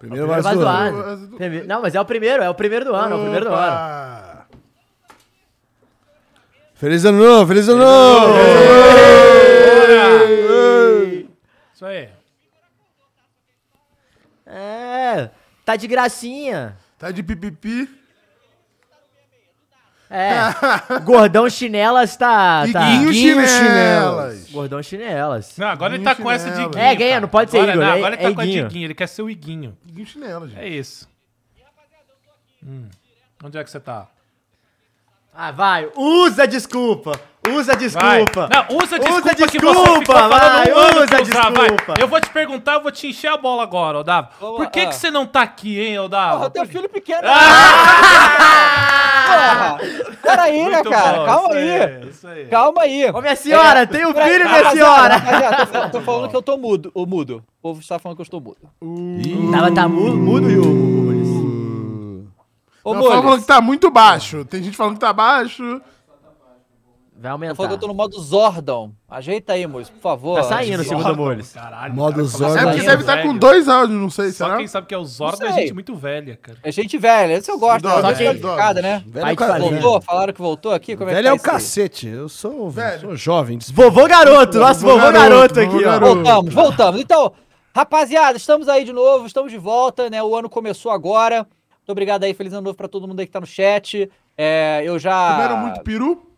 Primeiro 0.00 0.26
Primeiro 0.26 0.42
vazou. 0.42 0.64
vazado. 0.64 1.36
Prime- 1.36 1.62
Não, 1.64 1.82
mas 1.82 1.94
é 1.94 2.00
o 2.00 2.04
primeiro, 2.06 2.42
é 2.42 2.48
o 2.48 2.54
primeiro 2.54 2.86
do 2.86 2.94
ano, 2.96 3.14
é 3.14 3.18
o 3.18 3.20
primeiro 3.20 3.44
do 3.44 3.52
ano. 3.54 3.66
Opa! 3.76 4.46
Feliz 6.74 7.04
ano 7.04 7.18
novo, 7.22 7.46
feliz 7.46 7.68
ano 7.68 7.84
novo! 7.84 8.34
Isso 11.74 11.84
aí. 11.84 12.08
É, 14.46 15.28
tá 15.66 15.76
de 15.76 15.86
gracinha. 15.86 16.76
Tá 16.98 17.10
de 17.10 17.22
pipipi. 17.22 17.99
É, 20.10 20.40
Gordão 21.04 21.48
Chinelas 21.48 22.16
tá... 22.16 22.66
tá... 22.72 22.90
Iguinho 22.90 23.12
Iguinho 23.12 23.46
chinelas. 23.46 24.50
Gordão 24.50 24.82
Chinelas. 24.82 25.56
Não, 25.56 25.68
agora 25.68 25.94
ele 25.94 26.02
tá 26.02 26.16
com 26.16 26.28
essa 26.28 26.50
de. 26.50 26.62
Iguinho. 26.62 26.82
É, 26.82 26.94
ganha, 26.96 27.20
não 27.20 27.28
pode 27.28 27.52
ser 27.52 27.58
agora, 27.58 27.72
Igor, 27.74 27.84
não, 27.84 27.92
é- 27.92 27.96
agora 27.96 28.14
ele 28.16 28.24
é 28.24 28.28
tá 28.28 28.34
com 28.34 28.40
a 28.40 28.44
de 28.44 28.50
Iguinho. 28.50 28.66
Iguinho, 28.66 28.86
ele 28.86 28.94
quer 28.94 29.06
ser 29.06 29.22
o 29.22 29.30
Iguinho. 29.30 29.78
Iguinho 29.86 30.06
chinelas, 30.06 30.50
gente. 30.50 30.60
É 30.60 30.68
isso. 30.68 31.08
Hum. 32.66 32.88
Onde 33.44 33.56
é 33.56 33.62
que 33.62 33.70
você 33.70 33.78
tá? 33.78 34.08
Ah, 35.32 35.52
vai, 35.52 35.88
usa 35.96 36.46
desculpa, 36.46 37.12
usa 37.48 37.72
Vai. 37.72 37.76
desculpa. 37.78 38.48
Não, 38.52 38.76
usa 38.76 38.98
desculpa, 38.98 39.30
que 39.30 39.38
você 39.38 39.46
desculpa, 39.46 40.28
vai, 40.28 40.72
um 40.72 41.02
usa 41.02 41.22
usar, 41.22 41.50
vai. 41.50 41.68
desculpa. 41.70 41.94
Eu 42.00 42.08
vou 42.08 42.20
te 42.20 42.30
perguntar, 42.30 42.74
eu 42.74 42.82
vou 42.82 42.90
te 42.90 43.06
encher 43.06 43.28
a 43.28 43.36
bola 43.36 43.62
agora, 43.62 44.00
Odavo. 44.00 44.28
Por 44.38 44.68
que, 44.70 44.80
ah. 44.80 44.86
que 44.88 44.94
você 44.96 45.10
não 45.10 45.24
tá 45.24 45.42
aqui, 45.42 45.80
hein, 45.80 46.00
Odavo? 46.00 46.38
Porra, 46.38 46.50
teu 46.50 46.66
filho 46.66 46.88
pequeno. 46.88 47.22
Ah! 47.24 48.96
Porra. 49.26 49.78
Peraí, 50.22 50.64
né, 50.68 50.82
cara? 50.82 51.18
bom, 51.18 51.26
Calma 51.26 51.48
isso 51.48 51.58
aí. 51.58 52.08
Isso 52.10 52.28
aí. 52.28 52.46
Calma 52.46 52.82
aí. 52.82 53.10
Ô, 53.10 53.20
minha 53.20 53.36
senhora, 53.36 53.86
tem 53.86 54.06
um 54.06 54.14
filho, 54.14 54.48
minha 54.48 54.70
senhora. 54.70 55.16
rapaziada, 55.16 55.66
tô, 55.66 55.90
tô 55.90 56.00
falando 56.00 56.30
que 56.30 56.36
eu 56.36 56.42
tô 56.42 56.56
mudo. 56.56 56.90
O 56.94 57.06
mudo. 57.06 57.42
O 57.58 57.62
povo 57.62 57.80
está 57.80 57.98
falando 57.98 58.16
que 58.16 58.22
eu 58.22 58.24
estou 58.24 58.40
mudo. 58.40 58.58
Tava, 59.50 59.72
tá 59.72 59.88
mudo, 59.88 60.16
mudo 60.16 60.50
e 60.50 60.58
o 60.58 60.64
Mules. 60.64 61.28
Ô, 62.82 62.94
Não, 62.94 63.02
falando 63.02 63.24
Mules, 63.24 63.40
que 63.40 63.46
tá 63.46 63.60
muito 63.60 63.90
baixo. 63.90 64.44
Tem 64.44 64.62
gente 64.62 64.76
falando 64.76 64.94
que 64.94 65.00
tá 65.00 65.12
baixo. 65.12 65.80
Vai 67.20 67.32
aumentar. 67.32 67.54
falando 67.54 67.70
que 67.72 67.74
eu 67.74 67.80
tô 67.80 67.86
no 67.88 67.92
modo 67.94 68.18
Zordon. 68.18 68.92
Ajeita 69.06 69.52
aí, 69.52 69.66
Mules, 69.66 69.90
por 69.90 70.00
favor. 70.00 70.36
Tá 70.36 70.44
saindo, 70.44 70.82
segundo 70.82 71.14
Mules. 71.14 71.52
Caralho, 71.52 71.92
Modo 71.94 72.14
cara, 72.14 72.24
Zordon. 72.26 72.56
É 72.58 72.62
porque 72.72 72.80
deve 72.86 73.00
estar 73.02 73.16
velho. 73.16 73.28
com 73.28 73.36
dois 73.36 73.68
áudios, 73.68 74.00
não 74.00 74.08
sei, 74.08 74.32
Só 74.32 74.46
será? 74.46 74.56
quem 74.56 74.66
sabe 74.66 74.86
que 74.86 74.94
é 74.94 74.98
o 74.98 75.04
Zordon 75.04 75.44
é 75.44 75.52
gente 75.52 75.74
muito 75.74 75.94
velha, 75.94 76.38
cara. 76.40 76.56
É 76.62 76.72
gente 76.72 76.96
velha, 76.96 77.34
esse 77.34 77.50
eu 77.50 77.58
gosto. 77.58 77.82
Que 77.82 77.88
é 78.24 78.82
né? 78.82 79.04
Velho, 79.06 79.26
é 79.26 79.30
te 79.30 79.36
ca- 79.36 79.46
fazer. 79.48 79.60
Voltou, 79.68 80.00
falaram 80.00 80.32
que 80.32 80.40
voltou 80.40 80.72
aqui? 80.72 80.96
Como 80.96 81.10
é 81.10 81.14
velho 81.14 81.24
que 81.24 81.28
é 81.28 81.36
tá 81.38 81.50
o 81.50 81.54
aí? 81.54 81.60
cacete. 81.60 82.08
Eu 82.08 82.28
sou, 82.30 82.70
Velho. 82.70 83.00
sou 83.00 83.16
jovem. 83.16 83.58
Vovô 83.72 84.06
garoto, 84.06 84.58
nosso 84.58 84.80
vovô, 84.80 85.12
garoto, 85.12 85.60
aqui, 85.60 85.84
ó. 85.84 86.00
Voltamos, 86.00 86.54
voltamos. 86.54 87.00
Então, 87.02 87.32
rapaziada, 87.76 88.38
estamos 88.38 88.66
aí 88.66 88.82
de 88.82 88.92
novo, 88.94 89.26
estamos 89.26 89.52
de 89.52 89.58
volta, 89.58 90.08
né? 90.08 90.22
O 90.22 90.34
ano 90.34 90.48
começou 90.48 90.90
agora. 90.90 91.46
Muito 91.80 91.90
obrigado 91.92 92.24
aí, 92.24 92.32
feliz 92.32 92.52
ano 92.54 92.62
novo 92.62 92.76
pra 92.76 92.88
todo 92.88 93.06
mundo 93.06 93.20
aí 93.20 93.26
que 93.26 93.32
tá 93.32 93.40
no 93.40 93.46
chat. 93.46 94.10
É, 94.38 94.80
eu 94.86 94.98
já. 94.98 95.32
Comeram 95.34 95.56
muito 95.58 95.80
peru? 95.82 96.29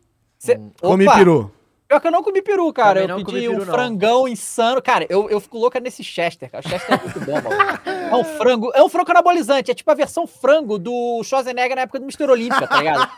Cê... 0.43 0.59
Comi 0.81 1.07
Opa, 1.07 1.19
peru. 1.19 1.53
Pior 1.87 2.01
que 2.01 2.07
eu 2.09 2.11
não 2.11 2.23
comi 2.23 2.43
peru, 2.43 2.73
cara. 2.73 3.03
Também 3.03 3.11
eu 3.11 3.25
pedi 3.25 3.27
comi 3.27 3.41
peru, 3.43 3.53
um 3.53 3.65
não. 3.65 3.73
frangão 3.73 4.27
insano. 4.27 4.83
Cara, 4.83 5.07
eu, 5.09 5.31
eu 5.31 5.39
fico 5.39 5.57
louca 5.57 5.79
nesse 5.79 6.03
Chester, 6.03 6.51
cara. 6.51 6.67
O 6.67 6.69
Chester 6.69 6.99
é 6.99 7.01
muito 7.01 7.21
bom, 7.21 7.35
mano. 7.35 7.81
É 7.87 8.17
um 8.17 8.25
frango. 8.25 8.73
É 8.75 8.83
um 8.83 8.89
frango 8.89 9.13
anabolizante. 9.13 9.71
É 9.71 9.75
tipo 9.75 9.89
a 9.89 9.95
versão 9.95 10.27
frango 10.27 10.81
do 10.81 11.23
Schwarzenegger 11.23 11.77
na 11.77 11.83
época 11.83 12.01
do 12.01 12.05
Mr. 12.07 12.29
Olímpia, 12.29 12.67
tá 12.67 12.79
ligado? 12.79 13.09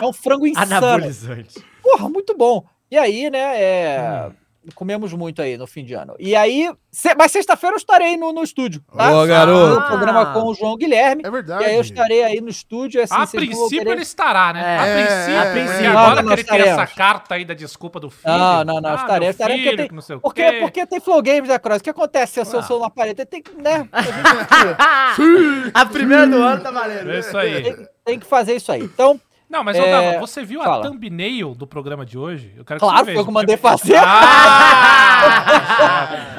É 0.00 0.06
um 0.06 0.12
frango 0.12 0.46
insano. 0.48 0.74
Anabolizante. 0.74 1.62
Porra, 1.82 2.08
muito 2.08 2.34
bom. 2.34 2.64
E 2.90 2.96
aí, 2.96 3.28
né, 3.28 3.62
é... 3.62 4.30
Comemos 4.74 5.12
muito 5.14 5.40
aí 5.40 5.56
no 5.56 5.66
fim 5.66 5.82
de 5.84 5.94
ano. 5.94 6.14
E 6.18 6.36
aí, 6.36 6.70
se- 6.92 7.14
mas 7.14 7.32
sexta-feira 7.32 7.74
eu 7.74 7.78
estarei 7.78 8.16
no, 8.18 8.30
no 8.30 8.42
estúdio, 8.42 8.82
tá? 8.94 9.10
Ô, 9.18 9.26
garoto. 9.26 9.80
No 9.80 9.86
programa 9.86 10.32
com 10.34 10.42
o 10.48 10.54
João 10.54 10.76
Guilherme. 10.76 11.22
É 11.24 11.30
verdade. 11.30 11.62
E 11.62 11.66
aí 11.66 11.74
eu 11.76 11.80
estarei 11.80 12.22
aí 12.22 12.40
no 12.42 12.50
estúdio, 12.50 13.02
assim, 13.02 13.14
a 13.14 13.26
princípio 13.26 13.68
querer- 13.70 13.90
ele 13.92 14.02
estará, 14.02 14.52
né? 14.52 14.60
É, 14.60 14.78
a 14.78 14.86
é, 14.86 14.94
princípio. 14.96 15.38
a 15.40 15.46
E 15.46 15.52
princípio. 15.52 15.90
agora 15.98 16.22
Não, 16.22 16.28
que 16.28 16.34
ele 16.40 16.44
tem 16.44 16.60
essa 16.60 16.86
carta 16.86 17.34
aí 17.36 17.44
da 17.46 17.54
desculpa 17.54 17.98
do 17.98 18.10
filho. 18.10 18.32
Não, 18.36 18.64
não, 18.64 18.80
não, 18.82 18.90
ah, 18.90 18.94
estarei, 18.96 19.28
estarei, 19.30 19.56
porque 19.62 19.76
tem- 19.76 19.88
não 19.92 20.02
sei 20.02 20.16
o 20.16 20.20
Porque, 20.20 20.42
quê. 20.52 20.58
porque 20.60 20.86
tem 20.86 21.00
Flow 21.00 21.22
Games, 21.22 21.48
né, 21.48 21.58
Cross? 21.58 21.78
O 21.80 21.82
que 21.84 21.90
acontece 21.90 22.34
se 22.34 22.40
o 22.40 22.44
seu 22.44 22.58
Ah. 22.60 22.62
celular 22.62 22.90
parede? 22.90 23.24
Tem 23.24 23.42
que, 23.42 23.54
né? 23.54 23.88
a 24.78 25.14
A 25.74 25.86
primeira 25.86 26.26
do 26.26 26.36
ano 26.36 26.62
tá 26.62 26.70
valendo. 26.70 27.10
É 27.10 27.18
isso 27.18 27.36
aí. 27.36 27.62
tem, 27.62 27.88
tem 28.04 28.18
que 28.18 28.26
fazer 28.26 28.56
isso 28.56 28.70
aí. 28.70 28.82
Então, 28.82 29.18
Não, 29.50 29.64
mas, 29.64 29.76
É, 29.76 29.82
Odava, 29.82 30.20
você 30.20 30.44
viu 30.44 30.62
fala. 30.62 30.86
a 30.86 30.88
thumbnail 30.88 31.56
do 31.56 31.66
programa 31.66 32.06
de 32.06 32.16
hoje? 32.16 32.54
Eu 32.56 32.64
quero 32.64 32.78
que 32.78 32.86
claro, 32.86 32.98
você 32.98 33.04
foi 33.04 33.12
veja. 33.14 33.20
eu 33.20 33.26
que 33.26 33.32
mandei 33.32 33.56
fazer. 33.56 33.96
Ah! 33.96 35.16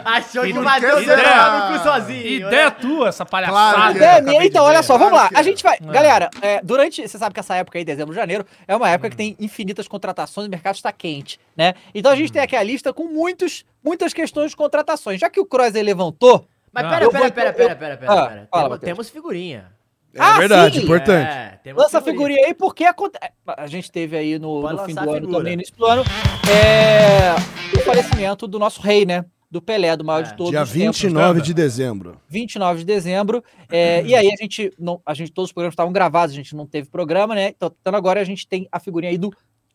Achou 0.05 0.44
que 0.44 0.53
Por 0.53 0.61
o 0.61 0.63
Matheus 0.63 1.01
que 1.01 1.05
ia 1.07 1.16
será? 1.17 1.45
tomar 1.45 1.72
no 1.72 1.77
cu 1.77 1.83
sozinho. 1.83 2.47
Ideia 2.47 2.66
né? 2.66 2.69
tua, 2.72 3.09
essa 3.09 3.25
palhaçada. 3.25 3.75
Claro 3.75 3.94
que 3.94 3.99
que 3.99 4.05
é. 4.05 4.07
É, 4.07 4.11
acabei 4.13 4.39
de 4.39 4.47
então, 4.47 4.63
olha 4.63 4.81
só, 4.81 4.97
vamos 4.97 5.13
lá. 5.13 5.29
Que 5.29 5.38
A 5.38 5.39
é. 5.39 5.44
gente 5.44 5.61
vai. 5.61 5.77
É. 5.77 5.91
Galera, 5.91 6.29
é, 6.41 6.61
durante. 6.63 7.07
Você 7.07 7.17
sabe 7.17 7.33
que 7.33 7.39
essa 7.39 7.55
época 7.55 7.77
aí, 7.77 7.85
dezembro, 7.85 8.13
janeiro, 8.13 8.45
é 8.67 8.75
uma 8.75 8.89
época 8.89 9.09
que 9.09 9.16
tem 9.17 9.35
infinitas 9.39 9.88
contratações, 9.88 10.47
o 10.47 10.49
mercado 10.49 10.75
está 10.75 10.91
quente, 10.91 11.39
né? 11.55 11.73
Então 11.93 12.11
a 12.11 12.16
gente 12.16 12.31
tem 12.31 12.41
aqui 12.41 12.55
a 12.55 12.63
lista 12.63 12.93
com 12.93 13.07
muitos, 13.07 13.66
muitas 13.83 14.13
questões 14.13 14.51
de 14.51 14.57
contratações. 14.57 15.19
Já 15.19 15.29
que 15.29 15.39
o 15.39 15.45
Cross 15.45 15.75
aí 15.75 15.83
levantou. 15.83 16.45
Mas 16.73 16.83
Não. 16.85 16.89
pera, 16.91 17.09
pera, 17.09 17.31
pera, 17.31 17.49
eu- 17.49 17.53
pera, 17.53 17.75
pera, 17.75 17.97
pera, 17.97 18.47
Ah, 18.49 18.61
pera. 18.69 18.78
temos 18.79 19.09
figurinha. 19.09 19.66
É 20.13 20.19
Ah, 20.22 20.38
verdade, 20.39 20.77
sim. 20.79 20.83
importante. 20.83 21.29
É, 21.63 21.73
Lança 21.73 21.99
a 21.99 22.01
figurinha 22.01 22.45
aí, 22.47 22.53
porque 22.53 22.83
aconte- 22.83 23.17
a 23.47 23.67
gente 23.67 23.91
teve 23.91 24.17
aí 24.17 24.38
no, 24.39 24.61
no 24.61 24.77
fim 24.85 24.94
do 24.94 24.99
ano, 25.09 25.27
também 25.27 25.41
no 25.44 25.49
início 25.61 25.75
do 25.75 25.85
ano, 25.85 26.03
é, 26.49 27.33
o 27.77 27.79
falecimento 27.81 28.47
do 28.47 28.59
nosso 28.59 28.81
rei, 28.81 29.05
né? 29.05 29.23
Do 29.49 29.61
Pelé, 29.61 29.95
do 29.97 30.03
maior 30.05 30.22
É. 30.22 30.23
de 30.23 30.35
todos 30.38 30.51
Dia 30.51 30.63
os 30.63 30.72
tempos. 30.72 31.01
29 31.01 31.41
de 31.41 31.53
dezembro. 31.53 32.17
29 32.29 32.79
de 32.79 32.85
dezembro. 32.85 33.44
é, 33.69 34.01
e 34.07 34.16
aí 34.16 34.27
a 34.31 34.35
gente, 34.35 34.72
não, 34.79 35.01
a 35.05 35.13
gente, 35.13 35.31
todos 35.31 35.49
os 35.49 35.53
programas 35.53 35.73
estavam 35.73 35.91
gravados, 35.91 36.33
a 36.33 36.38
gente 36.38 36.55
não 36.55 36.66
teve 36.66 36.89
programa, 36.89 37.35
né? 37.35 37.49
Então, 37.49 37.72
então 37.81 37.95
agora 37.95 38.19
a 38.22 38.23
gente 38.23 38.47
tem 38.47 38.67
a 38.72 38.79
figurinha 38.79 39.11
aí 39.11 39.17
do 39.17 39.31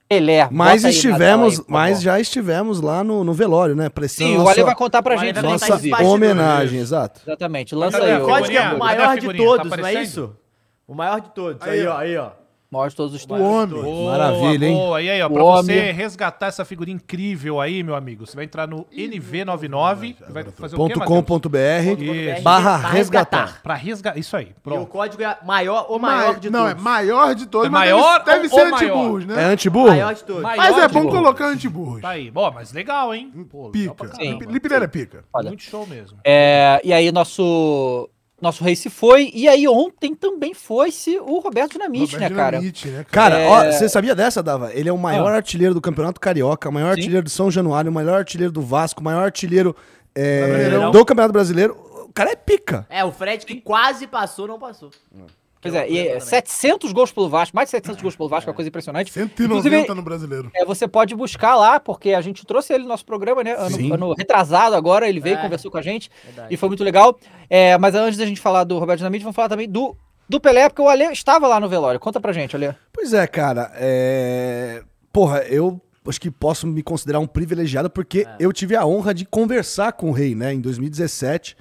Pelé. 0.09 0.49
Mas 0.53 0.85
estivemos, 0.85 1.63
mas 1.67 2.01
já 2.01 2.21
estivemos 2.21 2.81
lá 2.81 3.03
no, 3.03 3.25
no 3.25 3.33
velório, 3.33 3.75
né? 3.75 3.89
Prestando 3.89 4.31
Sim, 4.31 4.37
o 4.37 4.39
nossa, 4.39 4.53
Ale 4.53 4.63
vai 4.65 4.75
contar 4.75 5.03
pra 5.03 5.17
gente, 5.17 5.37
esse 5.39 5.69
bastidores. 5.69 6.07
homenagem, 6.07 6.79
exato. 6.79 7.21
Exatamente, 7.27 7.75
lança 7.75 7.99
aí 8.03 8.21
O 8.23 8.25
código 8.25 8.57
é 8.57 8.73
o 8.73 8.79
maior 8.79 9.19
de? 9.19 9.27
Tá 9.27 9.35
todos, 9.37 9.77
não 9.77 9.87
é 9.87 10.03
isso? 10.03 10.37
O 10.87 10.95
maior 10.95 11.21
de 11.21 11.31
todos. 11.31 11.61
Aí, 11.67 11.81
Aí, 11.81 11.87
ó, 11.87 11.97
aí, 11.97 12.17
ó. 12.17 12.31
Maior 12.71 12.89
de 12.89 12.97
todos 12.97 13.15
os 13.15 13.23
O 13.25 13.29
tempos. 13.29 13.43
homem. 13.43 13.83
Boa, 13.83 14.11
Maravilha, 14.19 14.67
hein? 14.67 14.75
Boa. 14.77 15.03
E 15.03 15.11
aí, 15.11 15.23
ó, 15.23 15.27
O 15.27 15.31
pra 15.31 15.43
você 15.43 15.73
homem. 15.79 15.93
resgatar 15.93 16.47
essa 16.47 16.65
figura 16.65 16.91
incrível 16.91 17.61
aí, 17.61 17.83
meu 17.83 17.95
amigo, 17.95 18.27
você 18.27 18.35
vai 18.37 18.45
entrar 18.45 18.67
no 18.67 18.85
NV99 18.93 20.17
e 20.29 20.33
vai 20.33 20.45
fazer 20.45 20.75
o 20.75 20.79
quê, 20.79 20.95
Ponto 20.95 20.99
Matheus? 20.99 21.05
com 21.17 21.23
ponto 21.23 21.49
br 21.49 21.59
Isso. 21.99 22.43
barra 22.43 22.77
resgatar. 22.89 23.63
Pra 23.63 23.75
resgatar. 23.75 24.19
Isso 24.19 24.37
aí, 24.37 24.47
E 24.47 24.51
o 24.51 24.61
pronto. 24.63 24.87
código 24.87 25.23
é 25.23 25.39
maior 25.45 25.87
ou 25.89 25.99
maior 25.99 26.35
Ma- 26.35 26.39
de 26.39 26.51
não, 26.51 26.67
todos? 26.67 26.81
é 26.81 26.85
maior 26.85 27.35
de 27.35 27.47
todos, 27.47 27.67
É 27.67 27.71
mas 27.71 27.81
maior 27.91 28.25
deve, 28.25 28.43
deve 28.49 28.55
ou- 28.55 28.61
ser 28.61 28.75
antiburros, 28.75 29.25
É 29.25 29.27
né? 29.27 29.45
antiburro? 29.45 29.89
Maior 29.89 30.15
de 30.15 30.25
todos. 30.25 30.43
Maior 30.43 30.57
Mas 30.57 30.79
é 30.79 30.89
bom 30.89 31.09
colocar 31.09 31.47
antiburros. 31.47 32.01
Tá 32.03 32.11
aí. 32.11 32.31
Bom, 32.31 32.51
mas 32.53 32.73
legal, 32.73 33.15
hein? 33.15 33.33
Pô, 33.51 33.71
legal 33.75 33.95
pra 33.95 34.09
Pica. 34.09 34.23
é 34.85 34.89
pica. 34.89 35.25
Olha. 35.33 35.49
Muito 35.49 35.63
show 35.63 35.87
mesmo. 35.87 36.19
É, 36.25 36.81
e 36.85 36.93
aí 36.93 37.11
nosso 37.13 38.09
nosso 38.41 38.63
rei 38.63 38.77
se 38.77 38.91
foi, 38.91 39.31
e 39.35 39.49
aí 39.49 39.67
ontem 39.67 40.15
também 40.15 40.53
foi-se 40.53 41.19
o 41.19 41.39
Roberto 41.39 41.73
Dinamite, 41.73 42.15
Roberto 42.15 42.31
né, 42.33 42.37
cara? 42.37 42.57
Dinamite, 42.59 42.89
né, 42.89 43.07
Cara, 43.11 43.39
É. 43.39 43.47
ó, 43.49 43.73
você 43.73 43.89
sabia 43.89 44.15
dessa, 44.15 44.43
Dava? 44.43 44.73
Ele 44.75 44.89
é 44.89 44.93
o 44.93 44.99
maior 44.99 45.33
Ah. 45.33 45.37
artilheiro 45.37 45.73
do 45.75 45.81
Campeonato 45.81 46.21
Carioca, 46.21 46.69
o 46.69 46.73
maior 46.73 46.89
Sim. 46.95 47.01
artilheiro 47.01 47.25
do 47.25 47.31
São 47.31 47.51
Januário, 47.51 47.91
o 47.91 47.95
maior 47.95 48.19
artilheiro 48.19 48.53
do 48.53 48.61
Vasco, 48.61 49.01
o 49.01 49.05
maior 49.05 49.25
artilheiro 49.25 49.75
é, 50.15 50.91
do 50.91 51.05
Campeonato 51.05 51.33
Brasileiro. 51.33 51.77
O 52.09 52.13
cara 52.13 52.31
é 52.31 52.37
pica. 52.37 52.87
É, 52.89 53.05
o 53.05 53.13
Fred 53.13 53.45
que 53.45 53.61
quase 53.61 54.07
passou, 54.07 54.47
não 54.47 54.59
passou. 54.59 54.91
Pois 55.61 55.75
é, 55.75 55.89
e 55.91 55.99
é, 55.99 56.21
700 56.21 56.93
gols 56.93 57.11
pelo 57.11 57.29
Vasco, 57.29 57.57
mais 57.57 57.67
de 57.67 57.71
700 57.73 58.01
gols 58.03 58.15
pelo 58.15 58.29
Vasco, 58.29 58.49
é 58.49 58.51
uma 58.51 58.55
coisa 58.55 58.69
impressionante. 58.69 59.11
190 59.13 59.69
Inclusive, 59.69 59.95
no 59.95 60.03
brasileiro. 60.03 60.51
É, 60.55 60.65
você 60.65 60.87
pode 60.87 61.15
buscar 61.17 61.57
lá, 61.57 61.81
porque 61.81 62.13
a 62.13 62.21
gente 62.21 62.47
trouxe 62.47 62.73
ele 62.73 62.83
no 62.85 62.89
nosso 62.91 63.05
programa, 63.05 63.43
né? 63.43 63.53
Ano, 63.59 63.95
ano 63.95 64.15
retrasado 64.17 64.77
agora, 64.77 65.09
ele 65.09 65.19
veio, 65.19 65.37
É. 65.39 65.43
conversou 65.43 65.71
com 65.71 65.79
a 65.79 65.83
gente 65.83 66.11
Verdade. 66.25 66.55
e 66.55 66.57
foi 66.57 66.69
muito 66.69 66.85
legal. 66.85 67.19
É, 67.51 67.77
mas 67.79 67.95
antes 67.95 68.19
da 68.19 68.27
gente 68.27 68.41
falar 68.41 68.65
do 68.65 68.79
Roberto 68.79 68.99
Dinamite, 68.99 69.25
vamos 69.25 69.35
falar 69.35 69.49
também 69.49 69.69
do, 69.69 69.97
do 70.29 70.41
Pelé, 70.41 70.69
porque 70.69 70.83
o 70.83 70.89
Ale 70.89 71.05
estava 71.05 71.49
lá 71.49 71.59
no 71.59 71.69
velório. 71.69 71.99
Conta 71.99 72.21
pra 72.21 72.33
gente, 72.33 72.55
Ale. 72.55 72.75
Pois 72.93 73.13
é, 73.13 73.27
cara. 73.27 73.73
É... 73.75 74.83
Porra, 75.13 75.39
eu 75.49 75.81
acho 76.07 76.21
que 76.21 76.31
posso 76.31 76.67
me 76.67 76.83
considerar 76.83 77.19
um 77.19 77.27
privilegiado 77.27 77.91
porque 77.91 78.21
É. 78.21 78.37
eu 78.39 78.53
tive 78.53 78.77
a 78.77 78.87
honra 78.87 79.13
de 79.13 79.25
conversar 79.25 79.93
com 79.95 80.11
o 80.11 80.13
rei, 80.13 80.35
né, 80.37 80.53
em 80.55 80.61
2017. 80.61 81.57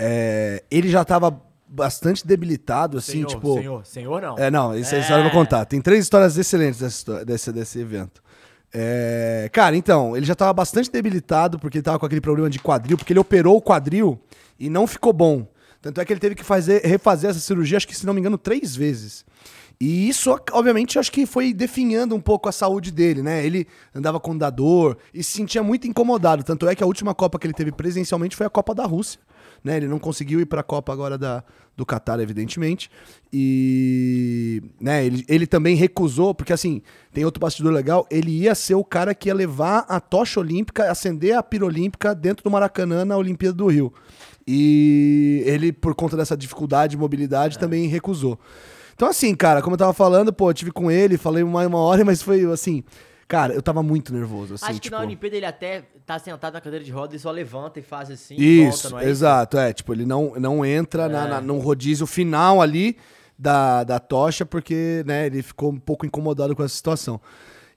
É, 0.00 0.62
Ele 0.70 0.88
já 0.88 1.04
tava 1.04 1.38
bastante 1.72 2.26
debilitado, 2.26 2.98
assim, 2.98 3.12
senhor, 3.12 3.26
tipo. 3.28 3.54
senhor, 3.54 3.86
senhor 3.86 4.22
não. 4.22 4.38
É, 4.38 4.50
não, 4.50 4.74
essa 4.74 4.96
É. 4.96 5.00
história 5.00 5.20
eu 5.24 5.30
vou 5.30 5.32
contar. 5.32 5.64
Tem 5.64 5.80
três 5.80 6.04
histórias 6.04 6.36
excelentes 6.36 6.80
dessa 6.80 7.24
desse, 7.24 7.52
desse 7.52 7.78
evento. 7.80 8.22
É, 8.74 9.50
cara, 9.52 9.76
então, 9.76 10.16
ele 10.16 10.24
já 10.24 10.34
tava 10.34 10.52
bastante 10.52 10.90
debilitado 10.90 11.58
porque 11.58 11.78
ele 11.78 11.82
tava 11.82 11.98
com 11.98 12.06
aquele 12.06 12.20
problema 12.20 12.48
de 12.48 12.58
quadril, 12.58 12.96
porque 12.96 13.12
ele 13.12 13.20
operou 13.20 13.56
o 13.56 13.62
quadril 13.62 14.18
e 14.58 14.70
não 14.70 14.86
ficou 14.86 15.12
bom. 15.12 15.46
Tanto 15.80 16.00
é 16.00 16.04
que 16.04 16.12
ele 16.12 16.20
teve 16.20 16.34
que 16.34 16.44
fazer, 16.44 16.80
refazer 16.84 17.30
essa 17.30 17.40
cirurgia, 17.40 17.76
acho 17.76 17.88
que, 17.88 17.96
se 17.96 18.06
não 18.06 18.14
me 18.14 18.20
engano, 18.20 18.38
três 18.38 18.74
vezes. 18.76 19.24
E 19.80 20.08
isso, 20.08 20.38
obviamente, 20.52 20.96
acho 20.96 21.10
que 21.10 21.26
foi 21.26 21.52
definhando 21.52 22.14
um 22.14 22.20
pouco 22.20 22.48
a 22.48 22.52
saúde 22.52 22.92
dele, 22.92 23.20
né? 23.20 23.44
Ele 23.44 23.66
andava 23.92 24.20
com 24.20 24.36
dor 24.38 24.96
e 25.12 25.24
se 25.24 25.32
sentia 25.32 25.60
muito 25.60 25.88
incomodado. 25.88 26.44
Tanto 26.44 26.68
é 26.68 26.74
que 26.76 26.84
a 26.84 26.86
última 26.86 27.12
Copa 27.14 27.36
que 27.36 27.46
ele 27.48 27.52
teve 27.52 27.72
presencialmente 27.72 28.36
foi 28.36 28.46
a 28.46 28.50
Copa 28.50 28.74
da 28.76 28.84
Rússia. 28.84 29.18
Né? 29.62 29.76
Ele 29.76 29.86
não 29.86 29.98
conseguiu 29.98 30.40
ir 30.40 30.46
para 30.46 30.60
a 30.60 30.64
Copa 30.64 30.92
agora 30.92 31.16
da, 31.16 31.44
do 31.76 31.86
Qatar, 31.86 32.20
evidentemente. 32.20 32.90
E 33.32 34.62
né, 34.80 35.04
ele, 35.04 35.24
ele 35.28 35.46
também 35.46 35.76
recusou, 35.76 36.34
porque 36.34 36.52
assim, 36.52 36.82
tem 37.12 37.24
outro 37.24 37.40
bastidor 37.40 37.72
legal, 37.72 38.06
ele 38.10 38.30
ia 38.30 38.54
ser 38.54 38.74
o 38.74 38.84
cara 38.84 39.14
que 39.14 39.28
ia 39.28 39.34
levar 39.34 39.86
a 39.88 40.00
tocha 40.00 40.40
olímpica, 40.40 40.90
acender 40.90 41.36
a 41.36 41.42
pira 41.42 41.64
olímpica 41.64 42.14
dentro 42.14 42.42
do 42.42 42.50
Maracanã 42.50 43.04
na 43.04 43.16
Olimpíada 43.16 43.56
do 43.56 43.66
Rio. 43.66 43.92
E 44.46 45.42
ele, 45.46 45.72
por 45.72 45.94
conta 45.94 46.16
dessa 46.16 46.36
dificuldade 46.36 46.92
de 46.92 46.96
mobilidade, 46.96 47.58
também 47.58 47.86
recusou. 47.86 48.38
Então, 48.94 49.08
assim, 49.08 49.34
cara, 49.34 49.62
como 49.62 49.74
eu 49.74 49.78
tava 49.78 49.92
falando, 49.92 50.32
pô, 50.32 50.50
eu 50.50 50.54
tive 50.54 50.70
com 50.70 50.90
ele, 50.90 51.16
falei 51.16 51.42
uma, 51.42 51.66
uma 51.66 51.78
hora, 51.78 52.04
mas 52.06 52.22
foi 52.22 52.44
assim. 52.52 52.82
Cara, 53.32 53.54
eu 53.54 53.62
tava 53.62 53.82
muito 53.82 54.12
nervoso, 54.12 54.52
assim, 54.52 54.66
Acho 54.66 54.74
que 54.74 54.80
tipo... 54.80 54.96
na 54.96 55.00
Olimpíada 55.02 55.34
ele 55.34 55.46
até 55.46 55.84
tá 56.04 56.18
sentado 56.18 56.52
na 56.52 56.60
cadeira 56.60 56.84
de 56.84 56.92
roda 56.92 57.16
e 57.16 57.18
só 57.18 57.30
levanta 57.30 57.80
e 57.80 57.82
faz 57.82 58.10
assim. 58.10 58.34
Isso, 58.36 58.90
volta, 58.90 58.90
não 58.90 58.98
é 58.98 59.10
exato, 59.10 59.56
é, 59.56 59.72
tipo, 59.72 59.90
ele 59.94 60.04
não, 60.04 60.34
não 60.36 60.62
entra 60.66 61.08
na, 61.08 61.26
na, 61.26 61.40
num 61.40 61.58
rodízio 61.58 62.06
final 62.06 62.60
ali 62.60 62.94
da, 63.38 63.84
da 63.84 63.98
tocha, 63.98 64.44
porque, 64.44 65.02
né, 65.06 65.24
ele 65.24 65.42
ficou 65.42 65.72
um 65.72 65.78
pouco 65.78 66.04
incomodado 66.04 66.54
com 66.54 66.62
essa 66.62 66.74
situação. 66.74 67.18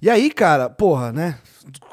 E 0.02 0.10
aí, 0.10 0.30
cara, 0.30 0.70
porra, 0.70 1.14
né, 1.14 1.40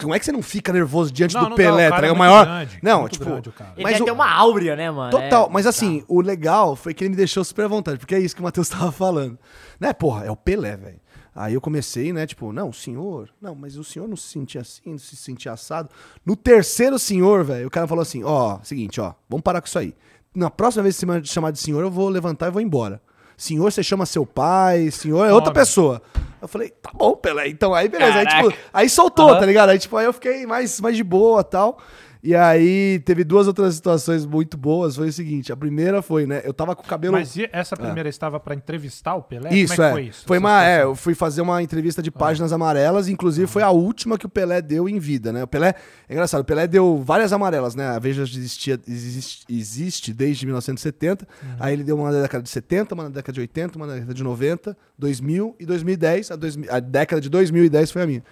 como 0.01 0.13
é 0.13 0.19
que 0.19 0.25
você 0.25 0.33
não 0.33 0.43
fica 0.43 0.73
nervoso 0.73 1.13
diante 1.13 1.35
Não, 1.37 1.45
do 1.45 1.51
não 1.51 1.57
dá, 1.57 1.63
Pelé, 1.63 1.87
o 1.87 1.91
tá 1.91 1.95
cara 1.95 2.07
é? 2.09 2.11
O 2.11 2.17
muito 2.17 2.19
maior... 2.19 2.45
grande, 2.45 2.79
não, 2.83 3.01
muito 3.03 3.13
tipo... 3.13 3.25
grande. 3.27 3.49
Ele 3.77 3.85
mas 3.85 3.93
deve 3.93 4.03
o- 4.03 4.07
ter 4.07 4.11
uma 4.11 4.29
áurea, 4.29 4.75
né, 4.75 4.91
mano? 4.91 5.13
Total, 5.13 5.47
É, 5.47 5.53
mas 5.53 5.69
assim, 5.69 6.05
o 6.09 6.21
legal 6.21 6.75
foi 6.75 6.93
que 6.93 7.05
ele 7.05 7.11
me 7.11 7.17
deixou 7.17 7.45
super 7.45 7.67
à 7.67 7.69
vontade, 7.69 7.99
porque 8.01 8.17
é 8.17 8.19
isso 8.19 8.35
que 8.35 8.41
o 8.41 8.45
Matheus 8.45 8.69
tava 8.69 8.91
falando. 8.91 9.39
Né, 9.79 9.93
porra, 9.93 10.27
é 10.27 10.31
o 10.33 10.37
Pelé, 10.37 10.77
velho. 10.77 11.01
Aí 11.35 11.55
eu 11.55 11.61
comecei, 11.61 12.13
né, 12.13 12.27
tipo, 12.27 12.53
não, 12.53 12.73
senhor, 12.73 13.31
não, 13.41 13.55
mas 13.55 13.77
o 13.79 13.85
senhor 13.85 14.07
não 14.07 14.17
se 14.17 14.29
sentia 14.29 14.61
assim, 14.61 14.83
não 14.87 14.99
se 14.99 15.17
sentia 15.17 15.53
assado. 15.53 15.89
No 16.27 16.37
terceiro 16.37 16.99
senhor, 16.99 17.43
velho, 17.43 17.67
o 17.67 17.71
cara 17.71 17.89
falou 17.89 18.03
assim, 18.03 18.23
ó, 18.23 18.59
seguinte, 18.63 19.01
ó, 19.01 19.15
vamos 19.31 19.43
parar 19.43 19.63
com 19.63 19.67
isso 19.67 19.79
aí. 19.79 19.95
Na 20.35 20.51
próxima 20.51 20.83
vez 20.83 20.95
que 20.97 21.01
você 21.01 21.07
me 21.07 21.27
chamar 21.27 21.51
de 21.51 21.59
senhor, 21.59 21.81
eu 21.83 21.91
vou 21.91 22.09
levantar 22.09 22.49
e 22.49 22.51
vou 22.51 22.61
embora. 22.61 23.01
Senhor, 23.37 23.73
você 23.73 23.83
chama 23.83 24.05
seu 24.05 24.27
pai, 24.27 24.91
senhor 24.91 25.27
é 25.27 25.33
outra 25.33 25.53
pessoa. 25.53 26.03
Eu 26.41 26.49
falei, 26.49 26.69
tá 26.69 26.91
bom, 26.93 27.17
Pelé, 27.17 27.49
então 27.49 27.73
aí 27.73 27.89
beleza. 27.89 28.19
Aí, 28.19 28.27
tipo, 28.27 28.53
aí 28.73 28.89
soltou, 28.89 29.31
Aham. 29.31 29.41
tá 29.41 29.47
ligado? 29.47 29.71
Aí, 29.71 29.79
tipo, 29.79 29.97
aí 29.97 30.05
eu 30.05 30.13
fiquei 30.13 30.47
mais, 30.47 30.81
mais 30.81 30.97
de 30.97 31.05
boa 31.05 31.41
e 31.41 31.45
tal. 31.45 31.79
E 32.23 32.37
aí 32.37 33.01
teve 33.01 33.25
duas 33.25 33.49
outras 33.49 33.75
situações 33.75 34.25
muito 34.25 34.57
boas. 34.57 34.95
Foi 34.95 35.09
o 35.09 35.13
seguinte: 35.13 35.53
a 35.53 35.57
primeira 35.57 36.01
foi, 36.01 36.25
né? 36.25 36.41
Eu 36.45 36.55
tava 36.55 36.77
com 36.77 36.83
o 36.83 36.87
cabelo. 36.87 37.15
Mas 37.15 37.35
e 37.35 37.49
essa 37.53 37.77
primeira 37.77 38.09
estava 38.09 38.39
pra 38.39 38.55
entrevistar 38.55 39.17
o 39.17 39.23
Pelé? 39.23 39.53
Isso, 39.53 39.75
Como 39.75 39.87
é 39.87 39.89
é. 39.89 39.93
foi 39.93 40.03
isso? 40.05 40.25
Foi 40.25 40.39
uma. 40.39 40.65
É, 40.65 40.85
eu 40.85 40.95
fui 40.95 41.15
fazer 41.15 41.43
uma 41.43 41.61
entrevista 41.61 42.01
de 42.01 42.13
páginas 42.13 42.53
amarelas, 42.53 43.09
inclusive 43.09 43.49
foi 43.49 43.63
a 43.63 43.71
última 43.71 44.17
que 44.17 44.25
o 44.25 44.29
Pelé 44.29 44.63
deu 44.63 44.89
em 44.89 45.01
vida, 45.01 45.33
né? 45.33 45.43
O 45.43 45.49
Pelé. 45.49 45.75
É 46.09 46.13
engraçado, 46.13 46.43
o 46.43 46.45
Pelé 46.45 46.69
deu 46.69 47.03
várias 47.03 47.33
amarelas, 47.33 47.75
né? 47.75 47.89
A 47.89 47.99
Veja 47.99 48.23
existia, 48.23 48.79
existe, 48.87 49.45
existe 49.49 50.13
desde 50.13 50.47
1970. 50.47 51.27
Aí 51.59 51.73
ele 51.73 51.83
deu 51.83 51.97
uma 51.97 52.13
na 52.13 52.23
década 52.23 52.43
de 52.45 52.51
70, 52.51 52.95
uma 52.95 53.05
na 53.05 53.11
década 53.11 53.33
de 53.33 53.41
80, 53.41 53.77
uma 53.77 53.87
na 53.87 53.95
década 53.95 54.15
de 54.15 54.23
90, 54.23 54.77
2000 54.97 55.57
e 55.59 55.67
2010. 55.67 56.31
A, 56.31 56.37
2000 56.37 56.73
a 56.73 56.79
década 56.79 57.21
de 57.21 57.29
2010 57.29 57.91
foi 57.91 58.03
a 58.03 58.07
minha. 58.07 58.23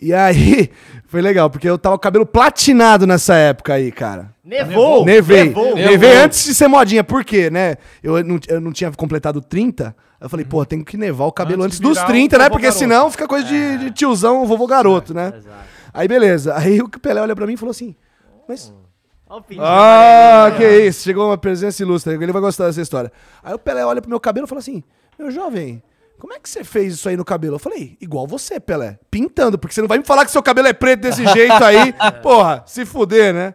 E 0.00 0.12
aí, 0.12 0.70
foi 1.06 1.22
legal, 1.22 1.48
porque 1.48 1.68
eu 1.68 1.78
tava 1.78 1.94
com 1.94 1.98
o 1.98 2.02
cabelo 2.02 2.26
platinado 2.26 3.06
nessa 3.06 3.34
época 3.34 3.74
aí, 3.74 3.90
cara. 3.90 4.34
Nevou! 4.44 5.04
Nevei. 5.04 5.44
Nevou! 5.44 5.74
Nevei 5.74 6.16
antes 6.16 6.44
de 6.44 6.54
ser 6.54 6.68
modinha. 6.68 7.02
Por 7.02 7.24
quê, 7.24 7.50
né? 7.50 7.76
Eu 8.02 8.22
não, 8.22 8.38
eu 8.48 8.60
não 8.60 8.72
tinha 8.72 8.90
completado 8.92 9.40
30. 9.40 9.96
Eu 10.20 10.28
falei, 10.28 10.46
pô, 10.46 10.64
tenho 10.64 10.84
que 10.84 10.96
nevar 10.96 11.26
o 11.26 11.32
cabelo 11.32 11.62
Antes 11.62 11.78
antes, 11.78 11.80
dos 11.80 11.98
virar 11.98 12.06
30, 12.06 12.36
o 12.36 12.38
né? 12.38 12.48
Porque 12.48 12.62
garoto. 12.62 12.78
senão 12.78 13.10
fica 13.10 13.26
coisa 13.26 13.46
de, 13.46 13.78
de 13.78 13.90
tiozão, 13.90 14.46
vovô 14.46 14.66
garoto, 14.66 15.12
né? 15.12 15.32
Exato. 15.36 15.56
Aí 15.92 16.06
beleza. 16.06 16.54
Aí 16.56 16.80
o 16.80 16.88
Pelé 16.88 17.20
olha 17.22 17.34
pra 17.34 17.46
mim 17.46 17.54
e 17.54 17.56
falou 17.56 17.70
assim: 17.70 17.96
Mas. 18.46 18.72
Olha 19.28 19.40
o 19.40 19.44
fim 19.44 19.56
Ah, 19.58 20.52
que 20.56 20.64
isso. 20.86 21.02
Chegou 21.02 21.26
uma 21.26 21.38
presença 21.38 21.82
ilustre. 21.82 22.14
Ele 22.14 22.32
vai 22.32 22.42
gostar 22.42 22.66
dessa 22.66 22.80
história. 22.80 23.10
Aí 23.42 23.54
o 23.54 23.58
Pelé 23.58 23.84
olha 23.84 24.00
pro 24.00 24.08
meu 24.10 24.20
cabelo 24.20 24.46
e 24.46 24.48
fala 24.48 24.60
assim: 24.60 24.82
Meu 25.18 25.30
jovem. 25.30 25.82
Como 26.18 26.32
é 26.32 26.38
que 26.40 26.48
você 26.48 26.64
fez 26.64 26.94
isso 26.94 27.08
aí 27.08 27.16
no 27.16 27.24
cabelo? 27.24 27.56
Eu 27.56 27.58
falei, 27.58 27.96
igual 28.00 28.26
você, 28.26 28.58
Pelé. 28.58 28.98
Pintando, 29.10 29.58
porque 29.58 29.74
você 29.74 29.80
não 29.80 29.88
vai 29.88 29.98
me 29.98 30.04
falar 30.04 30.24
que 30.24 30.30
seu 30.30 30.42
cabelo 30.42 30.68
é 30.68 30.72
preto 30.72 31.00
desse 31.00 31.24
jeito 31.32 31.62
aí. 31.62 31.92
Porra, 32.22 32.62
se 32.66 32.84
fuder, 32.86 33.34
né? 33.34 33.54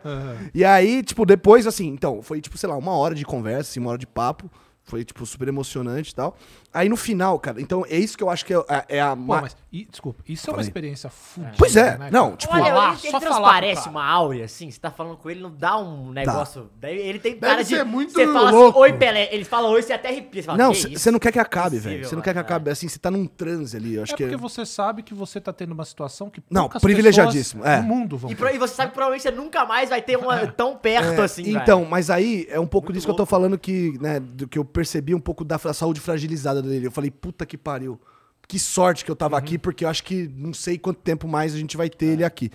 E 0.53 0.63
aí, 0.63 1.01
tipo, 1.01 1.25
depois, 1.25 1.65
assim, 1.65 1.87
então, 1.87 2.21
foi, 2.21 2.39
tipo, 2.39 2.57
sei 2.57 2.69
lá, 2.69 2.77
uma 2.77 2.93
hora 2.93 3.15
de 3.15 3.25
conversa, 3.25 3.71
assim, 3.71 3.79
uma 3.79 3.89
hora 3.89 3.97
de 3.99 4.07
papo. 4.07 4.49
Foi, 4.83 5.05
tipo, 5.05 5.25
super 5.25 5.47
emocionante 5.47 6.11
e 6.11 6.15
tal. 6.15 6.35
Aí 6.73 6.89
no 6.89 6.97
final, 6.97 7.37
cara, 7.39 7.61
então 7.61 7.85
é 7.87 7.97
isso 7.97 8.17
que 8.17 8.23
eu 8.23 8.29
acho 8.29 8.43
que 8.45 8.53
é, 8.53 8.57
a- 8.67 8.85
é 8.89 8.99
a. 9.01 9.15
Pô, 9.15 9.21
ma- 9.21 9.41
mas, 9.43 9.55
e, 9.71 9.85
desculpa, 9.85 10.21
isso 10.27 10.49
é 10.49 10.53
uma 10.53 10.61
experiência 10.61 11.09
fudida. 11.09 11.53
Pois 11.57 11.75
é, 11.75 11.97
né, 11.97 12.09
não, 12.11 12.35
tipo, 12.35 12.53
Olha, 12.53 12.65
falar, 12.65 12.87
ele, 12.93 12.99
ele 13.03 13.11
só 13.11 13.21
falar 13.21 13.35
transparece 13.35 13.79
cara. 13.81 13.91
uma 13.91 14.03
áurea, 14.05 14.45
assim, 14.45 14.71
você 14.71 14.79
tá 14.79 14.89
falando 14.89 15.17
com 15.17 15.29
ele, 15.29 15.39
não 15.41 15.51
dá 15.55 15.77
um 15.77 16.11
negócio. 16.11 16.69
Daí 16.79 16.97
ele 16.97 17.19
tem 17.19 17.33
Deve 17.33 17.45
cara 17.45 17.61
de. 17.63 17.69
ser 17.69 17.85
muito 17.85 18.11
você 18.11 18.25
fala 18.25 18.49
louco. 18.51 18.79
assim, 18.83 18.91
oi 18.91 18.97
Pelé. 18.97 19.29
Ele 19.31 19.45
fala 19.45 19.69
oi, 19.69 19.81
você 19.81 19.93
até 19.93 20.09
arrepia. 20.09 20.41
Você 20.41 20.45
fala, 20.47 20.57
Não, 20.57 20.73
você 20.73 21.11
não 21.11 21.19
quer 21.19 21.31
que 21.31 21.39
acabe, 21.39 21.77
velho. 21.77 22.03
Você 22.05 22.15
não 22.15 22.21
quer 22.21 22.31
que 22.31 22.35
mano, 22.37 22.45
acabe. 22.47 22.71
Assim, 22.71 22.87
você 22.87 22.97
tá 22.99 23.11
num 23.11 23.27
transe 23.27 23.77
ali. 23.77 23.95
Eu 23.95 24.03
acho 24.03 24.13
É 24.13 24.17
que. 24.17 24.23
porque 24.23 24.37
você 24.37 24.65
sabe 24.65 25.03
que 25.03 25.13
você 25.13 25.39
tá 25.39 25.53
tendo 25.53 25.73
uma 25.73 25.85
situação 25.85 26.29
que 26.29 26.41
Não, 26.49 26.67
privilegiadíssimo, 26.67 27.63
é. 27.65 27.77
no 27.77 27.83
mundo 27.83 28.17
vão 28.17 28.31
E, 28.31 28.35
pro- 28.35 28.49
e 28.49 28.57
você 28.57 28.73
sabe 28.73 28.89
que 28.89 28.95
provavelmente 28.95 29.23
você 29.23 29.31
nunca 29.31 29.63
mais 29.65 29.89
vai 29.89 30.01
ter 30.01 30.17
uma 30.17 30.47
tão 30.51 30.75
perto 30.75 31.21
É, 31.21 31.23
assim, 31.23 31.55
então, 31.55 31.85
mas 31.85 32.09
aí 32.09 32.47
é 32.49 32.59
um 32.59 32.67
pouco 32.67 32.91
disso 32.91 33.05
que 33.05 33.11
eu 33.11 33.15
tô 33.15 33.25
falando 33.25 33.57
que, 33.59 33.97
né, 34.01 34.19
do 34.19 34.47
que 34.47 34.57
eu 34.57 34.65
percebi 34.65 34.80
um 35.15 35.19
pouco 35.19 35.43
da 35.43 35.57
saúde 35.57 35.99
fragilizada 35.99 36.61
dele. 36.61 36.87
Eu 36.87 36.91
falei, 36.91 37.11
puta 37.11 37.45
que 37.45 37.57
pariu. 37.57 37.99
Que 38.47 38.59
sorte 38.59 39.05
que 39.05 39.11
eu 39.11 39.15
tava 39.15 39.37
aqui, 39.37 39.57
porque 39.57 39.85
eu 39.85 39.89
acho 39.89 40.03
que 40.03 40.29
não 40.35 40.53
sei 40.53 40.77
quanto 40.77 40.99
tempo 40.99 41.27
mais 41.27 41.53
a 41.53 41.57
gente 41.57 41.77
vai 41.77 41.89
ter 41.89 42.07
ele 42.07 42.23
aqui. 42.23 42.51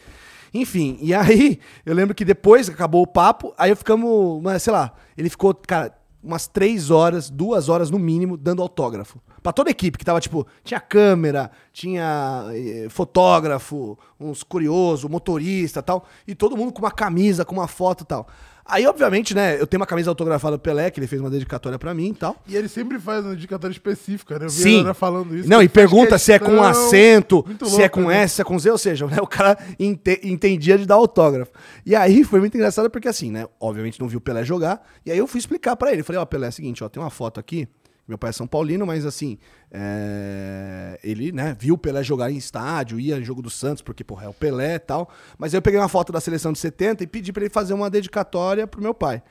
Enfim, 0.52 0.99
e 1.00 1.14
aí 1.14 1.58
eu 1.84 1.94
lembro 1.94 2.14
que 2.14 2.25
depois 2.25 2.69
que 2.69 2.75
acabou 2.75 3.02
o 3.02 3.06
papo, 3.06 3.55
aí 3.58 3.70
eu 3.70 3.76
ficamos, 3.76 4.43
sei 4.61 4.73
lá, 4.73 4.93
ele 5.17 5.28
ficou, 5.28 5.55
cara, 5.55 5.96
umas 6.23 6.49
três 6.49 6.90
horas, 6.90 7.31
duas 7.31 7.69
horas 7.69 7.90
no 7.90 7.99
mínimo, 7.99 8.37
dando 8.37 8.61
autógrafo. 8.61 9.20
Pra 9.43 9.52
toda 9.52 9.70
a 9.70 9.73
equipe, 9.73 9.96
que 9.96 10.05
tava, 10.05 10.20
tipo, 10.20 10.44
tinha 10.64 10.81
câmera, 10.81 11.52
tinha 11.73 12.46
eh, 12.52 12.88
fotógrafo, 12.90 13.96
uns 14.19 14.43
curiosos, 14.43 15.08
motorista 15.08 15.78
e 15.78 15.82
tal, 15.82 16.05
e 16.26 16.34
todo 16.34 16.56
mundo 16.56 16.73
com 16.73 16.81
uma 16.81 16.90
camisa, 16.90 17.44
com 17.44 17.55
uma 17.55 17.69
foto 17.69 18.02
e 18.02 18.06
tal. 18.06 18.26
Aí, 18.68 18.85
obviamente, 18.87 19.32
né, 19.35 19.61
eu 19.61 19.66
tenho 19.66 19.80
uma 19.80 19.87
camisa 19.87 20.11
autografada 20.11 20.56
do 20.56 20.61
Pelé, 20.61 20.90
que 20.90 20.99
ele 20.99 21.06
fez 21.06 21.20
uma 21.20 21.30
dedicatória 21.30 21.78
pra 21.78 21.94
mim 21.94 22.08
e 22.08 22.14
tal. 22.14 22.37
E 22.49 22.56
ele 22.56 22.68
sempre 22.68 22.99
faz 22.99 23.25
uma 23.25 23.35
indicatória 23.35 23.73
específica, 23.73 24.38
né? 24.38 24.46
Eu 24.46 24.50
vi 24.50 24.62
Sim. 24.62 24.88
a 24.88 24.92
falando 24.92 25.37
isso. 25.37 25.49
Não, 25.49 25.62
e 25.62 25.68
pergunta 25.68 26.18
se 26.18 26.32
é 26.32 26.38
com 26.38 26.61
acento, 26.62 27.44
Muito 27.46 27.66
se 27.66 27.76
é 27.76 27.78
louco, 27.82 28.00
com 28.02 28.08
né? 28.08 28.23
S, 28.23 28.35
se 28.35 28.40
é 28.42 28.44
com 28.44 28.58
Z, 28.58 28.70
ou 28.70 28.78
seja, 28.78 29.06
né, 29.06 29.18
o 29.20 29.26
cara 29.26 29.56
ente- 29.78 30.20
entendia 30.25 30.76
de 30.76 30.85
dar 30.85 30.96
autógrafo. 30.96 31.52
E 31.85 31.94
aí 31.94 32.25
foi 32.25 32.40
muito 32.40 32.56
engraçado 32.56 32.90
porque 32.90 33.06
assim, 33.08 33.30
né, 33.30 33.46
obviamente 33.61 34.00
não 34.00 34.08
viu 34.08 34.18
o 34.18 34.20
Pelé 34.20 34.44
jogar, 34.44 34.82
e 35.04 35.12
aí 35.12 35.18
eu 35.18 35.26
fui 35.28 35.38
explicar 35.38 35.76
pra 35.76 35.92
ele, 35.92 36.02
falei, 36.02 36.20
ó, 36.20 36.26
Pelé, 36.26 36.46
é 36.46 36.49
o 36.49 36.52
seguinte, 36.52 36.82
ó, 36.82 36.88
tem 36.88 37.00
uma 37.02 37.11
foto 37.11 37.38
aqui, 37.38 37.68
meu 38.07 38.17
pai 38.17 38.31
é 38.31 38.33
São 38.33 38.47
Paulino, 38.47 38.87
mas 38.87 39.05
assim, 39.05 39.39
é, 39.71 40.99
ele, 41.03 41.33
né, 41.33 41.57
viu 41.59 41.75
o 41.75 41.79
Pelé 41.79 42.03
jogar 42.05 42.31
em 42.31 42.37
estádio, 42.37 43.01
ia 43.01 43.19
em 43.19 43.25
jogo 43.25 43.43
do 43.43 43.51
Santos, 43.51 43.83
porque, 43.83 44.05
porra, 44.05 44.27
é 44.27 44.29
o 44.29 44.35
Pelé 44.35 44.75
e 44.75 44.79
tal, 44.79 45.11
mas 45.37 45.53
aí 45.53 45.59
eu 45.59 45.63
peguei 45.63 45.81
uma 45.81 45.89
foto 45.89 46.13
da 46.13 46.21
seleção 46.21 46.53
de 46.53 46.59
70 46.59 47.03
e 47.03 47.07
pedi 47.07 47.33
pra 47.33 47.43
ele 47.43 47.53
fazer 47.53 47.75
uma 47.75 47.91
dedicatória 47.91 48.67
pro 48.67 48.81
meu 48.81 48.95
pai. 48.95 49.23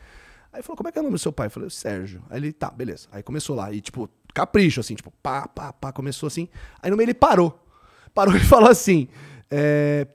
Aí 0.52 0.62
falou, 0.62 0.78
como 0.78 0.88
é 0.88 0.92
que 0.92 0.98
é 0.98 1.02
o 1.02 1.04
nome 1.04 1.16
do 1.16 1.20
seu 1.20 1.34
pai? 1.34 1.48
Eu 1.48 1.52
falei, 1.52 1.70
Sérgio. 1.70 2.24
Aí 2.30 2.40
ele, 2.40 2.54
tá, 2.54 2.72
beleza. 2.72 3.10
Aí 3.12 3.22
começou 3.22 3.58
lá. 3.58 3.74
E, 3.74 3.82
tipo, 3.82 4.10
capricho, 4.34 4.80
assim, 4.80 4.96
tipo, 4.96 5.12
pá, 5.22 5.48
pá, 5.48 5.74
pá, 5.74 5.92
começou 5.92 6.28
assim. 6.28 6.48
Aí 6.82 6.90
no 6.90 6.96
meio 6.96 7.08
ele 7.08 7.14
parou. 7.14 7.62
Parou 8.14 8.34
e 8.34 8.40
falou 8.46 8.70
assim, 8.70 9.10
é, 9.52 10.08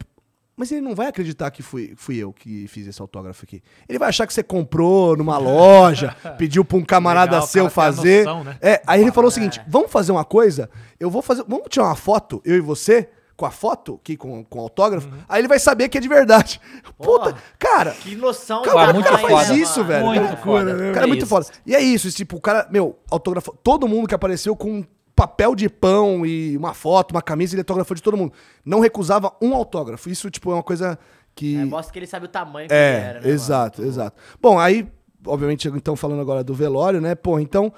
mas 0.61 0.71
ele 0.71 0.83
não 0.83 0.95
vai 0.95 1.07
acreditar 1.07 1.51
que 1.51 1.63
fui, 1.63 1.95
fui 1.97 2.17
eu 2.19 2.33
que 2.35 2.69
fiz 2.69 2.87
esse 2.87 3.01
autógrafo 3.01 3.45
aqui. 3.45 3.63
Ele 3.89 3.99
vai 3.99 4.11
achar 4.11 4.27
que 4.27 4.35
você 4.35 4.43
comprou 4.43 5.17
numa 5.17 5.39
loja, 5.41 6.15
pediu 6.37 6.65
pra 6.65 6.77
um 6.77 6.85
camarada 6.85 7.33
Legal, 7.33 7.47
seu 7.49 7.63
cara 7.65 7.71
fazer. 7.75 8.25
noção, 8.27 8.45
né? 8.45 8.59
É, 8.61 8.83
aí 8.87 9.01
ele 9.01 9.11
falou 9.11 9.29
o 9.29 9.33
seguinte, 9.33 9.61
vamos 9.67 9.91
fazer 9.91 10.13
uma 10.13 10.25
coisa? 10.25 10.69
Eu 11.01 11.11
vou 11.11 11.23
fazer, 11.23 11.45
vamos 11.49 11.65
tirar 11.71 11.87
uma 11.87 11.97
foto, 11.97 12.43
eu 12.45 12.57
e 12.57 12.61
você, 12.61 13.09
com 13.37 13.47
a 13.47 13.51
foto 13.51 13.99
aqui, 14.03 14.19
com, 14.19 14.45
com 14.45 14.59
o 14.59 14.63
autógrafo, 14.63 15.09
Uhum. 15.09 15.15
aí 15.27 15.41
ele 15.41 15.49
vai 15.49 15.59
saber 15.59 15.89
que 15.89 15.97
é 15.97 16.01
de 16.01 16.09
verdade. 16.09 16.61
Puta, 16.99 17.35
cara, 17.59 17.93
Que 17.93 18.15
noção, 18.15 18.61
Cara, 18.63 18.77
cara, 18.93 18.99
o 18.99 19.03
cara 19.03 19.17
tamanho, 19.17 19.37
faz 19.37 19.49
né, 19.49 19.57
isso, 19.57 19.79
mano? 19.79 19.89
velho. 19.89 20.05
Muito 20.07 20.21
Muito 20.27 20.37
foda. 20.43 20.75
O 20.91 20.93
cara 20.93 21.07
é 21.07 21.09
muito 21.09 21.27
foda. 21.27 21.47
E 21.65 21.75
é 21.75 21.81
isso, 21.81 22.11
tipo, 22.13 22.37
o 22.37 22.41
cara, 22.41 22.69
meu, 22.71 22.99
autografou. 23.11 23.57
Todo 23.65 23.89
mundo 23.89 24.07
que 24.07 24.15
apareceu 24.15 24.55
com 24.55 24.85
papel 25.21 25.55
de 25.55 25.69
pão 25.69 26.25
e 26.25 26.57
uma 26.57 26.73
foto, 26.73 27.13
uma 27.13 27.21
camisa, 27.21 27.55
ele 27.55 27.61
autografou 27.61 27.95
de 27.95 28.03
todo 28.03 28.17
mundo. 28.17 28.33
Não 28.65 28.81
recusava 28.81 29.33
um 29.43 29.55
autógrafo. 29.55 30.09
Isso, 30.09 30.31
tipo, 30.31 30.51
é 30.51 30.55
uma 30.55 30.63
coisa 30.63 30.99
que. 31.35 31.57
É, 31.57 31.65
mostra 31.67 31.93
que 31.93 31.99
ele 31.99 32.07
sabe 32.07 32.25
o 32.25 32.29
tamanho 32.29 32.69
que 32.69 32.75
ele 32.75 32.81
É, 32.83 33.01
era, 33.01 33.21
né, 33.21 33.29
exato, 33.29 33.81
mano? 33.83 33.93
exato. 33.93 34.17
Bom, 34.41 34.59
aí, 34.59 34.89
obviamente, 35.27 35.69
então 35.69 35.95
falando 35.95 36.21
agora 36.23 36.43
do 36.43 36.55
velório, 36.55 37.03
né? 37.03 37.15
Pô, 37.15 37.39
então, 37.39 37.71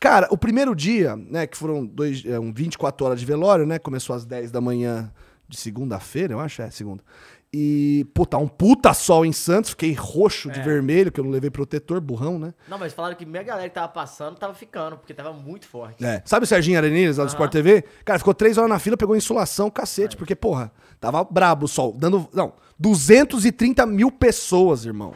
cara, 0.00 0.26
o 0.32 0.36
primeiro 0.36 0.74
dia, 0.74 1.14
né, 1.14 1.46
que 1.46 1.56
foram 1.56 1.86
dois, 1.86 2.24
é, 2.26 2.40
um 2.40 2.52
24 2.52 3.06
horas 3.06 3.20
de 3.20 3.26
velório, 3.26 3.64
né? 3.66 3.78
Começou 3.78 4.16
às 4.16 4.24
10 4.24 4.50
da 4.50 4.60
manhã 4.60 5.12
de 5.48 5.56
segunda-feira, 5.56 6.32
eu 6.34 6.40
acho, 6.40 6.60
é, 6.62 6.70
segunda. 6.70 7.04
E, 7.52 8.06
puta, 8.14 8.38
um 8.38 8.46
puta 8.46 8.94
sol 8.94 9.26
em 9.26 9.32
Santos, 9.32 9.70
fiquei 9.70 9.92
roxo 9.92 10.48
de 10.50 10.60
vermelho, 10.62 11.10
que 11.10 11.18
eu 11.18 11.24
não 11.24 11.32
levei 11.32 11.50
protetor, 11.50 12.00
burrão, 12.00 12.38
né? 12.38 12.54
Não, 12.68 12.78
mas 12.78 12.92
falaram 12.92 13.16
que 13.16 13.26
minha 13.26 13.42
galera 13.42 13.68
que 13.68 13.74
tava 13.74 13.88
passando 13.88 14.36
tava 14.36 14.54
ficando, 14.54 14.96
porque 14.96 15.12
tava 15.12 15.32
muito 15.32 15.66
forte. 15.66 16.04
É. 16.04 16.22
Sabe 16.24 16.44
o 16.44 16.46
Serginho 16.46 16.78
Arenilhas 16.78 17.16
lá 17.16 17.24
do 17.24 17.28
Sport 17.28 17.50
TV? 17.50 17.82
Cara, 18.04 18.20
ficou 18.20 18.34
três 18.34 18.56
horas 18.56 18.70
na 18.70 18.78
fila, 18.78 18.96
pegou 18.96 19.16
insolação, 19.16 19.68
cacete, 19.68 20.16
porque, 20.16 20.36
porra, 20.36 20.70
tava 21.00 21.24
brabo 21.24 21.64
o 21.64 21.68
sol, 21.68 21.92
dando, 21.92 22.28
não, 22.32 22.52
230 22.78 23.84
mil 23.84 24.12
pessoas, 24.12 24.84
irmão. 24.84 25.12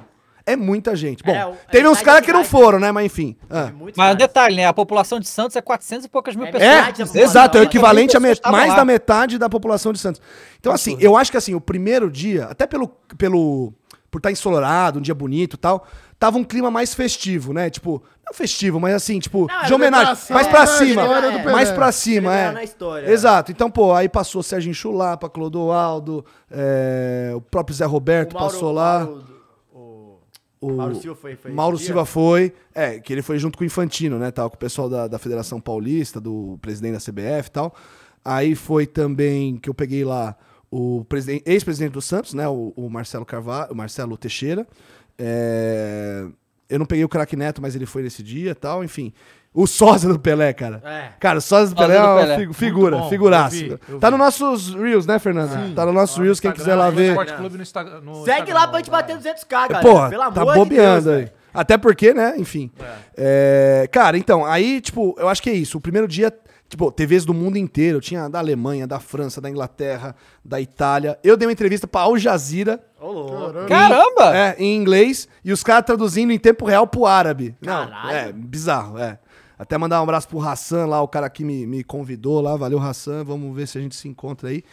É 0.47 0.57
muita 0.57 0.95
gente. 0.95 1.23
Bom, 1.25 1.33
É, 1.35 1.47
o- 1.47 1.55
teve 1.71 1.87
é 1.87 1.91
uns 1.91 2.03
caras 2.03 2.25
que 2.25 2.33
não 2.33 2.45
foram, 2.45 2.79
né? 2.79 2.93
Mas 2.93 3.07
enfim. 3.07 3.35
Ah. 3.49 3.71
Mas 3.79 3.95
um 3.95 3.99
mais. 3.99 4.17
detalhe, 4.17 4.57
né? 4.57 4.67
A 4.67 4.75
população 4.75 5.19
de 5.19 5.27
Santos 5.27 5.57
é 5.57 5.63
400 5.63 6.05
e 6.05 6.09
poucas 6.09 6.37
mil 6.37 6.47
É 6.47 6.53
pessoas. 6.53 7.15
É, 7.17 7.21
exato, 7.23 7.57
é 7.57 7.61
o 7.61 7.65
né? 7.65 7.67
equivalente 7.69 8.15
a 8.17 8.21
met- 8.21 8.43
mais 8.51 8.69
lá. 8.71 8.77
da 8.77 8.85
metade 8.85 9.39
da 9.39 9.49
população 9.49 9.91
de 9.93 9.99
Santos. 9.99 10.21
Então, 10.61 10.73
assim, 10.73 10.99
eu 11.01 11.17
acho 11.17 11.31
que 11.31 11.37
assim, 11.39 11.55
o 11.55 11.61
primeiro 11.61 12.11
dia, 12.11 12.45
até 12.47 12.67
pelo, 12.67 12.89
pelo 13.17 13.73
por 14.11 14.19
estar 14.19 14.31
ensolarado, 14.31 14.99
um 14.99 15.03
dia 15.03 15.15
bonito 15.15 15.55
e 15.55 15.57
tal, 15.59 15.87
tava 16.21 16.39
um 16.39 16.45
clima 16.45 16.71
mais 16.71 16.95
festivo, 16.95 17.53
né? 17.53 17.69
Tipo, 17.69 18.01
não 18.25 18.33
festivo, 18.33 18.79
mas 18.79 18.95
assim, 18.95 19.19
tipo, 19.19 19.49
Não, 19.49 19.63
de 19.65 19.73
é 19.73 19.75
homenagem, 19.75 20.15
celebração 20.15 20.35
mais 20.37 20.47
pra 20.47 20.61
da 20.61 20.67
cima, 20.67 21.31
do 21.43 21.51
mais 21.53 21.71
pra 21.73 21.91
cima, 21.91 22.31
é. 22.33 22.37
Celebrando 22.37 22.59
a 22.59 22.65
história. 22.65 23.11
Exato. 23.11 23.51
Então, 23.51 23.69
pô, 23.71 23.93
aí 23.93 24.09
passou 24.09 24.41
Serginho 24.43 24.75
Chulapa, 24.75 25.29
Clodoaldo, 25.29 26.25
é, 26.51 27.33
o 27.35 27.41
próprio 27.41 27.75
Zé 27.75 27.85
Roberto 27.87 28.33
O 28.33 28.35
Mauro- 28.35 28.53
passou 28.53 28.71
lá. 28.73 29.01
Mauro- 29.01 29.34
o- 30.67 30.77
Mauro 30.77 30.95
Silva 30.97 31.19
foi- 31.21 31.37
foi 31.37 31.51
Mauro 31.53 31.79
Silva 31.79 32.05
foi. 32.05 32.53
É, 32.75 32.99
que 32.99 33.13
ele 33.13 33.23
foi 33.23 33.39
junto 33.39 33.57
com 33.59 33.65
o 33.65 33.67
Infantino, 33.67 34.19
né? 34.19 34.31
Tava 34.31 34.51
com 34.51 34.57
o 34.57 34.59
pessoal 34.59 34.89
da, 34.89 35.07
da 35.09 35.19
Federação 35.19 35.61
Paulista, 35.61 36.21
do 36.21 36.59
presidente 36.63 36.93
da 36.95 37.01
CBF 37.01 37.49
e 37.49 37.53
tal. 37.53 37.75
Aí 38.25 38.55
foi 38.55 38.87
também 38.87 39.57
que 39.57 39.69
eu 39.69 39.75
peguei 39.75 40.05
lá 40.05 40.37
o 40.71 41.05
presidente- 41.09 41.45
ex-presidente 41.47 41.93
do 41.93 42.03
Santos, 42.03 42.35
né? 42.35 42.49
O, 42.49 42.73
o 42.77 42.89
Marcelo 42.91 43.25
Carvalho, 43.25 43.73
o 43.73 43.77
Marcelo 43.77 44.17
Teixeira. 44.17 44.67
É, 45.19 46.27
eu 46.69 46.79
não 46.79 46.87
peguei 46.87 47.05
o 47.05 47.09
craque 47.09 47.37
Neto, 47.37 47.61
mas 47.63 47.75
ele 47.77 47.87
foi 47.87 48.03
nesse 48.03 48.23
dia 48.23 48.51
e 48.51 48.55
tal, 48.55 48.83
enfim. 48.85 49.13
O 49.55 49.69
sósia 49.69 50.09
do 50.09 50.19
Pelé, 50.19 50.53
cara. 50.53 50.83
É. 50.85 51.09
Cara, 51.21 51.39
o 51.39 51.41
sósia 51.41 51.75
do 51.75 51.79
Sósia 51.81 51.87
Pelé 51.95 51.97
é 51.97 52.03
uma 52.11 52.21
Pelé. 52.21 52.37
figu- 52.39 52.53
figura, 52.55 52.97
bom, 52.99 53.09
figuraça. 53.09 53.55
eu 53.57 53.61
vi, 53.61 53.79
eu 53.89 53.99
Tá 54.01 54.09
vi. 54.09 54.17
nos 54.17 54.19
nossos 54.19 54.75
Reels, 54.75 55.07
né, 55.07 55.19
Fernando? 55.21 55.75
Tá 55.75 55.87
nos 55.87 55.95
nossos 55.95 56.19
Reels, 56.19 56.41
quem 56.41 56.51
quiser 56.51 56.75
lá 56.75 56.91
ver. 56.91 57.15
Clube 57.37 57.57
no 57.57 57.63
Instagram. 57.63 58.01
no 58.01 58.15
Segue 58.25 58.31
Instagram, 58.41 58.55
lá 58.55 58.67
pra 58.69 58.79
gente 58.79 58.91
bater 58.91 59.17
200k, 59.17 59.69
galera. 59.69 59.81
Porra, 59.89 60.11
Pelo 60.11 60.23
amor 60.23 60.35
tá 60.35 60.41
de 60.45 60.59
bobeando 60.59 61.05
Deus, 61.05 61.07
aí. 61.07 61.23
velho. 61.27 61.33
Até 61.55 61.79
porque, 61.79 62.13
né, 62.13 62.35
enfim. 62.37 62.69
É, 63.17 63.89
cara, 63.93 64.19
então, 64.19 64.45
aí, 64.45 64.81
tipo, 64.81 65.15
eu 65.19 65.29
acho 65.29 65.41
que 65.41 65.49
é 65.51 65.53
isso. 65.55 65.79
O 65.79 65.81
primeiro 65.81 66.09
dia, 66.09 66.33
tipo, 66.69 66.91
TVs 66.91 67.25
do 67.25 67.33
mundo 67.33 67.57
inteiro. 67.57 68.01
Tinha 68.01 68.29
da 68.29 68.41
Alemanha, 68.41 68.89
da 68.89 68.99
França, 68.99 69.41
da 69.41 69.49
Inglaterra, 69.49 70.17
da 70.45 70.61
Itália. 70.61 71.17
Eu 71.23 71.37
dei 71.37 71.47
uma 71.47 71.53
entrevista 71.53 71.87
pra 71.87 72.01
Al 72.01 72.19
Jazeera. 72.19 72.81
Ô, 73.01 73.07
louco. 73.13 73.67
Caramba! 73.69 74.37
É, 74.37 74.57
em 74.59 74.75
inglês. 74.77 75.29
E 75.45 75.53
os 75.53 75.63
caras 75.63 75.85
traduzindo 75.87 76.33
em 76.33 76.39
tempo 76.41 76.65
real 76.65 76.89
pro 76.89 77.07
árabe. 77.07 77.55
Não, 77.61 77.87
Caralho. 77.89 78.17
é, 78.17 78.33
bizarro, 78.33 78.99
é. 78.99 79.19
Até 79.59 79.79
mandar 79.79 80.01
um 80.01 80.03
abraço 80.03 80.27
pro 80.29 80.41
Hassan 80.41 80.87
lá, 80.87 81.01
o 81.01 81.07
cara 81.09 81.31
que 81.31 81.45
me, 81.45 81.67
me 81.67 81.85
convidou 81.85 82.41
lá. 82.41 82.57
Valeu, 82.57 82.79
Hassan. 82.81 83.23
Vamos 83.25 83.55
ver 83.55 83.69
se 83.69 83.79
a 83.79 83.81
gente 83.81 83.95
se 83.95 84.09
encontra 84.09 84.49
aí. 84.49 84.65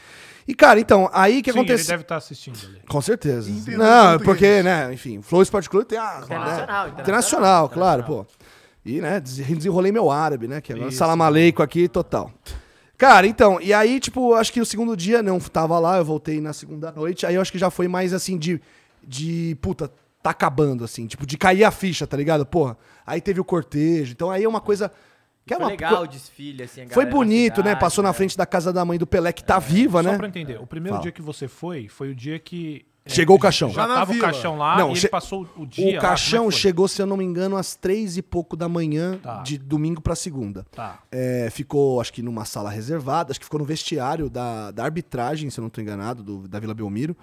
E, 0.47 0.55
cara, 0.55 0.79
então, 0.79 1.09
aí 1.13 1.41
que 1.43 1.51
Sim, 1.51 1.59
aconteceu. 1.59 1.83
ele 1.83 1.87
deve 1.89 2.01
estar 2.01 2.15
assistindo 2.17 2.57
ali. 2.65 2.81
Com 2.89 2.99
certeza. 3.01 3.49
Entendeu 3.49 3.79
Não, 3.79 4.19
porque, 4.19 4.63
né, 4.63 4.91
enfim, 4.91 5.19
o 5.19 5.21
Flow 5.21 5.41
Sport 5.43 5.67
Clube 5.67 5.85
tem 5.85 5.99
a. 5.99 6.21
Internacional, 6.23 6.25
né, 6.25 6.49
internacional, 6.49 6.89
internacional, 6.89 7.69
claro, 7.69 8.01
internacional. 8.01 8.25
pô. 8.25 8.45
E, 8.83 8.99
né, 8.99 9.19
des- 9.19 9.35
desenrolei 9.37 9.91
meu 9.91 10.09
árabe, 10.09 10.47
né, 10.47 10.59
que 10.59 10.73
agora 10.73 10.89
Isso. 10.89 10.97
salam 10.97 11.21
aleikum 11.21 11.61
aqui, 11.61 11.87
total. 11.87 12.31
Cara, 12.97 13.25
então, 13.27 13.59
e 13.61 13.73
aí, 13.73 13.99
tipo, 13.99 14.33
acho 14.33 14.51
que 14.51 14.59
o 14.61 14.65
segundo 14.65 14.97
dia 14.97 15.21
não 15.23 15.39
tava 15.39 15.77
lá, 15.79 15.97
eu 15.97 16.05
voltei 16.05 16.41
na 16.41 16.53
segunda 16.53 16.91
noite, 16.91 17.25
aí 17.25 17.35
eu 17.35 17.41
acho 17.41 17.51
que 17.51 17.57
já 17.59 17.69
foi 17.69 17.87
mais 17.87 18.13
assim 18.13 18.37
de, 18.37 18.59
de 19.03 19.55
puta, 19.61 19.91
tá 20.21 20.29
acabando, 20.29 20.83
assim, 20.83 21.07
tipo, 21.07 21.25
de 21.25 21.37
cair 21.37 21.63
a 21.63 21.71
ficha, 21.71 22.05
tá 22.07 22.15
ligado? 22.17 22.45
Porra, 22.45 22.77
aí 23.05 23.19
teve 23.21 23.39
o 23.39 23.43
cortejo, 23.45 24.11
então 24.11 24.29
aí 24.29 24.43
é 24.43 24.47
uma 24.49 24.61
coisa. 24.61 24.91
Que 25.43 25.55
é 25.55 25.57
Foi 25.57 25.65
uma 25.65 25.71
legal 25.71 26.03
o 26.03 26.07
desfile, 26.07 26.63
assim. 26.63 26.83
a 26.83 26.89
Foi 26.89 27.03
bonito, 27.05 27.57
né? 27.57 27.69
cidade, 27.69 27.79
Passou 27.79 28.03
na 28.03 28.09
né? 28.09 28.13
frente 28.13 28.37
da 28.37 28.45
casa 28.45 28.71
da 28.71 28.85
mãe 28.85 28.99
do 28.99 29.07
Pelé, 29.07 29.33
que 29.33 29.43
tá 29.43 29.57
viva, 29.57 30.03
Só 30.03 30.11
né? 30.11 30.17
pra 30.17 30.27
entender, 30.27 30.61
o 30.61 30.67
primeiro 30.67 30.93
Fala. 30.97 31.01
dia 31.01 31.11
que 31.11 31.21
você 31.21 31.47
foi, 31.47 31.87
foi 31.87 32.11
o 32.11 32.15
dia 32.15 32.37
que... 32.37 32.85
é, 33.03 33.09
Chegou 33.09 33.37
o 33.37 33.39
caixão. 33.39 33.69
Já 33.69 33.81
Já 33.81 33.87
na 33.87 33.95
tava 33.95 34.11
o 34.11 34.13
vila. 34.13 34.27
caixão 34.27 34.55
lá 34.55 34.77
Não, 34.77 34.91
e 34.91 34.95
che- 34.95 35.07
ele 35.07 35.09
passou 35.11 35.49
o 35.57 35.65
dia 35.65 35.93
O 35.93 35.95
lá, 35.95 35.99
caixão 36.01 36.47
é 36.47 36.51
chegou, 36.51 36.87
se 36.87 37.01
eu 37.01 37.07
não 37.07 37.17
me 37.17 37.25
engano, 37.25 37.57
às 37.57 37.75
três 37.75 38.17
e 38.17 38.21
pouco 38.21 38.55
da 38.55 38.69
manhã, 38.69 39.17
Tá. 39.17 39.41
de 39.41 39.57
domingo 39.57 39.99
pra 39.99 40.13
segunda. 40.15 40.63
Tá. 40.71 40.99
É, 41.11 41.49
ficou, 41.51 41.99
acho 41.99 42.13
que 42.13 42.21
numa 42.21 42.45
sala 42.45 42.69
reservada, 42.69 43.31
acho 43.31 43.39
que 43.39 43.45
ficou 43.47 43.59
no 43.59 43.65
vestiário 43.65 44.29
da, 44.29 44.69
da 44.69 44.83
arbitragem, 44.83 45.49
se 45.49 45.59
eu 45.59 45.63
não 45.63 45.69
tô 45.71 45.81
enganado, 45.81 46.21
do- 46.21 46.47
da 46.47 46.59
Vila 46.59 46.75
Belmiro. 46.75 47.17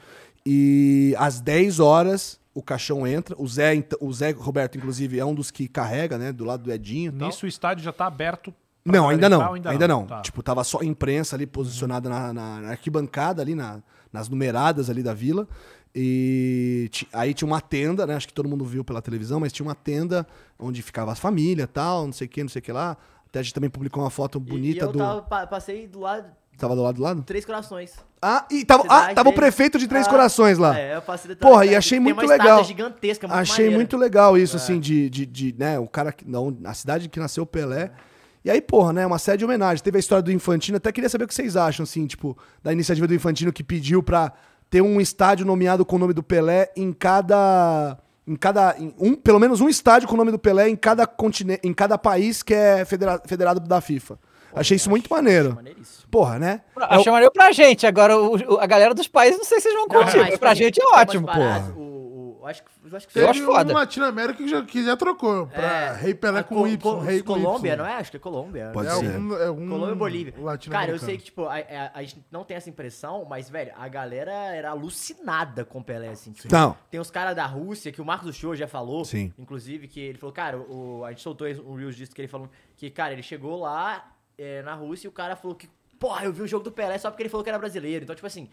E 0.44 1.14
às 1.18 1.40
10 1.40 1.78
horas 1.78 2.40
o 2.58 2.62
caixão 2.62 3.06
entra. 3.06 3.34
O 3.38 3.46
Zé, 3.46 3.74
ent- 3.74 3.94
o 4.00 4.12
Zé 4.12 4.30
Roberto, 4.32 4.76
inclusive, 4.76 5.18
é 5.18 5.24
um 5.24 5.34
dos 5.34 5.50
que 5.50 5.68
carrega, 5.68 6.18
né? 6.18 6.32
Do 6.32 6.44
lado 6.44 6.62
do 6.64 6.72
Edinho. 6.72 7.10
e 7.14 7.18
tal. 7.18 7.28
Nisso 7.28 7.46
o 7.46 7.48
estádio 7.48 7.84
já 7.84 7.92
tá 7.92 8.06
aberto 8.06 8.52
Não, 8.84 9.08
ainda 9.08 9.28
não. 9.28 9.36
entrar 9.38 9.48
ou 9.50 9.70
Ainda, 9.72 9.88
não. 9.88 10.06
Tá. 10.06 10.20
Tipo, 10.22 10.42
tava 10.42 10.64
só 10.64 10.80
a 10.80 10.84
imprensa 10.84 11.36
ali 11.36 11.46
posicionada 11.46 12.08
na, 12.08 12.32
na- 12.32 12.60
na 12.60 12.68
arquibancada, 12.70 13.40
ali 13.42 13.54
na- 13.54 13.80
nas 14.12 14.28
numeradas 14.28 14.88
ali 14.90 15.02
da 15.02 15.14
vila. 15.14 15.46
E 15.94 16.90
aí 17.12 17.34
tinha 17.34 17.46
uma 17.46 17.60
tenda, 17.60 18.06
né? 18.06 18.14
Acho 18.14 18.28
que 18.28 18.34
todo 18.34 18.48
mundo 18.48 18.64
viu 18.64 18.84
pela 18.84 19.00
televisão, 19.02 19.40
mas 19.40 19.52
tinha 19.52 19.66
uma 19.66 19.74
tenda 19.74 20.26
onde 20.58 20.82
ficava 20.82 21.12
a 21.12 21.14
família 21.14 21.66
tal, 21.66 22.06
não 22.06 22.12
sei 22.12 22.26
o 22.26 22.30
que, 22.30 22.42
não 22.42 22.48
sei 22.48 22.60
o 22.60 22.62
que 22.62 22.72
lá. 22.72 22.96
Até 23.28 23.40
a 23.40 23.42
gente 23.42 23.54
também 23.54 23.68
publicou 23.70 24.02
uma 24.02 24.10
foto 24.10 24.38
E- 24.38 24.40
bonita 24.40 24.84
e 24.84 24.88
eu 24.88 24.92
do. 24.92 24.98
tava, 24.98 25.46
passei 25.46 25.86
do 25.86 26.00
lado 26.00 26.26
Tava 26.58 26.74
do 26.74 26.82
lado 26.82 26.96
do 26.96 27.02
lado? 27.02 27.22
Três 27.22 27.44
Corações. 27.44 27.92
Ah, 28.20 28.44
e 28.50 28.64
tava, 28.64 28.82
ah, 28.88 29.14
tava 29.14 29.28
o 29.28 29.32
prefeito 29.32 29.78
de 29.78 29.86
Três 29.86 30.06
Ah, 30.06 30.10
Corações 30.10 30.58
lá. 30.58 30.76
É, 30.76 30.96
eu 30.96 31.00
passei 31.02 31.34
Porra, 31.36 31.64
e 31.64 31.76
achei 31.76 32.00
muito 32.00 32.26
legal. 32.26 32.64
gigantesca, 32.64 33.28
muito 33.28 33.38
Achei 33.40 33.66
maneira. 33.66 33.76
muito 33.76 33.96
legal 33.96 34.36
É. 34.36 34.40
isso, 34.40 34.56
assim, 34.56 34.80
de, 34.80 35.08
de, 35.08 35.24
de, 35.24 35.54
né, 35.56 35.78
o 35.78 35.86
cara, 35.86 36.10
que, 36.12 36.28
não, 36.28 36.56
a 36.64 36.74
cidade 36.74 37.08
que 37.08 37.20
nasceu 37.20 37.44
o 37.44 37.46
Pelé. 37.46 37.92
E 38.44 38.50
aí, 38.50 38.60
porra, 38.60 38.92
né, 38.92 39.06
uma 39.06 39.18
série 39.18 39.38
de 39.38 39.44
homenagem. 39.44 39.82
Teve 39.84 39.98
a 39.98 40.00
história 40.00 40.22
do 40.22 40.32
Infantino, 40.32 40.78
até 40.78 40.90
queria 40.90 41.08
saber 41.08 41.24
o 41.24 41.28
que 41.28 41.34
vocês 41.34 41.56
acham, 41.56 41.84
assim, 41.84 42.06
tipo, 42.08 42.36
da 42.62 42.72
iniciativa 42.72 43.06
do 43.06 43.14
Infantino 43.14 43.52
que 43.52 43.62
pediu 43.62 44.02
pra 44.02 44.32
ter 44.68 44.82
um 44.82 45.00
estádio 45.00 45.46
nomeado 45.46 45.84
com 45.86 45.94
o 45.94 45.98
nome 46.00 46.12
do 46.12 46.22
Pelé 46.24 46.72
em 46.76 46.92
cada... 46.92 47.96
Em 48.26 48.36
cada. 48.36 48.74
Em 48.78 48.92
um, 48.98 49.14
pelo 49.14 49.38
menos 49.38 49.60
um 49.62 49.68
estádio 49.70 50.06
com 50.08 50.14
o 50.14 50.18
nome 50.18 50.30
do 50.30 50.38
Pelé 50.38 50.68
em 50.68 50.76
cada 50.76 51.06
continente, 51.06 51.60
em 51.64 51.72
cada 51.72 51.96
país 51.96 52.42
que 52.42 52.52
é 52.52 52.84
federa- 52.84 53.22
federado 53.24 53.58
da 53.60 53.80
FIFA. 53.80 54.18
Achei 54.58 54.76
isso 54.76 54.90
muito 54.90 55.08
maneiro. 55.12 55.58
Porra, 56.10 56.38
né? 56.38 56.62
Achei 56.76 57.12
maneiro 57.12 57.32
pra 57.32 57.52
gente. 57.52 57.86
Agora, 57.86 58.16
o- 58.16 58.36
o- 58.54 58.58
a 58.60 58.66
galera 58.66 58.94
dos 58.94 59.08
países, 59.08 59.38
não 59.38 59.44
sei 59.44 59.58
se 59.60 59.64
vocês 59.64 59.74
vão 59.74 59.88
curtir. 59.88 60.18
mas, 60.18 60.30
mas 60.30 60.38
pra 60.38 60.54
gente 60.54 60.80
é 60.80 60.84
ótimo, 60.86 61.26
porra. 61.26 61.72
O, 61.76 62.40
o- 62.42 62.46
acho 62.46 62.62
que, 62.62 62.96
acho 62.96 63.08
que 63.08 63.18
Eu 63.18 63.22
foi- 63.22 63.30
acho 63.30 63.44
foda. 63.44 63.72
um 63.72 63.76
Latino-América 63.76 64.38
que 64.38 64.48
já, 64.48 64.62
que 64.64 64.82
já 64.84 64.96
trocou 64.96 65.46
pra 65.48 65.62
É, 65.62 65.92
Rei 65.96 66.14
Pelé 66.14 66.40
a 66.40 66.42
com 66.44 66.54
Co- 66.54 66.66
Y, 66.66 66.98
Rei 67.00 67.22
com 67.22 67.34
Colômbia, 67.34 67.72
Y. 67.72 67.76
não 67.76 67.86
é? 67.86 67.94
Acho 67.96 68.10
que 68.10 68.16
é 68.16 68.20
Colômbia. 68.20 68.70
Pode 68.72 68.88
É 68.88 68.92
ser. 68.92 69.06
algum, 69.14 69.36
é 69.36 69.46
algum 69.46 69.68
Colômbia 69.68 69.92
e 69.92 69.96
Bolívia. 69.96 70.34
Cara, 70.70 70.90
eu 70.90 70.98
sei 70.98 71.18
que, 71.18 71.24
tipo, 71.24 71.44
a, 71.44 71.56
a- 71.56 71.90
a 71.94 72.02
gente 72.02 72.24
não 72.30 72.42
tem 72.44 72.56
essa 72.56 72.70
impressão, 72.70 73.26
mas, 73.28 73.50
velho, 73.50 73.72
a 73.76 73.86
galera 73.88 74.32
era 74.32 74.70
alucinada 74.70 75.64
com 75.64 75.80
o 75.80 75.84
Pelé, 75.84 76.08
assim. 76.08 76.32
Tipo, 76.32 76.48
Não. 76.54 76.74
Tem 76.90 76.98
os 76.98 77.10
caras 77.10 77.36
da 77.36 77.44
Rússia, 77.44 77.92
que 77.92 78.00
o 78.00 78.04
Marcos 78.04 78.26
do 78.28 78.32
Show 78.32 78.56
já 78.56 78.66
falou, 78.66 79.04
Sim. 79.04 79.30
inclusive, 79.38 79.86
que 79.86 80.00
ele 80.00 80.16
falou, 80.16 80.32
cara, 80.32 80.56
o, 80.58 81.04
a 81.04 81.10
gente 81.10 81.20
soltou 81.20 81.46
um 81.66 81.74
Reels 81.74 81.94
disso 81.96 82.14
que 82.14 82.20
ele 82.22 82.28
falou 82.28 82.48
que, 82.76 82.88
cara, 82.88 83.12
ele 83.12 83.22
chegou 83.22 83.60
lá 83.60 84.02
é, 84.38 84.62
na 84.62 84.74
Rússia 84.74 85.06
e 85.06 85.10
o 85.10 85.12
cara 85.12 85.34
falou 85.36 85.56
que, 85.56 85.68
porra, 85.98 86.24
eu 86.24 86.32
vi 86.32 86.42
o 86.42 86.46
jogo 86.46 86.64
do 86.64 86.70
Pelé 86.72 86.96
só 86.98 87.10
porque 87.10 87.22
ele 87.22 87.28
falou 87.28 87.42
que 87.44 87.50
era 87.50 87.58
brasileiro. 87.58 88.04
Então, 88.04 88.14
tipo 88.14 88.26
assim, 88.26 88.48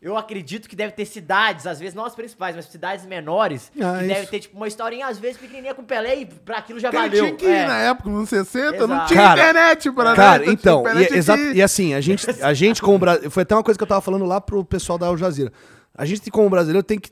eu 0.00 0.16
acredito 0.16 0.68
que 0.68 0.76
deve 0.76 0.92
ter 0.92 1.06
cidades, 1.06 1.66
às 1.66 1.80
vezes, 1.80 1.94
não 1.94 2.04
as 2.04 2.14
principais, 2.14 2.54
mas 2.54 2.66
cidades 2.66 3.06
menores, 3.06 3.72
Ah, 3.80 3.98
que 3.98 4.04
isso. 4.04 4.14
deve 4.14 4.26
ter, 4.26 4.40
tipo, 4.40 4.56
uma 4.56 4.68
historinha, 4.68 5.06
às 5.06 5.18
vezes, 5.18 5.38
pequenininha 5.38 5.74
com 5.74 5.82
o 5.82 5.84
Pelé 5.84 6.16
e 6.16 6.26
pra 6.26 6.58
aquilo 6.58 6.78
já 6.78 6.88
ele 6.88 6.96
valeu. 6.98 7.24
tinha 7.24 7.36
que 7.36 7.46
ir 7.46 7.48
É. 7.50 7.66
na 7.66 7.78
época, 7.78 8.10
nos 8.10 8.28
60, 8.28 8.86
não 8.86 8.94
Exato. 8.96 9.08
tinha 9.08 9.20
Cara, 9.22 9.40
internet 9.40 9.92
pra 9.92 10.14
Cara, 10.14 10.46
então, 10.50 10.84
e, 11.00 11.06
tinha 11.06 11.18
exa- 11.18 11.34
que 11.36 11.42
ir. 11.42 11.56
e 11.56 11.62
assim, 11.62 11.94
a 11.94 12.00
gente, 12.00 12.26
a 12.42 12.52
gente 12.54 12.82
como 12.82 12.98
brasileiro, 12.98 13.30
foi 13.30 13.42
até 13.44 13.54
uma 13.54 13.62
coisa 13.62 13.78
que 13.78 13.82
eu 13.82 13.88
tava 13.88 14.00
falando 14.02 14.24
lá 14.26 14.40
pro 14.40 14.64
pessoal 14.64 14.98
da 14.98 15.06
Al 15.06 15.16
Jazeera. 15.16 15.52
A 15.96 16.04
gente, 16.04 16.30
como 16.30 16.50
brasileiro, 16.50 16.82
tem 16.82 16.98
que, 16.98 17.10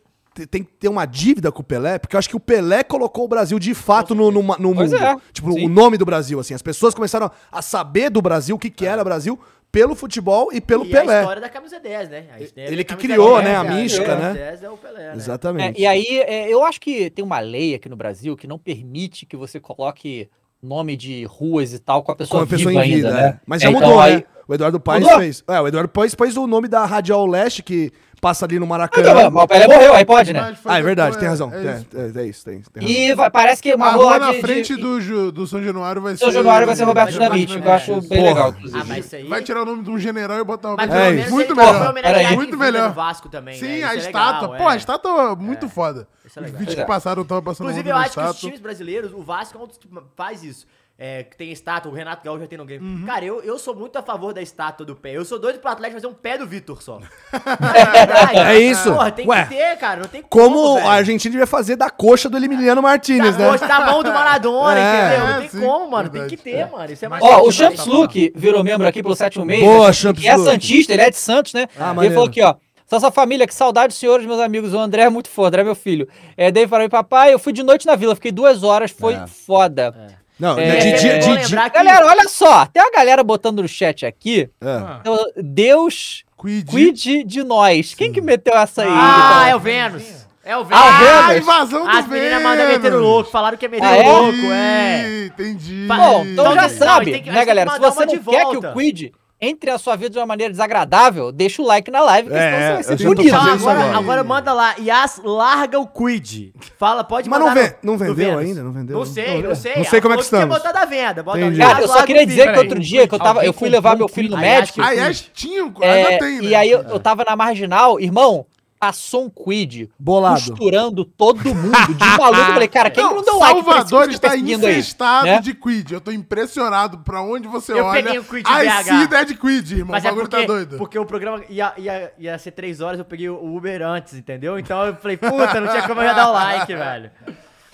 tem 0.51 0.63
que 0.63 0.73
ter 0.73 0.89
uma 0.89 1.05
dívida 1.07 1.53
com 1.53 1.61
o 1.61 1.65
Pelé, 1.65 1.99
porque 1.99 2.17
eu 2.17 2.19
acho 2.19 2.29
que 2.29 2.37
o 2.37 2.41
Pelé 2.41 2.83
colocou 2.83 3.25
o 3.25 3.29
Brasil 3.29 3.59
de 3.59 3.75
fato 3.75 4.15
no, 4.15 4.31
no, 4.31 4.43
no 4.43 4.75
mundo. 4.75 4.97
é. 4.97 5.17
Tipo, 5.33 5.53
Sim. 5.53 5.67
o 5.67 5.69
nome 5.69 5.99
do 5.99 6.05
Brasil, 6.05 6.41
assim. 6.41 6.55
As 6.55 6.63
pessoas 6.63 6.95
começaram 6.95 7.31
a 7.51 7.63
saber 7.63 8.11
do 8.11 8.23
Brasil, 8.23 8.57
o 8.57 8.59
que, 8.59 8.71
que 8.71 8.87
era 8.87 9.05
Brasil, 9.05 9.39
pelo 9.71 9.95
futebol 9.95 10.51
e 10.53 10.61
pelo 10.61 10.85
e 10.85 10.89
a 10.89 11.01
Pelé. 11.01 11.21
história 11.21 11.41
da 11.41 11.49
camisa 11.49 11.81
10, 11.81 12.09
né? 12.11 12.27
A 12.35 12.61
Ele 12.61 12.83
a 12.83 12.85
que 12.85 12.97
criou, 12.97 13.41
10, 13.41 13.45
né, 13.45 13.57
a 13.57 13.65
mística, 13.65 14.05
camisa 14.05 14.33
né? 14.33 14.51
10 14.51 14.63
é 14.63 14.71
o 14.71 14.77
Pelé, 14.77 15.09
né? 15.09 15.17
Exatamente. 15.17 15.79
É, 15.79 15.83
e 15.83 15.87
aí, 15.87 16.21
é, 16.21 16.53
eu 16.53 16.63
acho 16.63 16.81
que 16.81 17.09
tem 17.11 17.25
uma 17.25 17.41
lei 17.41 17.75
aqui 17.75 17.89
no 17.89 17.97
Brasil 17.97 18.37
que 18.37 18.47
não 18.47 18.59
permite 18.59 19.25
que 19.25 19.37
você 19.37 19.59
coloque 19.59 20.29
nome 20.63 20.97
de 20.97 21.25
ruas 21.25 21.73
e 21.73 21.79
tal 21.79 22.03
com 22.03 22.13
a 22.13 22.17
pessoa, 22.17 22.41
Com 22.41 22.45
a 22.45 22.47
pessoa 22.47 22.71
viva 22.71 22.87
em 22.87 22.95
vida, 22.95 23.09
ainda, 23.09 23.21
é. 23.21 23.23
né? 23.23 23.41
Mas 23.47 23.63
já 23.63 23.71
então 23.71 23.81
mudou, 23.81 24.01
aí, 24.01 24.17
né? 24.17 24.25
O 24.49 24.55
Eduardo 24.55 24.81
Paes 24.81 25.03
Mudou? 25.05 25.19
fez. 25.21 25.45
É, 25.49 25.61
o 25.61 25.69
Eduardo 25.69 25.89
Paes 25.89 26.15
pôs 26.15 26.37
o 26.37 26.47
nome 26.47 26.69
da 26.69 26.85
Radial 26.85 27.25
Leste, 27.27 27.63
que 27.63 27.93
passa 28.21 28.45
ali 28.45 28.59
no 28.59 28.67
Maracanã. 28.67 29.31
mas 29.31 29.45
o 29.45 29.49
Pelé 29.49 29.67
morreu, 29.67 29.95
aí 29.95 30.05
pode, 30.05 30.33
né? 30.33 30.57
Ah, 30.65 30.79
é 30.79 30.83
verdade, 30.83 31.19
tem 31.19 31.29
razão. 31.29 31.53
é 31.53 31.57
É, 31.57 31.75
isso. 31.75 32.19
é, 32.19 32.23
é 32.23 32.27
isso, 32.27 32.45
tem, 32.45 32.61
tem 32.73 32.83
razão. 32.83 32.97
E 32.97 33.15
vai- 33.15 33.31
parece 33.31 33.61
que 33.63 33.75
uma 33.75 33.87
A 33.87 33.91
rua 33.93 34.05
rua 34.05 34.19
na 34.19 34.33
de- 34.33 34.41
frente 34.41 34.75
de- 34.77 34.81
do, 34.81 35.01
Ju- 35.01 35.33
do 35.33 35.45
São 35.47 35.63
Januário 35.63 36.01
vai 36.03 36.13
ser. 36.13 36.19
São 36.25 36.31
Januário 36.33 36.67
vai 36.67 36.77
ser 36.77 36.85
Roberto 36.85 37.11
Dinamite, 37.13 37.61
que 37.61 37.67
eu 37.67 37.73
acho 37.73 38.01
bem 38.03 38.19
Porra. 38.21 38.23
legal, 38.23 38.47
Ah, 38.47 38.51
inclusive. 38.57 38.85
mas 38.89 39.07
isso 39.07 39.17
aí... 39.17 39.25
Vai 39.29 39.43
tirar 39.43 39.63
o 39.63 39.65
nome 39.65 39.83
de 39.83 39.91
um 39.91 39.99
general 39.99 40.39
e 40.39 40.45
botar 40.45 40.75
o 40.75 40.77
Mas 40.77 40.91
É 40.93 41.11
isso. 41.15 41.31
Muito 41.31 41.57
melhor. 41.57 41.93
Peraí. 41.95 42.35
Muito 42.37 42.51
vida 42.53 42.65
melhor. 42.65 42.93
Vasco 42.93 43.29
também, 43.29 43.59
Sim, 43.59 43.79
né? 43.81 43.85
A 43.85 43.95
é 43.95 43.97
estátua. 43.99 44.41
legal, 44.53 44.57
Pô, 44.57 44.69
a 44.69 44.75
é. 44.75 44.77
estátua 44.77 45.37
muito 45.37 45.69
foda. 45.69 46.07
Isso 46.25 46.39
é 46.39 46.43
Os 46.43 46.47
legal. 46.47 46.59
vídeos 46.61 46.75
que 46.77 46.81
é. 46.81 46.85
passaram, 46.85 47.25
tava 47.25 47.43
passando 47.43 47.67
Inclusive, 47.71 47.91
eu 47.91 47.97
acho 47.97 48.13
que 48.13 48.21
os 48.21 48.39
times 48.41 48.61
brasileiros, 48.61 49.13
o 49.13 49.23
Vasco 49.23 49.59
é 49.59 49.61
um 49.61 49.67
dos 49.67 49.79
que 49.79 49.89
faz 50.17 50.45
isso. 50.45 50.65
É, 50.99 51.25
que 51.25 51.37
tem 51.37 51.51
estátua, 51.51 51.91
o 51.91 51.95
Renato 51.95 52.23
Gaúcho 52.25 52.43
já 52.43 52.47
tem 52.47 52.57
no 52.59 52.65
game. 52.65 52.85
Uhum. 52.87 53.05
Cara, 53.05 53.25
eu, 53.25 53.43
eu 53.43 53.59
sou 53.59 53.75
muito 53.75 53.97
a 53.99 54.03
favor 54.03 54.33
da 54.33 54.41
estátua 54.41 54.87
do 54.87 54.95
pé. 54.95 55.11
Eu 55.17 55.25
sou 55.25 55.37
doido 55.39 55.59
pro 55.59 55.71
Atlético 55.71 56.01
fazer 56.01 56.07
um 56.07 56.15
pé 56.15 56.39
do 56.39 56.47
Vitor 56.47 56.81
só. 56.81 57.01
verdade. 57.33 58.39
É 58.53 58.59
isso. 58.59 58.93
Porra, 58.93 59.11
tem 59.11 59.27
Ué, 59.27 59.43
que 59.45 59.49
ter, 59.55 59.77
cara. 59.79 60.01
Não 60.01 60.09
tem 60.09 60.23
Como 60.23 60.75
velho. 60.75 60.87
a 60.87 60.93
Argentina 60.93 61.31
devia 61.33 61.47
fazer 61.47 61.75
da 61.77 61.91
coxa 61.91 62.29
do 62.29 62.37
Emiliano 62.37 62.83
Martinez, 62.83 63.35
Tá 63.37 63.43
né? 63.43 63.51
gosto 63.51 63.67
da 63.67 63.81
mão 63.81 64.03
do 64.03 64.13
Maradona, 64.13 64.79
É. 64.79 65.07
entendeu? 65.07 65.27
Não 65.27 65.35
É, 65.35 65.41
tem 65.41 65.49
sim, 65.49 65.61
como, 65.61 65.91
mano. 65.91 66.11
verdade. 66.11 66.29
Tem 66.29 66.39
que 66.39 66.45
ter, 66.45 66.71
mano. 66.71 66.93
Isso 66.93 67.05
é 67.05 67.09
mais 67.09 67.25
Ó, 67.25 67.41
o 67.43 67.51
Champs 67.53 67.85
vai. 67.85 67.95
Luke 67.95 68.33
virou 68.37 68.63
membro 68.63 68.87
aqui 68.87 69.03
pelo 69.03 69.17
716. 69.17 69.65
Boa, 69.77 69.87
né? 69.89 69.93
Champs 69.93 70.23
E 70.23 70.29
é 70.29 70.37
Luke. 70.37 70.51
Santista, 70.51 70.93
ele 70.93 71.03
é 71.03 71.11
de 71.11 71.17
Santos, 71.17 71.53
né? 71.55 71.67
Ah, 71.77 71.87
ele 71.87 71.95
maneiro. 71.95 72.15
falou 72.15 72.29
aqui, 72.29 72.43
ó. 72.43 72.55
Só 72.87 73.11
família, 73.11 73.47
que 73.47 73.55
saudade 73.55 73.95
senhores, 73.95 74.27
meus 74.27 74.39
amigos. 74.41 74.75
O 74.75 74.79
André 74.79 75.03
é 75.03 75.09
muito 75.09 75.31
foda, 75.31 75.49
André 75.49 75.63
é 75.63 75.65
meu 75.65 75.75
filho. 75.75 76.07
É, 76.37 76.51
daí 76.51 76.69
falou, 76.69 76.89
papai, 76.91 77.33
eu 77.33 77.39
fui 77.39 77.53
de 77.53 77.63
noite 77.63 77.87
na 77.87 77.97
vila, 77.97 78.15
fiquei 78.15 78.31
duas 78.31 78.63
horas, 78.63 78.91
foi 78.91 79.15
É. 79.15 79.27
foda. 79.27 79.95
Não, 80.43 80.59
É, 80.59 80.77
de, 80.77 81.01
de, 81.01 81.09
é 81.09 81.21
bom 81.21 81.37
de- 81.37 81.47
que- 81.47 81.71
Galera, 81.71 82.05
olha 82.05 82.29
só, 82.29 82.67
tem 82.67 82.83
uma 82.83 82.91
galera 82.91 83.23
botando 83.23 83.63
no 83.63 83.69
chat 83.69 84.05
aqui. 84.05 84.51
é. 84.61 84.99
então, 85.01 85.17
Deus 85.37 86.25
Quid. 86.37 86.67
cuide 86.69 87.23
de 87.23 87.45
nós. 87.45 87.95
Quem 87.95 88.13
que 88.13 88.21
meteu 88.21 88.55
essa 88.55 88.83
aí? 88.83 88.89
Ah, 88.91 89.43
Então? 89.45 89.47
é 89.47 89.55
o 89.57 89.61
Vênus. 89.61 90.03
É 90.45 90.57
o 90.57 90.65
Vênus. 90.65 90.83
Ah, 90.83 90.85
o 90.85 90.89
Ah, 90.89 91.29
Vênus. 91.29 91.43
invasão 91.45 91.85
do 91.85 91.89
As 91.91 92.09
meninas 92.09 92.43
mandam 92.43 92.67
meter 92.67 92.79
o 92.79 92.83
Vênus. 92.83 93.01
louco. 93.01 93.31
Falaram 93.31 93.57
que 93.57 93.67
é 93.67 93.69
meter 93.69 93.87
Ah, 93.87 93.91
o 93.93 93.95
é? 93.95 94.03
louco, 94.09 94.53
é. 94.53 95.25
Entendi. 95.27 95.87
Bom, 95.87 96.25
então 96.27 96.45
Não, 96.47 96.55
já 96.57 96.63
não, 96.63 96.69
sabe, 96.71 97.13
tem 97.13 97.23
que- 97.23 97.31
a 97.31 97.33
né, 97.35 97.45
galera? 97.45 97.71
Se 97.71 97.77
que 97.77 97.83
você 97.83 98.01
não 98.01 98.07
de 98.07 98.19
quer 98.19 98.39
que 98.39 98.53
volta. 98.53 98.71
o 98.73 98.75
Quid 98.75 99.13
entre 99.45 99.73
na 99.73 99.77
sua 99.77 99.97
vida 99.97 100.11
de 100.11 100.19
uma 100.21 100.25
maneira 100.27 100.53
desagradável, 100.53 101.33
deixa 101.33 101.61
o 101.61 101.67
like 101.67 101.91
na 101.91 102.01
live, 102.01 102.29
que 102.31 102.35
É, 102.37 102.39
senão 102.39 102.61
você 102.61 102.73
vai 102.73 102.99
ser 102.99 103.05
punido. 103.17 103.37
agora, 103.37 103.97
agora. 103.99 104.23
manda 104.25 104.53
lá. 104.53 104.77
Yas, 104.79 105.21
larga 105.25 105.81
o 105.81 105.87
Quid. 105.89 106.55
Fala, 106.79 107.03
pode 107.03 107.29
Mas 107.29 107.41
mandar. 107.41 107.55
não, 107.57 107.61
ve- 107.63 107.69
no- 107.69 107.77
não 107.83 107.93
no 107.93 107.99
vendeu 108.15 108.39
ainda? 108.39 108.63
Não 108.63 108.71
vendeu? 108.71 108.97
Não 108.99 109.05
sei, 109.05 109.43
não 109.43 109.55
sei. 109.57 109.77
Não 109.77 109.85
sei 109.85 110.01
como 110.01 110.15
é 110.15 110.17
que 110.17 110.23
estamos. 110.23 110.57
botado 110.57 110.79
à 110.79 110.85
venda. 110.85 111.25
Bota 111.25 111.41
Entendi. 111.41 111.59
Yas, 111.61 111.69
Cara, 111.73 111.83
eu 111.83 111.89
só 111.89 112.03
queria 112.07 112.25
dizer 112.25 112.53
que 112.53 112.59
outro 112.61 112.79
dia 112.79 113.09
que 113.09 113.15
eu, 113.15 113.19
tava, 113.19 113.45
eu 113.45 113.53
fui 113.53 113.69
levar 113.69 113.97
meu 113.97 114.09
filho 114.09 114.31
no 114.31 114.39
médico. 114.39 114.81
Ah, 114.81 114.93
yes, 114.93 115.29
tinha, 115.35 115.73
é, 115.81 115.93
ainda 115.93 116.19
tem, 116.25 116.39
né? 116.41 116.45
E 116.45 116.55
aí 116.55 116.71
eu, 116.71 116.83
eu 116.83 117.01
tava 117.01 117.25
na 117.25 117.35
marginal, 117.35 117.99
irmão, 117.99 118.47
passou 118.83 119.27
um 119.27 119.31
quid 119.31 119.89
Bolado. 119.97 120.35
costurando 120.41 121.05
todo 121.05 121.37
mundo 121.55 121.95
de 121.95 122.05
maluco. 122.19 122.41
Eu 122.41 122.53
falei, 122.55 122.67
cara, 122.67 122.91
quem 122.91 123.05
Não, 123.05 123.15
não 123.15 123.23
deu 123.23 123.39
like 123.39 123.63
pra 123.63 123.79
esse 123.79 123.89
Salvador 123.91 124.09
que 124.09 124.15
está 124.17 124.29
tá 124.31 124.35
seguindo 124.35 124.67
aí? 124.67 124.73
infestado 124.73 125.27
né? 125.27 125.41
de 125.41 125.55
quid. 125.55 125.93
Eu 125.93 126.01
tô 126.01 126.11
impressionado 126.11 126.99
pra 126.99 127.23
onde 127.23 127.47
você 127.47 127.75
Eu 127.75 127.85
olha. 127.85 128.03
peguei 128.03 128.19
o 128.19 128.25
quid 128.25 128.45
I 128.45 128.65
BH. 128.67 128.83
see 128.83 129.07
that 129.07 129.35
quid, 129.37 129.71
irmão. 129.73 129.93
Mas 129.93 130.03
o 130.03 130.07
é 130.09 130.11
bagulho 130.11 130.29
porque, 130.29 130.41
tá 130.41 130.53
doido. 130.53 130.77
porque 130.79 130.99
o 130.99 131.07
programa 131.07 131.45
ia, 131.49 131.73
ia, 131.79 132.13
ia 132.19 132.39
ser 132.39 132.51
três 132.51 132.81
horas, 132.81 132.99
eu 132.99 133.05
peguei 133.05 133.29
o 133.29 133.57
Uber 133.57 133.83
antes, 133.83 134.15
entendeu? 134.15 134.59
Então 134.59 134.85
eu 134.85 134.97
falei, 134.97 135.17
puta, 135.17 135.61
não 135.61 135.69
tinha 135.69 135.87
como 135.87 136.01
eu 136.01 136.09
já 136.09 136.13
dar 136.15 136.31
o 136.31 136.33
like, 136.33 136.75
velho. 136.75 137.11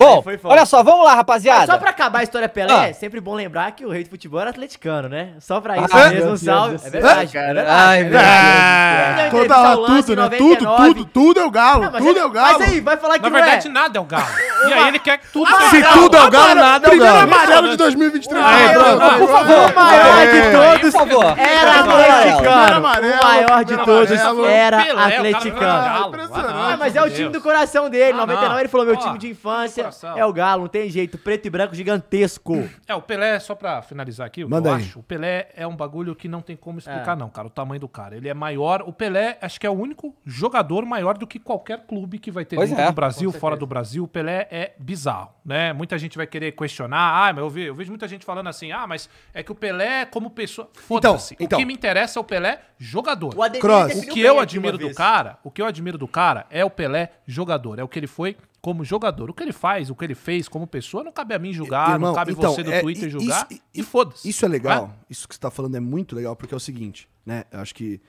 Bom, 0.01 0.23
olha 0.45 0.65
só, 0.65 0.81
vamos 0.81 1.01
lá, 1.03 1.09
Mas 1.09 1.17
rapaziada. 1.17 1.65
só 1.73 1.77
pra 1.77 1.89
acabar 1.89 2.19
a 2.19 2.23
história 2.23 2.47
Pelé, 2.47 2.73
Ah. 2.73 2.87
é 2.87 2.93
sempre 2.93 3.19
bom 3.19 3.33
lembrar 3.35 3.69
que 3.73 3.85
o 3.85 3.89
rei 3.89 4.05
do 4.05 4.09
futebol 4.09 4.39
era 4.39 4.49
atleticano, 4.49 5.09
né? 5.09 5.31
Só 5.41 5.59
pra 5.59 5.73
Ah, 5.73 5.77
isso 5.77 5.93
meu 5.97 6.09
mesmo, 6.09 6.37
salve. 6.37 6.75
É 6.85 6.89
verdade, 6.89 7.37
é 7.37 7.53
verdade. 7.53 7.67
Ai, 7.69 7.99
é 7.99 8.03
meu 8.03 8.11
verdade. 8.11 8.29
Ah, 8.39 9.29
Deu 9.29 9.41
Toda 9.41 9.57
hora, 9.59 9.75
tudo, 9.75 9.89
em 9.89 9.91
né? 9.91 10.01
Tudo, 10.05 10.15
99. 10.15 10.93
tudo, 10.93 11.05
tudo 11.05 11.39
é 11.41 11.45
o 11.45 11.51
galo. 11.51 11.83
Não, 11.83 11.91
mas 11.91 12.01
tudo 12.05 12.15
aí- 12.17 12.23
é 12.23 12.25
o 12.25 12.29
galo. 12.29 12.59
Mas 12.59 12.69
aí, 12.69 12.79
vai 12.79 12.95
falar 12.97 13.13
que 13.15 13.23
Na 13.23 13.29
não 13.29 13.35
verdade, 13.39 13.67
é. 13.67 13.71
nada 13.71 13.97
é 13.97 14.01
o 14.01 14.05
galo. 14.05 14.25
E 14.69 14.73
aí 14.73 14.87
ele 14.89 14.99
quer 14.99 15.17
que 15.19 15.27
tudo 15.31 15.49
Se 15.49 15.69
seja 15.69 15.87
tudo 15.93 16.17
é 16.17 16.21
o 16.23 16.29
galo, 16.29 16.55
nada 16.55 16.85
é 16.85 16.87
o 16.87 16.91
Primeiro 16.91 17.13
galo. 17.13 17.33
amarelo 17.33 17.69
de 17.69 17.77
2023. 17.77 18.43
Aí, 18.45 18.65
Ah, 18.65 18.73
pronto. 18.73 19.17
por 19.19 19.29
favor. 19.29 19.71
O 19.71 19.75
maior 19.75 20.27
de 20.27 20.37
É. 20.37 20.51
todos 20.51 20.95
era 20.95 21.83
Primeiro 21.83 22.03
atleticano. 22.03 22.79
O 22.79 22.81
maior 22.81 23.59
de 23.63 23.75
primeiro 23.77 23.85
todos 23.85 24.11
era 24.49 24.85
cara 24.85 25.05
atleticano. 25.15 26.17
é. 26.17 26.73
Ah, 26.73 26.77
mas 26.77 26.95
é 26.95 27.01
o 27.01 27.09
time 27.09 27.29
do 27.29 27.41
coração 27.41 27.89
dele. 27.89 28.11
Em 28.11 28.13
Ah, 28.15 28.17
99 28.17 28.53
não. 28.53 28.59
ele 28.59 28.67
falou: 28.69 28.85
meu 28.85 28.95
time 28.97 29.17
de 29.17 29.29
infância 29.29 29.88
é 30.15 30.25
o 30.25 30.33
Galo, 30.33 30.63
não 30.63 30.69
tem 30.69 30.89
jeito. 30.89 31.17
Preto 31.17 31.45
e 31.45 31.49
branco 31.49 31.75
gigantesco. 31.75 32.69
É, 32.87 32.95
o 32.95 33.01
Pelé, 33.01 33.39
só 33.39 33.55
pra 33.55 33.81
finalizar 33.81 34.27
aqui, 34.27 34.43
Manda 34.45 34.69
eu 34.69 34.73
aí. 34.75 34.81
acho, 34.81 34.99
o 34.99 35.03
Pelé 35.03 35.49
é 35.55 35.65
um 35.67 35.75
bagulho 35.75 36.15
que 36.15 36.27
não 36.27 36.41
tem 36.41 36.55
como 36.55 36.79
explicar, 36.79 37.13
É. 37.13 37.15
não, 37.15 37.29
cara. 37.29 37.47
O 37.47 37.49
tamanho 37.51 37.79
do 37.79 37.87
cara. 37.87 38.15
Ele 38.15 38.29
é 38.29 38.33
maior. 38.33 38.83
O 38.85 38.93
Pelé, 38.93 39.37
acho 39.41 39.59
que 39.59 39.67
é 39.67 39.69
o 39.69 39.73
único 39.73 40.15
jogador 40.25 40.85
maior 40.85 41.17
do 41.17 41.25
que 41.27 41.39
qualquer 41.39 41.85
clube 41.85 42.19
que 42.19 42.31
vai 42.31 42.45
ter 42.45 42.55
Pois 42.55 42.69
dentro 42.69 42.83
é, 42.83 42.87
do 42.87 42.93
Brasil, 42.93 43.31
fora 43.31 43.55
do 43.55 43.65
Brasil. 43.65 44.03
O 44.03 44.07
Pelé 44.07 44.47
é 44.51 44.73
bizarro, 44.79 45.31
né? 45.45 45.73
Muita 45.73 45.97
gente 45.97 46.17
vai 46.17 46.27
querer 46.27 46.51
questionar. 46.53 47.27
Ah, 47.27 47.33
mas 47.33 47.43
eu, 47.43 47.49
vi, 47.49 47.63
eu 47.63 47.75
vejo 47.75 47.89
muita 47.91 48.07
gente 48.07 48.25
falando 48.25 48.47
assim, 48.47 48.71
ah, 48.71 48.85
mas 48.87 49.09
é 49.33 49.43
que 49.43 49.51
o 49.51 49.55
Pelé, 49.55 50.05
como 50.05 50.29
pessoa. 50.29 50.69
Foda-se. 50.73 51.35
então. 51.39 51.57
O 51.57 51.61
que 51.61 51.65
me 51.65 51.73
interessa 51.73 52.19
é 52.19 52.21
o 52.21 52.23
Pelé 52.23 52.59
jogador. 52.79 53.35
O 53.35 53.41
O 53.41 54.13
que 54.13 54.21
eu 54.21 54.39
admiro 54.39 54.77
do 54.77 54.85
vez. 54.85 54.97
cara, 54.97 55.37
o 55.43 55.51
que 55.51 55.61
eu 55.61 55.65
admiro 55.65 55.97
do 55.97 56.07
cara 56.07 56.47
é 56.49 56.63
o 56.63 56.69
Pelé 56.69 57.11
jogador, 57.27 57.77
é 57.77 57.83
o 57.83 57.87
que 57.89 57.99
ele 57.99 58.07
foi 58.07 58.37
como 58.61 58.83
jogador. 58.85 59.29
O 59.29 59.33
que 59.33 59.43
ele 59.43 59.51
faz, 59.51 59.89
o 59.89 59.95
que 59.95 60.05
ele 60.05 60.15
fez 60.15 60.47
como 60.47 60.65
pessoa, 60.65 61.03
não 61.03 61.11
cabe 61.11 61.33
a 61.33 61.39
mim 61.39 61.51
julgar, 61.51 61.91
Irmão, 61.91 62.09
não 62.09 62.15
cabe 62.15 62.31
então, 62.31 62.53
você 62.53 62.63
do 62.63 62.71
é, 62.71 62.81
Twitter 62.81 63.09
julgar. 63.09 63.47
isso- 63.51 63.61
e 63.75 63.83
foda-se. 63.83 64.27
Isso 64.29 64.45
é 64.45 64.47
legal. 64.47 64.87
Né? 64.87 64.93
Isso 65.09 65.27
que 65.27 65.35
você 65.35 65.41
tá 65.41 65.51
falando 65.51 65.75
é 65.75 65.79
muito 65.79 66.15
legal, 66.15 66.35
porque 66.35 66.53
é 66.53 66.57
o 66.57 66.59
seguinte, 66.59 67.07
né? 67.25 67.43
Eu 67.51 67.59
acho 67.59 67.75
que, 67.75 68.01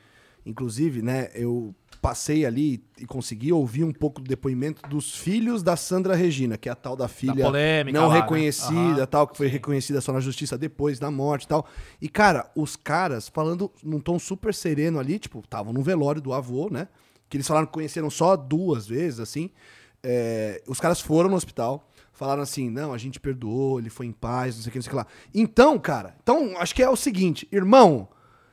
inclusive, 0.46 1.02
né, 1.02 1.28
eu 1.34 1.74
passei 2.00 2.46
ali 2.46 2.82
e 2.98 3.06
consegui 3.06 3.52
ouvir 3.52 3.84
um 3.84 3.92
pouco 3.92 4.20
do 4.20 4.28
depoimento 4.28 4.88
dos 4.88 5.14
filhos 5.14 5.62
da 5.62 5.76
Sandra 5.76 6.14
Regina, 6.14 6.56
que 6.56 6.68
é 6.68 6.72
a 6.72 6.74
tal 6.74 6.96
da 6.96 7.08
filha 7.08 7.44
polêmica 7.44 7.98
não 7.98 8.08
lá, 8.08 8.14
né? 8.14 8.20
reconhecida, 8.20 9.02
Aham, 9.02 9.06
tal, 9.06 9.28
que 9.28 9.36
foi 9.36 9.48
reconhecida 9.48 10.00
só 10.00 10.12
na 10.12 10.20
justiça 10.20 10.56
depois 10.56 10.98
da 10.98 11.10
morte 11.10 11.44
e 11.44 11.48
tal. 11.48 11.66
E, 12.00 12.08
cara, 12.08 12.50
os 12.56 12.74
caras 12.74 13.28
falando 13.28 13.70
num 13.82 14.00
tom 14.00 14.18
super 14.18 14.54
sereno 14.54 14.98
ali, 14.98 15.18
tipo, 15.18 15.40
estavam 15.40 15.72
no 15.72 15.82
velório 15.82 16.20
do 16.20 16.32
avô, 16.32 16.68
né? 16.70 16.88
Que 17.28 17.36
eles 17.36 17.46
falaram 17.46 17.66
que 17.66 17.72
conheceram 17.72 18.08
só 18.08 18.34
duas 18.34 18.86
vezes, 18.86 19.20
assim. 19.20 19.50
É, 20.02 20.62
os 20.66 20.80
caras 20.80 21.00
foram 21.00 21.28
no 21.28 21.36
hospital, 21.36 21.86
falaram 22.12 22.42
assim: 22.42 22.70
não, 22.70 22.92
a 22.92 22.98
gente 22.98 23.20
perdoou, 23.20 23.78
ele 23.78 23.90
foi 23.90 24.06
em 24.06 24.12
paz, 24.12 24.56
não 24.56 24.62
sei 24.62 24.70
o 24.70 24.72
que, 24.72 24.78
não 24.78 24.82
sei 24.82 24.88
o 24.88 24.92
que 24.92 24.96
lá. 24.96 25.06
Então, 25.34 25.78
cara, 25.78 26.16
então 26.22 26.56
acho 26.56 26.74
que 26.74 26.82
é 26.82 26.88
o 26.88 26.96
seguinte, 26.96 27.46
irmão. 27.52 28.08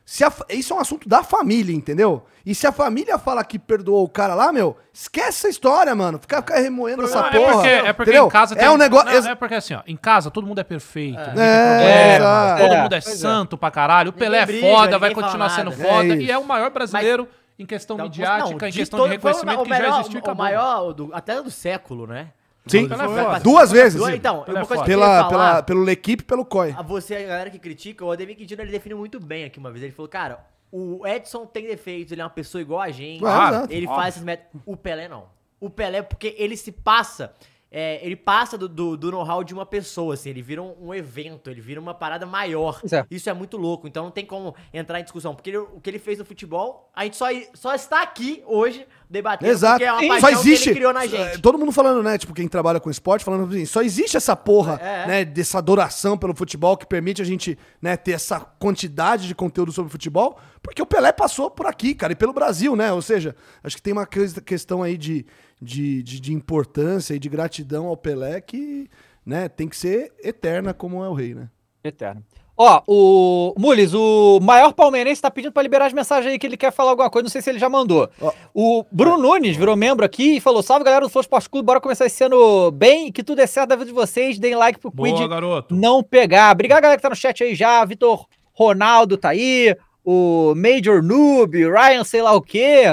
Se 0.10 0.24
a 0.24 0.32
isso 0.52 0.72
é 0.74 0.78
um 0.78 0.80
assunto 0.80 1.08
da 1.10 1.22
família, 1.22 1.76
entendeu? 1.76 2.26
E 2.46 2.56
se 2.56 2.66
a 2.66 2.72
família 2.72 3.18
fala 3.20 3.44
que 3.44 3.60
perdoou 3.60 4.06
o 4.06 4.08
cara 4.10 4.34
lá, 4.34 4.54
meu, 4.54 4.78
esquece 4.94 5.28
essa 5.40 5.50
história, 5.50 5.94
mano. 5.94 6.18
Fica, 6.18 6.38
fica 6.38 6.58
remoendo 6.58 7.04
essa 7.04 7.24
Não, 7.24 7.30
porra. 7.30 7.42
é 7.42 7.52
porque, 7.52 7.68
é 7.68 7.94
porque 7.94 8.12
entendeu? 8.12 8.28
em 8.28 8.30
casa 8.30 8.56
É 8.56 8.70
um 8.70 8.78
negócio. 8.78 9.22
Não, 9.22 9.32
é 9.32 9.36
porque 9.36 9.56
assim, 9.56 9.74
ó, 9.74 9.82
em 9.86 9.98
casa 9.98 10.32
todo 10.32 10.48
mundo 10.48 10.60
é 10.62 10.64
perfeito. 10.64 11.18
ninguém 11.20 11.34
tem 11.36 11.44
É, 11.46 12.16
problema, 12.20 12.56
todo 12.58 12.74
É, 12.74 12.82
mundo 12.84 12.94
é 12.94 12.98
é. 13.00 13.02
santo 13.02 13.58
pra 13.58 13.70
caralho. 13.70 14.12
O 14.12 14.14
Ninguém 14.14 14.28
Pelé 14.30 14.40
é 14.40 14.46
briga, 14.46 14.66
foda, 14.66 14.98
vai 14.98 15.10
ninguém 15.10 15.24
continuar 15.26 15.50
sendo 15.50 15.72
nada. 15.72 15.84
foda. 15.84 16.14
É 16.14 16.18
e 16.18 16.32
é 16.32 16.38
o 16.38 16.46
maior 16.46 16.70
brasileiro 16.72 17.28
em 17.60 17.66
questão 17.66 17.98
Então, 17.98 18.06
midiática, 18.06 18.38
não, 18.46 18.52
em 18.68 18.72
de 18.72 18.78
questão 18.80 19.00
de 19.02 19.06
o- 19.08 19.10
reconhecimento 19.10 19.60
o 19.60 19.64
que 19.64 19.70
melhor- 19.70 19.92
já 19.92 20.00
existiu 20.00 20.20
O 20.22 20.24
acabou. 20.24 20.46
maior, 20.46 20.94
do, 20.94 21.10
até 21.14 21.42
do 21.42 21.52
século, 21.52 22.08
né? 22.08 22.28
Sim, 22.70 22.88
foda. 22.90 23.40
duas 23.40 23.72
vezes. 23.72 24.00
Duas- 24.00 24.14
Então, 24.14 24.44
Pelé 24.44 24.58
é 24.58 24.62
uma 24.62 24.68
coisa 24.68 24.84
que 24.84 24.90
Pela, 24.90 25.06
falar, 25.06 25.30
pela, 25.30 25.64
pelo 25.64 25.84
L'Equipe 25.84 26.24
e 26.24 26.26
pelo 26.26 26.46
COI. 26.46 26.76
a 26.78 26.82
você, 26.82 27.16
a 27.16 27.22
galera 27.24 27.50
que 27.50 27.60
critica, 27.60 28.04
o 28.06 28.12
Ademir 28.12 28.36
Quintino, 28.38 28.62
ele 28.62 28.72
definiu 28.72 28.98
muito 28.98 29.20
bem 29.20 29.44
aqui 29.46 29.58
uma 29.60 29.72
vez. 29.72 29.84
Ele 29.84 29.92
falou, 29.94 30.10
cara, 30.10 30.46
o 30.72 31.06
Edson 31.08 31.46
tem 31.46 31.66
defeitos, 31.68 32.12
ele 32.12 32.22
é 32.22 32.24
uma 32.24 32.30
pessoa 32.30 32.62
igual 32.62 32.82
a 32.82 32.90
gente. 32.90 33.20
Claro, 33.20 33.56
exato. 33.58 33.74
ele 33.74 33.88
faz 33.88 34.16
esses 34.16 34.24
métodos. 34.24 34.62
O 34.66 34.76
Pelé 34.76 35.08
não. 35.08 35.26
O 35.60 35.70
Pelé, 35.70 36.02
porque 36.02 36.36
ele 36.38 36.56
se 36.58 36.72
passa... 36.72 37.34
é, 37.72 38.00
ele 38.06 38.16
passa 38.16 38.58
do, 38.58 38.70
do, 38.70 38.96
do 38.96 39.12
know-how 39.12 39.44
de 39.44 39.54
uma 39.54 39.66
pessoa, 39.66 40.14
assim, 40.14 40.30
ele 40.30 40.42
vira 40.42 40.62
um, 40.62 40.74
um 40.88 40.94
evento, 40.94 41.50
ele 41.50 41.60
vira 41.60 41.82
uma 41.82 41.94
parada 41.94 42.26
maior. 42.26 42.80
É. 42.92 43.06
Isso 43.12 43.30
é 43.30 43.34
muito 43.34 43.58
louco, 43.58 43.88
então 43.88 44.04
não 44.06 44.12
tem 44.12 44.26
como 44.26 44.56
entrar 44.74 45.00
em 45.00 45.04
discussão. 45.04 45.34
Porque 45.36 45.50
ele- 45.50 45.58
o 45.58 45.80
que 45.82 45.90
ele 45.90 46.00
fez 46.00 46.18
no 46.20 46.24
futebol, 46.26 46.90
a 46.96 47.04
gente 47.04 47.18
só, 47.18 47.26
só 47.54 47.74
está 47.76 48.02
aqui 48.02 48.42
hoje 48.46 48.88
debatendo 49.10 49.52
Exato. 49.52 49.80
porque 49.80 49.86
é 49.86 49.94
uma 50.12 50.20
Só 50.20 50.30
existe. 50.30 50.64
que 50.64 50.70
ele 50.70 50.76
criou 50.76 50.94
na 50.94 51.06
é, 51.06 51.08
gente. 51.08 51.42
Todo 51.42 51.58
mundo 51.58 51.72
falando, 51.72 52.04
né? 52.04 52.18
Tipo, 52.18 52.34
quem 52.34 52.48
trabalha 52.48 52.80
com 52.80 52.90
esporte, 52.90 53.24
falando 53.24 53.50
assim, 53.50 53.66
só 53.66 53.82
existe 53.82 54.18
essa 54.18 54.36
porra, 54.36 54.80
É, 54.82 55.04
é. 55.04 55.08
né? 55.08 55.26
Dessa 55.26 55.58
adoração 55.58 56.18
pelo 56.18 56.36
futebol 56.36 56.76
que 56.76 56.86
permite 56.86 57.22
a 57.22 57.26
gente, 57.26 57.58
né, 57.82 57.96
ter 57.96 58.12
essa 58.12 58.40
quantidade 58.40 59.28
de 59.28 59.36
conteúdo 59.36 59.72
sobre 59.72 59.92
futebol, 59.92 60.38
porque 60.62 60.82
o 60.82 60.86
Pelé 60.86 61.12
passou 61.12 61.50
por 61.50 61.66
aqui, 61.66 61.96
cara, 61.96 62.14
e 62.14 62.16
pelo 62.16 62.34
Brasil, 62.34 62.76
né? 62.76 62.92
Ou 62.92 63.02
seja, 63.02 63.36
acho 63.64 63.76
que 63.76 63.82
tem 63.82 63.94
uma 63.94 64.06
questão 64.06 64.84
aí 64.84 64.98
de, 64.98 65.26
de, 65.62 66.04
de, 66.04 66.20
de 66.20 66.34
importância 66.34 67.14
e 67.14 67.20
de 67.20 67.30
gratidão 67.30 67.88
ao 67.88 67.96
Pelé 67.96 68.42
que, 68.42 68.90
né, 69.26 69.48
tem 69.48 69.68
que 69.68 69.78
ser 69.78 70.14
eterna 70.24 70.74
como 70.74 71.04
é 71.04 71.10
o 71.10 71.14
rei, 71.14 71.34
né? 71.34 71.50
Eterno. 71.84 72.24
Ó, 72.60 72.82
o 72.88 73.54
Mules, 73.56 73.94
o 73.94 74.40
maior 74.42 74.74
palmeirense 74.74 75.22
tá 75.22 75.30
pedindo 75.30 75.52
pra 75.52 75.62
liberar 75.62 75.86
as 75.86 75.94
mensagens 75.94 76.32
aí 76.32 76.40
que 76.40 76.48
ele 76.48 76.58
quer 76.58 76.72
falar 76.72 76.90
alguma 76.90 77.10
coisa, 77.10 77.26
não 77.26 77.30
sei 77.30 77.40
se 77.42 77.50
ele 77.52 77.60
já 77.60 77.70
mandou. 77.70 78.10
Ó. 78.20 78.32
O 78.54 78.84
Bruno 78.92 79.18
Nunes 79.18 79.56
virou 79.56 79.76
membro 79.76 80.04
aqui 80.04 80.38
e 80.38 80.42
falou: 80.42 80.64
Salve 80.64 80.84
galera 80.84 81.06
do 81.06 81.10
Flow 81.10 81.22
Esporte 81.22 81.48
Clube, 81.50 81.66
bora 81.68 81.80
começar 81.80 82.08
esse 82.08 82.24
ano 82.24 82.72
bem, 82.72 83.12
que 83.12 83.24
tudo 83.24 83.42
é 83.42 83.46
certo 83.48 83.70
da 83.70 83.76
vida 83.76 83.88
de 83.90 83.94
vocês, 83.94 84.40
deem 84.40 84.56
like 84.56 84.80
pro 84.80 84.90
Boa, 84.90 85.08
Quid 85.08 85.28
garoto. 85.28 85.76
não 85.76 86.02
pegar. 86.02 86.52
Obrigado, 86.52 86.82
galera 86.82 86.98
que 86.98 87.04
tá 87.04 87.10
no 87.10 87.16
chat 87.16 87.44
aí 87.44 87.54
já. 87.54 87.86
Vitor 87.86 88.26
Ronaldo 88.54 89.18
tá 89.18 89.30
aí. 89.30 89.76
o 90.04 90.54
Major 90.56 91.04
Noob, 91.04 91.56
Ryan 91.70 92.04
sei 92.04 92.22
lá 92.24 92.34
o 92.34 92.42
quê. 92.42 92.86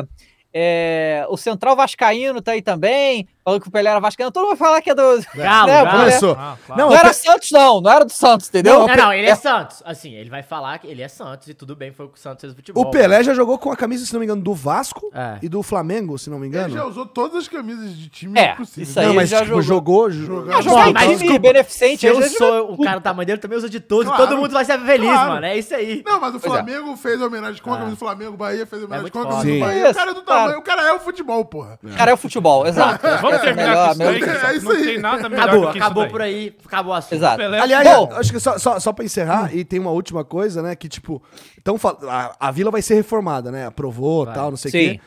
É, 0.52 1.24
o 1.30 1.36
Central 1.36 1.74
Vascaíno 1.74 2.40
tá 2.42 2.52
aí 2.52 2.62
também, 2.62 3.26
falando 3.44 3.60
que 3.60 3.68
o 3.68 3.70
Pelé 3.70 3.90
era 3.90 4.00
Vascaíno. 4.00 4.30
Todo 4.32 4.44
mundo 4.46 4.56
vai 4.56 4.66
falar 4.68 4.80
que 4.82 4.90
é 4.90 4.94
do. 4.94 5.02
Galo, 5.34 5.66
né, 5.66 5.84
Galo. 5.84 5.98
Começou. 5.98 6.32
Ah, 6.38 6.56
claro. 6.66 6.80
Não, 6.80 6.88
Não 6.88 6.94
o 6.94 6.98
era 6.98 7.08
Pe- 7.08 7.14
Santos, 7.14 7.50
não. 7.50 7.80
Não 7.80 7.90
era 7.90 8.04
do 8.04 8.12
Santos, 8.12 8.48
entendeu? 8.48 8.86
Não, 8.86 8.96
não, 8.96 9.12
ele 9.12 9.28
é 9.28 9.34
Santos. 9.34 9.82
Assim, 9.84 10.14
ele 10.14 10.30
vai 10.30 10.42
falar 10.42 10.78
que 10.78 10.86
ele 10.86 11.02
é 11.02 11.08
Santos 11.08 11.48
e 11.48 11.54
tudo 11.54 11.76
bem, 11.76 11.92
foi 11.92 12.06
o 12.06 12.08
que 12.08 12.18
o 12.18 12.20
Santos 12.20 12.40
fez 12.40 12.52
no 12.52 12.56
futebol. 12.56 12.82
O 12.82 12.90
Pelé 12.90 13.22
já 13.22 13.34
jogou 13.34 13.58
com 13.58 13.70
a 13.70 13.76
camisa, 13.76 14.04
se 14.06 14.12
não 14.12 14.20
me 14.20 14.26
engano, 14.26 14.42
do 14.42 14.54
Vasco 14.54 15.10
É. 15.14 15.38
e 15.42 15.48
do 15.48 15.62
Flamengo, 15.62 16.18
se 16.18 16.30
não 16.30 16.38
me 16.38 16.46
Ele 16.46 16.54
já 16.56 16.68
engano. 16.68 16.88
usou 16.88 17.06
todas 17.06 17.36
as 17.42 17.48
camisas 17.48 17.96
de 17.96 18.08
time 18.08 18.38
É, 18.38 18.54
possíveis. 18.54 18.88
isso 18.88 19.00
aí 19.00 19.06
Não, 19.06 19.14
mas 19.14 19.28
já 19.28 19.38
tipo, 19.44 19.60
jogou. 19.62 20.10
jogou. 20.10 20.44
jogou. 20.62 20.78
Ah, 20.78 20.88
em 20.88 20.92
mas 20.92 21.18
time 21.18 21.38
beneficente. 21.38 21.98
Se 22.00 22.06
eu 22.06 22.22
sou 22.30 22.72
um 22.72 22.76
cara 22.78 22.98
do 22.98 23.02
tamanho 23.02 23.26
dele, 23.26 23.38
também 23.38 23.58
usa 23.58 23.68
de 23.68 23.80
todos, 23.80 24.06
Claro. 24.06 24.26
todo 24.26 24.36
mundo 24.38 24.52
vai 24.52 24.64
ser 24.64 24.78
feliz, 24.80 25.10
Claro. 25.10 25.30
mano. 25.32 25.46
É 25.46 25.56
isso 25.58 25.74
aí. 25.74 26.02
Não, 26.06 26.20
mas 26.20 26.34
o 26.34 26.38
é. 26.38 26.40
Flamengo 26.40 26.96
fez 26.96 27.20
homenagem 27.20 27.60
com 27.62 27.70
a 27.72 27.76
camisa 27.76 27.90
do 27.96 27.98
Flamengo, 27.98 28.34
o 28.34 28.36
Bahia 28.36 28.66
fez 28.66 28.82
homenagem 28.82 29.02
muito 29.02 29.12
com 29.12 29.20
a 29.20 29.26
camisa 29.26 29.52
do 29.54 29.60
Bahia. 29.60 29.90
O 29.90 29.94
cara 29.94 30.10
é 30.10 30.14
do 30.14 30.22
tamanho, 30.22 30.58
o 30.58 30.62
cara 30.62 30.82
é 30.88 30.92
o 30.92 31.00
futebol, 31.00 31.44
porra. 31.44 31.78
O 31.82 31.96
cara 31.96 32.10
é 32.10 32.14
o 32.14 32.16
futebol, 32.16 32.66
exato. 32.66 33.00
Vamos 33.20 33.33
é 33.42 33.54
melhor- 33.54 33.86
com 33.86 33.92
isso 33.92 34.02
aí, 34.02 34.20
melhor- 34.20 34.44
É 34.44 34.54
isso 34.56 34.64
não 34.64 34.72
aí. 34.72 34.84
tem 34.84 34.98
nada 34.98 35.28
melhor 35.28 35.42
Acabou, 35.48 35.68
acabou 35.68 36.02
isso 36.04 36.12
por 36.12 36.22
aí, 36.22 36.56
acabou 36.64 36.92
o 36.92 36.96
assunto. 36.96 37.12
Exato. 37.14 37.36
Pelé- 37.36 37.60
Aliás, 37.60 37.88
Bom. 37.88 38.08
acho 38.12 38.32
que 38.32 38.40
só, 38.40 38.58
só, 38.58 38.78
só 38.80 38.92
pra 38.92 39.04
encerrar, 39.04 39.54
e 39.54 39.64
tem 39.64 39.78
uma 39.80 39.90
última 39.90 40.24
coisa, 40.24 40.62
né? 40.62 40.74
Que, 40.76 40.88
tipo, 40.88 41.22
então, 41.58 41.78
fal- 41.78 41.98
a, 42.08 42.34
a 42.38 42.50
vila 42.50 42.70
vai 42.70 42.82
ser 42.82 42.94
reformada, 42.94 43.50
né? 43.50 43.66
Aprovou 43.66 44.26
tal, 44.26 44.50
não 44.50 44.56
sei 44.56 44.68
o 44.68 44.72
quê. 44.72 45.00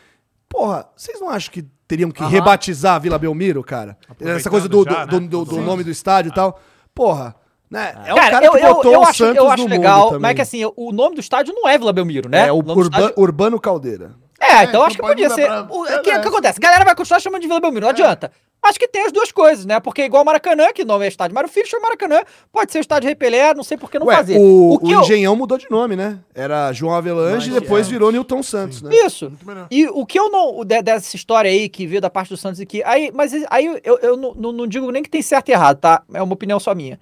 Porra, 0.49 0.85
vocês 0.95 1.19
não 1.19 1.29
acham 1.29 1.51
que 1.51 1.65
teriam 1.87 2.09
que 2.09 2.21
Aham. 2.21 2.29
rebatizar 2.31 2.95
a 2.95 2.99
Vila 2.99 3.17
Belmiro, 3.19 3.63
cara? 3.63 3.97
Essa 4.21 4.49
coisa 4.49 4.67
do, 4.69 4.83
já, 4.83 5.05
do, 5.05 5.19
né? 5.21 5.27
do- 5.27 5.45
do 5.45 5.61
nome 5.61 5.83
do 5.83 5.89
estádio 5.89 6.29
e 6.31 6.33
tal. 6.33 6.59
Porra, 6.95 7.35
né? 7.69 7.93
É 8.05 8.13
o 8.13 8.15
Cara, 8.15 8.31
cara 8.31 8.45
eu, 8.45 8.51
que 8.51 8.57
eu, 8.57 8.73
botou 8.75 8.93
eu 8.93 8.99
o 8.99 9.03
acho, 9.03 9.17
Santos 9.17 9.35
eu 9.37 9.49
acho 9.51 9.63
no 9.63 9.69
legal, 9.69 10.19
mas 10.19 10.31
é 10.31 10.33
que 10.35 10.41
assim, 10.41 10.61
o 10.75 10.91
nome 10.91 11.15
do 11.15 11.21
estádio 11.21 11.53
não 11.53 11.67
é 11.67 11.77
Vila 11.77 11.93
Belmiro, 11.93 12.29
né? 12.29 12.47
É, 12.47 12.51
o 12.51 12.61
do 12.61 12.71
Urba- 12.73 12.97
estádio- 12.97 13.13
Urbano 13.21 13.59
Caldeira. 13.59 14.11
É, 14.39 14.45
então 14.57 14.63
então 14.69 14.83
acho 14.83 14.95
que 14.95 15.01
podia 15.01 15.29
ser. 15.31 15.47
pra 15.47 15.67
O 15.69 15.83
que, 16.01 16.19
que 16.19 16.27
acontece? 16.27 16.59
A 16.59 16.61
galera 16.61 16.85
vai 16.85 16.95
continuar 16.95 17.19
chamando 17.19 17.41
de 17.41 17.47
Vila 17.47 17.59
Belmiro, 17.59 17.85
não 17.85 17.89
adianta. 17.89 18.31
Acho 18.63 18.79
que 18.79 18.87
tem 18.87 19.05
as 19.05 19.11
duas 19.11 19.31
coisas, 19.31 19.65
né? 19.65 19.79
Porque 19.79 20.03
igual 20.03 20.23
o 20.23 20.25
Maracanã, 20.25 20.67
que 20.73 20.83
nome 20.83 21.05
é 21.05 21.07
estádio 21.07 21.33
Mário 21.33 21.49
Filho, 21.49 21.67
chama 21.67 21.83
Maracanã, 21.83 22.21
pode 22.51 22.71
ser 22.71 22.79
o 22.79 22.81
estádio 22.81 23.05
Rei 23.07 23.15
Pelé, 23.15 23.53
não 23.53 23.63
sei 23.63 23.77
por 23.77 23.89
que 23.89 23.97
não 23.99 24.07
Ué, 24.07 24.15
fazer. 24.15 24.37
o, 24.37 24.73
o 24.73 24.79
que 24.79 24.91
eu- 24.91 25.01
Engenhão 25.01 25.35
mudou 25.35 25.57
de 25.59 25.69
nome, 25.69 25.95
né? 25.95 26.19
Era 26.33 26.71
João 26.73 26.93
Avelange 26.95 27.49
e 27.49 27.53
depois 27.53 27.87
é. 27.87 27.89
virou 27.89 28.11
Newton 28.11 28.41
Santos, 28.43 28.81
né? 28.81 28.89
Isso. 28.93 29.31
E 29.71 29.87
o 29.87 30.05
que 30.05 30.19
eu 30.19 30.29
não. 30.29 30.63
de- 30.65 30.81
dessa 30.81 31.15
história 31.15 31.49
aí 31.49 31.69
que 31.69 31.85
veio 31.87 32.01
da 32.01 32.09
parte 32.09 32.29
do 32.29 32.37
Santos 32.37 32.59
e 32.59 32.65
que. 32.65 32.83
Aí, 32.83 33.11
mas 33.13 33.31
aí 33.49 33.79
eu, 33.83 33.99
eu 34.01 34.17
não, 34.17 34.33
não- 34.33 34.51
não 34.51 34.67
digo 34.67 34.91
nem 34.91 35.03
que 35.03 35.09
tem 35.09 35.21
certo 35.21 35.49
e 35.49 35.51
errado, 35.51 35.77
tá? 35.79 36.01
É 36.13 36.21
uma 36.21 36.33
opinião 36.33 36.59
só 36.59 36.73
minha. 36.75 36.99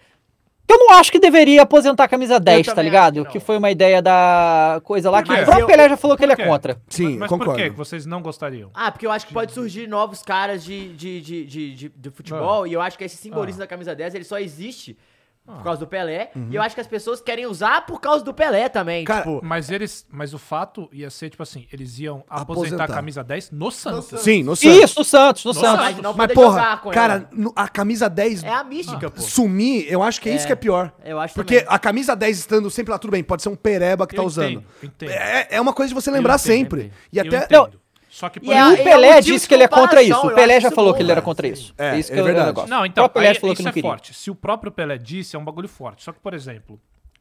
Eu 0.67 0.77
não 0.79 0.91
acho 0.93 1.11
que 1.11 1.19
deveria 1.19 1.61
aposentar 1.61 2.03
a 2.05 2.07
camisa 2.07 2.39
10, 2.39 2.67
tá 2.67 2.81
ligado? 2.81 3.23
que 3.25 3.33
Que, 3.33 3.39
foi 3.39 3.57
uma 3.57 3.69
ideia 3.69 4.01
da 4.01 4.81
coisa 4.83 5.09
lá 5.11 5.21
que 5.21 5.29
Mas 5.29 5.41
o 5.41 5.45
próprio 5.45 5.63
eu- 5.63 5.67
Pelé 5.67 5.89
já 5.89 5.97
falou 5.97 6.17
que 6.17 6.23
ele 6.23 6.33
é 6.33 6.35
contra. 6.35 6.77
Sim, 6.89 7.17
Mas 7.17 7.29
concordo. 7.29 7.53
por 7.53 7.61
que 7.61 7.69
vocês 7.69 8.05
não 8.05 8.21
gostariam? 8.21 8.71
Ah, 8.73 8.91
porque 8.91 9.05
eu 9.05 9.11
acho 9.11 9.27
que 9.27 9.33
pode 9.33 9.51
surgir 9.53 9.87
novos 9.87 10.21
caras 10.23 10.63
de, 10.63 10.93
de, 10.93 11.21
de, 11.21 11.45
de, 11.45 11.73
de- 11.75 11.89
de 11.89 12.09
futebol 12.09 12.63
Ah. 12.63 12.67
e 12.67 12.73
eu 12.73 12.81
acho 12.81 12.97
que 12.97 13.03
esse 13.03 13.15
simbolismo 13.17 13.59
da 13.59 13.67
camisa 13.67 13.93
10 13.95 14.15
ele 14.15 14.23
só 14.23 14.39
existe 14.39 14.97
Ah. 14.99 15.14
Por 15.45 15.63
causa 15.63 15.79
do 15.79 15.85
Pelé 15.87 16.31
e 16.49 16.55
eu 16.55 16.61
acho 16.61 16.73
que 16.73 16.81
as 16.81 16.87
pessoas 16.87 17.21
querem 17.21 17.45
usar 17.45 17.85
por 17.85 18.01
causa 18.01 18.23
do 18.25 18.33
Pelé 18.33 18.67
também. 18.67 19.05
Cara, 19.05 19.21
tipo, 19.21 19.41
Mas 19.43 19.69
eles. 19.69 20.05
Mas 20.11 20.33
o 20.33 20.39
fato 20.39 20.89
ia 20.91 21.09
ser, 21.09 21.29
tipo 21.29 21.43
assim, 21.43 21.67
eles 21.71 21.99
iam 21.99 22.23
aposentar, 22.29 22.41
Aposentar. 22.41 22.83
a 22.85 22.87
camisa 22.87 23.23
10 23.23 23.51
no 23.51 23.69
Santos. 23.71 24.21
Sim, 24.21 24.43
no 24.43 24.55
Santos. 24.55 24.77
Isso, 24.83 24.99
no 24.99 25.05
Santos, 25.05 25.45
no 25.45 25.53
Nossa, 25.53 25.65
Santos. 25.67 25.85
mas 25.85 25.97
não 25.97 26.13
Mas, 26.13 26.27
poder 26.27 26.33
porra, 26.33 26.49
jogar 26.61 26.81
com 26.81 26.89
cara, 26.91 27.13
ela. 27.13 27.29
no- 27.31 27.53
a 27.55 27.67
camisa 27.67 28.09
10 28.09 28.43
É 28.43 28.49
a 28.53 28.63
mística, 28.63 29.09
pô. 29.09 29.21
sumir, 29.21 29.85
eu 29.89 30.01
acho 30.01 30.19
que 30.19 30.29
é, 30.29 30.35
isso 30.35 30.47
que 30.47 30.53
é 30.53 30.55
pior. 30.55 30.91
Eu 31.03 31.19
acho 31.19 31.33
Porque 31.35 31.59
também. 31.61 31.75
a 31.75 31.79
camisa 31.79 32.15
10 32.15 32.39
estando 32.39 32.69
sempre 32.71 32.91
lá, 32.91 32.97
tudo 32.97 33.11
bem, 33.11 33.23
pode 33.23 33.43
ser 33.43 33.49
um 33.49 33.55
pereba 33.55 34.07
que 34.07 34.15
tá 34.15 34.21
Eu 34.21 34.25
usando. 34.25 34.49
entendo, 34.49 34.65
entendo. 34.83 35.09
É, 35.11 35.47
é 35.51 35.61
uma 35.61 35.73
coisa 35.73 35.89
de 35.89 35.93
você 36.01 36.09
lembrar 36.09 36.35
entendo, 36.35 36.45
sempre. 36.47 36.91
E 37.13 37.17
Eu 37.19 37.25
até. 37.27 37.37
entendo. 37.45 37.79
Só 38.15 38.29
que, 38.29 38.39
por 38.39 38.53
E 38.53 38.57
é- 38.57 38.65
o 38.65 38.71
é 38.71 38.77
Pelé 38.77 39.19
disse 39.19 39.45
que 39.45 39.53
ele 39.53 39.63
é 39.63 39.67
contra 39.67 40.01
isso. 40.01 40.17
O 40.25 40.33
Pelé 40.33 40.61
já 40.61 40.67
isso 40.69 40.75
falou 40.75 40.91
bom, 40.91 40.95
que 40.97 41.03
ele 41.03 41.11
era 41.11 41.19
cara. 41.19 41.25
contra 41.25 41.47
isso. 41.49 41.73
É, 41.77 41.99
isso 41.99 42.13
é 42.13 42.15
que 42.15 42.21
o 42.21 42.23
verdade. 42.23 42.45
negócio. 42.47 42.69
Não, 42.69 42.81
O 42.83 42.85
então, 42.85 43.03
próprio 43.03 43.21
Pelé 43.21 43.33
aí, 43.33 43.39
falou 43.41 43.53
que 43.53 43.59
isso 43.61 43.63
não 43.65 43.69
é 43.69 43.73
queria. 43.73 43.89
forte. 43.89 44.13
Se 44.13 44.31
o 44.31 44.35
próprio 44.35 44.71
Pelé 44.71 44.97
disse, 44.97 45.35
é 45.35 45.39
um 45.39 45.43
bagulho 45.43 45.67
forte. 45.67 46.01
Só 46.05 46.13
que, 46.13 46.19
por 46.21 46.33
exemplo, 46.33 46.79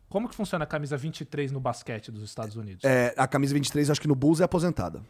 como 0.08 0.28
que 0.28 0.36
funciona 0.36 0.62
a 0.62 0.68
camisa 0.68 0.96
23 0.96 1.50
no 1.50 1.58
basquete 1.58 2.12
dos 2.12 2.22
Estados 2.22 2.54
Unidos? 2.54 2.84
É, 2.84 3.12
a 3.16 3.26
camisa 3.26 3.52
23, 3.54 3.90
acho 3.90 4.00
que 4.00 4.06
no 4.06 4.14
Bulls 4.14 4.40
é 4.40 4.44
aposentada. 4.44 5.02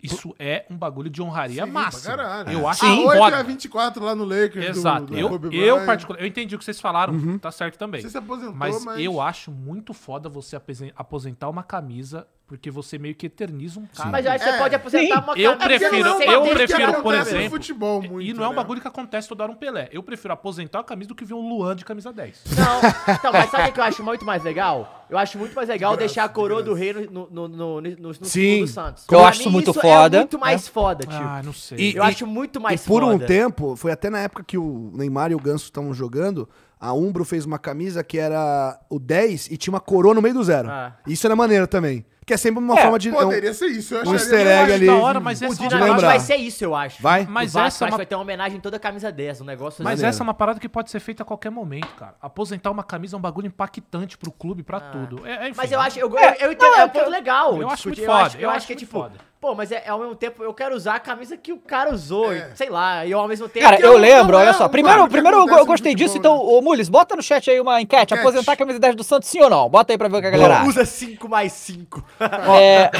Isso 0.00 0.32
é 0.38 0.64
um 0.70 0.76
bagulho 0.76 1.10
de 1.10 1.20
honraria 1.20 1.64
Sim, 1.64 1.70
máxima. 1.72 2.16
caralho. 2.16 2.50
Eu 2.52 2.68
acho 2.68 2.84
a 2.84 2.88
8 2.94 3.12
é 3.12 3.16
foda. 3.18 3.42
24 3.42 4.04
lá 4.04 4.14
no 4.14 4.24
Lakers. 4.24 4.66
do- 4.66 4.78
Exato. 4.78 5.06
do 5.06 5.18
eu, 5.18 5.28
Kobe 5.28 5.56
eu, 5.58 5.84
particular, 5.86 6.20
eu 6.20 6.26
entendi 6.26 6.54
o 6.54 6.58
que 6.58 6.64
vocês 6.64 6.78
falaram, 6.80 7.14
Uhum. 7.14 7.38
tá 7.38 7.50
certo 7.50 7.76
também. 7.78 8.00
Você 8.02 8.10
se 8.10 8.18
aposentou, 8.18 8.54
mas, 8.54 8.84
mas- 8.84 9.00
eu 9.00 9.20
acho 9.20 9.50
muito 9.50 9.92
foda 9.92 10.28
você 10.28 10.56
aposentar 10.94 11.48
uma 11.48 11.64
camisa, 11.64 12.28
porque 12.46 12.70
você 12.70 12.96
meio 12.96 13.14
que 13.14 13.26
eterniza 13.26 13.80
um 13.80 13.86
cara. 13.86 14.08
Mas 14.08 14.24
eu 14.24 14.30
acho 14.30 14.44
que 14.44 14.50
você 14.50 14.56
É. 14.56 14.58
pode 14.58 14.74
aposentar 14.76 15.20
uma 15.24 15.36
Eu 15.36 15.56
camisa 15.56 15.78
prefiro- 15.88 16.08
eu 16.22 16.40
porque 16.42 16.54
prefiro, 16.66 17.02
por 17.02 17.14
exemplo, 17.14 17.50
futebol 17.50 18.00
muito, 18.02 18.20
e 18.22 18.32
não 18.32 18.44
é 18.44 18.46
um 18.46 18.50
né? 18.50 18.56
bagulho 18.56 18.80
que 18.80 18.86
acontece 18.86 19.26
toda 19.28 19.42
hora 19.42 19.50
um 19.52 19.56
Pelé. 19.56 19.88
Eu 19.90 20.00
prefiro 20.02 20.32
aposentar 20.32 20.78
a 20.78 20.84
camisa 20.84 21.08
do 21.08 21.14
que 21.16 21.24
ver 21.24 21.34
um 21.34 21.48
Luan 21.48 21.74
de 21.74 21.84
camisa 21.84 22.12
10. 22.12 22.42
Não, 22.56 23.14
então, 23.14 23.32
mas 23.32 23.50
sabe 23.50 23.70
o 23.70 23.72
que 23.72 23.80
eu 23.80 23.84
acho 23.84 24.02
muito 24.04 24.24
mais 24.24 24.44
legal? 24.44 25.06
Eu 25.10 25.18
acho 25.18 25.36
muito 25.38 25.54
mais 25.56 25.68
legal 25.68 25.96
deixar 25.96 26.22
a 26.24 26.28
coroa 26.28 26.62
do 26.62 26.72
rei 26.72 26.92
no, 26.92 27.02
no, 27.10 27.28
no, 27.30 27.48
no, 27.48 27.80
no, 27.80 27.96
no 28.08 28.14
Sim. 28.24 28.60
do 28.60 28.68
Santos. 28.68 29.04
Eu 29.10 29.24
acho 29.24 29.50
muito 29.50 29.70
isso 29.72 29.80
foda, 29.80 30.16
É 30.16 30.20
muito 30.20 30.38
mais 30.38 30.68
foda, 30.68 31.04
tio. 31.04 31.18
Ah, 31.20 31.42
não 31.44 31.52
sei. 31.52 31.78
E- 31.78 31.96
eu 31.96 32.02
acho 32.04 32.26
muito 32.26 32.60
mais 32.60 32.84
e 32.84 32.86
por 32.86 33.02
um 33.02 33.12
foda. 33.12 33.26
tempo, 33.26 33.74
foi 33.76 33.90
até 33.90 34.08
na 34.08 34.20
época 34.20 34.44
que 34.44 34.56
o 34.56 34.92
Neymar 34.94 35.32
e 35.32 35.34
o 35.34 35.40
Ganso 35.40 35.64
estavam 35.64 35.92
jogando, 35.92 36.48
a 36.78 36.92
Umbro 36.92 37.24
fez 37.24 37.44
uma 37.44 37.58
camisa 37.58 38.04
que 38.04 38.18
era 38.18 38.78
o 38.88 38.98
10 39.00 39.48
e 39.50 39.56
tinha 39.56 39.72
uma 39.72 39.80
coroa 39.80 40.14
no 40.14 40.22
meio 40.22 40.34
do 40.34 40.44
zero. 40.44 40.68
Ah. 40.70 40.92
Isso 41.06 41.26
era 41.26 41.34
maneiro 41.34 41.66
também. 41.66 42.04
Que 42.26 42.34
é 42.34 42.36
sempre 42.36 42.58
uma 42.58 42.76
É, 42.76 42.82
forma 42.82 42.98
de. 42.98 43.08
é 43.08 43.12
um- 43.12 43.14
Poderia 43.14 43.54
ser 43.54 43.66
isso. 43.68 43.94
Eu 43.94 43.98
um 43.98 44.02
acharia 44.14 44.16
easter 44.18 44.40
egg 44.40 44.62
acho 44.64 44.72
ali. 44.74 44.86
da 44.86 44.94
hora, 44.96 45.20
mas 45.20 45.40
essa 45.40 45.62
é 45.64 45.84
uma 45.84 45.96
vai 45.96 46.18
ser 46.18 46.34
isso, 46.34 46.64
eu 46.64 46.74
acho. 46.74 47.00
Vai? 47.00 47.24
Mas 47.24 47.52
Vasco 47.52 47.58
essa 47.58 47.60
é 47.60 47.66
acho 47.68 47.84
uma- 47.84 47.90
que 47.92 47.96
vai 47.98 48.06
ter 48.06 48.14
uma 48.16 48.22
homenagem 48.22 48.58
em 48.58 48.60
toda 48.60 48.76
a 48.78 48.80
camisa 48.80 49.12
10, 49.12 49.40
um 49.40 49.44
negócio 49.44 49.84
Mas 49.84 50.00
assim. 50.00 50.08
essa 50.08 50.22
é 50.22 50.24
uma 50.24 50.34
parada 50.34 50.58
que 50.58 50.68
pode 50.68 50.90
ser 50.90 50.98
feita 50.98 51.22
a 51.22 51.26
qualquer 51.26 51.50
momento, 51.50 51.94
cara. 51.94 52.16
Aposentar 52.20 52.72
uma 52.72 52.82
camisa 52.82 53.14
é 53.14 53.18
um 53.18 53.22
bagulho 53.22 53.46
impactante 53.46 54.18
pro 54.18 54.32
clube, 54.32 54.64
pra 54.64 54.80
tudo. 54.80 55.24
É, 55.24 55.30
é, 55.30 55.48
enfim, 55.50 55.54
Mas 55.56 55.70
eu 55.70 55.80
acho, 55.80 56.00
eu, 56.00 56.18
É, 56.18 56.36
eu, 56.40 56.46
eu 56.48 56.52
entendo, 56.52 56.72
não, 56.72 56.80
é 56.80 56.84
um 56.84 56.88
ponto 56.88 57.10
legal. 57.10 57.60
eu 57.60 57.66
acho 57.68 57.76
discutir. 57.76 58.00
muito 58.00 58.00
eu 58.02 58.06
foda, 58.12 58.26
acho, 58.26 58.36
eu 58.38 58.48
acho 58.50 58.56
acho 58.56 58.66
que 58.66 58.72
é 58.72 58.76
tipo, 58.76 58.92
foda. 58.92 59.14
pô, 59.40 59.54
mas 59.54 59.70
é, 59.70 59.88
ao 59.88 60.00
mesmo 60.00 60.16
tempo 60.16 60.42
eu 60.42 60.52
quero 60.52 60.74
usar 60.74 60.96
a 60.96 60.98
camisa 60.98 61.36
que 61.36 61.52
o 61.52 61.58
cara 61.58 61.94
usou, 61.94 62.32
É. 62.32 62.50
sei 62.56 62.68
lá, 62.70 63.06
e 63.06 63.12
ao 63.12 63.28
mesmo 63.28 63.48
tempo. 63.48 63.64
Cara, 63.66 63.80
eu 63.80 63.96
lembro, 63.96 64.36
olha 64.36 64.50
um 64.50 64.54
só. 64.54 64.68
Primeiro, 64.68 65.06
primeiro 65.08 65.48
eu, 65.48 65.64
gostei 65.64 65.94
disso, 65.94 66.18
então, 66.18 66.36
ô 66.36 66.60
Mules, 66.60 66.88
bota 66.88 67.14
no 67.14 67.22
chat 67.22 67.48
aí 67.48 67.60
uma 67.60 67.80
enquete. 67.80 68.14
Enquete. 68.14 68.20
Aposentar 68.20 68.52
a 68.52 68.56
camisa 68.56 68.80
10 68.80 68.96
do 68.96 69.04
Santos, 69.04 69.28
sim 69.28 69.40
ou 69.40 69.48
não? 69.48 69.68
Bota 69.68 69.92
aí 69.92 69.98
pra 69.98 70.08
ver 70.08 70.16
o 70.16 70.20
que 70.20 70.26
a 70.26 70.30
galera. 70.30 70.64
Usa 70.66 70.84
5 70.84 71.28
mais 71.28 71.52
5. 71.52 72.02
É, 72.20 72.90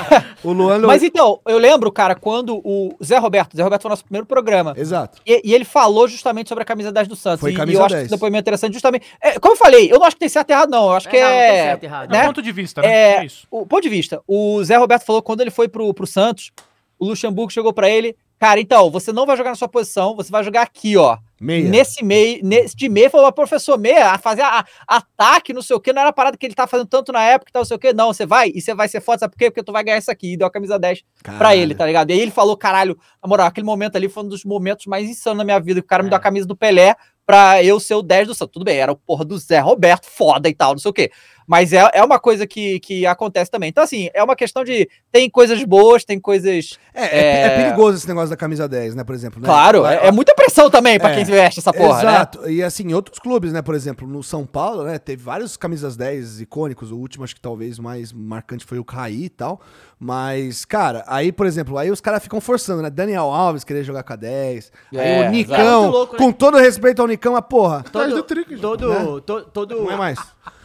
O 0.45 0.53
Luan. 0.53 0.79
mas 0.81 1.03
então, 1.03 1.41
eu 1.47 1.59
lembro, 1.59 1.91
cara, 1.91 2.15
quando 2.15 2.61
o 2.65 2.95
Zé 3.03 3.19
Roberto, 3.19 3.55
o 3.55 3.57
Zé 3.57 3.63
Roberto 3.63 3.83
foi 3.83 3.89
o 3.89 3.93
nosso 3.93 4.05
primeiro 4.05 4.27
programa. 4.27 4.75
Exato. 4.77 5.21
E, 5.27 5.41
e 5.45 5.55
ele 5.55 5.65
falou 5.65 6.07
justamente 6.09 6.49
sobre 6.49 6.63
a 6.63 6.65
camisa 6.65 6.93
10 6.93 7.09
do 7.09 7.17
Santos. 7.17 7.41
Foi 7.41 7.51
e, 7.51 7.55
e 7.55 7.57
camisa 7.57 7.79
eu 7.79 7.85
acho 7.85 7.95
10. 7.95 8.05
esse 8.07 8.15
depoimento 8.15 8.43
interessante 8.43 8.73
justamente. 8.75 9.07
é, 9.21 9.39
como 9.39 9.55
eu 9.55 9.59
falei, 9.59 9.91
eu 9.93 9.99
não 9.99 10.07
acho 10.07 10.17
que 10.17 10.21
tem 10.21 10.29
certo 10.29 10.51
e 10.51 10.53
errado, 10.53 10.71
não. 10.71 10.85
Eu 10.87 10.93
acho 10.93 11.09
que 11.09 11.17
É, 11.17 11.21
não, 11.23 11.29
não 11.31 11.37
tem 11.37 11.47
é. 11.49 11.63
certo 11.65 11.83
e 11.83 11.87
errado. 11.87 12.15
É 12.15 12.19
né? 12.19 12.23
um 12.25 12.27
ponto 12.27 12.43
de 12.43 12.53
vista, 12.53 12.83
né? 12.83 12.89
É, 12.89 13.17
É 13.19 13.25
isso. 13.25 13.47
o 13.51 13.67
ponto 13.67 13.83
de 13.83 13.89
vista. 13.89 14.23
O 14.27 14.63
Zé 14.65 14.77
Roberto 14.77 15.05
falou 15.05 15.23
que 15.23 15.27
quando 15.27 15.41
ele 15.41 15.51
foi 15.51 15.69
pro, 15.69 15.93
pro 15.95 16.07
Santos, 16.07 16.51
o 16.99 17.07
Luxemburgo 17.07 17.53
chegou 17.53 17.73
pra 17.73 17.89
ele. 17.89 18.17
Cara, 18.39 18.61
então, 18.61 18.91
você 18.91 19.13
não 19.13 19.25
vai 19.25 19.37
jogar 19.37 19.51
na 19.51 19.57
sua 19.57 19.69
posição, 19.69 20.15
você 20.15 20.31
vai 20.31 20.45
jogar 20.45 20.63
aqui, 20.63 20.97
ó. 20.97 21.17
Meia. 21.41 21.69
Nesse 21.69 22.03
meio, 22.05 22.41
nesse 22.43 22.75
de 22.75 22.89
meio, 22.89 23.11
falou, 23.11 23.31
professor, 23.33 23.79
meia, 23.79 24.13
a 24.13 24.19
fazer 24.19 24.43
a- 24.43 24.65
a- 24.89 24.97
ataque, 24.97 25.53
não 25.53 25.61
sei 25.63 25.77
o 25.77 25.81
quê, 25.81 25.93
não 25.93 26.01
era 26.01 26.11
a 26.11 26.13
parada 26.13 26.37
que 26.37 26.47
ele 26.47 26.55
tá 26.55 26.67
fazendo 26.67 26.87
tanto 26.89 27.13
na 27.13 27.23
época, 27.23 27.51
e 27.51 27.53
tal, 27.53 27.61
não 27.61 27.67
sei 27.67 27.77
o 27.77 27.81
quê. 27.81 27.93
Não, 27.93 28.13
você 28.13 28.25
vai 28.25 28.51
e 28.55 28.61
você 28.61 28.75
vai 28.75 28.89
ser 28.89 29.01
foda, 29.01 29.19
sabe 29.19 29.33
por 29.33 29.39
quê? 29.39 29.51
Porque 29.51 29.63
tu 29.63 29.73
vai 29.73 29.85
ganhar 29.85 29.99
isso 29.99 30.11
aqui. 30.11 30.33
E 30.33 30.37
deu 30.37 30.47
a 30.47 30.51
camisa 30.51 30.79
10 30.79 31.03
pra 31.23 31.33
Caralho. 31.35 31.61
ele, 31.61 31.75
tá 31.75 31.85
ligado? 31.85 32.11
E 32.11 32.15
aí 32.15 32.21
ele 32.21 32.31
falou, 32.31 32.57
caralho, 32.57 32.97
na 33.23 33.29
moral, 33.29 33.47
aquele 33.47 33.67
momento 33.67 33.97
ali 33.97 34.09
foi 34.09 34.23
um 34.25 34.29
dos 34.29 34.45
momentos 34.45 34.87
mais 34.87 35.09
insanos 35.09 35.39
na 35.39 35.45
minha 35.45 35.61
vida, 35.61 35.81
que 35.81 35.85
o 35.85 35.89
cara 35.89 36.03
me 36.03 36.09
É. 36.09 36.11
deu 36.11 36.17
a 36.17 36.21
camisa 36.21 36.47
do 36.47 36.57
Pelé 36.57 36.95
pra 37.27 37.63
eu 37.63 37.79
ser 37.81 37.95
o 37.95 38.03
10 38.03 38.29
do 38.29 38.35
Santos. 38.35 38.53
Tudo 38.53 38.65
bem, 38.65 38.79
era 38.79 38.93
o 38.93 38.97
porra 38.97 39.25
do 39.25 39.37
Zé 39.37 39.59
Roberto, 39.59 40.07
foda 40.07 40.49
e 40.49 40.55
tal, 40.55 40.73
não 40.73 40.79
sei 40.79 40.91
o 40.91 40.95
quê. 40.95 41.11
Mas 41.49 41.73
é, 41.73 41.89
é 41.93 42.03
uma 42.03 42.19
coisa 42.19 42.45
que, 42.47 42.81
que 42.81 43.07
acontece 43.07 43.49
também. 43.51 43.69
Então, 43.69 43.85
assim, 43.85 44.09
é 44.13 44.23
uma 44.23 44.35
questão 44.35 44.65
de. 44.65 44.89
Tem 45.13 45.31
coisas 45.31 45.63
boas, 45.63 46.05
tem 46.05 46.19
coisas. 46.21 46.77
É, 46.93 47.05
é, 47.05 47.19
é 47.21 47.43
É. 47.43 47.57
perigoso 47.65 47.99
esse 47.99 48.09
negócio 48.09 48.31
da 48.31 48.37
camisa 48.37 48.69
10, 48.69 48.97
né? 48.97 49.05
Por 49.05 49.15
exemplo. 49.15 49.41
Né? 49.41 49.47
Claro, 49.47 49.87
é, 49.87 50.09
é 50.09 50.11
muita 50.13 50.35
pressão 50.35 50.46
também 50.71 50.99
pra 50.99 51.11
É. 51.11 51.15
quem 51.17 51.25
veste 51.25 51.61
essa 51.61 51.73
porra, 51.73 52.03
né? 52.03 52.11
Exato. 52.11 52.51
E 52.51 52.63
assim, 52.63 52.85
em 52.85 52.95
outros 52.95 53.19
clubes, 53.19 53.53
né? 53.53 53.63
Por 53.63 53.75
exemplo, 53.75 54.07
no 54.09 54.23
São 54.23 54.45
Paulo, 54.47 54.85
né? 54.85 54.99
Teve 54.99 55.23
vários 55.23 55.57
camisas 55.57 55.97
10 55.97 56.41
icônicos. 56.41 56.91
O 56.91 56.97
último, 56.97 57.25
acho 57.25 57.35
que 57.35 57.41
talvez 57.41 57.79
mais 57.79 58.13
marcante 58.13 58.65
foi 58.65 58.79
o 58.79 58.85
Caí 58.85 59.25
e 59.25 59.29
tal. 59.29 59.61
Mas, 59.99 60.65
cara, 60.65 61.05
aí, 61.07 61.33
por 61.33 61.47
exemplo, 61.47 61.79
aí 61.79 61.91
os 61.91 62.01
caras 62.01 62.23
ficam 62.23 62.41
forçando, 62.41 62.83
né? 62.83 62.91
Daniel 62.91 63.25
Alves 63.31 63.65
querer 63.65 63.83
jogar 63.83 64.03
com 64.03 64.13
a 64.13 64.17
10. 64.17 64.71
É, 64.93 65.23
aí 65.23 65.29
o. 65.29 65.31
Nicão, 65.31 65.85
É 65.85 65.89
louco, 65.89 66.13
né? 66.15 66.19
com 66.19 66.33
todo 66.33 66.59
respeito 66.59 67.01
ao 67.01 67.09
Nicão, 67.09 67.35
a 67.37 67.41
porra. 67.43 67.83
Todo, 67.91 68.23
todo, 68.61 68.89
né? 68.89 69.21
to- 69.25 69.43
todo, 69.53 69.77
Não 69.83 69.91
é 69.91 69.97
mais. 69.97 70.19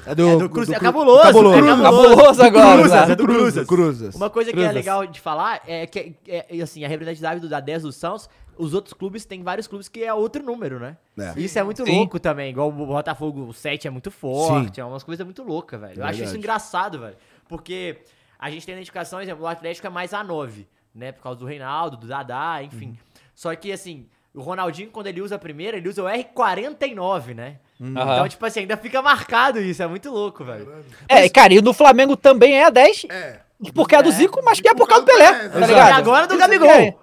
É 0.05 0.11
É 0.11 0.15
do 0.15 0.49
Cruz- 0.49 0.69
é 0.69 0.73
Cru- 0.73 0.81
cabuloso, 0.83 1.21
Cabuloso. 1.21 1.57
é 1.57 1.61
cabuloso. 1.61 1.83
Cabuloso 1.83 2.43
agora, 2.43 2.79
Cruzas, 2.81 3.09
é 3.09 3.15
do 3.15 3.23
Cruzas. 3.25 3.67
Cruzas. 3.67 4.15
Uma 4.15 4.29
coisa 4.29 4.51
que 4.51 4.57
é 4.57 4.63
Cruzas. 4.63 4.75
legal 4.75 5.05
de 5.07 5.19
falar 5.19 5.61
é 5.67 5.85
que, 5.85 6.15
é, 6.27 6.45
é, 6.57 6.61
assim, 6.61 6.83
a 6.83 6.87
representatividade 6.87 7.39
do, 7.39 7.47
da 7.49 7.59
10 7.59 7.83
do 7.83 7.91
Santos, 7.91 8.29
os 8.57 8.73
outros 8.73 8.93
clubes, 8.93 9.25
tem 9.25 9.41
vários 9.43 9.67
clubes 9.67 9.87
que 9.87 10.03
é 10.03 10.13
outro 10.13 10.43
número, 10.43 10.79
né? 10.79 10.97
É. 11.17 11.33
Isso 11.39 11.57
é 11.57 11.63
muito 11.63 11.85
Sim. 11.85 11.95
louco 11.97 12.19
também. 12.19 12.49
Igual 12.51 12.69
o 12.69 12.71
Botafogo, 12.71 13.45
o 13.47 13.53
7 13.53 13.87
é 13.87 13.91
muito 13.91 14.09
forte, 14.11 14.79
é 14.81 14.85
umas 14.85 15.03
coisas 15.03 15.23
muito 15.25 15.43
loucas, 15.43 15.79
velho. 15.79 15.99
Eu 15.99 16.03
acho 16.03 16.13
Verdade. 16.17 16.23
isso 16.23 16.37
engraçado, 16.37 16.99
velho. 16.99 17.15
Porque 17.47 17.97
a 18.39 18.49
gente 18.49 18.65
tem 18.65 18.73
identificação, 18.73 19.19
por 19.19 19.23
exemplo, 19.23 19.43
o 19.43 19.47
Atlético 19.47 19.85
é 19.87 19.89
mais 19.89 20.11
A9, 20.11 20.65
né? 20.95 21.11
Por 21.11 21.21
causa 21.23 21.39
do 21.39 21.45
Reinaldo, 21.45 21.95
do 21.97 22.07
Dadá, 22.07 22.61
enfim. 22.63 22.87
Uhum. 22.87 22.95
Só 23.35 23.55
que, 23.55 23.71
assim, 23.71 24.05
o 24.33 24.41
Ronaldinho, 24.41 24.89
quando 24.91 25.07
ele 25.07 25.21
usa 25.21 25.35
a 25.35 25.39
primeira, 25.39 25.77
ele 25.77 25.87
usa 25.89 26.03
o 26.03 26.07
R49, 26.07 27.33
né? 27.35 27.57
Uhum. 27.82 27.89
Então, 27.94 28.30
tipo 28.30 28.46
assim, 28.46 28.60
ainda 28.62 28.78
fica 28.78 29.02
marcado 29.02 29.60
isso, 29.60 29.82
é 29.82 29.88
muito 29.88 30.12
louco, 30.12 30.44
velho. 30.46 30.72
É, 31.10 31.28
cara, 31.28 31.52
e 31.54 31.62
no 31.62 31.74
Flamengo 31.74 32.15
também 32.15 32.54
é 32.60 32.65
a 32.65 32.70
10, 32.70 33.08
É. 33.10 33.39
porque 33.74 33.96
é 33.96 34.04
do 34.04 34.10
É. 34.10 34.12
Zico, 34.12 34.39
mas 34.46 34.60
que 34.62 34.70
é 34.70 34.74
por 34.76 34.88
causa 34.88 35.04
do 35.04 35.12
É, 35.12 35.15
Pelé, 35.17 35.30
exato. 35.30 35.50
tá 35.52 35.60
E 35.60 35.67
ligado? 35.67 35.94
agora 35.98 36.28
do 36.28 36.38
Gabigol. 36.38 36.70
é. 36.70 36.96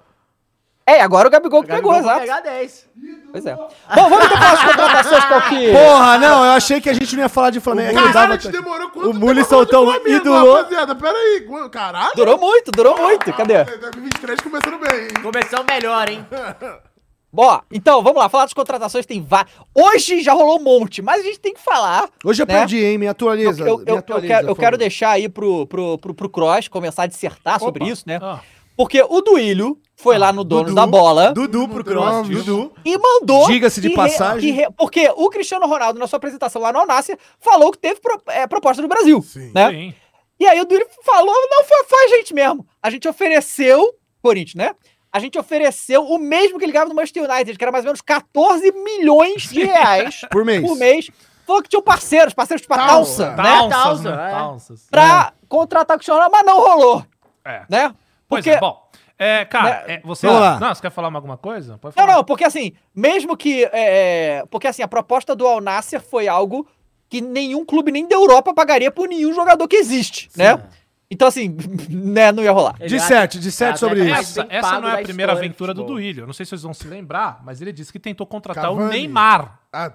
É, 0.87 1.03
agora 1.03 1.29
o 1.29 1.31
Gabigol 1.31 1.61
que 1.62 1.69
pegou, 1.69 1.91
vai 1.93 2.01
exato. 2.01 2.21
pegar 2.21 2.41
10. 2.41 2.88
Pois 3.31 3.45
é. 3.45 3.55
Bom, 3.55 3.69
vamos 4.09 4.25
então 4.25 4.38
falar 4.38 4.53
as 4.53 4.62
contratações 4.64 5.25
que 5.27 5.33
é 5.33 5.37
o 5.37 5.43
que... 5.43 5.73
Porra, 5.73 6.17
não, 6.19 6.45
eu 6.47 6.53
achei 6.53 6.81
que 6.81 6.88
a 6.88 6.95
gente 6.95 7.14
não 7.14 7.23
ia 7.25 7.29
falar 7.29 7.51
de 7.51 7.61
Flamengo. 7.61 7.91
É 7.91 7.93
Caralho, 7.95 8.09
a 8.09 8.12
tava- 8.14 8.33
gente 8.41 8.51
demorou 8.53 8.88
quanto 8.88 9.11
O 9.11 9.14
Muli 9.14 9.43
de 9.43 9.49
soltou 9.51 9.83
um 9.83 9.93
Flamengo, 9.93 10.17
ídolo. 10.17 10.55
Rapaziada, 10.55 10.95
pera 10.95 11.12
aí. 11.19 11.41
qu- 11.47 11.69
Caralho. 11.69 12.12
Durou 12.17 12.38
muito, 12.38 12.71
durou 12.71 12.97
muito, 12.97 13.31
cadê? 13.35 13.64
2023 13.64 14.41
começando 14.41 14.79
bem, 14.79 15.01
hein? 15.03 15.09
Começou 15.23 15.62
melhor, 15.69 16.09
hein? 16.09 16.27
Bom, 17.31 17.61
então, 17.71 18.03
vamos 18.03 18.19
lá, 18.19 18.29
falar 18.29 18.45
das 18.45 18.55
contratações 18.55 19.05
tem 19.05 19.21
várias. 19.23 19.53
Hoje 19.75 20.23
já 20.23 20.33
rolou 20.33 20.59
um 20.59 20.62
monte, 20.62 21.03
mas 21.03 21.21
a 21.21 21.25
gente 21.25 21.38
tem 21.41 21.53
que 21.53 21.61
falar. 21.61 22.09
Hoje 22.25 22.43
eu 22.43 22.47
né? 22.47 22.55
perdi, 22.55 22.83
hein? 22.83 22.97
Me 22.99 23.05
Eu, 23.07 23.11
atualiza. 23.11 23.62
eu- 23.69 23.79
me 23.79 23.85
eu- 23.85 23.95
eu 23.95 23.99
atualiza, 23.99 24.35
quero, 24.35 24.49
eu 24.49 24.57
quero 24.57 24.79
deixar 24.79 25.11
aí 25.11 25.29
pro, 25.29 25.67
pro, 25.67 25.99
pro, 25.99 26.14
pro 26.14 26.29
Cross 26.31 26.69
começar 26.69 27.03
a 27.03 27.07
dissertar 27.07 27.61
sobre 27.61 27.85
Opa. 27.85 27.93
isso, 27.93 28.05
né? 28.07 28.19
Ah. 28.23 28.41
Porque 28.77 29.03
o 29.03 29.21
Duílio 29.21 29.79
foi 29.97 30.17
lá 30.17 30.33
no 30.33 30.43
Donos 30.45 30.67
Dudu. 30.67 30.75
da 30.77 30.87
Bola 30.87 31.33
Dudu 31.33 31.69
pro 31.69 31.85
Cross. 31.85 32.29
Dudu. 32.29 32.43
Dudu. 32.45 32.73
e 32.85 32.97
mandou. 32.97 33.47
Diga-se 33.49 33.81
de 33.81 33.91
passagem. 33.91 34.41
que 34.41 34.51
re- 34.61 34.71
porque 34.77 35.12
o 35.17 35.29
Cristiano 35.29 35.67
Ronaldo, 35.67 35.99
na 35.99 36.07
sua 36.07 36.17
apresentação 36.17 36.62
lá 36.62 36.73
no 36.73 36.79
Alnácia, 36.79 37.19
falou 37.41 37.73
que 37.73 37.79
teve 37.79 38.01
pro- 38.01 38.23
é, 38.29 38.47
proposta 38.47 38.81
do 38.81 38.88
Brasil. 38.88 39.21
Sim. 39.23 39.51
Né? 39.55 39.71
Sim. 39.71 39.95
E 40.41 40.47
aí 40.47 40.61
o 40.61 40.64
Duílio 40.64 40.87
falou: 41.05 41.35
não, 41.51 41.64
foi, 41.64 41.85
foi 41.85 42.05
a 42.05 42.09
gente 42.09 42.33
mesmo. 42.33 42.64
A 42.81 42.88
gente 42.88 43.07
ofereceu, 43.09 43.93
Corinthians, 44.23 44.55
né? 44.55 44.71
A 45.12 45.18
gente 45.18 45.38
ofereceu 45.38 46.05
o 46.05 46.18
mesmo 46.18 46.59
que 46.59 46.64
ele 46.64 46.73
ganhava 46.73 46.88
no 46.90 46.94
Manchester 46.94 47.25
United, 47.31 47.57
que 47.59 47.64
era 47.64 47.73
mais 47.73 47.85
ou 47.85 47.88
menos 47.88 48.01
14 48.01 48.71
milhões 48.73 49.42
de 49.49 49.64
reais 49.64 50.21
Por 50.31 50.44
mês. 50.44 50.61
por 50.66 50.77
mês. 50.77 51.11
Falou 51.47 51.62
que 51.62 51.68
tinham 51.71 51.83
parceiros, 51.83 52.35
parceiros 52.35 52.61
tipo 52.61 52.75
a 52.75 52.77
Talsa. 52.87 53.35
Talsa, 53.35 53.42
né? 53.42 53.68
Talsa, 53.71 54.16
né? 54.16 54.29
é. 54.29 54.31
Talsas. 54.33 54.87
Pra 54.90 55.33
contratar 55.49 55.97
o 55.97 55.99
Cristiano 55.99 56.29
mas 56.31 56.44
não 56.44 56.61
rolou, 56.61 57.05
É. 57.44 57.62
né? 57.71 57.94
Pois 58.29 58.44
Porque, 58.44 58.51
é, 58.51 58.61
bom. 58.61 58.87
É, 59.18 59.44
cara, 59.47 59.85
Né? 59.88 59.94
é, 59.94 60.01
você. 60.05 60.27
Vamos 60.27 60.42
lá. 60.42 60.61
Não, 60.61 60.75
você 60.75 60.83
quer 60.83 60.90
falar 60.90 61.11
alguma 61.12 61.38
coisa? 61.38 61.79
Pode 61.79 61.97
Não, 61.97 62.05
falar. 62.05 62.16
não, 62.18 62.25
porque 62.25 62.44
assim, 62.44 62.73
mesmo 62.94 63.35
que. 63.37 63.64
é, 63.64 63.71
é, 63.73 64.44
porque 64.51 64.68
assim, 64.68 64.83
a 64.83 64.87
proposta 64.88 65.35
do 65.35 65.47
Al 65.47 65.61
Nasser 65.62 66.01
foi 66.03 66.29
algo 66.29 66.66
que 67.09 67.23
nenhum 67.23 67.64
clube 67.64 67.90
nem 67.90 68.07
da 68.07 68.14
Europa 68.14 68.53
pagaria 68.53 68.90
por 68.92 69.09
nenhum 69.09 69.33
jogador 69.33 69.66
que 69.66 69.77
existe, 69.77 70.29
né? 70.37 70.62
Então, 71.11 71.27
assim, 71.29 71.57
né, 71.88 72.31
não 72.33 72.42
ia 72.42 72.53
rolar. 72.53 72.77
Disserte, 72.87 73.38
disserte 73.38 73.79
sobre 73.81 74.03
Atleta 74.03 74.21
isso. 74.21 74.38
mais 74.38 74.51
Essa, 74.51 74.68
essa 74.68 74.81
não 74.81 74.88
é 74.88 75.01
a 75.01 75.03
primeira 75.03 75.33
aventura 75.33 75.73
do. 75.73 75.85
Duílio. 75.85 76.23
Eu 76.23 76.27
não 76.27 76.35
sei 76.35 76.44
se 76.44 76.51
vocês 76.51 76.62
vão 76.62 76.75
se 76.75 76.87
lembrar, 76.87 77.40
mas 77.44 77.61
ele 77.62 77.73
disse 77.73 77.90
que 77.92 77.99
tentou 77.99 78.27
contratar 78.27 78.71
o 78.71 78.77
Cavani. 78.77 78.90
Neymar. 78.92 79.61
Ah, 79.73 79.92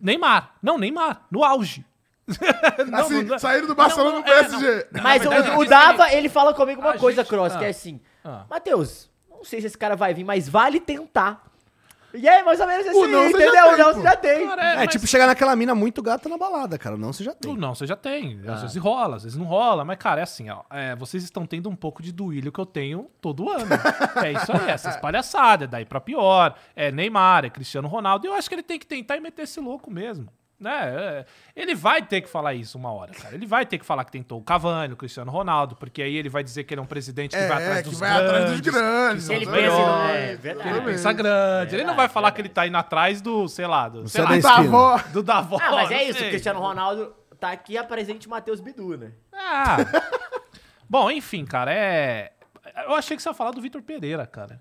Neymar. 0.00 0.50
Não, 0.62 0.76
Neymar. 0.78 1.22
No 1.30 1.42
auge. 1.42 1.84
Não, 2.90 2.98
assim, 3.00 3.22
não- 3.22 3.38
saíram 3.38 3.66
do 3.66 3.74
Barcelona 3.74 4.16
não, 4.16 4.22
pro 4.22 4.32
é, 4.32 4.42
PSG. 4.44 4.86
Mas 5.02 5.22
Na 5.24 5.30
o, 5.30 5.58
o 5.58 5.62
ele- 5.62 5.70
Dava, 5.70 6.12
ele 6.12 6.28
fala 6.28 6.52
comigo 6.52 6.80
uma 6.80 6.90
A 6.92 6.98
coisa, 6.98 7.22
gente- 7.22 7.30
Cross, 7.30 7.54
ah. 7.54 7.58
que 7.58 7.64
é 7.64 7.68
assim. 7.68 8.00
Ah. 8.24 8.44
Matheus, 8.50 9.08
não 9.30 9.44
sei 9.44 9.60
se 9.60 9.68
esse 9.68 9.78
cara 9.78 9.96
vai 9.96 10.12
vir, 10.12 10.24
mas 10.24 10.48
vale 10.48 10.80
tentar. 10.80 11.44
E 12.14 12.28
é 12.28 12.42
mais 12.42 12.58
ou 12.60 12.66
menos 12.66 12.86
assim, 12.86 12.96
O 12.98 13.06
não 13.08 13.24
você 13.24 13.30
já 13.32 13.36
entendeu? 13.46 13.52
tem, 13.52 13.62
o 13.74 13.76
não 13.78 13.84
pô. 13.86 13.94
você 13.94 14.02
já 14.02 14.16
tem. 14.16 14.46
Cara, 14.46 14.62
É, 14.64 14.76
mas- 14.76 14.88
tipo 14.88 15.06
chegar 15.06 15.26
naquela 15.26 15.54
mina 15.56 15.74
muito 15.74 16.02
gata 16.02 16.28
na 16.28 16.38
balada, 16.38 16.78
cara. 16.78 16.96
Não, 16.96 17.12
você 17.12 17.22
já 17.24 17.34
tem. 17.34 17.56
Não, 17.56 17.74
você 17.74 17.86
já 17.86 17.96
tem. 17.96 18.40
Ah. 18.46 18.54
Às 18.54 18.62
vezes 18.62 18.76
rola, 18.76 19.16
às 19.16 19.22
vezes 19.24 19.36
não 19.38 19.44
rola. 19.46 19.84
Mas, 19.84 19.98
cara, 19.98 20.20
é 20.20 20.24
assim, 20.24 20.48
ó. 20.50 20.62
é, 20.70 20.94
vocês 20.96 21.22
estão 21.22 21.44
tendo 21.46 21.68
um 21.68 21.76
pouco 21.76 22.02
de 22.02 22.12
duílio 22.12 22.50
que 22.52 22.58
eu 22.60 22.66
tenho 22.66 23.10
todo 23.20 23.50
ano. 23.50 23.66
é 24.24 24.32
isso 24.32 24.52
aí, 24.52 24.70
essas 24.70 24.96
palhaçadas. 24.96 25.68
Daí 25.68 25.84
pra 25.84 26.00
pior. 26.00 26.54
É 26.74 26.90
Neymar, 26.90 27.44
é 27.44 27.50
Cristiano 27.50 27.88
Ronaldo. 27.88 28.26
E 28.26 28.28
eu 28.28 28.34
acho 28.34 28.48
que 28.48 28.54
ele 28.54 28.62
tem 28.62 28.78
que 28.78 28.86
tentar 28.86 29.16
e 29.16 29.20
meter 29.20 29.42
esse 29.42 29.60
louco 29.60 29.90
mesmo. 29.90 30.28
Né? 30.58 30.70
É, 30.72 31.26
ele 31.54 31.74
vai 31.74 32.00
ter 32.02 32.22
que 32.22 32.28
falar 32.28 32.54
isso 32.54 32.78
uma 32.78 32.90
hora, 32.90 33.12
cara. 33.12 33.34
Ele 33.34 33.44
vai 33.46 33.66
ter 33.66 33.76
que 33.78 33.84
falar 33.84 34.04
que 34.06 34.10
tentou 34.12 34.38
o 34.40 34.42
Cavani, 34.42 34.94
o 34.94 34.96
Cristiano 34.96 35.30
Ronaldo, 35.30 35.76
porque 35.76 36.00
aí 36.00 36.16
ele 36.16 36.30
vai 36.30 36.42
dizer 36.42 36.64
que 36.64 36.72
ele 36.72 36.80
é 36.80 36.82
um 36.82 36.86
presidente 36.86 37.32
que 37.36 37.42
É, 37.42 37.46
vai 37.46 37.62
atrás 37.62 37.82
que 37.82 37.90
dos 37.90 37.98
vai 38.00 38.08
grandes. 38.10 38.30
atrás 38.30 38.50
dos 38.50 38.60
grandes. 38.60 39.24
Se 39.24 39.34
ele 39.34 39.44
dos 39.44 39.54
pensa, 39.54 39.76
é 39.76 40.16
Que 40.16 40.22
ele 40.28 40.36
verdade. 40.36 40.80
pensa 40.86 41.12
grande. 41.12 41.74
ele 41.74 41.84
não 41.84 41.94
vai 41.94 42.08
falar 42.08 42.32
que 42.32 42.40
ele 42.40 42.48
tá 42.48 42.66
indo 42.66 42.76
atrás 42.78 43.20
do, 43.20 43.46
sei 43.48 43.66
lá, 43.66 43.86
do, 43.88 44.08
sei 44.08 44.22
lá, 44.24 44.30
da 44.30 44.38
Da 44.38 44.56
avó. 44.56 44.98
do 45.12 45.22
Davos. 45.22 45.60
Ah, 45.60 45.70
mas 45.72 45.90
é 45.90 46.04
isso, 46.04 46.24
o 46.24 46.28
Cristiano 46.28 46.60
Ronaldo 46.60 47.14
tá 47.38 47.50
aqui 47.52 47.76
apresente 47.76 48.26
o 48.26 48.30
Matheus 48.30 48.60
Bidu, 48.60 48.96
né? 48.96 49.12
Ah. 49.34 49.76
Bom, 50.88 51.10
enfim, 51.10 51.44
cara, 51.44 51.70
é. 51.70 52.32
Eu 52.86 52.94
achei 52.94 53.14
que 53.16 53.22
você 53.22 53.28
ia 53.28 53.34
falar 53.34 53.50
do 53.50 53.60
Vitor 53.60 53.82
Pereira, 53.82 54.26
cara. 54.26 54.60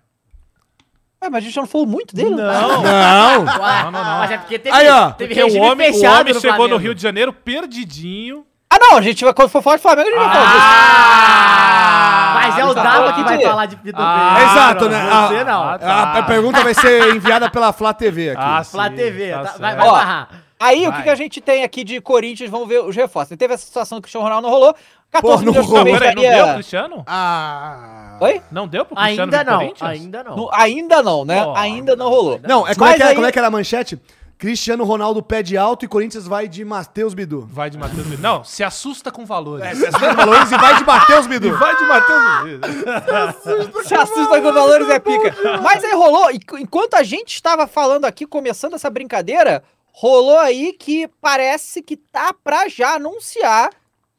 Ué, 1.26 1.30
mas 1.30 1.44
a 1.44 1.46
gente 1.46 1.54
já 1.56 1.62
não 1.62 1.68
falou 1.68 1.88
muito 1.88 2.16
dele? 2.16 2.30
Não. 2.30 2.38
Não! 2.38 3.46
Ué, 3.64 3.84
não, 3.84 3.92
não. 3.92 4.20
Mas 4.20 4.32
é 4.32 4.38
porque 4.38 4.60
teve, 4.60 4.76
Aí, 4.76 4.88
ó, 4.90 5.12
teve 5.12 5.34
Porque 5.34 5.42
o 5.44 5.46
regime 5.48 5.66
homem, 5.68 5.90
o 5.90 5.94
fechado 5.94 6.22
homem 6.22 6.34
no 6.34 6.40
chegou 6.40 6.54
no 6.54 6.58
Flamengo. 6.60 6.82
Rio 6.82 6.96
de 6.96 7.02
Janeiro 7.02 7.34
perdidinho. 7.34 8.46
Ah, 8.70 8.78
não, 8.80 8.98
a 8.98 9.02
gente 9.02 9.24
vai, 9.24 9.34
quando 9.34 9.50
for 9.50 9.62
falar 9.62 9.76
de 9.78 9.82
Flamengo, 9.82 10.08
a 10.10 10.12
gente 10.12 10.20
vai 10.20 10.30
falar 10.34 10.46
disso. 10.46 10.66
Ah! 10.68 12.32
Mas 12.36 12.58
é 12.60 12.66
o 12.66 12.74
tá 12.76 12.84
Dava 12.84 13.14
que 13.14 13.24
vai 13.24 13.42
falar 13.42 13.66
de 13.66 13.76
Vitor 13.78 14.02
Ah, 14.04 14.34
Pereira. 14.36 14.52
Exato, 14.52 14.90
né? 14.90 15.02
Você 15.04 15.38
Ah, 15.38 15.44
não. 15.46 15.64
A, 15.90 16.20
a 16.20 16.24
pergunta 16.24 16.64
vai 16.64 16.74
ser 16.74 17.16
enviada 17.16 17.50
pela 17.50 17.72
Flá 17.74 17.94
TV 17.94 18.32
aqui. 18.32 18.42
Ah, 18.44 18.64
Flá 18.64 18.90
sim, 18.90 18.96
TV, 18.96 19.32
tá 19.32 19.44
tá- 19.44 19.54
vai, 19.60 19.76
vai 19.76 19.88
Ó, 19.88 19.92
barrar. 19.92 20.28
Aí, 20.60 20.88
o 20.88 20.90
Vai. 20.90 20.98
que, 21.00 21.04
que 21.04 21.10
a 21.10 21.16
gente 21.16 21.42
tem 21.42 21.64
aqui 21.64 21.84
de 21.84 22.00
Corinthians, 22.00 22.50
vamos 22.50 22.68
ver 22.68 22.82
os 22.82 22.96
reforços. 22.96 23.36
Teve 23.38 23.54
essa 23.54 23.66
situação 23.66 23.98
que 23.98 24.00
o 24.00 24.04
Cristiano 24.04 24.24
Ronaldo 24.26 24.48
não 24.48 24.54
rolou. 24.54 24.76
14 25.12 25.22
Pô, 25.22 25.30
não 25.46 25.52
milhões 25.52 25.68
rolou. 25.68 25.86
não 25.86 26.22
deu 26.24 26.44
pro 26.46 26.54
Cristiano? 26.56 27.04
Ah. 27.08 28.18
Oi? 28.22 28.42
Não 28.52 28.68
deu 28.68 28.86
pro 28.86 28.96
Cristiano 28.96 29.32
Ainda 29.34 29.44
não, 29.52 29.60
Corinthians? 29.60 29.90
ainda 29.90 30.24
não. 30.24 30.36
No- 30.36 30.50
ainda 30.54 31.04
não, 31.04 31.26
né? 31.26 31.46
Ó, 31.46 31.56
ainda 31.56 31.96
não 31.96 32.10
rolou. 32.10 32.40
Não, 32.44 32.68
é 32.68 32.74
como, 32.76 32.90
é 32.90 32.94
que 32.96 33.02
era, 33.02 33.10
aí- 33.12 33.16
como 33.16 33.28
é 33.28 33.32
que 33.32 33.38
era 33.40 33.48
a 33.48 33.52
manchete? 33.52 34.00
Cristiano 34.38 34.84
Ronaldo 34.84 35.24
pede 35.24 35.56
alto 35.58 35.86
e 35.86 35.88
Corinthians 35.88 36.28
vai 36.28 36.46
de 36.50 36.66
Matheus 36.66 37.14
Bidu. 37.14 37.48
Vai 37.50 37.70
de 37.70 37.78
Matheus 37.78 38.06
Bidu. 38.06 38.22
Não, 38.22 38.44
se 38.44 38.66
assusta 38.66 39.10
com 39.10 39.26
valores. 39.26 39.66
É, 39.66 39.92
valores 40.14 40.52
e 40.52 40.58
vai 40.58 40.76
de 40.76 40.84
Matheus 40.84 41.26
Bidu. 41.28 41.56
Vai 41.58 41.76
de 41.78 41.84
Matheus 41.86 42.44
Bidu. 42.44 42.68
Se 43.88 43.96
assusta 43.96 44.42
com 44.42 44.52
valores 44.52 44.90
é 44.90 45.00
pica. 45.00 45.34
Mas 45.64 45.84
aí 45.86 45.94
rolou, 45.94 46.30
e 46.32 46.40
enquanto 46.60 46.96
a 46.96 47.04
gente 47.04 47.34
estava 47.34 47.66
falando 47.66 48.04
aqui, 48.04 48.26
começando 48.26 48.74
essa 48.74 48.90
brincadeira, 48.90 49.64
rolou 49.98 50.38
aí 50.40 50.74
que 50.74 51.08
parece 51.22 51.82
que 51.82 51.96
tá 51.96 52.34
pra 52.34 52.68
já 52.68 52.96
anunciar. 52.96 53.70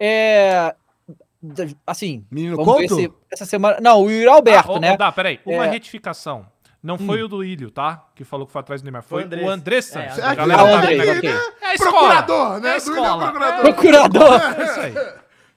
É. 0.00 0.74
Assim. 1.86 2.24
Menino 2.30 2.56
vamos 2.56 2.78
ver 2.80 2.88
Couto? 2.88 3.02
se 3.02 3.12
essa 3.30 3.44
semana. 3.46 3.78
Não, 3.80 4.02
o 4.02 4.10
Yuri 4.10 4.26
Alberto, 4.28 4.72
Ah, 4.76 4.80
né? 4.80 4.96
Dá, 4.96 5.12
peraí. 5.12 5.38
Uma 5.44 5.66
É. 5.66 5.70
retificação. 5.70 6.46
Não 6.82 6.96
foi 6.98 7.20
o 7.22 7.26
do 7.28 7.42
Ilho, 7.42 7.70
tá? 7.70 8.04
Que 8.14 8.22
falou 8.22 8.46
que 8.46 8.52
foi 8.52 8.60
atrás 8.60 8.80
do 8.80 8.84
Neymar. 8.84 9.02
Foi, 9.02 9.26
Foi 9.28 9.38
o 9.42 9.46
o 9.46 9.50
Andressa. 9.50 9.98
Andressa. 9.98 10.20
É, 10.20 10.24
a 10.24 10.26
Aqui, 10.28 10.36
galera 10.36 10.62
Ah, 10.62 10.64
tá 10.66 10.76
Andressa, 10.78 11.04
vendo 11.04 11.18
ok. 11.18 11.30
aqui. 11.30 11.54
É 11.60 11.66
a 11.66 11.74
escola. 11.74 11.92
Procurador, 11.98 12.48
né? 12.48 12.48
É 12.48 12.56
a 12.56 12.60
Do 12.60 12.66
Ilha 12.68 12.76
escola. 12.76 13.22
procurador. 13.32 13.62
Procurador. 13.62 14.40
É 14.60 14.64
isso 14.64 14.80
aí. 14.80 14.94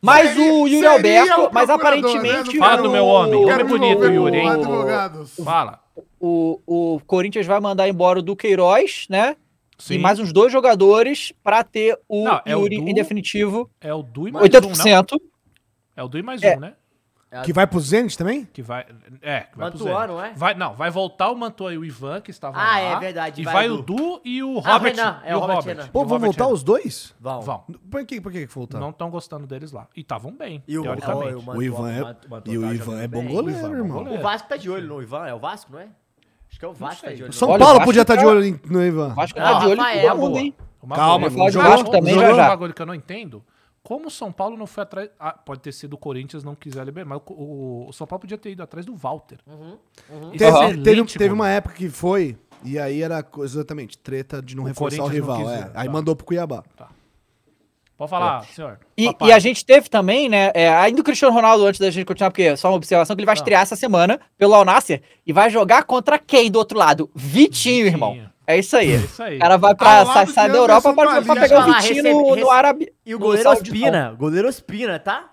Mas 0.02 0.30
Seria- 0.30 0.54
o 0.54 0.68
Yuri 0.68 0.72
seria 0.72 0.92
Alberto, 0.92 1.42
o 1.42 1.54
mas 1.54 1.66
procurador, 1.68 1.76
aparentemente. 1.76 2.54
né? 2.58 2.66
Fala 2.68 2.82
do 2.82 2.90
meu 2.90 3.06
homem, 3.06 3.36
o- 3.36 3.42
homem 3.44 3.48
Quero 3.58 3.68
bonito, 3.68 4.06
Yuri, 4.06 4.38
hein? 4.38 4.50
advogados. 4.50 5.36
Fala. 5.44 5.80
O, 6.20 6.60
o 6.66 7.02
Corinthians 7.06 7.46
vai 7.46 7.60
mandar 7.60 7.88
embora 7.88 8.20
o 8.20 8.22
Duqueiroz, 8.22 9.06
né? 9.10 9.36
Sim. 9.80 9.96
E 9.96 9.98
mais 10.00 10.20
uns 10.20 10.32
dois 10.34 10.52
jogadores 10.52 11.32
pra 11.44 11.63
ter 11.63 11.98
o 12.08 12.24
Não, 12.26 12.42
é 12.46 12.56
o 12.56 12.62
Yuri 12.62 12.78
Du- 12.82 12.89
em 12.89 12.94
definitivo. 12.94 13.70
É 13.82 13.94
o 13.94 14.04
Du 14.04 14.28
e 14.28 14.32
mais 14.32 14.44
um, 14.46 14.50
80%. 14.50 15.12
não? 15.13 15.20
É 15.96 16.04
o 16.04 16.08
Du 16.08 16.18
e 16.18 16.22
mais 16.22 16.44
É. 16.44 16.56
um, 16.58 16.60
né? 16.60 16.74
Que 17.46 17.54
vai 17.54 17.68
pro 17.68 17.80
Zenit 17.80 18.18
também? 18.18 18.44
Que 18.52 18.63
vai. 18.63 18.88
É, 19.22 19.42
que 19.42 19.56
vai 19.56 19.70
Zé. 19.78 20.08
não 20.08 20.24
é? 20.26 20.34
Vai, 20.34 20.56
não, 20.56 20.74
vai 20.74 20.89
voltar 20.89 21.30
o 21.30 21.36
Mantua 21.36 21.72
e 21.72 21.78
o 21.78 21.86
Ivan, 21.86 22.22
que 22.22 22.32
estavam 22.32 22.60
Ah, 22.60 22.65
lá. 22.65 22.80
é 22.80 23.00
verdade, 23.00 23.42
E 23.42 23.44
vai 23.46 23.54
vai, 23.54 23.70
o 23.70 23.76
o 23.76 23.82
Du 23.84 24.20
e 24.26 24.42
o 24.42 24.58
Ah, 24.65 24.74
Robert. 24.74 24.96
Renan, 24.96 25.22
é 25.24 25.32
e 25.32 25.36
o 25.36 25.39
Robert 25.39 25.62
Renan. 25.63 25.88
Pô, 25.89 26.00
o 26.00 26.06
vão 26.06 26.13
Robert 26.18 26.26
voltar 26.32 26.46
Renan. 26.46 26.56
os 26.56 26.63
dois? 26.63 27.15
Vão. 27.20 27.42
Vão. 27.42 27.60
Por 27.92 28.04
que, 28.04 28.20
por 28.20 28.32
que 28.32 28.48
que 28.48 28.52
voltar? 28.56 28.80
Não 28.80 28.89
estão 28.89 29.12
gostando 29.12 29.46
deles 29.46 29.72
lá. 29.72 29.88
E 29.96 30.02
estavam 30.02 30.36
bem, 30.36 30.63
E 30.68 30.76
o, 30.80 30.82
teoricamente. 30.82 31.36
o, 31.36 31.52
O 31.52 31.62
Ivan 31.62 31.92
é, 31.92 32.15
e 32.48 32.58
o 32.58 32.74
Ivan 32.74 33.00
é 33.00 33.08
bom 33.08 33.24
goleiro, 33.28 33.60
Ivan 33.60 33.68
é 33.68 33.70
bom 33.70 33.78
irmão. 33.78 33.98
goleiro. 34.00 34.20
O 34.20 34.24
Vasco 34.24 34.50
tá 34.50 34.58
de 34.58 34.68
olho 34.68 34.88
no 34.88 35.00
Ivan, 35.00 35.28
é 35.28 35.34
o 35.34 35.39
Vasco, 35.39 35.72
não 35.72 35.80
é? 35.82 35.88
Acho 36.60 36.60
que 36.60 36.65
é 36.65 36.67
o 36.67 36.74
Vasco 36.74 36.95
que 36.95 37.02
tá 37.02 37.08
sei. 37.08 37.15
de 37.17 37.24
olho. 37.24 37.34
São 37.34 37.48
no 37.48 37.54
Olha, 37.54 37.60
Paulo 37.63 37.74
Vasco 37.76 37.86
podia 37.89 38.02
estar 38.02 38.15
de 38.15 38.22
tá- 38.24 38.28
olho 38.28 38.43
em- 38.43 38.60
no 38.69 38.84
Ivan. 38.86 39.13
Acho 39.17 39.34
que 39.34 39.39
Não, 39.39 39.48
tá 39.54 39.60
de 39.60 39.65
olho 39.67 39.74
em 39.74 39.84
Rafael, 39.84 40.10
todo 40.12 40.19
mundo, 40.19 40.38
hein? 40.38 40.56
Uma 40.82 40.95
Calma, 40.95 41.30
boa. 41.30 41.38
Falar 41.38 41.50
de 41.50 41.58
Vasco 41.58 41.91
também 41.91 42.13
Jogou 42.13 42.28
já 42.30 42.34
um 42.34 42.38
já. 42.38 42.48
bagulho 42.50 42.74
que 42.74 42.82
eu 42.82 42.86
não 42.86 42.95
entendo. 42.95 43.43
Como 43.82 44.08
o 44.08 44.12
São 44.12 44.32
Paulo 44.32 44.58
não 44.58 44.67
foi 44.67 44.84
atrás. 44.84 45.10
Ah, 45.19 45.32
pode 45.32 45.62
ter 45.62 45.72
sido 45.72 45.93
o 45.93 45.98
Corinthians 45.98 46.43
não 46.43 46.54
quiser 46.54 46.84
liberar, 46.86 47.06
mas 47.08 47.22
o, 47.28 47.34
o- 47.34 47.86
o 47.89 47.93
São 47.93 48.06
Paulo 48.06 48.19
podia 48.22 48.38
ter 48.38 48.52
ido 48.52 48.62
atrás 48.62 48.86
do 48.86 48.93
Walter. 48.95 49.38
Teve, 49.38 50.36
Excelente 50.36 50.84
teve, 50.84 50.84
teve 50.84 51.06
goleiro. 51.17 51.34
uma 51.36 51.50
época 51.50 51.76
que 51.76 51.89
foi, 51.89 52.38
e 52.63 52.78
aí 52.78 53.02
era 53.02 53.26
exatamente 53.39 53.98
treta 53.98 54.41
de 54.41 54.56
não 54.56 54.63
O 54.63 54.67
reforçar 54.67 55.04
o 55.04 55.08
rival. 55.08 55.50
é. 55.50 55.72
Aí 55.74 55.88
tá. 55.88 55.91
mandou 55.93 56.13
pro 56.15 56.26
Cuiabá. 56.26 56.63
Pode 58.00 58.10
falar, 58.10 58.46
senhor. 58.46 58.80
E, 58.98 59.12
e 59.24 59.32
a 59.32 59.38
gente 59.40 59.66
teve 59.66 59.90
também, 59.90 60.30
né? 60.30 60.52
é, 60.56 60.70
ainda 60.70 61.02
o 61.02 61.04
Cristiano 61.04 61.34
Ronaldo, 61.36 61.66
antes 61.66 61.82
da 61.82 61.92
gente 61.92 62.06
continuar, 62.06 62.32
porque 62.32 62.44
é 62.44 62.56
só 62.56 62.70
uma 62.70 62.78
observação, 62.78 63.14
que 63.14 63.20
ele 63.20 63.26
vai 63.26 63.36
estrear 63.36 63.62
essa 63.62 63.76
semana 63.76 64.20
pelo 64.38 64.54
Al 64.56 64.64
Nassr 64.64 65.02
e 65.28 65.34
vai 65.34 65.50
jogar 65.50 65.84
contra 65.84 66.18
quem 66.18 66.50
do 66.50 66.58
outro 66.58 66.78
lado? 66.78 67.12
Vitinho, 67.14 67.84
Vitinho. 67.84 67.88
irmão. 67.88 68.18
É 68.48 68.58
isso 68.58 68.76
aí. 68.78 68.94
É 68.94 68.96
isso 68.96 69.22
aí. 69.22 69.36
O 69.36 69.40
cara 69.42 69.58
vai 69.58 69.76
pra 69.76 70.06
sai, 70.06 70.28
sai 70.28 70.50
da 70.50 70.58
Europa 70.58 70.94
pra, 70.94 71.22
pra 71.22 71.36
pegar 71.36 71.60
o 71.60 71.74
Vitinho 71.74 71.96
recebe- 72.04 72.14
no, 72.14 72.36
no 72.38 72.50
Árabe. 72.50 72.92
E 73.06 73.14
o 73.14 73.20
goleiro. 73.20 73.50
Ospina, 73.52 74.16
goleiro 74.18 74.48
Ospina, 74.48 74.98
tá? 74.98 75.26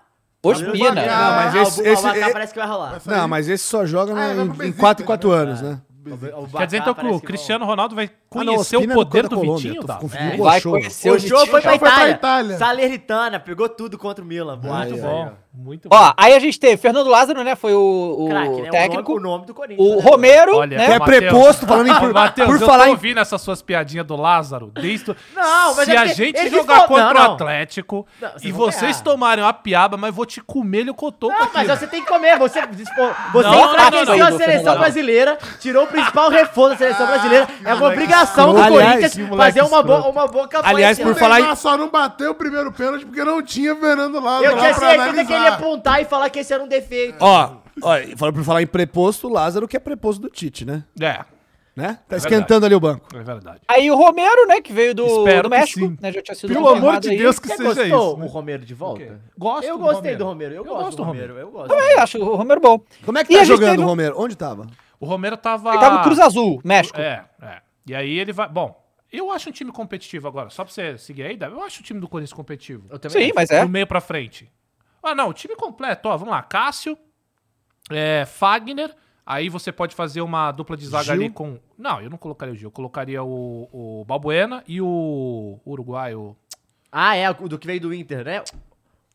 Ospina. 0.43 0.91
Não, 0.91 1.31
mas 1.35 1.55
Ah, 1.55 1.61
esse- 1.63 1.79
o, 1.79 1.83
Bu- 1.83 1.89
esse- 1.89 2.05
o 2.05 2.09
Abacá 2.09 2.27
é- 2.27 2.33
parece 2.33 2.53
que 2.53 2.59
vai 2.59 2.67
rolar. 2.67 3.01
Não, 3.05 3.27
mas 3.27 3.49
esse 3.49 3.63
só 3.63 3.85
joga 3.85 4.13
né, 4.13 4.21
Ah, 4.31 4.35
em- 4.35 4.41
em 4.45 4.47
Benfica, 4.49 4.79
4 4.79 5.03
em 5.03 5.05
4 5.07 5.29
né? 5.31 5.35
anos, 5.35 5.61
né? 5.61 5.81
O- 6.13 6.43
o 6.43 6.47
Quer 6.49 6.65
dizer 6.65 6.77
então 6.77 6.93
que 6.93 7.05
o 7.05 7.19
Cristiano 7.19 7.65
Ronaldo 7.65 7.95
vai 7.95 8.05
Ah, 8.05 8.43
não, 8.43 8.53
conhecer 8.55 8.77
o 8.77 8.83
é 8.83 8.93
poder 8.93 9.27
do 9.27 9.35
Colômbia, 9.35 9.71
Vitinho, 9.73 9.85
confundindo 9.99 10.33
É. 10.33 10.35
o 10.39 10.43
Vai 10.43 10.61
conhecer 10.61 11.09
vão. 11.09 11.17
O 11.17 11.19
show 11.19 11.37
foi 11.47 11.61
pra 11.61 11.61
Show 11.61 11.69
foi 11.71 11.79
pra 11.79 11.89
Itália. 11.89 12.11
Itália. 12.13 12.57
Salernitana, 12.57 13.39
pegou 13.39 13.67
tudo 13.69 13.97
contra 13.97 14.23
o 14.23 14.27
Milan. 14.27 14.55
Muito 14.57 14.71
aí, 14.95 15.01
bom, 15.01 15.31
muito 15.53 15.89
bom. 15.89 15.95
Ó, 15.95 16.13
aí 16.15 16.33
a 16.33 16.39
gente 16.39 16.59
teve 16.59 16.77
Fernando 16.77 17.07
Lázaro, 17.09 17.43
né? 17.43 17.55
Foi 17.55 17.73
o, 17.73 18.15
o 18.19 18.29
Craque, 18.29 18.61
né? 18.61 18.69
técnico. 18.69 19.13
O 19.13 19.15
nome, 19.15 19.27
o 19.27 19.31
nome 19.31 19.45
do 19.47 19.53
Corinthians. 19.53 19.87
O 19.91 19.95
né? 19.95 20.01
Romero, 20.01 20.55
Olha, 20.55 20.77
né? 20.77 20.85
Que 20.85 20.91
é 20.91 20.99
preposto, 20.99 21.65
falando 21.65 21.89
em 21.89 21.95
por, 21.95 22.13
Matheus, 22.13 22.47
por 22.47 22.61
eu 22.61 22.67
falar 22.67 22.83
tô 22.83 22.89
em 22.89 22.93
ouvindo 22.93 23.19
essas 23.19 23.41
suas 23.41 23.61
piadinhas 23.61 24.05
do 24.05 24.15
Lázaro 24.15 24.71
desde... 24.73 25.15
Não, 25.35 25.75
mas 25.75 25.85
Se 25.85 25.91
é 25.95 25.97
a 25.97 26.05
gente 26.05 26.37
ele 26.37 26.49
jogar 26.51 26.81
falou- 26.81 26.87
contra 26.89 27.13
não, 27.13 27.31
o. 27.31 27.33
Atlético 27.33 28.07
Não, 28.21 28.29
vocês 28.29 28.43
e 28.43 28.51
vocês 28.51 28.81
ganhar. 28.91 29.03
tomarem 29.03 29.43
uma 29.43 29.53
piaba, 29.53 29.97
mas 29.97 30.13
vou 30.13 30.25
te 30.25 30.41
comer 30.41 30.87
o 30.89 30.93
cotoco 30.93 31.33
Não, 31.33 31.43
aqui, 31.43 31.51
mas 31.55 31.67
né? 31.67 31.75
você 31.75 31.87
tem 31.87 32.01
que 32.03 32.07
comer. 32.07 32.37
Você, 32.37 32.61
você 32.61 33.47
Não, 33.47 33.65
enfraqueceu 33.73 34.05
não, 34.05 34.17
não, 34.17 34.27
a 34.27 34.37
seleção 34.37 34.77
brasileira, 34.77 35.37
tirou 35.59 35.83
o 35.85 35.87
principal 35.87 36.29
reforço 36.29 36.71
da 36.71 36.77
seleção 36.77 37.07
brasileira. 37.07 37.47
É 37.65 37.73
uma 37.73 37.87
obrigação 37.87 38.53
do 38.53 38.61
Corinthians 38.67 39.13
fazer 39.35 39.61
uma 39.61 39.81
boa, 39.81 39.97
escroto. 39.99 40.09
uma 40.19 40.27
boa 40.27 40.47
campanha. 40.47 40.73
Aliás, 40.75 40.99
por 40.99 41.15
falar 41.15 41.41
em- 41.41 41.55
só 41.55 41.75
não 41.77 41.89
bateu 41.89 42.31
o 42.31 42.35
primeiro 42.35 42.71
pênalti 42.71 43.05
porque 43.05 43.23
não 43.23 43.41
tinha 43.41 43.75
Fernando 43.75 44.19
Lázaro 44.19 44.45
Eu 44.45 44.55
lá 44.55 44.61
tinha 44.61 44.73
pra 44.75 44.89
certeza 44.89 45.25
que 45.25 45.46
ele 45.47 45.55
apontar 45.55 46.01
e 46.01 46.05
falar 46.05 46.29
que 46.29 46.39
esse 46.39 46.53
era 46.53 46.63
um 46.63 46.67
defeito. 46.67 47.17
Ó, 47.19 47.57
ó, 47.81 47.95
falando 48.17 48.35
por 48.35 48.43
falar 48.43 48.61
em 48.61 48.67
preposto, 48.67 49.27
o 49.27 49.31
Lázaro 49.31 49.67
que 49.67 49.75
é 49.77 49.79
preposto 49.79 50.21
do 50.21 50.29
Tite, 50.29 50.65
né? 50.65 50.83
É, 50.99 51.25
né? 51.75 51.99
Tá 52.07 52.17
esquentando 52.17 52.65
ali 52.65 52.73
o 52.73 52.79
banco. 52.79 53.05
é 53.15 53.21
verdade. 53.21 53.61
Aí 53.67 53.91
o 53.91 53.95
Romero, 53.95 54.47
né? 54.47 54.59
Que 54.61 54.73
veio 54.73 54.95
do, 54.95 55.05
Espero 55.05 55.43
do 55.43 55.49
que 55.51 55.57
México. 55.59 55.79
sim. 55.79 55.97
Né, 56.01 56.11
já 56.11 56.21
tinha 56.23 56.35
sido 56.35 56.51
Pelo 56.53 56.67
amor 56.69 56.99
de 56.99 57.09
aí. 57.11 57.17
Deus 57.17 57.37
que 57.37 57.47
Você 57.47 57.57
seja 57.57 57.69
gostou 57.69 57.85
isso. 57.85 58.17
né? 58.17 58.25
o 58.25 58.27
Romero 58.27 58.65
de 58.65 58.73
volta? 58.73 59.21
Gosto 59.37 59.63
Eu 59.67 59.77
do 59.77 59.83
gostei 59.83 59.99
Romero. 60.13 60.17
do 60.17 60.25
Romero. 60.25 60.53
Eu, 60.55 60.65
Eu 60.65 60.75
gosto 60.75 60.97
do 60.97 61.03
Romero. 61.03 61.37
Eu 61.37 61.51
gosto. 61.51 61.67
Também 61.69 61.95
acho 61.97 62.17
o 62.17 62.35
Romero 62.35 62.59
bom. 62.59 62.79
Como 63.05 63.17
é 63.17 63.23
que 63.23 63.31
E 63.33 63.35
tá 63.35 63.41
a 63.41 63.45
gente 63.45 63.53
jogando 63.55 63.69
teve 63.71 63.81
o 63.83 63.85
um- 63.85 63.89
Romero? 63.89 64.15
Onde 64.19 64.35
tava? 64.35 64.65
O 64.99 65.05
Romero 65.05 65.37
tava... 65.37 65.69
Ele 65.69 65.79
tava 65.79 65.97
no 65.97 66.03
Cruz 66.03 66.19
Azul, 66.19 66.59
México. 66.63 66.99
É, 66.99 67.23
é. 67.41 67.57
E 67.85 67.93
aí 67.93 68.17
ele 68.17 68.33
vai... 68.33 68.49
Bom, 68.49 68.75
eu 69.13 69.31
acho 69.31 69.49
um 69.49 69.51
time 69.51 69.71
competitivo 69.71 70.27
agora. 70.27 70.49
Só 70.49 70.63
pra 70.63 70.73
você 70.73 70.97
seguir 70.97 71.21
aí, 71.23 71.37
Davi, 71.37 71.53
eu 71.55 71.61
acho 71.63 71.81
o 71.81 71.83
time 71.83 71.99
do 71.99 72.07
Corinthians 72.09 72.33
competitivo. 72.33 72.87
Eu 72.89 72.97
também 72.97 73.21
Sim, 73.21 73.25
acho. 73.27 73.35
mas 73.35 73.49
é. 73.51 73.61
Do 73.63 73.69
meio 73.69 73.85
pra 73.85 74.01
frente. 74.01 74.51
Ah, 75.07 75.15
não, 75.15 75.29
o 75.29 75.33
time 75.33 75.55
completo, 75.55 76.09
ó. 76.09 76.17
Vamos 76.17 76.33
lá. 76.33 76.41
Cássio, 76.43 76.97
é, 77.89 78.25
Fagner. 78.25 78.93
Aí 79.25 79.49
você 79.49 79.71
pode 79.73 79.93
fazer 79.93 80.21
uma 80.21 80.51
dupla 80.53 80.77
de 80.77 80.85
zaga 80.85 81.03
Gil? 81.05 81.13
ali 81.13 81.29
com. 81.29 81.59
Não, 81.77 82.01
eu 82.01 82.09
não 82.09 82.17
colocaria 82.17 82.53
o 82.53 82.57
Gil. 82.57 82.67
Eu 82.67 82.71
colocaria 82.71 83.21
o, 83.23 83.67
o 83.73 84.05
Balbuena 84.05 84.63
e 84.67 84.81
o 84.81 85.59
uruguaio 85.65 86.35
Ah, 86.91 87.15
é, 87.15 87.29
o 87.29 87.33
do 87.49 87.59
que 87.59 87.67
veio 87.67 87.81
do 87.81 87.93
Inter, 87.93 88.23
né? 88.23 88.43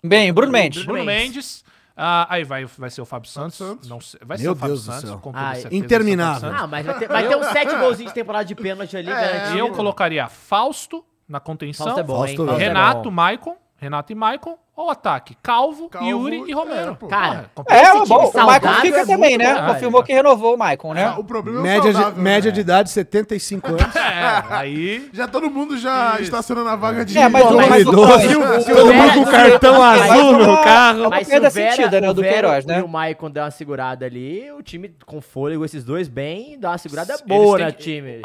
Bem, 0.05 0.33
Bruno 0.33 0.53
Mendes. 0.53 0.85
Bruno 0.85 1.05
Mendes. 1.05 1.65
Ah, 1.97 2.27
aí 2.29 2.45
vai, 2.45 2.65
vai 2.65 2.91
ser 2.91 3.01
o 3.03 3.05
Fábio 3.07 3.31
Santos. 3.31 3.57
Santos. 3.57 3.89
Não 3.89 4.01
sei, 4.01 4.21
vai 4.25 4.37
ser 4.37 4.45
Meu 4.45 4.53
o 4.53 4.57
Fábio 4.57 4.75
Deus 4.75 4.85
do 4.87 4.93
Santos. 4.93 5.09
céu. 5.11 5.19
com 5.19 5.31
Ah, 5.35 5.55
certeza 5.55 5.69
o 5.75 5.75
interminável. 5.79 6.41
Santos. 6.51 6.63
Ah, 6.63 6.67
mas 6.67 6.87
vai 6.87 6.99
ter, 6.99 7.09
vai 7.09 7.29
ter 7.29 7.37
uns 7.37 7.47
sete 7.47 7.75
golzinhos 7.77 8.11
de 8.13 8.15
temporada 8.15 8.45
de 8.45 8.55
pênalti 8.55 8.97
ali. 8.97 9.09
E 9.55 9.59
eu 9.59 9.71
colocaria 9.73 10.29
Fausto 10.29 11.05
na 11.29 11.39
contenção. 11.41 11.87
Fausto 11.87 12.01
é 12.01 12.03
bom? 12.03 12.17
Fausto, 12.19 12.51
é 12.51 12.57
Renato, 12.57 13.05
bom. 13.05 13.11
Maicon. 13.11 13.57
Renato 13.83 14.13
e 14.13 14.15
Maicon. 14.15 14.57
Ou 14.75 14.89
ataque? 14.89 15.37
Calvo, 15.43 15.87
Calvo, 15.91 16.09
Yuri 16.09 16.45
e 16.49 16.53
Romero. 16.55 16.97
é. 17.03 17.07
Cara, 17.07 17.51
Porra, 17.55 17.67
É, 17.77 17.83
Esse 17.83 18.09
bom. 18.09 18.15
O 18.15 18.23
Michael 18.25 18.33
saudável 18.33 18.81
fica 18.81 19.01
é 19.01 19.07
também, 19.07 19.37
né? 19.37 19.55
bom, 19.61 19.67
Confirmou 19.67 20.01
cara. 20.01 20.07
que 20.07 20.13
renovou 20.15 20.55
o 20.55 20.59
Michael, 20.59 20.95
né? 20.95 21.05
Ah, 21.05 21.19
O 21.19 21.25
problema 21.25 21.59
é 21.59 21.61
o 21.61 21.63
Média, 21.63 21.91
de, 21.91 21.93
saudável, 21.99 22.23
média 22.23 22.51
né? 22.51 22.55
de 22.55 22.61
idade, 22.63 22.91
75 22.91 23.69
anos. 23.69 23.97
É, 23.97 24.45
aí. 24.55 25.11
Já 25.13 25.29
todo 25.29 25.51
mundo 25.51 25.77
já 25.77 26.19
estacionando 26.21 26.71
a 26.71 26.77
vaga 26.77 27.05
de... 27.05 27.19
É, 27.19 27.29
mas 27.29 27.45
o 27.45 27.49
o- 27.49 27.63
idoso, 27.79 28.09
mas 28.49 28.67
o- 28.67 28.75
todo 28.75 28.95
mundo 28.95 29.13
com 29.15 29.25
cartão 29.31 29.83
azul 29.83 30.33
no 30.39 30.57
carro. 30.65 31.11
Mas 31.11 31.27
se 31.27 31.33
perda 31.33 31.49
o 31.49 31.51
Vera, 31.51 31.77
sentida, 31.77 32.01
né, 32.01 32.11
o 32.11 32.15
do 32.15 32.23
Queiroz, 32.23 32.65
né? 32.65 32.79
E 32.79 32.83
o 32.83 32.89
Maicon 32.89 33.31
deu 33.31 33.43
uma 33.45 33.51
segurada 33.51 34.07
ali, 34.07 34.51
o 34.53 34.63
time 34.63 34.95
com 35.05 35.21
fôlego, 35.21 35.65
esses 35.67 35.85
dois 35.85 36.09
bem, 36.09 36.59
dá 36.59 36.71
uma 36.71 36.79
segurada 36.79 37.15
boa 37.27 37.59
no 37.59 37.73
time. 37.73 38.21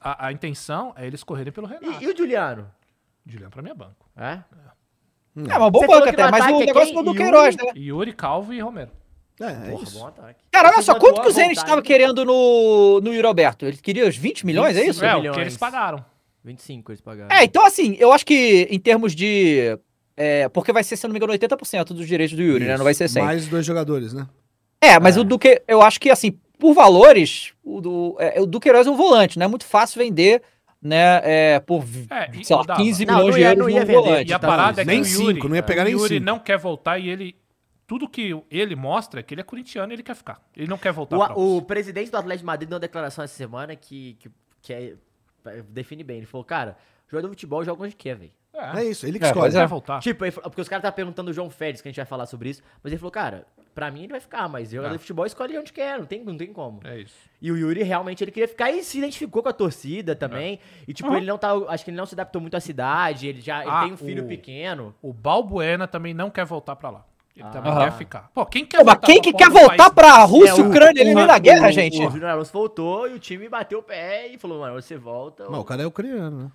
A, 0.00 0.32
intenção 0.32 0.94
é 0.96 1.06
eles 1.06 1.22
correrem 1.22 1.52
pelo 1.52 1.66
Renato. 1.66 2.02
E, 2.02 2.04
e 2.06 2.08
o 2.10 2.16
Juliano? 2.16 2.66
Juliano 3.26 3.50
pra 3.50 3.60
mim 3.60 3.68
é 3.70 3.74
banco. 3.74 4.06
É? 4.16 4.38
É, 5.36 5.56
uma 5.56 5.70
boa 5.70 5.86
banca 5.86 6.10
até, 6.10 6.30
mas 6.30 6.44
o 6.46 6.62
é 6.62 6.66
negócio 6.66 6.94
do 6.94 7.10
Yuri? 7.10 7.18
Queiroz, 7.18 7.56
né? 7.56 7.64
Yuri, 7.76 8.12
Calvo 8.12 8.52
e 8.52 8.60
Romero. 8.60 8.90
É, 9.40 9.46
é 9.46 9.70
Porra, 9.70 9.84
isso. 9.84 9.98
bom 9.98 10.06
ataque. 10.06 10.40
Cara, 10.50 10.70
olha 10.70 10.82
só, 10.82 10.94
quanto 10.96 11.22
que 11.22 11.28
o 11.28 11.30
Zenit 11.30 11.58
estava 11.58 11.80
querendo 11.80 12.24
no, 12.24 13.00
no 13.00 13.12
Yuri 13.14 13.26
Alberto? 13.26 13.64
Ele 13.64 13.76
queria 13.78 14.06
os 14.06 14.16
20 14.16 14.44
milhões, 14.44 14.76
é 14.76 14.84
isso? 14.84 15.04
É, 15.04 15.14
o 15.14 15.18
milhões. 15.18 15.36
que 15.36 15.42
eles 15.42 15.56
pagaram. 15.56 16.04
25 16.44 16.92
eles 16.92 17.00
pagaram. 17.00 17.34
É, 17.34 17.44
então 17.44 17.64
assim, 17.64 17.96
eu 17.98 18.12
acho 18.12 18.26
que 18.26 18.66
em 18.70 18.78
termos 18.78 19.14
de... 19.14 19.78
é, 20.16 20.48
porque 20.48 20.72
vai 20.72 20.84
ser, 20.84 20.96
se 20.96 21.06
eu 21.06 21.08
não 21.08 21.12
me 21.12 21.18
engano, 21.18 21.32
80% 21.32 21.86
dos 21.86 22.06
direitos 22.06 22.36
do 22.36 22.42
Yuri, 22.42 22.66
né? 22.66 22.76
Não 22.76 22.84
vai 22.84 22.94
ser 22.94 23.08
100. 23.08 23.22
Mais 23.22 23.46
dois 23.46 23.64
jogadores, 23.64 24.12
né? 24.12 24.26
É, 24.80 24.98
mas 24.98 25.16
o 25.16 25.24
Duque, 25.24 25.62
eu 25.68 25.80
acho 25.80 26.00
que 26.00 26.10
assim, 26.10 26.32
por 26.58 26.74
valores, 26.74 27.52
o 27.64 27.80
do, 27.80 28.16
é, 28.18 28.40
o 28.40 28.46
Duqueiroz 28.46 28.86
é 28.86 28.90
um 28.90 28.96
volante, 28.96 29.38
não 29.38 29.46
é 29.46 29.48
muito 29.48 29.64
fácil 29.64 30.02
vender, 30.02 30.42
né, 30.82 31.20
é, 31.24 31.60
por, 31.60 31.84
É, 32.10 32.42
sei 32.42 32.56
lá, 32.56 32.62
dava. 32.62 32.80
15 32.82 33.04
Não, 33.04 33.14
milhões 33.16 33.30
não 33.30 33.34
de 33.36 33.40
ia- 33.40 33.48
euros 33.50 33.58
não 33.64 33.70
ia 33.70 33.80
vender. 33.84 33.92
volante. 34.00 34.30
E 34.30 34.32
a 34.34 34.38
tá, 34.38 34.48
parada 34.48 34.80
é 34.80 34.84
que 34.84 34.90
nem 34.90 35.00
o 35.02 35.04
Yuri, 35.06 35.34
cinco, 35.34 35.48
não 35.48 35.56
ia 35.56 35.62
pegar 35.62 35.84
nem 35.84 35.92
Yuri 35.92 36.08
cinco. 36.14 36.24
não 36.24 36.38
quer 36.38 36.58
voltar 36.58 36.98
e 36.98 37.08
ele... 37.08 37.36
Tudo 37.86 38.08
que 38.08 38.40
ele 38.50 38.76
mostra 38.76 39.18
é 39.18 39.22
que 39.22 39.34
ele 39.34 39.40
é 39.40 39.44
corintiano 39.44 39.92
e 39.92 39.96
ele 39.96 40.02
quer 40.04 40.14
ficar. 40.14 40.40
Ele 40.56 40.68
não 40.68 40.78
quer 40.78 40.92
voltar 40.92 41.36
O, 41.36 41.56
o 41.58 41.62
presidente 41.62 42.08
do 42.10 42.16
Atlético 42.16 42.42
de 42.42 42.46
Madrid 42.46 42.68
deu 42.68 42.76
uma 42.76 42.80
declaração 42.80 43.24
essa 43.24 43.34
semana 43.34 43.74
que, 43.74 44.14
que, 44.20 44.30
que 44.62 44.72
é, 44.72 44.94
define 45.68 46.04
bem. 46.04 46.18
Ele 46.18 46.26
falou, 46.26 46.44
cara, 46.44 46.76
jogador 47.08 47.26
de 47.28 47.32
futebol 47.34 47.64
joga 47.64 47.82
onde 47.82 47.96
quer, 47.96 48.14
velho. 48.16 48.30
É 48.76 48.84
isso, 48.84 49.06
ele 49.06 49.18
que 49.18 49.24
É, 49.24 49.28
escolhe. 49.28 49.48
Ele 49.48 49.56
é. 49.56 49.60
quer 49.62 49.66
voltar. 49.66 50.00
Tipo, 50.00 50.24
ele 50.24 50.30
porque 50.32 50.60
os 50.60 50.68
caras 50.68 50.82
estavam 50.82 50.94
perguntando 50.94 51.30
o 51.30 51.34
João 51.34 51.50
Félix, 51.50 51.80
que 51.82 51.88
a 51.88 51.90
gente 51.90 51.96
vai 51.96 52.06
falar 52.06 52.26
sobre 52.26 52.50
isso, 52.50 52.62
mas 52.82 52.92
ele 52.92 52.98
falou, 53.00 53.10
cara, 53.10 53.44
pra 53.74 53.90
mim 53.90 54.00
ele 54.04 54.12
vai 54.12 54.20
ficar, 54.20 54.48
mas 54.48 54.70
jogador 54.70 54.94
É. 54.94 54.96
de 54.96 54.98
futebol 54.98 55.24
escolhe 55.26 55.58
onde 55.58 55.72
quer, 55.72 55.98
não 55.98 56.06
tem, 56.06 56.22
não 56.24 56.36
tem 56.36 56.52
como. 56.52 56.80
É 56.84 56.98
isso. 57.00 57.14
E 57.40 57.50
o 57.50 57.56
Yuri 57.56 57.82
realmente 57.82 58.22
ele 58.22 58.30
queria 58.30 58.48
ficar 58.48 58.70
e 58.70 58.82
se 58.82 58.98
identificou 58.98 59.42
com 59.42 59.48
a 59.48 59.52
torcida 59.52 60.14
também. 60.14 60.58
E 60.86 60.92
tipo, 60.92 61.14
ele 61.14 61.26
não 61.26 61.38
tá. 61.38 61.52
Acho 61.68 61.84
que 61.84 61.90
ele 61.90 61.96
não 61.96 62.06
se 62.06 62.14
adaptou 62.14 62.40
muito 62.40 62.56
à 62.56 62.60
cidade, 62.60 63.26
ele 63.28 63.40
já 63.40 63.62
ele 63.62 63.70
Ah, 63.70 63.82
tem 63.84 63.92
um 63.92 63.96
filho 63.96 64.24
o- 64.24 64.28
pequeno. 64.28 64.94
O 65.00 65.12
Balbuena 65.12 65.86
também 65.88 66.12
não 66.12 66.30
quer 66.30 66.44
voltar 66.44 66.76
pra 66.76 66.90
lá. 66.90 67.04
Ele 67.36 67.48
também 67.48 67.72
Aham. 67.72 67.84
quer 67.84 67.92
ficar. 67.92 68.30
Pô, 68.34 68.44
quem 68.44 68.66
quer 68.66 68.78
Pô, 68.78 68.84
mas 68.84 68.94
voltar 68.96 69.06
quem 69.06 69.22
que 69.22 69.32
quer 69.32 69.48
voltar 69.48 69.90
pra 69.90 70.24
Rússia 70.24 70.50
É, 70.52 70.58
e 70.58 70.62
o- 70.62 70.68
Ucrânia 70.68 71.04
no 71.04 71.14
meio 71.14 71.26
da 71.26 71.38
guerra, 71.38 71.68
o, 71.68 71.72
gente? 71.72 71.96
O 72.04 72.10
Júnior 72.10 72.30
Alonso 72.30 72.52
voltou 72.52 73.08
e 73.08 73.14
o 73.14 73.18
time 73.18 73.48
bateu 73.48 73.78
o 73.78 73.82
pé 73.82 74.26
e 74.28 74.36
falou, 74.36 74.60
mano, 74.60 74.74
você 74.74 74.96
volta. 74.98 75.48
Não, 75.48 75.60
o 75.60 75.64
cara 75.64 75.82
é 75.82 75.86
ucraniano, 75.86 76.44
né? 76.44 76.50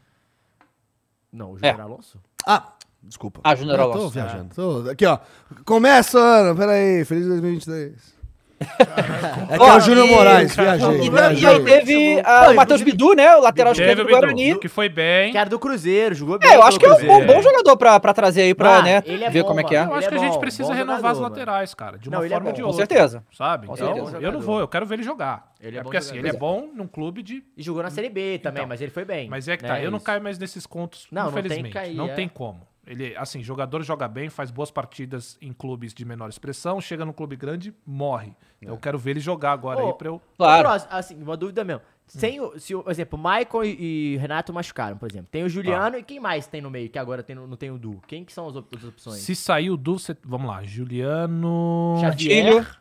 Não, 1.31 1.51
o 1.53 1.57
Júnior 1.57 1.79
É. 1.79 1.81
Alonso? 1.81 2.21
Ah, 2.45 2.73
desculpa. 3.07 3.39
Ah, 3.43 3.55
Júnior 3.55 3.79
Eu 3.79 3.85
Tô 3.85 3.91
Alonso. 3.93 4.09
viajando. 4.09 4.53
Tô- 4.55 4.89
Aqui, 4.89 5.05
ó. 5.05 5.17
Começa 5.65 6.17
o 6.17 6.21
ano. 6.21 6.55
Pera 6.55 6.71
aí. 6.73 7.05
Feliz 7.05 7.27
2023. 7.27 8.15
É 8.57 9.57
que 9.57 9.63
é 9.63 9.73
o 9.73 9.79
Júnior 9.81 10.07
e- 10.07 10.11
Moraes. 10.11 10.53
E, 10.53 10.55
Viajei, 10.55 11.01
e 11.05 11.09
viajei. 11.09 11.49
aí 11.49 11.63
teve 11.63 12.21
ah, 12.23 12.51
o 12.51 12.55
Matheus 12.55 12.81
Bidu, 12.81 13.13
né? 13.13 13.35
O 13.35 13.41
lateral 13.41 13.73
esquerdo 13.73 13.89
Teve 13.97 14.01
o 14.01 14.05
do 14.05 14.09
Guarani. 14.11 14.59
que 14.59 14.69
foi 14.69 14.87
bem. 14.87 15.31
Que 15.33 15.37
era 15.37 15.49
do 15.49 15.59
Cruzeiro, 15.59 16.15
jogou 16.15 16.39
bem. 16.39 16.49
É, 16.49 16.55
eu 16.55 16.63
acho 16.63 16.79
que 16.79 16.85
é 16.85 16.93
um 16.93 17.05
bom, 17.05 17.25
bom 17.25 17.41
jogador 17.41 17.75
pra, 17.75 17.99
pra 17.99 18.13
trazer 18.13 18.43
aí 18.43 18.55
pra, 18.55 18.77
Ah, 18.77 18.81
né, 18.81 19.03
ele 19.05 19.25
é 19.25 19.29
ver 19.29 19.41
bom, 19.41 19.49
como 19.49 19.59
é 19.59 19.63
que 19.65 19.75
é. 19.75 19.83
Eu 19.83 19.93
acho 19.93 20.07
que 20.07 20.15
é 20.15 20.17
a 20.17 20.21
gente 20.21 20.33
bom, 20.33 20.39
precisa 20.39 20.69
bom 20.69 20.73
renovar 20.73 20.97
jogador, 20.97 21.11
as 21.11 21.19
mano. 21.19 21.29
laterais, 21.35 21.73
cara. 21.73 21.97
De 21.99 22.07
uma 22.07 22.17
Não, 22.19 22.23
é 22.25 22.29
forma 22.29 22.47
ou 22.47 22.53
de 22.53 22.61
Com 22.61 22.67
outra. 22.69 22.85
certeza. 22.87 23.23
Sabe? 23.33 23.67
Com 23.67 23.73
Então, 23.73 23.93
certeza. 23.93 24.17
eu 24.23 24.31
não 24.31 24.39
vou, 24.39 24.59
eu 24.61 24.67
quero 24.69 24.85
ver 24.85 24.95
ele 24.95 25.03
jogar. 25.03 25.51
Ele 25.59 25.75
é 25.77 25.79
é 25.81 25.83
porque 25.83 25.97
assim, 25.97 26.17
ele 26.17 26.29
é 26.29 26.33
bom 26.33 26.69
num 26.73 26.87
clube 26.87 27.21
de. 27.21 27.43
E 27.57 27.61
jogou 27.61 27.83
na 27.83 27.89
Série 27.89 28.09
B 28.09 28.39
também, 28.41 28.59
Então, 28.61 28.69
mas 28.69 28.79
ele 28.81 28.91
foi 28.91 29.03
bem. 29.03 29.27
Mas 29.29 29.47
é 29.49 29.57
que 29.57 29.63
né, 29.63 29.69
tá, 29.69 29.81
eu 29.81 29.91
não 29.91 29.99
caio 29.99 30.21
mais 30.23 30.39
nesses 30.39 30.65
contos, 30.65 31.07
infelizmente. 31.11 31.93
não 31.93 32.05
é. 32.05 32.13
tem 32.13 32.27
como. 32.29 32.61
Ele, 32.87 33.15
assim, 33.17 33.41
jogador 33.41 33.81
joga 33.83 34.07
bem, 34.07 34.29
faz 34.29 34.51
boas 34.51 34.69
partidas 34.69 35.37
em 35.41 35.51
clubes 35.51 35.93
de 35.93 36.05
menor 36.05 36.29
expressão, 36.29 36.79
chega 36.79 37.03
no 37.03 37.13
clube 37.13 37.35
grande, 37.35 37.73
morre. 37.85 38.35
Eu 38.61 38.77
quero 38.77 38.97
ver 38.97 39.11
ele 39.11 39.19
jogar 39.19 39.53
agora 39.53 39.83
Ô, 39.83 39.87
aí 39.87 39.93
pra 39.93 40.07
eu. 40.09 40.21
Claro. 40.37 40.69
Assim, 40.89 41.21
uma 41.21 41.35
dúvida 41.35 41.63
mesmo. 41.63 41.81
Sem 42.07 42.39
o, 42.39 42.59
se, 42.59 42.75
o- 42.75 42.83
por 42.83 42.91
exemplo, 42.91 43.17
Michael 43.17 43.63
e, 43.65 44.13
e 44.13 44.17
Renato 44.17 44.53
machucaram, 44.53 44.95
por 44.97 45.09
exemplo. 45.09 45.27
Tem 45.31 45.43
o 45.43 45.49
Juliano 45.49 45.97
e 45.97 46.03
quem 46.03 46.19
mais 46.19 46.45
tem 46.45 46.61
no 46.61 46.69
meio, 46.69 46.87
que 46.87 46.99
agora 46.99 47.23
tem, 47.23 47.35
no- 47.35 47.47
não 47.47 47.57
tem 47.57 47.71
o 47.71 47.79
Du? 47.79 47.99
Quem 48.07 48.23
que 48.23 48.31
são 48.31 48.47
as, 48.47 48.55
op- 48.55 48.75
as 48.77 48.83
opções? 48.83 49.17
Se 49.21 49.35
sair 49.35 49.71
o 49.71 49.77
Du, 49.77 49.97
cê- 49.97 50.15
vamos 50.23 50.47
lá, 50.47 50.63
Juliano. 50.63 51.97
Xavier. 52.01 52.53
Cantilho. 52.53 52.75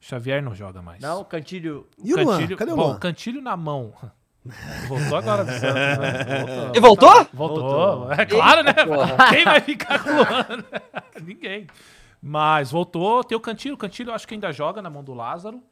Xavier 0.00 0.42
não 0.42 0.54
joga 0.54 0.80
mais. 0.82 1.00
Não, 1.00 1.24
Cantilho. 1.24 1.88
E 2.02 2.12
o 2.14 2.22
Luan? 2.22 2.36
Cantilho, 2.38 2.56
Cadê 2.56 2.72
o 2.72 2.76
bom, 2.76 2.86
Luan? 2.88 2.98
Cantilho 2.98 3.42
na 3.42 3.56
mão. 3.56 3.92
Voltou 4.88 5.16
agora 5.18 5.44
do 5.44 5.50
Santos, 5.52 5.98
né? 5.98 6.70
Ele 6.70 6.80
voltou? 6.80 7.26
Voltou. 7.32 8.12
É 8.12 8.26
claro, 8.26 8.62
né? 8.62 8.72
Porra. 8.74 9.16
Quem 9.30 9.44
vai 9.44 9.60
ficar 9.60 10.02
com 10.02 10.10
o 10.10 10.14
Luan? 10.16 10.64
Ninguém. 11.24 11.66
Mas 12.22 12.70
voltou. 12.70 13.24
Tem 13.24 13.36
o 13.36 13.40
Cantilho. 13.40 13.74
O 13.74 13.78
Cantilho 13.78 14.10
eu 14.10 14.14
acho 14.14 14.28
que 14.28 14.34
ainda 14.34 14.52
joga 14.52 14.82
na 14.82 14.90
mão 14.90 15.02
do 15.02 15.14
Lázaro. 15.14 15.62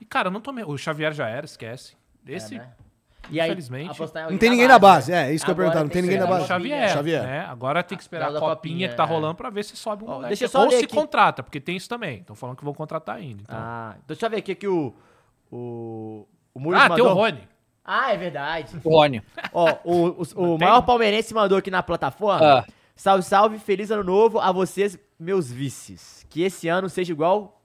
E, 0.00 0.04
cara, 0.06 0.28
eu 0.28 0.32
não 0.32 0.40
tô... 0.40 0.50
me- 0.52 0.64
O 0.64 0.76
Xavier 0.78 1.12
já 1.12 1.28
era, 1.28 1.44
esquece. 1.44 1.94
Esse... 2.26 2.56
né? 2.58 2.68
E 3.30 3.38
aí, 3.38 3.48
Infelizmente. 3.50 3.96
Não 4.30 4.38
tem 4.38 4.50
ninguém 4.50 4.66
na 4.66 4.78
base. 4.78 5.12
É, 5.12 5.32
isso 5.32 5.44
que 5.44 5.50
eu 5.50 5.54
ia 5.54 5.60
Agora 5.60 5.72
perguntar. 5.72 5.84
Não 5.84 5.90
tem 5.90 6.02
ninguém 6.02 6.18
na 6.18 6.24
É 6.24 6.28
base. 6.28 6.46
Xavier. 6.48 6.88
Xavier. 6.88 7.22
né? 7.22 7.46
Agora 7.48 7.82
tem 7.82 7.96
que 7.96 8.02
esperar 8.02 8.24
Aquela 8.24 8.38
a 8.38 8.40
da 8.40 8.46
copinha, 8.56 8.56
copinha, 8.74 8.88
que 8.88 8.94
tá 8.96 9.04
é. 9.04 9.06
rolando 9.06 9.34
pra 9.34 9.50
ver 9.50 9.62
se 9.62 9.76
sobe 9.76 10.04
um 10.04 10.08
moleque. 10.08 10.42
eu 10.42 10.48
só 10.48 10.64
Ou 10.64 10.70
se 10.70 10.84
aqui. 10.84 10.94
contrata, 10.94 11.42
porque 11.42 11.60
tem 11.60 11.76
isso 11.76 11.88
também. 11.88 12.20
Estão 12.20 12.34
falando 12.34 12.56
que 12.56 12.64
vão 12.64 12.72
contratar 12.74 13.16
ainda. 13.16 13.42
Então. 13.42 13.56
Ah, 13.58 13.90
então 13.96 14.04
deixa 14.08 14.24
eu 14.26 14.30
ver 14.30 14.36
aqui 14.38 14.54
que 14.54 14.66
o. 14.66 14.94
O. 15.52 16.26
O 16.52 16.58
Ah, 16.58 16.60
Muris 16.60 16.80
tem 16.80 16.88
o 16.88 16.90
mandou- 17.06 17.14
Rony. 17.14 17.48
Ah, 17.92 18.12
é 18.12 18.16
verdade. 18.16 18.80
O 18.84 18.88
Rony. 18.88 19.20
Ó, 19.52 19.78
o, 19.84 20.22
o, 20.22 20.54
o 20.54 20.58
maior 20.58 20.80
palmeirense 20.82 21.34
mandou 21.34 21.58
aqui 21.58 21.72
na 21.72 21.82
plataforma. 21.82 22.60
Ah. 22.60 22.66
Salve, 22.94 23.24
salve, 23.24 23.58
feliz 23.58 23.90
ano 23.90 24.04
novo 24.04 24.38
a 24.38 24.52
vocês. 24.52 24.96
meus 25.18 25.50
vices. 25.50 26.24
Que 26.30 26.42
esse 26.42 26.68
ano 26.68 26.88
seja 26.88 27.10
igual 27.10 27.60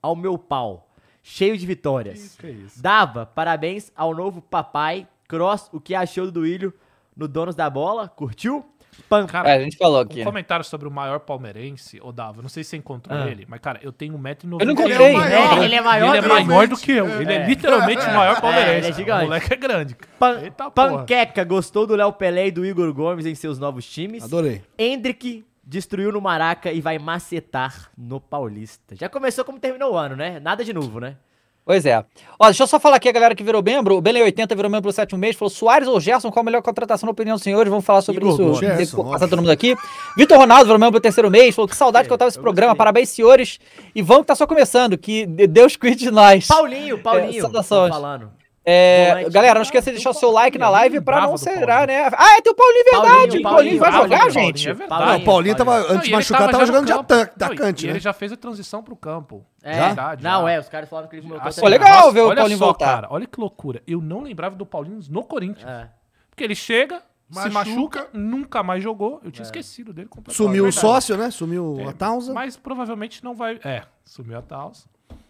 ao 0.00 0.16
meu 0.16 0.38
pau. 0.38 0.88
Cheio 1.22 1.58
de 1.58 1.66
vitórias. 1.66 2.34
Que 2.36 2.48
isso? 2.48 2.82
Dava 2.82 3.26
parabéns 3.26 3.92
ao 3.94 4.14
novo 4.14 4.40
papai. 4.40 5.06
Cross, 5.28 5.68
o 5.70 5.78
que 5.78 5.94
achou 5.94 6.24
do 6.24 6.32
Duílio 6.32 6.72
no 7.14 7.28
Donos 7.28 7.54
da 7.54 7.68
Bola? 7.68 8.08
Curtiu? 8.08 8.64
Pan... 9.08 9.26
Cara, 9.26 9.50
É, 9.50 9.54
a 9.56 9.60
gente 9.62 9.76
falou 9.76 9.98
um 9.98 10.02
aqui. 10.02 10.18
né? 10.18 10.24
comentário 10.24 10.64
sobre 10.64 10.86
o 10.86 10.90
maior 10.90 11.20
palmeirense, 11.20 11.98
ô 12.02 12.12
Dava, 12.12 12.40
não 12.42 12.48
sei 12.48 12.62
se 12.64 12.70
você 12.70 12.76
encontrou 12.76 13.16
Ah. 13.18 13.28
ele, 13.28 13.44
mas 13.48 13.60
cara, 13.60 13.80
eu 13.82 13.92
tenho 13.92 14.14
1,90m. 14.18 14.44
Eu 14.44 14.48
não 14.50 14.58
Ele 14.60 14.70
é 14.70 14.72
encontrei. 14.72 15.12
maior. 15.12 15.58
É, 15.60 15.64
ele 15.64 15.74
é 15.74 15.80
maior 15.80 16.16
Ele 16.16 16.26
é 16.26 16.44
maior 16.44 16.68
do 16.68 16.76
que 16.76 16.92
eu. 16.92 17.20
Ele 17.20 17.32
é, 17.32 17.36
É. 17.36 17.46
literalmente 17.46 18.02
o 18.04 18.14
maior 18.14 18.40
palmeirense. 18.40 18.78
ele 18.78 18.86
é 18.88 18.92
gigante. 18.92 19.22
O 19.22 19.26
moleque 19.26 19.52
é 19.52 19.56
grande. 19.56 19.96
Pan- 20.18 20.40
Eita 20.42 20.70
porra. 20.70 20.98
Panqueca, 20.98 21.44
gostou 21.44 21.86
do 21.86 21.94
Léo 21.96 22.12
Pelé 22.12 22.46
e 22.48 22.50
do 22.50 22.64
Igor 22.64 22.92
Gomes 22.92 23.26
em 23.26 23.34
seus 23.34 23.58
novos 23.58 23.84
times? 23.88 24.22
Adorei. 24.24 24.62
Hendrick 24.78 25.44
destruiu 25.64 26.10
no 26.10 26.20
Maraca 26.20 26.72
e 26.72 26.80
vai 26.80 26.98
macetar 26.98 27.90
no 27.96 28.20
Paulista. 28.20 28.96
Já 28.96 29.08
começou 29.08 29.44
como 29.44 29.58
terminou 29.60 29.92
o 29.92 29.96
ano, 29.96 30.16
né? 30.16 30.40
Nada 30.40 30.64
de 30.64 30.72
novo, 30.72 30.98
né? 30.98 31.16
Pois 31.64 31.86
é. 31.86 32.04
Ó, 32.38 32.46
deixa 32.46 32.62
eu 32.62 32.66
só 32.66 32.80
falar 32.80 32.96
aqui 32.96 33.08
a 33.08 33.12
galera 33.12 33.34
que 33.34 33.44
virou 33.44 33.62
membro. 33.62 33.96
O 33.96 34.02
Belém80 34.02 34.56
virou 34.56 34.70
membro 34.70 34.82
pelo 34.82 34.92
sétimo 34.92 35.18
mês. 35.18 35.36
Falou 35.36 35.50
Soares 35.50 35.86
ou 35.86 36.00
Gerson, 36.00 36.30
qual 36.30 36.40
a 36.40 36.44
melhor 36.44 36.62
contratação 36.62 37.06
na 37.06 37.12
opinião 37.12 37.36
dos 37.36 37.42
senhores? 37.42 37.70
Vamos 37.70 37.84
falar 37.84 38.02
sobre 38.02 38.24
Igor 38.24 38.34
isso. 38.34 38.54
Gerson, 38.54 39.04
passar 39.10 39.28
todo 39.28 39.40
mundo 39.40 39.50
aqui. 39.50 39.76
Vitor 40.16 40.38
Ronaldo 40.38 40.64
virou 40.64 40.78
membro 40.78 40.92
pelo 40.92 41.02
terceiro 41.02 41.30
mês. 41.30 41.54
Falou 41.54 41.68
que 41.68 41.76
saudade 41.76 42.08
que 42.08 42.12
eu 42.12 42.18
tava 42.18 42.28
desse 42.30 42.38
eu 42.38 42.42
programa. 42.42 42.70
gostei. 42.72 42.78
Parabéns, 42.78 43.08
senhores. 43.10 43.60
E 43.94 44.02
vamos 44.02 44.22
que 44.22 44.26
tá 44.28 44.34
só 44.34 44.46
começando. 44.46 44.96
Que 44.98 45.26
Deus 45.26 45.76
cuide 45.76 45.96
de 45.96 46.10
nós. 46.10 46.46
Paulinho, 46.46 46.98
Paulinho. 46.98 47.38
É, 47.38 47.42
saudações. 47.42 47.92
tô 47.94 48.00
falando. 48.00 48.39
É, 48.62 49.28
galera, 49.30 49.54
não 49.54 49.62
esqueça 49.62 49.86
de 49.90 49.96
deixar 49.96 50.10
o 50.10 50.14
seu 50.14 50.30
like 50.30 50.58
na 50.58 50.68
live 50.68 51.00
pra 51.00 51.22
não 51.22 51.36
será, 51.38 51.86
né? 51.86 52.10
Ah, 52.12 52.36
é, 52.36 52.40
tem 52.42 52.52
o 52.52 52.54
Paulinho, 52.54 52.84
verdade. 52.84 53.10
Paulinho, 53.10 53.40
o 53.40 53.42
Paulinho 53.42 53.78
vai 53.80 53.90
Paulinho, 53.90 54.02
jogar, 54.18 54.18
Paulinho, 54.18 54.46
gente. 54.46 54.68
é 54.68 54.74
verdade. 54.74 55.04
Não, 55.06 55.16
o 55.16 55.24
Paulinho 55.24 55.56
tava, 55.56 55.76
antes 55.78 56.04
de 56.04 56.10
machucar, 56.12 56.40
tava 56.40 56.52
tava 56.52 56.66
já 56.66 56.72
jogando 56.72 56.86
de 56.86 56.92
atacante, 56.92 57.86
né? 57.86 57.92
ele 57.94 58.00
já 58.00 58.12
fez 58.12 58.32
a 58.32 58.36
transição 58.36 58.82
pro 58.82 58.94
campo. 58.94 59.44
É, 59.62 59.86
Verdade, 59.86 60.22
não, 60.22 60.42
já. 60.42 60.50
é, 60.52 60.60
os 60.60 60.68
caras 60.68 60.88
falaram 60.90 61.08
que 61.08 61.16
ele 61.16 61.26
voltou 61.26 61.48
Assim, 61.48 61.60
Pô, 61.60 61.68
legal 61.68 62.00
nossa, 62.00 62.12
ver 62.12 62.20
o 62.20 62.34
Paulinho 62.34 62.58
só, 62.58 62.64
voltar. 62.66 62.86
cara, 62.86 63.08
olha 63.10 63.26
que 63.26 63.40
loucura. 63.40 63.82
Eu 63.86 64.00
não 64.02 64.20
lembrava 64.20 64.54
do 64.54 64.66
Paulinho 64.66 65.00
no 65.08 65.24
Corinthians. 65.24 65.68
É. 65.68 65.88
Porque 66.28 66.44
ele 66.44 66.54
chega, 66.54 67.02
se 67.30 67.48
Machuca. 67.48 67.50
machuca, 67.50 68.08
nunca 68.12 68.62
mais 68.62 68.82
jogou. 68.82 69.20
Eu 69.24 69.30
tinha 69.30 69.42
esquecido 69.44 69.92
dele 69.92 70.08
completamente. 70.08 70.36
Sumiu 70.36 70.66
o 70.66 70.72
sócio, 70.72 71.16
né? 71.16 71.30
Sumiu 71.30 71.78
É, 71.80 71.88
a 71.88 71.92
Tausa. 71.92 72.32
Mas 72.34 72.56
provavelmente 72.58 73.24
não 73.24 73.34
vai. 73.34 73.58
É, 73.64 73.82
sumiu 74.04 74.38
a 74.38 74.42
Taus. 74.42 74.86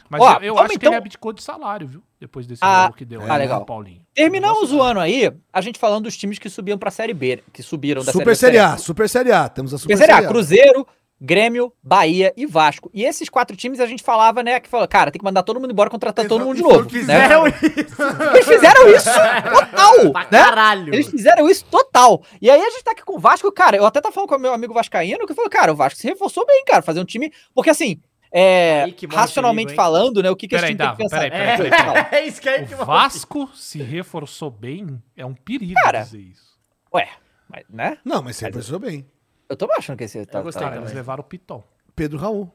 Mas 0.08 0.20
eu, 0.42 0.58
acho 0.58 0.70
que 0.70 0.74
então- 0.74 0.90
ele 0.90 0.96
abdicou 0.98 1.32
de 1.32 1.42
salário, 1.42 1.86
viu? 1.86 2.02
Depois 2.20 2.46
desse 2.46 2.60
Ah, 2.62 2.92
que 2.94 3.04
deu 3.04 3.22
ah, 3.22 3.32
aí 3.32 3.38
legal. 3.38 3.60
no 3.60 3.66
Paulinho. 3.66 4.02
Terminamos 4.14 4.72
o 4.72 4.82
ano 4.82 5.00
aí, 5.00 5.32
a 5.50 5.60
gente 5.62 5.78
falando 5.78 6.04
dos 6.04 6.16
times 6.16 6.38
que 6.38 6.50
subiam 6.50 6.76
pra 6.76 6.90
Série 6.90 7.14
B, 7.14 7.42
que 7.52 7.62
subiram 7.62 8.04
da 8.04 8.12
Super 8.12 8.36
Série 8.36 8.58
Série 8.58 8.58
A, 8.58 8.76
Super 8.76 9.08
Série 9.08 9.32
A. 9.32 9.48
Temos 9.48 9.72
a 9.72 9.78
Super, 9.78 9.94
Super 9.94 10.04
Série 10.04 10.12
A, 10.12 10.14
Série 10.16 10.26
A. 10.26 10.28
Cruzeiro, 10.28 10.86
Grêmio, 11.18 11.72
Bahia 11.82 12.32
e 12.36 12.44
Vasco. 12.46 12.90
E 12.92 13.04
esses 13.04 13.28
quatro 13.28 13.56
times 13.56 13.80
a 13.80 13.86
gente 13.86 14.02
falava, 14.02 14.42
né, 14.42 14.60
que 14.60 14.68
falou, 14.68 14.86
cara, 14.88 15.10
tem 15.10 15.18
que 15.18 15.24
mandar 15.24 15.42
todo 15.42 15.58
mundo 15.60 15.70
embora, 15.70 15.88
contratar 15.88 16.26
todo 16.26 16.44
mundo 16.44 16.56
de 16.56 16.62
novo. 16.62 16.82
né? 16.82 16.88
Fizeram 16.90 17.46
isso 17.46 18.02
Eles 18.34 18.46
fizeram 18.46 18.88
isso 18.88 19.10
total, 19.52 20.12
pra 20.12 20.22
né? 20.30 20.44
caralho. 20.44 20.94
Eles 20.94 21.08
fizeram 21.08 21.48
isso 21.48 21.64
total. 21.70 22.22
E 22.40 22.50
aí 22.50 22.60
a 22.60 22.70
gente 22.70 22.84
tá 22.84 22.90
aqui 22.92 23.02
com 23.02 23.16
o 23.16 23.18
Vasco, 23.18 23.50
cara, 23.52 23.76
eu 23.78 23.86
até 23.86 24.00
tava 24.00 24.14
falando 24.14 24.28
com 24.28 24.36
o 24.36 24.38
meu 24.38 24.52
amigo 24.52 24.74
vascaíno, 24.74 25.26
que 25.26 25.34
falou, 25.34 25.50
cara, 25.50 25.72
o 25.72 25.76
Vasco 25.76 25.98
se 25.98 26.06
reforçou 26.06 26.46
bem, 26.46 26.64
cara, 26.66 26.82
fazer 26.82 27.00
um 27.00 27.04
time... 27.04 27.32
Porque 27.54 27.70
assim, 27.70 27.98
é, 28.32 28.86
racionalmente 29.10 29.74
falando, 29.74 30.22
né, 30.22 30.30
o 30.30 30.36
que, 30.36 30.46
que 30.46 30.54
esse 30.54 30.62
Peraí, 30.64 30.76
time 30.76 30.86
tem 30.88 30.96
que 30.96 31.02
pensar? 31.02 31.30
peraí, 31.30 31.56
peraí, 31.56 31.70
peraí, 31.70 32.06
É, 32.12 32.16
é 32.22 32.26
isso 32.26 32.40
que 32.40 32.48
aí 32.48 32.66
que 32.66 32.74
O 32.74 32.84
Vasco 32.84 33.50
se 33.54 33.82
reforçou 33.82 34.50
bem, 34.50 35.02
é 35.16 35.26
um 35.26 35.34
perigo 35.34 35.74
Cara, 35.82 36.02
dizer 36.02 36.20
isso. 36.20 36.58
Ué, 36.94 37.08
mas, 37.48 37.64
né? 37.68 37.98
Não, 38.04 38.22
mas 38.22 38.36
você 38.36 38.50
pensou 38.50 38.78
bem. 38.78 39.06
Eu 39.48 39.56
tô 39.56 39.68
achando 39.72 39.96
que 39.96 40.04
esse... 40.04 40.24
Tá, 40.26 40.40
gostei 40.40 40.62
tá- 40.62 40.68
também. 40.68 40.84
eles 40.84 40.94
levaram 40.94 41.22
o 41.22 41.24
Piton. 41.24 41.62
Pedro 41.96 42.18
Raul. 42.18 42.50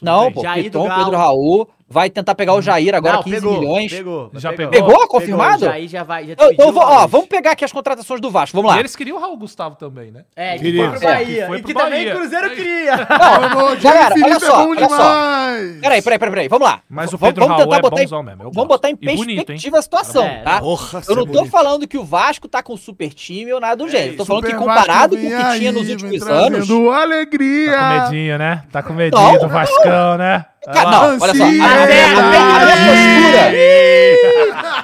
Não, 0.00 0.24
bem. 0.24 0.32
pô, 0.32 0.42
Jair 0.42 0.64
do 0.64 0.64
Piton, 0.64 0.88
Galo. 0.88 1.04
Pedro 1.04 1.18
Raul, 1.18 1.70
vai 1.92 2.08
tentar 2.10 2.34
pegar 2.34 2.54
o 2.54 2.62
Jair 2.62 2.94
agora, 2.94 3.16
Não, 3.16 3.22
15 3.22 3.36
pegou, 3.36 3.60
milhões. 3.60 3.92
Pegou, 3.92 4.30
Já 4.34 4.52
pegou? 4.52 4.70
Pegou? 4.70 5.06
Confirmado? 5.08 5.64
Já 5.66 5.72
aí 5.72 5.86
já 5.86 6.02
vai. 6.02 6.26
Já 6.26 6.34
Eu, 6.38 6.54
eu 6.58 6.72
vou, 6.72 6.82
ó, 6.82 7.06
vamos 7.06 7.26
pegar 7.28 7.52
aqui 7.52 7.64
as 7.64 7.72
contratações 7.72 8.20
do 8.20 8.30
Vasco, 8.30 8.56
vamos 8.56 8.70
lá. 8.70 8.78
E 8.78 8.80
eles 8.80 8.96
queriam 8.96 9.18
o 9.18 9.20
Raul 9.20 9.36
Gustavo 9.36 9.76
também, 9.76 10.10
né? 10.10 10.24
É, 10.34 10.54
que 10.56 10.64
Queria. 10.64 10.88
foi 10.90 10.98
pro 10.98 11.08
É, 11.08 11.12
Bahia. 11.14 11.26
que 11.42 11.46
foi 11.46 11.58
e 11.58 11.62
pro 11.62 11.68
que 11.68 11.74
também 11.74 11.90
Bahia. 12.04 12.14
o 12.14 12.18
Cruzeiro 12.18 12.46
Aí. 12.46 12.56
queria. 12.56 12.94
Ô, 12.94 13.80
Galera, 13.82 14.14
olha 14.24 14.40
só, 14.40 14.46
é 14.62 14.66
olha 14.66 14.88
só. 14.88 14.96
demais. 14.96 15.80
Peraí, 15.80 16.02
peraí, 16.02 16.18
peraí, 16.18 16.30
peraí, 16.32 16.48
vamos 16.48 16.66
lá. 16.68 16.80
Mas 16.88 17.12
o 17.12 17.18
Pedro 17.18 17.44
vamos 17.44 17.56
Raul 17.58 17.64
tentar 17.64 17.76
é 17.76 17.82
botar 17.82 18.00
em- 18.00 18.04
bonzão 18.04 18.22
mesmo. 18.22 18.50
Vamos 18.52 18.68
botar 18.68 18.90
em 18.90 18.94
bonito, 18.94 19.28
hein? 19.30 19.36
perspectiva 19.36 19.78
a 19.78 19.82
situação, 19.82 20.24
É, 20.24 20.42
tá? 20.42 20.60
Porra, 20.60 21.02
Eu 21.08 21.16
não 21.16 21.26
tô 21.26 21.44
falando 21.46 21.86
que 21.86 21.98
o 21.98 22.04
Vasco 22.04 22.48
tá 22.48 22.62
com 22.62 22.76
super 22.76 23.12
time 23.12 23.52
ou 23.52 23.60
nada 23.60 23.76
do 23.76 23.88
gênero. 23.88 24.16
Tô 24.16 24.24
falando 24.24 24.46
que 24.46 24.54
comparado 24.54 25.16
com 25.16 25.26
o 25.26 25.30
que 25.30 25.58
tinha 25.58 25.72
nos 25.72 25.88
últimos 25.88 26.22
anos. 26.22 26.66
trazendo 26.66 26.90
Tá 26.90 27.02
alegria. 27.02 27.76
com 27.76 27.88
medinho, 28.04 28.38
né? 28.38 28.62
Tá 28.72 28.82
com 28.82 28.92
medinho 28.92 29.22
Não, 29.22 29.38
do 29.38 29.48
Vascão, 29.48 30.18
né? 30.18 30.46
Cara, 30.64 30.90
não, 30.90 31.18
olha 31.20 31.34
só. 31.34 31.42
A, 31.42 31.46
a, 31.46 31.82
Ansiedade. 31.82 32.22
a, 32.62 32.76
postura. 32.86 33.52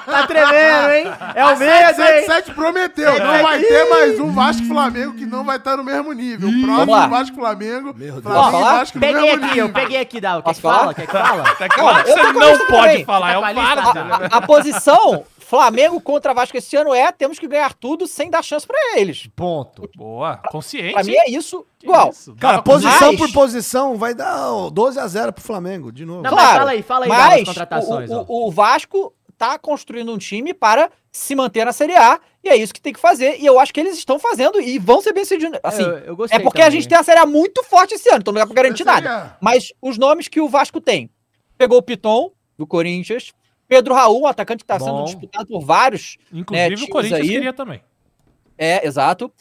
Tá 0.05 0.27
tremendo, 0.27 0.91
hein? 0.91 1.11
É 1.35 1.45
o 1.45 1.57
medo, 1.57 1.63
hein? 1.63 1.95
77 1.95 2.51
prometeu. 2.51 3.17
Não 3.19 3.41
vai 3.41 3.59
ter 3.59 3.89
mais 3.89 4.19
um 4.19 4.31
Vasco 4.31 4.65
Flamengo 4.65 5.13
que 5.13 5.25
não 5.25 5.45
vai 5.45 5.55
estar 5.55 5.77
no 5.77 5.83
mesmo 5.83 6.11
nível. 6.11 6.49
O 6.49 6.61
próximo. 6.65 7.09
Vasco 7.09 7.35
Flamengo. 7.35 7.93
Meu 7.95 8.19
Deus. 8.19 8.23
Flamengo 8.23 8.51
falar? 8.51 8.77
Vasco 8.79 8.97
no 8.97 9.01
Peguei 9.01 9.21
mesmo 9.21 9.37
aqui, 9.45 9.47
nível. 9.53 9.67
eu 9.67 9.73
peguei 9.73 10.01
aqui, 10.01 10.19
Dal. 10.19 10.43
Quer 10.43 10.53
que 10.53 10.61
fala? 10.61 10.93
Quer 10.93 11.05
que 11.05 11.11
fala? 11.13 11.43
É 11.59 11.67
claro 11.69 12.07
você 12.07 12.33
não 12.33 12.65
pode 12.67 13.05
falar, 13.05 13.31
é 13.31 13.37
Tá 13.37 13.53
o? 13.53 13.53
A, 14.33 14.37
a 14.37 14.41
posição 14.41 15.25
Flamengo 15.49 15.99
contra 15.99 16.31
Vasco 16.31 16.55
esse 16.55 16.75
ano 16.75 16.93
é 16.93 17.11
temos 17.11 17.39
que 17.39 17.47
ganhar 17.47 17.73
tudo 17.73 18.05
sem 18.05 18.29
dar 18.29 18.43
chance 18.43 18.67
pra 18.67 18.77
eles. 18.97 19.27
Ponto. 19.35 19.89
Boa, 19.97 20.37
consciente. 20.51 20.93
Pra 20.93 21.03
mim 21.03 21.15
é 21.15 21.31
isso 21.31 21.65
igual. 21.81 22.11
Isso, 22.11 22.35
Cara, 22.35 22.61
posição 22.61 23.07
Mas- 23.13 23.17
por 23.17 23.31
posição 23.31 23.97
vai 23.97 24.13
dar 24.13 24.53
ó, 24.53 24.69
12 24.69 24.99
a 24.99 25.07
0 25.07 25.33
pro 25.33 25.43
Flamengo, 25.43 25.91
de 25.91 26.05
novo. 26.05 26.21
Não, 26.21 26.35
mas 26.35 26.51
fala 26.51 26.69
aí, 26.69 26.83
fala 26.83 27.05
aí, 27.05 27.09
mas 27.09 27.43
contratações, 27.45 28.11
o, 28.11 28.25
o, 28.27 28.47
o 28.47 28.51
Vasco 28.51 29.11
tá 29.39 29.57
construindo 29.57 30.13
um 30.13 30.19
time 30.19 30.53
para 30.53 30.91
se 31.11 31.33
manter 31.33 31.65
na 31.65 31.73
Série 31.73 31.95
A 31.95 32.19
e 32.43 32.49
é 32.49 32.55
isso 32.55 32.71
que 32.71 32.79
tem 32.79 32.93
que 32.93 32.99
fazer. 32.99 33.39
E 33.39 33.45
eu 33.47 33.59
acho 33.59 33.73
que 33.73 33.79
eles 33.79 33.97
estão 33.97 34.19
fazendo 34.19 34.61
e 34.61 34.77
vão 34.77 35.01
ser 35.01 35.13
bem 35.13 35.23
sucedidos. 35.25 35.59
Assim, 35.63 35.81
eu, 35.81 35.97
eu 36.15 36.17
é 36.29 36.37
porque 36.37 36.61
a 36.61 36.65
também. 36.65 36.79
gente 36.79 36.87
tem 36.87 36.97
a 36.99 37.01
Série 37.03 37.21
A 37.21 37.25
muito 37.25 37.63
forte 37.63 37.95
esse 37.95 38.07
ano, 38.09 38.19
então 38.19 38.31
não 38.31 38.39
dá 38.39 38.45
pra 38.45 38.53
garantir 38.53 38.83
nada. 38.85 39.15
A. 39.17 39.37
Mas 39.41 39.73
os 39.81 39.97
nomes 39.97 40.27
que 40.27 40.39
o 40.39 40.47
Vasco 40.47 40.79
tem: 40.79 41.09
pegou 41.57 41.79
o 41.79 41.81
Piton, 41.81 42.31
do 42.55 42.67
Corinthians, 42.67 43.31
Pedro 43.69 43.93
Raul, 43.93 44.23
um 44.23 44.27
atacante 44.27 44.63
que 44.63 44.67
tá 44.67 44.77
sendo 44.79 45.05
disputado 45.05 45.45
por 45.47 45.61
vários. 45.63 46.17
Inclusive 46.33 46.75
né, 46.75 46.83
o 46.83 46.89
Corinthians 46.89 47.21
aí. 47.21 47.27
queria 47.29 47.53
também. 47.53 47.81
É, 48.57 48.85
exato. 48.85 49.31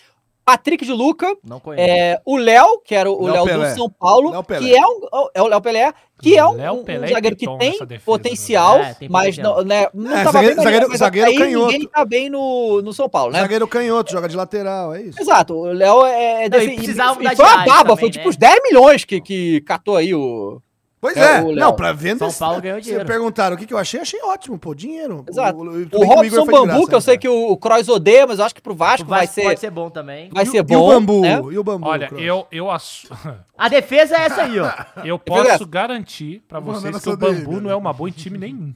Patrick 0.44 0.82
de 0.82 0.92
Luca, 0.92 1.36
Não 1.44 1.60
conheço. 1.60 1.86
é, 1.90 2.18
o 2.24 2.36
Léo, 2.38 2.80
que 2.82 2.94
era 2.94 3.10
o 3.10 3.26
Léo 3.26 3.44
Léo 3.44 3.60
do. 3.60 3.66
São 3.76 3.90
Paulo, 3.90 4.30
Léo 4.30 4.42
Pelé. 4.42 4.60
que 4.60 4.74
é 4.76 4.80
um. 4.86 5.00
É 5.34 5.42
o 5.42 5.46
Léo 5.46 5.60
Pelé, 5.60 5.92
que 6.22 6.38
é 6.38 6.46
um, 6.46 6.52
Léo 6.52 6.74
um 6.74 6.84
Pelé 6.84 7.06
e 7.06 7.12
zagueiro 7.12 7.36
que 7.36 7.46
tem 7.46 7.58
defesa, 7.58 8.02
potencial, 8.06 8.78
né? 8.78 8.90
É, 8.90 8.94
tem 8.94 9.08
mas 9.10 9.36
potencial. 9.36 9.56
não, 9.58 9.64
né, 9.64 9.86
não 9.92 10.10
É, 10.10 10.24
tava 10.24 10.32
zagueiro- 10.32 10.54
bem, 10.56 10.64
zagueiro- 10.64 10.96
zagueiro 10.96 11.28
aí 11.30 11.36
canhoto. 11.38 11.72
ninguém 11.72 11.88
tá 11.88 12.02
bem 12.02 12.30
no, 12.30 12.80
no 12.80 12.94
São 12.94 13.10
Paulo, 13.10 13.30
né? 13.32 13.40
Zagueiro 13.40 13.68
canhoto, 13.68 14.10
joga 14.10 14.26
de 14.26 14.36
lateral, 14.36 14.94
é 14.94 15.02
isso. 15.02 15.20
Exato, 15.20 15.54
o 15.54 15.64
Léo 15.66 16.06
é. 16.06 16.44
é 16.44 16.48
Não, 16.48 16.58
e 16.58 16.66
desse- 16.66 16.76
precisava 16.76 17.14
mudar 17.14 17.32
e 17.34 17.36
foi 17.36 17.44
uma 17.44 17.56
baba, 17.58 17.78
também, 17.80 17.96
foi 17.98 18.08
né? 18.08 18.12
tipo 18.12 18.28
uns 18.30 18.36
10 18.38 18.62
milhões 18.62 19.04
que, 19.04 19.20
que 19.20 19.60
catou 19.62 19.96
aí 19.96 20.14
o. 20.14 20.62
Pois 21.00 21.16
É, 21.16 21.38
é, 21.38 21.40
o 21.42 21.54
não, 21.54 21.74
pra 21.76 21.92
venda. 21.92 22.28
São 22.28 22.46
Paulo 22.46 22.60
ganhou 22.60 22.78
Você 22.78 22.82
dinheiro. 22.90 23.06
perguntaram 23.06 23.54
o 23.54 23.58
que, 23.58 23.66
que 23.66 23.72
eu 23.72 23.78
achei, 23.78 24.00
achei 24.00 24.20
ótimo, 24.22 24.58
pô, 24.58 24.74
dinheiro. 24.74 25.24
Exato. 25.28 25.56
O, 25.56 25.62
O, 25.82 25.88
que 25.88 25.96
Robson 26.04 26.44
Bambu, 26.46 26.66
graça, 26.66 26.86
que 26.88 26.94
eu 26.96 27.00
sei 27.00 27.14
né, 27.14 27.18
que 27.18 27.28
o, 27.28 27.52
o 27.52 27.56
Kroos 27.56 27.88
odeia, 27.88 28.26
mas 28.26 28.40
eu 28.40 28.44
acho 28.44 28.54
que 28.54 28.60
pro 28.60 28.72
O 28.72 28.76
Vasco, 28.76 29.06
vai 29.06 29.20
Vasco 29.20 29.34
ser. 29.36 29.42
pode 29.42 29.60
ser 29.60 29.70
bom 29.70 29.88
também. 29.90 30.28
Vai 30.32 30.44
E 30.44 30.48
o- 30.48 30.50
ser 30.50 30.62
bom. 30.64 30.74
E 30.74 30.76
o 30.76 30.86
bambu, 30.88 31.20
né? 31.20 31.40
e 31.52 31.58
o 31.58 31.62
bambu. 31.64 31.86
Olha, 31.86 32.08
Cross? 32.08 32.20
eu, 32.22 32.46
eu, 32.50 32.70
assu- 32.70 33.08
A 33.56 33.68
defesa 33.68 34.16
é 34.16 34.22
essa 34.22 34.42
aí, 34.42 34.58
ó. 34.58 34.66
eu 35.04 35.18
verdade. 35.24 35.48
posso 35.58 35.66
garantir 35.66 36.42
pra 36.48 36.58
vocês 36.58 36.96
que 37.00 37.08
o 37.10 37.16
Bambu 37.16 37.50
velho. 37.52 37.60
não 37.60 37.70
é 37.70 37.76
uma 37.76 37.92
boa 37.92 38.08
em 38.08 38.12
time 38.12 38.36
nenhum. 38.38 38.74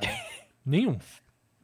Nenhum. 0.64 0.96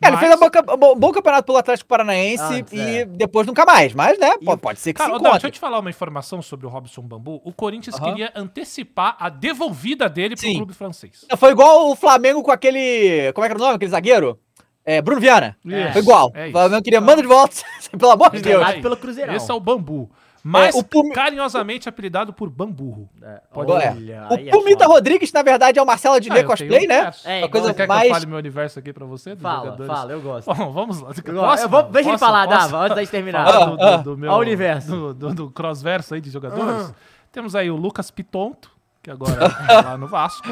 É, 0.05 0.09
ele 0.09 0.17
fez 0.19 0.35
um 0.35 0.39
bom, 0.39 0.51
campe- 0.51 0.77
bom- 0.77 0.95
bom 0.97 1.13
campeonato 1.13 1.47
pelo 1.47 1.59
Atlético 1.59 1.89
Paranaense 1.89 2.43
Antes, 2.43 2.73
e 2.73 2.81
é. 2.99 3.05
depois 3.05 3.47
nunca 3.47 3.65
mais. 3.65 3.93
Mas, 3.95 4.19
né, 4.19 4.33
pode 4.61 4.79
ser 4.81 4.93
que 4.93 4.99
Cara, 4.99 5.17
se 5.17 5.23
Dal, 5.23 5.33
deixa 5.33 5.47
eu 5.47 5.51
te 5.51 5.59
falar 5.59 5.79
uma 5.79 5.91
informação 5.91 6.41
sobre 6.43 6.67
o 6.67 6.69
Robson 6.69 7.03
Bambu. 7.03 7.41
O 7.45 7.53
Corinthians 7.53 7.99
queria 7.99 8.33
antecipar 8.35 9.17
a 9.19 9.29
devolvida 9.29 10.09
dele 10.09 10.37
pro 10.37 10.45
Sim. 10.47 10.57
clube 10.57 10.75
francês. 10.75 11.25
Foi 11.37 11.51
igual 11.51 11.91
o 11.91 11.97
Flamengo 11.97 12.43
com 12.43 12.51
aquele. 12.51 13.33
Como 13.33 13.45
é 13.45 13.49
que 13.49 13.53
era 13.53 13.59
o 13.61 13.65
nome? 13.65 13.77
Aquele 13.77 13.91
zagueiro? 13.91 14.39
É, 14.87 15.01
Bruno 15.01 15.21
Viana. 15.21 15.57
Isso, 15.65 15.93
Foi 15.93 16.03
igual. 16.03 16.31
é 16.35 16.49
o. 16.49 16.53
Flamengo 16.53 16.83
queria, 16.83 17.01
manda 17.01 17.23
de 17.23 17.29
volta, 17.29 17.57
pelo 17.99 18.11
amor 18.13 18.31
de 18.31 18.43
Deus. 18.43 18.73
Pelo 18.83 18.97
Cruzeirão. 18.97 19.35
Esse 19.35 19.51
é 19.51 19.55
o 19.55 19.61
Bambu. 19.61 20.11
Mas 20.47 20.75
É, 20.75 20.79
o 20.79 20.85
Pumi- 20.85 21.15
carinhosamente 21.15 21.89
apelidado 21.89 22.31
por 22.31 22.51
Bamburro. 22.51 23.09
É, 23.23 23.41
Pode 23.51 23.73
É. 23.73 23.75
olha, 23.75 24.27
O 24.31 24.35
é 24.35 24.51
Pumita 24.51 24.85
foda. 24.85 24.95
Rodrigues, 24.97 25.33
na 25.33 25.43
verdade, 25.43 25.79
é 25.79 25.83
o 25.83 25.87
Marcelo 25.87 26.21
de 26.21 26.31
Ah, 26.31 26.45
cosplay, 26.45 26.87
né? 26.87 27.11
É, 27.25 27.39
Uma 27.39 27.49
coisa 27.49 27.69
Você 27.69 27.75
quer 27.75 27.83
que 27.85 27.89
mais. 27.89 28.09
eu 28.09 28.15
fale 28.15 28.27
meu 28.27 28.37
universo 28.37 28.79
aqui 28.79 28.93
pra 28.93 29.07
você? 29.07 29.31
dos 29.35 29.41
Fala, 29.43 29.65
jogadores? 29.65 29.87
fala, 29.93 30.13
eu 30.13 30.21
gosto. 30.21 30.55
Bom, 30.55 30.71
vamos 30.71 31.01
lá. 31.01 31.13
Eu, 31.27 31.35
Posso? 31.35 31.63
eu 31.65 31.69
vou, 31.71 31.83
deixa 31.85 32.11
ele 32.11 32.19
falar, 32.19 32.47
Posso? 32.47 32.59
Dava, 32.71 32.79
antes 32.85 32.95
da 32.95 33.01
gente 33.03 33.11
terminar. 33.11 33.47
Ah, 33.49 33.65
do, 33.65 33.83
ah. 33.83 33.97
do, 33.97 34.03
do 34.11 34.19
meu, 34.19 34.31
Ao 34.33 34.39
universo. 34.41 34.91
Do, 34.91 35.15
do, 35.15 35.35
do 35.35 35.51
crossverso 35.51 36.13
aí 36.15 36.21
de 36.21 36.29
jogadores. 36.31 36.93
Temos 37.33 37.57
aí 37.57 37.71
o 37.71 37.77
Lucas 37.77 38.11
Pitonto, 38.11 38.71
que 39.03 39.11
agora 39.11 39.49
tá 39.49 39.81
lá 39.81 39.97
no 39.97 40.07
Vasco. 40.07 40.47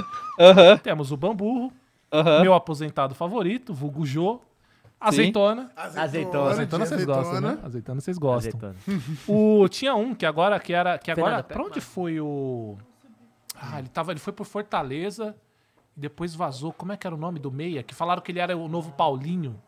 Temos 0.83 1.13
o 1.13 1.19
Bamburro, 1.19 1.71
meu 2.41 2.55
aposentado 2.55 3.15
favorito, 3.15 3.75
Vulgo 3.75 4.07
Jô. 4.07 4.41
Azeitona. 5.03 5.71
Azeitona. 5.77 6.51
Azeitona 6.51 6.87
vocês 6.87 7.05
gostam, 7.05 7.41
né? 7.41 7.59
Azeitona 7.63 8.01
vocês 8.01 8.19
gostam. 8.19 8.61
Azeitona. 8.61 8.77
O, 9.29 9.69
tinha 9.69 9.95
um 9.95 10.15
que 10.15 10.25
agora, 10.25 10.59
que 10.61 10.73
era. 10.73 10.99
Que 10.99 11.11
agora. 11.11 11.37
Fernanda, 11.37 11.55
pra 11.55 11.65
onde 11.65 11.81
foi 11.81 12.21
o. 12.21 12.77
Ah, 13.55 13.79
ele 13.79 13.89
tava. 13.89 14.13
Ele 14.13 14.21
foi 14.21 14.33
por 14.33 14.47
Fortaleza 14.47 15.35
e 15.97 16.01
depois 16.01 16.35
vazou. 16.35 16.73
Como 16.73 16.93
é 16.93 16.97
que 16.97 17.07
era 17.07 17.15
o 17.15 17.19
nome 17.19 17.39
do 17.39 17.51
Meia? 17.51 17.83
Que 17.83 17.95
falaram 17.95 18.23
que 18.23 18.33
ele 18.33 18.39
era 18.39 18.57
o 18.57 18.69
novo 18.69 18.93
Paulinho. 18.93 19.61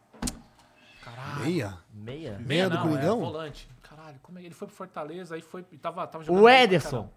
Meia. 1.41 1.79
Meia? 1.93 2.39
Meia 2.41 2.69
do 2.69 2.77
não, 2.77 2.83
Coringão? 2.83 3.19
É, 3.19 3.21
volante. 3.25 3.69
Caralho, 3.83 4.19
como 4.23 4.39
é 4.39 4.41
que 4.43 4.49
ele 4.49 4.55
foi 4.55 4.69
pro 4.69 4.77
Fortaleza 4.77 5.35
aí 5.35 5.43
foi. 5.43 5.65
e 5.73 5.79
Tava, 5.79 6.07
tava 6.07 6.25
jogando 6.25 6.43
O 6.43 6.49
Ederson. 6.49 7.11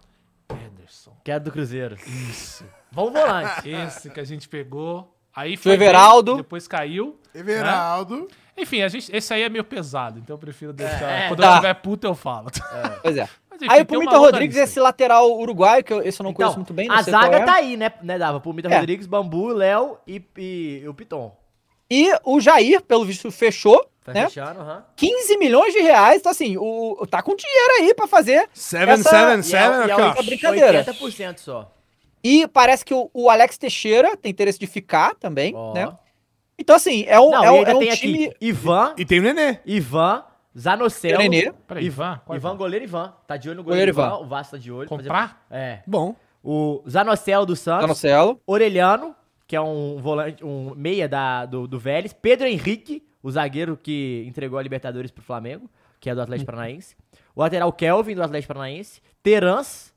Ederson. 0.49 1.15
Que 1.24 1.32
era 1.32 1.39
do 1.39 1.51
Cruzeiro. 1.51 1.95
Isso. 1.95 2.65
Vamos 2.91 3.13
volante. 3.13 3.70
Esse 3.70 4.09
que 4.09 4.20
a 4.20 4.24
gente 4.24 4.47
pegou. 4.47 5.16
Aí 5.38 5.56
Foi 5.56 5.72
foi. 5.74 5.78
bem, 5.78 5.88
Everaldo. 5.88 6.38
Depois 6.38 6.68
caiu. 6.68 7.16
Everaldo. 7.34 8.28
Enfim, 8.58 8.82
a 8.82 8.88
gente, 8.88 9.16
esse 9.16 9.32
aí 9.34 9.44
é 9.44 9.50
meio 9.50 9.64
pesado, 9.64 10.18
então 10.18 10.34
eu 10.34 10.40
prefiro 10.40 10.74
deixar. 10.74 11.12
É, 11.12 11.28
Quando 11.28 11.42
tá. 11.42 11.52
eu 11.52 11.56
tiver 11.58 11.74
puto, 11.76 12.08
eu 12.08 12.16
falo. 12.16 12.50
Pois 13.04 13.16
é. 13.18 13.30
Mas, 13.52 13.62
enfim, 13.62 13.72
Aí 13.74 13.82
o 13.82 13.86
Pumita 13.86 14.18
Rodrigues, 14.18 14.56
lista. 14.56 14.70
esse 14.72 14.80
lateral 14.80 15.32
uruguaio, 15.40 15.84
que 15.84 15.94
eu, 15.94 16.02
esse 16.02 16.20
eu 16.20 16.24
não 16.24 16.34
conheço 16.34 16.56
muito 16.58 16.74
bem. 16.74 16.88
não 16.88 16.96
a 16.96 17.04
sei 17.04 17.14
qual 17.14 17.24
zaga 17.24 17.38
é. 17.38 17.46
tá 17.46 17.54
aí, 17.54 17.78
né, 17.78 17.92
né 18.02 18.18
Dava? 18.18 18.40
Pumita 18.40 18.68
É. 18.68 18.78
Rodrigues, 18.80 19.06
Bambu, 19.06 19.48
Léo 19.50 19.98
e, 20.08 20.22
e 20.38 20.84
o 20.88 20.94
Piton. 20.96 21.36
E 21.90 22.12
o 22.24 22.40
Jair, 22.40 22.82
pelo 22.82 23.06
visto, 23.06 23.30
fechou, 23.32 23.88
Tá 24.04 24.14
né? 24.14 24.26
fechando, 24.28 24.62
aham. 24.62 24.84
15 24.96 25.38
milhões 25.38 25.74
de 25.74 25.80
reais. 25.82 26.20
Então, 26.20 26.32
assim, 26.32 26.56
o, 26.58 27.06
tá 27.10 27.22
com 27.22 27.36
dinheiro 27.36 27.74
aí 27.82 27.94
pra 27.94 28.08
fazer. 28.08 28.48
Seven, 28.54 28.94
Essa- 28.96 29.10
seven, 29.10 29.36
E 29.36 29.40
é- 29.40 29.44
seven, 29.44 29.88
e 29.88 29.92
é 29.92 29.96
outra 30.08 30.24
brincadeira. 30.24 30.84
80% 30.86 31.38
só. 31.40 31.72
E 32.24 32.47
parece 32.47 32.84
que 32.84 32.93
o, 32.93 33.09
o 33.13 33.30
Alex 33.30 33.57
Teixeira 33.57 34.15
tem 34.18 34.32
interesse 34.32 34.59
de 34.59 34.68
ficar 34.68 35.15
também, 35.15 35.53
Ó. 35.55 35.74
né? 35.74 35.91
Então, 36.59 36.76
assim, 36.76 37.03
é 37.07 37.20
um, 37.20 37.30
Não, 37.30 37.43
é 37.43 37.47
e 37.47 37.51
um, 37.51 37.63
é 37.63 37.76
um 37.76 37.80
tem 37.80 37.91
time. 37.91 38.26
aqui 38.28 38.36
Ivan, 38.41 38.95
E 38.97 39.05
tem 39.05 39.20
o 39.20 39.22
Nenê. 39.22 39.59
Ivan, 39.65 40.24
Zanocelo. 40.57 41.20
Nenê. 41.20 41.51
Peraí, 41.68 41.86
Ivan? 41.86 42.20
Qual 42.26 42.36
Ivan, 42.36 42.49
Ivan? 42.49 42.57
goleiro 42.57 42.84
Ivan. 42.86 43.13
Tá 43.28 43.38
de 43.38 43.47
olho 43.49 43.57
no 43.57 43.63
Goleiro 43.63 43.93
goleiro, 43.93 44.09
Ivan. 44.11 44.18
Ivan. 44.18 44.26
O 44.26 44.28
Vasco 44.30 44.51
tá 44.51 44.57
de 44.57 44.72
olho. 44.72 44.89
fazer- 44.89 45.03
Comprar? 45.03 45.45
É. 45.51 45.80
Bom. 45.86 46.15
O 46.43 46.82
Zanocelo 46.89 47.45
do 47.45 47.55
Santos. 47.55 47.82
Canocelo. 47.82 48.41
Orelhano, 48.47 49.15
que 49.45 49.55
é 49.55 49.61
um 49.61 49.97
volante, 50.01 50.43
um 50.43 50.74
meia 50.76 51.07
da, 51.07 51.45
do, 51.45 51.68
do 51.68 51.78
Vélez. 51.78 52.11
Pedro 52.13 52.47
Henrique, 52.47 53.03
o 53.22 53.30
zagueiro 53.30 53.78
que 53.78 54.26
entregou 54.28 54.57
a 54.57 54.63
Libertadores 54.63 55.11
pro 55.11 55.24
Flamengo, 55.24 55.70
que 55.99 56.09
é 56.09 56.15
do 56.15 56.22
Atlético 56.22 56.47
Paranaense. 56.51 56.95
O 57.36 57.41
lateral 57.41 57.72
Kelvin, 57.72 58.15
do 58.15 58.24
Atlético 58.24 58.53
Paranaense. 58.53 58.99
Terans. 59.22 59.93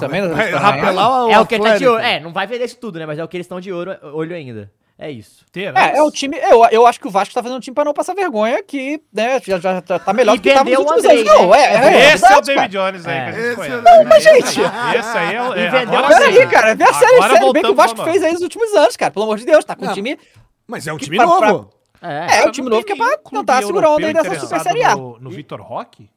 Também. 0.00 0.22
né? 0.22 0.28
Vai 0.28 0.50
rapelar 0.52 1.26
o 1.26 1.30
é 1.30 1.38
o 1.40 1.46
que 1.46 1.58
tá 1.58 1.76
de 1.76 1.86
olho. 1.86 2.02
É, 2.02 2.18
não 2.20 2.32
vai 2.32 2.46
vender 2.46 2.64
isso 2.64 2.78
tudo, 2.78 2.98
né? 2.98 3.06
Mas 3.06 3.18
é 3.18 3.24
o 3.24 3.28
que 3.28 3.36
eles 3.36 3.44
estão 3.44 3.60
de 3.60 3.72
olho, 3.72 3.96
olho 4.14 4.34
ainda. 4.34 4.70
É 5.00 5.08
isso. 5.12 5.44
É, 5.54 5.98
é 5.98 6.02
o 6.02 6.10
time. 6.10 6.36
Eu, 6.38 6.64
eu 6.72 6.84
acho 6.84 6.98
que 6.98 7.06
o 7.06 7.10
Vasco 7.10 7.32
tá 7.32 7.40
fazendo 7.40 7.58
um 7.58 7.60
time 7.60 7.72
pra 7.72 7.84
não 7.84 7.94
passar 7.94 8.14
vergonha, 8.14 8.60
que 8.64 9.00
né, 9.12 9.38
já, 9.46 9.56
já 9.60 9.80
tá 9.80 9.96
tá 9.96 10.12
melhor 10.12 10.34
E 10.34 10.38
do 10.38 10.42
que 10.42 10.52
tava 10.52 10.68
nos 10.68 10.78
últimos 10.80 11.04
Andrei, 11.04 11.20
anos. 11.20 11.32
Não, 11.34 11.50
né? 11.50 11.58
é, 11.60 11.94
é, 12.08 12.14
Esse 12.14 12.24
é 12.26 12.36
o 12.36 12.40
David 12.40 12.54
cara. 12.76 12.90
Jones 12.90 13.06
aí 13.06 13.16
É. 13.16 13.20
que 13.22 13.28
a 13.28 13.32
gente 13.32 13.44
Esse 13.46 13.54
conhece. 13.56 13.74
é 13.76 13.80
Não, 13.82 14.04
mas, 14.04 14.26
Esse 14.26 14.34
gente. 14.34 14.60
Esse 14.98 15.18
aí 15.18 15.34
é 15.36 15.42
o. 15.42 15.54
É, 15.54 15.70
vendeu 15.70 15.98
agora 15.98 16.04
a 16.16 16.18
Pera 16.18 16.32
sim. 16.32 16.38
aí, 16.40 16.46
cara. 16.48 16.74
Vê 16.74 16.82
a 16.84 16.92
série, 16.94 17.14
Agora 17.14 17.32
série 17.38 17.52
bem 17.52 17.62
que 17.62 17.70
o 17.70 17.74
Vasco 17.76 18.02
fez 18.04 18.22
aí 18.24 18.32
nos 18.32 18.42
últimos 18.42 18.74
anos, 18.74 18.96
cara. 18.96 19.12
Pelo 19.12 19.24
amor 19.24 19.38
de 19.38 19.44
Deus, 19.46 19.64
tá 19.64 19.76
com 19.76 19.84
um 19.84 19.86
Não. 19.86 19.94
time. 19.94 20.18
Mas 20.66 20.86
é 20.88 20.92
um 20.92 20.98
time 20.98 21.16
pra- 21.16 21.26
novo. 21.26 21.70
É, 22.02 22.38
É, 22.40 22.46
o 22.48 22.50
time 22.50 22.68
novo 22.68 22.84
que 22.84 22.92
é 22.92 22.96
pra 22.96 23.18
tentar 23.18 23.62
segurar 23.62 23.90
onda 23.90 24.04
aí 24.06 24.12
dessa 24.12 24.34
Super 24.40 24.60
Série 24.60 24.82
A. 24.82 24.96
No, 24.96 25.16
no 25.20 25.30
Vitor 25.30 25.60
Roque? 25.60 26.10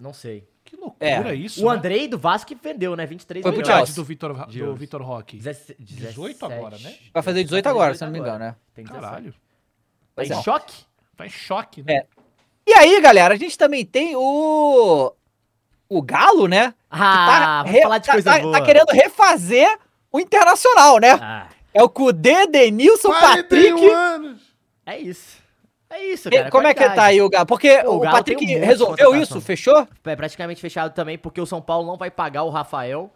não 0.00 0.12
sei. 0.12 0.48
Que 1.00 1.06
loucura 1.06 1.32
É. 1.34 1.34
isso. 1.34 1.64
O 1.66 1.70
né? 1.70 1.76
Andrei 1.78 2.06
do 2.06 2.18
Vasco 2.18 2.46
que 2.48 2.54
vendeu, 2.54 2.94
né? 2.94 3.06
23 3.06 3.42
Foi 3.42 3.50
pro 3.52 3.62
milhões. 3.62 3.76
Chelsea. 3.78 3.94
do 3.94 4.04
Vitor 4.04 4.46
do. 4.46 4.76
Vitor 4.76 5.02
Roque. 5.02 5.38
17, 5.38 5.76
18 5.82 6.44
agora, 6.44 6.76
né? 6.78 6.94
Vai 7.12 7.22
fazer 7.22 7.42
18 7.42 7.66
agora, 7.68 7.94
se 7.94 8.04
eu 8.04 8.06
não 8.06 8.12
me 8.12 8.18
engano, 8.18 8.38
né? 8.38 8.54
Tem 8.74 8.84
17. 8.84 9.04
Caralho. 9.06 9.34
Tá 10.14 10.24
em 10.24 10.30
é. 10.32 10.42
choque? 10.42 10.74
Tá 11.16 11.26
em 11.26 11.30
choque, 11.30 11.82
né? 11.82 11.94
É. 11.94 12.06
E 12.66 12.72
aí, 12.74 13.00
galera, 13.00 13.32
a 13.34 13.36
gente 13.38 13.56
também 13.56 13.84
tem 13.84 14.14
o. 14.14 15.12
O 15.88 16.02
Galo, 16.02 16.46
né? 16.46 16.72
Ah, 16.90 17.62
vamos 17.64 17.72
re- 17.76 17.82
falar 17.82 17.98
de 17.98 18.06
tá- 18.06 18.12
coisa 18.12 18.30
tá- 18.32 18.38
boa. 18.40 18.52
tá 18.52 18.64
querendo 18.64 18.90
refazer 18.90 19.78
o 20.12 20.20
Internacional, 20.20 20.98
né? 21.00 21.12
Ah, 21.20 21.48
É 21.74 21.82
o 21.82 21.88
Kudê, 21.88 22.46
Denilson, 22.46 23.08
41 23.08 23.70
Patrick. 23.76 23.90
anos. 23.90 24.40
é 24.86 24.98
isso. 24.98 25.39
É 25.90 26.04
isso, 26.04 26.28
E 26.28 26.36
cara. 26.36 26.50
Como 26.50 26.66
é 26.66 26.72
que 26.72 26.88
tá 26.88 27.04
aí 27.04 27.20
o 27.20 27.28
Galo? 27.28 27.46
Porque 27.46 27.82
Pô, 27.82 27.90
o 27.90 27.96
o, 27.96 28.00
Galo 28.00 28.16
Patrick 28.16 28.44
um 28.56 28.64
resolveu 28.64 29.14
isso, 29.16 29.40
fechou? 29.40 29.86
É 30.04 30.16
praticamente 30.16 30.60
fechado 30.60 30.94
também, 30.94 31.18
porque 31.18 31.40
o 31.40 31.46
São 31.46 31.60
Paulo 31.60 31.86
não 31.86 31.96
vai 31.96 32.10
pagar 32.10 32.44
o 32.44 32.50
Rafael. 32.50 33.12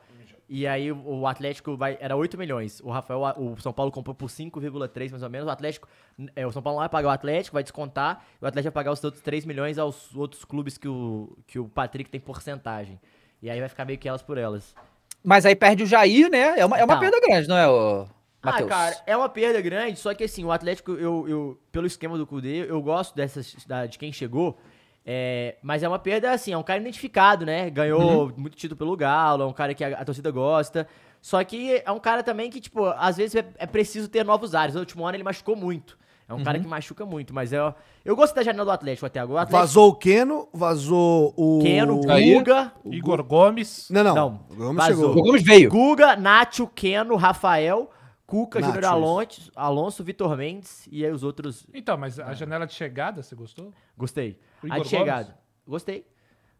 E 0.46 0.66
aí 0.66 0.92
o 0.92 1.26
Atlético 1.26 1.74
vai. 1.76 1.96
Era 2.00 2.14
8 2.16 2.36
milhões. 2.36 2.80
O 2.80 2.90
Rafael, 2.90 3.20
o 3.38 3.56
São 3.60 3.72
Paulo 3.72 3.90
comprou 3.90 4.14
por 4.14 4.28
5,3 4.28 5.10
mais 5.10 5.22
ou 5.22 5.30
menos. 5.30 5.46
O 5.48 5.50
Atlético. 5.50 5.88
É, 6.36 6.46
o 6.46 6.52
São 6.52 6.60
Paulo 6.62 6.76
não 6.76 6.82
vai 6.82 6.88
pagar 6.88 7.08
o 7.08 7.10
Atlético, 7.12 7.54
vai 7.54 7.62
descontar. 7.62 8.22
E 8.40 8.44
o 8.44 8.48
Atlético 8.48 8.72
vai 8.74 8.84
pagar 8.84 8.92
os 8.92 9.02
outros 9.02 9.22
3 9.22 9.46
milhões 9.46 9.78
aos 9.78 10.14
outros 10.14 10.44
clubes 10.44 10.76
que 10.76 10.86
o, 10.86 11.34
que 11.46 11.58
o 11.58 11.66
Patrick 11.66 12.10
tem 12.10 12.20
porcentagem. 12.20 13.00
E 13.40 13.48
aí 13.48 13.58
vai 13.58 13.68
ficar 13.68 13.84
meio 13.84 13.98
que 13.98 14.08
elas 14.08 14.22
por 14.22 14.36
elas. 14.36 14.74
Mas 15.22 15.46
aí 15.46 15.54
perde 15.56 15.82
o 15.84 15.86
Jair, 15.86 16.30
né? 16.30 16.58
É 16.58 16.66
uma, 16.66 16.78
é 16.78 16.84
uma 16.84 16.94
Então. 16.94 17.00
perda 17.00 17.20
grande, 17.20 17.48
não 17.48 17.56
é, 17.56 17.66
o 17.66 18.06
Matheus? 18.44 18.70
Ah, 18.70 18.74
cara, 18.74 18.96
é 19.06 19.16
uma 19.16 19.28
perda 19.28 19.60
grande, 19.60 19.98
só 19.98 20.12
que 20.14 20.24
assim, 20.24 20.44
o 20.44 20.52
Atlético, 20.52 20.92
eu, 20.92 21.28
eu 21.28 21.58
pelo 21.72 21.86
esquema 21.86 22.16
do 22.18 22.26
Cudê, 22.26 22.66
eu 22.70 22.80
gosto 22.82 23.14
dessas, 23.14 23.54
da- 23.66 23.86
de 23.86 23.98
quem 23.98 24.12
chegou, 24.12 24.58
é, 25.06 25.56
mas 25.62 25.82
é 25.82 25.88
uma 25.88 25.98
perda, 25.98 26.32
assim, 26.32 26.52
é 26.52 26.56
um 26.58 26.62
cara 26.62 26.80
identificado, 26.80 27.44
né? 27.44 27.68
Ganhou 27.70 28.32
muito 28.36 28.56
título 28.56 28.78
pelo 28.78 28.96
Galo, 28.96 29.42
é 29.42 29.46
um 29.46 29.52
cara 29.52 29.74
que 29.74 29.84
a, 29.84 29.98
a 30.00 30.04
torcida 30.04 30.30
gosta, 30.30 30.86
só 31.20 31.42
que 31.44 31.82
é 31.84 31.90
um 31.90 31.98
cara 32.00 32.22
também 32.22 32.50
que, 32.50 32.60
tipo, 32.60 32.84
às 32.86 33.16
vezes 33.16 33.34
é, 33.36 33.44
é 33.58 33.66
preciso 33.66 34.08
ter 34.08 34.24
novos 34.24 34.54
ares. 34.54 34.74
No 34.74 34.80
último 34.80 35.06
ano 35.06 35.16
ele 35.16 35.22
machucou 35.24 35.56
muito. 35.56 35.98
É 36.26 36.32
um 36.32 36.42
cara 36.42 36.58
que 36.58 36.66
machuca 36.66 37.04
muito, 37.04 37.34
mas 37.34 37.52
é, 37.52 37.58
eu 38.02 38.16
gosto 38.16 38.34
da 38.34 38.42
janela 38.42 38.64
do 38.64 38.70
Atlético 38.70 39.04
até 39.04 39.20
agora. 39.20 39.40
O 39.40 39.42
Atlético, 39.42 39.58
Vazou 39.60 39.88
o 39.90 39.94
Keno, 39.94 40.48
vazou 40.54 41.34
o. 41.36 41.58
Keno. 41.62 42.00
Guga, 42.00 42.72
Igor 42.86 43.22
Gomes. 43.22 43.88
Não, 43.90 44.02
não. 44.02 44.14
Não, 44.14 44.40
O 44.50 44.54
Gomes 44.56 44.76
vazou. 44.76 45.04
O 45.04 45.08
chegou. 45.12 45.22
Gomes 45.22 45.42
veio. 45.42 45.68
Guga, 45.70 46.16
Nacho, 46.16 46.66
Keno, 46.74 47.14
Rafael, 47.16 47.90
Cuca, 48.26 48.60
Júnior 48.62 48.84
Alonso, 48.86 49.52
Alonso, 49.54 50.02
Vitor 50.02 50.36
Mendes 50.36 50.88
e 50.90 51.04
aí 51.04 51.12
os 51.12 51.22
outros 51.22 51.66
Então, 51.74 51.96
mas 51.96 52.18
a 52.18 52.32
janela 52.32 52.66
de 52.66 52.72
chegada, 52.72 53.22
você 53.22 53.34
gostou? 53.34 53.72
Gostei. 53.96 54.38
A 54.70 54.78
de 54.78 54.88
chegada. 54.88 55.36
Gostei. 55.66 56.06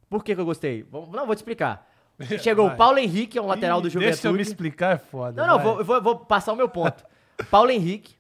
Por 0.09 0.23
que, 0.23 0.35
que 0.35 0.41
eu 0.41 0.45
gostei? 0.45 0.87
Não, 0.93 1.27
vou 1.27 1.35
te 1.35 1.39
explicar. 1.39 1.91
Chegou 2.41 2.69
o 2.69 2.77
Paulo 2.77 2.99
Henrique, 2.99 3.37
é 3.39 3.43
um 3.43 3.47
lateral 3.47 3.81
do 3.81 3.89
Ih, 3.89 3.91
Deixa 3.91 4.29
eu 4.29 4.33
me 4.33 4.39
Juventude. 4.39 4.43
explicar, 4.43 4.95
é 4.95 4.99
foda. 4.99 5.45
Não, 5.45 5.57
não, 5.57 5.65
vou, 5.65 5.85
vou, 5.85 6.01
vou 6.03 6.17
passar 6.19 6.53
o 6.53 6.57
meu 6.57 6.69
ponto. 6.69 7.05
Paulo 7.51 7.71
Henrique, 7.71 8.15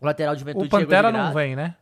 o 0.00 0.04
lateral 0.04 0.34
do 0.34 0.38
Juventude 0.40 0.66
O 0.66 0.70
Pantera 0.70 1.08
chegou 1.08 1.20
de 1.22 1.26
não 1.28 1.34
vem, 1.34 1.54
né? 1.54 1.76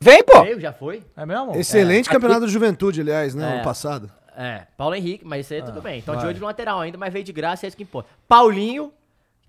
Vem, 0.00 0.24
pô. 0.24 0.42
Veio, 0.42 0.58
já 0.58 0.72
foi? 0.72 1.04
É 1.14 1.26
mesmo? 1.26 1.54
Excelente 1.54 2.08
É. 2.08 2.12
campeonato 2.12 2.40
do 2.46 2.48
Juventude, 2.48 3.02
aliás, 3.02 3.34
né? 3.34 3.46
É. 3.46 3.54
Ano 3.56 3.64
passado. 3.64 4.10
É, 4.34 4.66
Paulo 4.74 4.94
Henrique, 4.94 5.26
mas 5.26 5.44
isso 5.44 5.52
aí 5.52 5.62
tudo 5.62 5.82
bem. 5.82 5.98
Então 5.98 6.14
de 6.14 6.22
vai. 6.22 6.30
olho 6.30 6.40
no 6.40 6.46
lateral 6.46 6.80
ainda, 6.80 6.96
mas 6.96 7.12
veio 7.12 7.24
de 7.24 7.32
graça, 7.32 7.66
é 7.66 7.68
isso 7.68 7.76
que 7.76 7.82
importa. 7.82 8.08
Paulinho, 8.26 8.90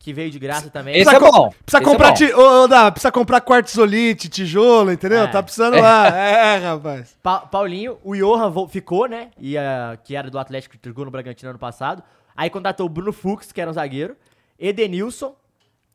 que 0.02 0.12
veio 0.14 0.32
de 0.32 0.40
graça 0.40 0.70
também. 0.70 0.96
Esse 0.98 1.10
é 1.10 1.20
Precisa 1.20 1.32
bom. 1.32 1.50
Precisa 1.50 1.78
Esse 1.78 1.78
é 1.78 1.82
comprar, 1.92 2.08
bom. 2.10 2.14
ti... 2.16 2.34
ô, 2.34 2.68
Dá, 2.68 2.92
precisa 2.92 3.12
comprar 3.12 3.42
quartzolite, 3.42 4.28
tijolo, 4.30 4.92
entendeu? 4.92 5.24
É. 5.24 5.28
Tá 5.28 5.42
precisando 5.44 5.80
lá. 5.80 6.08
É, 6.08 6.58
rapaz. 6.58 7.16
Pa- 7.22 7.42
Paulinho, 7.42 7.98
o 8.04 8.16
Johan 8.16 8.68
ficou, 8.68 9.08
né? 9.08 9.30
E, 9.40 9.58
ah, 9.58 9.98
que 10.04 10.16
era 10.16 10.30
do 10.30 10.40
Atlético, 10.40 10.78
que 10.78 10.90
jogou 10.90 11.06
no 11.06 11.12
Bragantino 11.12 11.50
ano 11.52 11.60
passado. 11.60 12.02
Aí 12.36 12.50
contratou 12.50 12.86
o 12.86 12.90
Bruno 12.90 13.14
Fux, 13.14 13.52
que 13.52 13.62
era 13.62 13.70
um 13.70 13.74
zagueiro. 13.74 14.16
Edenilson. 14.60 15.36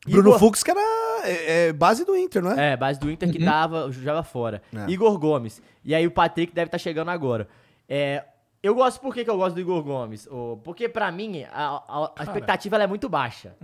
Bruno 0.06 0.28
Igor- 0.28 0.38
Fux, 0.38 0.62
que 0.62 0.70
era 0.70 0.80
é, 1.24 1.68
é, 1.68 1.72
base 1.72 2.04
do 2.04 2.16
Inter, 2.16 2.40
não 2.42 2.52
é? 2.52 2.72
É, 2.72 2.76
base 2.76 3.00
do 3.00 3.10
Inter 3.10 3.30
que 3.32 3.44
tava, 3.44 3.90
jogava 3.90 4.22
fora. 4.22 4.62
É. 4.72 4.88
Igor 4.90 5.18
Gomes. 5.18 5.60
E 5.84 5.94
aí 5.94 6.06
o 6.06 6.10
Patrick 6.12 6.54
deve 6.54 6.68
estar 6.68 6.78
chegando 6.78 7.10
agora. 7.10 7.48
É, 7.88 8.22
eu 8.62 8.74
gosto, 8.74 9.00
por 9.00 9.12
que, 9.14 9.24
que 9.24 9.30
eu 9.30 9.36
gosto 9.36 9.54
do 9.56 9.60
Igor 9.60 9.82
Gomes? 9.82 10.28
Porque 10.62 10.88
pra 10.88 11.10
mim, 11.10 11.44
a, 11.52 11.82
a- 11.88 12.12
a 12.16 12.22
expectativa 12.22 12.76
ela 12.76 12.84
é 12.84 12.86
muito 12.86 13.08
baixa. 13.08 13.54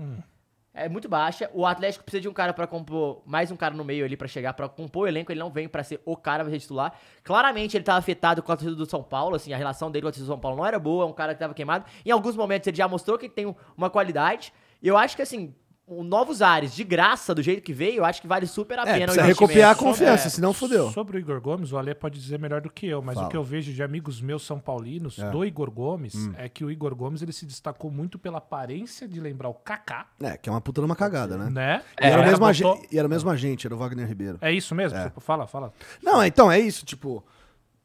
É 0.75 0.89
muito 0.89 1.07
baixa. 1.07 1.51
O 1.53 1.67
Atlético 1.67 2.03
precisa 2.03 2.23
de 2.23 2.29
um 2.29 2.33
cara 2.33 2.55
pra 2.55 2.67
compor, 2.67 3.23
mais 3.27 3.51
um 3.51 3.57
cara 3.57 3.75
no 3.75 3.85
meio 3.85 4.07
ali 4.07 4.17
pra 4.17 4.27
chegar, 4.27 4.55
pra 4.55 4.69
compor 4.69 5.05
o 5.05 5.07
elenco. 5.07 5.31
Ele 5.31 5.39
não 5.39 5.51
vem 5.51 5.69
pra 5.69 5.85
ser 5.85 6.01
o 6.05 6.17
cara 6.17 6.43
pra 6.45 6.51
ser 6.51 6.61
titular. 6.61 6.95
Claramente 7.23 7.77
ele 7.77 7.85
tava 7.85 7.99
afetado 7.99 8.43
com 8.43 8.51
a 8.51 8.57
torcida 8.57 8.75
do 8.75 8.87
São 8.87 9.03
Paulo, 9.03 9.37
assim, 9.37 9.53
a 9.53 9.57
relação 9.57 9.91
dele 9.91 10.03
com 10.03 10.09
a 10.09 10.11
torcida 10.11 10.27
do 10.27 10.33
São 10.33 10.41
Paulo 10.41 10.57
não 10.57 10.67
era 10.67 10.79
boa, 10.79 11.05
é 11.05 11.07
um 11.07 11.13
cara 11.13 11.35
que 11.35 11.41
tava 11.41 11.53
queimado. 11.53 11.85
Em 12.07 12.11
alguns 12.11 12.35
momentos 12.37 12.67
ele 12.67 12.77
já 12.77 12.89
mostrou 12.89 13.19
que 13.19 13.29
tem 13.29 13.55
uma 13.77 13.91
qualidade. 13.91 14.53
E 14.81 14.89
eu 14.89 14.97
acho 14.97 15.15
que, 15.15 15.23
assim, 15.23 15.55
Novos 15.89 16.41
Ares, 16.41 16.75
de 16.75 16.85
graça, 16.85 17.35
do 17.35 17.43
jeito 17.43 17.61
que 17.61 17.73
veio, 17.73 17.97
eu 17.99 18.05
acho 18.05 18.21
que 18.23 18.27
vale 18.29 18.47
super 18.47 18.79
a 18.79 18.83
É, 18.83 18.85
pena 18.95 19.05
o 19.05 19.07
precisa 19.07 19.23
recopiar 19.27 19.73
a 19.73 19.75
confiança, 19.75 20.29
É, 20.29 20.31
senão 20.31 20.53
fudeu. 20.55 20.91
Sobre 20.91 21.17
o 21.17 21.21
Igor 21.21 21.41
Gomes, 21.41 21.73
o 21.73 21.77
Ale 21.77 21.93
pode 21.95 22.19
dizer 22.19 22.39
melhor 22.39 22.61
do 22.61 22.71
que 22.71 22.87
eu, 22.87 23.03
mas 23.03 23.15
Fala. 23.17 23.27
o 23.27 23.31
que 23.31 23.37
eu 23.37 23.43
vejo 23.43 23.73
de 23.73 23.83
amigos 23.83 24.21
meus 24.21 24.45
são 24.47 24.59
paulinos 24.61 25.17
do 25.17 25.45
Igor 25.45 25.71
Gomes 25.71 26.15
é 26.39 26.49
que 26.49 26.65
o 26.65 26.71
Igor 26.71 26.95
Gomes 26.95 27.21
ele 27.21 27.33
se 27.33 27.45
destacou 27.45 27.91
muito 27.91 28.19
pela 28.19 28.39
aparência 28.39 29.07
de 29.09 29.21
lembrar 29.21 29.49
o 29.49 29.55
Kaká, 29.55 30.07
É, 30.23 30.37
que 30.37 30.49
é 30.49 30.53
uma 30.53 30.61
puta 30.61 30.81
numa 30.81 30.97
cagada, 30.97 31.37
né? 31.37 31.51
né? 31.51 31.83
E, 32.01 32.07
era 32.07 32.21
o 32.21 32.23
A 32.23 32.27
mesmo 32.27 32.39
botou- 32.47 32.73
agente, 32.75 32.89
e 32.95 32.99
era 32.99 33.07
o 33.07 33.11
mesmo 33.11 33.29
agente, 33.31 33.67
era 33.67 33.75
o 33.75 33.79
Wagner 33.79 34.07
Ribeiro. 34.07 34.39
É 34.41 34.53
isso 34.53 34.75
mesmo? 34.75 34.97
Fala, 35.19 35.47
fala. 35.47 35.73
Não, 36.03 36.25
então 36.25 36.51
é 36.51 36.59
isso, 36.61 36.85
tipo. 36.87 37.23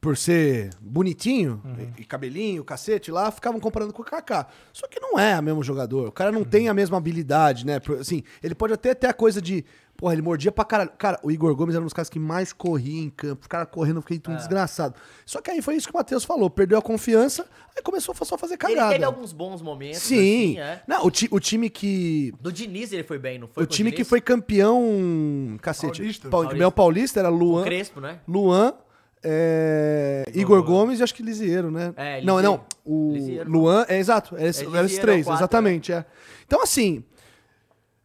Por 0.08 0.16
ser 0.16 0.70
bonitinho, 0.80 1.60
Uhum. 1.62 1.92
e, 1.98 2.02
cabelinho, 2.04 2.64
cacete 2.64 3.10
lá, 3.10 3.30
ficavam 3.30 3.60
comparando 3.60 3.92
com 3.92 4.00
o 4.00 4.04
Kaká. 4.06 4.46
Só 4.72 4.86
que 4.88 4.98
não 4.98 5.18
é 5.18 5.38
o 5.38 5.42
mesmo 5.42 5.62
jogador. 5.62 6.08
O 6.08 6.12
cara 6.12 6.30
Uhum. 6.32 6.38
não 6.38 6.44
tem 6.46 6.66
a 6.66 6.72
mesma 6.72 6.96
habilidade, 6.96 7.66
né? 7.66 7.78
Assim, 8.00 8.22
ele 8.42 8.54
pode 8.54 8.72
até 8.72 8.94
ter 8.94 9.06
a 9.06 9.12
coisa 9.12 9.42
de. 9.42 9.66
Porra, 9.98 10.12
ele 10.14 10.22
mordia 10.22 10.50
pra 10.52 10.64
caralho. 10.64 10.90
Cara, 10.96 11.18
o 11.24 11.30
Igor 11.30 11.52
Gomes 11.56 11.74
era 11.74 11.82
um 11.82 11.84
dos 11.86 11.92
caras 11.92 12.08
que 12.08 12.20
mais 12.20 12.52
corria 12.52 13.02
em 13.02 13.10
campo. 13.10 13.42
Os 13.42 13.48
caras 13.48 13.66
correndo, 13.70 13.96
eu 13.96 14.02
fiquei 14.02 14.22
um 14.28 14.32
É. 14.32 14.36
desgraçado. 14.36 14.94
Só 15.26 15.42
que 15.42 15.50
aí 15.50 15.60
foi 15.60 15.74
isso 15.74 15.88
que 15.88 15.92
o 15.94 15.98
Matheus 15.98 16.24
falou. 16.24 16.48
Perdeu 16.48 16.78
a 16.78 16.82
confiança, 16.82 17.44
aí 17.76 17.82
começou 17.82 18.14
a 18.18 18.24
só 18.24 18.38
fazer 18.38 18.54
Ele 18.54 18.58
cagada. 18.58 18.92
teve 18.92 19.04
alguns 19.04 19.32
bons 19.32 19.60
momentos. 19.60 19.98
Sim. 19.98 20.52
assim, 20.52 20.58
é. 20.60 20.82
Não, 20.86 21.04
o, 21.04 21.10
ti- 21.10 21.28
o 21.30 21.38
time 21.40 21.68
que. 21.68 22.32
Do 22.40 22.50
Diniz 22.52 22.92
ele 22.92 23.02
foi 23.02 23.18
bem, 23.18 23.38
não 23.40 23.48
foi? 23.48 23.62
O 23.62 23.66
time 23.66 23.90
que 23.90 23.96
Diniz? 23.96 24.08
foi 24.08 24.20
campeão. 24.20 25.58
Cacete. 25.60 25.98
Paulista. 25.98 26.22
Pau- 26.22 26.30
Paulista. 26.30 26.54
Campeão 26.54 26.70
paulista 26.70 27.20
era 27.20 27.30
O 27.30 27.34
Luan. 27.36 27.64
Crespo, 27.64 28.00
né? 28.00 28.20
Luan, 28.26 28.72
é, 29.22 30.24
Igor 30.34 30.62
Gomes 30.62 31.00
e 31.00 31.02
acho 31.02 31.14
que 31.14 31.22
Lisieiro, 31.22 31.70
né? 31.70 31.92
É, 31.96 32.22
não, 32.22 32.40
não. 32.40 32.64
O 32.84 33.12
Lisieiro. 33.12 33.50
Luan, 33.50 33.84
é 33.88 33.98
exato. 33.98 34.36
É, 34.36 34.40
É, 34.40 34.42
eram 34.42 34.50
esses 34.50 34.62
é 34.62 34.98
o 34.98 35.02
três, 35.02 35.24
quatro, 35.24 35.40
exatamente. 35.40 35.92
É. 35.92 36.04
Então, 36.46 36.62
assim, 36.62 37.04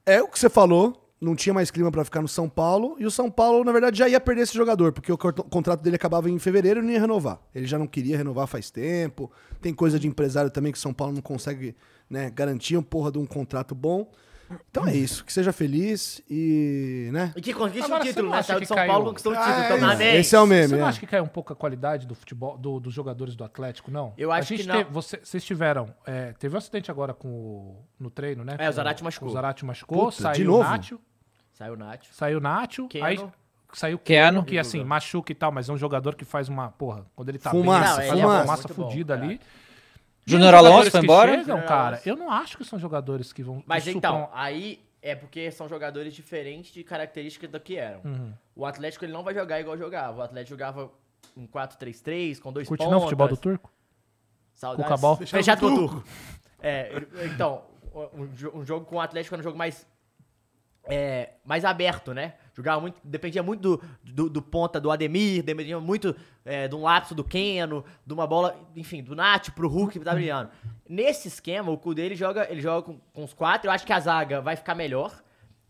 é 0.06 0.22
o 0.22 0.28
que 0.28 0.40
você 0.40 0.50
falou. 0.50 1.00
Não 1.22 1.36
tinha 1.38 1.54
mais 1.54 1.72
clima 1.72 1.90
pra 1.90 2.04
ficar 2.04 2.22
no 2.22 2.28
São 2.28 2.50
Paulo. 2.50 2.98
E 3.00 3.06
o 3.06 3.12
São 3.12 3.32
Paulo, 3.32 3.64
na 3.64 3.72
verdade, 3.72 3.98
já 3.98 4.10
ia 4.10 4.20
perder 4.20 4.42
esse 4.42 4.54
jogador, 4.54 4.92
porque 4.92 5.10
o 5.10 5.18
contrato 5.18 5.82
dele 5.82 5.96
acabava 5.96 6.30
em 6.30 6.38
fevereiro 6.38 6.82
e 6.82 6.84
não 6.84 6.92
ia 6.92 7.00
renovar. 7.00 7.40
Ele 7.56 7.66
já 7.66 7.80
não 7.80 7.88
queria 7.88 8.18
renovar 8.18 8.46
faz 8.46 8.70
tempo. 8.70 9.32
Tem 9.62 9.74
coisa 9.74 9.98
de 9.98 10.06
empresário 10.06 10.52
também 10.52 10.74
que 10.74 10.80
São 10.80 10.94
Paulo 10.94 11.14
não 11.14 11.22
consegue 11.22 11.78
né, 12.10 12.30
garantir 12.30 12.76
um 12.76 12.84
porra 12.84 13.10
de 13.10 13.20
um 13.20 13.26
contrato 13.26 13.74
bom. 13.74 14.12
Então 14.70 14.88
é 14.88 14.96
isso. 14.96 15.24
Que 15.26 15.32
seja 15.34 15.52
feliz 15.54 16.22
e. 16.30 17.10
né? 17.12 17.34
E 17.36 17.42
que 17.42 17.54
conquista 17.54 17.86
Agora, 17.86 18.02
o 18.02 18.04
você 18.06 18.10
título, 18.14 18.30
né? 18.32 18.42
Saiu 18.44 18.60
de 18.60 18.66
São 18.66 18.76
caiu? 18.78 18.92
Paulo, 18.92 19.06
conquistou 19.08 19.34
o 19.34 19.36
Ah, 19.38 19.42
título. 19.44 19.62
é 19.64 19.68
Tomanense. 19.70 20.04
isso. 20.10 20.18
Esse 20.20 20.36
é 20.36 20.40
o 20.40 20.46
meme. 20.48 20.68
Você 20.70 20.76
não 20.78 20.86
é. 20.86 20.90
acha 20.90 21.00
que 21.00 21.08
caiu 21.08 21.24
um 21.24 21.28
pouco 21.28 21.54
a 21.54 21.56
qualidade 21.56 22.06
do 22.08 22.16
futebol, 22.16 22.58
do- 22.58 22.80
dos 22.80 22.94
jogadores 22.94 23.36
do 23.36 23.44
Atlético, 23.44 23.92
não? 23.92 24.14
Eu 24.18 24.32
A 24.32 24.38
acho 24.38 24.50
gente 24.50 24.62
que 24.62 24.68
não. 24.68 24.78
teve- 24.78 24.90
você- 24.92 25.20
vocês 25.24 25.44
tiveram. 25.44 25.94
é, 26.06 26.34
teve 26.34 26.56
um 26.56 26.58
acidente 26.58 26.90
agora 26.92 27.14
com 27.14 27.28
o- 27.30 27.86
no 28.00 28.10
treino, 28.10 28.44
né? 28.44 28.56
É, 28.60 28.70
o 28.70 28.72
Zarate 28.74 29.04
machucou. 29.04 29.30
O 29.30 29.32
Zarate 29.32 29.66
machucou, 29.66 30.06
Puta, 30.06 30.22
saiu 30.24 30.34
de 30.36 30.44
o 30.44 30.46
novo? 30.48 30.64
Nacho. 30.64 31.00
Saiu 31.54 31.74
o 31.74 31.78
Nacho. 31.78 32.14
Saiu 32.14 32.38
o 32.38 32.42
Nacho. 32.42 32.88
Keno. 32.88 33.06
Aí 33.06 33.20
saiu 33.74 33.96
o 33.98 34.00
Keno. 34.00 34.44
Que 34.44 34.58
assim, 34.58 34.84
machuca 34.84 35.32
e 35.32 35.36
tal, 35.36 35.52
mas 35.52 35.70
é 35.70 35.74
um 35.74 35.78
jogador 35.78 36.16
que 36.16 36.26
faz 36.26 36.50
uma. 36.50 36.70
Porra, 36.70 37.06
quando 37.16 37.30
ele 37.30 37.38
tá 37.40 37.52
Fumaça, 37.52 37.98
bem, 37.98 38.10
ele 38.10 38.10
faz 38.10 38.22
fumaça. 38.22 38.36
uma 38.36 38.58
fumaça 38.58 39.08
cara. 39.08 39.24
ali. 39.24 39.40
Júnior 40.26 40.54
Alonso 40.54 40.92
foi 40.92 41.00
embora? 41.02 41.32
Chegam, 41.32 41.46
Júnior 41.58 41.68
cara, 41.68 42.02
eu 42.06 42.16
não 42.16 42.32
acho 42.32 42.58
que 42.58 42.64
são 42.66 42.80
jogadores 42.80 43.34
que 43.34 43.44
vão. 43.44 43.64
Mas 43.66 43.88
então, 43.88 44.22
supram- 44.22 44.30
aí 44.40 44.80
é 45.02 45.16
porque 45.16 45.52
são 45.52 45.68
jogadores 45.68 46.14
diferentes 46.14 46.72
de 46.72 46.84
características 46.84 47.50
do 47.50 47.60
que 47.60 47.76
eram. 47.78 48.02
Uhum. 48.06 48.34
O 48.56 48.66
Atlético 48.66 49.04
ele 49.04 49.12
não 49.12 49.24
vai 49.24 49.34
jogar 49.34 49.60
igual 49.60 49.78
jogava. 49.78 50.20
O 50.20 50.22
Atlético 50.22 50.52
jogava 50.52 50.92
um 51.36 51.46
4-3-3, 51.48 52.40
com 52.40 52.54
dois 52.54 52.68
Curte 52.68 52.84
pontas. 52.84 52.94
não 52.94 53.02
futebol 53.02 53.28
do 53.28 53.38
turco? 53.38 53.72
Saudades. 54.54 55.30
Fechado 55.30 55.60
com 55.60 55.66
o 55.66 55.76
Turco. 55.76 56.04
É, 56.62 56.92
então, 57.26 57.64
um, 58.14 58.28
jo- 58.28 58.52
um 58.56 58.64
jogo 58.66 58.86
com 58.86 58.96
o 58.96 59.02
Atlético 59.02 59.36
era 59.36 59.42
um 59.42 59.44
jogo 59.44 59.58
mais 59.58 59.86
é, 60.86 61.32
mais 61.46 61.64
aberto, 61.66 62.14
né? 62.14 62.34
Jogava 62.56 62.80
muito, 62.82 63.00
dependia 63.04 63.42
muito 63.42 63.62
do, 63.62 63.84
do, 64.04 64.30
do 64.30 64.42
ponta 64.42 64.80
do 64.80 64.92
Ademir, 64.92 65.42
dependia 65.44 65.80
muito 65.80 66.16
é, 66.46 66.68
de 66.68 66.76
um 66.76 66.84
lapso 66.84 67.16
do 67.16 67.24
Keno, 67.24 67.84
de 68.06 68.14
uma 68.14 68.28
bola, 68.28 68.56
enfim, 68.76 69.02
do 69.02 69.16
Nath 69.16 69.50
pro 69.56 69.68
Hulk 69.68 69.98
que 69.98 70.06
tá 70.06 70.14
brilhando. 70.14 70.50
Nesse 70.88 71.28
esquema, 71.28 71.72
o 71.72 71.78
Kudê 71.78 72.04
ele 72.04 72.16
joga, 72.16 72.48
ele 72.52 72.62
joga 72.62 72.84
com, 72.86 73.00
com 73.12 73.24
os 73.24 73.34
quatro. 73.34 73.68
Eu 73.68 73.72
acho 73.72 73.86
que 73.86 73.92
a 73.94 74.00
zaga 74.00 74.40
vai 74.40 74.56
ficar 74.56 74.76
melhor, 74.76 75.12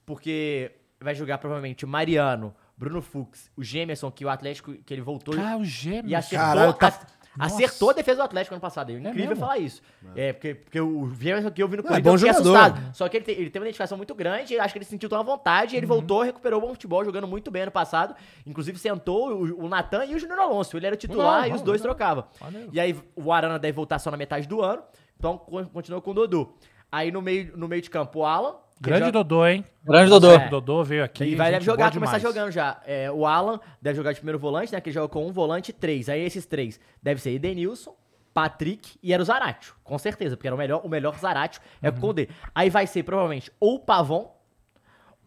porque 0.06 0.72
vai 1.00 1.16
jogar 1.16 1.38
provavelmente 1.38 1.86
o 1.86 1.88
Mariano, 1.88 2.54
Bruno 2.78 3.02
Fux, 3.02 3.50
o 3.56 3.64
Gemerson, 3.64 4.12
que 4.12 4.26
o 4.26 4.30
Atlético, 4.30 4.74
que 4.74 4.94
ele 4.94 5.02
voltou 5.02 5.36
Cara, 5.36 5.58
o 5.58 5.64
gêmeo. 5.64 6.10
e 6.10 6.16
acertou, 6.16 6.46
Caralho, 6.48 6.74
tá- 6.74 7.00
ac- 7.40 7.54
acertou 7.54 7.90
a 7.90 7.94
defesa 7.94 8.18
do 8.18 8.24
Atlético 8.24 8.54
ano 8.56 8.62
passado. 8.62 8.92
É 8.92 8.94
incrível 8.96 9.30
mesmo? 9.30 9.36
falar 9.38 9.58
isso. 9.58 9.82
É, 10.16 10.34
porque, 10.34 10.56
porque 10.56 10.80
o 10.82 11.10
Gemerson 11.20 11.52
que 11.52 11.62
eu 11.64 11.68
vi 11.68 11.78
no 11.78 11.84
Não, 11.84 11.90
é 11.90 12.02
Corinthians, 12.02 12.22
bom 12.22 12.28
eu 12.28 12.34
fiquei 12.34 12.34
jogador. 12.54 12.58
assustado. 12.68 12.96
Só 12.96 13.10
que 13.10 13.18
ele, 13.18 13.26
te- 13.26 13.32
ele 13.32 13.50
teve 13.50 13.60
uma 13.60 13.66
identificação 13.68 13.98
muito 13.98 14.14
grande, 14.16 14.60
acho 14.60 14.74
que 14.74 14.78
ele 14.78 14.86
sentiu 14.86 15.08
tão 15.10 15.20
à 15.20 15.24
vontade, 15.24 15.76
e 15.76 15.78
ele 15.78 15.86
voltou, 15.86 16.22
recuperou 16.22 16.60
o 16.60 16.62
bom 16.68 16.70
futebol, 16.74 17.04
jogando 17.04 17.28
muito 17.28 17.50
bem 17.52 17.64
ano 17.64 17.72
passado. 17.72 18.16
Inclusive 18.46 18.78
sentou 18.78 19.32
o, 19.32 19.66
o 19.66 19.70
Natan 19.70 20.06
e 20.06 20.16
o 20.16 20.20
Júnior 20.20 20.40
Alonso. 20.40 20.78
Ele 20.78 20.86
era 20.88 20.96
titular 20.96 21.42
Legal, 21.44 21.56
e 21.56 21.60
os 21.60 21.62
dois 21.64 21.82
legal. 21.82 21.96
trocavam. 21.96 22.26
E 22.72 22.80
aí 22.80 22.96
o 23.16 23.32
Arana 23.32 23.58
deve 23.60 23.74
voltar 23.76 24.00
só 24.00 24.12
na 24.12 24.18
metade 24.18 24.48
do 24.48 24.62
ano, 24.62 24.84
então 25.18 25.38
con- 25.38 25.66
continuou 25.66 26.02
com 26.02 26.12
o 26.12 26.14
Dodô. 26.14 26.54
Aí 26.92 27.12
no 27.12 27.22
meio, 27.22 27.58
no 27.58 27.68
meio 27.68 27.82
de 27.82 27.90
campo, 27.90 28.20
o 28.20 28.26
Alan. 28.26 28.56
Grande 28.82 29.00
joga- 29.06 29.12
Dodô, 29.12 29.48
hein? 29.48 29.64
Grande 29.84 30.10
Dodô. 30.10 30.32
É. 30.32 30.50
Dodô 30.50 30.84
veio 30.84 31.04
aqui. 31.04 31.24
e 31.24 31.36
vai 31.36 31.52
deve 31.52 31.64
jogar, 31.66 31.92
começar 31.94 32.18
demais. 32.18 32.22
jogando 32.36 32.52
já. 32.52 32.82
É, 32.86 33.10
o 33.12 33.26
Alan 33.26 33.60
deve 33.82 33.96
jogar 33.96 34.12
de 34.12 34.20
primeiro 34.20 34.38
volante, 34.40 34.74
né? 34.74 34.82
Que 34.82 34.90
ele 34.90 34.94
joga 34.96 35.08
com 35.08 35.26
um 35.26 35.32
volante 35.32 35.70
e 35.70 35.74
três. 35.74 36.10
Aí 36.10 36.22
esses 36.22 36.46
três 36.46 36.80
deve 37.02 37.22
ser 37.22 37.32
Edenilson, 37.32 37.96
Patrick 38.34 38.98
e 39.02 39.14
era 39.14 39.22
o 39.22 39.26
Zaratio. 39.26 39.74
Com 39.84 39.98
certeza, 39.98 40.36
porque 40.36 40.48
era 40.48 40.56
o 40.56 40.58
melhor, 40.58 40.82
o 40.84 40.90
melhor 40.90 41.18
Zaratio 41.18 41.62
é 41.82 41.90
Uhum. 41.90 41.96
o 41.96 42.00
Condé. 42.00 42.28
Aí 42.54 42.70
vai 42.70 42.86
ser 42.88 43.04
provavelmente 43.04 43.52
ou 43.60 43.76
o 43.76 43.80
Pavon, 43.80 44.36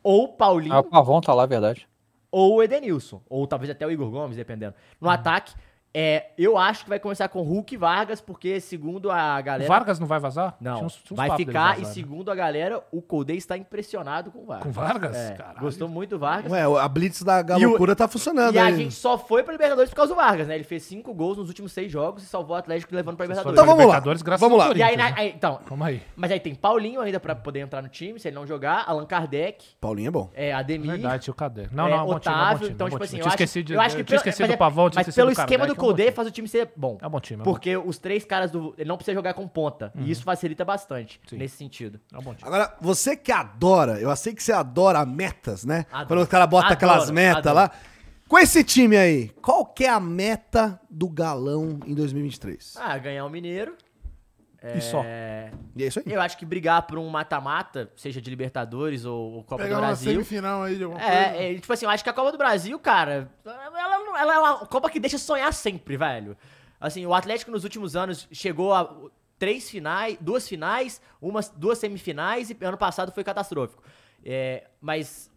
ou 0.03 0.25
o 0.25 0.29
Paulinho, 0.29 0.75
Ah, 0.75 0.81
o 0.81 0.85
Pavon 0.85 1.21
tá 1.21 1.33
lá, 1.33 1.45
é 1.45 1.47
verdade. 1.47 1.89
ou 2.31 2.57
o 2.57 2.63
Edenilson. 2.63 3.23
Ou 3.29 3.47
talvez 3.47 3.71
até 3.71 3.87
o 3.87 3.91
Igor 3.91 4.11
Gomes, 4.11 4.37
dependendo. 4.37 4.75
No 5.01 5.09
ataque, 5.09 5.55
é, 5.99 6.27
eu 6.37 6.59
acho 6.59 6.85
que 6.85 6.91
vai 6.91 6.99
começar 7.01 7.27
com 7.29 7.41
Hulk 7.41 7.73
e 7.75 7.79
Vargas, 7.79 8.21
porque 8.21 8.61
segundo 8.61 9.11
a 9.11 9.39
O 9.41 9.43
galera. 9.43 9.67
Vargas 9.69 9.99
não 9.99 10.07
vai 10.07 10.21
vazar? 10.21 10.55
Não, 10.61 10.85
uns- 10.85 11.01
uns 11.11 11.17
vai 11.17 11.35
ficar. 11.37 11.79
E 11.79 11.83
né? 11.83 11.87
segundo 11.87 12.31
a 12.31 12.35
galera, 12.35 12.83
o 12.93 13.01
Colde 13.01 13.35
está 13.35 13.57
impressionado 13.57 14.31
com 14.31 14.41
o 14.43 14.45
Vargas. 14.47 14.63
Com 14.67 14.73
Vargas? 14.73 15.17
É, 15.17 15.37
gostou 15.59 15.89
muito 15.89 16.11
do 16.11 16.19
Vargas. 16.19 16.53
Ué, 16.53 16.63
a 16.63 16.87
Blitz 16.89 17.23
da 17.23 17.39
E 17.39 17.41
o- 17.41 17.45
Galocura 17.45 17.97
tá 17.97 18.07
funcionando 18.07 18.55
E 18.55 18.59
a 18.59 18.67
aí. 18.67 18.77
gente 18.77 18.95
só 18.95 19.17
foi 19.17 19.43
pra 19.43 19.53
Libertadores 19.53 19.89
por 19.89 19.97
causa 19.97 20.13
do 20.13 20.17
Vargas, 20.17 20.47
né? 20.49 20.55
Ele 20.55 20.65
fez 20.65 20.83
cinco 20.83 21.15
gols 21.15 21.39
nos 21.39 21.49
últimos 21.49 21.73
seis 21.73 21.91
jogos 21.91 22.23
e 22.23 22.27
salvou 22.27 22.55
o 22.57 22.59
Atlético 22.59 22.95
levando 22.95 23.17
pra 23.17 23.25
Libertadores. 23.25 23.55
Então 23.59 23.65
vamos 23.65 23.79
lá, 23.81 23.87
Libertadores 23.95 24.21
graças 24.23 24.41
vamos 24.41 24.59
lá. 24.59 24.73
E 24.77 24.83
aí, 24.83 24.97
na- 24.97 25.05
né? 25.11 25.15
aí, 25.17 25.33
então, 25.35 25.61
Calma 25.67 25.87
aí. 25.87 26.03
mas 26.15 26.31
aí 26.31 26.41
tem 26.41 26.55
Paulinho 26.55 27.01
ainda 27.01 27.19
pra 27.19 27.35
poder 27.35 27.61
entrar 27.61 27.81
no 27.81 27.89
time, 27.89 28.21
se 28.21 28.29
ele 28.29 28.35
não 28.35 28.47
jogar, 28.47 28.85
Allan 28.87 29.07
Kardec, 29.07 29.65
Paulinho 29.81 30.09
é 30.09 30.11
bom. 30.11 30.31
é, 30.35 30.53
Ademir, 30.53 30.91
Verdade, 30.93 31.31
o 31.31 31.35
Cadê. 31.35 31.69
Não, 31.73 31.87
é, 31.89 31.91
não, 31.91 32.07
Otávio. 32.09 32.69
Então, 32.69 32.91
tipo 32.91 33.03
assim, 33.03 33.17
Eu 33.17 33.21
eu 33.23 33.27
acho, 33.27 33.35
esquecido, 33.35 33.73
eu 33.73 33.81
acho 33.81 33.95
que 33.97 34.03
eu 34.03 34.05
tinha 34.05 34.19
pelo- 34.19 34.29
esquecido 34.31 34.47
mas 34.49 34.57
do 34.57 34.59
Pavão, 34.59 34.91
tinha 34.91 34.99
Mas 35.01 35.09
esquecido 35.09 35.23
pelo 35.23 35.35
do 35.35 35.41
esquema 35.41 35.47
do 35.47 35.47
Kardec, 35.47 35.71
é 35.71 35.73
um 35.73 35.77
bom 35.77 35.81
Colde 35.86 35.86
time. 35.95 36.13
faz 36.13 36.29
o 36.29 36.31
time 36.31 36.49
ser 36.49 36.71
bom. 36.77 36.99
É 37.01 37.07
um 37.07 37.11
bom 37.11 37.21
time, 37.21 37.41
é 37.41 37.43
um 37.43 37.45
bom 37.45 37.51
Porque 37.53 37.77
os 37.77 37.99
três 37.99 38.25
caras 38.25 38.51
do. 38.51 38.75
Ele 38.79 38.89
não 38.89 38.97
precisa 38.97 39.15
jogar 39.15 39.35
com 39.35 39.47
ponta. 39.47 39.93
E 39.97 40.11
isso 40.11 40.23
facilita 40.23 40.65
bastante 40.65 41.21
Sim. 41.29 41.37
nesse 41.37 41.57
sentido. 41.57 42.01
É 42.13 42.19
um 42.19 42.23
bom 42.23 42.35
time. 42.35 42.47
Agora, 42.47 42.75
você 42.81 43.17
que 43.17 43.33
adora, 43.33 44.01
eu 44.01 44.15
sei 44.17 44.35
que 44.35 44.43
você 44.43 44.53
adora 44.53 45.05
metas, 45.05 45.65
né? 45.65 45.87
Adoro. 45.91 46.07
Quando 46.09 46.23
o 46.23 46.27
cara 46.27 46.47
bota 46.47 46.67
Adoro, 46.67 46.75
aquelas 46.75 47.11
metas 47.11 47.55
lá. 47.55 47.71
Com 48.29 48.39
esse 48.39 48.65
time 48.65 48.97
aí, 48.97 49.29
qual 49.41 49.65
que 49.65 49.85
é 49.85 49.89
a 49.89 50.01
meta 50.01 50.81
do 50.91 51.09
Galão 51.09 51.79
em 51.87 51.95
2023? 51.95 52.75
Ah, 52.77 52.99
ganhar 52.99 53.25
o 53.25 53.31
Mineiro. 53.31 53.77
E 54.75 54.81
só. 54.81 55.03
É, 55.05 55.51
E 55.77 55.85
é 55.85 55.87
isso 55.87 55.99
aí. 55.99 56.05
Eu 56.13 56.21
acho 56.21 56.37
que 56.39 56.45
brigar 56.45 56.83
por 56.83 56.99
um 56.99 57.09
mata-mata, 57.09 57.91
seja 57.97 58.21
de 58.21 58.31
Libertadores 58.31 59.05
ou, 59.05 59.35
ou 59.35 59.45
Copa 59.45 59.63
Pegar 59.63 59.77
do 59.77 59.81
uma 59.81 59.87
Brasil. 59.89 60.13
semifinal 60.13 60.63
aí 60.63 60.77
de 60.77 60.85
alguma 60.85 61.01
coisa. 61.01 61.15
É, 61.17 61.53
é, 61.53 61.55
tipo 61.55 61.73
assim, 61.73 61.85
eu 61.85 61.91
acho 61.91 62.03
que 62.03 62.11
a 62.11 62.13
Copa 62.13 62.33
do 62.33 62.39
Brasil, 62.39 62.79
cara, 62.79 63.31
ela, 63.45 64.19
ela 64.21 64.35
é 64.35 64.39
uma 64.39 64.67
Copa 64.67 64.89
que 64.91 64.99
deixa 64.99 65.19
sonhar 65.19 65.53
sempre, 65.53 65.97
velho. 65.97 66.37
Assim, 66.81 67.05
o 67.07 67.15
Atlético 67.15 67.51
nos 67.51 67.65
últimos 67.65 67.97
anos 67.97 68.27
chegou 68.33 68.73
a 68.75 68.95
três 69.39 69.69
finais, 69.71 70.17
duas 70.21 70.49
finais, 70.49 71.01
umas, 71.21 71.49
duas 71.51 71.79
semifinais 71.79 72.51
e 72.51 72.57
ano 72.63 72.77
passado 72.77 73.13
foi 73.13 73.23
catastrófico. 73.25 73.83
É, 74.25 74.65
mas 74.81 75.31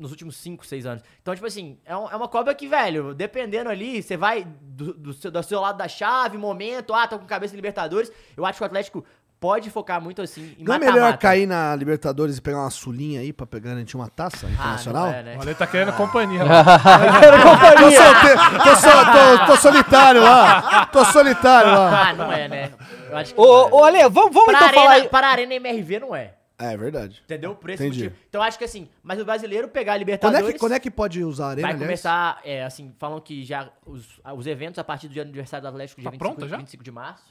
nos 0.00 0.10
últimos 0.10 0.36
cinco, 0.36 0.66
seis 0.66 0.86
anos. 0.86 1.02
Então, 1.20 1.34
tipo 1.34 1.46
assim, 1.46 1.78
é, 1.84 1.96
um- 1.96 2.08
é 2.10 2.16
uma 2.16 2.26
Copa 2.26 2.52
que, 2.54 2.66
velho, 2.66 3.14
dependendo 3.14 3.68
ali, 3.70 4.02
você 4.02 4.16
vai 4.16 4.46
do, 4.62 4.94
do 4.94 5.12
seu, 5.12 5.30
do 5.30 5.42
seu 5.42 5.60
lado 5.60 5.76
da 5.76 5.86
chave, 5.86 6.38
momento, 6.38 6.94
ah, 6.94 7.06
tô 7.06 7.18
com 7.18 7.26
cabeça 7.26 7.52
em 7.54 7.56
Libertadores. 7.56 8.10
Eu 8.36 8.44
acho 8.46 8.56
que 8.58 8.62
o 8.62 8.66
Atlético 8.66 9.04
pode 9.38 9.70
focar 9.70 10.00
muito 10.02 10.20
assim 10.20 10.54
em 10.58 10.64
Não 10.64 10.74
é 10.74 10.78
melhor 10.78 11.16
cair 11.16 11.46
na 11.46 11.74
Libertadores 11.74 12.36
e 12.36 12.42
pegar 12.42 12.58
uma 12.58 12.68
sulinha 12.70 13.20
aí 13.20 13.32
pra 13.32 13.46
pegar 13.46 13.70
garantir 13.70 13.96
uma 13.96 14.08
taça 14.08 14.46
Ah, 14.46 14.50
internacional? 14.50 15.06
não 15.06 15.14
é, 15.14 15.22
né? 15.22 15.36
O 15.38 15.40
Ale 15.42 15.54
tá 15.54 15.66
querendo 15.66 15.92
companhia. 15.94 16.40
Tô, 16.44 17.90
solteiro, 17.90 18.40
tô, 18.64 18.76
so- 18.76 18.90
tô- 19.12 19.46
tô 19.46 19.56
solitário 19.56 20.22
lá. 20.22 20.86
Tô 20.86 21.04
solitário 21.06 21.70
lá. 21.72 22.08
Ah, 22.08 22.12
não 22.12 22.32
é, 22.32 22.48
né? 22.48 22.72
Eu 23.10 23.16
acho 23.16 23.34
que 23.34 23.40
Ô, 23.40 23.44
não 23.44 23.68
é. 23.68 23.72
ô, 23.72 23.84
Ale, 23.84 23.98
vamos, 24.08 24.34
vamos 24.34 24.44
Pra 24.44 24.54
então 24.54 24.68
arena, 24.68 24.82
falar 24.82 24.94
aí. 24.94 25.08
para 25.08 25.26
a 25.26 25.30
Arena 25.30 25.54
MRV 25.54 26.00
não 26.00 26.14
é. 26.14 26.34
É 26.60 26.76
verdade. 26.76 27.22
Entendeu? 27.24 27.52
O 27.52 27.56
preço 27.56 27.82
Entendi. 27.82 28.04
motivo. 28.04 28.20
Então 28.28 28.40
eu 28.40 28.46
acho 28.46 28.58
que 28.58 28.64
assim, 28.64 28.88
mas 29.02 29.18
o 29.18 29.24
brasileiro 29.24 29.68
pegar 29.68 29.92
a 29.92 29.96
Quando 29.96 30.00
Libertadores. 30.00 30.48
é, 30.48 30.52
que, 30.52 30.58
quando 30.58 30.72
é 30.72 30.80
que 30.80 30.90
pode 30.90 31.24
usar 31.24 31.46
a 31.46 31.48
arena, 31.50 31.62
Vai 31.68 31.72
aliás? 31.72 31.86
começar, 31.88 32.40
é, 32.44 32.64
assim, 32.64 32.94
falam 32.98 33.20
que 33.20 33.42
já 33.44 33.70
os, 33.86 34.20
os 34.36 34.46
eventos 34.46 34.78
a 34.78 34.84
partir 34.84 35.08
do 35.08 35.14
dia 35.14 35.24
do 35.24 35.28
aniversário 35.28 35.62
do 35.62 35.68
Atlético, 35.68 36.00
dia 36.00 36.10
Tá 36.10 36.12
25, 36.12 36.34
pronta 36.34 36.48
já? 36.48 36.56
25 36.58 36.84
de 36.84 36.92
março. 36.92 37.24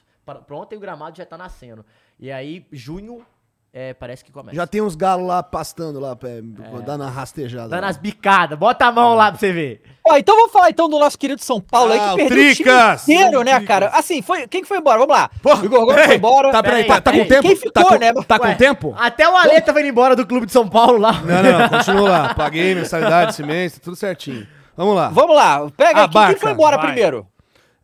Pronto, 0.46 0.74
e 0.74 0.78
o 0.78 0.80
gramado 0.80 1.18
já 1.18 1.26
tá 1.26 1.38
nascendo. 1.38 1.84
E 2.20 2.32
aí, 2.32 2.66
junho, 2.72 3.26
é, 3.72 3.94
parece 3.94 4.26
que 4.26 4.32
começa. 4.32 4.56
Já 4.56 4.66
tem 4.66 4.82
uns 4.82 4.96
galos 4.96 5.28
lá 5.28 5.44
pastando 5.44 6.00
lá, 6.00 6.18
é, 6.24 6.42
dando 6.82 7.02
uma 7.04 7.10
rastejada. 7.10 7.70
Dando 7.70 7.82
lá. 7.84 7.88
as 7.90 7.98
bicadas. 7.98 8.58
Bota 8.58 8.86
a 8.86 8.92
mão 8.92 9.14
lá 9.14 9.30
pra 9.32 9.40
você 9.40 9.52
ver. 9.54 9.82
Ó, 10.08 10.18
então 10.18 10.36
vamos 10.36 10.52
falar 10.52 10.72
então 10.72 10.90
do 10.90 10.98
nosso 10.98 11.18
querido 11.20 11.40
São 11.44 11.62
Paulo 11.62 11.92
aí, 11.94 12.00
Ah, 12.00 12.08
que 12.16 12.24
o 12.24 12.28
perdeu 12.28 12.38
o 12.38 12.54
time 12.56 12.56
Tricas! 12.56 13.08
inteiro, 13.08 13.44
né, 13.44 13.52
Tricas. 13.58 13.68
cara? 13.68 13.88
Assim, 13.90 14.24
foi, 14.24 14.48
quem 14.48 14.62
que 14.64 14.68
foi 14.68 14.80
embora? 14.80 14.98
Vamos 14.98 15.16
lá. 15.16 15.30
Porra, 15.42 15.64
Igor 15.64 15.86
Gomes 15.86 16.06
foi 16.06 16.16
embora. 16.16 16.52
Tá, 16.52 16.64
peraí, 16.64 16.84
tá, 16.86 17.00
tá 17.00 17.12
com 17.12 17.26
tempo? 17.26 17.42
Quem 17.44 17.56
ficou, 17.56 17.72
tá 17.72 17.86
com, 17.86 17.96
né? 18.00 18.14
Tá 18.28 18.40
com 18.40 18.46
Ué, 18.46 18.56
tempo? 18.56 18.96
Até 18.98 19.30
o 19.30 19.36
Ale 19.38 19.62
tava 19.62 19.80
indo 19.82 19.90
embora 19.90 20.16
do 20.16 20.26
Clube 20.26 20.48
de 20.48 20.52
São 20.52 20.68
Paulo 20.68 20.98
lá. 20.98 21.14
Não, 21.22 21.44
não, 21.44 21.70
continua 21.70 22.10
lá. 22.10 22.34
Paguei 22.34 22.74
mensalidade, 22.74 23.36
semestre, 23.36 23.80
tudo 23.82 23.96
certinho. 23.96 24.48
Vamos 24.76 24.96
lá. 24.96 25.10
Vamos 25.10 25.36
lá, 25.36 25.70
pega 25.78 26.06
aqui. 26.06 26.18
Quem 26.28 26.38
foi 26.38 26.52
embora 26.54 26.78
vai. 26.78 26.88
primeiro? 26.88 27.28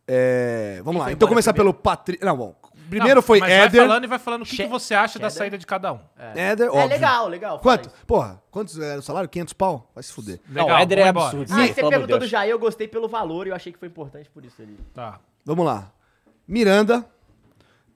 É, 0.07 0.81
vamos 0.83 0.99
Quem 1.01 1.07
lá, 1.07 1.11
então 1.11 1.27
começar 1.27 1.53
primeiro? 1.53 1.73
pelo 1.75 1.83
Patrick. 1.83 2.23
Não, 2.25 2.35
bom. 2.37 2.55
Primeiro 2.89 3.15
Não, 3.15 3.21
foi 3.21 3.39
mas 3.39 3.49
Éder. 3.51 3.71
Vai 3.81 3.87
falando 3.87 4.03
e 4.03 4.07
vai 4.07 4.19
falando 4.19 4.41
o 4.41 4.45
que, 4.45 4.57
que 4.57 4.67
você 4.67 4.93
acha 4.93 5.17
da 5.19 5.29
saída 5.29 5.57
de 5.57 5.65
cada 5.65 5.93
um. 5.93 5.99
Éder, 6.35 6.67
É 6.67 6.69
óbvio. 6.69 6.87
legal, 6.89 7.27
legal. 7.27 7.59
fala 7.59 7.77
Quanto? 7.77 7.87
isso. 7.87 8.05
Porra, 8.05 8.41
quantos 8.51 8.79
era 8.79 8.99
o 8.99 9.03
salário? 9.03 9.27
500 9.29 9.53
pau? 9.53 9.91
Vai 9.93 10.03
se 10.03 10.13
fuder. 10.13 10.39
Não, 10.47 10.63
Legal, 10.63 10.77
o 10.77 10.81
Éder 10.81 10.99
é 10.99 11.07
absurdo. 11.09 11.51
Ah, 11.53 11.67
você 11.67 11.73
perguntou 11.89 12.19
do. 12.19 12.27
Jair, 12.27 12.51
eu 12.51 12.59
gostei 12.59 12.87
pelo 12.87 13.07
valor 13.07 13.47
e 13.47 13.49
eu 13.49 13.55
achei 13.55 13.71
que 13.73 13.79
foi 13.79 13.87
importante 13.87 14.29
por 14.29 14.43
isso 14.45 14.61
ali. 14.61 14.77
Tá. 14.93 15.19
Vamos 15.45 15.65
lá. 15.65 15.91
Miranda. 16.47 17.05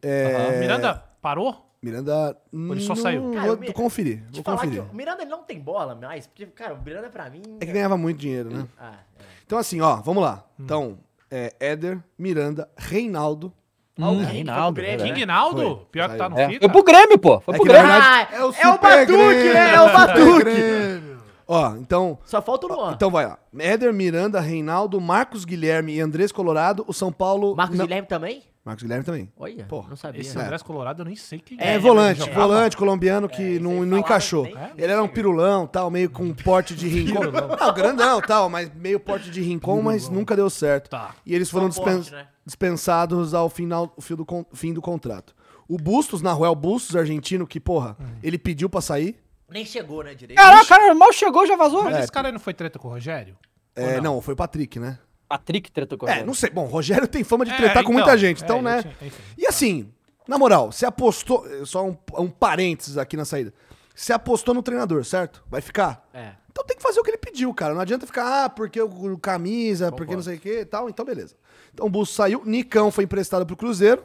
É. 0.02 0.60
Miranda 0.60 1.04
parou? 1.22 1.66
Miranda. 1.82 2.38
ele 2.54 2.82
só 2.82 2.94
não- 2.94 3.02
saiu? 3.02 3.32
Cara, 3.34 3.56
Vou 3.56 3.74
conferir. 3.74 4.24
Vou 4.34 4.44
falar 4.44 4.58
conferir. 4.58 4.84
que 4.84 4.92
o 4.92 4.94
Miranda 4.96 5.22
ele 5.22 5.32
não 5.32 5.44
tem 5.44 5.60
bola 5.60 5.96
mais, 5.96 6.28
porque, 6.28 6.46
cara, 6.48 6.74
o 6.74 6.82
Miranda 6.82 7.10
pra 7.10 7.30
mim... 7.30 7.42
É 7.62 7.66
que 7.66 7.72
ganhava 7.72 7.98
muito 7.98 8.18
dinheiro, 8.18 8.50
né? 8.50 8.68
Ah, 8.78 8.94
é. 9.18 9.24
Então, 9.46 9.58
assim, 9.58 9.80
ó, 9.80 9.96
vamos 9.98 10.22
lá. 10.22 10.44
Hum. 10.60 10.64
Então, 10.66 10.98
é, 11.32 11.54
Éder, 11.60 12.00
Miranda, 12.18 12.70
Reinaldo. 12.78 13.54
O 14.00 14.12
Hum, 14.12 14.22
Henrique 14.22 14.26
foi 14.26 14.26
pro 14.26 14.34
Reinaldo, 14.54 14.76
Grêmio, 14.82 15.06
né? 15.06 15.14
Rinaldo? 15.14 15.62
Foi. 15.62 15.86
Pior 15.91 16.10
que 16.10 16.18
tá 16.18 16.30
no 16.30 16.39
É, 16.39 16.47
FIFA. 16.47 16.60
foi 16.60 16.70
pro 16.70 16.84
Grêmio, 16.84 17.18
pô. 17.20 17.39
Foi 17.41 17.54
É 17.54 17.58
pro 17.58 17.66
Grêmio. 17.68 17.88
verdade, 17.88 18.28
Ah, 18.32 18.36
É 18.36 18.43
o 18.43 18.54
é 18.54 18.68
o 18.68 18.78
Batuque, 18.80 19.54
né? 19.54 19.74
É 19.76 19.82
o 19.82 19.86
Batuque. 19.93 21.10
Ó, 21.47 21.76
então. 21.78 22.18
Só 22.26 22.41
falta 22.41 22.68
o 22.68 22.70
Luan. 22.70 22.91
Então 22.93 23.10
vai 23.10 23.26
lá. 23.26 23.38
Éder, 23.58 23.91
Miranda, 23.91 24.39
Reinaldo, 24.39 25.02
Marcos 25.02 25.45
Guilherme 25.45 25.95
e 25.95 26.00
Andrés 26.00 26.32
Colorado. 26.32 26.86
O 26.88 26.93
São 26.93 27.12
Paulo. 27.12 27.56
Marcos 27.56 27.78
não- 27.78 27.86
Guilherme 27.86 28.08
também? 28.08 28.43
Marcos 28.64 28.84
Guilherme 28.84 29.03
também. 29.05 29.32
Olha, 29.38 29.66
Porra, 29.66 29.89
não 29.89 29.95
sabia. 29.95 30.22
Esse 30.22 30.38
É. 30.38 30.41
Andrés 30.41 30.62
Colorado 30.62 31.01
eu 31.01 31.05
nem 31.05 31.16
sei 31.16 31.39
quem 31.39 31.57
É, 31.60 31.76
é. 31.76 31.80
volante, 31.80 32.30
volante 32.30 32.78
colombiano 32.78 33.28
que 33.30 33.41
esse 33.41 33.60
não, 33.60 33.86
não 33.86 33.97
encaixou. 33.97 34.43
nem- 34.43 34.53
nem 34.53 34.64
Ele 34.78 34.91
era 34.91 35.01
um 35.01 35.07
pirulão, 35.07 35.66
tal, 35.66 35.89
meio 35.89 36.10
com 36.10 36.32
porte 36.34 36.76
de 36.76 36.88
rincon. 36.88 37.20
Não, 37.60 37.74
grandão, 37.74 38.22
tal, 38.22 38.49
mas 38.49 38.72
meio 38.76 38.99
porte 38.99 39.32
de 39.32 39.41
rincon, 39.41 39.82
mas 39.82 40.10
nunca 40.10 40.36
deu 40.36 40.49
certo. 40.49 40.89
Tá. 40.89 41.16
E 41.26 41.34
eles 41.34 41.49
foram 41.49 41.70
dispen- 41.70 41.95
porte, 41.95 42.12
né? 42.12 42.28
dispensados 42.45 43.34
ao 43.34 43.49
final, 43.49 43.93
fim, 43.99 44.16
do, 44.16 44.26
con- 44.26 44.45
fim 44.53 44.74
do 44.74 44.82
contrato. 44.82 45.34
O 45.68 45.78
Bustos, 45.78 46.22
Naruel 46.22 46.53
Bustos, 46.55 46.95
argentino, 46.95 47.47
que, 47.47 47.60
porra, 47.60 47.95
Hum. 47.99 48.05
ele 48.22 48.38
pediu 48.38 48.70
pra 48.70 48.82
sair. 48.82 49.16
Nem 49.49 49.66
chegou, 49.66 50.03
né, 50.03 50.14
direito. 50.14 50.38
Caraca, 50.39 50.66
cara, 50.66 50.93
mal 50.93 51.12
chegou, 51.14 51.47
já 51.47 51.55
vazou. 51.55 51.84
Mas 51.84 51.99
esse 51.99 52.12
cara 52.12 52.28
aí 52.28 52.32
não 52.32 52.39
foi 52.39 52.53
treta 52.53 52.78
com 52.78 52.88
o 52.88 52.91
Rogério? 52.91 53.36
É, 53.76 53.95
Ou 53.95 54.01
não? 54.01 54.22
foi 54.22 54.34
o 54.34 54.38
Patrick, 54.38 54.78
né? 54.80 54.99
Patrick 55.30 55.72
tretou 55.72 55.96
com 55.96 56.08
É, 56.10 56.24
não 56.24 56.34
sei. 56.34 56.50
Bom, 56.50 56.64
o 56.64 56.68
Rogério 56.68 57.08
tem 57.08 57.24
fama 57.24 57.46
de 57.46 57.52
É, 57.52 57.56
tretar 57.56 57.84
com 57.84 57.92
então, 57.92 57.94
muita 57.94 58.18
gente, 58.18 58.42
é, 58.42 58.46
então, 58.46 58.58
ele 58.58 58.66
né? 58.66 58.84
enfim. 59.00 59.22
E 59.38 59.46
assim, 59.46 59.94
na 60.28 60.40
moral, 60.40 60.72
você 60.72 60.88
apostou. 60.88 61.46
Só 61.66 61.86
um, 61.86 61.96
um 62.18 62.28
parênteses 62.28 62.98
aqui 62.98 63.16
na 63.16 63.26
saída. 63.26 63.54
Você 63.94 64.12
apostou 64.12 64.54
no 64.56 64.64
treinador, 64.64 65.06
certo? 65.06 65.44
Vai 65.48 65.62
ficar? 65.62 66.08
É. 66.14 66.32
Então 66.52 66.66
tem 66.66 66.76
que 66.76 66.82
fazer 66.82 67.00
o 67.00 67.04
que 67.04 67.12
ele 67.12 67.18
pediu, 67.18 67.54
cara. 67.54 67.74
Não 67.74 67.82
adianta 67.82 68.08
ficar, 68.08 68.46
ah, 68.46 68.50
porque 68.50 68.82
o, 68.82 68.88
o 68.88 69.18
camisa, 69.20 69.92
porque 69.92 70.16
não 70.16 70.24
sei 70.24 70.38
o 70.38 70.40
que 70.40 70.62
e 70.62 70.66
tal. 70.66 70.90
Então, 70.90 71.06
beleza. 71.06 71.36
Então 71.74 71.86
o 71.86 71.90
Busto 71.90 72.16
saiu, 72.16 72.42
Nicão 72.44 72.92
foi 72.92 73.04
emprestado 73.04 73.46
pro 73.46 73.56
Cruzeiro. 73.56 74.04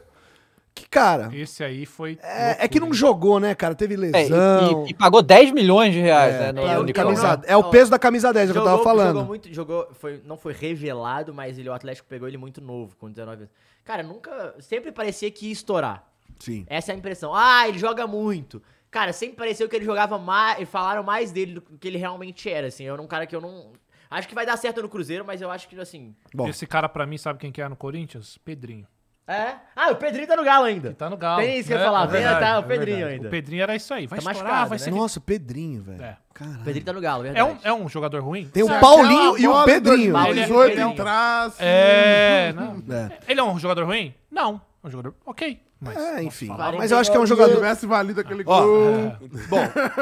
Que, 0.75 0.89
cara, 0.89 1.31
Esse 1.33 1.62
aí 1.62 1.87
foi. 1.87 2.18
é, 2.20 2.64
é 2.64 2.68
que 2.68 2.81
não 2.81 2.93
jogou, 2.93 3.39
né, 3.39 3.55
cara? 3.55 3.77
Teve 3.77 3.95
É, 3.95 3.97
lesão. 3.97 4.85
e, 4.87 4.91
e 4.91 4.95
pagou 4.95 5.22
10 5.22 5.53
milhões 5.53 5.93
de 5.95 6.01
reais, 6.01 6.35
né? 6.35 6.53
No, 6.53 6.93
camisa- 6.93 7.41
é 7.47 7.57
o 7.57 7.70
peso 7.70 7.93
da 7.93 7.99
camisa 7.99 8.33
10, 8.33 8.49
é 8.49 8.51
o 8.51 8.55
que 8.55 8.59
eu 8.59 8.64
tava 8.64 8.79
Jogou- 8.79 8.85
falando. 8.93 9.09
Jogou 9.14 9.25
muito, 9.25 9.55
jogou, 9.55 9.89
foi, 9.93 10.20
não 10.25 10.37
foi 10.37 10.53
revelado, 10.53 11.33
mas 11.33 11.59
ele, 11.59 11.68
o 11.68 11.72
Atlético 11.72 12.09
pegou 12.09 12.27
ele 12.27 12.37
muito 12.37 12.61
novo, 12.61 12.97
com 12.97 13.09
19 13.09 13.43
anos. 13.43 13.51
Cara, 13.85 14.03
nunca, 14.03 14.57
sempre 14.59 14.91
parecia 14.91 15.31
que 15.31 15.47
ia 15.47 15.53
estourar. 15.53 16.05
Sim. 16.41 16.66
Essa 16.68 16.91
é 16.91 16.95
a 16.97 16.99
impressão. 16.99 17.33
Ah, 17.33 17.68
ele 17.68 17.79
joga 17.79 18.07
muito. 18.09 18.61
Cara, 18.91 19.12
sempre 19.12 19.37
pareceu 19.37 19.68
que 19.68 19.77
ele 19.77 19.85
jogava 19.85 20.18
mais, 20.18 20.59
e 20.61 20.64
falaram 20.66 21.05
mais 21.05 21.31
dele 21.31 21.55
do 21.55 21.61
que 21.62 21.87
ele 21.87 21.99
realmente 21.99 22.51
era, 22.51 22.66
assim. 22.66 22.83
Eu 22.85 22.95
era 22.95 23.03
um 23.03 23.07
cara 23.07 23.27
que 23.27 23.37
eu 23.37 23.41
não... 23.41 23.70
Acho 24.11 24.27
que 24.29 24.35
vai 24.35 24.45
dar 24.47 24.57
certo 24.57 24.83
no 24.83 24.89
Cruzeiro, 24.89 25.25
mas 25.25 25.41
eu 25.41 25.51
acho 25.51 25.68
que, 25.68 25.79
assim... 25.79 26.14
Bom, 26.35 26.49
Esse 26.49 26.66
cara, 26.66 26.89
pra 26.89 27.07
mim, 27.07 27.16
sabe 27.18 27.39
quem 27.39 27.51
que 27.53 27.61
é 27.62 27.68
no 27.68 27.77
Corinthians? 27.77 28.39
Pedrinho. 28.39 28.87
É? 29.27 29.55
Ah, 29.75 29.91
o 29.91 29.97
Pedrinho 29.97 30.27
tá 30.27 30.37
no 30.37 30.45
Galo 30.45 30.66
ainda. 30.66 30.91
Que 30.91 30.97
tá 30.97 31.09
no 31.09 31.16
Galo. 31.16 31.41
Tem 31.41 31.59
isso 31.59 31.68
que 31.68 31.72
eu 31.72 31.79
ia 31.79 31.83
É, 31.83 31.87
falar, 31.87 32.03
é 32.05 32.07
vem, 32.09 32.20
verdade, 32.22 32.41
tá 32.41 32.57
o 32.57 32.59
é 32.59 32.62
Pedrinho 32.62 32.97
verdade. 32.99 33.14
ainda. 33.14 33.29
O 33.29 33.31
Pedrinho 33.31 33.62
era 33.62 33.75
isso 33.77 33.95
aí. 33.95 34.07
Vai 34.07 34.18
Tá 34.18 34.31
estourar, 34.33 34.45
machucado, 34.45 34.68
vai 34.68 34.79
né? 34.79 34.85
ser... 34.85 34.91
nossa, 34.91 35.20
Pedrinho, 35.20 35.83
velho. 35.83 36.03
É. 36.03 36.18
O 36.31 36.35
Caralho. 36.35 36.59
Pedrinho 36.59 36.85
tá 36.85 36.93
no 36.93 37.01
Galo, 37.01 37.25
É 37.25 37.33
verdade. 37.33 37.51
um, 37.51 37.68
é 37.68 37.72
um 37.72 37.89
jogador 37.89 38.20
ruim? 38.22 38.47
Tem 38.53 38.62
o 38.62 38.81
Paulinho 38.81 39.39
e 39.39 39.49
o 39.49 39.64
Pedrinho. 39.64 40.12
2018 40.12 40.72
Ele 40.72 40.81
é- 40.81 40.85
em 40.85 40.95
traço. 40.95 41.57
É, 41.61 42.53
não. 42.55 42.83
É. 42.95 43.18
Ele 43.27 43.41
é 43.41 43.43
um 43.45 43.59
jogador 43.59 43.85
ruim? 43.87 44.14
Não. 44.31 44.61
É 44.83 44.87
um 44.87 44.91
jogador 44.91 45.14
ok. 45.25 45.59
Mas 45.81 45.97
É, 45.97 46.22
enfim. 46.22 46.47
falar. 46.49 46.72
Mas 46.72 46.91
eu 46.91 46.99
acho 46.99 47.11
que 47.11 47.16
é 47.16 47.20
um 47.20 47.25
Se 47.25 47.29
jogador. 47.31 47.55
tivesse 47.55 47.87
valido 47.87 48.20
aquele 48.20 48.43
Ó, 48.47 48.61
gol. 48.62 49.12
Bom, 49.49 49.59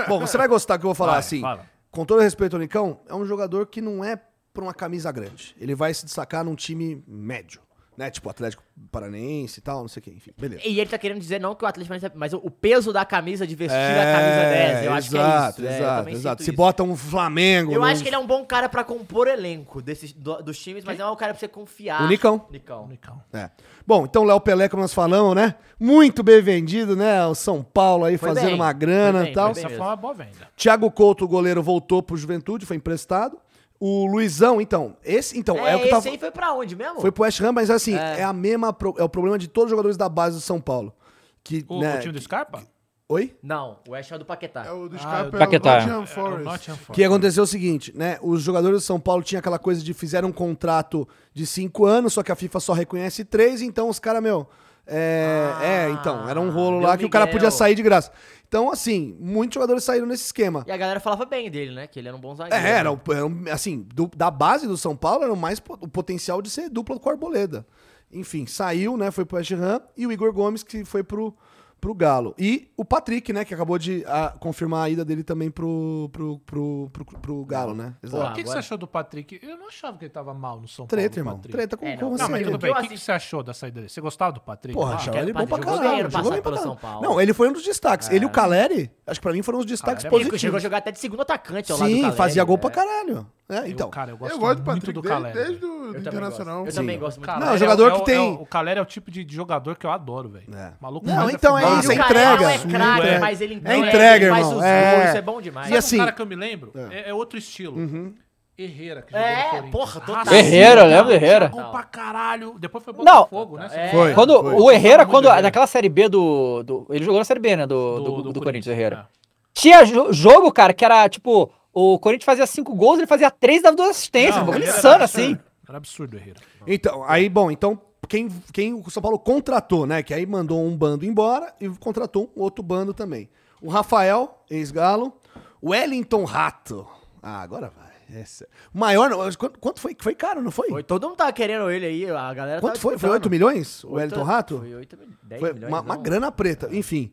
bom, 0.09 0.20
você 0.20 0.37
vai 0.37 0.49
gostar 0.49 0.79
que 0.79 0.85
eu 0.85 0.89
vou 0.89 0.95
falar 0.97 1.12
Vai, 1.12 1.20
assim. 1.20 1.41
fala. 1.41 1.64
Com 1.93 2.05
todo 2.05 2.20
respeito 2.20 2.55
ao 2.57 2.61
Nicão, 2.61 3.01
é 3.09 3.14
um 3.14 3.25
jogador 3.25 3.66
que 3.66 3.81
não 3.81 4.05
é 4.05 4.18
pra 4.53 4.62
uma 4.64 4.75
camisa 4.75 5.11
grande. 5.12 5.55
Ele 5.61 5.75
vai 5.75 5.93
se 5.95 6.05
destacar 6.05 6.45
num 6.45 6.55
time 6.57 7.03
médio. 7.07 7.61
Né? 7.97 8.11
Tipo 8.11 8.30
Atlético 8.30 8.62
Paranense 8.90 9.59
e 9.61 9.62
tal, 9.62 9.82
não 9.82 9.88
sei 9.88 10.01
o 10.01 10.03
que. 10.05 10.11
Enfim, 10.11 10.30
beleza. 10.38 10.62
E 10.64 10.80
ele 10.80 10.88
tá 10.88 10.97
querendo 10.97 11.20
dizer 11.20 11.38
não 11.38 11.55
que 11.55 11.62
o 11.62 11.68
Atlético 11.68 11.93
Paranaense, 11.95 12.18
mas 12.18 12.32
o 12.32 12.51
peso 12.51 12.90
da 12.90 13.05
camisa 13.05 13.47
de 13.47 13.55
vestir 13.55 13.76
a 13.76 14.12
camisa 14.12 14.43
10. 14.51 14.84
Eu 14.86 14.93
acho 14.95 15.11
que 15.11 15.16
é 15.16 15.20
exato, 15.20 15.61
isso. 15.61 15.68
é, 15.70 15.76
exato, 15.78 15.99
também 15.99 16.14
exato. 16.14 16.43
sinto 16.43 16.45
Se 16.47 16.51
isso. 16.53 16.57
bota 16.57 16.82
um 16.82 16.97
Flamengo. 16.97 17.70
Eu 17.72 17.80
num- 17.80 17.84
acho 17.86 18.03
que 18.03 18.09
ele 18.09 18.16
é 18.16 18.18
um 18.18 18.26
bom 18.26 18.45
cara 18.47 18.66
pra 18.68 18.82
compor 18.82 19.28
elenco 19.28 19.82
desses, 19.82 20.12
do- 20.14 20.43
dos 20.43 20.59
times, 20.59 20.84
mas 20.84 20.99
é 20.99 21.07
um 21.07 21.14
cara 21.16 21.34
pra 21.34 21.40
você 21.40 21.49
confiar. 21.49 22.03
O 22.03 22.09
Nicão. 22.09 22.47
Nicão. 22.51 22.86
Nicão. 22.88 23.22
É. 23.32 23.51
Bom, 23.86 24.05
então 24.05 24.24
Léo 24.24 24.40
Pelé, 24.40 24.68
como 24.70 24.80
nós 24.80 24.95
falamos, 24.95 25.34
né? 25.34 25.55
Muito 25.78 26.22
bem 26.22 26.40
vendido, 26.40 26.97
né? 26.97 27.26
O 27.26 27.34
São 27.34 27.62
Paulo 27.62 28.05
aí 28.07 28.16
Foi 28.16 28.30
fazendo 28.30 28.47
bem, 28.47 28.55
uma 28.55 28.72
grana 28.72 29.20
foi 29.20 29.30
e 29.30 29.34
tal. 29.34 29.53
foi 29.53 29.55
bem. 29.62 29.64
Essa 29.66 29.76
foi 29.76 29.86
uma 29.86 29.97
boa 29.97 30.14
venda. 30.14 30.49
Thiago 30.57 30.90
Couto, 30.90 31.24
o 31.24 31.28
goleiro, 31.28 31.62
voltou 31.62 32.03
pro 32.03 32.16
Juventude, 32.16 32.64
foi 32.64 32.76
emprestado. 32.76 33.36
O 33.85 34.07
Luizão, 34.07 34.61
então, 34.61 34.97
esse, 35.05 35.37
então, 35.37 35.57
é, 35.59 35.72
É, 35.72 35.74
o 35.76 35.78
que 35.80 35.85
esse 35.87 35.91
tava... 35.91 36.09
aí 36.09 36.16
foi 36.16 36.30
pra 36.30 36.53
onde 36.53 36.76
mesmo? 36.76 37.01
Foi 37.01 37.11
pro 37.11 37.24
West 37.24 37.41
Ham, 37.41 37.51
mas 37.51 37.68
assim, 37.68 37.97
é, 37.97 38.20
É. 38.20 38.22
a 38.22 38.33
mesma. 38.33 38.72
pro- 38.72 38.95
É 38.97 39.03
o 39.03 39.09
problema 39.09 39.37
de 39.37 39.49
todos 39.49 39.66
os 39.66 39.70
jogadores 39.70 39.97
da 39.97 40.09
base 40.09 40.37
do 40.37 40.41
São 40.41 40.61
Paulo. 40.61 40.95
Que, 41.43 41.64
O, 41.68 41.80
né, 41.80 41.97
o 41.97 42.01
time 42.01 42.12
do 42.12 42.20
Scarpa? 42.20 42.62
Oi? 43.09 43.35
Não, 43.43 43.78
o 43.89 43.91
West 43.91 44.12
é 44.12 44.14
o 44.14 44.18
do 44.20 44.24
Paquetá. 44.24 44.64
É 44.64 44.70
o 44.70 44.89
do 44.89 44.95
Ah, 44.95 44.99
Scarpa, 45.01 45.24
o 45.24 45.35
é 45.35 45.37
o 45.37 45.39
Paquetá. 45.41 45.78
É, 45.80 45.97
o 45.97 46.07
Forest. 46.07 46.45
Nottingham 46.45 46.74
O 46.74 46.78
Forest. 46.78 46.93
que 46.93 47.03
aconteceu 47.05 47.41
é 47.41 47.45
o 47.45 47.47
seguinte, 47.49 47.93
né? 47.97 48.18
Os 48.22 48.41
jogadores 48.41 48.78
do 48.78 48.80
São 48.80 49.01
Paulo 49.01 49.22
tinham 49.24 49.41
aquela 49.41 49.59
coisa 49.59 49.83
de 49.83 49.93
fizeram 49.93 50.28
um 50.28 50.33
contrato 50.33 51.07
de 51.35 51.45
cinco 51.45 51.85
anos, 51.85 52.12
só 52.12 52.22
que 52.22 52.30
a 52.30 52.37
FIFA 52.37 52.61
só 52.61 52.72
reconhece 52.72 53.24
três, 53.24 53.61
então 53.62 53.89
os 53.89 53.99
caras, 53.99 54.22
meu. 54.22 54.47
É, 54.87 55.51
Ah, 55.57 55.64
é, 55.64 55.91
então, 55.91 56.28
era 56.28 56.41
um 56.41 56.51
rolo 56.51 56.78
lá 56.80 56.97
que 56.97 57.05
o 57.05 57.11
cara 57.11 57.24
Miguel. 57.26 57.39
podia 57.41 57.51
sair 57.51 57.74
de 57.74 57.83
graça. 57.83 58.12
Então, 58.53 58.70
assim, 58.70 59.16
muitos 59.18 59.55
jogadores 59.55 59.82
saíram 59.82 60.05
nesse 60.07 60.24
esquema. 60.26 60.62
E 60.66 60.70
a 60.70 60.76
galera 60.76 61.00
falava 61.00 61.24
bem 61.24 61.50
dele, 61.50 61.74
né? 61.74 61.86
Que 61.86 61.98
ele 61.98 62.09
era 62.09 62.14
um 62.14 62.20
bom 62.20 62.34
zagueiro. 62.34 62.62
É, 62.66 62.70
era, 62.72 62.92
o- 62.92 63.00
era 63.11 63.24
um- 63.26 63.44
assim, 63.50 63.80
do- 63.94 64.11
da 64.14 64.30
base 64.30 64.66
do 64.66 64.76
São 64.76 64.94
Paulo 64.94 65.24
era 65.24 65.32
o 65.32 65.36
mais 65.36 65.59
o 65.80 65.88
potencial 65.88 66.42
de 66.42 66.50
ser 66.50 66.68
dupla 66.68 67.00
com 67.00 67.09
o 67.09 67.12
Arboleda. 67.12 67.66
Enfim, 68.12 68.44
saiu, 68.44 68.94
né? 68.98 69.11
Foi 69.11 69.24
pro 69.24 69.38
West 69.38 69.53
Ham 69.53 69.80
e 69.96 70.07
o 70.07 70.12
Igor 70.12 70.30
Gomes 70.34 70.62
que 70.62 70.84
foi 70.84 71.03
pro, 71.03 71.34
pro 71.83 71.93
Galo. 71.95 72.33
E 72.39 72.70
o 72.76 72.85
Patrick, 72.85 73.33
né? 73.33 73.45
Que 73.45 73.53
acabou 73.53 73.76
de 73.76 74.05
ah, 74.07 74.33
confirmar 74.39 74.85
a 74.85 74.89
ida 74.89 75.05
dele 75.05 75.24
também 75.24 75.51
pro, 75.51 76.09
pro, 76.12 76.39
pro, 76.47 76.89
pro, 76.93 77.05
pro 77.05 77.45
Galo, 77.45 77.74
né? 77.74 77.95
Pô, 78.01 78.07
Exato. 78.07 78.30
o 78.30 78.35
que, 78.35 78.45
que 78.45 78.49
você 78.49 78.59
achou 78.59 78.78
do 78.78 78.87
Patrick? 78.87 79.41
Eu 79.43 79.57
não 79.57 79.66
achava 79.66 79.99
que 79.99 80.05
ele 80.05 80.12
tava 80.12 80.33
mal 80.33 80.61
no 80.61 80.68
São 80.68 80.87
Paulo. 80.87 80.89
Treta, 81.03 81.16
o 81.16 81.18
irmão. 81.20 81.35
Patrick. 81.35 81.53
Treta 81.57 81.76
com, 81.76 81.85
É, 81.85 81.97
com 81.97 82.03
não, 82.05 82.11
você. 82.12 82.22
Não, 82.22 82.30
mas 82.30 82.39
Sim, 82.39 82.45
tudo 82.45 82.55
o 82.55 82.59
que 82.59 82.62
bem. 82.62 82.70
eu 82.70 82.76
O 82.76 82.80
que, 82.83 82.87
que 82.89 82.95
assisti- 82.95 83.05
você 83.07 83.12
achou 83.12 83.43
da 83.43 83.53
saída 83.53 83.74
dele? 83.80 83.89
Você 83.89 84.01
gostava 84.01 84.30
do 84.33 84.41
Patrick? 84.41 84.78
Porra, 84.78 84.93
Ah, 84.93 84.95
achava 84.95 85.11
que 85.11 85.22
ele 85.24 85.30
o 85.33 85.35
bom 85.35 85.47
pra 85.49 85.59
caralho. 85.59 86.11
Jogou 86.11 86.30
bem 86.33 86.41
pra. 86.43 86.57
São 86.59 86.76
Paulo. 86.76 87.03
Não, 87.03 87.20
ele 87.20 87.35
foi 87.35 87.49
um 87.49 87.53
dos 87.53 87.64
destaques. 87.64 88.09
Ele 88.11 88.24
e 88.24 88.26
o 88.26 88.30
Caleri, 88.30 88.89
acho 89.05 89.18
que 89.18 89.22
pra 89.24 89.33
mim 89.33 89.43
foram 89.43 89.59
os 89.59 89.66
destaques 89.66 90.05
Caleri 90.05 90.07
é 90.07 90.11
bom. 90.11 90.16
Ele 90.18 90.24
chegou 90.24 90.37
a 90.37 90.39
positivos. 90.39 90.62
jogar 90.62 90.78
até 90.78 90.93
de 90.93 91.01
segundo 91.01 91.22
atacante 91.22 91.72
ao 91.72 91.78
lado 91.78 91.89
do 91.91 91.95
Sim, 91.97 92.01
Caleri, 92.03 92.16
fazia 92.16 92.45
gol 92.45 92.57
né? 92.57 92.61
pra 92.61 92.70
caralho. 92.70 93.26
É, 93.53 93.59
Eu, 93.59 93.66
então. 93.66 93.90
cara, 93.90 94.11
eu 94.12 94.16
gosto 94.16 94.32
Eu 94.32 94.38
gosto 94.38 94.59
do 94.61 94.64
muito 94.64 94.80
Patrick 94.80 94.92
do 94.92 95.03
desde, 95.03 95.22
Caleri. 95.22 95.38
desde 95.46 95.64
o 95.66 95.84
Eu 95.94 96.00
Internacional. 96.00 96.55
gosto. 96.57 96.66
Eu 96.68 96.72
Sim. 96.72 96.76
também 96.78 96.98
gosto 96.98 97.18
muito. 97.18 97.26
Caleri 97.26 97.46
Não, 97.46 97.55
é- 97.55 97.59
jogador 97.59 97.86
é 97.88 97.90
que 97.94 98.00
o- 98.00 98.05
tem- 98.05 98.16
é 98.16 98.20
o- 98.20 98.42
o 98.42 98.46
Caleri 98.46 98.78
é 98.78 98.82
o 98.82 98.86
tipo 98.86 99.11
de, 99.11 99.24
de 99.24 99.34
jogador 99.34 99.76
que 99.76 99.86
eu 99.86 99.90
adoro, 99.90 100.28
velho. 100.28 100.44
É. 100.57 100.72
Maluco 100.80 101.07
Não, 101.07 101.14
manda 101.16 101.32
então 101.32 101.59
é 101.59 101.62
isso, 101.78 101.92
é 101.92 101.94
o 101.94 101.98
cara 101.98 102.11
entrega. 102.11 102.50
é 102.53 102.59
craque, 102.59 103.07
É. 103.09 103.18
mas 103.18 103.40
ele 103.40 103.55
É 103.55 103.57
entrega, 103.59 103.86
entrega, 103.88 104.24
ele 104.26 104.30
faz 104.34 104.46
irmão. 104.46 104.59
os 104.59 104.64
É. 104.64 104.94
gols, 104.94 105.09
isso 105.09 105.16
é 105.16 105.22
bom 105.22 105.40
demais. 105.40 105.66
E 105.66 105.68
Sabe 105.70 105.78
assim- 105.78 105.96
um 105.96 106.00
cara 106.00 106.12
que 106.12 106.22
eu 106.22 106.26
me 106.26 106.36
lembro? 106.36 106.72
É. 106.74 106.98
É, 107.00 107.11
é 107.11 107.14
outro 107.14 107.38
estilo. 107.38 107.76
Uhum. 107.78 108.14
Herrera, 108.59 109.00
que 109.03 109.16
É, 109.16 109.50
jogou 109.57 109.70
porra, 109.70 110.00
total. 110.00 110.34
Herrera, 110.34 110.82
eu 110.82 110.86
lembro 110.86 111.05
do 111.07 111.12
Herrera. 111.12 111.48
Gol 111.48 111.64
pra 111.70 111.82
caralho. 111.84 112.55
Depois 112.59 112.84
foi 112.84 112.92
Não. 112.92 113.03
Botafogo, 113.05 113.57
né? 113.57 113.68
É. 113.72 113.88
Foi. 113.88 114.12
Quando 114.12 114.40
foi. 114.42 114.55
o 114.55 114.70
Herrera, 114.70 115.07
quando 115.07 115.24
naquela 115.28 115.66
série 115.66 115.88
B 115.88 116.09
do, 116.09 116.62
do- 116.62 116.86
Ele 116.90 117.03
jogou 117.05 117.18
na 117.18 117.24
série 117.24 117.40
B, 117.40 117.57
né? 117.57 117.66
Do, 117.66 117.96
do, 117.98 118.03
Do- 118.05 118.22
do, 118.24 118.32
do 118.34 118.40
Corinthians, 118.42 118.66
o 118.66 118.70
Herrera. 118.78 119.09
É. 119.09 119.22
Tinha 119.55 119.84
jo- 119.84 120.12
jogo, 120.12 120.53
cara, 120.53 120.72
que 120.74 120.84
era 120.84 121.09
tipo. 121.09 121.50
O 121.73 121.99
Corinthians 121.99 122.27
fazia 122.27 122.47
cinco 122.47 122.75
gols, 122.75 122.99
ele 122.99 123.07
fazia 123.07 123.31
três 123.31 123.61
e 123.61 123.62
dava 123.62 123.77
duas 123.77 123.91
assistências. 123.91 124.37
Não, 124.37 124.43
um 124.43 124.47
bagulho 124.47 124.64
insano 124.68 125.05
assim. 125.05 125.33
absurdo. 125.33 125.53
Era 125.68 125.77
absurdo, 125.79 126.16
Herrera. 126.16 126.41
Então, 126.66 127.05
aí, 127.07 127.29
bom, 127.29 127.51
então, 127.51 127.81
quem, 128.09 128.29
quem 128.53 128.75
o 128.75 128.91
São 128.91 129.03
Paulo 129.03 129.18
contratou, 129.18 129.87
né? 129.87 130.03
Que 130.03 130.12
aí 130.12 130.27
mandou 130.27 130.62
um 130.62 130.77
bando 130.77 131.05
embora 131.07 131.55
e 131.61 131.68
contratou 131.70 132.31
um 132.37 132.43
outro 132.43 132.62
bando 132.62 132.93
também. 132.93 133.31
O 133.61 133.70
Rafael, 133.70 134.43
ex-galo. 134.51 135.16
O 135.62 135.70
Wellington 135.70 136.25
Rato. 136.25 136.87
Ah, 137.23 137.41
agora 137.41 137.73
vai. 137.75 138.20
Essa. 138.20 138.47
Maior, 138.75 139.11
quanto, 139.37 139.59
quanto 139.59 139.81
foi? 139.81 139.97
Foi 139.99 140.14
caro, 140.14 140.43
não 140.43 140.51
foi? 140.51 140.68
Foi, 140.68 140.83
todo 140.83 141.07
mundo 141.09 141.16
tava 141.16 141.33
querendo 141.33 141.70
ele 141.70 141.87
aí, 141.87 142.11
a 142.11 142.35
galera 142.35 142.61
Quanto 142.61 142.75
tava 142.75 142.83
foi? 142.83 142.91
Foi 142.99 143.09
disputando. 143.09 143.12
8 143.14 143.31
milhões? 143.31 143.83
O 143.85 143.87
Oito- 143.93 143.97
Wellington 143.97 144.23
Rato? 144.25 144.59
Foi 144.59 144.75
8 144.75 144.97
mil, 144.99 145.09
10 145.23 145.41
Foi 145.41 145.53
milhões. 145.55 145.73
uma, 145.73 145.81
uma 145.81 145.97
grana 145.97 146.31
preta, 146.31 146.68
enfim. 146.73 147.11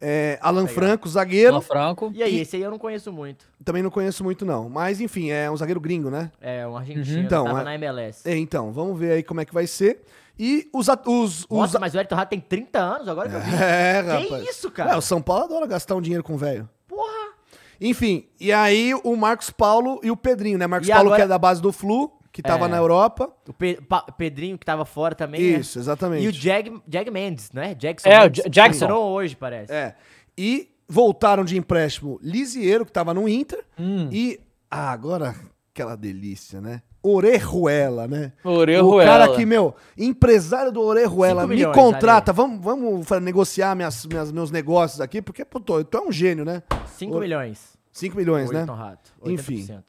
É, 0.00 0.38
Alan 0.40 0.66
Franco, 0.68 1.08
zagueiro. 1.08 1.54
Alan 1.54 1.60
Franco. 1.60 2.10
E 2.14 2.22
aí, 2.22 2.40
esse 2.40 2.54
aí 2.56 2.62
eu 2.62 2.70
não 2.70 2.78
conheço 2.78 3.12
muito. 3.12 3.44
Também 3.64 3.82
não 3.82 3.90
conheço 3.90 4.22
muito, 4.22 4.44
não. 4.46 4.68
Mas, 4.68 5.00
enfim, 5.00 5.30
é 5.30 5.50
um 5.50 5.56
zagueiro 5.56 5.80
gringo, 5.80 6.08
né? 6.10 6.30
É, 6.40 6.66
um 6.66 6.76
argentino, 6.76 7.18
Então, 7.20 7.44
tava 7.44 7.60
é- 7.60 7.64
na 7.64 7.74
MLS. 7.74 8.28
É, 8.28 8.36
então, 8.36 8.70
vamos 8.72 8.98
ver 8.98 9.12
aí 9.12 9.22
como 9.22 9.40
é 9.40 9.44
que 9.44 9.52
vai 9.52 9.66
ser. 9.66 10.02
E 10.38 10.68
os. 10.72 10.88
at- 10.88 11.04
os, 11.08 11.40
os 11.50 11.58
Nossa, 11.58 11.80
mas 11.80 11.94
o 11.94 11.98
Elton 11.98 12.14
Rato 12.14 12.28
tem 12.30 12.38
30 12.40 12.78
anos 12.78 13.08
agora 13.08 13.28
que 13.28 13.34
eu 13.34 13.40
vi. 13.40 13.50
É, 13.56 14.02
Que 14.02 14.08
rapaz. 14.24 14.48
isso, 14.48 14.70
cara? 14.70 14.92
É, 14.92 14.96
o 14.96 15.00
São 15.00 15.20
Paulo 15.20 15.44
adora 15.46 15.66
gastar 15.66 15.96
um 15.96 16.00
dinheiro 16.00 16.22
com 16.22 16.34
o 16.34 16.38
velho. 16.38 16.68
Porra! 16.86 17.32
Enfim, 17.80 18.26
e 18.40 18.52
aí 18.52 18.92
o 19.02 19.16
Marcos 19.16 19.50
Paulo 19.50 20.00
e 20.02 20.10
o 20.12 20.16
Pedrinho, 20.16 20.58
né? 20.58 20.66
Marcos 20.68 20.88
E 20.88 20.92
Paulo, 20.92 21.08
agora- 21.08 21.20
que 21.22 21.24
é 21.24 21.28
da 21.28 21.38
base 21.38 21.60
do 21.60 21.72
Flu, 21.72 22.12
que 22.40 22.42
tava 22.42 22.66
É. 22.66 22.68
na 22.68 22.76
Europa. 22.76 23.28
O 23.48 23.52
Pe- 23.52 23.80
Pa- 23.80 24.02
Pedrinho 24.16 24.56
que 24.56 24.64
tava 24.64 24.84
fora 24.84 25.12
também, 25.12 25.40
né? 25.54 25.58
Isso, 25.58 25.76
exatamente. 25.76 26.24
E 26.24 26.28
o 26.28 26.32
Jag, 26.32 26.70
Jag 26.88 27.10
Mendes, 27.10 27.50
né? 27.50 27.74
Jackson 27.74 28.08
É, 28.08 28.24
o 28.26 28.28
Jackson. 28.30 28.92
Hoje, 28.92 29.34
parece. 29.34 29.72
É. 29.72 29.96
E 30.36 30.68
voltaram 30.88 31.44
de 31.44 31.56
empréstimo 31.58 32.20
Lisieiro, 32.22 32.86
que 32.86 32.92
tava 32.92 33.12
no 33.12 33.28
Inter. 33.28 33.64
Hum. 33.76 34.08
E. 34.12 34.38
Ah, 34.70 34.92
agora 34.92 35.34
aquela 35.74 35.96
delícia, 35.96 36.60
né? 36.60 36.80
Orejuela, 37.02 38.06
né? 38.06 38.32
Orejuela. 38.44 39.02
O 39.02 39.04
cara 39.04 39.34
que, 39.34 39.44
meu, 39.44 39.74
empresário 39.96 40.70
do 40.70 40.80
Orejuela, 40.80 41.44
me 41.46 41.56
milhões, 41.56 41.74
contrata. 41.74 42.32
Vamos, 42.32 42.60
vamos 42.62 43.08
negociar 43.20 43.74
minhas, 43.74 44.06
minhas- 44.06 44.30
meus 44.30 44.50
negócios 44.52 45.00
aqui, 45.00 45.20
porque, 45.20 45.44
pô, 45.44 45.58
tu, 45.58 45.82
tu 45.84 45.98
é 45.98 46.00
um 46.00 46.12
gênio, 46.12 46.44
né? 46.44 46.62
5 46.96 47.16
O- 47.16 47.20
milhões. 47.20 47.76
5 47.90 48.16
milhões, 48.16 48.48
o 48.48 48.52
né? 48.52 48.60
Elton 48.60 48.74
Rato. 48.74 49.12
Enfim. 49.24 49.56
80%. 49.66 49.82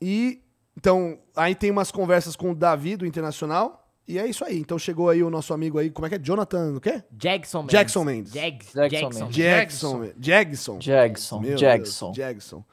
E 0.00 0.40
então, 0.78 1.18
aí 1.34 1.54
tem 1.56 1.70
umas 1.72 1.90
conversas 1.90 2.36
com 2.36 2.52
o 2.52 2.54
Davi 2.54 2.96
do 2.96 3.04
Internacional. 3.04 3.84
E 4.06 4.16
é 4.18 4.26
isso 4.26 4.42
aí. 4.44 4.58
Então 4.58 4.78
chegou 4.78 5.10
aí 5.10 5.22
o 5.22 5.28
nosso 5.28 5.52
amigo 5.52 5.78
aí, 5.78 5.90
como 5.90 6.06
é 6.06 6.08
que 6.08 6.14
é? 6.14 6.18
Jonathan, 6.18 6.76
o 6.76 6.80
quê? 6.80 7.02
Jackson 7.12 7.58
Mendes. 7.62 7.72
Jackson 7.72 8.04
Mendes. 8.04 8.32
Jackson 8.32 8.88
Jackson 8.88 9.08
Mendes. 9.08 9.36
Jackson. 9.36 10.78
Jackson. 10.78 11.40
Jackson. 11.56 12.12
Jackson. 12.12 12.64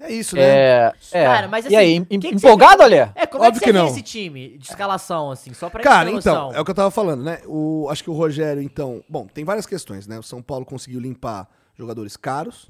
É 0.00 0.12
isso, 0.12 0.36
né? 0.36 0.42
É, 0.42 0.92
é. 1.10 1.24
Cara, 1.24 1.48
mas 1.48 1.66
e 1.66 1.74
aí, 1.74 1.96
assim, 1.98 2.06
em- 2.08 2.20
que 2.20 2.28
que 2.28 2.34
empolgado, 2.36 2.84
olha? 2.84 3.12
É, 3.16 3.26
como 3.26 3.42
é 3.42 3.48
Óbvio 3.48 3.60
que 3.60 3.66
que 3.66 3.72
você 3.72 3.78
vê 3.78 3.84
não. 3.84 3.88
esse 3.88 4.00
time 4.02 4.56
de 4.56 4.68
escalação, 4.68 5.30
assim? 5.32 5.52
Só 5.52 5.68
pra 5.68 5.82
Cara, 5.82 6.08
então, 6.10 6.52
é 6.54 6.60
o 6.60 6.64
que 6.64 6.70
eu 6.70 6.74
tava 6.74 6.90
falando, 6.90 7.24
né? 7.24 7.40
O, 7.46 7.88
acho 7.90 8.04
que 8.04 8.08
o 8.08 8.14
Rogério, 8.14 8.62
então. 8.62 9.02
Bom, 9.08 9.26
tem 9.26 9.44
várias 9.44 9.66
questões, 9.66 10.06
né? 10.06 10.16
O 10.18 10.22
São 10.22 10.40
Paulo 10.40 10.64
conseguiu 10.64 11.00
limpar 11.00 11.48
jogadores 11.76 12.16
caros, 12.16 12.66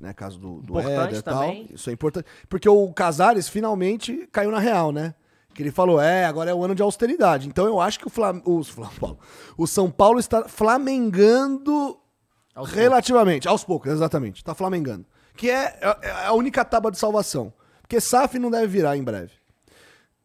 né? 0.00 0.12
Caso 0.12 0.38
do, 0.38 0.60
do 0.62 0.78
Éder 0.78 1.18
e 1.18 1.22
tal. 1.22 1.40
também. 1.42 1.68
Isso 1.72 1.88
é 1.90 1.92
importante. 1.92 2.26
Porque 2.48 2.68
o 2.68 2.92
Casares 2.92 3.48
finalmente 3.48 4.28
caiu 4.32 4.50
na 4.50 4.58
real, 4.58 4.92
né? 4.92 5.14
Que 5.54 5.62
ele 5.62 5.72
falou, 5.72 6.00
é, 6.00 6.24
agora 6.24 6.50
é 6.50 6.54
o 6.54 6.62
ano 6.64 6.74
de 6.74 6.82
austeridade. 6.82 7.48
Então 7.48 7.66
eu 7.66 7.80
acho 7.80 7.98
que 7.98 8.06
o, 8.06 8.10
Flam 8.10 8.40
o, 8.44 8.62
Flam- 8.62 9.16
o 9.58 9.66
São 9.66 9.90
Paulo 9.90 10.18
está 10.20 10.48
flamengando 10.48 11.98
Aos 12.54 12.70
relativamente. 12.70 13.48
Aos 13.48 13.64
poucos, 13.64 13.90
exatamente. 13.92 14.42
Tá 14.44 14.54
flamengando. 14.54 15.04
Que 15.36 15.50
é, 15.50 15.78
é 16.02 16.10
a 16.26 16.32
única 16.32 16.64
tábua 16.64 16.90
de 16.90 16.98
salvação. 16.98 17.52
Porque 17.82 18.00
SAF 18.00 18.38
não 18.38 18.50
deve 18.50 18.66
virar 18.66 18.96
em 18.96 19.02
breve. 19.02 19.32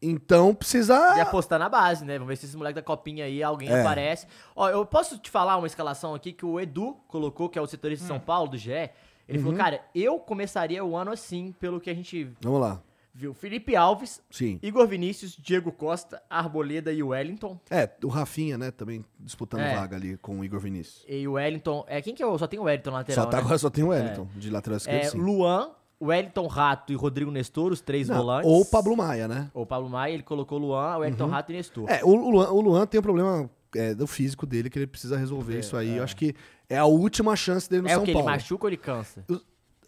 Então 0.02 0.54
precisa. 0.54 0.96
E 1.16 1.22
apostar 1.22 1.58
na 1.58 1.70
base, 1.70 2.04
né? 2.04 2.14
Vamos 2.16 2.28
ver 2.28 2.36
se 2.36 2.46
esse 2.46 2.58
moleque 2.58 2.76
da 2.76 2.82
copinha 2.82 3.24
aí, 3.26 3.42
alguém 3.42 3.70
É. 3.70 3.80
aparece. 3.80 4.28
Ó, 4.56 4.70
eu 4.70 4.86
posso 4.86 5.18
te 5.18 5.30
falar 5.30 5.56
uma 5.58 5.66
escalação 5.68 6.14
aqui 6.14 6.34
que 6.34 6.46
o 6.46 6.60
Edu 6.60 6.98
colocou, 7.08 7.48
que 7.48 7.58
é 7.58 7.62
o 7.62 7.66
setorista 7.68 8.06
de 8.06 8.12
Hum. 8.12 8.16
São 8.16 8.20
Paulo, 8.20 8.50
do 8.50 8.58
GE. 8.58 8.90
Ele 9.34 9.40
Uhum. 9.40 9.44
falou, 9.52 9.58
cara, 9.58 9.82
eu 9.96 10.20
começaria 10.20 10.84
o 10.84 10.96
ano 10.96 11.12
assim, 11.12 11.54
pelo 11.60 11.80
que 11.80 11.90
a 11.90 11.94
gente 11.94 12.30
Vamos 12.42 12.62
lá. 12.62 12.82
viu. 13.14 13.34
Felipe 13.34 13.76
Alves, 13.76 14.22
Sim. 14.30 14.60
Igor 14.62 14.88
Vinícius, 14.88 15.36
Diego 15.40 15.72
Costa, 15.72 16.22
Arboleda 16.30 16.92
e 16.94 17.02
Wellington. 17.04 17.60
É, 17.70 17.90
o 18.04 18.08
Rafinha, 18.08 18.58
né, 18.58 18.72
também 18.72 19.04
disputando 19.20 19.62
É. 19.62 19.76
vaga 19.76 19.96
ali 19.96 20.18
com 20.18 20.40
o 20.40 20.46
Igor 20.46 20.60
Vinícius. 20.60 21.04
E 21.08 21.28
o 21.28 21.34
Wellington. 21.34 21.84
É, 21.88 22.02
quem 22.02 22.14
que 22.16 22.24
é. 22.24 22.38
Só 22.38 22.48
tem 22.48 22.60
o 22.60 22.64
Wellington 22.64 22.92
lateral. 22.92 23.26
só 23.26 23.30
tá, 23.30 23.38
né? 23.38 23.44
agora 23.44 23.58
só 23.58 23.70
tem 23.70 23.84
o 23.84 23.88
Wellington, 23.90 24.28
de 24.36 24.50
lateral 24.50 24.78
esquerdo, 24.78 25.04
É, 25.06 25.10
sim. 25.10 25.18
Luan, 25.20 25.72
Wellington 26.02 26.48
Rato 26.48 26.92
e 26.92 26.96
Rodrigo 26.96 27.32
Nestor, 27.32 27.72
os 27.72 27.80
três 27.82 28.10
Não, 28.10 28.18
volantes. 28.18 28.50
ou 28.50 28.62
o 28.62 28.66
Pablo 28.66 28.98
Maia, 28.98 29.28
né? 29.28 29.50
Ou 29.54 29.66
Pablo 29.66 29.90
Maia, 29.90 30.14
ele 30.14 30.24
colocou 30.24 30.58
Luan, 30.58 30.98
Wellington 30.98 31.28
Rato 31.28 31.52
e 31.52 31.56
Nestor. 31.56 31.90
É, 31.90 32.04
o, 32.04 32.14
Luan, 32.16 32.50
o 32.50 32.60
Luan 32.62 32.86
tem 32.86 33.00
um 33.00 33.04
problema 33.04 33.50
é, 33.76 33.94
do 33.96 34.06
físico 34.06 34.46
dele 34.46 34.70
que 34.70 34.78
ele 34.78 34.86
precisa 34.88 35.18
resolver 35.18 35.60
isso 35.60 35.78
aí. 35.78 35.98
Eu 35.98 36.04
acho 36.04 36.16
que 36.16 36.36
é 36.70 36.78
a 36.78 36.86
última 36.86 37.36
chance 37.36 37.70
dele 37.70 37.84
no 37.84 37.88
É 37.90 37.94
São 37.94 38.02
o 38.02 38.06
que? 38.06 38.12
Ele 38.12 38.18
Paulo. 38.20 38.30
machuca 38.32 38.66
ou 38.66 38.70
ele 38.70 38.78
cansa? 38.78 39.26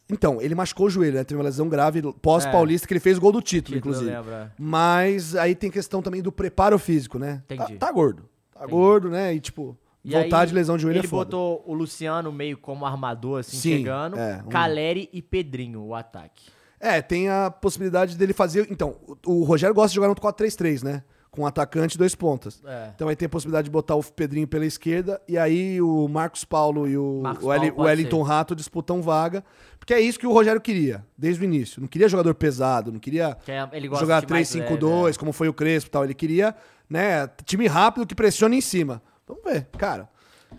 Então, 0.07 0.39
ele 0.39 0.53
machucou 0.53 0.85
o 0.85 0.89
joelho, 0.89 1.15
né? 1.15 1.23
Teve 1.23 1.39
uma 1.39 1.43
lesão 1.45 1.67
grave 1.67 2.01
pós-paulista 2.21 2.87
que 2.87 2.93
ele 2.93 2.99
fez 2.99 3.17
o 3.17 3.21
gol 3.21 3.31
do 3.31 3.41
título, 3.41 3.75
Título, 3.77 3.95
inclusive. 3.95 4.31
é. 4.31 4.51
Mas 4.57 5.35
aí 5.35 5.55
tem 5.55 5.71
questão 5.71 6.01
também 6.01 6.21
do 6.21 6.31
preparo 6.31 6.77
físico, 6.77 7.17
né? 7.17 7.41
Tá, 7.47 7.55
Entendi. 7.55 7.77
tá 7.79 7.91
gordo. 7.91 8.29
Tá 8.53 8.67
gordo, 8.67 9.09
né? 9.09 9.33
E 9.33 9.39
tipo, 9.39 9.75
E 10.03 10.11
voltar 10.11 10.41
aí, 10.41 10.47
de 10.47 10.53
lesão 10.53 10.75
de 10.77 10.83
joelho 10.83 10.99
Ele 10.99 11.07
é 11.07 11.09
foda. 11.09 11.25
botou 11.25 11.63
o 11.65 11.73
Luciano 11.73 12.31
meio 12.31 12.55
como 12.57 12.85
armador, 12.85 13.39
assim, 13.39 13.57
Sim, 13.57 13.77
chegando. 13.77 14.15
é, 14.17 14.43
um- 14.45 14.49
Caleri 14.49 15.09
e 15.11 15.21
Pedrinho, 15.23 15.81
o 15.81 15.95
ataque. 15.95 16.49
É, 16.79 17.01
tem 17.01 17.27
a 17.29 17.49
possibilidade 17.49 18.15
dele 18.15 18.31
fazer. 18.33 18.67
Então, 18.69 18.97
o, 19.25 19.39
o 19.41 19.43
Rogério 19.43 19.73
gosta 19.73 19.89
de 19.89 19.95
jogar 19.95 20.07
no 20.09 20.15
4-3-3, 20.15 20.83
né? 20.83 21.03
Com 21.35 21.41
um 21.41 21.45
atacante 21.45 21.95
e 21.95 21.97
dois 21.97 22.15
pontas. 22.15 22.61
É. 22.65 22.91
Então 22.95 23.09
aí 23.09 23.15
tem 23.15 23.25
a 23.25 23.29
possibilidade 23.29 23.65
de 23.65 23.71
botar 23.71 23.95
o 23.95 24.03
Pedrinho 24.03 24.47
pela 24.47 24.65
esquerda 24.65 25.21
e 25.27 25.37
aí 25.37 25.81
o 25.81 26.07
Marcos 26.07 26.45
Paulo 26.45 26.87
e 26.87 26.97
o, 26.97 27.19
Marcos 27.21 27.43
o, 27.43 27.47
Paulo 27.47 27.73
o 27.75 27.81
Wellington 27.81 28.21
Rato 28.21 28.55
disputam 28.55 29.01
vaga. 29.01 29.43
Porque 29.77 29.93
é 29.93 29.99
isso 29.99 30.17
que 30.17 30.25
o 30.25 30.31
Rogério 30.31 30.59
queria, 30.61 31.05
desde 31.17 31.41
o 31.41 31.43
início. 31.43 31.81
Não 31.81 31.87
queria 31.87 32.07
jogador 32.09 32.33
pesado, 32.33 32.91
não 32.91 32.99
queria 32.99 33.37
Que 33.45 33.51
é- 33.51 33.69
ele 33.73 33.87
gosta 33.87 34.03
jogar 34.03 34.21
de 34.21 34.31
mais 34.31 34.49
3-5-2, 34.49 35.03
leve, 35.03 35.15
é. 35.15 35.19
como 35.19 35.33
foi 35.33 35.47
o 35.47 35.53
Crespo 35.53 35.89
e 35.89 35.91
tal. 35.91 36.03
Ele 36.03 36.13
queria, 36.13 36.55
né, 36.89 37.27
time 37.45 37.67
rápido 37.67 38.07
que 38.07 38.15
pressione 38.15 38.57
em 38.57 38.61
cima. 38.61 39.01
Vamos 39.27 39.43
ver, 39.43 39.67
cara. 39.77 40.09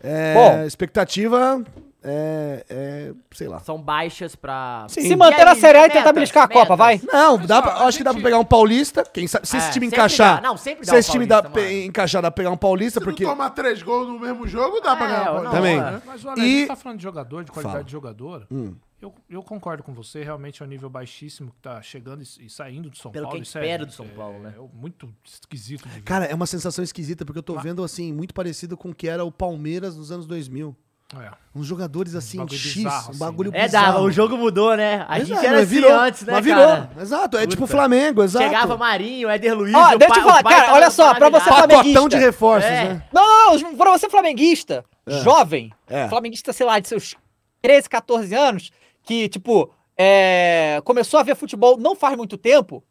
É, 0.03 0.35
Bom. 0.35 0.65
expectativa 0.67 1.65
é, 2.07 2.65
é, 2.71 3.13
sei 3.33 3.49
lá. 3.49 3.59
São 3.61 3.81
baixas 3.81 4.37
pra... 4.37 4.87
Sim. 4.89 5.03
Se 5.03 5.17
manter 5.17 5.45
na 5.45 5.53
aí, 5.53 5.61
Série 5.61 5.79
A 5.79 5.87
e 5.87 5.91
tentar 5.91 6.13
beliscar 6.13 6.45
a 6.45 6.49
Copa, 6.49 6.77
vai. 6.77 7.01
Não, 7.13 7.37
dá 7.39 7.61
pra- 7.61 7.73
a 7.73 7.87
acho 7.87 7.99
que 7.99 8.05
dá 8.05 8.13
pra 8.15 8.23
pegar 8.23 8.39
um 8.39 8.45
paulista. 8.45 9.05
Quem 9.05 9.27
sabe, 9.27 9.47
se 9.47 9.57
esse 9.57 9.69
É, 9.69 9.73
time 9.73 9.87
sempre 9.87 9.99
encaixar. 9.99 10.41
dá. 10.41 10.49
Não, 10.49 10.57
sempre 10.57 10.87
dá 10.87 10.93
se 10.93 10.97
um 10.97 10.99
esse 10.99 11.11
time 11.11 11.27
dá, 11.27 11.43
mano. 11.43 11.71
encaixar, 11.71 12.23
dá 12.23 12.31
pra 12.31 12.37
pegar 12.37 12.51
um 12.51 12.57
paulista, 12.57 13.01
Se 13.01 13.05
porque. 13.05 13.25
não 13.25 13.31
tomar 13.33 13.51
três 13.51 13.83
gols 13.83 14.09
no 14.09 14.19
mesmo 14.21 14.47
jogo, 14.47 14.81
dá 14.81 14.95
pra 14.97 15.07
É, 15.07 15.09
ganhar. 15.09 15.43
não. 15.43 15.51
Também. 15.51 15.79
é. 15.79 16.01
Mas 16.07 16.25
olha, 16.25 16.43
a 16.43 16.47
E- 16.47 16.59
gente 16.61 16.69
tá 16.69 16.77
falando 16.77 16.99
de 16.99 17.03
jogador, 17.03 17.45
de 17.45 17.51
qualidade 17.53 17.73
Fala. 17.75 17.85
de 17.85 17.93
jogador. 17.93 18.47
Hum. 18.51 18.75
Eu, 18.99 19.15
eu 19.29 19.43
concordo 19.43 19.83
com 19.83 19.93
você, 19.93 20.25
realmente 20.25 20.63
é 20.63 20.65
um 20.65 20.69
nível 20.69 20.89
baixíssimo 20.89 21.51
que 21.51 21.59
tá 21.61 21.83
chegando 21.83 22.23
e, 22.23 22.47
e 22.47 22.49
saindo 22.49 22.89
do 22.89 22.97
São 22.97 23.11
Pelo 23.13 23.27
Paulo. 23.27 23.37
que 23.39 23.43
isso 23.47 23.59
espera 23.59 23.83
é, 23.83 23.87
do 23.87 23.93
São 23.93 24.07
é- 24.07 24.09
Paulo, 24.09 24.39
né? 24.39 24.55
É 24.57 24.61
muito 24.75 25.13
esquisito 25.23 25.87
de 25.87 25.97
ver. 25.97 26.03
Cara, 26.03 26.25
é 26.25 26.35
uma 26.35 26.47
sensação 26.47 26.83
esquisita, 26.83 27.23
porque 27.25 27.39
eu 27.39 27.43
tô 27.43 27.59
vendo, 27.61 27.85
assim, 27.85 28.11
muito 28.11 28.33
parecido 28.33 28.75
com 28.75 28.89
o 28.89 28.95
que 28.95 29.07
era 29.07 29.23
o 29.23 29.31
Palmeiras 29.31 29.97
nos 29.97 30.11
anos 30.11 30.27
2000. 30.27 30.75
É. 31.15 31.31
Uns 31.55 31.67
jogadores, 31.67 32.17
assim, 32.17 32.39
bagulho 32.39 32.59
X, 32.59 32.75
bizarro, 32.75 33.07
um 33.07 33.11
assim, 33.11 33.19
bagulho 33.19 33.51
É, 33.55 33.63
bizarro. 33.65 33.87
dava, 33.93 34.01
o 34.03 34.11
jogo 34.11 34.37
mudou, 34.37 34.77
né? 34.77 35.07
A 35.09 35.21
gente 35.21 35.31
Exato, 35.31 35.47
era 35.47 35.57
mas 35.59 35.67
assim 35.67 35.75
virou, 35.77 35.93
antes, 36.01 36.23
né, 36.25 36.33
mas 36.33 36.45
virou. 36.45 36.67
cara? 36.67 36.91
Exato, 37.01 37.37
é 37.37 37.41
Puta. 37.43 37.51
tipo 37.51 37.65
o 37.65 37.67
Flamengo, 37.69 38.23
exato. 38.25 38.45
Chegava 38.45 38.77
Marinho, 38.77 39.29
Éder 39.31 39.57
Luiz, 39.57 39.73
Ó, 39.73 39.95
o 39.95 39.99
deixa 39.99 40.15
eu 40.15 40.19
te 40.19 40.27
falar, 40.27 40.43
cara, 40.43 40.75
olha 40.75 40.91
só, 40.91 41.15
pra 41.15 41.29
você. 41.31 41.49
Pacotão 41.49 41.69
flamenguista. 41.69 42.09
de 42.09 42.17
reforços, 42.17 42.71
É. 42.71 42.85
né? 42.89 43.03
Não, 43.13 43.57
não, 43.57 43.77
pra 43.77 43.93
você 43.93 44.11
flamenguista, 44.11 44.85
jovem, 45.07 45.73
É. 45.87 46.09
flamenguista, 46.09 46.53
sei 46.53 46.67
lá, 46.67 46.81
de 46.81 46.89
seus 46.89 47.15
13, 47.63 47.89
14 47.89 48.35
anos, 48.35 48.73
que, 49.05 49.29
tipo, 49.29 49.73
é, 49.97 50.81
começou 50.85 51.21
a 51.21 51.23
ver 51.23 51.37
futebol 51.37 51.79
não 51.79 51.95
faz 51.95 52.17
muito 52.17 52.37
tempo, 52.37 52.83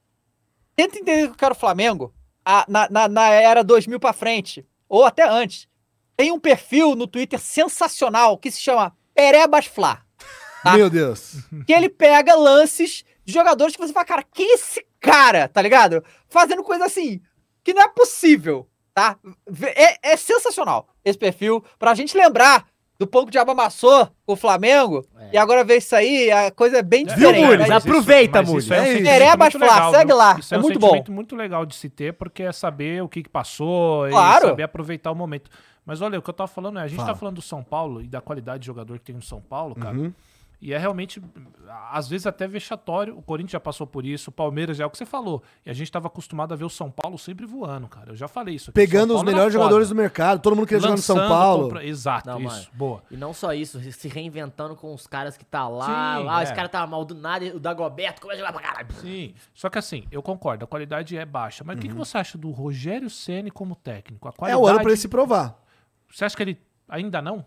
tenta 0.73 0.97
entender 0.97 1.29
o 1.31 1.35
que 1.35 1.43
era 1.43 1.53
o 1.53 1.57
Flamengo 1.57 2.13
a- 2.45 2.65
na, 2.67 2.87
na, 2.89 3.07
na 3.09 3.29
era 3.29 3.61
2000 3.61 3.99
pra 3.99 4.13
frente, 4.13 4.65
ou 4.87 5.03
até 5.03 5.27
antes. 5.27 5.67
Tem 6.17 6.31
um 6.31 6.39
perfil 6.39 6.95
no 6.95 7.07
Twitter 7.07 7.39
sensacional 7.39 8.37
que 8.37 8.49
se 8.51 8.61
chama 8.61 8.93
Perebas 9.13 9.65
Fla. 9.65 10.01
Tá. 10.63 10.73
Meu 10.75 10.89
Deus. 10.89 11.35
que 11.65 11.73
ele 11.73 11.89
pega 11.89 12.33
lances 12.35 13.03
de 13.23 13.33
jogadores 13.33 13.75
que 13.75 13.81
você 13.85 13.93
fala, 13.93 14.05
cara, 14.05 14.23
quem 14.23 14.49
é 14.51 14.53
esse 14.55 14.85
cara, 14.99 15.47
tá 15.47 15.61
ligado? 15.61 16.03
Fazendo 16.27 16.63
coisa 16.63 16.85
assim, 16.85 17.21
que 17.63 17.73
não 17.73 17.81
é 17.83 17.87
possível, 17.87 18.67
tá? 18.93 19.17
É, 19.75 20.13
é 20.13 20.17
sensacional 20.17 20.87
esse 21.03 21.17
perfil, 21.17 21.63
pra 21.77 21.93
gente 21.93 22.17
lembrar 22.17 22.65
do 22.97 23.05
pão 23.05 23.23
que 23.23 23.27
o 23.27 23.31
diabo 23.31 23.51
amassou 23.51 24.07
com 24.25 24.33
o 24.33 24.35
Flamengo, 24.37 25.05
É. 25.19 25.31
e 25.33 25.37
agora 25.37 25.63
ver 25.65 25.77
isso 25.77 25.95
aí, 25.95 26.31
a 26.31 26.49
coisa 26.49 26.77
é 26.77 26.81
bem 26.81 27.05
Viu, 27.05 27.13
diferente. 27.15 27.45
Mules? 27.45 27.59
né? 27.59 27.67
mas 27.67 27.83
isso- 27.83 27.89
Aproveita, 27.89 28.39
mas 28.41 28.49
Mules. 28.49 28.63
isso 28.63 28.73
é 28.73 28.77
um 28.79 28.83
É 28.83 28.87
Fla, 29.51 29.59
legal, 29.59 29.91
segue 29.91 30.05
viu? 30.07 30.15
lá, 30.15 30.37
Isso 30.39 30.55
é 30.55 30.57
um 30.57 30.61
muito 30.61 30.79
bom. 30.79 30.87
sentimento 30.87 31.11
muito 31.11 31.35
legal 31.35 31.65
de 31.65 31.75
se 31.75 31.89
ter, 31.89 32.13
porque 32.13 32.41
é 32.43 32.51
saber 32.53 33.03
o 33.03 33.09
que, 33.09 33.21
que 33.23 33.29
passou 33.29 34.07
Claro. 34.09 34.45
e 34.45 34.49
saber 34.49 34.63
aproveitar 34.63 35.11
o 35.11 35.15
momento. 35.15 35.49
Mas 35.85 36.01
olha, 36.01 36.17
o 36.17 36.21
que 36.21 36.29
eu 36.29 36.33
tava 36.33 36.47
falando 36.47 36.79
é, 36.79 36.83
a 36.83 36.87
gente 36.87 36.97
Fala. 36.97 37.09
tá 37.09 37.15
falando 37.15 37.35
do 37.35 37.41
São 37.41 37.63
Paulo 37.63 38.01
e 38.01 38.07
da 38.07 38.19
qualidade 38.21 38.59
de 38.61 38.65
jogador 38.65 38.97
que 38.99 39.05
tem 39.05 39.15
no 39.15 39.21
São 39.21 39.39
Paulo, 39.41 39.75
cara. 39.75 39.95
Uhum. 39.97 40.13
E 40.61 40.73
é 40.73 40.77
realmente, 40.79 41.21
às 41.91 42.07
vezes 42.07 42.25
até 42.25 42.47
vexatório. 42.47 43.15
O 43.15 43.21
Corinthians 43.21 43.51
já 43.51 43.59
passou 43.59 43.85
por 43.85 44.05
isso, 44.05 44.29
o 44.29 44.33
Palmeiras 44.33 44.77
já 44.77 44.85
é 44.85 44.87
o 44.87 44.89
que 44.89 44.97
você 44.97 45.05
falou. 45.05 45.43
E 45.65 45.69
a 45.69 45.73
gente 45.73 45.91
tava 45.91 46.07
acostumado 46.07 46.53
a 46.53 46.55
ver 46.55 46.63
o 46.63 46.69
São 46.69 46.89
Paulo 46.89 47.19
sempre 47.19 47.45
voando, 47.45 47.87
cara. 47.87 48.11
Eu 48.11 48.15
já 48.15 48.27
falei 48.27 48.55
isso. 48.55 48.69
aqui, 48.71 48.75
Pegando 48.75 49.13
os 49.13 49.21
melhores 49.21 49.53
jogadores 49.53 49.89
do 49.89 49.95
mercado, 49.95 50.39
todo 50.41 50.55
mundo 50.55 50.65
queria 50.65 50.81
jogar 50.81 50.93
no 50.95 51.01
São 51.01 51.17
Paulo. 51.17 51.63
compra- 51.65 51.85
Exato, 51.85 52.29
Não, 52.29 52.39
isso. 52.39 52.47
mano. 52.47 52.65
Boa. 52.73 53.03
E 53.11 53.17
não 53.17 53.31
só 53.33 53.53
isso, 53.53 53.79
se 53.91 54.07
reinventando 54.07 54.75
com 54.75 54.91
os 54.93 55.05
caras 55.05 55.37
que 55.37 55.45
tá 55.45 55.67
lá. 55.67 55.85
Sim, 56.21 56.27
ah, 56.29 56.39
é. 56.39 56.43
esse 56.43 56.53
cara 56.55 56.69
tá 56.69 56.87
mal 56.87 57.03
do 57.05 57.13
nada, 57.13 57.45
o 57.53 57.59
Dagoberto 57.59 58.21
começa 58.21 58.41
a 58.41 58.45
jogar 58.47 58.53
pra 58.57 58.61
caralho. 58.67 58.87
Sim. 59.01 59.35
Só 59.53 59.69
que 59.69 59.77
assim, 59.77 60.05
eu 60.09 60.23
concordo, 60.23 60.63
a 60.63 60.67
qualidade 60.67 61.15
é 61.15 61.25
baixa. 61.25 61.63
Mas 61.63 61.77
o 61.77 61.81
que, 61.81 61.89
que 61.89 61.93
você 61.93 62.17
acha 62.17 62.37
do 62.37 62.49
Rogério 62.49 63.09
Ceni 63.09 63.51
como 63.51 63.75
técnico? 63.75 64.27
A 64.27 64.31
É 64.31 64.33
qualidade, 64.33 64.63
o 64.63 64.67
ano 64.67 64.79
pra 64.79 64.89
ele 64.89 64.97
se 64.97 65.09
provar. 65.09 65.63
Você 66.15 66.23
acha 66.25 66.35
que 66.37 66.43
ele 66.43 66.57
ainda 66.87 67.21
não? 67.21 67.43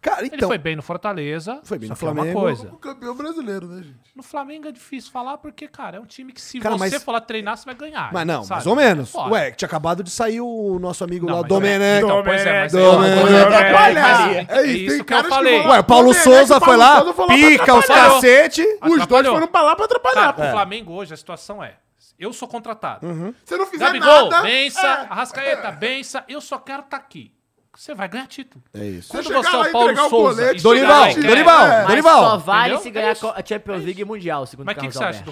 Cara, 0.00 0.20
Ele 0.24 0.30
então. 0.36 0.48
foi 0.48 0.58
bem 0.58 0.76
no 0.76 0.82
Fortaleza. 0.82 1.60
Foi 1.64 1.76
bem 1.76 1.88
só 1.88 1.94
no 1.94 1.98
que 1.98 2.04
é 2.04 2.08
uma 2.08 2.14
Flamengo. 2.14 2.40
coisa. 2.40 2.68
O 2.72 2.76
campeão 2.78 3.16
brasileiro, 3.16 3.66
né, 3.66 3.82
gente? 3.82 3.96
No 4.14 4.22
Flamengo 4.22 4.68
é 4.68 4.72
difícil 4.72 5.10
falar 5.10 5.38
porque, 5.38 5.66
cara, 5.66 5.96
é 5.96 6.00
um 6.00 6.04
time 6.04 6.32
que 6.32 6.40
se 6.40 6.60
Cara, 6.60 6.76
você 6.78 6.90
mas- 6.94 7.02
for 7.02 7.10
lá 7.12 7.20
treinar, 7.20 7.56
você 7.56 7.64
vai 7.64 7.74
ganhar. 7.74 8.12
Mas 8.12 8.24
não, 8.26 8.42
sabe? 8.44 8.58
mais 8.58 8.66
ou 8.68 8.76
menos. 8.76 9.12
É. 9.12 9.18
Ué, 9.28 9.50
tinha 9.50 9.66
acabado 9.66 10.04
de 10.04 10.10
sair 10.10 10.40
o 10.40 10.78
nosso 10.80 11.02
amigo 11.02 11.26
Não, 11.26 11.34
lá, 11.34 11.40
mas 11.40 11.48
Domenech. 11.48 12.04
Então, 12.04 12.22
pois 12.22 12.46
é, 12.46 12.60
mas 12.62 12.72
Domenech. 12.72 13.32
é, 13.34 13.42
Atrapalhar. 13.42 14.32
É 14.32 14.46
é 14.48 14.62
isso, 14.66 14.76
isso 14.94 14.96
tem 14.98 15.04
que 15.04 15.14
eu 15.14 15.22
que 15.24 15.28
falei. 15.28 15.62
vão 15.62 15.70
Ué, 15.72 15.78
o 15.80 15.84
Paulo 15.84 16.04
Domenech, 16.12 16.24
Souza 16.24 16.60
foi 16.60 16.78
Paulo 16.78 17.14
lá, 17.16 17.26
pica 17.28 17.74
os 17.74 17.86
cacete. 17.86 18.62
Os 18.82 19.06
dois 19.06 19.26
foram 19.26 19.48
pra 19.48 19.62
lá 19.62 19.74
pra 19.76 19.84
atrapalhar. 19.86 20.32
Cara, 20.32 20.48
o 20.48 20.52
Flamengo 20.52 20.92
hoje, 20.92 21.12
a 21.12 21.16
situação 21.16 21.62
é: 21.62 21.74
eu 22.16 22.32
sou 22.32 22.46
contratado. 22.46 23.34
Se 23.44 23.56
não 23.56 23.66
fizer 23.66 23.86
Gabigol, 23.86 24.30
nada... 24.30 24.42
bença, 24.42 24.80
é. 24.80 25.06
Arrascaeta, 25.10 25.72
bença, 25.72 26.24
eu 26.28 26.40
só 26.40 26.56
quero 26.58 26.82
estar 26.82 26.96
aqui. 26.98 27.32
Você 27.78 27.94
vai 27.94 28.08
ganhar 28.08 28.26
título. 28.26 28.62
É 28.74 28.84
isso. 28.84 29.08
Quando 29.08 29.24
chegar 29.28 29.40
você 29.42 29.48
é 29.56 29.58
o 29.60 29.66
e 29.66 29.70
Paulo 29.72 29.92
o 29.92 29.96
Souza 30.08 30.40
colete, 30.42 30.58
e 30.58 30.62
Dorival, 30.62 30.88
chegar 30.88 31.06
lá 31.06 31.10
e 31.10 31.28
Dorival, 31.28 31.68
Mas 31.68 31.86
Dorival. 31.86 32.24
só 32.24 32.36
vale 32.38 32.74
Entendeu? 32.74 32.82
se 32.82 32.88
É 32.88 32.90
ganhar 32.90 33.12
isso. 33.12 33.28
a 33.28 33.44
Champions 33.46 33.84
League 33.84 34.00
e 34.00 34.04
Mundial, 34.04 34.46
segundo 34.46 34.66
Mas 34.66 34.76
o 34.76 34.80
que, 34.80 34.88
que 34.88 34.92
Carlos 34.98 35.16
você 35.16 35.22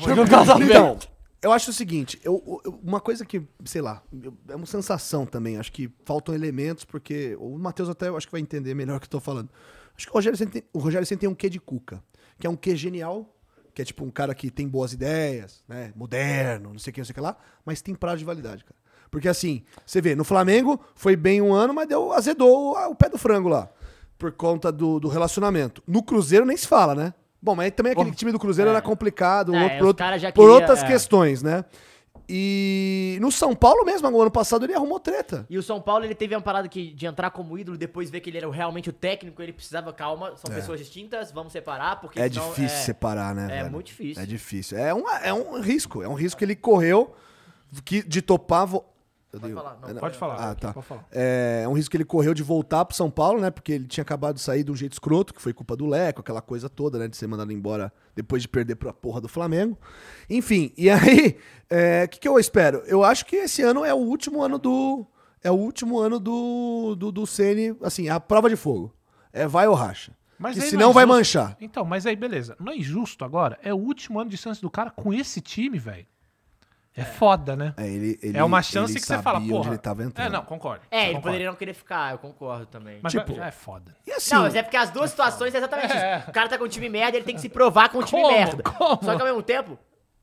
acha 0.52 0.54
do? 0.56 0.62
Então, 0.64 0.98
eu 1.42 1.52
acho 1.52 1.70
o 1.70 1.72
seguinte, 1.72 2.20
eu, 2.22 2.60
eu- 2.64 2.80
uma 2.84 3.00
coisa 3.00 3.26
que, 3.26 3.42
sei 3.64 3.82
lá, 3.82 4.00
eu- 4.22 4.32
é 4.48 4.54
uma 4.54 4.64
sensação 4.66 5.26
também, 5.26 5.58
acho 5.58 5.72
que 5.72 5.90
faltam 6.04 6.34
elementos, 6.36 6.84
porque 6.84 7.36
o 7.40 7.58
Matheus 7.58 7.88
até 7.88 8.08
eu 8.08 8.16
acho 8.16 8.26
que 8.26 8.32
vai 8.32 8.40
entender 8.40 8.74
melhor 8.74 8.96
o 8.98 9.00
que 9.00 9.06
eu 9.06 9.10
tô 9.10 9.20
falando. 9.20 9.50
Acho 9.96 10.06
que 10.06 10.12
o 10.12 10.14
Rogério 10.14 10.38
Ceni 10.38 10.50
tem, 10.52 10.62
o 10.72 10.78
Rogério 10.78 11.04
Ceni 11.04 11.18
tem 11.18 11.28
um 11.28 11.34
quê 11.34 11.50
de 11.50 11.58
cuca, 11.58 12.00
que 12.38 12.46
é 12.46 12.50
um 12.50 12.54
quê 12.56 12.76
genial, 12.76 13.28
que 13.74 13.82
é 13.82 13.84
tipo 13.84 14.04
um 14.04 14.10
cara 14.10 14.32
que 14.36 14.52
tem 14.52 14.68
boas 14.68 14.92
ideias, 14.92 15.64
né, 15.68 15.92
moderno, 15.96 16.70
não 16.72 16.78
sei 16.78 16.92
o 16.92 16.94
que, 16.94 17.00
não 17.00 17.04
sei 17.04 17.10
o 17.12 17.14
que 17.14 17.20
lá, 17.20 17.36
mas 17.64 17.82
tem 17.82 17.92
prazo 17.94 18.18
de 18.18 18.24
validade, 18.24 18.64
cara. 18.64 18.76
Porque 19.10 19.28
assim, 19.28 19.62
você 19.84 20.00
vê, 20.00 20.14
no 20.14 20.24
Flamengo 20.24 20.80
foi 20.94 21.16
bem 21.16 21.40
um 21.40 21.52
ano, 21.54 21.72
mas 21.74 21.88
deu, 21.88 22.12
azedou 22.12 22.72
o, 22.90 22.94
pé 22.94 23.08
do 23.08 23.16
frango 23.18 23.48
lá, 23.48 23.68
por 24.18 24.32
conta 24.32 24.70
do, 24.72 24.98
do 25.00 25.08
relacionamento. 25.08 25.82
No 25.86 26.02
Cruzeiro 26.02 26.44
nem 26.44 26.56
se 26.56 26.66
fala, 26.66 26.94
né? 26.94 27.14
Bom, 27.40 27.54
mas 27.54 27.70
também 27.72 27.92
aquele 27.92 28.10
time 28.12 28.32
do 28.32 28.38
Cruzeiro 28.38 28.70
era 28.70 28.82
complicado, 28.82 29.54
É, 29.54 29.62
outro- 29.62 29.78
por, 29.78 29.86
outro- 29.86 30.18
já 30.18 30.32
por 30.32 30.40
queria- 30.42 30.54
outras 30.54 30.82
é. 30.82 30.86
questões, 30.86 31.42
né? 31.42 31.64
E 32.28 33.18
no 33.20 33.30
São 33.30 33.54
Paulo 33.54 33.84
mesmo, 33.84 34.10
no 34.10 34.20
ano 34.20 34.30
passado, 34.30 34.64
ele 34.64 34.74
arrumou 34.74 34.98
treta. 34.98 35.46
E 35.48 35.56
o 35.56 35.62
São 35.62 35.80
Paulo, 35.80 36.04
ele 36.04 36.14
teve 36.14 36.34
uma 36.34 36.40
parada 36.40 36.66
que, 36.68 36.92
de 36.92 37.06
entrar 37.06 37.30
como 37.30 37.56
ídolo, 37.56 37.78
depois 37.78 38.10
ver 38.10 38.20
que 38.20 38.30
ele 38.30 38.38
era 38.38 38.50
realmente 38.50 38.90
o 38.90 38.92
técnico, 38.92 39.40
ele 39.40 39.52
precisava, 39.52 39.92
calma, 39.92 40.34
são 40.36 40.52
pessoas 40.52 40.80
distintas, 40.80 41.30
vamos 41.30 41.52
separar, 41.52 42.00
porque 42.00 42.18
É 42.18 42.28
senão 42.28 42.48
difícil 42.48 42.78
separar, 42.78 43.32
né, 43.34 43.44
é 43.44 43.58
velho? 43.62 43.70
muito 43.70 43.86
difícil. 43.86 44.20
É 44.22 44.26
difícil. 44.26 44.76
É 44.78 44.92
um, 44.92 45.08
é 45.08 45.32
um 45.32 45.60
risco. 45.60 46.02
É 46.02 46.08
um 46.08 46.14
risco 46.14 46.38
que 46.38 46.44
ele 46.44 46.56
correu 46.56 47.14
que, 47.84 48.02
de 48.02 48.20
topar. 48.20 48.68
Pode 49.40 49.54
falar, 49.54 49.78
não, 49.80 49.88
é, 49.88 49.94
Pode 49.94 50.18
falar. 50.18 50.34
Ah, 50.34 50.54
tá. 50.54 50.72
Pode 50.72 50.86
falar. 50.86 51.06
É 51.12 51.66
um 51.68 51.72
risco 51.72 51.90
que 51.90 51.96
ele 51.96 52.04
correu 52.04 52.34
de 52.34 52.42
voltar 52.42 52.84
pro 52.84 52.96
São 52.96 53.10
Paulo, 53.10 53.40
né? 53.40 53.50
Porque 53.50 53.72
ele 53.72 53.86
tinha 53.86 54.02
acabado 54.02 54.36
de 54.36 54.40
sair 54.40 54.64
de 54.64 54.70
um 54.70 54.76
jeito 54.76 54.92
escroto, 54.92 55.34
que 55.34 55.40
foi 55.42 55.52
culpa 55.52 55.76
do 55.76 55.86
Leco, 55.86 56.20
aquela 56.20 56.42
coisa 56.42 56.68
toda, 56.68 56.98
né? 56.98 57.08
De 57.08 57.16
ser 57.16 57.26
mandado 57.26 57.52
embora 57.52 57.92
depois 58.14 58.42
de 58.42 58.48
perder 58.48 58.76
pra 58.76 58.92
porra 58.92 59.20
do 59.20 59.28
Flamengo. 59.28 59.78
Enfim, 60.28 60.72
e 60.76 60.88
aí, 60.90 61.38
o 62.04 62.08
que, 62.08 62.20
que 62.20 62.28
eu 62.28 62.38
espero? 62.38 62.82
Eu 62.86 63.04
acho 63.04 63.26
que 63.26 63.36
esse 63.36 63.62
ano 63.62 63.84
é 63.84 63.92
o 63.92 63.98
último 63.98 64.42
ano 64.42 64.58
do. 64.58 65.06
É 65.42 65.50
o 65.50 65.54
último 65.54 65.98
ano 65.98 66.18
do, 66.18 66.96
do, 66.96 67.12
do 67.12 67.26
Ceni, 67.26 67.76
assim, 67.82 68.08
a 68.08 68.18
prova 68.18 68.48
de 68.48 68.56
fogo. 68.56 68.92
É 69.32 69.46
vai 69.46 69.68
ou 69.68 69.74
racha. 69.74 70.12
Mas 70.38 70.56
e 70.56 70.62
senão 70.62 70.90
é 70.90 70.94
vai 70.94 71.06
manchar. 71.06 71.56
Então, 71.60 71.84
mas 71.84 72.06
aí 72.06 72.16
beleza. 72.16 72.56
Não 72.60 72.72
é 72.72 72.76
injusto 72.76 73.24
agora? 73.24 73.58
É 73.62 73.72
o 73.72 73.76
último 73.76 74.20
ano 74.20 74.30
de 74.30 74.36
chance 74.36 74.60
do 74.60 74.70
cara 74.70 74.90
com 74.90 75.12
esse 75.12 75.40
time, 75.40 75.78
velho. 75.78 76.06
É, 76.96 77.04
foda, 77.04 77.54
né? 77.54 77.74
É, 77.76 77.86
ele, 77.86 78.18
ele- 78.22 78.38
é 78.38 78.42
uma 78.42 78.62
chance 78.62 78.92
ele 78.94 79.00
que 79.00 79.06
você 79.06 79.18
fala, 79.18 79.38
porra. 79.40 79.68
ele 79.70 79.78
tava 79.78 80.02
entrando. 80.02 80.26
É, 80.26 80.30
não, 80.30 80.42
concordo. 80.42 80.82
É, 80.90 80.96
ele 80.96 81.06
Concordo. 81.08 81.22
poderia 81.28 81.46
não 81.48 81.54
querer 81.54 81.74
ficar, 81.74 82.12
eu 82.12 82.18
concordo 82.18 82.64
também. 82.66 82.98
Mas 83.02 83.12
Tipo, 83.12 83.38
é 83.40 83.50
foda. 83.50 83.94
E 84.06 84.12
assim, 84.12 84.34
Não, 84.34 84.42
mas 84.42 84.54
é 84.54 84.62
porque 84.62 84.76
as 84.78 84.90
duas 84.90 85.10
situações 85.10 85.54
é 85.54 85.58
exatamente 85.58 85.92
É. 85.94 86.18
isso. 86.20 86.30
O 86.30 86.32
cara 86.32 86.48
tá 86.48 86.56
com 86.56 86.64
um 86.64 86.68
time 86.68 86.88
merda, 86.88 87.16
ele 87.18 87.26
tem 87.26 87.34
que 87.34 87.40
se 87.42 87.48
provar 87.50 87.90
com 87.90 87.98
um 87.98 88.02
time 88.02 88.22
Como? 88.22 88.32
merda. 88.34 88.62
Como? 88.62 88.98
Só 89.04 89.14
que 89.14 89.20
ao 89.20 89.26
mesmo 89.26 89.42
tempo, 89.42 89.78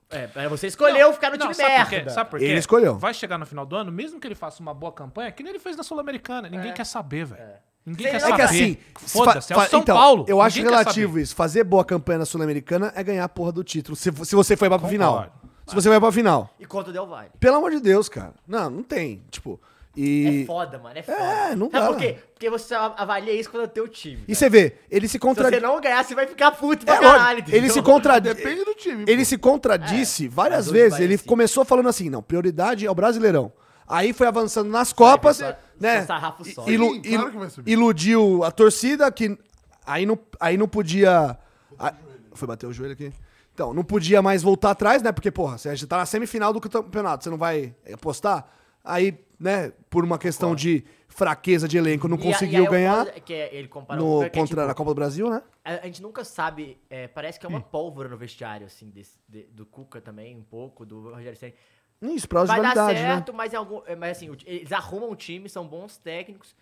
é, 0.09 0.47
você 0.49 0.67
escolheu 0.67 1.13
ficar 1.13 1.29
no 1.29 1.37
Não, 1.37 1.41
time 1.51 1.53
sabe 1.53 1.75
por 1.81 1.89
quê? 1.89 1.95
merda. 1.97 2.09
Sabe 2.11 2.29
por 2.31 2.39
quê? 2.39 2.45
Ele 2.45 2.59
escolheu. 2.59 2.97
Vai 2.97 3.13
chegar 3.13 3.37
no 3.37 3.45
final 3.45 3.65
do 3.65 3.75
ano, 3.75 3.91
mesmo 3.91 4.19
que 4.19 4.27
ele 4.27 4.35
faça 4.35 4.59
uma 4.61 4.73
boa 4.73 4.91
campanha, 4.91 5.31
que 5.31 5.43
nem 5.43 5.51
ele 5.51 5.59
fez 5.59 5.77
na 5.77 5.83
Sul-Americana. 5.83 6.49
Ninguém 6.49 6.73
quer 6.73 6.85
saber, 6.85 7.25
velho. 7.25 7.41
Ninguém 7.85 8.03
Sei 8.07 8.11
quer 8.13 8.21
lá, 8.21 8.29
saber. 8.29 8.33
É 8.33 8.47
que 8.47 8.53
assim, 8.63 8.77
Foda-se, 8.95 9.51
é 9.53 9.57
o 9.57 9.61
São 9.67 9.81
então, 9.81 9.95
Paulo. 9.95 10.25
Eu 10.27 10.41
acho 10.41 10.57
Ninguém 10.57 10.71
relativo 10.71 11.19
isso. 11.19 11.35
Fazer 11.35 11.63
boa 11.65 11.83
campanha 11.83 12.19
na 12.19 12.25
Sul-Americana 12.25 12.93
é 12.95 13.03
ganhar 13.03 13.25
a 13.25 13.29
porra 13.29 13.51
do 13.51 13.61
título. 13.63 13.95
Se, 13.95 14.09
se 14.23 14.35
você 14.35 14.55
foi 14.55 14.69
pra 14.69 14.79
final. 14.79 15.27
Se 15.65 15.73
você 15.75 15.89
vai 15.89 15.99
pra 15.99 16.11
final. 16.11 16.53
E 16.59 16.65
contra 16.65 16.89
o 16.89 16.93
Del 16.93 17.07
Valle. 17.07 17.29
Pelo 17.39 17.57
amor 17.57 17.71
de 17.71 17.79
Deus, 17.79 18.09
cara. 18.09 18.33
Não, 18.47 18.69
não 18.69 18.83
tem. 18.83 19.23
Tipo. 19.31 19.59
E. 19.95 20.41
É 20.41 20.45
foda, 20.45 20.79
mano, 20.79 20.97
é 20.97 21.03
foda. 21.03 21.17
É, 21.17 21.55
não 21.55 21.69
Sabe 21.69 21.85
dá. 21.85 21.87
por 21.93 21.97
quê? 21.99 22.17
Porque 22.33 22.49
você 22.49 22.73
avalia 22.73 23.31
isso 23.31 23.49
quando 23.51 23.61
é 23.61 23.65
o 23.65 23.69
teu 23.69 23.87
time. 23.87 24.23
E 24.27 24.33
você 24.33 24.49
vê, 24.49 24.75
ele 24.89 25.07
se 25.07 25.13
Se 25.13 25.19
contradiz. 25.19 25.59
você 25.59 25.65
não 25.65 25.79
ganhar, 25.79 26.03
você 26.03 26.15
vai 26.15 26.25
ficar 26.25 26.51
puto 26.51 26.83
pra 26.83 26.95
É, 26.95 26.99
caralho. 26.99 27.39
ele 27.39 27.47
entendeu? 27.49 27.69
se 27.73 27.81
contradiz. 27.83 28.33
Depende 28.35 28.65
do 28.65 28.73
time. 28.73 29.03
Ele 29.07 29.19
pô. 29.21 29.25
se 29.25 29.37
contradisse 29.37 30.27
várias 30.27 30.59
as 30.61 30.65
duas 30.65 30.73
vezes. 30.77 30.93
vai 30.97 31.03
Ele 31.03 31.13
assim. 31.15 31.25
começou 31.25 31.63
falando 31.63 31.89
assim: 31.89 32.09
não, 32.09 32.23
prioridade 32.23 32.85
é 32.85 32.89
o 32.91 32.95
Brasileirão. 32.95 33.53
Aí 33.87 34.13
foi 34.13 34.25
avançando 34.27 34.69
nas 34.69 34.91
Copas, 34.91 35.37
só- 35.37 35.53
né? 35.79 36.01
só 36.01 36.07
sarrafo 36.07 36.43
só. 36.43 36.67
ilu- 36.67 36.93
Sim, 36.95 37.01
claro 37.01 37.31
que 37.31 37.37
vai 37.37 37.49
subir. 37.51 37.71
iludiu 37.71 38.43
a 38.43 38.49
torcida, 38.49 39.11
que 39.11 39.37
aí 39.85 40.05
não, 40.07 40.17
aí 40.39 40.57
não 40.57 40.67
podia. 40.67 41.37
a- 41.77 41.93
foi 42.33 42.47
bater 42.47 42.65
o 42.65 42.73
joelho 42.73 42.93
aqui. 42.93 43.13
Então, 43.53 43.73
não 43.73 43.83
podia 43.83 44.21
mais 44.21 44.41
voltar 44.41 44.71
atrás, 44.71 45.01
né? 45.03 45.11
Porque, 45.11 45.29
porra, 45.31 45.57
você 45.57 45.75
já 45.75 45.85
tá 45.87 45.97
na 45.97 46.05
semifinal 46.05 46.51
do 46.51 46.59
campeonato, 46.59 47.23
você 47.23 47.29
não 47.29 47.37
vai 47.37 47.75
apostar? 47.93 48.47
Aí, 48.83 49.17
né, 49.39 49.71
por 49.89 50.03
uma 50.03 50.17
questão 50.17 50.55
de 50.55 50.83
fraqueza 51.07 51.67
de 51.67 51.77
elenco, 51.77 52.07
não 52.07 52.17
E 52.17 52.21
a- 52.21 52.23
conseguiu 52.23 52.65
eu 52.65 52.71
ganhar 52.71 53.05
falo 53.05 53.21
Que 53.21 53.33
é- 53.33 53.55
ele 53.55 53.67
compara 53.67 54.01
o 54.01 54.05
no, 54.05 54.23
é, 54.23 54.29
contra 54.29 54.61
tipo, 54.61 54.71
a 54.71 54.73
Copa 54.73 54.89
do 54.91 54.95
Brasil, 54.95 55.29
né? 55.29 55.41
A, 55.63 55.73
a 55.75 55.85
gente 55.85 56.01
nunca 56.01 56.25
sabe, 56.25 56.77
é, 56.89 57.07
parece 57.07 57.39
que 57.39 57.45
é 57.45 57.49
uma 57.49 57.61
pólvora 57.61 58.09
no 58.09 58.17
vestiário, 58.17 58.65
assim, 58.65 58.89
desse- 58.89 59.19
de- 59.29 59.43
do 59.43 59.65
Cuca 59.65 60.01
também, 60.01 60.35
um 60.35 60.43
pouco, 60.43 60.85
do 60.85 61.11
Rogério 61.11 61.37
Senna. 61.37 61.53
Isso, 62.01 62.27
prazo 62.27 62.51
de 62.51 62.59
Vai 62.59 62.73
dar 62.75 62.87
né? 62.87 62.99
certo, 62.99 63.33
mas, 63.33 63.53
em 63.53 63.55
algum, 63.55 63.81
é, 63.85 63.95
mas 63.95 64.17
assim, 64.17 64.29
o 64.29 64.35
eles 64.45 64.71
arrumam 64.73 65.11
um 65.11 65.15
time, 65.15 65.47
são 65.47 65.65
bons 65.65 65.97
técnicos. 65.97 66.53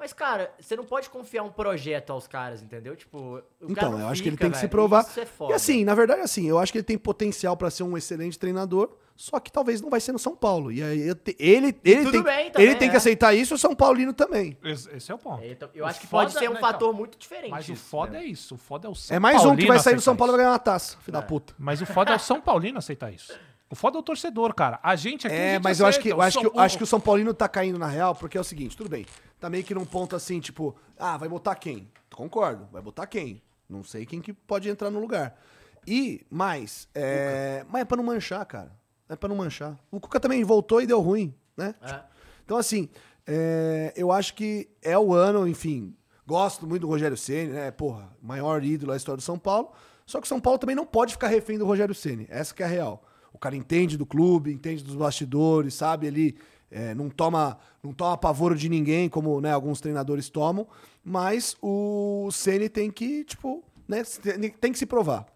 Mas, 0.00 0.14
cara, 0.14 0.50
você 0.58 0.74
não 0.74 0.84
pode 0.84 1.10
confiar 1.10 1.42
um 1.42 1.50
projeto 1.50 2.10
aos 2.10 2.26
caras, 2.26 2.62
entendeu? 2.62 2.96
Tipo, 2.96 3.18
o 3.60 3.74
cara 3.74 3.88
Então, 3.88 3.92
não 3.92 4.00
eu 4.00 4.08
acho 4.08 4.22
que 4.22 4.30
ele 4.30 4.36
fica, 4.36 4.46
tem 4.46 4.50
que 4.50 4.56
se 4.56 4.62
velho, 4.62 4.70
provar. 4.70 5.02
Isso 5.02 5.20
é 5.20 5.26
foda. 5.26 5.52
E 5.52 5.54
assim, 5.54 5.84
na 5.84 5.94
verdade, 5.94 6.22
assim, 6.22 6.48
eu 6.48 6.58
acho 6.58 6.72
que 6.72 6.78
ele 6.78 6.84
tem 6.84 6.96
potencial 6.96 7.54
pra 7.54 7.70
ser 7.70 7.82
um 7.82 7.98
excelente 7.98 8.38
treinador, 8.38 8.96
só 9.14 9.38
que 9.38 9.52
talvez 9.52 9.82
não 9.82 9.90
vai 9.90 10.00
ser 10.00 10.12
no 10.12 10.18
São 10.18 10.34
Paulo. 10.34 10.72
E 10.72 10.82
aí 10.82 11.00
ele, 11.38 11.78
ele, 11.84 12.04
tudo 12.04 12.12
tem, 12.12 12.22
bem 12.22 12.50
também, 12.50 12.66
ele 12.66 12.76
tem 12.76 12.88
que 12.88 12.94
é. 12.94 12.96
aceitar 12.96 13.34
isso 13.34 13.52
e 13.52 13.56
o 13.56 13.58
São 13.58 13.74
Paulino 13.74 14.14
também. 14.14 14.56
Esse, 14.64 14.90
esse 14.96 15.12
é 15.12 15.14
o 15.14 15.18
ponto. 15.18 15.44
Então, 15.44 15.68
eu 15.74 15.84
O 15.84 15.86
acho 15.86 16.00
que 16.00 16.06
pode 16.06 16.32
ser 16.32 16.48
um 16.48 16.54
não, 16.54 16.60
fator 16.60 16.88
então, 16.88 16.98
muito 16.98 17.18
diferente. 17.18 17.50
Mas 17.50 17.68
o 17.68 17.76
foda 17.76 18.12
né? 18.12 18.20
é 18.20 18.24
isso. 18.24 18.54
O 18.54 18.58
foda 18.58 18.88
é 18.88 18.90
o 18.90 18.94
São 18.94 19.14
É 19.14 19.20
mais 19.20 19.36
um 19.36 19.40
que 19.40 19.44
Paulino 19.48 19.68
vai 19.68 19.78
sair 19.80 19.96
do 19.96 20.00
São 20.00 20.16
Paulo 20.16 20.30
e 20.30 20.32
vai 20.32 20.38
ganhar 20.38 20.52
uma 20.52 20.58
taça, 20.58 20.96
filho 21.00 21.12
da 21.12 21.20
puta. 21.20 21.52
Mas 21.58 21.82
o 21.82 21.84
foda 21.84 22.12
é 22.12 22.16
o 22.16 22.18
São 22.18 22.40
Paulino 22.40 22.78
aceitar 22.78 23.12
isso. 23.12 23.38
O 23.70 23.76
foda 23.76 23.96
é 23.96 24.00
o 24.00 24.02
torcedor, 24.02 24.52
cara. 24.52 24.80
A 24.82 24.96
gente 24.96 25.28
aqui. 25.28 25.36
É, 25.36 25.54
gente 25.54 25.62
mas 25.62 25.78
eu 25.78 25.86
acho 25.86 26.00
que, 26.00 26.08
eu 26.08 26.20
acho, 26.20 26.40
que, 26.40 26.46
eu 26.46 26.58
acho 26.58 26.76
que 26.76 26.82
o 26.82 26.86
São 26.86 27.00
Paulino 27.00 27.32
tá 27.32 27.48
caindo 27.48 27.78
na 27.78 27.86
real, 27.86 28.16
porque 28.16 28.36
é 28.36 28.40
o 28.40 28.44
seguinte, 28.44 28.76
tudo 28.76 28.90
bem. 28.90 29.06
Tá 29.38 29.48
meio 29.48 29.62
que 29.62 29.72
num 29.72 29.84
ponto 29.84 30.16
assim, 30.16 30.40
tipo, 30.40 30.74
ah, 30.98 31.16
vai 31.16 31.28
botar 31.28 31.54
quem? 31.54 31.88
Concordo, 32.12 32.68
vai 32.72 32.82
botar 32.82 33.06
quem? 33.06 33.40
Não 33.68 33.84
sei 33.84 34.04
quem 34.04 34.20
que 34.20 34.32
pode 34.32 34.68
entrar 34.68 34.90
no 34.90 34.98
lugar. 34.98 35.38
E, 35.86 36.26
mais, 36.28 36.88
é, 36.92 37.64
mas 37.68 37.82
é 37.82 37.84
pra 37.84 37.96
não 37.96 38.04
manchar, 38.04 38.44
cara. 38.44 38.72
É 39.08 39.14
pra 39.14 39.28
não 39.28 39.36
manchar. 39.36 39.78
O 39.90 40.00
Cuca 40.00 40.18
também 40.18 40.42
voltou 40.42 40.82
e 40.82 40.86
deu 40.86 41.00
ruim, 41.00 41.32
né? 41.56 41.74
É. 41.80 42.00
Então, 42.44 42.56
assim, 42.56 42.88
é, 43.26 43.92
eu 43.96 44.10
acho 44.10 44.34
que 44.34 44.68
é 44.82 44.98
o 44.98 45.14
ano, 45.14 45.46
enfim. 45.46 45.96
Gosto 46.26 46.66
muito 46.66 46.82
do 46.82 46.88
Rogério 46.88 47.16
Ceni, 47.16 47.52
né? 47.52 47.70
Porra, 47.70 48.10
maior 48.20 48.62
ídolo 48.64 48.90
da 48.90 48.96
história 48.96 49.16
do 49.16 49.22
São 49.22 49.38
Paulo. 49.38 49.70
Só 50.04 50.20
que 50.20 50.26
o 50.26 50.28
São 50.28 50.40
Paulo 50.40 50.58
também 50.58 50.74
não 50.74 50.84
pode 50.84 51.12
ficar 51.12 51.28
refém 51.28 51.56
do 51.56 51.64
Rogério 51.64 51.94
Ceni. 51.94 52.26
Essa 52.28 52.52
que 52.52 52.62
é 52.62 52.66
a 52.66 52.68
real. 52.68 53.04
O 53.32 53.38
cara 53.38 53.56
entende 53.56 53.96
do 53.96 54.06
clube, 54.06 54.52
entende 54.52 54.82
dos 54.82 54.94
bastidores, 54.94 55.74
sabe? 55.74 56.06
Ele 56.06 56.36
é, 56.70 56.94
não 56.94 57.08
toma 57.08 57.58
não 57.82 57.92
toma 57.92 58.16
pavoro 58.16 58.54
de 58.54 58.68
ninguém, 58.68 59.08
como 59.08 59.40
né, 59.40 59.52
alguns 59.52 59.80
treinadores 59.80 60.28
tomam. 60.28 60.66
Mas 61.02 61.56
o 61.62 62.28
Ceni 62.30 62.68
tem 62.68 62.90
que, 62.90 63.24
tipo, 63.24 63.64
né? 63.88 64.02
Tem, 64.60 64.72
que 64.72 64.78
se 64.78 64.86
provar. 64.86 65.26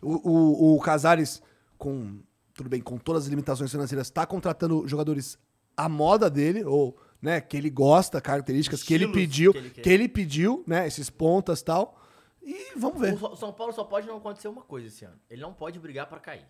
O, 0.00 0.30
o, 0.30 0.76
o 0.76 0.80
Casares, 0.80 1.42
com. 1.78 2.18
Tudo 2.54 2.70
bem, 2.70 2.80
com 2.80 2.96
todas 2.96 3.24
as 3.24 3.28
limitações 3.28 3.70
financeiras, 3.70 4.06
está 4.06 4.24
contratando 4.24 4.88
jogadores 4.88 5.38
à 5.76 5.90
moda 5.90 6.30
dele, 6.30 6.64
ou 6.64 6.96
né, 7.20 7.38
que 7.38 7.54
ele 7.54 7.68
gosta, 7.68 8.18
características 8.18 8.82
que 8.82 8.94
ele 8.94 9.08
pediu, 9.08 9.52
que 9.52 9.58
que 9.70 9.88
ele 9.90 9.94
ele, 9.94 10.08
quer. 10.08 10.14
pediu, 10.14 10.64
né? 10.66 10.86
Esses 10.86 11.10
pontas 11.10 11.60
e 11.60 11.64
tal. 11.64 12.00
E 12.42 12.78
vamos 12.78 12.98
ver. 12.98 13.12
O 13.22 13.36
São 13.36 13.52
Paulo 13.52 13.72
só 13.74 13.84
pode 13.84 14.06
não 14.06 14.16
acontecer 14.16 14.48
uma 14.48 14.62
coisa 14.62 14.86
esse 14.86 15.04
ano. 15.04 15.18
Ele 15.28 15.42
não 15.42 15.52
pode 15.52 15.78
brigar 15.78 16.08
pra 16.08 16.18
cair. 16.18 16.46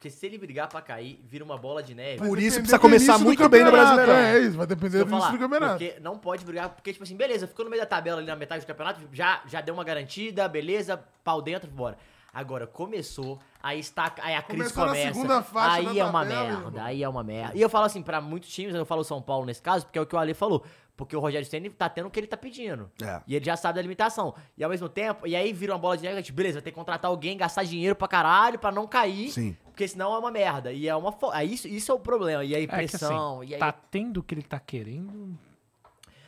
Porque 0.00 0.08
se 0.08 0.24
ele 0.24 0.38
brigar 0.38 0.66
pra 0.66 0.80
cair, 0.80 1.20
vira 1.28 1.44
uma 1.44 1.58
bola 1.58 1.82
de 1.82 1.94
neve. 1.94 2.26
Por 2.26 2.38
isso 2.38 2.56
precisa 2.56 2.78
começar 2.78 3.18
muito 3.18 3.46
bem 3.50 3.62
no 3.62 3.70
Brasileirão. 3.70 4.14
É 4.14 4.38
isso, 4.38 4.56
vai 4.56 4.66
depender 4.66 5.04
do 5.04 5.10
início 5.10 5.32
do 5.32 5.38
campeonato. 5.38 5.72
Porque 5.78 6.00
não 6.00 6.16
pode 6.16 6.42
brigar, 6.42 6.70
porque, 6.70 6.90
tipo 6.90 7.04
assim, 7.04 7.14
beleza, 7.14 7.46
ficou 7.46 7.66
no 7.66 7.70
meio 7.70 7.82
da 7.82 7.86
tabela 7.86 8.16
ali 8.16 8.26
na 8.26 8.34
metade 8.34 8.64
do 8.64 8.66
campeonato, 8.66 9.02
já, 9.12 9.42
já 9.46 9.60
deu 9.60 9.74
uma 9.74 9.84
garantida, 9.84 10.48
beleza, 10.48 11.04
pau 11.22 11.42
dentro, 11.42 11.70
bora. 11.70 11.98
Agora, 12.32 12.66
começou, 12.66 13.38
aí 13.62 13.78
está, 13.78 14.10
aí 14.22 14.34
a 14.36 14.40
crise 14.40 14.72
Começou 14.72 14.86
na 14.86 14.92
começa. 14.92 15.12
segunda 15.12 15.42
faixa 15.42 15.90
aí 15.90 15.98
é 15.98 16.04
uma 16.06 16.22
tabela, 16.22 16.44
merda, 16.44 16.66
irmão. 16.66 16.84
aí 16.86 17.02
é 17.02 17.08
uma 17.08 17.22
merda. 17.22 17.58
E 17.58 17.60
eu 17.60 17.68
falo 17.68 17.84
assim, 17.84 18.00
pra 18.02 18.22
muitos 18.22 18.48
times, 18.48 18.74
eu 18.74 18.86
falo 18.86 19.04
São 19.04 19.20
Paulo 19.20 19.44
nesse 19.44 19.60
caso, 19.60 19.84
porque 19.84 19.98
é 19.98 20.02
o 20.02 20.06
que 20.06 20.16
o 20.16 20.18
Ale 20.18 20.32
falou. 20.32 20.64
Porque 21.00 21.16
o 21.16 21.20
Rogério 21.20 21.48
Ceni 21.48 21.70
tá 21.70 21.88
tendo 21.88 22.08
o 22.08 22.10
que 22.10 22.20
ele 22.20 22.26
tá 22.26 22.36
pedindo. 22.36 22.90
É. 23.02 23.22
E 23.26 23.34
ele 23.34 23.42
já 23.42 23.56
sabe 23.56 23.76
da 23.76 23.82
limitação. 23.82 24.34
E 24.54 24.62
ao 24.62 24.68
mesmo 24.68 24.86
tempo, 24.86 25.26
e 25.26 25.34
aí 25.34 25.50
vira 25.50 25.72
uma 25.72 25.78
bola 25.78 25.96
de 25.96 26.02
neve, 26.02 26.16
gente, 26.16 26.30
beleza, 26.30 26.56
vai 26.56 26.62
ter 26.62 26.70
que 26.72 26.76
contratar 26.76 27.10
alguém, 27.10 27.38
gastar 27.38 27.64
dinheiro 27.64 27.96
pra 27.96 28.06
caralho, 28.06 28.58
pra 28.58 28.70
não 28.70 28.86
cair. 28.86 29.30
Sim. 29.30 29.56
Porque 29.64 29.88
senão 29.88 30.14
é 30.14 30.18
uma 30.18 30.30
merda. 30.30 30.70
E 30.70 30.86
é 30.86 30.94
uma. 30.94 31.10
Fo... 31.10 31.30
Aí 31.30 31.54
isso, 31.54 31.66
isso 31.66 31.90
é 31.90 31.94
o 31.94 31.98
problema. 31.98 32.44
E 32.44 32.54
aí, 32.54 32.64
É 32.64 32.66
que 32.66 32.76
pressão. 32.76 33.38
assim, 33.40 33.50
e 33.50 33.54
aí... 33.54 33.60
tá 33.60 33.72
tendo 33.72 34.18
o 34.18 34.22
que 34.22 34.34
ele 34.34 34.42
tá 34.42 34.60
querendo. 34.60 35.38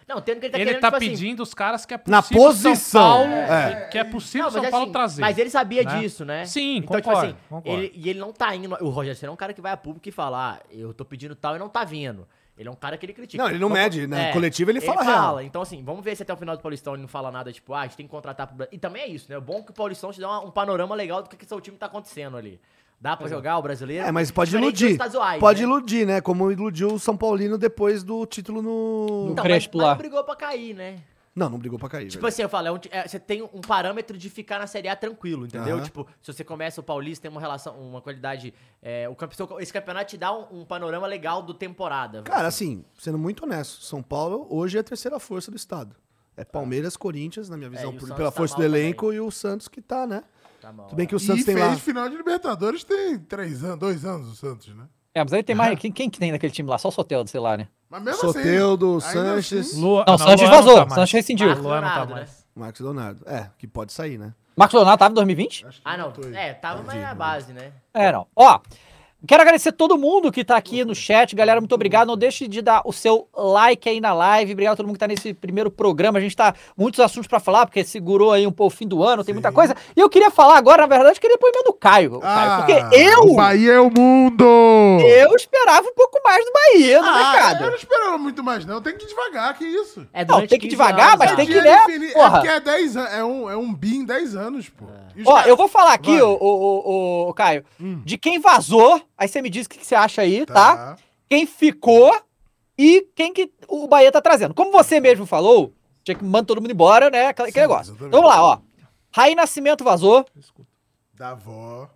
Não, 0.08 0.22
tendo 0.22 0.40
que 0.40 0.46
ele 0.46 0.52
tá 0.52 0.58
ele 0.58 0.64
querendo, 0.64 0.80
tá 0.80 0.88
tipo 0.88 0.96
assim, 0.96 1.08
pedindo 1.10 1.42
os 1.42 1.52
caras 1.52 1.84
que 1.84 1.92
é 1.92 2.00
Na 2.06 2.22
possível 2.22 2.42
posição, 2.42 2.76
São 2.76 3.02
Paulo, 3.02 3.32
é. 3.32 3.88
que 3.90 3.98
é 3.98 4.04
possível 4.04 4.46
Não, 4.46 4.52
mas 4.52 4.60
São 4.60 4.64
é 4.64 4.70
Paulo 4.70 4.84
assim, 4.84 4.92
trazer. 4.92 5.20
Mas 5.20 5.38
ele 5.38 5.50
sabia 5.50 5.82
né? 5.82 6.00
disso, 6.00 6.24
né? 6.24 6.46
Sim, 6.46 6.78
então, 6.78 6.96
concordo, 6.96 7.28
tipo 7.28 7.36
assim, 7.36 7.48
concordo. 7.48 7.82
Ele, 7.82 7.92
e 7.94 8.08
ele 8.08 8.18
não 8.18 8.32
tá 8.32 8.56
indo. 8.56 8.74
O 8.80 8.88
Rogério 8.88 9.18
Ceni 9.18 9.28
é 9.28 9.32
um 9.32 9.36
cara 9.36 9.52
que 9.52 9.60
vai 9.60 9.72
a 9.72 9.76
público 9.76 10.08
e 10.08 10.12
fala: 10.12 10.54
ah, 10.54 10.66
eu 10.70 10.94
tô 10.94 11.04
pedindo 11.04 11.34
tal 11.34 11.56
e 11.56 11.58
não 11.58 11.68
tá 11.68 11.84
vindo. 11.84 12.26
Ele 12.56 12.68
é 12.68 12.72
um 12.72 12.76
cara 12.76 12.98
que 12.98 13.06
ele 13.06 13.14
critica. 13.14 13.42
Não, 13.42 13.48
ele 13.50 13.58
não 13.58 13.70
mede, 13.70 14.06
né? 14.06 14.30
Coletivo 14.32 14.70
ele 14.70 14.80
fala 14.80 15.02
real. 15.02 15.40
Então, 15.40 15.62
assim, 15.62 15.82
vamos 15.82 16.04
ver 16.04 16.14
se 16.16 16.22
até 16.22 16.32
o 16.32 16.36
final 16.36 16.54
do 16.56 16.60
Paulistão 16.62 16.92
ele 16.92 17.02
não 17.02 17.08
fala 17.08 17.30
nada, 17.30 17.50
tipo, 17.52 17.72
ah, 17.72 17.80
a 17.80 17.82
gente 17.86 17.96
tem 17.96 18.06
que 18.06 18.10
contratar 18.12 18.46
pro 18.46 18.56
Brasil. 18.56 18.74
E 18.74 18.78
também 18.78 19.02
é 19.02 19.08
isso, 19.08 19.26
né? 19.30 19.36
É 19.36 19.40
bom 19.40 19.62
que 19.62 19.70
o 19.70 19.74
Paulistão 19.74 20.12
te 20.12 20.20
dá 20.20 20.28
uma- 20.28 20.44
um 20.46 20.50
panorama 20.50 20.94
legal 20.94 21.22
do 21.22 21.30
que, 21.30 21.36
que 21.36 21.46
seu 21.46 21.60
time 21.60 21.76
tá 21.78 21.86
acontecendo 21.86 22.36
ali. 22.36 22.60
Dá 23.00 23.16
pra 23.16 23.26
jogar 23.26 23.58
o 23.58 23.62
brasileiro? 23.62 24.06
É, 24.06 24.12
mas 24.12 24.30
pode 24.30 24.54
iludir. 24.54 24.92
estaduais, 24.92 25.40
Pode 25.40 25.60
né? 25.62 25.66
iludir, 25.66 26.06
né? 26.06 26.20
Como 26.20 26.52
iludiu 26.52 26.92
o 26.94 26.98
São 27.00 27.16
Paulino 27.16 27.58
depois 27.58 28.04
do 28.04 28.24
título 28.26 28.62
no. 28.62 29.28
Então, 29.32 29.42
Crespo 29.42 29.78
mas, 29.78 29.82
mas 29.82 29.86
lá. 29.88 29.90
não 29.94 29.98
brigou 29.98 30.22
pra 30.22 30.36
cair, 30.36 30.72
né? 30.74 30.98
Não, 31.34 31.48
não 31.48 31.58
brigou 31.58 31.78
pra 31.78 31.88
cair. 31.88 32.08
Tipo 32.08 32.20
velho. 32.20 32.28
assim, 32.28 32.42
eu 32.42 32.48
falo, 32.48 32.68
é 32.68 32.72
um 32.72 32.78
é, 32.90 33.08
você 33.08 33.18
tem 33.18 33.42
um 33.42 33.60
parâmetro 33.62 34.18
de 34.18 34.28
ficar 34.28 34.58
na 34.58 34.66
Série 34.66 34.86
A 34.88 34.94
tranquilo, 34.94 35.46
entendeu? 35.46 35.76
Aham. 35.76 35.84
Tipo, 35.84 36.06
se 36.20 36.30
você 36.32 36.44
começa 36.44 36.80
o 36.80 36.84
Paulista, 36.84 37.22
tem 37.22 37.30
uma 37.30 37.40
relação, 37.40 37.74
uma 37.80 38.02
qualidade. 38.02 38.52
é, 38.82 39.08
o 39.08 39.14
campe- 39.16 39.34
esse 39.60 39.72
campeonato 39.72 40.10
te 40.10 40.18
dá 40.18 40.30
um, 40.36 40.60
um 40.60 40.64
panorama 40.66 41.06
legal 41.06 41.42
do 41.42 41.54
temporada. 41.54 42.22
Cara, 42.22 42.48
assim, 42.48 42.84
sendo 42.98 43.16
muito 43.16 43.44
honesto, 43.44 43.82
São 43.82 44.02
Paulo 44.02 44.46
hoje 44.50 44.76
é 44.76 44.80
a 44.80 44.84
terceira 44.84 45.18
força 45.18 45.50
do 45.50 45.56
estado. 45.56 45.96
É 46.36 46.44
Palmeiras, 46.44 46.96
Corinthians, 46.96 47.48
na 47.48 47.56
minha 47.56 47.70
visão, 47.70 47.92
e 47.92 47.96
o 47.96 47.98
por- 47.98 48.14
pela 48.14 48.30
tá 48.30 48.36
força 48.36 48.54
do 48.54 48.58
mal 48.58 48.66
elenco, 48.66 49.12
e 49.12 49.20
o 49.20 49.30
Santos 49.30 49.68
que 49.68 49.80
tá, 49.80 50.06
né? 50.06 50.24
Tá 50.60 50.70
bom. 50.72 50.84
Tudo 50.84 50.96
bem 50.96 51.06
que 51.06 51.14
o 51.14 51.16
E 51.16 51.20
Santos 51.20 51.44
tem 51.44 51.54
fez 51.54 51.66
lá. 51.66 51.76
final 51.76 52.08
de 52.08 52.16
Libertadores 52.16 52.84
tem 52.84 53.18
três 53.18 53.64
anos, 53.64 53.78
dois 53.78 54.04
anos 54.04 54.28
o 54.28 54.36
Santos, 54.36 54.68
né? 54.74 54.84
É, 55.14 55.22
mas 55.22 55.32
aí 55.32 55.42
tem 55.42 55.54
mais. 55.54 55.78
Quem, 55.78 55.92
quem 55.92 56.08
que 56.08 56.18
tem 56.18 56.32
naquele 56.32 56.52
time 56.52 56.68
lá? 56.70 56.78
Só 56.78 56.88
o 56.88 56.92
Soteldo, 56.92 57.28
sei 57.28 57.40
lá, 57.40 57.56
né? 57.56 57.68
Mas 57.90 58.02
mesmo 58.02 58.30
assim, 58.30 58.42
Sanches, 59.00 59.68
assim, 59.72 59.80
Lua, 59.80 60.04
Não, 60.06 60.14
o 60.14 60.18
Sanches 60.18 60.40
Luan 60.48 60.50
vazou. 60.50 60.74
tá 60.76 60.82
O 60.84 60.88
mais. 60.88 60.94
Sanches 60.94 61.12
rescindiu. 61.12 61.46
Marcos 61.48 61.64
Luan 61.64 61.74
não 61.74 61.80
tá 61.82 61.88
Leonardo, 61.94 62.14
mais. 62.14 62.30
né? 62.30 62.36
Marcos 62.54 62.80
Leonardo. 62.80 63.20
É, 63.28 63.50
que 63.58 63.66
pode 63.66 63.92
sair, 63.92 64.18
né? 64.18 64.32
Marcos 64.56 64.74
Leonardo 64.74 64.98
tava 64.98 65.12
em 65.12 65.14
2020? 65.14 65.66
acho 65.66 65.76
que 65.78 65.82
Ah, 65.86 65.96
não. 65.98 66.12
É, 66.34 66.54
tava 66.54 66.82
mais 66.82 67.00
na 67.02 67.14
base, 67.14 67.52
né? 67.52 67.72
É, 67.92 68.10
não. 68.10 68.26
Ó, 68.34 68.58
quero 69.26 69.42
agradecer 69.42 69.72
todo 69.72 69.96
mundo 69.98 70.30
que 70.32 70.44
tá 70.44 70.56
aqui 70.56 70.84
no 70.84 70.94
chat. 70.94 71.34
Galera, 71.34 71.60
muito 71.60 71.74
obrigado. 71.74 72.08
Não 72.08 72.16
deixe 72.16 72.46
de 72.48 72.62
dar 72.62 72.82
o 72.84 72.92
seu 72.92 73.28
like 73.34 73.88
aí 73.88 74.00
na 74.00 74.12
live. 74.12 74.52
Obrigado 74.52 74.74
a 74.74 74.76
todo 74.76 74.86
mundo 74.86 74.94
que 74.96 75.00
tá 75.00 75.08
nesse 75.08 75.32
primeiro 75.34 75.70
programa. 75.70 76.18
A 76.18 76.22
gente 76.22 76.36
tá 76.36 76.54
muitos 76.76 77.00
assuntos 77.00 77.26
pra 77.26 77.40
falar, 77.40 77.66
porque 77.66 77.84
segurou 77.84 78.32
aí 78.32 78.46
um 78.46 78.52
pouco 78.52 78.72
o 78.72 78.76
fim 78.76 78.86
do 78.86 79.02
ano, 79.02 79.24
tem 79.24 79.34
muita 79.34 79.50
coisa. 79.52 79.74
E 79.96 80.00
eu 80.00 80.08
queria 80.08 80.30
falar 80.30 80.56
agora, 80.56 80.82
na 80.86 80.88
verdade, 80.96 81.18
que 81.20 81.26
ele 81.26 81.34
depoimento 81.34 81.64
do 81.64 81.72
Caio. 81.72 82.20
Caio, 82.20 82.50
Ah, 82.50 82.56
porque 82.66 82.96
eu, 82.96 83.20
O 83.24 83.34
Bahia 83.36 83.72
é 83.72 83.80
o 83.80 83.90
mundo! 83.90 84.44
eu 84.44 85.34
esperava 85.34 85.86
um 85.88 85.94
pouco 85.94 86.20
mais 86.24 86.44
do 86.44 86.52
Bahia 86.52 87.00
no 87.02 87.08
Ah, 87.08 87.10
eu 87.20 87.32
mercado. 87.32 87.66
não 87.70 87.74
esperava 87.76 88.18
muito 88.18 88.42
mais, 88.42 88.64
não. 88.64 88.80
Tem 88.80 88.96
que 88.96 89.04
ir 89.04 89.08
devagar, 89.08 89.56
que 89.56 89.64
isso? 89.64 90.06
É, 90.12 90.24
Não, 90.24 90.38
tem 90.40 90.48
que 90.48 90.68
15 90.68 90.68
devagar, 90.70 91.08
anos, 91.08 91.18
mas 91.18 91.32
ah. 91.32 91.36
tem 91.36 91.46
que, 91.46 91.54
né, 91.60 91.84
defini- 91.86 92.12
porra. 92.12 92.26
É 92.26 92.30
porque 92.30 92.48
é 92.48 92.60
10 92.60 92.96
anos, 92.96 93.12
é 93.12 93.24
um, 93.24 93.50
é 93.50 93.56
um 93.56 93.72
bi 93.74 93.96
em 93.96 94.04
10 94.04 94.36
anos, 94.36 94.68
pô. 94.68 94.84
Os 95.16 95.26
Ó, 95.26 95.32
caras- 95.34 95.48
eu 95.48 95.56
vou 95.56 95.68
falar 95.68 95.92
aqui, 95.92 96.20
ô, 96.22 96.36
ô, 96.40 97.24
ô, 97.26 97.28
ô, 97.28 97.34
Caio, 97.34 97.64
de 97.78 98.16
quem 98.16 98.38
vazou, 98.40 99.00
aí 99.22 99.28
você 99.28 99.40
me 99.40 99.48
diz 99.48 99.66
o 99.66 99.70
que 99.70 99.78
que 99.78 99.86
você 99.86 99.94
acha 99.94 100.22
aí, 100.22 100.44
tá? 100.44 100.96
Quem 101.28 101.46
ficou 101.46 102.12
e 102.76 103.08
quem 103.14 103.32
que 103.32 103.52
o 103.68 103.86
Bahia 103.86 104.10
tá 104.10 104.20
trazendo. 104.20 104.52
Como 104.52 104.72
você 104.72 105.00
mesmo 105.00 105.24
falou, 105.24 105.72
tinha 106.02 106.16
que 106.16 106.24
mandar 106.24 106.46
todo 106.46 106.60
mundo 106.60 106.72
embora, 106.72 107.08
né? 107.08 107.28
Aquele, 107.28 107.52
Sim, 107.52 107.60
negócio. 107.60 107.94
Então 107.94 108.10
vamos 108.10 108.28
lá, 108.28 108.42
ó. 108.42 108.58
Raí 109.14 109.34
Nascimento 109.34 109.84
vazou, 109.84 110.26
Da 111.14 111.30
avó, 111.30 111.88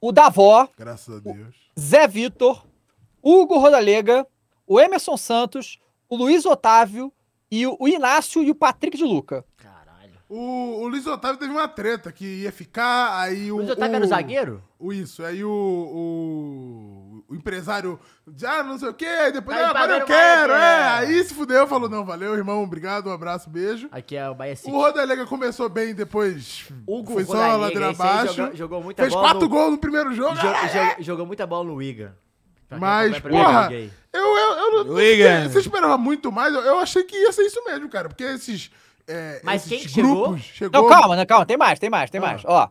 o 0.00 0.10
Davó, 0.10 0.68
graças 0.76 1.16
a 1.16 1.20
Deus. 1.20 1.54
Zé 1.78 2.08
Vitor, 2.08 2.66
Hugo 3.22 3.58
Rodalega, 3.58 4.26
o 4.66 4.80
Emerson 4.80 5.16
Santos, 5.16 5.78
o 6.08 6.16
Luiz 6.16 6.44
Otávio 6.44 7.12
e 7.50 7.66
o 7.66 7.86
Inácio 7.86 8.42
e 8.42 8.50
o 8.50 8.54
Patrick 8.54 8.96
de 8.96 9.04
Luca. 9.04 9.44
O, 10.34 10.80
o 10.82 10.88
Luiz 10.88 11.06
Otávio 11.06 11.36
teve 11.38 11.52
uma 11.52 11.68
treta 11.68 12.10
que 12.10 12.24
ia 12.24 12.50
ficar, 12.50 13.20
aí 13.20 13.52
o. 13.52 13.56
O 13.56 13.58
Luiz 13.58 13.70
Otávio 13.70 13.96
era 13.96 14.04
o 14.04 14.08
zagueiro? 14.08 14.62
O 14.78 14.90
isso, 14.92 15.22
aí 15.22 15.44
o, 15.44 15.50
o, 15.50 17.24
o 17.28 17.34
empresário 17.34 17.98
diz, 18.26 18.44
ah, 18.44 18.62
não 18.62 18.78
sei 18.78 18.88
o 18.88 18.94
quê, 18.94 19.04
aí 19.06 19.30
depois, 19.32 19.56
Tá 19.56 19.66
ah, 19.66 19.70
agora 19.70 19.98
eu 19.98 20.06
quero, 20.06 20.52
é. 20.54 20.56
é. 20.56 20.82
Aí 20.88 21.24
se 21.24 21.34
fudeu, 21.34 21.66
falou, 21.66 21.88
não, 21.88 22.04
valeu, 22.04 22.34
irmão, 22.34 22.62
obrigado, 22.62 23.08
um 23.08 23.12
abraço, 23.12 23.50
beijo. 23.50 23.88
Aqui 23.92 24.16
é 24.16 24.28
o 24.28 24.34
Bahia 24.34 24.56
City. 24.56 24.70
O 24.70 24.74
Rodalega 24.80 25.26
começou 25.26 25.68
bem, 25.68 25.94
depois 25.94 26.64
Hugo 26.86 27.12
foi 27.12 27.24
só 27.24 27.32
Rodalega, 27.34 27.58
ladeira 27.58 27.90
esse 27.90 28.02
aí 28.02 28.08
abaixo. 28.08 28.34
jogou- 28.34 28.56
jogou 28.56 28.82
muita 28.82 29.02
Fez 29.02 29.14
bola 29.14 29.26
quatro 29.26 29.42
no- 29.42 29.48
gols 29.48 29.70
no 29.72 29.78
primeiro 29.78 30.14
jogo. 30.14 30.34
Jo- 30.36 30.48
ah, 30.48 30.66
jo- 30.96 31.02
jogou 31.02 31.26
muita 31.26 31.46
bola 31.46 31.64
no 31.64 31.76
quem 31.76 32.78
Mas, 32.80 33.18
porra, 33.20 33.68
aí. 33.68 33.90
eu, 34.14 34.20
eu, 34.26 34.52
eu 34.52 34.84
não 34.86 34.94
Wigan. 34.94 35.48
Você 35.50 35.58
esperava 35.58 35.98
muito 35.98 36.32
mais? 36.32 36.54
Eu, 36.54 36.62
eu 36.62 36.78
achei 36.78 37.04
que 37.04 37.14
ia 37.14 37.30
ser 37.30 37.42
isso 37.42 37.62
mesmo, 37.64 37.86
cara. 37.90 38.08
Porque 38.08 38.24
esses. 38.24 38.70
É, 39.08 39.40
Mas 39.42 39.62
esses 39.66 39.68
quem 39.68 39.78
que 39.80 39.88
chegou? 39.88 40.38
chegou. 40.38 40.82
Não, 40.82 40.88
calma, 40.88 41.16
né, 41.16 41.24
calma, 41.26 41.44
tem 41.46 41.56
mais, 41.56 41.78
tem 41.78 41.90
mais, 41.90 42.10
tem 42.10 42.20
Ah. 42.20 42.24
mais. 42.24 42.42
Ó, 42.44 42.68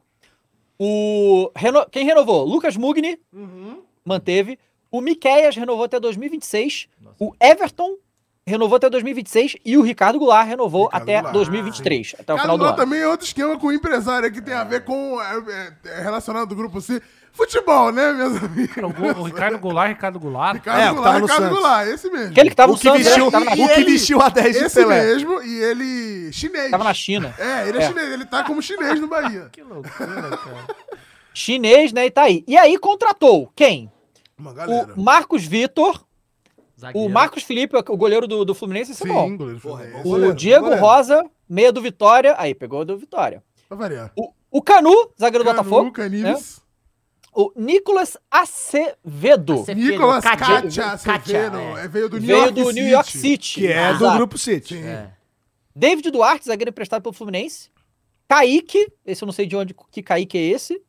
o 0.80 1.52
reno- 1.56 1.86
quem 1.92 2.06
renovou? 2.06 2.44
Lucas 2.46 2.76
Mugni, 2.78 3.20
Uhum. 3.34 3.82
manteve. 4.04 4.58
O 4.90 5.00
Miqueias 5.02 5.56
renovou 5.56 5.86
até 5.86 6.00
2026. 6.00 6.88
O 7.20 7.34
Everton 7.40 7.96
renovou 8.46 8.76
até 8.78 8.90
2026 8.90 9.56
e 9.64 9.78
o 9.78 9.82
Ricardo 9.82 10.18
Goulart 10.20 10.48
renovou 10.48 10.86
Ricardo 10.86 11.04
até 11.04 11.14
Goulart. 11.18 11.34
2023, 11.34 12.16
até 12.20 12.34
o 12.34 12.36
Cada 12.36 12.42
final 12.42 12.58
do 12.58 12.64
lá 12.64 12.70
ano. 12.72 12.78
também 12.78 13.00
é 13.00 13.08
outro 13.08 13.26
esquema 13.26 13.58
com 13.58 13.68
o 13.68 13.72
empresário 13.72 14.32
que 14.32 14.42
tem 14.42 14.54
a 14.54 14.64
ver 14.64 14.84
com. 14.84 15.22
É, 15.22 15.38
é, 15.86 15.90
é 16.00 16.02
relacionado 16.02 16.50
do 16.50 16.56
grupo 16.56 16.80
assim. 16.80 17.00
Futebol, 17.34 17.92
né, 17.92 18.12
meus 18.14 18.44
amigos? 18.44 18.76
O, 18.78 19.22
o 19.22 19.24
Ricardo 19.24 19.58
Goulart, 19.58 19.90
Ricardo 19.90 20.20
Goulart. 20.20 20.56
Ricardo 20.56 20.82
É, 20.82 20.92
o 20.92 20.96
Goulart, 20.96 21.04
tava 21.14 21.20
no 21.20 21.26
Ricardo 21.26 21.44
Santos. 21.44 21.58
Goulart, 21.60 21.88
esse 21.88 22.10
mesmo. 22.10 22.32
Aquele 22.32 22.50
que 22.50 22.56
tava 22.56 22.72
O 22.72 22.74
no 22.74 22.80
que 22.80 22.84
Santos, 22.88 23.00
né, 23.04 23.10
vestiu, 23.10 23.32
tava, 23.32 23.46
na, 23.46 23.52
o 23.52 23.56
que 23.70 23.84
vestiu 23.84 24.22
a 24.22 24.30
10 24.30 24.58
de 24.60 24.64
Esse 24.66 24.76
Pelé. 24.76 25.04
mesmo, 25.06 25.42
e 25.42 25.64
ele. 25.64 26.34
chinês. 26.34 26.72
tava 26.72 26.84
na 26.84 26.94
China. 26.94 27.34
É, 27.40 27.68
ele 27.70 27.78
é, 27.78 27.82
É. 27.84 27.88
chinês, 27.88 28.12
ele 28.12 28.26
tá 28.26 28.44
como 28.44 28.62
chinês 28.62 29.00
no 29.00 29.08
Bahia. 29.08 29.48
Que 29.52 29.62
loucura, 29.64 29.92
cara. 30.38 30.68
Chinês, 31.34 31.94
né, 31.94 32.06
e 32.06 32.12
tá 32.12 32.24
aí. 32.24 32.44
E 32.48 32.58
aí 32.58 32.78
contratou 32.78 33.52
quem? 33.56 33.92
Uma 34.38 34.54
galera. 34.54 34.94
O 34.96 35.02
Marcos 35.02 35.46
Vitor, 35.46 36.04
o 36.78 36.82
Zagueiro. 36.82 37.10
Marcos 37.10 37.44
Felipe, 37.44 37.76
o 37.78 37.98
goleiro 37.98 38.28
do, 38.28 38.44
do 38.44 38.54
Fluminense, 38.54 38.92
esse 38.92 39.04
é 39.04 39.08
bom. 39.08 39.30
É 39.30 40.00
O 40.00 40.04
goleiro, 40.04 40.34
Diego 40.34 40.64
goleiro. 40.64 40.84
Rosa, 40.84 41.24
meia 41.48 41.72
do 41.72 41.82
Vitória. 41.82 42.36
Aí, 42.38 42.54
pegou 42.54 42.84
do 42.84 42.98
Vitória. 42.98 43.42
Pra 43.70 43.78
variar. 43.78 44.12
O, 44.18 44.32
o 44.52 44.62
Canu, 44.62 44.92
zagueiro 45.20 45.44
do 45.46 45.48
Canu, 45.48 45.64
Botafogo. 45.64 45.92
Canives. 45.92 46.61
O 47.34 47.52
Nicolas 47.56 48.18
Acevedo. 48.30 49.62
Acevedo, 49.62 49.80
Nicolas 49.92 50.24
Katia, 50.24 50.92
Acevedo. 50.92 51.58
é. 51.58 51.86
É, 51.86 51.88
veio 51.88 52.10
do 52.10 52.18
New 52.18 52.28
Veio 52.28 52.40
York 52.40 52.54
do 52.54 52.66
City. 52.68 52.80
New 52.82 52.90
York 52.90 53.12
City. 53.18 53.54
Que 53.62 53.68
é 53.68 53.90
do 53.94 53.96
Exato. 54.04 54.18
Grupo 54.18 54.38
City. 54.38 54.78
É. 54.78 55.10
David 55.76 56.12
Duarte, 56.12 56.46
zagueiro 56.46 56.70
emprestado 56.70 57.02
pelo 57.02 57.14
Fluminense. 57.14 57.70
Kaique, 58.28 58.88
esse 59.06 59.24
eu 59.24 59.26
não 59.26 59.34
sei 59.34 59.46
de 59.46 59.56
onde 59.56 59.74
que 59.92 60.02
Kaique 60.04 60.38
é 60.38 60.42
esse. 60.42 60.82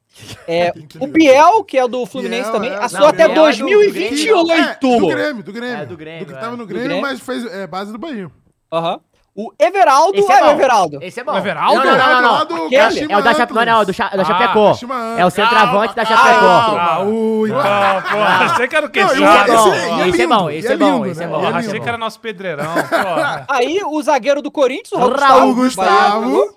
É, 0.47 0.72
o 1.01 1.07
Biel, 1.07 1.64
que 1.64 1.78
é 1.78 1.86
do 1.88 2.05
Fluminense 2.07 2.43
Biel, 2.51 2.53
também, 2.53 2.70
é. 2.70 2.74
assou 2.76 3.01
Não, 3.01 3.07
até 3.09 3.28
Biel 3.28 3.47
é 3.47 3.53
do- 3.53 3.59
do 3.59 3.64
Grêmio. 3.66 3.78
2028. 3.84 4.51
É, 4.53 4.78
do 4.80 5.07
Grêmio, 5.09 5.43
do 5.43 5.53
Grêmio. 5.53 5.76
É, 5.76 5.86
do 5.86 5.97
Grêmio, 5.97 6.26
Do 6.26 6.32
que 6.32 6.38
é. 6.38 6.40
tava 6.40 6.57
no 6.57 6.64
Do 6.64 6.66
Grêmio, 6.66 6.88
Grêmio. 6.88 7.03
mas 7.03 7.20
fez 7.20 7.45
é, 7.47 7.66
base 7.66 7.93
do 7.93 7.99
Bahia. 7.99 8.30
Aham. 8.72 9.01
O 9.35 9.51
Everaldo, 9.59 10.18
Esse 10.18 10.30
é, 10.30 10.39
é 10.41 10.45
o. 10.45 10.51
Everaldo. 10.51 10.99
Esse 11.01 11.20
é 11.20 11.24
bom. 11.24 11.33
O 11.33 11.37
Everaldo? 11.39 11.83
Não, 11.83 11.97
não, 11.97 12.22
não, 12.22 12.45
não. 12.45 12.66
Aquele. 12.66 13.11
É 13.11 13.16
o 13.16 13.22
da 13.22 13.33
Chape... 13.33 13.53
Antlers. 13.53 13.66
Não, 13.66 13.78
é 13.78 13.83
o 13.83 13.85
do 13.87 13.93
Cha- 13.95 14.09
da 14.14 14.20
Ah, 14.22 14.24
Chapecó. 14.26 14.68
Kashima 14.72 15.14
É 15.16 15.24
o 15.24 15.30
centroavante 15.30 15.95
da 15.97 16.05
Chapecó. 16.05 16.47
Ah, 16.47 17.01
Ui, 17.03 17.49
Então, 17.49 17.62
pô, 17.62 18.18
achei 18.53 18.68
que 18.68 18.76
era 18.76 18.85
o 18.85 18.89
Não, 18.89 18.93
queixado. 18.93 19.53
Esse 19.53 20.03
é 20.03 20.09
esse- 20.09 20.26
bom, 20.26 20.51
é 20.51 20.57
esse 20.57 20.68
é 20.68 20.70
lindo, 20.74 20.85
bom, 20.85 21.07
esse 21.07 21.07
é 21.07 21.07
bom, 21.07 21.07
esse 21.07 21.22
é 21.22 21.26
né? 21.26 21.33
bom. 21.33 21.57
Achei 21.57 21.81
que 21.81 21.89
era 21.89 21.97
nosso 21.97 22.20
pedreirão. 22.20 22.66
Porra. 22.74 23.44
Aí 23.48 23.81
o 23.86 24.02
zagueiro 24.02 24.43
do 24.43 24.51
Corinthians, 24.51 24.93
o 24.93 24.98
Raul 24.98 25.16
Raul 25.19 25.55
Gustavo. 25.55 26.55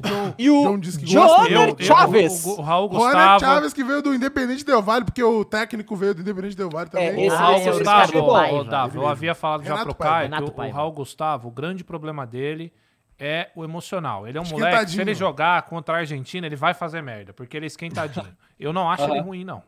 Gustavo. 0.00 0.34
E 0.38 0.50
o 0.50 0.78
John 1.04 1.46
eu- 1.46 1.76
Chaves. 1.78 2.44
O, 2.44 2.58
o 2.58 2.62
Raul 2.62 2.88
Gustavo. 2.88 3.40
Chaves, 3.40 3.72
que 3.72 3.84
veio 3.84 4.02
do 4.02 4.14
Independente 4.14 4.64
Del 4.64 4.82
Vale, 4.82 5.04
porque 5.04 5.22
o 5.22 5.44
técnico 5.44 5.94
veio 5.96 6.14
do 6.14 6.20
Independente 6.22 6.56
Del 6.56 6.68
Vale 6.70 6.90
também. 6.90 7.08
É, 7.08 7.12
O 7.12 7.20
esse- 7.20 7.36
Raul 7.36 7.56
esse- 7.56 7.70
Gustavo, 7.70 8.36
é 8.38 8.64
Davi, 8.64 8.96
eu 8.96 9.06
havia 9.06 9.34
falado 9.34 9.62
já 9.62 9.70
Renato 9.74 9.86
pro 9.86 9.94
Paiva. 9.96 10.28
Caio, 10.36 10.44
que 10.44 10.50
o, 10.50 10.64
o. 10.64 10.70
Raul 10.70 10.92
Gustavo, 10.92 11.48
o 11.48 11.50
grande 11.50 11.84
problema 11.84 12.26
dele 12.26 12.72
é 13.18 13.50
o 13.54 13.62
emocional. 13.62 14.26
Ele 14.26 14.36
é 14.36 14.40
um 14.40 14.44
moleque, 14.48 14.90
se 14.90 15.00
ele 15.00 15.14
jogar 15.14 15.62
contra 15.62 15.94
a 15.94 15.98
Argentina, 15.98 16.46
ele 16.46 16.56
vai 16.56 16.74
fazer 16.74 17.00
merda, 17.00 17.32
porque 17.32 17.56
ele 17.56 17.66
é 17.66 17.68
esquentadinho. 17.68 18.26
Eu 18.58 18.72
não 18.72 18.90
acho 18.90 19.04
ele 19.04 19.18
Aham. 19.18 19.22
ruim, 19.22 19.44
não. 19.44 19.62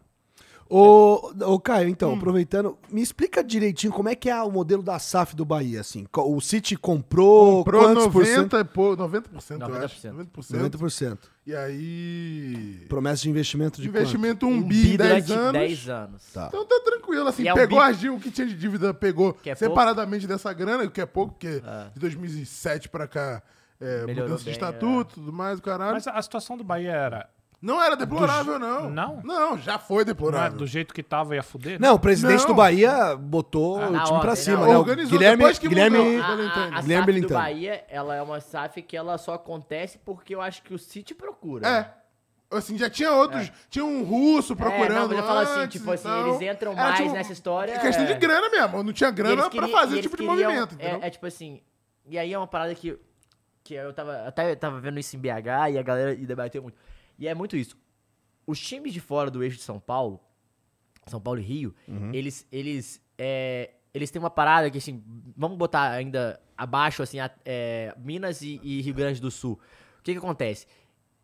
Ô, 0.68 1.32
ô, 1.44 1.60
Caio, 1.60 1.88
então, 1.88 2.12
Hum. 2.12 2.16
aproveitando, 2.16 2.76
me 2.90 3.00
explica 3.00 3.42
direitinho 3.42 3.92
como 3.92 4.08
é 4.08 4.14
que 4.14 4.28
é 4.28 4.42
o 4.42 4.50
modelo 4.50 4.82
da 4.82 4.98
SAF 4.98 5.34
do 5.36 5.44
Bahia, 5.44 5.80
assim. 5.80 6.06
O 6.14 6.40
City 6.40 6.76
comprou, 6.76 7.58
Comprou 7.58 7.82
quantos 7.84 8.08
por 8.08 8.24
cento? 8.24 8.52
90, 8.52 8.60
e 8.60 8.64
pô, 8.64 8.96
90%, 8.96 9.60
eu 9.62 9.68
90%. 9.68 9.84
acho. 9.84 10.08
90%. 10.08 10.70
90%. 10.70 11.18
E 11.46 11.54
aí... 11.54 12.84
Promessa 12.88 13.22
de 13.22 13.30
investimento 13.30 13.80
de 13.80 13.88
investimento 13.88 14.46
Um 14.46 14.54
1 14.58 14.62
bi, 14.62 14.96
10 14.96 15.26
durante 15.26 15.32
anos. 15.32 15.52
10 15.52 15.88
anos. 15.88 16.22
Tá. 16.32 16.46
Então 16.48 16.64
tá 16.66 16.80
tranquilo, 16.84 17.28
assim, 17.28 17.46
é 17.46 17.52
um 17.52 17.56
pegou 17.56 17.80
dívidas, 17.92 18.16
o 18.16 18.20
que 18.20 18.30
tinha 18.30 18.46
de 18.46 18.54
dívida 18.54 18.92
pegou 18.92 19.36
é 19.44 19.54
separadamente 19.54 20.26
dessa 20.26 20.52
grana, 20.52 20.84
o 20.84 20.90
que 20.90 21.00
é 21.00 21.06
pouco, 21.06 21.34
porque 21.34 21.62
É. 21.64 21.90
de 21.94 22.00
2007 22.00 22.88
pra 22.88 23.06
cá, 23.06 23.42
é, 23.80 24.04
Melhorou 24.06 24.24
mudança 24.30 24.38
de 24.38 24.44
bem, 24.46 24.52
estatuto, 24.54 25.14
tudo 25.16 25.32
mais, 25.32 25.58
o 25.58 25.62
caralho. 25.62 25.92
Mas 25.92 26.06
a, 26.06 26.12
a 26.12 26.22
situação 26.22 26.56
do 26.56 26.64
Bahia 26.64 26.90
era. 26.92 27.28
Não 27.60 27.82
era 27.82 27.96
deplorável, 27.96 28.58
não. 28.58 28.90
Não? 28.90 29.20
Não, 29.24 29.58
já 29.58 29.78
foi 29.78 29.96
Não 29.96 30.02
é 30.02 30.04
deplorável. 30.04 30.58
do 30.58 30.66
jeito 30.66 30.92
que 30.94 31.02
tava 31.02 31.34
ia 31.34 31.42
fuder? 31.42 31.80
Não, 31.80 31.94
o 31.94 31.98
presidente 31.98 32.40
Não. 32.40 32.48
do 32.48 32.54
Bahia 32.54 33.16
botou 33.16 33.80
Ah, 33.82 33.88
o 33.88 33.90
na 33.90 34.04
time 34.04 34.20
pra 34.20 34.30
ordem, 34.30 34.44
cima, 34.44 34.60
na 34.60 34.66
né? 34.66 34.76
O 34.76 34.78
Organizou, 34.80 35.10
Guilherme, 35.18 35.36
depois 35.38 35.58
que 35.58 35.68
Guilherme, 35.68 35.98
mudou. 35.98 36.22
A, 36.22 36.26
a, 36.26 36.78
a. 36.78 36.82
SAF 36.82 37.00
do 37.00 37.04
Belintani. 37.06 37.34
Bahia, 37.40 37.84
ela 37.88 38.14
é 38.14 38.22
uma 38.22 38.40
SAF 38.40 38.82
que 38.82 38.96
ela 38.96 39.16
só 39.18 39.34
acontece 39.34 39.98
porque 40.04 40.34
eu 40.34 40.40
acho 40.42 40.62
que 40.62 40.74
o 40.74 40.78
City 40.78 41.14
procura. 41.14 41.66
É. 41.66 41.90
Assim, 42.56 42.78
já 42.78 42.88
tinha 42.88 43.10
outros. 43.10 43.50
Tinha 43.68 43.84
um 43.84 44.04
russo 44.04 44.54
procurando. 44.54 44.92
É, 44.92 44.94
não, 45.00 45.08
mas 45.08 45.18
eu 45.18 45.24
falo 45.24 45.38
assim, 45.40 45.60
antes 45.62 45.80
tipo 45.80 45.90
e 45.90 45.94
assim, 45.94 46.04
tal. 46.04 46.28
eles 46.38 46.54
entram 46.54 46.72
Era, 46.72 46.82
mais 46.82 46.96
tipo, 47.00 47.12
nessa 47.12 47.32
história. 47.32 47.72
É 47.72 47.78
questão 47.80 48.04
de 48.04 48.12
é. 48.12 48.18
grana 48.18 48.48
mesmo. 48.50 48.82
Não 48.84 48.92
tinha 48.92 49.08
E 49.08 49.12
grana 49.12 49.36
pra 49.42 49.50
queriam- 49.50 49.70
fazer 49.70 49.96
e 49.96 49.98
esse 49.98 50.06
eles 50.06 50.10
tipo 50.10 50.16
de 50.16 50.22
queriam- 50.28 50.50
movimento, 50.50 50.74
entendeu? 50.74 51.00
É, 51.02 51.06
é 51.06 51.10
tipo 51.10 51.26
assim. 51.26 51.60
E 52.08 52.16
aí 52.16 52.32
é 52.32 52.38
uma 52.38 52.46
parada 52.46 52.72
que, 52.74 52.96
que 53.64 53.74
eu 53.74 53.92
tava. 53.92 54.28
Até 54.28 54.52
eu 54.52 54.56
tava 54.56 54.78
vendo 54.78 55.00
isso 55.00 55.16
em 55.16 55.18
BH 55.18 55.70
e 55.72 55.78
a 55.78 55.82
galera 55.82 56.12
e 56.12 56.24
debateu 56.24 56.62
muito. 56.62 56.76
E 57.18 57.26
é 57.28 57.34
muito 57.34 57.56
isso. 57.56 57.76
Os 58.46 58.60
times 58.60 58.92
de 58.92 59.00
fora 59.00 59.30
do 59.30 59.42
eixo 59.42 59.56
de 59.56 59.62
São 59.62 59.80
Paulo, 59.80 60.20
São 61.06 61.20
Paulo 61.20 61.40
e 61.40 61.42
Rio, 61.42 61.74
Uhum. 61.88 62.12
eles. 62.14 62.46
Eles, 62.50 63.00
é, 63.18 63.70
eles 63.94 64.10
têm 64.10 64.20
uma 64.20 64.30
parada 64.30 64.70
que, 64.70 64.78
assim, 64.78 65.02
vamos 65.36 65.56
botar 65.56 65.90
ainda 65.92 66.40
abaixo, 66.56 67.02
assim, 67.02 67.18
a- 67.18 67.30
é, 67.44 67.94
Minas 67.98 68.42
e, 68.42 68.60
e 68.62 68.80
Rio 68.82 68.94
Grande 68.94 69.20
do 69.20 69.30
Sul. 69.30 69.58
O 69.98 70.02
que 70.02 70.12
que 70.12 70.18
acontece? 70.18 70.66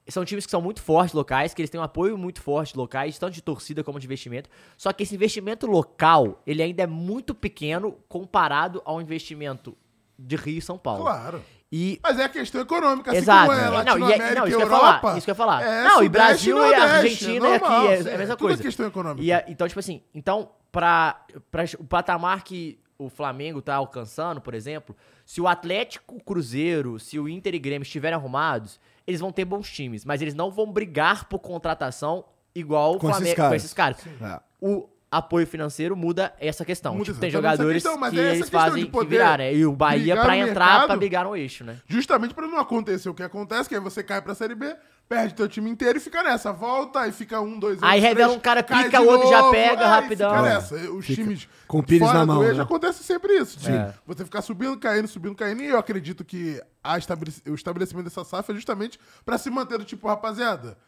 São 0.08 0.24
times 0.24 0.44
que 0.44 0.50
são 0.50 0.60
muito 0.60 0.82
fortes 0.82 1.14
locais, 1.14 1.54
que 1.54 1.62
eles 1.62 1.70
têm 1.70 1.80
um 1.80 1.84
apoio 1.84 2.18
muito 2.18 2.40
forte 2.42 2.76
locais, 2.76 3.16
tanto 3.18 3.34
de 3.34 3.40
torcida 3.42 3.84
como 3.84 4.00
de 4.00 4.06
investimento. 4.06 4.50
Só 4.76 4.92
que 4.92 5.04
esse 5.04 5.14
investimento 5.14 5.64
local, 5.66 6.42
ele 6.44 6.60
ainda 6.62 6.82
é 6.82 6.86
muito 6.88 7.34
pequeno 7.36 7.92
comparado 8.08 8.82
ao 8.84 9.00
investimento 9.00 9.76
de 10.18 10.34
Rio 10.34 10.58
e 10.58 10.62
São 10.62 10.76
Paulo. 10.76 11.02
Claro. 11.04 11.42
E 11.74 11.98
Mas 12.02 12.18
é 12.18 12.24
a 12.24 12.28
questão 12.28 12.60
econômica, 12.60 13.10
assim 13.10 13.18
Exato. 13.20 13.46
como 13.50 13.58
é 13.58 13.84
Não, 13.84 13.98
e 13.98 14.12
é- 14.12 14.34
não, 14.34 14.46
isso 14.46 14.56
que 14.58 14.62
eu 14.62 14.68
ia 14.68 14.74
Europa. 14.74 15.00
falar, 15.00 15.16
isso 15.16 15.24
que 15.24 15.30
eu 15.30 15.32
ia 15.32 15.36
falar. 15.36 15.62
é 15.62 15.84
Não, 15.84 16.02
e 16.04 16.08
Brasil 16.10 16.56
e 16.56 16.60
Nordeste, 16.60 16.84
Argentina 16.86 17.32
e 17.48 17.54
aqui, 17.54 17.62
normal, 17.62 17.86
é 17.90 17.94
a 17.94 17.96
sim, 17.96 18.04
mesma 18.18 18.36
tudo 18.36 18.48
coisa. 18.48 18.62
questão 18.62 18.86
econômica. 18.86 19.24
E 19.24 19.32
a- 19.32 19.44
então, 19.48 19.66
tipo 19.66 19.80
assim, 19.80 20.02
então, 20.14 20.50
pra, 20.70 21.24
pra 21.50 21.64
o 21.78 21.84
patamar 21.84 22.44
que 22.44 22.78
o 22.98 23.08
Flamengo 23.08 23.62
tá 23.62 23.74
alcançando, 23.76 24.40
por 24.40 24.52
exemplo, 24.54 24.94
se 25.24 25.40
o 25.40 25.48
Atlético 25.48 26.16
o 26.16 26.20
Cruzeiro, 26.22 27.00
se 27.00 27.18
o 27.18 27.26
Inter 27.28 27.54
e 27.54 27.58
Grêmio 27.58 27.82
estiverem 27.84 28.16
arrumados, 28.18 28.78
eles 29.06 29.20
vão 29.20 29.32
ter 29.32 29.44
bons 29.46 29.70
times, 29.70 30.04
mas 30.04 30.20
eles 30.20 30.34
não 30.34 30.50
vão 30.50 30.70
brigar 30.70 31.24
por 31.24 31.38
contratação 31.38 32.24
igual 32.54 32.96
o 32.96 32.98
Com 32.98 33.08
esses 33.08 33.16
Flamengo 33.18 33.36
com 33.36 33.42
caras. 33.42 33.56
esses 33.64 33.72
caras. 33.74 34.06
É. 34.20 34.40
O 34.60 34.88
apoio 35.12 35.46
financeiro 35.46 35.94
muda 35.94 36.32
essa 36.40 36.64
questão. 36.64 36.94
Muda 36.94 37.04
Tipo, 37.04 37.20
tem 37.20 37.30
jogadores 37.30 37.82
questão, 37.82 38.10
que 38.10 38.18
é 38.18 38.34
eles 38.34 38.48
fazem 38.48 38.86
que 38.86 39.04
virar, 39.04 39.38
né? 39.38 39.54
E 39.54 39.66
o 39.66 39.72
Bahia 39.72 40.14
no 40.16 40.22
entrar, 40.22 40.36
mercado. 40.46 40.86
pra 40.86 40.96
brigar 40.96 41.24
no 41.24 41.36
eixo, 41.36 41.62
né? 41.62 41.76
Justamente 41.86 42.32
pra 42.32 42.46
não 42.46 42.58
acontecer 42.58 43.08
o 43.10 43.14
que 43.14 43.22
acontece, 43.22 43.68
que 43.68 43.74
aí 43.74 43.80
você 43.80 44.02
cai 44.02 44.22
pra 44.22 44.34
Série 44.34 44.54
B, 44.54 44.74
perde 45.06 45.34
teu 45.34 45.46
time 45.46 45.68
inteiro 45.68 45.98
e 45.98 46.00
fica 46.00 46.22
nessa. 46.22 46.50
Volta, 46.52 47.00
aí 47.00 47.12
fica 47.12 47.38
um, 47.42 47.58
dois. 47.58 47.78
Aí 47.82 48.00
revela 48.00 48.28
três, 48.28 48.38
um 48.38 48.40
cara 48.40 48.62
pica, 48.62 49.02
o 49.02 49.06
outro 49.06 49.28
já 49.28 49.40
novo, 49.40 49.50
pega 49.52 49.84
aí 49.84 50.00
rapidão. 50.00 50.30
Fica 50.34 50.48
É. 50.48 50.54
nessa. 50.54 50.74
Os 50.90 51.04
Fica 51.06 51.22
times 51.22 51.48
com 51.68 51.78
o 51.80 51.82
Pires 51.82 52.06
fora 52.06 52.18
na 52.20 52.26
mão, 52.26 52.38
do 52.38 52.44
eixo 52.44 52.56
né? 52.56 52.62
acontece 52.62 53.04
sempre 53.04 53.34
isso. 53.36 53.60
Sim. 53.60 53.72
É. 53.74 53.92
Você 54.06 54.24
ficar 54.24 54.40
subindo, 54.40 54.78
caindo, 54.78 55.06
subindo, 55.08 55.34
caindo. 55.34 55.62
E 55.62 55.66
eu 55.68 55.76
acredito 55.78 56.24
que 56.24 56.58
a 56.82 56.96
estabelec- 56.96 57.42
o 57.46 57.54
estabelecimento 57.54 58.04
dessa 58.04 58.24
SAF 58.24 58.50
é 58.50 58.54
justamente 58.54 58.98
pra 59.26 59.36
se 59.36 59.50
manter 59.50 59.76
do 59.76 59.84
tipo, 59.84 60.08
rapaziada. 60.08 60.78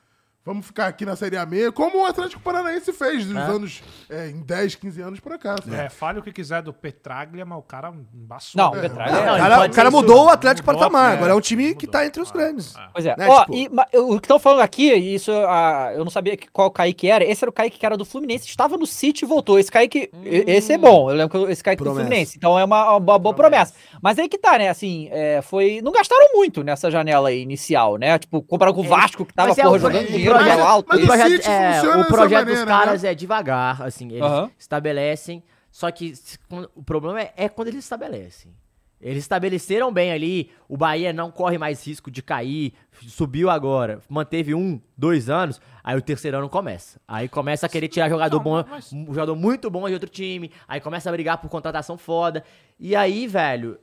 Vamos 0.47 0.67
ficar 0.67 0.89
aqui 0.89 1.07
na 1.07 1.17
Série 1.17 1.39
A 1.39 1.47
meia, 1.47 1.73
como 1.73 2.03
o 2.03 2.05
Atlético 2.05 2.43
Paranaense 2.43 2.93
fez 2.93 3.25
nos 3.27 3.35
É. 3.37 3.41
anos, 3.41 3.83
é, 4.11 4.29
em 4.29 4.43
10, 4.43 4.75
15 4.75 5.01
anos 5.01 5.19
pra 5.19 5.39
cá. 5.39 5.57
sabe? 5.57 5.75
É, 5.75 5.89
fale 5.89 6.19
o 6.19 6.23
que 6.23 6.31
quiser 6.31 6.61
do 6.61 6.71
Petraglia, 6.71 7.47
mas 7.47 7.59
o 7.59 7.63
cara 7.63 7.95
embaçou. 8.15 8.61
Não, 8.63 8.71
né? 8.73 8.79
o 8.79 8.83
Petraglia- 8.83 9.15
O 9.15 9.23
É, 9.23 9.27
Não, 9.27 9.39
cara, 9.39 9.67
o 9.67 9.73
cara 9.73 9.91
mudou 9.91 10.27
o 10.27 10.29
Atlético 10.29 10.67
Mudou, 10.67 10.81
patamar. 10.83 11.13
é. 11.13 11.17
Agora 11.17 11.33
é 11.33 11.35
um 11.35 11.41
time 11.41 11.75
que 11.75 11.87
Mudou. 11.87 11.93
tá 11.93 12.05
entre 12.07 12.21
os 12.21 12.29
Ah, 12.31 12.33
grandes. 12.35 12.77
ah. 12.77 12.91
Pois 12.93 13.07
é. 13.07 13.17
Né, 13.17 13.27
Ó, 13.27 13.41
tipo- 13.47 13.55
e, 13.57 13.99
o 13.99 14.21
que 14.21 14.27
estão 14.27 14.39
falando 14.39 14.61
aqui, 14.61 14.93
e 14.93 15.15
isso 15.15 15.33
ah, 15.33 15.93
eu 15.95 16.05
não 16.05 16.11
sabia 16.11 16.37
que- 16.37 16.49
qual 16.51 16.71
Kaique 16.71 17.09
era. 17.09 17.25
Esse 17.25 17.43
era 17.43 17.49
o 17.49 17.53
Kaique 17.53 17.79
que 17.79 17.87
era 17.87 17.97
do 17.97 18.05
Fluminense, 18.05 18.47
estava 18.47 18.77
no 18.77 18.87
City 18.87 19.25
e 19.25 19.27
voltou. 19.29 19.59
Esse 19.59 19.73
Kaique, 19.73 20.11
e- 20.23 20.45
esse 20.47 20.75
é 20.75 20.77
bom. 20.79 21.09
Eu 21.11 21.17
lembro 21.17 21.47
que 21.47 21.53
esse 21.53 21.65
Kaique 21.65 21.83
do 21.83 21.85
Promessa. 21.87 22.05
Fluminense. 22.07 22.37
Então 22.37 22.59
é 22.59 22.65
uma, 22.65 22.97
uma 22.99 23.19
boa 23.19 23.35
promessa. 23.35 23.73
Mas 24.03 24.19
aí 24.19 24.29
que 24.29 24.37
tá, 24.37 24.59
né? 24.59 24.69
Assim, 24.69 25.09
é, 25.11 25.41
foi. 25.41 25.81
Não 25.83 25.91
gastaram 25.91 26.35
muito 26.35 26.63
nessa 26.63 26.91
janela 26.91 27.31
aí 27.31 27.41
inicial, 27.41 27.97
né? 27.97 28.19
Tipo, 28.19 28.43
comparado 28.43 28.75
com 28.77 28.83
o 28.83 28.85
É, 28.85 28.89
Vasco, 28.89 29.25
que 29.25 29.33
tava 29.33 29.53
é 29.53 29.55
porra, 29.55 29.71
o 29.71 29.79
jogando 29.79 30.03
o 30.05 30.07
dinheiro 30.13 30.34
projeto- 30.39 30.59
no 30.59 30.65
alto. 30.65 30.87
mas 30.89 31.01
o 31.01 31.03
o 31.03 31.07
projeto, 31.07 31.47
é, 31.49 31.81
o 31.83 32.05
projeto 32.07 32.47
dos 32.47 32.59
maneira, 32.59 32.67
caras 32.67 33.03
né? 33.03 33.11
é 33.11 33.15
devagar, 33.15 33.83
assim, 33.83 34.09
eles 34.11 34.23
Aham. 34.23 34.51
estabelecem, 34.59 35.43
só 35.71 35.91
que 35.91 36.15
se- 36.17 36.39
quando- 36.49 36.71
o 36.75 36.83
problema 36.83 37.21
é, 37.21 37.33
é 37.37 37.49
quando 37.49 37.69
eles 37.69 37.85
estabelecem. 37.85 38.53
Eles 39.01 39.25
estabeleceram 39.25 39.93
bem 39.93 40.13
ali, 40.13 40.51
o 40.67 40.79
Bahia 40.79 41.13
não 41.13 41.31
corre 41.31 41.59
mais 41.59 41.87
risco 41.87 42.11
de 42.11 42.23
cair, 42.23 42.73
subiu 43.07 43.51
agora, 43.51 44.01
manteve 44.09 44.55
um, 44.55 44.81
dois 44.97 45.29
anos, 45.29 45.61
aí 45.83 45.95
o 45.95 46.01
terceiro 46.01 46.39
ano 46.39 46.49
começa. 46.49 46.99
Aí 47.07 47.29
começa 47.29 47.67
a 47.67 47.69
querer 47.69 47.89
tirar 47.89 48.09
jogador 48.09 48.37
Não, 48.39 48.43
bom, 48.45 48.65
mas- 48.67 48.91
um 48.95 49.07
jogador 49.09 49.37
muito 49.37 49.69
bom 49.69 49.87
de 49.89 49.93
outro 49.93 50.09
time, 50.09 50.51
aí 50.67 50.81
começa 50.81 51.11
a 51.11 51.13
brigar 51.13 51.37
por 51.37 51.51
contratação 51.51 51.99
foda. 51.99 52.43
E 52.81 52.97
aí, 52.97 53.27
velho, 53.27 53.79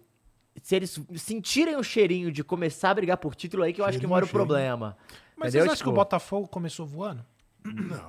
se 0.64 0.76
eles 0.76 0.99
sentirem 1.18 1.76
o 1.76 1.84
cheirinho 1.84 2.32
de 2.32 2.44
começar 2.44 2.90
a 2.90 2.94
brigar 2.95 3.18
por 3.18 3.36
título 3.36 3.61
aí 3.61 3.73
que 3.73 3.82
eu 3.82 3.86
acho 3.86 3.99
que 3.99 4.07
mora 4.07 4.26
o 4.26 4.28
problema. 4.28 4.98
Mas 5.42 5.50
Entendeu? 5.50 5.66
vocês 5.68 5.74
acham 5.74 5.84
que 5.84 5.90
o 5.90 5.92
Tipo, 5.92 5.96
Botafogo 5.96 6.48
começou 6.48 6.86
voando? 6.86 7.26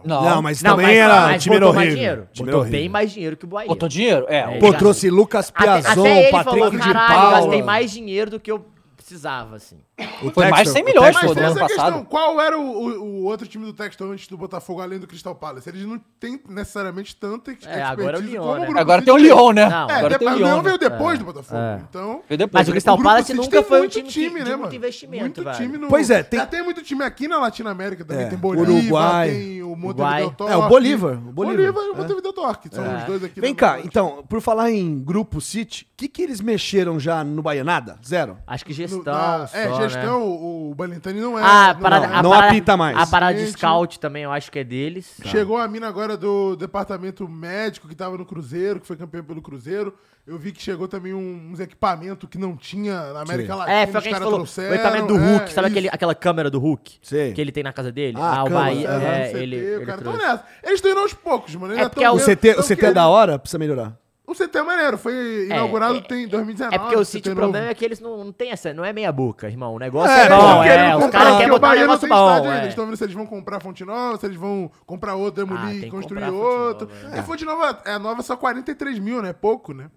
Não, 0.05 0.23
Não, 0.25 0.43
mas 0.43 0.63
Não, 0.63 0.71
também 0.73 0.87
mas, 0.87 0.97
era 0.97 1.21
mas 1.29 1.43
time 1.43 1.57
botou 1.59 1.75
mais 1.75 1.87
horrível. 1.89 1.97
dinheiro. 1.97 2.29
Time 2.33 2.47
botou 2.47 2.61
horrível. 2.61 2.81
bem 2.81 2.89
mais 2.89 3.13
dinheiro 3.13 3.37
que 3.37 3.45
o 3.45 3.49
Bahia. 3.49 3.69
Botou 3.69 3.89
dinheiro? 3.89 4.27
É. 4.29 4.39
É, 4.39 4.59
Pô, 4.59 4.73
trouxe 4.73 5.11
Lucas 5.11 5.53
Até, 5.55 5.65
Piazon, 5.65 6.01
até 6.01 6.23
ele 6.23 6.31
Patrick 6.31 6.59
falou, 6.59 6.71
de 6.71 6.93
Paula. 6.93 7.41
gastei 7.41 7.63
mais 7.63 7.91
dinheiro 7.91 8.31
do 8.31 8.41
que 8.41 8.51
eu 8.51 8.65
precisava, 8.97 9.57
assim. 9.57 9.79
O 10.23 10.31
Foi 10.31 10.48
mais 10.48 10.69
Textor- 10.69 10.73
100 10.73 10.82
o 10.82 10.86
milhões, 10.86 11.20
pô, 11.20 11.27
do 11.35 11.39
ano 11.39 11.40
essa 11.51 11.60
é 11.60 11.62
a 11.62 11.66
questão. 11.66 11.85
passado. 11.86 12.06
Qual 12.06 12.40
era 12.40 12.59
o, 12.59 12.62
o- 12.62 13.02
o 13.02 13.24
outro 13.24 13.47
time 13.47 13.66
do 13.66 13.73
Texton 13.74 14.10
antes 14.12 14.27
do 14.27 14.39
Botafogo, 14.39 14.81
além 14.81 14.98
do 14.98 15.06
Crystal 15.06 15.35
Palace? 15.35 15.69
Eles 15.69 15.85
não 15.85 16.01
têm 16.19 16.40
necessariamente 16.48 17.14
tanta 17.14 17.51
ex- 17.51 17.66
É, 17.66 17.82
agora 17.82 18.16
é 18.16 18.20
o 18.20 18.24
expertise 18.24 18.32
Lyon, 18.32 18.43
como 18.43 18.55
né? 18.60 18.64
Grupo 18.66 18.81
Agora 18.81 19.02
tem 19.02 19.12
o 19.12 19.16
Lyon, 19.19 19.52
né? 19.52 19.69
Não, 19.69 19.90
É, 19.90 19.93
Agora 19.98 20.19
tem 20.19 20.28
o 20.28 20.31
o 20.31 20.35
Lyon. 20.35 20.62
veio 20.62 20.73
né? 20.74 20.78
depois 20.78 21.14
É, 21.14 21.19
do 21.19 21.24
Botafogo. 21.27 21.60
é. 21.60 21.81
Então. 21.89 22.23
Veio 22.27 22.39
depois. 22.39 22.52
Mas 22.52 22.69
o 22.69 22.70
Crystal 22.73 22.97
Grupo 22.97 23.09
Palace 23.10 23.27
City 23.27 23.39
nunca 23.39 23.62
foi 23.62 23.77
um 23.77 23.81
muito 23.81 23.93
time, 23.93 24.09
time, 24.09 24.28
que, 24.31 24.39
né, 24.39 24.44
de 24.44 24.51
muito 24.51 24.60
mano? 24.62 24.74
investimento, 24.74 25.23
Muito 25.24 25.44
velho. 25.44 25.56
time 25.56 25.78
no... 25.78 25.89
Pois 25.89 26.10
é, 26.10 26.23
tem- 26.23 26.40
Já 26.40 26.47
tem 26.47 26.62
muito 26.64 26.82
time 26.82 27.05
aqui 27.05 27.28
na 27.28 27.39
Latinoamérica 27.39 28.05
também. 28.05 28.24
É, 28.24 28.28
Tem 28.31 28.39
Bolívar, 28.39 28.70
Uruguai. 28.70 29.31
tem 29.31 29.62
o. 29.62 29.77
Montevideo 29.77 30.31
Torque. 30.32 30.52
É, 30.52 30.56
o 30.56 30.69
Bolívar, 30.69 31.12
o 31.14 31.32
Bolívar. 31.32 31.60
E 31.64 31.69
o 31.70 31.93
É. 31.94 31.97
Montevideo 31.98 32.32
Torque. 32.32 32.69
São 32.74 32.85
É. 32.85 32.98
os 32.98 33.05
dois 33.05 33.24
aqui. 33.24 33.40
Vem 33.40 33.55
cá, 33.55 33.78
então, 33.81 34.24
por 34.28 34.40
falar 34.40 34.70
em 34.70 34.98
Grupo 35.02 35.40
City, 35.40 35.85
o 35.93 35.97
que, 35.97 36.09
que 36.09 36.23
eles 36.23 36.40
mexeram 36.40 36.98
já 37.01 37.23
no 37.24 37.43
Bahia? 37.43 37.62
Nada? 37.64 37.98
Zero? 38.06 38.39
Acho 38.47 38.64
que 38.64 38.73
gestão 38.73 39.02
na- 39.02 39.48
é, 39.93 39.97
né? 39.97 40.02
gestão, 40.02 40.23
o, 40.23 40.70
o 40.70 40.74
Balintani 40.74 41.20
não 41.20 41.39
é. 41.39 41.43
Ah, 41.43 41.70
a 41.70 41.74
não 41.74 41.81
parada, 41.81 42.06
é. 42.06 42.09
a 42.14 42.23
não 42.23 42.31
parada- 42.31 42.48
apita 42.48 42.77
mais. 42.77 42.97
A 42.98 43.06
parada 43.06 43.39
de 43.39 43.47
scout 43.52 43.98
também, 44.01 44.23
eu 44.24 44.32
acho 44.32 44.51
que 44.51 44.59
é 44.59 44.64
deles. 44.64 45.20
Chegou 45.27 45.59
a 45.59 45.69
mina 45.69 45.89
agora 45.89 46.16
do 46.16 46.56
departamento 46.56 47.28
médico 47.28 47.89
que 47.89 47.94
tava 47.94 48.16
no 48.19 48.24
Cruzeiro, 48.27 48.81
que 48.81 48.86
foi 48.86 48.97
campeão 48.97 49.24
pelo 49.24 49.40
Cruzeiro. 49.43 49.94
Eu 50.24 50.39
vi 50.39 50.52
que 50.52 50.62
chegou 50.62 50.86
também 50.86 51.12
um- 51.12 51.51
uns 51.52 51.59
equipamentos 51.59 52.28
que 52.28 52.39
não 52.39 52.56
tinha 52.56 53.12
na 53.12 53.23
América 53.23 53.52
Sim. 53.55 53.59
Latina. 53.59 53.77
É, 53.77 53.86
foi 53.86 53.86
o 53.86 53.89
os 53.89 53.90
que 53.90 53.97
a 53.97 54.01
gente 54.02 54.12
caras 54.12 54.24
falou. 54.24 54.39
trouxeram, 54.39 54.70
o 54.70 54.74
equipamento 54.74 55.06
do 55.09 55.16
é, 55.16 55.19
Hulk, 55.19 55.52
sabe 55.52 55.66
isso. 55.66 55.73
aquele, 55.73 55.89
aquela 55.89 56.14
câmera 56.14 56.48
do 56.48 56.60
Hulk? 56.60 56.98
Sei. 57.02 57.32
Que 57.32 57.40
ele 57.40 57.51
tem 57.51 57.64
na 57.64 57.73
casa 57.73 57.90
dele? 57.90 58.16
Ah, 58.20 58.36
Ah, 58.36 58.43
o 58.44 58.47
câmera, 58.47 58.64
Bahia, 58.64 58.89
é, 58.89 59.27
CT, 59.32 59.39
ele, 59.43 59.56
o 59.56 59.60
ele 59.78 59.85
cara 59.86 60.01
nessa. 60.12 60.44
Eles 60.62 60.74
estão 60.77 60.93
indo 60.93 61.01
aos 61.01 61.12
poucos, 61.12 61.55
mano. 61.56 61.73
Eles 61.74 61.86
É 61.86 61.89
porque 61.89 62.05
tão 62.05 62.14
o 62.14 62.20
CT, 62.20 62.51
o 62.56 62.62
CT 62.62 62.86
é 62.86 62.93
da 62.93 63.09
hora? 63.09 63.36
Precisa 63.36 63.59
melhorar. 63.59 63.97
O 64.33 64.35
CT 64.35 64.59
é 64.59 64.63
maneiro, 64.63 64.99
foi 64.99 65.47
inaugurado 65.47 65.99
é, 65.99 66.01
tem 66.01 66.25
em 66.25 66.29
2019. 66.29 66.75
É 66.75 66.79
porque 66.79 66.97
o 66.97 67.05
City, 67.05 67.29
o 67.29 67.35
novo. 67.35 67.43
problema 67.43 67.69
é 67.69 67.75
que 67.75 67.85
eles 67.85 68.01
não, 68.01 68.25
não 68.25 68.33
tem 68.33 68.51
essa, 68.51 68.73
não 68.73 68.85
é 68.85 68.93
meia 68.93 69.13
boca, 69.13 69.47
irmão. 69.47 69.75
O 69.75 69.79
negócio 69.79 70.11
É, 70.11 70.25
é, 70.25 70.29
bom, 70.29 70.63
é. 70.65 70.97
Os 70.97 71.07
caras 71.11 71.37
querem 71.37 71.51
botar 71.51 71.69
um 71.71 71.81
negócio 71.81 72.09
bom, 72.09 72.29
ainda. 72.29 72.49
é. 72.55 72.59
Eles 72.59 72.69
estão 72.71 72.87
vendo 72.87 72.97
se 72.97 73.05
eles 73.05 73.15
vão 73.15 73.27
comprar 73.27 73.59
a 73.59 73.61
Fonte 73.61 73.85
Nova, 73.85 74.19
se 74.19 74.27
eles 74.27 74.37
vão 74.39 74.71
comprar 74.87 75.15
outro, 75.15 75.43
Ah, 75.43 75.47
demolir 75.47 75.69
tem 75.69 75.79
e 75.79 75.83
que 75.85 75.91
construir 75.91 76.21
comprar 76.21 76.29
a 76.29 76.41
Fonte 76.43 76.67
outro. 76.67 76.89
Nova, 77.03 77.17
E 77.17 77.19
a 77.19 77.23
Fonte 77.23 77.45
Nova, 77.45 77.83
é 77.85 77.93
a 77.93 77.99
nova 77.99 78.23
só 78.23 78.37
43 78.37 78.99
mil, 78.99 79.21
né? 79.23 79.33
Pouco, 79.33 79.73
né? 79.75 79.91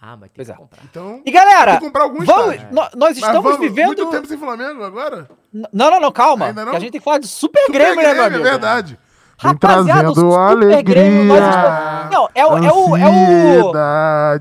Ah, 0.00 0.16
mas 0.16 0.30
tem 0.30 0.44
Pois 0.44 0.48
que 0.48 0.52
é. 0.52 0.56
comprar. 0.56 0.80
Então, 0.84 1.22
E 1.24 1.30
galera, 1.30 1.78
comprar 1.78 2.02
alguns 2.02 2.24
vamos, 2.26 2.56
nós 2.72 2.90
Mas 2.96 3.16
estamos 3.18 3.42
vamos- 3.42 3.60
vivendo. 3.60 3.86
Muito 3.86 4.06
tempo 4.10 4.26
sem 4.26 4.36
Flamengo 4.36 4.82
agora? 4.82 5.28
N- 5.54 5.66
Não, 5.72 5.90
não, 5.92 6.00
não, 6.00 6.10
calma. 6.10 6.46
Ainda 6.46 6.64
não? 6.64 6.72
Que 6.72 6.76
a 6.76 6.80
gente 6.80 6.90
tem 6.92 7.00
que 7.00 7.04
falar 7.04 7.18
de 7.18 7.28
Super, 7.28 7.64
Grêmio, 7.70 8.02
né, 8.02 8.12
meu 8.14 8.24
amigo? 8.24 8.40
É 8.46 8.50
verdade. 8.50 8.98
Rapaziada, 9.42 10.10
o 10.10 10.14
Super 10.14 10.82
Grêmio, 10.82 11.24
nós 11.24 11.38
estamos... 11.38 12.12
Não, 12.12 12.28
é 12.34 12.46
o, 12.46 12.56
é 12.58 12.72
o, 12.72 12.96
é 12.96 13.08
o, 13.08 13.76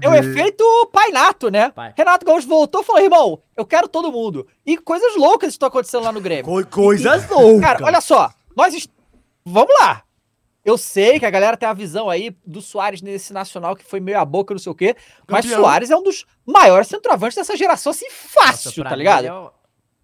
é 0.01 0.09
o 0.09 0.15
efeito 0.15 0.63
Painato, 0.91 1.49
né? 1.49 1.69
Pai. 1.71 1.93
Renato 1.97 2.25
Gaúcho 2.25 2.47
voltou 2.47 2.81
e 2.81 2.83
falou, 2.83 3.01
irmão, 3.01 3.39
eu 3.55 3.65
quero 3.65 3.87
todo 3.87 4.11
mundo. 4.11 4.45
E 4.65 4.77
coisas 4.77 5.15
loucas 5.15 5.49
estão 5.49 5.67
acontecendo 5.67 6.03
lá 6.03 6.11
no 6.11 6.21
Grêmio. 6.21 6.45
coisas 6.67 7.27
loucas. 7.29 7.61
Cara, 7.61 7.83
olha 7.85 8.01
só, 8.01 8.29
nós... 8.55 8.73
est- 8.73 8.91
Vamos 9.45 9.73
lá. 9.81 10.03
Eu 10.63 10.77
sei 10.77 11.19
que 11.19 11.25
a 11.25 11.29
galera 11.31 11.57
tem 11.57 11.67
a 11.67 11.73
visão 11.73 12.07
aí 12.07 12.35
do 12.45 12.61
Soares 12.61 13.01
nesse 13.01 13.33
nacional 13.33 13.75
que 13.75 13.83
foi 13.83 13.99
meio 13.99 14.19
a 14.19 14.23
boca, 14.25 14.53
não 14.53 14.59
sei 14.59 14.71
o 14.71 14.75
quê. 14.75 14.95
Mas 15.27 15.43
Campeão. 15.45 15.61
Soares 15.61 15.89
é 15.89 15.95
um 15.95 16.03
dos 16.03 16.25
maiores 16.45 16.87
centroavantes 16.87 17.35
dessa 17.35 17.57
geração, 17.57 17.89
assim, 17.89 18.05
fácil, 18.11 18.69
Nossa, 18.69 18.83
tá 18.83 18.95
ligado? 18.95 19.51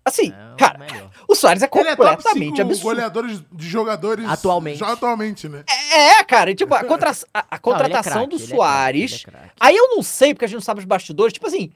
É 0.07 0.09
Assim, 0.09 0.31
é 0.31 0.55
cara, 0.57 0.77
melhor. 0.79 1.09
o 1.27 1.35
Soares 1.35 1.61
é 1.61 1.69
Ele 1.73 1.87
é 1.89 1.95
top 1.95 2.09
completamente 2.09 2.55
5 2.57 2.61
absurdo. 2.61 2.83
goleadores 2.83 3.43
de 3.51 3.67
jogadores 3.67 4.25
Atualmente. 4.27 4.77
já 4.79 4.91
atualmente, 4.93 5.47
né? 5.49 5.63
É, 5.93 6.23
cara, 6.23 6.51
e, 6.51 6.55
tipo, 6.55 6.73
a, 6.73 6.83
contra- 6.83 7.11
a- 7.11 7.13
a 7.13 7.13
Não, 7.13 7.41
ele 7.41 7.55
é 7.55 7.59
contratação 7.59 8.13
craque, 8.27 8.29
do 8.29 8.35
é 8.43 8.47
Soares. 8.47 9.23
é 9.27 9.31
craque. 9.31 9.51
Aí 9.59 9.75
eu 9.75 9.89
não 9.95 10.01
sei, 10.03 10.33
porque 10.33 10.45
a 10.45 10.47
gente 10.47 10.55
não 10.55 10.61
sabe 10.61 10.79
os 10.79 10.85
bastidores. 10.85 11.33
Tipo 11.33 11.47
assim, 11.47 11.71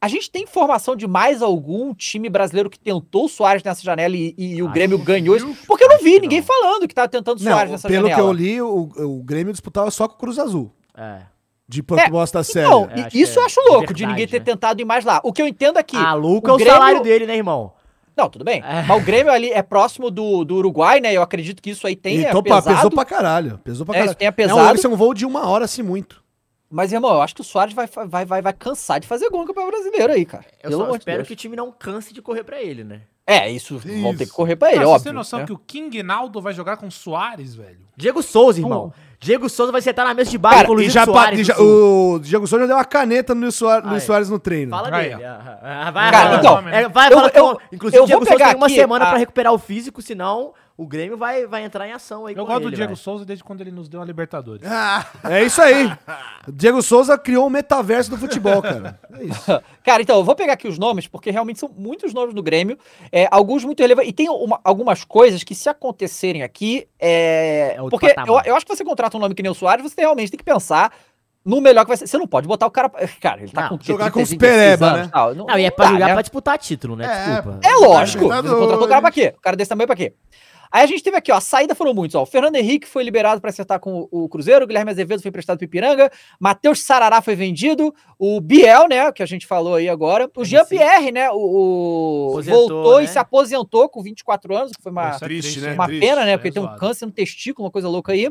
a 0.00 0.06
gente 0.06 0.30
tem 0.30 0.44
informação 0.44 0.94
de 0.94 1.08
mais 1.08 1.42
algum 1.42 1.92
time 1.92 2.28
brasileiro 2.28 2.70
que 2.70 2.78
tentou 2.78 3.24
o 3.24 3.28
Soares 3.28 3.62
nessa 3.64 3.82
janela 3.82 4.14
e, 4.16 4.32
e 4.38 4.62
o 4.62 4.68
Grêmio 4.70 4.96
ganhou 4.98 5.36
isso? 5.36 5.56
Porque 5.66 5.82
eu 5.84 5.88
não 5.88 5.98
vi 5.98 6.20
ninguém 6.20 6.38
não. 6.40 6.46
falando 6.46 6.86
que 6.86 6.94
tava 6.94 7.08
tentando 7.08 7.38
o 7.38 7.42
Soares 7.42 7.64
Não, 7.64 7.72
nessa 7.72 7.88
pelo 7.88 8.08
janela. 8.08 8.14
que 8.22 8.28
eu 8.28 8.32
li, 8.32 8.62
o, 8.62 8.88
o 9.18 9.22
Grêmio 9.24 9.52
disputava 9.52 9.90
só 9.90 10.06
com 10.06 10.14
o 10.14 10.18
Cruz 10.18 10.38
Azul. 10.38 10.72
É. 10.96 11.22
De 11.68 11.82
proposta 11.82 12.42
séria. 12.42 12.70
Não, 12.70 12.84
É, 12.90 12.96
e- 12.96 13.00
acho 13.00 13.10
que 13.10 13.20
isso 13.20 13.38
eu 13.38 13.42
é 13.42 13.46
acho 13.46 13.60
louco, 13.60 13.92
de 13.92 14.00
verdade, 14.00 14.06
ninguém 14.06 14.26
ter 14.26 14.38
né? 14.38 14.44
tentado 14.44 14.80
ir 14.80 14.84
mais 14.86 15.04
lá. 15.04 15.20
O 15.22 15.32
que 15.32 15.42
eu 15.42 15.46
entendo 15.46 15.78
é 15.78 15.82
que. 15.82 15.96
Ah, 15.96 16.14
Luca 16.14 16.48
o 16.50 16.52
é 16.52 16.54
o 16.54 16.56
Grêmio- 16.56 16.72
salário 16.74 17.02
dele, 17.02 17.26
né, 17.26 17.36
irmão? 17.36 17.72
Não, 18.16 18.28
tudo 18.28 18.44
bem. 18.44 18.62
É. 18.66 18.82
Mas 18.82 19.00
o 19.02 19.04
Grêmio 19.04 19.30
ali 19.32 19.52
é 19.52 19.62
próximo 19.62 20.10
do, 20.10 20.44
do 20.44 20.56
Uruguai, 20.56 20.98
né? 20.98 21.12
Eu 21.12 21.22
acredito 21.22 21.62
que 21.62 21.70
isso 21.70 21.86
aí 21.86 21.94
tenha 21.94 22.30
então, 22.30 22.42
pesado. 22.42 22.74
pesou 22.74 22.90
pra 22.90 23.04
caralho. 23.04 23.58
Pesou 23.62 23.84
pra 23.86 23.94
É, 23.94 23.98
caralho. 23.98 24.10
isso 24.10 24.18
tenha 24.18 24.30
Não, 24.30 24.34
pesado. 24.34 24.66
deve 24.66 24.78
ser 24.80 24.88
um 24.88 24.96
voo 24.96 25.12
de 25.14 25.24
uma 25.26 25.46
hora, 25.46 25.66
assim, 25.66 25.82
muito. 25.82 26.24
Mas, 26.70 26.92
irmão, 26.92 27.12
eu 27.14 27.22
acho 27.22 27.34
que 27.34 27.40
o 27.42 27.44
Soares 27.44 27.72
vai, 27.74 27.86
vai, 28.06 28.24
vai, 28.24 28.42
vai 28.42 28.52
cansar 28.52 28.98
de 28.98 29.06
fazer 29.06 29.30
gol 29.30 29.40
no 29.42 29.46
Campeonato 29.46 29.72
Brasileiro 29.76 30.12
aí, 30.12 30.24
cara. 30.26 30.44
Eu 30.62 30.70
Pelo 30.70 30.84
só 30.86 30.90
de 30.92 30.98
espero 30.98 31.18
Deus. 31.18 31.28
que 31.28 31.32
o 31.34 31.36
time 31.36 31.54
não 31.56 31.70
canse 31.70 32.12
de 32.12 32.20
correr 32.20 32.42
pra 32.44 32.60
ele, 32.60 32.82
né? 32.82 33.02
É, 33.26 33.50
isso, 33.50 33.78
vão 33.78 34.12
ter 34.12 34.16
que 34.18 34.22
Isso. 34.24 34.34
correr 34.34 34.56
pra 34.56 34.68
ele, 34.68 34.78
Cara, 34.78 34.88
óbvio. 34.88 34.98
você 35.00 35.04
tem 35.04 35.12
noção 35.12 35.38
né? 35.40 35.44
que 35.46 35.52
o 35.52 35.58
King 35.58 36.02
Naldo 36.02 36.40
vai 36.40 36.52
jogar 36.54 36.76
com 36.78 36.86
o 36.86 36.90
Soares, 36.90 37.54
velho? 37.54 37.80
Diego 37.96 38.22
Souza, 38.22 38.58
irmão. 38.58 38.92
Diego 39.20 39.48
Souza 39.48 39.72
vai 39.72 39.82
sentar 39.82 40.06
na 40.06 40.14
mesa 40.14 40.30
de 40.30 40.38
baixo 40.38 40.56
Cara, 40.56 40.66
com 40.68 40.72
o 40.72 40.76
Luiz 40.76 40.92
já, 40.92 41.04
Soares. 41.04 41.38
do 41.40 41.44
já- 41.44 41.58
o 41.58 42.20
Diego 42.22 42.46
Souza 42.46 42.62
já 42.62 42.66
deu 42.68 42.76
uma 42.76 42.84
caneta 42.84 43.34
no 43.34 43.40
Luiz 43.42 43.54
Soares, 43.56 43.84
no 43.84 43.90
Luiz 43.90 44.02
Aí. 44.02 44.06
Soares 44.06 44.30
no 44.30 44.38
treino. 44.38 44.70
Fala 44.70 44.94
Aí, 44.96 45.10
dele. 45.10 45.22
ó. 45.24 45.28
Ah, 45.28 45.86
ah, 45.86 45.90
Vai, 45.90 46.10
Cara, 46.12 46.36
então, 46.36 46.68
é, 46.68 46.88
vai 46.88 47.12
eu- 47.12 47.18
eu- 47.34 47.46
o- 47.46 47.58
inclusive 47.72 47.98
eu 47.98 48.04
o 48.04 48.06
Diego 48.06 48.20
vou 48.20 48.26
Souza 48.26 48.38
pegar 48.38 48.48
tem 48.50 48.56
uma 48.56 48.66
aqui 48.66 48.74
semana 48.76 49.04
a- 49.06 49.08
pra 49.08 49.18
recuperar 49.18 49.52
o 49.52 49.58
físico, 49.58 50.00
senão 50.00 50.52
o 50.78 50.86
Grêmio 50.86 51.16
vai, 51.18 51.44
vai 51.46 51.64
entrar 51.64 51.88
em 51.88 51.92
ação 51.92 52.24
aí 52.24 52.34
Eu 52.34 52.44
com 52.46 52.52
gosto 52.52 52.62
do 52.62 52.68
ele, 52.68 52.76
Diego 52.76 52.90
velho. 52.92 52.96
Souza 52.96 53.24
desde 53.24 53.42
quando 53.42 53.60
ele 53.60 53.72
nos 53.72 53.88
deu 53.88 54.00
a 54.00 54.04
Libertadores. 54.04 54.62
Ah, 54.64 55.04
É 55.28 55.42
isso 55.42 55.60
aí. 55.60 55.92
O 56.46 56.52
Diego 56.52 56.80
Souza 56.80 57.18
criou 57.18 57.46
um 57.46 57.50
metaverso 57.50 58.08
do 58.10 58.16
futebol, 58.16 58.62
cara. 58.62 58.98
É 59.12 59.24
isso. 59.24 59.62
Cara, 59.84 60.00
então, 60.02 60.16
eu 60.18 60.24
vou 60.24 60.36
pegar 60.36 60.52
aqui 60.52 60.68
os 60.68 60.78
nomes, 60.78 61.06
porque 61.08 61.30
realmente 61.32 61.58
são 61.58 61.68
muitos 61.76 62.14
nomes 62.14 62.32
do 62.34 62.42
Grêmio, 62.42 62.78
é, 63.10 63.26
alguns 63.30 63.64
muito 63.64 63.80
relevantes. 63.80 64.10
E 64.10 64.12
tem 64.12 64.28
uma- 64.30 64.60
algumas 64.62 65.02
coisas 65.02 65.42
que, 65.42 65.54
se 65.54 65.68
acontecerem 65.68 66.42
aqui, 66.44 66.86
é. 66.98 67.74
É 67.76 67.82
porque 67.90 68.14
eu, 68.26 68.40
eu 68.44 68.54
acho 68.56 68.64
que 68.64 68.74
você 68.76 68.84
contrata 68.84 69.16
um 69.16 69.20
nome 69.20 69.34
que 69.34 69.42
nem 69.42 69.50
o 69.50 69.54
Soares, 69.54 69.82
você 69.82 70.00
realmente 70.00 70.30
tem 70.30 70.38
que 70.38 70.44
pensar 70.44 70.92
no 71.44 71.60
melhor 71.60 71.82
que 71.84 71.88
vai 71.88 71.96
ser. 71.96 72.06
Você 72.06 72.18
não 72.18 72.26
pode 72.26 72.46
botar 72.46 72.66
o 72.66 72.70
cara. 72.70 72.90
Cara, 73.20 73.40
ele 73.42 73.50
tá 73.50 73.62
Não, 73.70 73.78
com 73.78 73.84
jogar 73.84 74.10
com 74.10 74.20
os 74.22 74.28
35, 74.28 74.38
pereba, 74.40 74.86
26 74.86 74.92
anos, 74.92 75.06
né? 75.06 75.10
tal. 75.12 75.34
Não, 75.34 75.58
e 75.58 75.64
é 75.64 75.70
pra 75.70 75.86
dá, 75.86 75.90
jogar 75.92 76.06
né? 76.06 76.12
pra 76.12 76.22
disputar 76.22 76.58
título, 76.58 76.94
né? 76.96 77.06
É, 77.06 77.34
Desculpa. 77.34 77.60
É 77.66 77.72
lógico. 77.76 78.18
Você 78.24 78.24
Libertadores. 78.26 78.60
contratou 78.60 78.84
o 78.84 78.88
cara 78.88 79.00
pra 79.00 79.10
quê? 79.10 79.34
O 79.36 79.40
cara 79.40 79.56
desse 79.56 79.68
tamanho 79.70 79.86
pra 79.86 79.96
quê? 79.96 80.12
Aí 80.70 80.82
a 80.84 80.86
gente 80.86 81.02
teve 81.02 81.16
aqui, 81.16 81.32
ó, 81.32 81.36
a 81.36 81.40
saída 81.40 81.74
foram 81.74 81.94
muitos, 81.94 82.14
ó. 82.14 82.22
O 82.22 82.26
Fernando 82.26 82.56
Henrique 82.56 82.86
foi 82.86 83.02
liberado 83.02 83.40
para 83.40 83.50
acertar 83.50 83.80
com 83.80 84.06
o 84.10 84.18
o 84.18 84.28
Cruzeiro, 84.28 84.64
o 84.64 84.68
Guilherme 84.68 84.90
Azevedo 84.90 85.22
foi 85.22 85.28
emprestado 85.28 85.56
pro 85.58 85.64
Ipiranga, 85.64 86.10
Matheus 86.40 86.82
Sarará 86.82 87.22
foi 87.22 87.34
vendido, 87.36 87.94
o 88.18 88.40
Biel, 88.40 88.88
né, 88.88 89.10
que 89.12 89.22
a 89.22 89.26
gente 89.26 89.46
falou 89.46 89.76
aí 89.76 89.88
agora, 89.88 90.30
o 90.36 90.44
Jean-Pierre, 90.44 91.12
né, 91.12 91.30
o, 91.30 91.36
o- 92.36 92.42
voltou 92.42 92.98
e 93.00 93.04
né? 93.04 93.08
se 93.08 93.18
aposentou 93.18 93.88
com 93.88 94.02
24 94.02 94.56
anos, 94.56 94.72
que 94.72 94.82
foi 94.82 94.92
uma, 94.92 95.10
é 95.10 95.18
triste, 95.18 95.60
né? 95.60 95.72
uma 95.74 95.86
triste, 95.86 96.00
pena, 96.06 96.24
né, 96.24 96.32
é 96.32 96.36
porque 96.36 96.50
tem 96.52 96.62
um 96.62 96.76
câncer 96.76 97.06
no 97.06 97.12
testículo, 97.12 97.66
uma 97.66 97.70
coisa 97.72 97.88
louca 97.88 98.12
aí. 98.12 98.30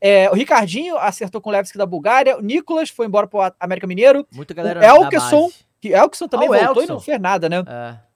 É, 0.00 0.28
o 0.30 0.34
Ricardinho 0.34 0.96
acertou 0.98 1.40
com 1.40 1.50
o 1.50 1.52
Levski 1.52 1.78
da 1.78 1.86
Bulgária, 1.86 2.36
o 2.36 2.42
Nicolas 2.42 2.90
foi 2.90 3.06
embora 3.06 3.26
pro 3.26 3.40
América 3.60 3.86
Mineiro, 3.86 4.26
Muita 4.32 4.52
o 4.52 4.56
galera 4.56 4.84
Elkeson, 4.84 5.42
base. 5.42 5.54
que 5.80 5.88
Elkeson 5.92 6.28
também 6.28 6.48
Ah, 6.48 6.50
o 6.50 6.54
voltou 6.54 6.74
e 6.74 6.84
Elkeson. 6.84 6.92
não 6.94 7.00
fez 7.00 7.20
nada, 7.20 7.48
né. 7.48 7.62
É. 7.66 8.07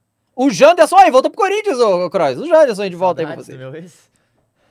O 0.44 0.50
Janderson 0.50 0.96
aí, 0.96 1.10
voltou 1.10 1.30
pro 1.30 1.40
Corinthians, 1.40 1.78
ô 1.78 2.08
Croix. 2.10 2.38
O 2.38 2.46
Janderson 2.46 2.82
aí 2.82 2.90
de 2.90 2.96
volta 2.96 3.20
aí 3.22 3.26
pra 3.26 3.42
Saudades 3.42 4.10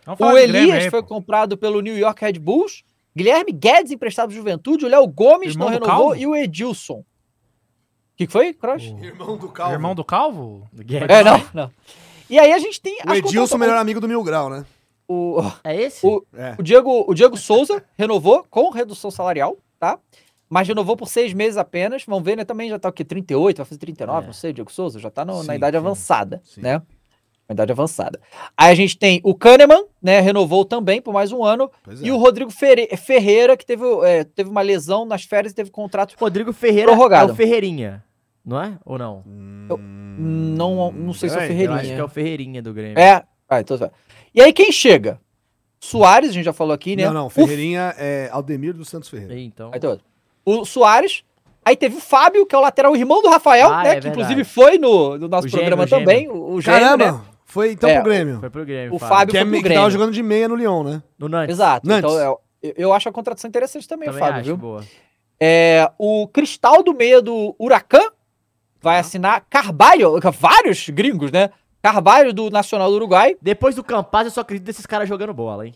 você. 0.06 0.24
O 0.24 0.38
Elias 0.38 0.84
aí, 0.86 0.90
foi 0.90 1.02
pô. 1.02 1.08
comprado 1.08 1.58
pelo 1.58 1.82
New 1.82 1.98
York 1.98 2.24
Red 2.24 2.34
Bulls. 2.40 2.84
Guilherme 3.16 3.52
Guedes 3.52 3.92
emprestado 3.92 4.28
pro 4.28 4.36
Juventude. 4.38 4.86
O 4.86 4.88
Léo 4.90 5.06
Gomes 5.08 5.52
Irmão 5.52 5.70
não 5.70 5.80
do 5.80 5.84
renovou. 5.86 6.08
Calvo? 6.10 6.22
E 6.22 6.28
o 6.28 6.36
Edilson. 6.36 7.00
O 7.00 7.06
que, 8.16 8.28
que 8.28 8.32
foi, 8.34 8.54
Croix? 8.54 8.84
Irmão 8.84 9.38
do 9.38 9.50
Calvo. 9.50 9.74
Irmão 9.74 9.96
do 9.96 10.04
Calvo? 10.04 10.68
Do 10.72 10.84
Guedes. 10.84 11.10
É, 11.10 11.24
não, 11.24 11.44
não. 11.54 11.72
E 12.30 12.40
aí 12.40 12.52
a 12.54 12.60
gente 12.60 12.80
tem. 12.80 12.98
O 13.06 13.14
Edilson, 13.14 13.58
melhor 13.58 13.78
amigo 13.78 14.00
do 14.00 14.08
Mil 14.08 14.24
Grau, 14.24 14.50
né? 14.50 14.66
O, 15.08 15.42
É 15.64 15.76
esse? 15.76 16.06
o, 16.06 16.26
É. 16.34 16.56
o, 16.58 16.64
Diego, 16.64 17.04
o 17.06 17.14
Diego 17.14 17.36
Souza 17.36 17.84
renovou 17.98 18.46
com 18.50 18.70
redução 18.70 19.12
salarial, 19.12 19.58
tá? 19.78 20.00
Mas 20.54 20.68
renovou 20.68 20.98
por 20.98 21.08
seis 21.08 21.34
meses 21.34 21.56
apenas. 21.56 22.04
Vamos 22.06 22.26
ver, 22.26 22.36
né? 22.36 22.44
Também 22.44 22.70
já 22.70 22.78
tá 22.78 22.90
o 22.90 22.92
quê? 22.92 23.06
38, 23.06 23.56
vai 23.58 23.66
fazer 23.66 23.80
39, 23.80 24.24
É. 24.24 24.26
não 24.28 24.34
sei, 24.34 24.52
Diego 24.52 24.70
Souza. 24.70 25.00
Já 25.00 25.10
tá 25.10 25.24
no- 25.24 25.38
na 25.44 25.54
Sim, 25.54 25.58
idade 25.58 25.78
sim. 25.78 25.78
avançada, 25.78 26.42
Sim. 26.44 26.62
né? 26.62 26.82
Na 27.48 27.54
idade 27.54 27.72
avançada. 27.72 28.20
Aí 28.58 28.70
a 28.70 28.76
gente 28.76 28.98
tem 28.98 29.22
o 29.24 29.34
Kahneman, 29.34 29.86
né? 30.02 30.20
Renovou 30.20 30.66
também 30.66 31.02
por 31.02 31.14
mais 31.14 31.32
um 31.32 31.42
ano. 31.44 31.72
Pois 31.82 32.02
é. 32.04 32.06
E 32.06 32.12
o 32.12 32.18
Rodrigo 32.18 32.52
Ferreira, 32.52 33.56
que 33.56 33.66
teve, 33.66 33.84
é, 34.04 34.26
teve 34.26 34.50
uma 34.50 34.62
lesão 34.62 35.06
nas 35.06 35.24
férias 35.24 35.54
e 35.54 35.56
teve 35.56 35.72
contrato. 35.72 36.16
Rodrigo 36.20 36.52
Ferreira 36.52 36.92
Prorrogado. 36.92 37.30
é 37.30 37.34
o 37.34 37.36
Ferreirinha. 37.36 38.04
Não 38.46 38.62
é? 38.62 38.78
Ou 38.86 38.98
não? 38.98 39.24
Não, 40.18 40.92
não 40.92 41.14
sei 41.14 41.30
se 41.30 41.36
é 41.36 41.40
o 41.40 41.42
Eu 41.44 41.48
Ferreirinha. 41.48 41.80
acho 41.80 41.88
que 41.94 42.00
é 42.00 42.04
o 42.04 42.08
Ferreirinha 42.10 42.62
do 42.62 42.74
Grêmio. 42.74 43.00
É. 43.00 43.24
Ah, 43.50 43.60
então 43.62 43.78
tá. 43.78 43.90
E 44.36 44.42
aí 44.42 44.52
quem 44.54 44.72
chega? 44.72 45.20
Soares, 45.80 46.30
a 46.30 46.34
gente 46.34 46.46
já 46.46 46.54
falou 46.54 46.74
aqui, 46.74 46.96
né? 46.96 47.06
Não, 47.06 47.14
não, 47.14 47.26
O 47.26 47.30
Ferreirinha 47.30 47.94
é 47.98 48.30
Aldemir 48.32 48.74
dos 48.74 48.88
Santos 48.90 49.10
Ferreira. 49.10 49.38
Então. 49.40 49.72
Aí 49.74 49.80
tem 49.80 49.90
outro. 49.90 50.06
O 50.46 50.66
Soares. 50.66 51.24
Aí 51.64 51.76
teve 51.76 51.98
o 51.98 52.02
Fábio, 52.02 52.46
que 52.46 52.56
é 52.56 52.58
o 52.58 52.62
lateral 52.62 52.96
irmão 52.96 53.22
do 53.22 53.30
Rafael, 53.30 53.72
Ah, 53.72 53.84
né? 53.84 53.90
é 53.92 53.96
que 53.96 54.02
verdade. 54.02 54.10
inclusive 54.10 54.44
foi 54.44 54.80
no, 54.80 55.18
no 55.20 55.28
nosso 55.28 55.48
O 55.48 55.52
programa 55.52 55.84
o 55.84 55.88
gêmeo. 55.88 56.06
também. 56.06 56.28
O, 56.28 56.54
o 56.54 56.62
gêmeo, 56.62 56.80
Caramba, 56.82 57.12
né? 57.12 57.22
foi 57.46 57.72
então 57.74 57.88
É, 57.90 57.96
pro 57.96 58.04
Grêmio. 58.04 58.40
Foi 58.40 58.50
pro 58.50 58.66
Grêmio. 58.66 58.96
O 58.96 59.00
Fábio 59.00 59.32
Que, 59.32 59.38
é, 59.38 59.42
foi 59.42 59.50
pro 59.50 59.52
me- 59.52 59.58
que 59.62 59.70
tava 59.70 59.76
Grêmio. 59.76 59.92
jogando 59.92 60.12
de 60.12 60.24
meia 60.24 60.48
no 60.48 60.56
Lyon, 60.56 60.84
né? 60.84 61.04
No 61.20 61.30
Nantes. 61.30 61.56
Exato. 61.56 61.88
Nantes. 61.88 62.12
Então, 62.12 62.20
é, 62.20 62.26
eu, 62.64 62.74
eu 62.78 62.94
acho 62.94 63.08
a 63.08 63.12
contratação 63.12 63.48
interessante 63.48 63.88
também, 63.88 64.10
o 64.10 64.12
Também 64.12 64.26
Fábio, 64.28 64.40
acho, 64.40 64.48
viu? 64.48 64.58
boa. 64.58 64.84
É, 65.40 65.90
o 66.00 66.28
Cristal 66.28 66.82
do 66.82 66.94
meia 66.96 67.22
do 67.22 67.56
Huracan 67.60 68.10
vai 68.82 68.98
assinar 69.00 69.46
Carvalho, 69.48 70.20
vários 70.40 70.90
gringos, 70.90 71.32
né? 71.32 71.52
Carvalho 71.82 72.34
do 72.34 72.50
Nacional 72.50 72.90
do 72.90 72.96
Uruguai. 72.96 73.36
Depois 73.42 73.76
do 73.76 73.84
Campaz, 73.84 74.26
eu 74.26 74.32
só 74.32 74.42
acredito 74.42 74.66
nesses 74.68 74.86
caras 74.88 75.08
jogando 75.08 75.34
bola, 75.34 75.68
hein? 75.68 75.76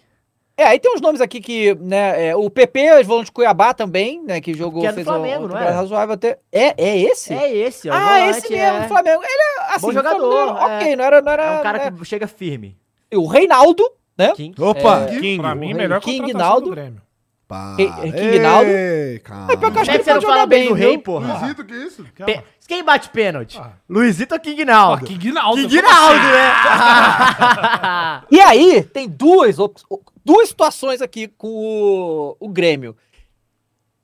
É, 0.57 0.63
aí 0.67 0.79
tem 0.79 0.93
uns 0.95 1.01
nomes 1.01 1.19
aqui 1.19 1.41
que, 1.41 1.75
né, 1.81 2.27
é, 2.29 2.35
o 2.35 2.49
PP, 2.49 3.03
volante 3.03 3.25
de 3.25 3.31
Cuiabá 3.33 3.73
também, 3.73 4.23
né, 4.23 4.39
que 4.39 4.53
jogou, 4.53 4.81
Que 4.81 4.87
é 4.87 4.91
do 4.91 4.95
fez 4.95 5.05
Flamengo, 5.05 5.45
um, 5.45 5.47
não 5.49 5.57
é? 5.57 5.69
razoável 5.69 6.13
até. 6.15 6.39
É, 6.49 6.73
é 6.81 6.97
esse? 7.01 7.33
É 7.33 7.53
esse, 7.53 7.89
ó. 7.89 7.93
o 7.93 7.95
ah, 7.95 7.99
volante 8.19 8.37
esse 8.37 8.53
mesmo, 8.53 8.77
é... 8.77 8.87
Flamengo. 8.87 9.21
Ele 9.21 9.31
é, 9.33 9.75
assim, 9.75 9.81
Bom 9.87 9.91
jogador, 9.91 10.19
Flamengo, 10.47 10.57
é. 10.71 10.77
ok, 10.77 10.95
não 10.95 11.03
era, 11.03 11.21
não 11.21 11.31
era, 11.33 11.43
É 11.43 11.59
um 11.59 11.63
cara 11.63 11.77
né? 11.77 11.91
que 11.91 12.05
chega 12.05 12.25
firme. 12.27 12.77
E 13.11 13.17
O 13.17 13.25
Reinaldo, 13.27 13.83
né? 14.17 14.31
King. 14.33 14.61
Opa, 14.61 15.01
É, 15.09 15.19
King. 15.19 15.37
Pra 15.39 15.53
mim, 15.55 15.73
o 15.73 15.77
melhor 15.77 15.99
King 15.99 16.19
contratação 16.21 16.49
Naldo. 16.49 16.69
do 16.69 16.75
Grêmio. 16.75 17.01
Pá. 17.47 17.75
King- 17.75 18.39
Naldo. 18.39 18.69
Ei, 18.71 19.19
calma. 19.19 19.51
É, 19.51 19.57
pior 19.57 19.71
que 19.71 19.77
eu 19.77 19.81
acho 19.81 19.91
Como 19.91 19.91
é 19.91 19.91
que 19.91 19.91
que 19.91 19.91
ele 19.91 20.03
você 20.03 20.11
pode 20.13 20.15
não 20.15 20.21
fala 20.21 20.35
jogar 20.41 20.45
bem 20.47 20.67
do 20.69 20.73
rei, 20.73 20.97
porra? 20.97 21.37
Luizito, 21.39 21.65
que 21.65 21.73
isso? 21.75 22.05
Pe- 22.25 22.43
Quem 22.67 22.83
bate 22.83 23.09
pênalti? 23.09 23.59
Ah. 23.61 23.73
Luizito 23.89 24.33
ou 24.33 24.39
King 24.39 24.63
Naldo? 24.65 25.05
King 25.05 25.31
Naldo. 25.33 25.61
King 25.61 25.81
Naldo, 25.81 26.23
né? 26.23 26.53
E 28.31 28.39
aí, 28.39 28.81
tem 28.83 29.07
duas, 29.07 29.59
op- 29.59 29.79
duas 30.25 30.49
situações 30.49 31.01
aqui 31.01 31.27
com 31.27 31.47
o, 31.47 32.37
o 32.39 32.49
Grêmio. 32.49 32.97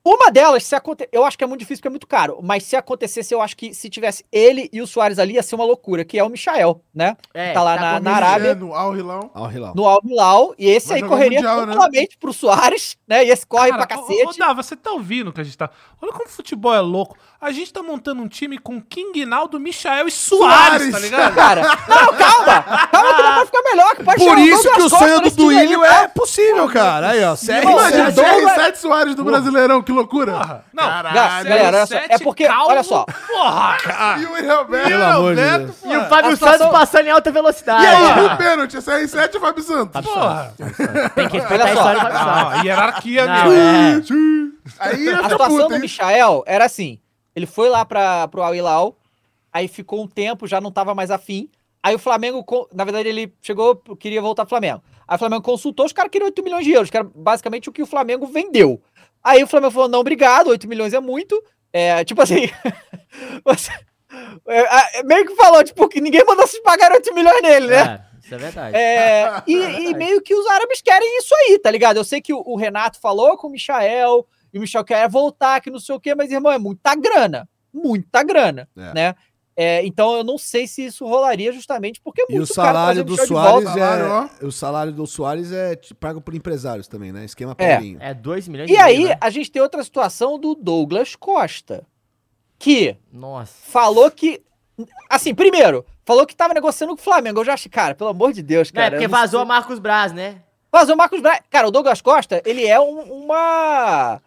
Uma 0.04 0.30
delas, 0.32 0.64
se 0.64 0.74
aconte... 0.74 1.08
eu 1.12 1.24
acho 1.24 1.38
que 1.38 1.44
é 1.44 1.46
muito 1.46 1.60
difícil 1.60 1.78
porque 1.80 1.88
é 1.88 1.90
muito 1.90 2.06
caro, 2.08 2.38
mas 2.42 2.64
se 2.64 2.74
acontecesse, 2.74 3.32
eu 3.32 3.40
acho 3.40 3.56
que 3.56 3.72
se 3.72 3.88
tivesse 3.88 4.24
ele 4.32 4.68
e 4.72 4.82
o 4.82 4.86
Soares 4.86 5.18
ali, 5.18 5.34
ia 5.34 5.42
ser 5.44 5.54
uma 5.54 5.64
loucura, 5.64 6.04
que 6.04 6.18
é 6.18 6.24
o 6.24 6.28
Michael, 6.28 6.82
né? 6.92 7.16
É, 7.32 7.52
Tá 7.52 7.62
lá 7.62 7.76
na- 7.76 7.98
com 7.98 8.04
na 8.04 8.10
o 8.10 8.14
Arábia. 8.14 8.48
É, 8.48 8.54
no 8.56 8.74
Al 8.74 8.96
Hilal. 8.96 9.30
Al 9.32 9.52
Hilal. 9.52 9.72
No 9.76 9.86
Al 9.86 10.00
Hilal, 10.04 10.54
e 10.58 10.68
esse 10.68 10.88
Vai 10.88 11.02
aí 11.02 11.08
correria 11.08 11.38
Mundial, 11.38 11.56
né? 11.60 11.72
tranquilamente 11.74 12.18
pro 12.18 12.32
Soares, 12.32 12.96
né? 13.06 13.24
E 13.24 13.30
esse 13.30 13.46
corre 13.46 13.70
Cara, 13.70 13.86
pra 13.86 13.96
ô- 13.96 14.00
Ô, 14.02 14.06
cacete. 14.08 14.38
Dava, 14.38 14.62
você 14.62 14.74
tá 14.74 14.90
ouvindo 14.90 15.28
o 15.28 15.32
que 15.32 15.40
a 15.40 15.44
gente 15.44 15.56
tá. 15.56 15.70
Olha 16.00 16.12
como 16.12 16.24
o 16.24 16.28
futebol 16.28 16.74
é 16.74 16.80
louco. 16.80 17.16
A 17.40 17.50
gente 17.52 17.72
tá 17.72 17.82
montando 17.82 18.22
um 18.22 18.28
time 18.28 18.56
com 18.58 18.80
King 18.80 19.24
Naldo, 19.24 19.58
Michael 19.60 20.08
e 20.08 20.10
Soares, 20.12 20.90
Soares. 20.90 20.92
tá 20.92 20.98
ligado? 20.98 21.34
Cara, 21.34 21.62
não, 21.62 22.12
calma! 22.16 22.62
Calma 22.88 23.14
que 23.16 23.22
dá 23.22 23.32
pra 23.34 23.46
ficar 23.46 23.62
melhor, 23.62 23.96
que 23.96 24.04
pode 24.04 24.24
Por 24.24 24.38
isso 24.38 24.72
que 24.74 24.82
o 24.82 24.88
sonho 24.88 25.20
do 25.20 25.30
Duílio 25.30 25.80
tá? 25.80 26.02
é 26.02 26.08
possível, 26.08 26.68
cara. 26.68 27.10
Aí, 27.10 27.22
ó. 27.24 27.34
CR7. 27.34 27.62
Imagina, 27.62 28.10
Douglas- 28.12 28.52
CR7 28.56 28.74
Soares 28.76 29.14
do 29.14 29.24
Brasileirão, 29.24 29.82
que 29.82 29.91
loucura. 29.92 30.32
Porra. 30.32 30.64
Não, 30.72 30.84
Ga- 30.84 31.02
galera, 31.42 31.76
olha 31.78 31.86
só, 31.86 31.94
é 31.96 32.18
porque, 32.18 32.46
olha 32.48 32.82
só, 32.82 33.04
Porra! 33.04 33.76
E 34.18 34.24
o 34.46 34.52
Alberto. 34.52 34.88
Pelo 34.88 35.04
amor 35.04 35.34
de 35.36 35.42
Deus. 35.58 35.76
E 35.84 35.96
o 35.96 36.04
Fábio 36.08 36.30
A 36.30 36.34
situação- 36.34 36.58
Santos 36.58 36.78
passando 36.78 37.06
em 37.06 37.10
alta 37.10 37.30
velocidade. 37.30 37.84
E 37.84 37.86
aí, 37.86 38.26
o 38.26 38.36
pênalti, 38.36 38.76
CR7 38.78 39.34
ou 39.34 39.40
Fábio 39.40 39.62
Santos? 39.62 40.00
Porra! 40.06 40.54
Tem 41.14 41.28
que 41.28 41.38
respeitar 41.38 41.64
Olha 41.64 41.72
a 41.72 41.74
só. 41.76 41.92
história 41.92 41.94
do 41.94 42.00
Fábio 42.00 42.18
Santos. 42.18 42.56
Não, 42.56 42.64
hierarquia 42.64 43.20
é. 43.22 44.02
Aí 44.78 45.08
A 45.08 45.28
situação 45.28 45.68
do? 45.68 45.78
Michael 45.78 46.42
era 46.46 46.64
assim: 46.64 46.98
ele 47.34 47.46
foi 47.46 47.68
lá 47.68 47.84
pra, 47.84 48.28
pro 48.28 48.42
Al 48.42 48.54
Hilal, 48.54 48.96
aí 49.52 49.68
ficou 49.68 50.02
um 50.02 50.06
tempo, 50.08 50.46
já 50.46 50.60
não 50.60 50.70
tava 50.70 50.94
mais 50.94 51.10
afim. 51.10 51.48
Aí 51.82 51.94
o 51.94 51.98
Flamengo, 51.98 52.44
na 52.72 52.84
verdade, 52.84 53.08
ele 53.08 53.34
chegou, 53.42 53.74
queria 53.98 54.22
voltar 54.22 54.44
pro 54.44 54.50
Flamengo. 54.50 54.80
Aí 55.08 55.16
o 55.16 55.18
Flamengo 55.18 55.42
consultou, 55.42 55.84
os 55.84 55.92
caras 55.92 56.12
queriam 56.12 56.26
8 56.28 56.42
milhões 56.44 56.64
de 56.64 56.70
euros, 56.70 56.88
que 56.88 56.96
era 56.96 57.06
basicamente 57.12 57.68
o 57.68 57.72
que 57.72 57.82
o 57.82 57.86
Flamengo 57.86 58.24
vendeu. 58.24 58.80
Aí 59.22 59.42
o 59.42 59.46
Flamengo 59.46 59.72
falou: 59.72 59.88
não, 59.88 60.00
obrigado, 60.00 60.48
8 60.48 60.66
milhões 60.68 60.92
é 60.94 61.00
muito. 61.00 61.42
É, 61.72 62.04
tipo 62.04 62.20
assim. 62.22 62.48
você- 63.44 63.72
é, 64.46 64.98
é, 64.98 65.02
meio 65.04 65.26
que 65.26 65.34
falou, 65.34 65.64
tipo, 65.64 65.88
que 65.88 66.00
ninguém 66.00 66.22
mandou 66.26 66.46
se 66.46 66.60
pagar 66.62 66.92
8 66.92 67.14
milhões 67.14 67.40
nele, 67.42 67.66
né? 67.68 68.04
É, 68.14 68.18
isso 68.24 68.34
é 68.34 68.38
verdade. 68.38 68.76
É, 68.76 69.42
e, 69.46 69.54
e 69.90 69.94
meio 69.94 70.20
que 70.20 70.34
os 70.34 70.46
árabes 70.48 70.82
querem 70.82 71.18
isso 71.18 71.34
aí, 71.34 71.58
tá 71.58 71.70
ligado? 71.70 71.96
Eu 71.96 72.04
sei 72.04 72.20
que 72.20 72.32
o, 72.34 72.42
o 72.44 72.56
Renato 72.56 73.00
falou 73.00 73.36
com 73.38 73.46
o 73.48 73.50
Michael, 73.50 74.26
e 74.52 74.58
o 74.58 74.60
Michel 74.60 74.84
quer 74.84 75.08
voltar, 75.08 75.60
que 75.62 75.70
não 75.70 75.78
sei 75.80 75.94
o 75.94 76.00
quê, 76.00 76.14
mas, 76.14 76.30
irmão, 76.30 76.52
é 76.52 76.58
muita 76.58 76.94
grana. 76.94 77.48
Muita 77.72 78.22
grana, 78.22 78.68
É. 78.76 78.92
né? 78.94 79.14
É, 79.54 79.84
então 79.84 80.14
eu 80.16 80.24
não 80.24 80.38
sei 80.38 80.66
se 80.66 80.86
isso 80.86 81.06
rolaria 81.06 81.52
justamente 81.52 82.00
porque 82.02 82.22
é 82.22 82.24
E 82.30 82.34
o 82.34 82.36
muito 82.38 82.54
caro 82.54 82.68
salário 82.68 83.04
do 83.04 83.26
Soares 83.26 83.68
é. 83.76 84.46
O 84.46 84.50
salário 84.50 84.92
do 84.92 85.06
Soares 85.06 85.52
é 85.52 85.78
pago 86.00 86.20
por 86.22 86.34
empresários 86.34 86.88
também, 86.88 87.12
né? 87.12 87.24
Esquema 87.26 87.54
É. 87.58 87.74
Paulinho. 87.74 87.98
É 88.00 88.14
2 88.14 88.48
milhões 88.48 88.70
E 88.70 88.76
aí 88.78 89.04
né? 89.04 89.18
a 89.20 89.28
gente 89.28 89.50
tem 89.50 89.60
outra 89.60 89.84
situação 89.84 90.38
do 90.38 90.54
Douglas 90.54 91.14
Costa, 91.14 91.84
que 92.58 92.96
Nossa. 93.12 93.52
falou 93.70 94.10
que. 94.10 94.40
Assim, 95.10 95.34
primeiro, 95.34 95.84
falou 96.04 96.26
que 96.26 96.34
tava 96.34 96.54
negociando 96.54 96.94
com 96.94 97.00
o 97.00 97.04
Flamengo. 97.04 97.40
Eu 97.40 97.44
já 97.44 97.52
achei, 97.54 97.70
cara, 97.70 97.94
pelo 97.94 98.08
amor 98.10 98.32
de 98.32 98.42
Deus, 98.42 98.72
Não, 98.72 98.80
é 98.80 98.84
cara. 98.86 98.96
porque 98.96 99.06
vazou 99.08 99.40
a 99.40 99.42
sei- 99.42 99.48
Marcos 99.48 99.78
Braz, 99.78 100.12
né? 100.12 100.36
Vazou 100.72 100.94
o 100.94 100.98
Marcos 100.98 101.20
Braz. 101.20 101.40
Cara, 101.50 101.68
o 101.68 101.70
Douglas 101.70 102.00
Costa, 102.00 102.40
ele 102.46 102.66
é 102.66 102.80
um- 102.80 103.02
uma. 103.24 104.20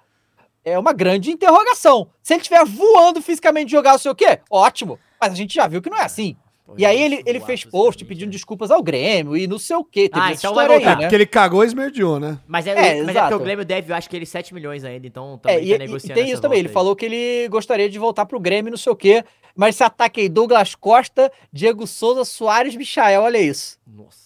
É 0.64 0.78
uma 0.80 0.94
grande 0.94 1.32
interrogação. 1.32 2.08
Se 2.22 2.34
ele 2.34 2.42
estiver 2.42 2.64
voando 2.66 3.22
fisicamente 3.22 3.68
de 3.68 3.72
jogar, 3.72 3.94
não 3.94 4.00
sei 4.00 4.12
o 4.12 4.16
quê, 4.16 4.40
ótimo. 4.50 5.00
Mas 5.20 5.32
a 5.34 5.36
gente 5.36 5.54
já 5.54 5.68
viu 5.68 5.82
que 5.82 5.90
não 5.90 5.98
é 5.98 6.04
assim. 6.04 6.36
E 6.78 6.84
aí 6.86 7.00
ele, 7.00 7.22
ele 7.28 7.40
fez 7.40 7.64
post 7.64 8.04
pedindo 8.06 8.32
desculpas 8.32 8.72
ao 8.72 8.82
Grêmio 8.82 9.38
e 9.38 9.46
não 9.46 9.60
sei 9.60 9.76
o 9.76 9.84
quê. 9.86 10.10
Teve 10.10 10.20
Ah, 10.26 10.32
essa 10.32 10.40
então 10.48 10.56
vai 10.56 10.66
história 10.66 10.90
aí, 10.90 10.96
né? 10.96 11.02
Porque 11.04 11.16
ele 11.16 11.26
cagou 11.28 11.64
e 11.64 11.68
esmerdeou, 11.68 12.20
né? 12.20 12.40
Mas 12.48 12.66
é, 12.66 12.72
É, 12.72 12.76
mas 12.76 12.88
é 12.90 12.96
porque 12.98 13.12
exato. 13.12 13.36
o 13.36 13.40
Grêmio 13.40 13.64
deve, 13.64 13.92
eu 13.92 13.96
acho 13.96 14.10
que 14.10 14.16
ele 14.16 14.26
7 14.26 14.52
milhões 14.52 14.84
ainda, 14.84 15.06
então 15.06 15.36
É, 15.36 15.38
também 15.38 15.64
e, 15.64 15.70
tá 15.70 15.76
e- 15.76 15.78
negociando 15.88 16.20
e 16.20 16.24
tem 16.24 16.32
isso 16.34 16.42
também. 16.42 16.58
Ele 16.58 16.68
aí. 16.68 16.74
falou 16.74 16.96
que 16.96 17.06
ele 17.06 17.48
gostaria 17.50 17.88
de 17.88 18.00
voltar 18.00 18.26
pro 18.26 18.40
Grêmio, 18.40 18.72
não 18.72 18.78
sei 18.80 18.92
o 18.92 18.96
quê. 18.96 19.24
Mas 19.56 19.76
esse 19.76 19.84
ataque 19.84 20.22
aí, 20.22 20.28
Douglas 20.28 20.74
Costa, 20.74 21.32
Diego 21.54 21.86
Souza, 21.86 22.26
Soares, 22.26 22.76
Michael, 22.76 23.22
olha 23.22 23.38
isso. 23.38 23.78
Nossa. 23.88 24.18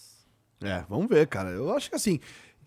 É, 0.64 0.82
vamos 0.88 1.08
ver, 1.08 1.26
cara. 1.26 1.50
Eu 1.50 1.70
acho 1.76 1.90
que 1.90 1.96
assim. 1.96 2.18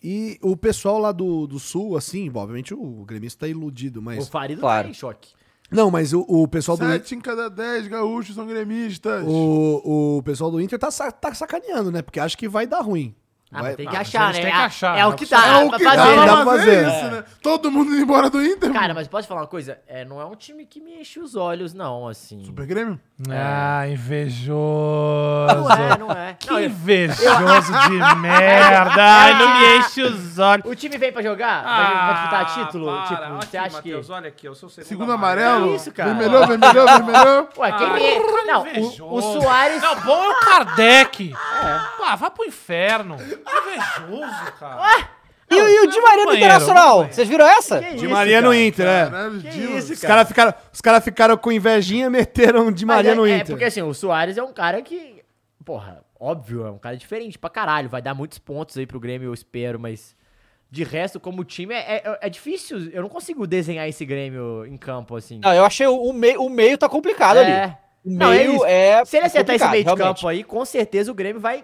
E 0.04 0.38
o 0.41 0.56
pessoal 0.56 1.00
lá 1.00 1.12
do, 1.12 1.48
do 1.48 1.58
sul, 1.60 1.98
assim, 1.98 2.30
obviamente 2.34 2.74
o 2.76 3.04
gremista 3.06 3.45
tá 3.45 3.50
iludido, 3.50 4.00
O 4.02 4.04
mas. 4.04 4.30
Farido 4.30 4.62
Claro. 4.62 4.84
tá 4.84 4.90
em 4.91 4.94
choque. 4.94 5.32
Não, 5.74 5.90
mas 5.91 6.14
o, 6.14 6.22
o 6.28 6.48
pessoal 6.48 6.78
do. 6.78 6.86
Sete 6.86 7.16
em 7.16 7.20
cada 7.22 7.50
dez 7.50 7.88
gaúchos 7.88 8.36
são 8.36 8.45
gremistas. 8.48 9.24
O, 9.26 10.18
o 10.18 10.24
pessoal 10.24 10.52
do 10.52 10.62
Inter 10.62 10.78
tá, 10.80 10.91
sa- 10.91 11.12
tá 11.12 11.34
sacaneando, 11.34 11.91
né? 11.91 12.02
Porque 12.02 12.20
acha 12.20 12.38
que 12.38 12.48
vai 12.48 12.66
dar 12.68 12.82
ruim. 12.82 13.16
Ah, 13.53 13.61
Vai- 13.61 13.75
tem 13.75 13.88
que 13.88 13.95
Ah, 13.95 13.99
achar, 14.01 14.27
né? 14.27 14.34
têm 14.34 14.45
que 14.45 14.51
Ah, 14.51 14.65
achar, 14.65 14.95
é 14.97 14.99
né? 15.01 15.05
o 15.07 15.13
que 15.13 15.25
dá 15.25 15.47
É 15.47 15.63
o 15.63 15.71
que 15.71 15.84
fazer. 15.84 15.97
dá 16.15 16.25
dá 16.25 16.35
pra 16.35 16.45
fazer 16.45 16.84
fazer. 16.84 16.88
isso, 16.88 17.11
né? 17.11 17.23
Todo 17.41 17.71
mundo 17.71 17.91
indo 17.91 18.01
embora 18.01 18.30
do 18.30 18.43
Inter. 18.43 18.71
Cara, 18.73 18.93
mas 18.93 19.07
posso 19.07 19.27
falar 19.27 19.41
uma 19.41 19.47
coisa? 19.47 19.77
É, 19.88 20.03
não 20.05 20.19
é 20.19 20.25
um 20.25 20.35
time 20.35 20.65
que 20.65 20.81
me 20.81 20.99
enche 20.99 21.19
os 21.19 21.35
olhos, 21.35 21.73
não, 21.73 22.07
assim. 22.07 22.43
Super 22.45 22.65
Grêmio? 22.65 22.99
Ah, 23.30 23.88
invejoso. 23.88 24.53
Não 25.55 25.69
é, 25.71 25.97
não 25.97 26.11
é. 26.11 26.34
Que 26.39 26.49
Não, 26.49 26.59
eu- 26.59 26.65
invejoso 26.69 27.73
de 27.89 28.15
merda. 28.19 29.03
Ai, 29.03 29.34
não 29.39 29.59
me 29.59 29.77
enche 29.77 30.01
os 30.01 30.39
olhos. 30.39 30.65
o 30.65 30.75
time 30.75 30.97
vem 30.97 31.11
pra 31.11 31.21
jogar? 31.21 31.63
vai, 31.63 31.93
vai 31.93 32.13
disputar 32.13 32.65
título? 32.65 32.85
para. 32.88 33.03
Tipo, 33.07 33.23
Aqui, 33.23 33.45
você 33.47 33.57
acha 33.57 33.75
Matheus, 33.77 34.05
que... 34.07 34.11
olha 34.11 34.27
aqui, 34.27 34.47
eu 34.47 34.55
sou 34.55 34.67
o 34.67 34.71
segundo, 34.71 34.88
Segundo 34.89 35.11
amarelo? 35.13 35.69
Que 35.69 35.75
isso, 35.75 35.91
cara? 35.91 36.13
Vermelhão, 36.13 36.47
vermelhão, 36.47 36.85
vermelhão. 36.85 37.47
Ué, 37.57 37.71
quem 37.71 37.88
Ah, 37.88 38.01
é? 38.01 38.19
caralho, 38.19 38.43
Não, 38.99 39.13
o, 39.13 39.21
Soares... 39.21 39.81
Não, 39.81 39.95
bom 40.01 40.23
é 40.23 40.30
o 40.30 40.39
Kardec. 40.39 41.34
Ah, 42.05 42.15
vá 42.17 42.30
pro 42.30 42.45
inferno. 42.45 43.15
Que 43.44 43.57
invejoso, 43.57 44.52
cara. 44.60 45.07
E, 45.52 45.56
o- 45.56 45.70
e 45.70 45.80
o 45.82 45.88
Di 45.88 45.99
Maria 46.02 46.18
do 46.24 46.26
banheiro, 46.26 46.36
Internacional? 46.45 46.95
banheiro. 46.98 47.14
Vocês 47.14 47.28
viram 47.30 47.45
essa? 47.48 47.80
Que 47.80 47.90
Di 47.91 47.95
isso, 48.06 48.10
Maria 48.10 48.36
cara? 48.41 48.48
no 48.48 48.53
Inter, 48.56 48.88
é. 48.88 49.06
Caralho, 49.06 49.41
Que 49.41 49.48
isso, 49.60 49.94
Os 49.94 50.02
caras 50.02 50.28
ficaram, 50.28 50.53
os 50.72 50.82
cara 50.82 51.02
ficaram 51.02 51.38
com 51.38 51.52
invejinha 51.52 52.06
e 52.07 52.10
meteram 52.10 52.72
Di 52.72 52.86
Mas 52.86 52.95
Maria 52.98 53.11
é, 53.11 53.15
no 53.15 53.28
é 53.28 53.36
Inter. 53.36 53.48
porque 53.48 53.65
assim, 53.65 53.82
o 53.82 53.94
Soares 53.94 54.38
é 54.38 54.41
um 54.44 54.52
cara 54.53 54.82
que, 54.82 55.22
porra, 55.64 56.03
óbvio, 56.20 56.65
é 56.65 56.72
um 56.72 56.78
cara 56.80 56.98
diferente 56.98 57.38
pra 57.38 57.49
caralho. 57.49 57.88
Vai 57.90 58.02
dar 58.02 58.14
muitos 58.15 58.40
pontos 58.40 58.78
aí 58.78 58.88
pro 58.88 58.99
Grêmio, 58.99 59.28
eu 59.30 59.34
espero, 59.34 59.80
mas 59.80 60.15
de 60.72 60.84
resto, 60.84 61.20
como 61.20 61.44
time, 61.44 61.76
é, 61.76 61.98
é, 62.03 62.18
é 62.22 62.30
difícil. 62.30 62.90
Eu 62.91 63.03
não 63.03 63.10
consigo 63.10 63.45
desenhar 63.45 63.88
esse 63.88 64.03
Grêmio 64.06 64.65
em 64.65 64.76
campo, 64.78 65.15
assim. 65.15 65.40
Não, 65.44 65.53
eu 65.53 65.64
achei 65.65 65.86
o, 65.86 65.95
o 65.95 66.11
meio, 66.14 66.41
o 66.41 66.49
meio 66.49 66.78
tá 66.80 66.90
complicado 66.90 67.38
ali. 67.38 67.52
é. 67.52 67.78
O 68.03 68.10
Não, 68.10 68.34
é 68.34 68.38
meio 68.40 68.56
isso. 68.56 68.65
é. 68.65 69.06
Se 69.06 69.18
ele 69.18 69.24
é 69.26 69.28
acertar 69.28 69.56
esse 69.56 69.64
complicado, 69.65 69.72
meio 69.72 69.84
de 69.84 69.88
realmente. 70.02 70.15
campo 70.18 70.28
aí, 70.28 70.44
com 70.44 70.65
certeza 70.65 71.11
o 71.11 71.14
Grêmio 71.14 71.40
vai 71.40 71.64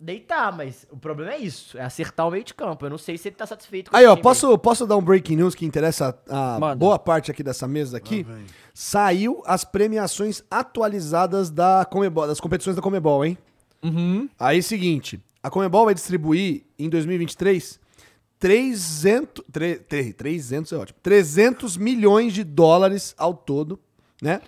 deitar, 0.00 0.56
mas 0.56 0.86
o 0.90 0.96
problema 0.96 1.32
é 1.32 1.38
isso, 1.38 1.76
é 1.76 1.82
acertar 1.82 2.28
o 2.28 2.30
meio 2.30 2.44
de 2.44 2.54
campo. 2.54 2.86
Eu 2.86 2.90
não 2.90 2.98
sei 2.98 3.18
se 3.18 3.28
ele 3.28 3.36
tá 3.36 3.46
satisfeito 3.46 3.90
com 3.90 3.96
Aí, 3.96 4.06
ó, 4.06 4.10
time 4.12 4.22
posso, 4.22 4.56
posso 4.58 4.86
dar 4.86 4.96
um 4.96 5.02
breaking 5.02 5.36
news 5.36 5.54
que 5.54 5.66
interessa 5.66 6.16
a 6.28 6.58
Manda. 6.60 6.76
boa 6.76 6.98
parte 6.98 7.30
aqui 7.30 7.42
dessa 7.42 7.66
mesa 7.66 7.96
aqui? 7.96 8.24
Saiu 8.72 9.42
as 9.44 9.64
premiações 9.64 10.42
atualizadas 10.50 11.50
da 11.50 11.84
Comebol, 11.84 12.26
das 12.28 12.38
competições 12.40 12.76
da 12.76 12.82
Comebol, 12.82 13.24
hein? 13.24 13.36
Uhum. 13.82 14.28
Aí, 14.38 14.62
seguinte, 14.62 15.20
a 15.42 15.50
Comebol 15.50 15.84
vai 15.86 15.94
distribuir 15.94 16.64
em 16.78 16.88
2023 16.88 17.80
300, 18.38 19.44
tre- 19.50 19.76
tre- 19.80 20.12
300 20.12 20.72
é 20.72 20.76
ótimo, 20.76 20.98
300 21.02 21.76
milhões 21.76 22.32
de 22.32 22.44
dólares 22.44 23.14
ao 23.18 23.34
todo, 23.34 23.78
né? 24.22 24.40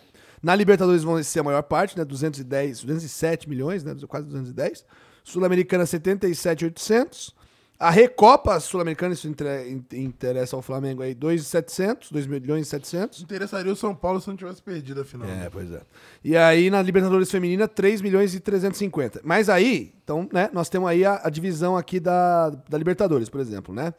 Na 0.43 0.55
Libertadores 0.55 1.03
vão 1.03 1.23
ser 1.23 1.41
a 1.41 1.43
maior 1.43 1.63
parte, 1.63 1.99
né? 1.99 2.05
210, 2.05 2.81
207 2.83 3.49
milhões, 3.49 3.85
né? 3.85 3.95
Quase 4.09 4.27
210. 4.27 4.85
Sul-Americana 5.25 5.85
77,800. 5.87 7.35
A 7.79 7.89
Recopa 7.89 8.61
Sul-Americana, 8.61 9.15
isso 9.15 9.27
inter- 9.27 9.67
in- 9.67 9.83
interessa 9.97 10.55
ao 10.55 10.61
Flamengo 10.61 11.03
aí, 11.03 11.15
2,700, 11.15 12.11
2 12.13 12.27
milhões 12.27 12.67
e 12.67 12.71
700. 12.71 13.23
Interessaria 13.23 13.73
o 13.73 13.77
São 13.77 13.95
Paulo 13.95 14.21
se 14.21 14.29
não 14.29 14.37
tivesse 14.37 14.61
perdido 14.63 15.01
a 15.01 15.05
final. 15.05 15.27
É, 15.27 15.49
pois 15.49 15.73
é. 15.73 15.81
E 16.23 16.37
aí 16.37 16.69
na 16.69 16.83
Libertadores 16.83 17.31
Feminina, 17.31 17.67
3 17.67 18.03
milhões 18.03 18.35
e 18.35 18.41
350. 18.41 19.23
Mas 19.25 19.49
aí, 19.49 19.95
então, 20.05 20.29
né, 20.31 20.51
nós 20.53 20.69
temos 20.69 20.91
aí 20.91 21.07
a, 21.07 21.23
a 21.25 21.31
divisão 21.31 21.75
aqui 21.75 21.99
da, 21.99 22.51
da 22.51 22.77
Libertadores, 22.77 23.31
por 23.31 23.41
exemplo, 23.41 23.75
né? 23.75 23.95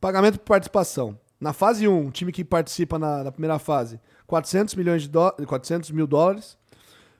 Pagamento 0.00 0.40
por 0.40 0.46
participação. 0.46 1.16
Na 1.40 1.52
fase 1.52 1.86
1, 1.86 2.08
o 2.08 2.10
time 2.10 2.32
que 2.32 2.44
participa 2.44 2.98
na, 2.98 3.22
na 3.22 3.30
primeira 3.30 3.60
fase, 3.60 4.00
400 4.26 4.74
milhões 4.74 5.02
de 5.02 5.08
dó- 5.08 5.30
400 5.46 5.92
mil 5.92 6.06
dólares. 6.06 6.58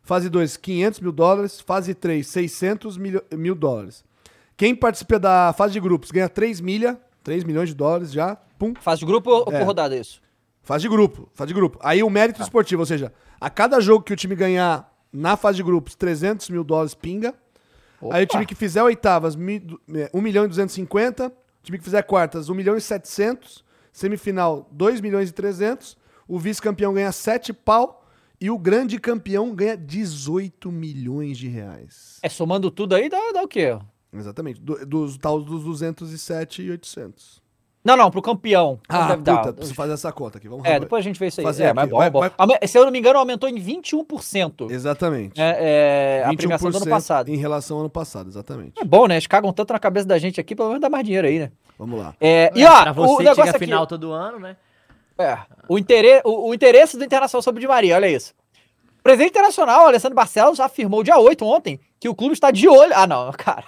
Fase 0.03 0.29
2, 0.29 0.57
500 0.57 1.01
mil 1.01 1.13
dólares. 1.13 1.61
Fase 1.61 1.95
3, 1.95 2.27
600 2.27 2.97
milho- 2.97 3.23
mil 3.37 3.55
dólares. 3.55 4.05
Quem 4.57 4.75
participa 4.75 5.19
da 5.19 5.53
fase 5.57 5.73
de 5.73 5.81
grupos 5.81 6.11
ganha 6.11 6.29
3 6.29 6.61
milha, 6.61 6.99
3 7.23 7.45
milhões 7.45 7.69
de 7.69 7.75
dólares 7.75 8.13
já, 8.13 8.37
pum, 8.59 8.75
Fase 8.81 9.01
de 9.01 9.07
grupo 9.07 9.31
ou 9.31 9.53
É. 9.53 9.59
por 9.59 9.67
rodada 9.67 9.97
isso? 9.97 10.21
Fase 10.63 10.83
de 10.83 10.89
grupo, 10.89 11.29
fase 11.33 11.49
de 11.49 11.55
grupo. 11.55 11.79
Aí 11.83 12.03
o 12.03 12.11
mérito 12.11 12.43
esportivo, 12.43 12.83
ou 12.83 12.87
seja, 12.87 13.13
a 13.41 13.49
cada 13.49 13.81
jogo 13.81 14.05
que 14.05 14.13
o 14.13 14.17
time 14.17 14.35
ganhar 14.35 14.91
na 15.13 15.37
fase 15.37 15.57
de 15.57 15.63
grupos, 15.63 15.95
300 15.95 16.51
mil 16.51 16.63
dólares 16.63 16.95
pinga. 16.95 17.35
Aí 18.11 18.25
o 18.25 18.27
time 18.27 18.45
que 18.47 18.55
fizer 18.55 18.83
oitavas, 18.83 19.35
mi- 19.37 19.59
du- 19.59 19.81
é, 19.95 20.11
1 20.13 20.21
milhão 20.21 20.45
e 20.45 20.49
250. 20.49 21.29
O 21.29 21.33
time 21.63 21.79
que 21.79 21.85
fizer 21.85 22.03
quartas, 22.03 22.49
1 22.49 22.55
milhão 22.55 22.77
e 22.77 22.81
700. 22.81 23.65
Semifinal, 23.93 24.69
2 24.71 25.01
milhões 25.01 25.29
e 25.31 25.33
300. 25.33 25.97
O 26.29 26.39
vice-campeão 26.39 26.93
ganha 26.95 27.13
7 27.13 27.53
pau. 27.53 28.00
E 28.41 28.51
o 28.51 28.59
grande 28.59 28.99
campeão 28.99 29.55
ganha 29.55 29.77
18 29.77 30.73
milhões 30.73 31.37
de 31.37 31.47
reais. 31.49 32.19
É, 32.23 32.29
somando 32.29 32.71
tudo 32.71 32.95
aí, 32.95 33.09
dá, 33.09 33.19
dá 33.35 33.43
o 33.43 33.49
quê? 33.49 33.77
Exatamente. 34.13 34.61
Do- 34.61 34.85
dos 34.87 35.19
tal 35.19 35.43
dos 35.43 35.63
207 35.65 36.63
e 36.63 36.71
800. 36.71 37.41
Não, 37.83 37.97
não, 37.97 38.11
pro 38.11 38.21
campeão. 38.21 38.79
Ah, 38.89 39.09
deve 39.09 39.23
dar? 39.23 39.39
puta, 39.39 39.53
preciso 39.55 39.75
fazer 39.75 39.93
essa 39.95 40.13
conta 40.13 40.37
aqui. 40.37 40.49
Vamos 40.49 40.67
É, 40.67 40.79
depois 40.79 41.01
a 41.01 41.09
gente 41.09 41.19
vê 41.19 41.29
isso 41.29 41.41
aí. 41.41 41.45
Fazer 41.47 41.65
é, 41.65 41.73
mas 41.73 41.85
aqui. 41.85 41.91
bom, 41.93 41.97
Vai- 41.99 42.07
é 42.07 42.11
bom. 42.11 42.21
vai- 42.47 42.69
Se 42.69 42.79
eu 42.79 42.85
não 42.85 42.93
me 42.93 42.99
engano, 42.99 43.19
aumentou 43.19 43.49
em 43.49 43.59
21%. 43.59 44.71
Exatamente. 44.71 45.41
É, 45.41 46.21
é, 46.21 46.25
a 46.25 46.35
premiação 46.35 46.71
do 46.71 46.77
ano 46.77 46.87
passado. 46.87 47.29
em 47.31 47.37
relação 47.37 47.77
ao 47.79 47.81
ano 47.83 47.91
passado, 47.91 48.29
exatamente. 48.29 48.73
É 48.79 48.85
bom, 48.85 49.07
né? 49.07 49.15
Eles 49.15 49.27
cagam 49.27 49.51
tanto 49.53 49.73
na 49.73 49.79
cabeça 49.79 50.07
da 50.07 50.19
gente 50.19 50.39
aqui, 50.41 50.55
pelo 50.55 50.69
menos 50.69 50.83
dá 50.83 50.91
mais 50.91 51.05
dinheiro 51.05 51.27
aí, 51.27 51.39
né? 51.39 51.53
Vamos 51.79 51.99
lá. 51.99 52.15
É, 52.21 52.51
e 52.55 52.63
É, 52.63 52.69
ó, 52.71 52.83
pra 52.83 52.91
o 52.93 52.95
você 52.95 53.17
que 53.17 53.23
negócio 53.23 53.35
chega 53.37 53.43
aqui, 53.43 53.57
a 53.57 53.59
final 53.59 53.87
todo 53.87 54.13
ano, 54.13 54.39
né? 54.39 54.57
É, 55.21 55.39
o, 55.69 55.79
interesse, 55.79 56.23
o, 56.25 56.49
o 56.49 56.55
interesse 56.55 56.97
do 56.97 57.05
Internacional 57.05 57.43
sobre 57.43 57.59
o 57.59 57.63
Di 57.63 57.69
Maria, 57.69 57.97
olha 57.97 58.09
isso. 58.09 58.35
O 58.99 59.03
presidente 59.03 59.31
internacional, 59.31 59.87
Alessandro 59.87 60.15
Barcelos, 60.15 60.61
afirmou 60.61 61.03
dia 61.03 61.19
8 61.19 61.45
ontem 61.45 61.81
que 61.99 62.09
o 62.09 62.15
clube 62.15 62.35
está 62.35 62.51
de 62.51 62.69
olho. 62.69 62.93
Ah, 62.95 63.07
não, 63.07 63.33
cara. 63.37 63.65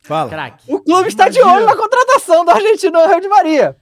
Fala. 0.00 0.30
Craque. 0.30 0.72
O 0.72 0.80
clube 0.80 1.08
está 1.08 1.28
de 1.28 1.40
olho 1.42 1.66
na 1.66 1.76
contratação 1.76 2.44
do 2.44 2.50
argentino 2.50 2.98
Angel 2.98 3.20
Di 3.20 3.28
Maria. 3.28 3.76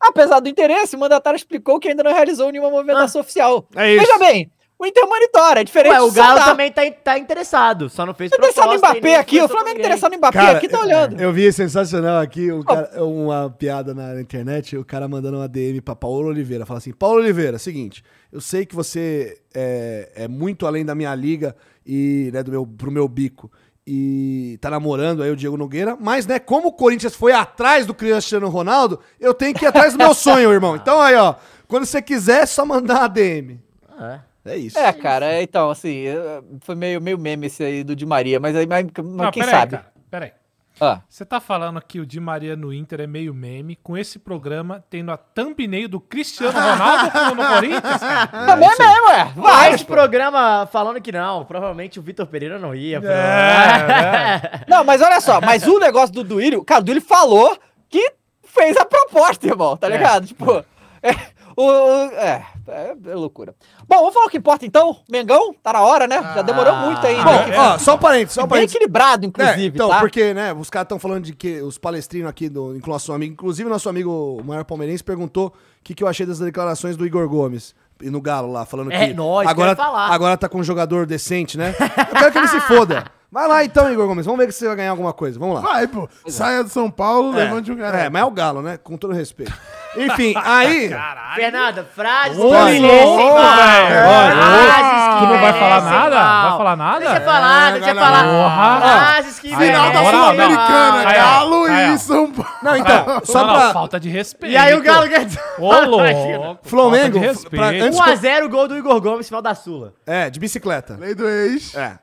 Apesar 0.00 0.40
do 0.40 0.48
interesse, 0.48 0.96
o 0.96 0.98
mandatário 0.98 1.36
explicou 1.36 1.78
que 1.78 1.88
ainda 1.88 2.02
não 2.02 2.12
realizou 2.12 2.50
nenhuma 2.50 2.70
movimentação 2.70 3.20
oficial. 3.20 3.66
É 3.74 3.94
isso. 3.94 4.06
Veja 4.06 4.18
bem, 4.18 4.50
o 4.78 4.86
Inter 4.86 5.06
monitora. 5.08 5.60
É 5.60 5.64
diferente 5.64 5.92
Ué, 5.92 6.00
o 6.00 6.12
Galo 6.12 6.28
soltar. 6.36 6.44
também 6.48 6.70
tá, 6.70 6.82
tá 7.02 7.18
interessado, 7.18 7.88
só 7.88 8.06
não 8.06 8.14
fez 8.14 8.30
Tá 8.30 8.36
interessado 8.36 8.72
em 8.74 8.78
Mbappé 8.78 9.16
aqui, 9.16 9.40
o 9.40 9.48
Flamengo 9.48 9.78
interessado 9.78 10.14
em 10.14 10.18
Mbappé 10.18 10.38
Cara, 10.38 10.58
aqui, 10.58 10.68
tá 10.68 10.80
olhando. 10.80 11.20
Eu 11.20 11.32
vi 11.32 11.52
sensacional 11.52 12.20
aqui, 12.20 12.52
um 12.52 12.62
cara- 12.62 13.04
uma 13.04 13.50
piada 13.50 13.92
na 13.92 14.20
internet, 14.20 14.76
o 14.76 14.84
cara 14.84 15.08
mandando 15.08 15.38
uma 15.38 15.48
DM 15.48 15.80
pra 15.80 15.96
Paulo 15.96 16.28
Oliveira. 16.28 16.64
Fala 16.64 16.78
assim: 16.78 16.92
Paulo 16.92 17.18
Oliveira, 17.18 17.58
seguinte, 17.58 18.04
eu 18.32 18.40
sei 18.40 18.64
que 18.64 18.74
você 18.74 19.40
é, 19.54 20.12
é 20.14 20.28
muito 20.28 20.66
além 20.66 20.84
da 20.84 20.94
minha 20.94 21.14
liga 21.14 21.56
e 21.84 22.30
né, 22.32 22.42
do 22.42 22.50
meu, 22.50 22.66
pro 22.66 22.90
meu 22.90 23.08
bico. 23.08 23.50
E 23.90 24.58
tá 24.60 24.68
namorando 24.68 25.22
aí 25.22 25.30
o 25.30 25.36
Diego 25.36 25.56
Nogueira, 25.56 25.96
mas 25.98 26.26
né, 26.26 26.38
como 26.38 26.68
o 26.68 26.72
Corinthians 26.72 27.14
foi 27.14 27.32
atrás 27.32 27.86
do 27.86 27.94
Cristiano 27.94 28.46
Ronaldo, 28.50 29.00
eu 29.18 29.32
tenho 29.32 29.54
que 29.54 29.64
ir 29.64 29.68
atrás 29.68 29.94
do 29.94 29.98
meu 29.98 30.12
sonho, 30.12 30.52
irmão. 30.52 30.76
Então 30.76 31.00
aí, 31.00 31.14
ó, 31.16 31.34
quando 31.66 31.86
você 31.86 32.02
quiser, 32.02 32.42
é 32.42 32.46
só 32.46 32.66
mandar 32.66 33.04
a 33.04 33.08
DM. 33.08 33.58
É. 33.98 34.27
É 34.48 34.56
isso. 34.56 34.78
É, 34.78 34.92
cara, 34.92 35.26
é, 35.26 35.42
então, 35.42 35.70
assim, 35.70 36.06
é, 36.06 36.42
foi 36.60 36.74
meio, 36.74 37.00
meio 37.00 37.18
meme 37.18 37.46
esse 37.46 37.62
aí 37.62 37.84
do 37.84 37.94
Di 37.96 38.06
Maria, 38.06 38.38
mas, 38.40 38.54
aí, 38.56 38.66
mas, 38.66 38.86
mas 38.96 39.04
Não, 39.06 39.30
quem 39.30 39.42
peraí, 39.42 39.60
sabe? 39.60 39.72
cara, 39.76 39.92
peraí. 40.10 40.32
Ah, 40.80 41.00
Você 41.08 41.24
tá 41.24 41.40
falando 41.40 41.80
que 41.82 41.98
o 41.98 42.06
Di 42.06 42.20
Maria 42.20 42.54
no 42.54 42.72
Inter 42.72 43.00
é 43.00 43.06
meio 43.08 43.34
meme, 43.34 43.74
com 43.82 43.96
esse 43.96 44.16
programa 44.16 44.84
tendo 44.88 45.10
a 45.10 45.16
thumbnail 45.16 45.88
do 45.88 45.98
Cristiano 45.98 46.52
Ronaldo 46.56 47.10
no 47.34 47.42
no 47.42 47.48
Corinthians, 47.48 47.98
cara? 48.00 48.26
também 48.46 48.68
é 48.68 48.76
mesmo, 48.78 49.06
ué. 49.08 49.24
Vai, 49.34 49.34
Vai, 49.34 49.74
esse 49.74 49.84
programa 49.84 50.68
falando 50.70 51.00
que 51.00 51.10
não, 51.10 51.44
provavelmente 51.44 51.98
o 51.98 52.02
Vitor 52.02 52.26
Pereira 52.28 52.60
não 52.60 52.76
ia. 52.76 53.00
pro- 53.00 53.10
É, 53.10 54.64
Não, 54.68 54.84
mas 54.84 55.02
olha 55.02 55.20
só, 55.20 55.40
mas 55.40 55.66
o 55.66 55.80
negócio 55.80 56.14
do 56.14 56.22
Duílio, 56.22 56.64
cara, 56.64 56.80
o 56.80 56.84
Duílio 56.84 57.02
falou 57.02 57.58
que 57.88 58.12
fez 58.44 58.76
a 58.76 58.84
proposta, 58.84 59.46
irmão, 59.48 59.76
tá 59.76 59.88
ligado? 59.88 60.26
Tipo, 60.28 60.64
é, 61.02 61.10
o, 61.56 61.64
o- 61.64 62.10
é, 62.12 62.46
é, 62.68 62.94
é 63.10 63.14
loucura. 63.14 63.52
Bom, 63.88 63.96
vamos 64.00 64.12
falar 64.14 64.26
o 64.26 64.28
que 64.28 64.36
importa 64.36 64.66
então. 64.66 64.98
Mengão, 65.10 65.54
tá 65.62 65.72
na 65.72 65.80
hora, 65.80 66.06
né? 66.06 66.20
Já 66.34 66.42
demorou 66.42 66.74
Ah. 66.74 66.80
muito 66.86 67.06
ainda. 67.06 67.24
Bom, 67.24 67.46
né? 67.46 67.58
ó, 67.58 67.78
só 67.78 67.94
um 67.94 67.98
parênteses, 67.98 68.34
só 68.34 68.42
um 68.42 68.44
bem 68.44 68.50
parênteses. 68.50 68.76
equilibrado, 68.76 69.24
É, 69.24 69.28
inclusive, 69.28 69.74
então, 69.74 69.88
tá? 69.88 70.00
porque, 70.00 70.34
né, 70.34 70.52
os 70.52 70.68
caras 70.68 70.84
estão 70.84 70.98
falando 70.98 71.24
de 71.24 71.32
que 71.34 71.62
os 71.62 71.78
palestrinos 71.78 72.28
aqui, 72.28 72.48
do, 72.50 72.76
inclusive 72.76 72.88
nosso 72.90 73.12
amigo, 73.12 73.32
inclusive 73.32 73.68
nosso 73.70 73.88
amigo 73.88 74.38
o 74.40 74.44
maior 74.44 74.64
palmeirense, 74.64 75.02
perguntou 75.02 75.46
o 75.48 75.52
que, 75.82 75.94
que 75.94 76.04
eu 76.04 76.08
achei 76.08 76.26
das 76.26 76.38
declarações 76.38 76.96
do 76.96 77.06
Igor 77.06 77.26
Gomes. 77.28 77.74
E 78.00 78.10
no 78.10 78.20
Galo 78.20 78.52
lá, 78.52 78.64
falando 78.64 78.92
É, 78.92 79.08
que 79.08 79.14
nós, 79.14 79.48
agora, 79.48 79.76
agora 79.80 80.36
tá 80.36 80.48
com 80.48 80.58
um 80.58 80.62
jogador 80.62 81.04
decente, 81.06 81.56
né? 81.58 81.74
Eu 81.80 82.14
quero 82.16 82.30
que 82.32 82.38
ele 82.38 82.46
se 82.48 82.60
foda. 82.60 83.04
Vai 83.32 83.46
lá 83.48 83.62
então, 83.64 83.92
Igor 83.92 84.06
Gomes, 84.06 84.24
vamos 84.24 84.38
ver 84.44 84.50
se 84.52 84.58
você 84.60 84.66
vai 84.68 84.76
ganhar 84.76 84.90
alguma 84.90 85.12
coisa. 85.12 85.38
Vamos 85.38 85.56
lá. 85.56 85.60
Vai, 85.60 85.86
pô. 85.86 86.08
Saia 86.28 86.62
do 86.64 86.70
São 86.70 86.90
Paulo, 86.90 87.30
levante 87.32 87.70
um 87.70 87.76
cara. 87.76 87.98
É, 88.04 88.08
mas 88.08 88.22
é 88.22 88.24
o 88.24 88.30
Galo, 88.30 88.62
né? 88.62 88.78
Com 88.78 88.96
todo 88.96 89.12
respeito. 89.12 89.52
Enfim, 89.96 90.34
aí. 90.44 90.90
Fernanda, 91.34 91.86
frases 91.94 92.38
Ô, 92.38 92.48
que 92.48 92.54
merecem 92.54 92.80
louco, 92.82 93.34
mal. 93.34 93.56
velho. 93.56 94.08
Olha, 94.08 94.36
Frases 94.36 95.08
que 95.08 95.18
Tu 95.18 95.26
não 95.32 95.40
vai 95.40 95.52
falar 95.52 95.80
nada? 95.82 96.16
mal. 96.16 96.48
Vai 96.48 96.58
falar 96.58 96.76
nada? 96.76 96.98
Deixa 97.00 97.16
eu 97.16 97.24
falar, 97.24 97.72
deixa 97.72 97.90
eu 97.90 97.94
Porra. 97.94 98.10
falar. 98.10 98.80
Frases 98.80 99.38
que 99.38 99.48
Final 99.56 99.92
da. 99.92 100.04
Sul-Americana. 100.10 101.12
Galo 101.12 101.68
e 101.68 101.98
São 101.98 102.32
Paulo. 102.32 102.50
Não, 102.62 102.76
então, 102.76 103.20
só 103.24 103.38
Não, 103.40 103.46
não, 103.46 103.54
pra. 103.60 103.72
falta 103.72 104.00
de 104.00 104.08
respeito. 104.08 104.52
E 104.52 104.56
aí 104.56 104.74
o 104.74 104.82
Galo 104.82 105.08
ganha. 105.08 105.26
Ô, 105.58 105.72
louco. 105.84 106.58
Flamengo, 106.62 107.18
falta 107.20 107.38
de 107.38 107.50
pra- 107.50 107.68
respeito. 107.70 107.84
antes- 107.84 107.98
1x0 108.00 108.48
gol 108.48 108.68
do 108.68 108.76
Igor 108.78 109.00
Gomes, 109.00 109.26
final 109.26 109.42
da 109.42 109.54
Sula. 109.54 109.92
É, 110.06 110.28
de 110.30 110.38
bicicleta. 110.40 110.96
Lei 110.98 111.14
do 111.14 111.28
ex. 111.28 111.74
É. 111.74 111.98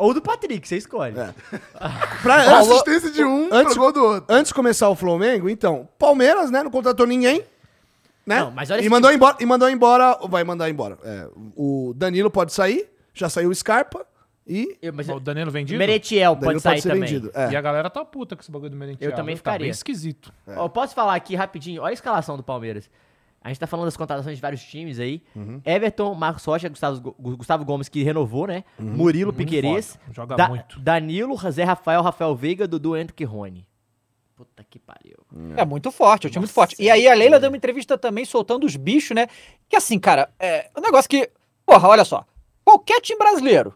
Ou 0.00 0.14
do 0.14 0.22
Patrick, 0.22 0.66
você 0.66 0.76
escolhe. 0.78 1.14
Pra, 2.22 2.58
antes, 2.58 2.70
Assistência 2.70 3.10
de 3.10 3.24
um 3.24 3.48
antes- 3.52 3.74
pro 3.74 3.82
gol 3.82 3.92
do 3.92 4.04
outro. 4.04 4.34
antes 4.34 4.48
de 4.48 4.54
começar 4.54 4.88
o 4.88 4.94
Flamengo, 4.96 5.48
então, 5.48 5.88
Palmeiras, 5.98 6.50
né, 6.50 6.62
não 6.62 6.70
contratou 6.70 7.06
ninguém, 7.06 7.44
né? 8.26 8.40
Não, 8.40 8.50
mas 8.50 8.70
olha 8.70 8.80
e 8.80 8.88
mandou 8.88 9.10
embora, 9.12 9.36
e 9.40 9.46
mandou 9.46 9.68
embora, 9.70 10.18
vai 10.28 10.44
mandar 10.44 10.68
embora. 10.70 10.98
É, 11.04 11.28
o 11.56 11.92
Danilo 11.96 12.30
pode 12.30 12.52
sair, 12.52 12.88
já 13.14 13.28
saiu 13.28 13.50
o 13.50 13.54
Scarpa 13.54 14.06
e 14.46 14.76
Eu, 14.82 14.92
mas 14.92 15.08
O 15.08 15.20
Danilo 15.20 15.50
vendido? 15.50 15.78
Meretiel 15.78 16.32
o 16.32 16.34
Danilo 16.36 16.60
pode 16.60 16.62
sair 16.62 16.82
também. 16.82 17.00
vendido. 17.08 17.30
É. 17.34 17.50
E 17.52 17.56
a 17.56 17.60
galera 17.60 17.88
tá 17.90 18.04
puta 18.04 18.34
com 18.36 18.42
esse 18.42 18.50
bagulho 18.50 18.70
do 18.70 18.76
Merentiel. 18.76 19.10
Eu 19.10 19.16
também 19.16 19.34
viu? 19.34 19.42
Tá 19.44 19.50
ficaria. 19.52 19.64
bem 19.66 19.70
esquisito. 19.70 20.32
Ó, 20.56 20.68
posso 20.68 20.94
falar 20.94 21.14
aqui 21.14 21.34
rapidinho? 21.36 21.82
Olha 21.82 21.90
a 21.90 21.94
escalação 21.94 22.36
do 22.36 22.42
Palmeiras. 22.42 22.90
A 23.42 23.48
gente 23.48 23.58
tá 23.58 23.66
falando 23.66 23.86
das 23.86 23.96
contratações 23.96 24.36
de 24.36 24.42
vários 24.42 24.62
times 24.62 24.98
aí. 25.00 25.22
Uhum. 25.34 25.62
Everton, 25.64 26.12
Marcos 26.14 26.44
Rocha, 26.44 26.68
Gustavo, 26.68 27.14
Gustavo 27.18 27.64
Gomes, 27.64 27.88
que 27.88 28.02
renovou, 28.02 28.46
né? 28.46 28.64
Uhum. 28.78 28.84
Murilo 28.96 29.32
Piquerez. 29.32 29.98
joga 30.12 30.36
Da- 30.36 30.48
muito. 30.48 30.78
Danilo, 30.78 31.36
Zé 31.50 31.64
Rafael, 31.64 32.02
Rafael 32.02 32.34
Veiga, 32.36 32.68
Dudu, 32.68 32.96
Henrique 32.96 33.24
Rony. 33.24 33.66
Puta 34.36 34.64
que 34.68 34.78
pariu. 34.78 35.16
É 35.56 35.64
muito 35.64 35.90
forte, 35.90 36.26
o 36.26 36.30
time 36.30 36.40
muito 36.40 36.52
forte. 36.52 36.74
E 36.78 36.90
aí 36.90 37.06
a 37.08 37.14
Leila 37.14 37.38
deu 37.38 37.50
uma 37.50 37.56
entrevista 37.56 37.96
também 37.98 38.24
soltando 38.24 38.64
os 38.64 38.74
bichos, 38.76 39.14
né? 39.14 39.26
Que 39.68 39.76
assim, 39.76 39.98
cara, 39.98 40.30
é 40.38 40.70
um 40.76 40.80
negócio 40.80 41.08
que. 41.08 41.30
Porra, 41.66 41.88
olha 41.88 42.04
só. 42.04 42.24
Qualquer 42.64 43.00
time 43.00 43.18
brasileiro, 43.18 43.74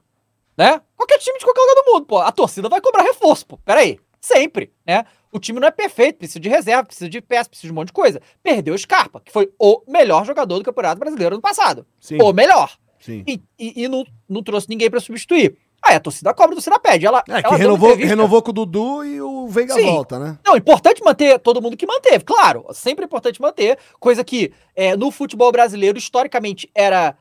né? 0.56 0.80
Qualquer 0.96 1.18
time 1.18 1.38
de 1.38 1.44
qualquer 1.44 1.60
lugar 1.60 1.74
do 1.82 1.92
mundo, 1.92 2.06
pô. 2.06 2.18
A 2.18 2.32
torcida 2.32 2.68
vai 2.68 2.80
cobrar 2.80 3.02
reforço, 3.02 3.46
pô. 3.46 3.58
Pera 3.58 3.80
aí. 3.80 3.98
Sempre, 4.20 4.72
né? 4.86 5.04
O 5.34 5.40
time 5.40 5.58
não 5.58 5.66
é 5.66 5.70
perfeito, 5.72 6.18
precisa 6.18 6.38
de 6.38 6.48
reserva, 6.48 6.84
precisa 6.84 7.10
de 7.10 7.20
peça, 7.20 7.48
precisa 7.50 7.68
de 7.68 7.72
um 7.72 7.74
monte 7.74 7.88
de 7.88 7.92
coisa. 7.92 8.22
Perdeu 8.42 8.72
o 8.74 8.78
Scarpa, 8.78 9.20
que 9.20 9.32
foi 9.32 9.50
o 9.58 9.82
melhor 9.88 10.24
jogador 10.24 10.58
do 10.58 10.64
Campeonato 10.64 10.98
Brasileiro 11.00 11.34
no 11.34 11.42
passado. 11.42 11.84
Sim. 11.98 12.18
O 12.22 12.32
melhor. 12.32 12.70
Sim. 13.00 13.24
E, 13.26 13.42
e- 13.58 13.82
e 13.84 13.88
não, 13.88 14.04
não 14.28 14.42
trouxe 14.42 14.68
ninguém 14.70 14.88
pra 14.88 15.00
substituir. 15.00 15.56
Aí 15.82 15.96
a 15.96 16.00
torcida 16.00 16.32
cobra, 16.32 16.52
a 16.52 16.54
torcida 16.54 16.78
pede. 16.78 17.04
Ela, 17.04 17.18
É, 17.28 17.42
que 17.42 17.46
ela 17.46 17.48
uma 17.50 17.56
renovou, 17.58 17.94
renovou 17.96 18.40
com 18.42 18.50
o 18.50 18.54
Dudu 18.54 19.04
e 19.04 19.20
o 19.20 19.48
Veiga 19.48 19.74
Sim. 19.74 19.84
volta, 19.86 20.18
né? 20.18 20.38
não, 20.46 20.56
importante 20.56 21.02
manter 21.04 21.38
todo 21.40 21.60
mundo 21.60 21.76
que 21.76 21.84
manteve, 21.86 22.24
claro. 22.24 22.64
Sempre 22.72 23.04
é 23.04 23.06
importante 23.06 23.42
manter. 23.42 23.76
Coisa 24.00 24.22
que 24.24 24.52
é, 24.74 24.96
no 24.96 25.10
futebol 25.10 25.50
brasileiro, 25.52 25.98
historicamente, 25.98 26.70
era 26.74 27.14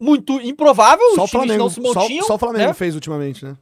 muito 0.00 0.40
improvável. 0.40 1.04
Só 1.16 1.22
o 1.22 1.24
os 1.24 1.30
times 1.30 1.44
Flamengo, 1.46 1.62
não 1.64 1.68
se 1.70 1.82
só, 1.82 2.00
mantinham. 2.00 2.24
só 2.26 2.34
o 2.36 2.38
Flamengo 2.38 2.68
né? 2.68 2.72
fez 2.74 2.94
ultimamente, 2.94 3.44
né? 3.44 3.56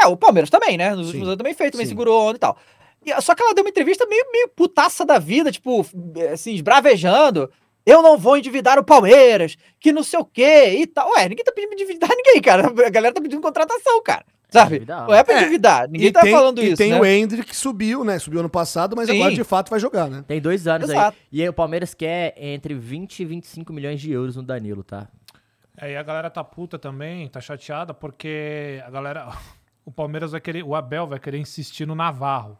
É, 0.00 0.06
o 0.06 0.16
Palmeiras 0.16 0.48
também, 0.48 0.78
né? 0.78 0.90
Nos 0.90 1.00
Sim. 1.00 1.06
últimos 1.08 1.28
anos 1.28 1.38
também 1.38 1.54
fez, 1.54 1.70
também 1.72 1.86
Sim. 1.86 1.90
segurou 1.90 2.22
onda 2.28 2.36
e 2.36 2.38
tal. 2.38 2.56
E, 3.04 3.20
só 3.20 3.34
que 3.34 3.42
ela 3.42 3.54
deu 3.54 3.64
uma 3.64 3.70
entrevista 3.70 4.06
meio, 4.06 4.24
meio 4.32 4.48
putaça 4.48 5.04
da 5.04 5.18
vida, 5.18 5.50
tipo, 5.50 5.84
assim, 6.32 6.54
esbravejando. 6.54 7.50
Eu 7.84 8.00
não 8.00 8.16
vou 8.16 8.36
endividar 8.36 8.78
o 8.78 8.84
Palmeiras, 8.84 9.56
que 9.80 9.90
não 9.92 10.04
sei 10.04 10.20
o 10.20 10.24
quê 10.24 10.76
e 10.78 10.86
tal. 10.86 11.10
Ué, 11.12 11.28
ninguém 11.28 11.44
tá 11.44 11.50
pedindo 11.52 11.70
pra 11.70 11.82
endividar 11.82 12.10
ninguém, 12.16 12.40
cara. 12.40 12.66
A 12.68 12.90
galera 12.90 13.12
tá 13.14 13.20
pedindo 13.20 13.42
contratação, 13.42 14.00
cara. 14.02 14.24
Sabe? 14.50 14.76
Endividar. 14.76 15.06
Não 15.08 15.14
é 15.14 15.24
pra 15.24 15.34
É, 15.34 15.40
endividar. 15.40 15.88
Ninguém 15.88 16.08
e 16.08 16.12
tá 16.12 16.20
tem, 16.20 16.30
falando 16.32 16.62
e 16.62 16.66
isso. 16.68 16.76
tem 16.76 16.92
né? 16.92 17.00
o 17.00 17.04
Hendrick 17.04 17.48
que 17.48 17.56
subiu, 17.56 18.04
né? 18.04 18.18
Subiu 18.20 18.38
ano 18.40 18.48
passado, 18.50 18.94
mas 18.94 19.08
Sim. 19.08 19.16
agora 19.16 19.34
de 19.34 19.42
fato 19.42 19.70
vai 19.70 19.80
jogar, 19.80 20.08
né? 20.08 20.22
Tem 20.28 20.40
dois 20.40 20.66
anos 20.68 20.90
Exato. 20.90 21.16
aí. 21.18 21.38
E 21.38 21.42
aí 21.42 21.48
o 21.48 21.52
Palmeiras 21.52 21.94
quer 21.94 22.34
entre 22.36 22.74
20 22.74 23.20
e 23.20 23.24
25 23.24 23.72
milhões 23.72 24.00
de 24.00 24.12
euros 24.12 24.36
no 24.36 24.42
Danilo, 24.42 24.84
tá? 24.84 25.08
É, 25.80 25.92
e 25.92 25.96
a 25.96 26.02
galera 26.02 26.30
tá 26.30 26.44
puta 26.44 26.78
também, 26.78 27.26
tá 27.28 27.40
chateada, 27.40 27.92
porque 27.92 28.80
a 28.86 28.90
galera. 28.90 29.28
O 29.84 29.90
Palmeiras 29.90 30.30
vai 30.30 30.40
querer. 30.40 30.62
O 30.62 30.76
Abel 30.76 31.08
vai 31.08 31.18
querer 31.18 31.38
insistir 31.38 31.84
no 31.84 31.96
Navarro. 31.96 32.56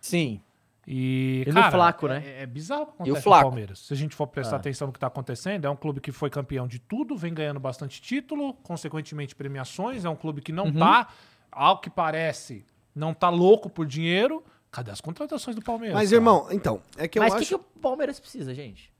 Sim. 0.00 0.40
E, 0.86 1.44
E 1.46 1.48
no 1.50 1.54
cara, 1.54 1.70
Flaco, 1.70 2.08
né? 2.08 2.22
É, 2.24 2.42
é 2.42 2.46
bizarro 2.46 2.82
o 2.82 2.86
que 2.86 2.92
E 2.92 2.92
o 2.92 2.96
acontece 3.02 3.16
no 3.16 3.22
Flaco? 3.22 3.42
Palmeiras. 3.44 3.78
Se 3.80 3.92
a 3.92 3.96
gente 3.96 4.16
for 4.16 4.26
prestar 4.26 4.56
Ah. 4.56 4.58
atenção 4.58 4.86
no 4.86 4.92
que 4.92 4.98
tá 4.98 5.06
acontecendo, 5.06 5.66
é 5.66 5.70
um 5.70 5.76
clube 5.76 6.00
que 6.00 6.10
foi 6.10 6.30
campeão 6.30 6.66
de 6.66 6.78
tudo, 6.78 7.14
vem 7.16 7.34
ganhando 7.34 7.60
bastante 7.60 8.00
título, 8.00 8.54
consequentemente 8.62 9.34
premiações, 9.34 10.04
é 10.04 10.08
um 10.08 10.16
clube 10.16 10.40
que 10.40 10.50
não 10.52 10.64
Uhum. 10.66 10.78
tá, 10.78 11.08
ao 11.52 11.78
que 11.80 11.90
parece, 11.90 12.64
não 12.94 13.12
tá 13.12 13.28
louco 13.28 13.68
por 13.68 13.84
dinheiro. 13.86 14.42
Cadê 14.70 14.90
as 14.90 15.00
contratações 15.00 15.54
do 15.56 15.62
Palmeiras? 15.62 15.94
Mas, 15.96 16.08
cara? 16.10 16.16
irmão, 16.20 16.46
então, 16.50 16.80
é 16.96 17.06
que 17.08 17.18
eu 17.18 17.22
Mas 17.22 17.32
o 17.32 17.36
acho... 17.36 17.42
que, 17.44 17.48
que 17.50 17.54
o 17.54 17.80
Palmeiras 17.80 18.18
precisa, 18.20 18.54
gente? 18.54 18.90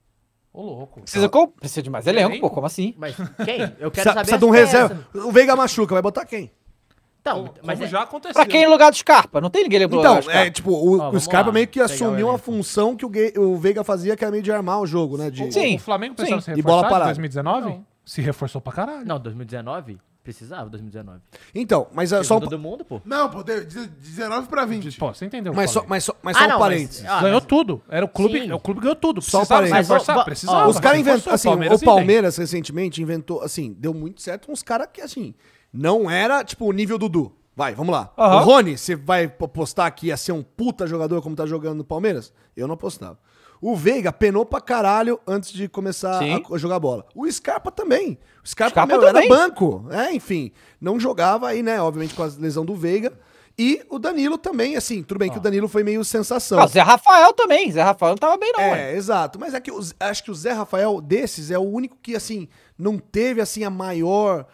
Ô, 0.52 0.62
louco. 0.62 1.00
Precisa, 1.02 1.28
co- 1.28 1.48
precisa 1.48 1.82
de 1.82 1.90
mais 1.90 2.06
elenco, 2.06 2.40
pô. 2.40 2.50
Como 2.50 2.66
assim? 2.66 2.94
Mas 2.98 3.14
quem? 3.44 3.60
Eu 3.60 3.90
quero 3.90 3.90
Precisa, 3.90 4.04
saber. 4.12 4.14
precisa 4.20 4.38
de 4.38 4.44
um 4.44 4.50
reserva. 4.50 5.06
O 5.14 5.30
Veiga 5.30 5.54
machuca, 5.54 5.94
vai 5.94 6.02
botar 6.02 6.24
quem? 6.26 6.50
Então, 7.20 7.34
Como, 7.46 7.54
mas 7.62 7.78
como 7.78 7.84
é- 7.86 7.90
já 7.90 8.02
aconteceu. 8.02 8.34
Pra 8.34 8.46
quem 8.46 8.64
no 8.64 8.70
lugar 8.70 8.90
do 8.90 8.96
Scarpa? 8.96 9.40
Não 9.40 9.50
tem 9.50 9.64
ninguém 9.64 9.80
lugar 9.86 9.98
Então, 10.20 10.32
é 10.32 10.50
tipo, 10.50 10.70
o, 10.70 10.98
Ó, 10.98 11.10
o 11.10 11.20
Scarpa 11.20 11.48
lá, 11.48 11.52
meio 11.52 11.66
que 11.68 11.80
o 11.80 11.84
assumiu 11.84 12.30
a 12.30 12.38
função 12.38 12.96
que 12.96 13.04
o, 13.04 13.10
o 13.42 13.56
Veiga 13.58 13.84
fazia, 13.84 14.16
que 14.16 14.24
era 14.24 14.30
meio 14.30 14.42
de 14.42 14.50
armar 14.52 14.80
o 14.80 14.86
jogo, 14.86 15.18
né? 15.18 15.30
De, 15.30 15.52
Sim. 15.52 15.76
O 15.76 15.78
Flamengo 15.80 16.14
precisava 16.14 16.40
se 16.40 16.50
E 16.52 16.62
bola 16.62 16.76
reforçar 16.82 16.86
em 16.86 16.90
parada. 16.90 17.04
2019? 17.10 17.66
Não. 17.68 17.86
Se 18.04 18.22
reforçou 18.22 18.60
pra 18.60 18.72
caralho. 18.72 19.04
Não, 19.06 19.18
2019? 19.20 19.98
Precisava, 20.24 20.68
2019. 20.68 21.20
Então, 21.54 21.86
mas 21.92 22.12
é 22.12 22.22
só 22.22 22.36
um, 22.36 22.38
Segundo 22.40 22.50
do 22.50 22.58
mundo, 22.58 22.84
pô. 22.84 23.00
Não, 23.04 23.30
pô, 23.30 23.42
de 23.42 23.64
de 23.64 23.86
19 23.86 24.46
pra 24.48 24.66
20. 24.66 24.98
Pô, 24.98 25.12
você 25.14 25.24
entendeu? 25.24 25.52
o 25.52 25.56
mas 25.56 25.70
só, 25.70 25.84
mas 25.88 26.04
só, 26.04 26.14
mas 26.22 26.36
Ah, 26.36 26.40
só 26.40 26.44
um 26.44 26.48
não, 26.50 26.58
parênteses. 26.58 27.02
mas- 27.02 27.10
ah, 27.12 27.20
ganhou 27.22 27.34
mas- 27.40 27.46
tudo. 27.46 27.82
Era 27.88 28.04
o 28.04 28.08
clube, 28.08 28.40
Sim. 28.42 28.52
o 28.52 28.60
clube 28.60 28.80
ganhou 28.80 28.94
tudo. 28.96 29.22
Só 29.22 29.38
um 29.38 29.40
Precisava 29.40 29.66
se 29.66 29.70
parênteses. 29.72 29.88
reforçar? 29.98 30.24
Precisava. 30.24 30.68
Os 30.68 30.78
caras 30.80 31.00
inventam, 31.00 31.32
assim, 31.32 31.48
Palmeiras 31.48 31.80
o. 31.80 31.84
Palmeiras 31.84 32.36
recentemente 32.36 33.02
inventou, 33.02 33.42
assim, 33.42 33.74
deu 33.78 33.94
muito 33.94 34.20
certo 34.20 34.52
uns 34.52 34.62
caras 34.62 34.88
que, 34.92 35.00
assim, 35.00 35.34
não 35.72 36.10
era, 36.10 36.42
tipo, 36.44 36.66
o 36.66 36.72
nível 36.72 36.98
Dudu. 36.98 37.32
Vai, 37.54 37.74
vamos 37.74 37.92
lá. 37.92 38.12
Aham. 38.16 38.36
O 38.36 38.44
Rony, 38.44 38.78
você 38.78 38.94
vai 38.94 39.24
apostar 39.24 39.92
que 39.92 40.06
ia 40.08 40.16
ser 40.16 40.30
um 40.32 40.42
puta 40.42 40.86
jogador 40.86 41.20
como 41.20 41.34
tá 41.34 41.44
jogando 41.44 41.78
no 41.78 41.84
Palmeiras? 41.84 42.32
Eu 42.56 42.68
não 42.68 42.74
apostava. 42.74 43.18
O 43.60 43.74
Veiga 43.74 44.12
penou 44.12 44.46
pra 44.46 44.60
caralho 44.60 45.18
antes 45.26 45.52
de 45.52 45.68
começar 45.68 46.20
Sim. 46.20 46.44
a, 46.52 46.56
jogar 46.58 46.78
bola. 46.78 47.04
O 47.12 47.28
Scarpa 47.28 47.72
também. 47.72 48.16
O 48.44 48.48
Scarpa, 48.48 48.70
Scarpa 48.82 48.86
meu, 48.96 49.02
era 49.02 49.12
também. 49.14 49.28
banco. 49.28 49.86
É, 49.90 50.12
enfim. 50.14 50.52
Não 50.80 51.00
jogava 51.00 51.48
aí, 51.48 51.60
né? 51.60 51.82
Obviamente 51.82 52.14
com 52.14 52.22
a 52.22 52.26
lesão 52.38 52.64
do 52.64 52.76
Veiga. 52.76 53.12
E 53.58 53.84
o 53.90 53.98
Danilo 53.98 54.38
também, 54.38 54.76
assim, 54.76 55.02
tudo 55.02 55.18
bem 55.18 55.28
que 55.28 55.36
Ó. 55.36 55.40
o 55.40 55.42
Danilo 55.42 55.66
foi 55.66 55.82
meio 55.82 56.04
sensação. 56.04 56.60
Ah, 56.60 56.64
o 56.66 56.68
Zé 56.68 56.80
Rafael 56.80 57.32
também. 57.32 57.72
Zé 57.72 57.82
Rafael 57.82 58.10
não 58.10 58.16
tava 58.18 58.36
bem, 58.36 58.52
não, 58.52 58.60
ué. 58.70 58.92
É, 58.92 58.96
exato. 58.96 59.40
Mas 59.40 59.52
é 59.52 59.58
que 59.60 59.72
os- 59.72 59.92
acho 59.98 60.22
que 60.22 60.30
o 60.30 60.34
Zé 60.36 60.52
Rafael 60.52 61.00
desses 61.00 61.50
é 61.50 61.58
o 61.58 61.62
único 61.62 61.96
que, 62.00 62.14
assim, 62.14 62.48
não 62.78 62.96
teve, 62.98 63.40
assim, 63.40 63.64
a 63.64 63.70
maior... 63.70 64.46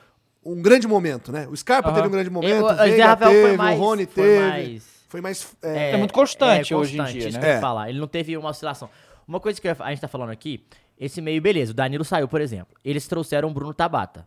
Um 0.44 0.60
grande 0.60 0.86
momento, 0.86 1.32
né? 1.32 1.46
O 1.50 1.56
Scarpa 1.56 1.88
Aham. 1.88 1.96
teve 1.96 2.08
um 2.08 2.10
grande 2.10 2.30
momento, 2.30 2.52
Eu- 2.54 2.64
o 2.66 2.76
Veiga 2.76 3.06
Rafael 3.06 3.30
teve, 3.30 3.42
foi 3.48 3.56
mais- 3.56 3.78
o 3.78 3.82
Rony 3.82 4.06
foi 4.06 4.22
teve. 4.24 4.40
mais- 4.48 4.94
Foi 5.08 5.20
mais... 5.20 5.56
é, 5.62 5.92
É 5.92 5.96
muito 5.96 6.12
constante 6.12 6.74
hoje 6.74 6.98
em 7.00 7.04
dia, 7.04 7.28
isso 7.28 7.38
né? 7.38 7.40
que 7.40 7.46
eu 7.46 7.50
ia 7.52 7.56
É. 7.58 7.60
falar. 7.60 7.88
Ele 7.88 8.00
não 8.00 8.08
teve 8.08 8.36
uma 8.36 8.50
oscilação. 8.50 8.90
Uma 9.28 9.38
coisa 9.40 9.60
que 9.60 9.68
a 9.68 9.90
gente 9.90 10.00
tá 10.00 10.08
falando 10.08 10.30
aqui, 10.30 10.64
esse 10.98 11.20
meio, 11.20 11.40
beleza, 11.40 11.70
o 11.70 11.74
Danilo 11.74 12.04
saiu, 12.04 12.26
por 12.28 12.40
exemplo. 12.40 12.76
Eles 12.84 13.06
trouxeram 13.06 13.48
o 13.48 13.52
Bruno 13.54 13.72
Tabata. 13.72 14.26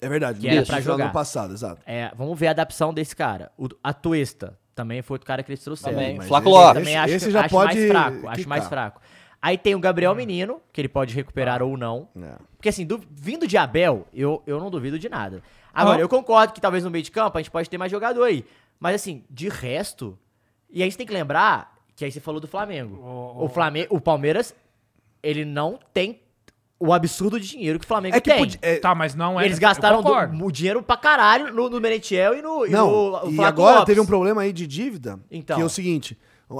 é 0.00 0.08
verdade. 0.08 0.40
Que 0.40 0.48
era 0.48 0.60
no 0.62 0.66
pra 0.66 0.80
jogar. 0.80 1.04
ano 1.04 1.12
passado, 1.12 1.52
exato. 1.52 1.80
É, 1.86 2.10
vamos 2.16 2.36
ver 2.38 2.48
a 2.48 2.50
adaptação 2.50 2.92
desse 2.92 3.14
cara. 3.14 3.52
O, 3.56 3.68
a 3.84 3.92
Tuesta 3.92 4.58
também 4.74 5.00
foi 5.00 5.14
outro 5.16 5.26
cara 5.26 5.42
que 5.44 5.50
eles 5.52 5.62
trouxeram. 5.62 5.94
Também. 5.96 6.20
Flaco 6.22 6.48
esse- 6.48 6.58
Lopes. 6.58 6.74
Também 6.80 6.94
esse- 6.94 6.96
acho, 7.04 7.14
esse 7.14 7.26
que- 7.26 7.30
já 7.30 7.40
acho 7.42 7.48
pode 7.50 7.74
mais 7.76 7.88
fraco. 7.88 8.28
Acho 8.28 8.48
mais 8.48 8.66
fraco. 8.66 9.00
Aí 9.44 9.58
tem 9.58 9.74
o 9.74 9.80
Gabriel 9.80 10.14
Menino, 10.14 10.60
que 10.72 10.80
ele 10.80 10.88
pode 10.88 11.12
recuperar 11.14 11.62
ou 11.62 11.76
não. 11.76 12.08
É. 12.16 12.36
Porque 12.56 12.68
assim, 12.68 12.86
vindo 13.10 13.44
de 13.46 13.56
Abel, 13.58 14.06
eu, 14.14 14.40
eu 14.46 14.60
não 14.60 14.70
duvido 14.70 14.98
de 15.00 15.08
nada. 15.08 15.42
Agora, 15.74 15.98
Ah. 15.98 16.00
eu 16.00 16.08
concordo 16.08 16.52
que 16.52 16.60
talvez 16.60 16.84
no 16.84 16.90
meio 16.90 17.02
de 17.02 17.10
campo 17.10 17.36
a 17.36 17.40
gente 17.42 17.50
pode 17.50 17.68
ter 17.68 17.76
mais 17.76 17.90
jogador 17.90 18.22
aí. 18.22 18.44
Mas 18.78 18.94
assim, 18.94 19.24
de 19.28 19.48
resto. 19.48 20.16
E 20.70 20.80
a 20.80 20.84
gente 20.84 20.96
tem 20.96 21.06
que 21.06 21.12
lembrar 21.12 21.76
que 21.96 22.04
aí 22.04 22.12
você 22.12 22.20
falou 22.20 22.40
do 22.40 22.46
Flamengo. 22.46 22.96
O- 23.02 23.44
O, 23.44 23.48
Flamengo, 23.48 23.88
o 23.96 24.00
Palmeiras, 24.00 24.54
ele 25.22 25.44
não 25.44 25.78
tem 25.92 26.20
o 26.78 26.92
absurdo 26.92 27.38
de 27.40 27.48
dinheiro 27.48 27.78
que 27.78 27.84
o 27.84 27.88
Flamengo 27.88 28.16
É 28.16 28.20
que 28.20 28.30
tem. 28.30 28.38
podia- 28.38 28.58
é, 28.62 28.76
Tá, 28.78 28.94
mas 28.94 29.14
não 29.14 29.40
é. 29.40 29.44
Eles 29.44 29.58
gastaram 29.58 30.02
do- 30.02 30.44
o 30.44 30.50
dinheiro 30.52 30.82
pra 30.82 30.96
caralho 30.96 31.52
no, 31.52 31.68
no 31.68 31.80
Merentiel 31.80 32.36
e 32.36 32.42
no, 32.42 32.66
e 32.66 32.70
Não, 32.70 33.22
no 33.24 33.30
e 33.32 33.40
agora 33.42 33.72
Lopes. 33.80 33.86
teve 33.86 34.00
um 34.00 34.06
problema 34.06 34.42
aí 34.42 34.52
de 34.52 34.66
dívida, 34.66 35.18
Então. 35.30 35.56
que 35.56 35.62
é 35.62 35.64
o 35.64 35.68
seguinte, 35.68 36.16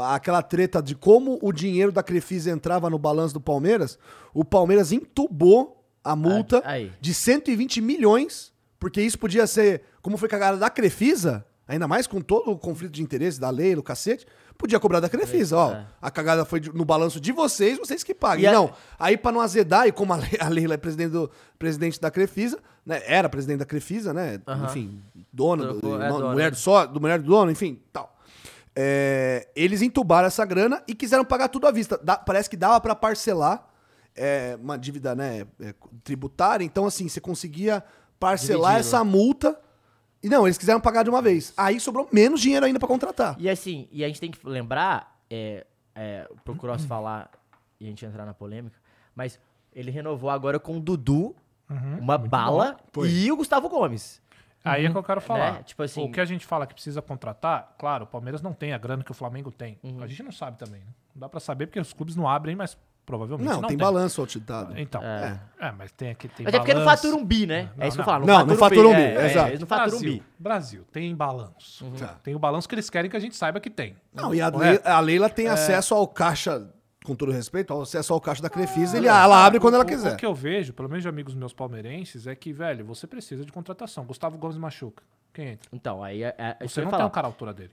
aquela 0.08 0.42
treta 0.42 0.82
de 0.82 0.94
como 0.94 1.38
o 1.42 1.52
dinheiro 1.52 1.92
da 1.92 2.02
Crefisa 2.02 2.50
entrava 2.50 2.88
no 2.88 2.98
balanço 2.98 3.34
do 3.34 3.40
Palmeiras, 3.40 3.98
o 4.32 4.44
Palmeiras 4.44 4.92
entubou 4.92 5.84
a 6.02 6.16
multa 6.16 6.62
aí. 6.64 6.90
de 7.00 7.12
120 7.14 7.80
milhões, 7.80 8.52
porque 8.78 9.00
isso 9.00 9.18
podia 9.18 9.46
ser, 9.46 9.82
como 10.00 10.16
foi 10.16 10.28
cagada 10.28 10.56
da 10.56 10.68
Crefisa, 10.70 11.44
ainda 11.68 11.86
mais 11.86 12.06
com 12.06 12.20
todo 12.20 12.50
o 12.50 12.58
conflito 12.58 12.92
de 12.92 13.02
interesse 13.02 13.38
da 13.40 13.48
lei, 13.50 13.74
do 13.74 13.82
cacete, 13.82 14.26
podia 14.58 14.78
cobrar 14.80 15.00
da 15.00 15.08
Crefisa, 15.08 15.56
ó, 15.56 15.72
É. 15.72 15.86
a 16.00 16.10
cagada 16.10 16.44
foi 16.44 16.60
no 16.74 16.84
balanço 16.84 17.20
de 17.20 17.30
vocês, 17.32 17.78
vocês 17.78 18.02
que 18.02 18.14
paguem. 18.14 18.44
E 18.44 18.46
a- 18.48 18.52
Não, 18.52 18.72
aí 18.98 19.16
pra 19.16 19.30
não 19.32 19.40
azedar, 19.40 19.86
e 19.86 19.92
como 19.92 20.12
a, 20.12 20.16
Lei- 20.16 20.38
a 20.40 20.48
Leila 20.48 20.74
é 20.74 20.76
presidente, 20.76 21.10
do, 21.12 21.30
presidente 21.58 22.00
da 22.00 22.10
Crefisa, 22.10 22.58
né, 22.84 23.00
era 23.06 23.28
presidente 23.28 23.58
da 23.60 23.64
Crefisa, 23.64 24.12
né, 24.12 24.40
enfim, 24.64 25.00
dona, 25.32 25.66
do, 25.72 26.02
é 26.02 26.08
dona. 26.08 26.30
mulher 26.32 26.50
do 26.50 26.56
só, 26.56 26.84
do 26.86 27.00
mulher 27.00 27.20
do 27.20 27.26
dono, 27.26 27.50
enfim, 27.50 27.80
tal. 27.92 28.11
É, 28.74 29.48
eles 29.54 29.82
entubaram 29.82 30.26
essa 30.26 30.44
grana 30.44 30.82
e 30.88 30.94
quiseram 30.94 31.24
pagar 31.24 31.48
tudo 31.48 31.66
à 31.66 31.70
vista. 31.70 31.98
Dá- 32.02 32.16
parece 32.16 32.48
que 32.48 32.56
dava 32.56 32.80
pra 32.80 32.94
parcelar 32.94 33.68
é, 34.16 34.56
uma 34.60 34.78
dívida 34.78 35.14
né, 35.14 35.46
é, 35.60 35.74
tributária, 36.02 36.64
então 36.64 36.86
assim, 36.86 37.08
você 37.08 37.20
conseguia 37.20 37.82
parcelar 38.18 38.72
Dividido. 38.76 38.88
essa 38.96 39.04
multa. 39.04 39.60
E 40.22 40.28
não, 40.28 40.46
eles 40.46 40.56
quiseram 40.56 40.80
pagar 40.80 41.02
de 41.02 41.10
uma 41.10 41.20
vez. 41.20 41.52
Aí 41.56 41.80
sobrou 41.80 42.08
menos 42.12 42.40
dinheiro 42.40 42.64
ainda 42.64 42.78
pra 42.78 42.86
contratar. 42.88 43.34
E 43.38 43.50
assim, 43.50 43.88
e 43.90 44.04
a 44.04 44.06
gente 44.06 44.20
tem 44.20 44.30
que 44.30 44.38
lembrar, 44.46 45.20
é, 45.28 45.66
é, 45.94 46.28
pro 46.44 46.54
Cross 46.54 46.84
falar 46.84 47.30
e 47.80 47.86
a 47.86 47.88
gente 47.88 48.06
entrar 48.06 48.24
na 48.24 48.32
polêmica, 48.32 48.78
mas 49.14 49.38
ele 49.74 49.90
renovou 49.90 50.30
agora 50.30 50.58
com 50.60 50.76
o 50.76 50.80
Dudu, 50.80 51.34
Uhum, 51.70 52.00
uma 52.00 52.18
bala 52.18 52.76
e 53.06 53.32
o 53.32 53.36
Gustavo 53.36 53.66
Gomes. 53.68 54.20
Aí 54.64 54.86
é 54.86 54.90
que 54.90 54.96
eu 54.96 55.02
quero 55.02 55.20
falar. 55.20 55.52
Né? 55.54 55.62
Tipo 55.64 55.82
assim- 55.82 56.04
o 56.04 56.10
que 56.10 56.20
a 56.20 56.24
gente 56.24 56.46
fala 56.46 56.66
que 56.66 56.74
precisa 56.74 57.02
contratar, 57.02 57.74
claro, 57.78 58.04
o 58.04 58.06
Palmeiras 58.06 58.40
não 58.42 58.52
tem 58.52 58.72
a 58.72 58.78
grana 58.78 59.02
que 59.02 59.10
o 59.10 59.14
Flamengo 59.14 59.50
tem. 59.50 59.78
Uhum. 59.82 60.02
A 60.02 60.06
gente 60.06 60.22
não 60.22 60.32
sabe 60.32 60.56
também, 60.58 60.80
né? 60.80 60.86
Não 61.14 61.20
dá 61.20 61.28
pra 61.28 61.40
saber 61.40 61.66
porque 61.66 61.80
os 61.80 61.92
clubes 61.92 62.14
não 62.16 62.28
abrem, 62.28 62.54
mas 62.54 62.76
provavelmente 63.04 63.48
Não, 63.48 63.60
não, 63.60 63.68
tem, 63.68 63.76
tem. 63.76 63.84
balanço 63.84 64.20
auditado. 64.20 64.78
Então, 64.78 65.02
É. 65.02 65.40
é. 65.58 65.72
mas 65.72 65.90
tem 65.90 66.10
aqui 66.10 66.28
tem 66.28 66.44
Mas 66.44 66.54
é 66.54 66.58
porque 66.58 66.72
não 66.72 66.84
fatura 66.84 67.16
um 67.16 67.24
bi, 67.24 67.46
né? 67.46 67.70
Não, 67.76 67.84
é 67.84 67.88
isso 67.88 67.96
que 67.96 68.00
eu 68.02 68.06
não. 68.06 68.12
falo. 68.12 68.26
Não, 68.26 68.46
não 68.46 68.56
fatura 68.56 68.88
um 68.88 68.94
bi, 68.94 69.00
É, 69.00 69.14
é, 69.16 69.26
exato. 69.26 69.48
eles 69.48 69.60
não 69.60 69.66
faturam 69.66 69.88
um 69.96 70.00
Brasil, 70.00 70.12
bi. 70.12 70.22
Brasil, 70.38 70.84
tem 70.92 71.14
balanço. 71.16 71.84
Uhum. 71.84 71.92
Tá. 71.94 72.14
Tem 72.22 72.34
o 72.36 72.38
balanço 72.38 72.68
que 72.68 72.74
eles 72.76 72.88
querem 72.88 73.10
que 73.10 73.16
a 73.16 73.20
gente 73.20 73.34
saiba 73.34 73.58
que 73.58 73.68
tem. 73.68 73.96
Não, 74.14 74.32
e 74.32 74.40
a? 74.40 74.48
Leila, 74.48 74.80
a 74.84 75.00
Leila 75.00 75.28
tem 75.28 75.48
acesso 75.48 75.94
ao 75.96 76.06
caixa, 76.06 76.68
com 77.04 77.14
todo 77.14 77.32
respeito, 77.32 77.72
ao 77.72 77.82
acesso 77.82 78.12
ao 78.12 78.20
caixa 78.20 78.42
da 78.42 78.48
Crefisa, 78.50 78.96
ele, 78.96 79.08
ela 79.08 79.44
abre 79.44 79.58
quando 79.58 79.74
ela 79.74 79.84
O- 79.84 79.86
quiser. 79.86 80.12
O 80.14 80.16
que 80.16 80.26
eu 80.26 80.34
vejo, 80.34 80.72
pelo 80.72 80.88
menos 80.88 81.02
de 81.02 81.08
amigos 81.08 81.34
meus 81.34 81.52
palmeirenses, 81.52 82.26
é 82.26 82.34
que, 82.34 82.52
velho, 82.52 82.84
você 82.84 83.06
precisa 83.06 83.44
de 83.44 83.50
contratação. 83.52 84.04
Gustavo 84.04 84.38
Gomes 84.38 84.56
machuca. 84.56 85.02
Quem 85.34 85.48
entra? 85.48 85.68
Então, 85.72 86.02
aí 86.02 86.22
é, 86.22 86.34
é, 86.38 86.56
Você 86.68 86.80
não 86.80 86.86
ia 86.88 86.90
tem 86.90 86.96
um 86.96 86.98
falar. 87.00 87.10
cara 87.10 87.26
à 87.26 87.30
altura 87.30 87.52
dele. 87.54 87.70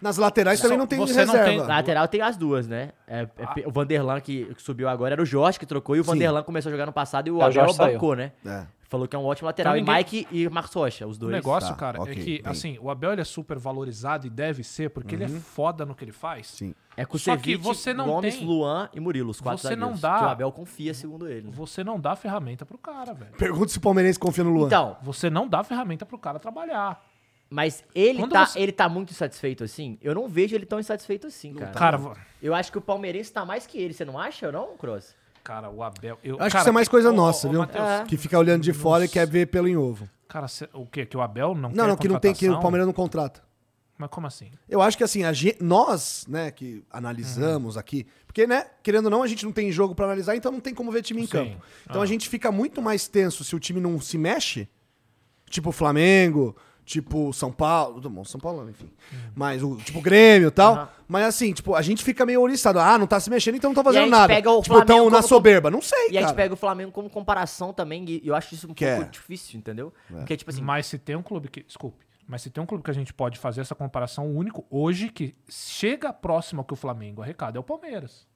Nas 0.00 0.16
laterais 0.16 0.58
Só- 0.58 0.64
também 0.64 0.78
não 0.78 0.86
tem 0.86 0.98
você 0.98 1.24
não 1.24 1.34
reserva. 1.34 1.44
tem- 1.44 1.58
Lateral 1.60 2.08
tem 2.08 2.20
as 2.22 2.36
duas, 2.36 2.66
né? 2.66 2.90
É, 3.06 3.20
é 3.38 3.46
pe- 3.54 3.64
o 3.66 3.70
Vanderlan 3.70 4.20
que, 4.20 4.46
que 4.54 4.60
subiu 4.62 4.88
agora 4.88 5.14
era 5.14 5.22
o 5.22 5.24
Jorge 5.24 5.58
que 5.60 5.66
trocou 5.66 5.94
e 5.94 6.00
o 6.00 6.04
Sim. 6.04 6.10
Vanderlan 6.10 6.42
começou 6.42 6.70
a 6.70 6.72
jogar 6.72 6.86
no 6.86 6.92
passado 6.92 7.28
e 7.28 7.30
o 7.30 7.40
É, 7.40 7.44
o 7.44 7.46
Abel 7.46 7.74
bancou, 7.74 8.16
né? 8.16 8.32
É. 8.44 8.64
Falou 8.92 9.08
que 9.08 9.16
é 9.16 9.18
um 9.18 9.24
ótimo 9.24 9.46
lateral. 9.46 9.74
Então 9.74 9.94
e 9.94 9.96
ninguém- 9.98 10.20
Mike 10.22 10.28
e 10.30 10.48
Marcos 10.50 10.74
Rocha, 10.74 11.06
os 11.06 11.16
O 11.16 11.20
dois. 11.20 11.32
negócio, 11.32 11.70
Tá, 11.70 11.74
cara, 11.74 12.02
ok, 12.02 12.12
é 12.12 12.14
que, 12.14 12.42
bem. 12.42 12.52
assim, 12.52 12.78
o 12.78 12.90
Abel 12.90 13.12
ele 13.12 13.22
é 13.22 13.24
super 13.24 13.58
valorizado 13.58 14.26
e 14.26 14.30
deve 14.30 14.62
ser, 14.62 14.90
porque 14.90 15.14
ele 15.14 15.24
é 15.24 15.28
foda 15.28 15.86
no 15.86 15.94
que 15.94 16.04
ele 16.04 16.12
faz. 16.12 16.48
Sim. 16.48 16.74
É 16.94 17.06
com 17.06 17.16
Só 17.16 17.34
que 17.38 17.56
você 17.56 17.94
não 17.94 18.04
Gomes, 18.06 18.36
tem- 18.36 18.46
Luan 18.46 18.90
e 18.92 19.00
Murilo, 19.00 19.30
os 19.30 19.40
quatro 19.40 19.62
Você 19.62 19.74
não 19.74 19.94
dá- 19.96 20.18
Que 20.18 20.24
o 20.24 20.28
Abel 20.28 20.52
confia, 20.52 20.92
segundo 20.92 21.26
ele. 21.26 21.46
né? 21.46 21.52
Você 21.54 21.82
não 21.82 21.98
dá 21.98 22.14
ferramenta 22.14 22.66
pro 22.66 22.76
cara, 22.76 23.14
velho. 23.14 23.32
Pergunta 23.38 23.68
se 23.72 23.78
o 23.78 23.80
Palmeirense 23.80 24.18
confia 24.18 24.44
no 24.44 24.50
Luan. 24.50 24.66
Então, 24.66 24.98
Você 25.02 25.30
não 25.30 25.48
dá 25.48 25.64
ferramenta 25.64 26.04
pro 26.04 26.18
cara 26.18 26.38
trabalhar. 26.38 27.02
mas 27.48 27.82
ele 27.94 28.18
Quando 28.18 28.32
tá, 28.32 28.44
você- 28.44 28.58
ele 28.60 28.72
tá 28.72 28.90
muito 28.90 29.10
insatisfeito 29.10 29.64
assim? 29.64 29.98
Eu 30.02 30.14
não 30.14 30.28
vejo 30.28 30.54
ele 30.54 30.66
tão 30.66 30.78
insatisfeito 30.78 31.26
assim, 31.28 31.54
cara. 31.54 31.70
Cara, 31.72 31.96
vo- 31.96 32.14
Eu 32.42 32.54
acho 32.54 32.70
que 32.70 32.76
o 32.76 32.80
palmeirense 32.82 33.32
tá 33.32 33.42
mais 33.46 33.66
que 33.66 33.78
ele, 33.78 33.94
você 33.94 34.04
não 34.04 34.18
acha 34.18 34.46
ou 34.46 34.52
não, 34.52 34.76
Cross? 34.76 35.14
Cara, 35.42 35.70
o 35.70 35.82
Abel. 35.82 36.18
Eu, 36.22 36.36
Acho 36.36 36.44
que 36.46 36.50
cara, 36.52 36.60
isso 36.62 36.68
é 36.68 36.72
mais 36.72 36.88
coisa 36.88 37.10
ô, 37.10 37.12
nossa, 37.12 37.48
viu? 37.48 37.58
Matheus, 37.60 37.84
É. 37.88 38.04
Que 38.04 38.16
fica 38.16 38.38
olhando 38.38 38.62
de 38.62 38.72
fora 38.72 39.04
e 39.04 39.08
quer 39.08 39.26
ver 39.26 39.46
pelo 39.46 39.68
em 39.68 39.76
ovo. 39.76 40.08
Cara, 40.28 40.48
cê- 40.48 40.68
o 40.72 40.86
quê? 40.86 41.04
Que 41.04 41.16
o 41.16 41.20
Abel 41.20 41.54
não 41.54 41.68
Não, 41.68 41.70
quer 41.70 41.86
não, 41.88 41.96
que 41.96 42.08
não 42.08 42.18
tem 42.18 42.32
que 42.34 42.48
o? 42.48 42.58
Palmeiras 42.60 42.86
não 42.86 42.92
contrata. 42.94 43.42
Mas 43.98 44.08
como 44.10 44.26
assim? 44.26 44.50
Eu 44.68 44.80
acho 44.82 44.96
que 44.96 45.04
assim, 45.04 45.22
a 45.22 45.32
gen- 45.32 45.54
nós, 45.60 46.24
né, 46.26 46.50
que 46.50 46.82
analisamos 46.90 47.76
aqui, 47.76 48.06
porque, 48.26 48.46
né, 48.46 48.66
querendo 48.82 49.04
ou 49.04 49.10
não, 49.10 49.22
a 49.22 49.26
gente 49.26 49.44
não 49.44 49.52
tem 49.52 49.70
jogo 49.70 49.94
pra 49.94 50.06
analisar, 50.06 50.34
então 50.34 50.50
não 50.50 50.58
tem 50.60 50.74
como 50.74 50.90
ver 50.90 51.02
time 51.02 51.20
em 51.22 51.26
Sim. 51.26 51.30
campo. 51.30 51.62
Então 51.88 52.00
Ah. 52.00 52.04
a 52.04 52.06
gente 52.06 52.28
fica 52.28 52.50
muito 52.50 52.80
mais 52.82 53.06
tenso 53.06 53.44
se 53.44 53.54
o 53.54 53.60
time 53.60 53.78
não 53.80 54.00
se 54.00 54.16
mexe, 54.18 54.68
tipo 55.48 55.68
o 55.68 55.72
Flamengo, 55.72 56.56
tipo 56.84 57.32
São 57.32 57.50
Paulo, 57.52 58.00
bom, 58.10 58.24
São 58.24 58.40
Paulo, 58.40 58.68
enfim. 58.68 58.90
Mas 59.34 59.62
o 59.62 59.76
tipo 59.76 60.00
Grêmio 60.00 60.48
e 60.48 60.50
tal. 60.50 60.74
Aham. 60.74 60.88
Mas 61.08 61.26
assim, 61.26 61.52
tipo, 61.52 61.74
a 61.74 61.82
gente 61.82 62.02
fica 62.02 62.24
meio 62.26 62.40
oriçado. 62.40 62.78
Ah, 62.78 62.96
não 62.98 63.06
tá 63.06 63.20
se 63.20 63.28
mexendo, 63.30 63.56
então 63.56 63.70
não 63.70 63.74
tá 63.74 63.80
E 63.80 63.82
a 63.82 63.84
fazendo 63.84 64.02
gente 64.04 64.10
nada. 64.10 64.34
pega 64.34 64.50
o 64.50 64.62
tipo, 64.62 64.74
então 64.76 64.86
Flamengo 64.86 65.10
na 65.10 65.16
como- 65.18 65.28
soberba. 65.28 65.70
Não 65.70 65.82
sei, 65.82 66.06
E 66.06 66.10
a 66.10 66.20
cara. 66.20 66.26
gente 66.28 66.36
pega 66.36 66.54
o 66.54 66.56
Flamengo 66.56 66.90
como 66.92 67.08
comparação 67.10 67.72
também, 67.72 68.04
e 68.08 68.22
eu 68.26 68.34
acho 68.34 68.54
isso 68.54 68.66
um 68.70 68.74
Que 68.74 68.86
pouco 68.86 69.02
é. 69.02 69.08
difícil, 69.08 69.58
entendeu? 69.58 69.92
Porque, 70.08 70.36
tipo 70.36 70.50
assim, 70.50 70.62
Mas 70.62 70.86
se 70.86 70.98
tem 70.98 71.14
um 71.16 71.22
clube 71.22 71.48
que. 71.48 71.62
Desculpe. 71.62 72.04
Mas 72.26 72.40
se 72.42 72.50
tem 72.50 72.62
um 72.62 72.66
clube 72.66 72.82
que 72.84 72.90
a 72.90 72.94
gente 72.94 73.12
pode 73.12 73.38
fazer 73.38 73.60
essa 73.60 73.74
comparação 73.74 74.30
único 74.34 74.64
hoje 74.70 75.08
que 75.10 75.34
chega 75.48 76.12
próximo 76.12 76.60
ao 76.60 76.64
que 76.64 76.72
o 76.72 76.76
Flamengo 76.76 77.20
arrecada 77.20 77.58
é 77.58 77.60
o 77.60 77.64
Palmeiras. 77.64 78.26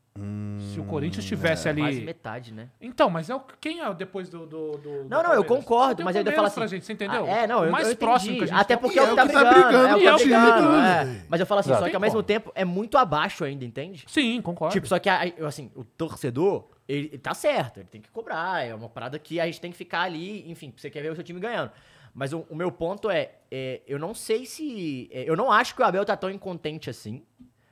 Se 0.72 0.80
o 0.80 0.84
Corinthians 0.84 1.24
tivesse 1.24 1.68
ali. 1.68 1.80
quase 1.82 2.00
metade, 2.02 2.52
né? 2.52 2.68
Então, 2.80 3.08
mas 3.10 3.28
é 3.30 3.34
o 3.34 3.40
quem 3.60 3.80
é 3.80 3.88
o 3.88 3.94
depois 3.94 4.28
do. 4.28 4.46
do, 4.46 4.72
do 4.72 4.78
do 5.04 5.08
Não, 5.08 5.22
não, 5.22 5.32
eu 5.32 5.44
concordo, 5.44 6.02
mas 6.04 6.14
eu 6.16 6.20
ainda 6.20 6.32
falo 6.32 6.46
assim. 6.46 6.56
pra 6.60 6.66
gente, 6.66 6.84
você 6.84 6.92
entendeu? 6.92 7.24
Ah, 7.24 7.30
é, 7.30 7.46
não, 7.46 7.64
eu, 7.64 7.70
mais 7.70 7.86
eu 7.86 7.92
entendi. 7.92 8.06
próximo 8.06 8.36
que 8.38 8.44
a 8.44 8.46
gente 8.46 8.56
Até 8.56 8.74
tem- 8.76 8.82
porque 8.82 8.98
é 8.98 9.02
o 9.02 9.04
é 9.04 9.06
que 9.08 9.12
o 9.12 9.16
tá 9.16 9.26
que 9.26 9.32
tá 9.32 9.44
brigando. 9.44 9.68
brigando, 9.68 9.88
é 9.88 9.94
o 9.94 9.98
que 9.98 10.06
é 10.06 10.10
tá 10.30 10.50
brigando. 10.52 10.72
tá 10.72 11.02
é. 11.04 11.22
Mas 11.28 11.40
eu 11.40 11.46
falo 11.46 11.60
assim, 11.60 11.70
Exato. 11.70 11.84
só 11.84 11.90
que 11.90 11.96
ao 11.96 12.00
mesmo 12.00 12.14
como. 12.14 12.22
tempo 12.24 12.52
é 12.54 12.64
muito 12.64 12.98
abaixo 12.98 13.44
ainda, 13.44 13.64
entende? 13.64 14.04
Sim, 14.06 14.40
concordo. 14.42 14.72
Tipo, 14.72 14.86
só 14.86 14.98
que 14.98 15.08
assim, 15.08 15.70
o 15.74 15.84
torcedor, 15.84 16.64
ele, 16.88 17.08
ele 17.08 17.18
tá 17.18 17.34
certo, 17.34 17.78
ele 17.80 17.88
tem 17.90 18.00
que 18.00 18.10
cobrar, 18.10 18.64
é 18.66 18.74
uma 18.74 18.88
parada 18.88 19.18
que 19.18 19.38
a 19.40 19.46
gente 19.46 19.60
tem 19.60 19.70
que 19.70 19.76
ficar 19.76 20.02
ali, 20.02 20.50
enfim, 20.50 20.72
você 20.76 20.90
quer 20.90 21.02
ver 21.02 21.12
o 21.12 21.14
seu 21.14 21.24
time 21.24 21.40
ganhando. 21.40 21.70
Mas 22.14 22.32
o, 22.32 22.46
o 22.48 22.56
meu 22.56 22.72
ponto 22.72 23.10
é, 23.10 23.32
é, 23.50 23.82
eu 23.86 23.98
não 23.98 24.14
sei 24.14 24.46
se. 24.46 25.10
é, 25.12 25.28
eu 25.28 25.36
não 25.36 25.52
acho 25.52 25.74
que 25.74 25.82
o 25.82 25.84
Abel 25.84 26.02
tá 26.02 26.16
tão 26.16 26.30
incontente 26.30 26.88
assim. 26.88 27.22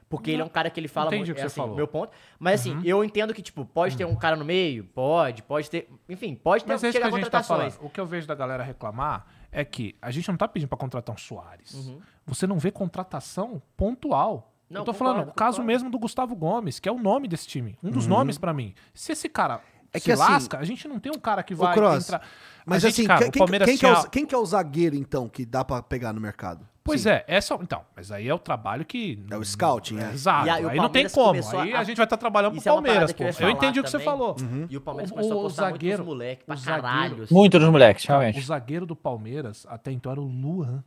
Porque 0.09 0.31
ele 0.31 0.43
é 0.43 0.45
um 0.45 0.49
cara 0.49 0.71
que 0.71 0.79
ele 0.79 0.89
fala 0.89 1.09
Entendi 1.09 1.31
muito. 1.31 1.33
o 1.33 1.35
que 1.35 1.41
é, 1.41 1.45
você 1.45 1.47
assim, 1.47 1.61
falou. 1.61 1.77
Meu 1.77 1.89
ponto. 1.89 2.13
Mas 2.39 2.61
assim, 2.61 2.81
eu 2.85 3.03
entendo 3.03 3.33
que, 3.35 3.43
tipo, 3.43 3.65
pode 3.65 3.97
ter 3.97 4.05
um 4.05 4.15
cara 4.15 4.37
no 4.37 4.45
meio, 4.45 4.85
pode, 4.85 5.43
pode 5.43 5.69
ter. 5.71 5.89
Enfim, 6.09 6.35
pode 6.35 6.65
ter 6.65 6.73
Mas 6.73 6.85
é 6.85 6.89
isso 6.89 6.99
que 6.99 7.05
chegar 7.05 7.15
a 7.15 7.19
gente 7.19 7.31
tá 7.31 7.39
contratações. 7.39 7.75
falando. 7.75 7.89
O 7.89 7.91
que 7.91 8.01
eu 8.01 8.07
vejo 8.07 8.27
da 8.27 8.35
galera 8.35 8.63
reclamar 8.63 9.27
é 9.51 9.65
que 9.65 9.97
a 10.01 10.11
gente 10.11 10.29
não 10.29 10.37
tá 10.37 10.47
pedindo 10.47 10.69
pra 10.69 10.79
contratar 10.79 11.15
um 11.15 11.19
Soares. 11.19 11.73
Uhum. 11.75 12.01
Você 12.27 12.47
não 12.47 12.59
vê 12.59 12.71
contratação 12.71 13.63
pontual. 13.77 14.53
Não, 14.69 14.81
eu 14.81 14.85
tô 14.85 14.93
concordo, 14.93 15.15
falando, 15.15 15.29
o 15.31 15.35
caso 15.35 15.57
concordo. 15.59 15.67
mesmo 15.67 15.91
do 15.91 15.99
Gustavo 15.99 16.35
Gomes, 16.35 16.81
que 16.81 16.89
é 16.89 16.93
o 16.93 16.99
nome 16.99 17.29
desse 17.29 17.47
time. 17.47 17.79
Um 17.83 17.91
dos 17.91 18.07
nomes 18.07 18.39
pra 18.39 18.53
mim. 18.53 18.75
Se 18.93 19.13
esse 19.13 19.29
cara 19.29 19.61
É 19.95 19.99
se 19.99 20.05
que 20.05 20.13
assim, 20.13 20.23
lasca, 20.23 20.59
a 20.59 20.65
gente 20.65 20.87
não 20.89 20.99
tem 20.99 21.11
um 21.13 21.19
cara 21.19 21.43
que 21.43 21.55
vai 21.55 21.73
Cross, 21.75 22.05
entrar. 22.05 22.21
Mas 22.67 22.85
A 22.85 22.89
gente, 22.89 23.01
assim, 23.01 23.07
cara, 23.09 23.31
quem, 23.31 23.39
Palmeiras 23.39 23.69
quem 23.69 23.79
que 23.79 23.87
é 23.87 23.93
o, 23.93 24.11
quem 24.11 24.27
que 24.27 24.35
é 24.35 24.39
o 24.39 24.45
zagueiro, 24.45 24.97
então, 24.97 25.29
que 25.29 25.45
dá 25.47 25.65
pra 25.65 25.83
pegar 25.83 26.13
no 26.13 26.21
mercado? 26.21 26.67
Pois 26.83 27.03
Sim. 27.03 27.11
é, 27.11 27.25
essa, 27.27 27.55
então, 27.55 27.81
mas 27.97 28.11
aí 28.13 28.29
é 28.29 28.35
o 28.35 28.39
trabalho 28.39 28.85
que. 28.85 29.25
É 29.31 29.37
o 29.39 29.43
scouting, 29.45 29.99
é. 29.99 30.13
Exato. 30.13 30.47
E 30.47 30.51
aí 30.51 30.77
não 30.77 30.89
tem 30.91 31.09
como. 31.09 31.41
Aí 31.59 31.73
a- 31.73 31.81
a 31.81 31.85
gente 31.85 31.97
vai 31.97 32.05
estar 32.05 32.17
trabalhando 32.19 32.51
pro 32.53 32.59
Isso 32.61 32.69
é 32.69 32.73
Palmeiras, 32.73 33.13
que 33.13 33.25
pô. 33.33 33.43
eu 33.43 33.49
entendi 33.51 33.81
o 33.81 33.83
que 33.85 33.91
você 33.91 33.99
falou. 34.01 34.37
E 34.69 34.77
o 34.77 34.81
Palmeiras 34.83 35.11
O- 35.11 35.15
começou 35.15 35.33
a 35.33 35.37
o 35.37 35.41
apostar 35.41 35.71
zagueiro- 35.71 36.05
muito 36.05 36.11
nos 36.11 36.15
moleques 36.19 36.45
pra 36.45 36.55
o 36.55 36.59
zagueiro- 36.59 36.83
caralho. 36.83 37.23
assim. 37.23 37.35
Muito 37.35 37.59
dos 37.59 37.69
moleques, 37.71 38.05
realmente. 38.05 38.39
o 38.39 38.43
zagueiro 38.43 38.85
do 38.85 38.95
Palmeiras 38.97 39.67
até 39.71 39.93
então 39.93 40.13
era 40.13 40.21
o 40.21 40.25
Luan. 40.25 40.85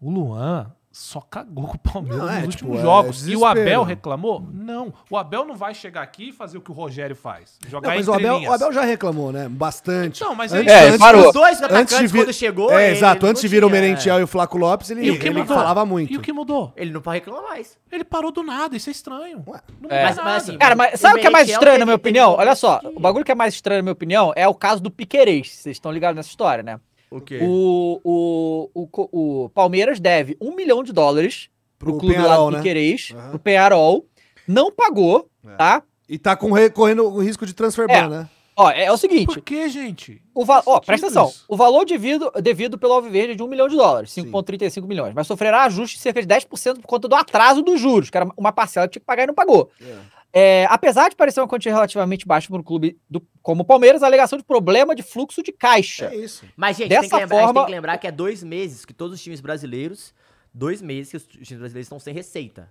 O 0.00 0.10
Luan 0.10 0.72
só 0.96 1.20
cagou 1.20 1.66
com 1.66 1.74
o 1.74 1.78
Palmeiras 1.78 2.18
Não, 2.20 2.30
é, 2.30 2.40
nos 2.42 2.54
tipo, 2.54 2.66
últimos 2.66 2.78
é 2.78 2.82
jogos. 2.82 3.28
E 3.28 3.34
o. 3.36 3.44
Abel 3.44 3.82
reclamou? 3.82 4.40
Não. 4.52 4.94
O 5.10 5.16
Abel 5.16 5.44
não 5.44 5.56
vai 5.56 5.74
chegar 5.74 6.02
aqui 6.02 6.28
e 6.28 6.32
fazer 6.32 6.56
o 6.56 6.60
que 6.60 6.70
o 6.70 6.74
Rogério 6.74 7.16
faz. 7.16 7.58
Jogar 7.66 7.88
Não, 7.88 7.96
mas 7.96 8.06
entre 8.06 8.10
o 8.12 8.14
Abel, 8.14 8.38
linhas. 8.38 8.50
o 8.50 8.54
Abel 8.54 8.72
já 8.72 8.82
reclamou, 8.82 9.32
né? 9.32 9.48
Bastante. 9.48 10.20
Não, 10.22 10.34
mas 10.36 10.52
Antes- 10.52 10.72
É, 10.72 10.84
antes- 10.86 10.98
parou. 10.98 11.26
Os 11.26 11.32
dois 11.32 11.60
Antes 11.60 11.62
atacantes, 11.64 12.12
vir... 12.12 12.18
quando 12.24 12.32
chegou, 12.32 12.72
É, 12.72 12.86
ele 12.88 12.96
exato. 12.96 13.26
Antes 13.26 13.42
de 13.42 13.48
vir 13.48 13.64
o 13.64 13.68
Merentiel 13.70 14.20
e 14.20 14.22
o 14.22 14.26
Flaco 14.28 14.56
Lopes, 14.56 14.88
ele, 14.90 15.10
o 15.10 15.18
que 15.18 15.26
ele 15.26 15.40
mudou? 15.40 15.56
falava 15.56 15.84
muito. 15.84 16.12
E 16.12 16.16
o 16.16 16.20
que 16.20 16.32
mudou? 16.32 16.72
Ele 16.76 16.92
não 16.92 17.00
pode 17.00 17.16
reclamar 17.18 17.42
mais. 17.42 17.76
Ele 17.90 18.04
parou 18.04 18.30
do 18.30 18.42
nada, 18.44 18.76
isso 18.76 18.88
é 18.88 18.92
estranho. 18.92 19.42
Ué. 19.48 19.60
Não 19.80 19.90
É. 19.90 20.04
Mas- 20.04 20.16
mas 20.16 20.42
assim, 20.44 20.58
Cara, 20.58 20.76
mas 20.76 21.00
sabe 21.00 21.18
o 21.18 21.20
que 21.20 21.26
é 21.26 21.30
mais 21.30 21.48
estranho, 21.48 21.78
na 21.80 21.84
minha 21.84 21.96
opinião? 21.96 22.32
Olha 22.38 22.54
só, 22.54 22.80
o 22.94 23.00
bagulho 23.00 23.24
que 23.24 23.32
é 23.32 23.34
mais 23.34 23.52
estranho, 23.54 23.78
na 23.78 23.82
minha 23.82 23.92
opinião, 23.92 24.32
é 24.36 24.46
o 24.46 24.54
caso 24.54 24.80
do 24.80 24.90
Piquerez. 24.92 25.48
Vocês 25.50 25.76
estão 25.76 25.90
ligados 25.90 26.14
nessa 26.16 26.28
história, 26.28 26.62
né? 26.62 26.78
O 27.16 27.20
quê? 27.20 27.38
O, 27.42 28.00
o, 28.02 28.70
o, 28.74 29.44
o 29.44 29.48
Palmeiras 29.50 30.00
deve 30.00 30.36
um 30.40 30.54
milhão 30.54 30.82
de 30.82 30.92
dólares 30.92 31.48
pro, 31.78 31.90
Pro 31.92 31.98
clube 32.00 32.16
lá 32.16 32.22
Penharol, 32.22 32.46
do 32.46 32.52
né? 32.52 32.58
Piquerez, 32.58 33.12
Aham. 33.14 33.30
pro 33.30 33.38
Penharol. 33.38 34.06
Não 34.48 34.70
pagou, 34.72 35.28
É. 35.46 35.54
tá? 35.56 35.82
E 36.08 36.18
tá 36.18 36.36
com, 36.36 36.50
re- 36.52 36.68
correndo 36.70 37.04
o 37.04 37.18
risco 37.22 37.46
de 37.46 37.54
transfer 37.54 37.86
É. 37.88 38.02
ban, 38.02 38.08
né? 38.08 38.28
Ó, 38.56 38.70
é, 38.70 38.84
é 38.84 38.92
o 38.92 38.96
seguinte. 38.96 39.26
Por 39.26 39.40
que, 39.40 39.68
gente? 39.68 40.22
O 40.34 40.44
va- 40.44 40.62
ó, 40.66 40.78
presta 40.80 41.06
atenção. 41.06 41.26
isso. 41.28 41.44
O 41.48 41.56
valor 41.56 41.84
devido, 41.84 42.30
devido 42.40 42.78
pelo 42.78 42.92
Alviverde 42.92 43.32
é 43.32 43.34
de 43.34 43.42
1 43.42 43.48
milhão 43.48 43.66
de 43.68 43.74
dólares, 43.76 44.12
Sim. 44.12 44.22
5,35 44.30 44.86
milhões. 44.86 45.12
Mas 45.14 45.26
sofrerá 45.26 45.64
ajuste 45.64 45.96
de 45.96 46.02
cerca 46.02 46.20
de 46.20 46.28
10% 46.28 46.80
por 46.80 46.86
conta 46.86 47.08
do 47.08 47.16
atraso 47.16 47.62
dos 47.62 47.80
juros, 47.80 48.10
que 48.10 48.16
era 48.16 48.28
uma 48.36 48.52
parcela 48.52 48.86
que 48.86 48.92
tinha 48.92 49.00
que 49.00 49.06
pagar 49.06 49.24
e 49.24 49.26
não 49.26 49.34
pagou. 49.34 49.70
É, 49.80 49.96
apesar 50.68 51.08
de 51.08 51.16
parecer 51.16 51.40
uma 51.40 51.46
quantia 51.48 51.72
relativamente 51.72 52.26
baixa 52.26 52.48
para 52.48 52.58
um 52.58 52.62
clube 52.62 52.98
do- 53.08 53.22
como 53.40 53.62
o 53.62 53.64
Palmeiras, 53.64 54.02
a 54.02 54.06
alegação 54.06 54.36
de 54.36 54.44
problema 54.44 54.94
de 54.94 55.02
fluxo 55.02 55.42
de 55.42 55.52
caixa. 55.52 56.06
É 56.06 56.16
isso. 56.16 56.44
Mas, 56.56 56.76
gente, 56.76 56.88
Dessa 56.88 57.02
tem 57.02 57.10
que 57.10 57.16
lembrar, 57.16 57.36
a 57.36 57.40
gente 57.40 57.46
forma- 57.46 57.60
tem 57.60 57.66
que 57.66 57.72
lembrar 57.76 57.98
que 57.98 58.06
é 58.06 58.10
dois 58.12 58.42
meses 58.42 58.84
que 58.84 58.92
todos 58.92 59.14
os 59.14 59.22
times 59.22 59.40
brasileiros, 59.40 60.12
dois 60.52 60.82
meses 60.82 61.10
que 61.10 61.16
os 61.16 61.24
times 61.46 61.60
brasileiros 61.60 61.86
estão 61.86 62.00
sem 62.00 62.12
receita, 62.12 62.68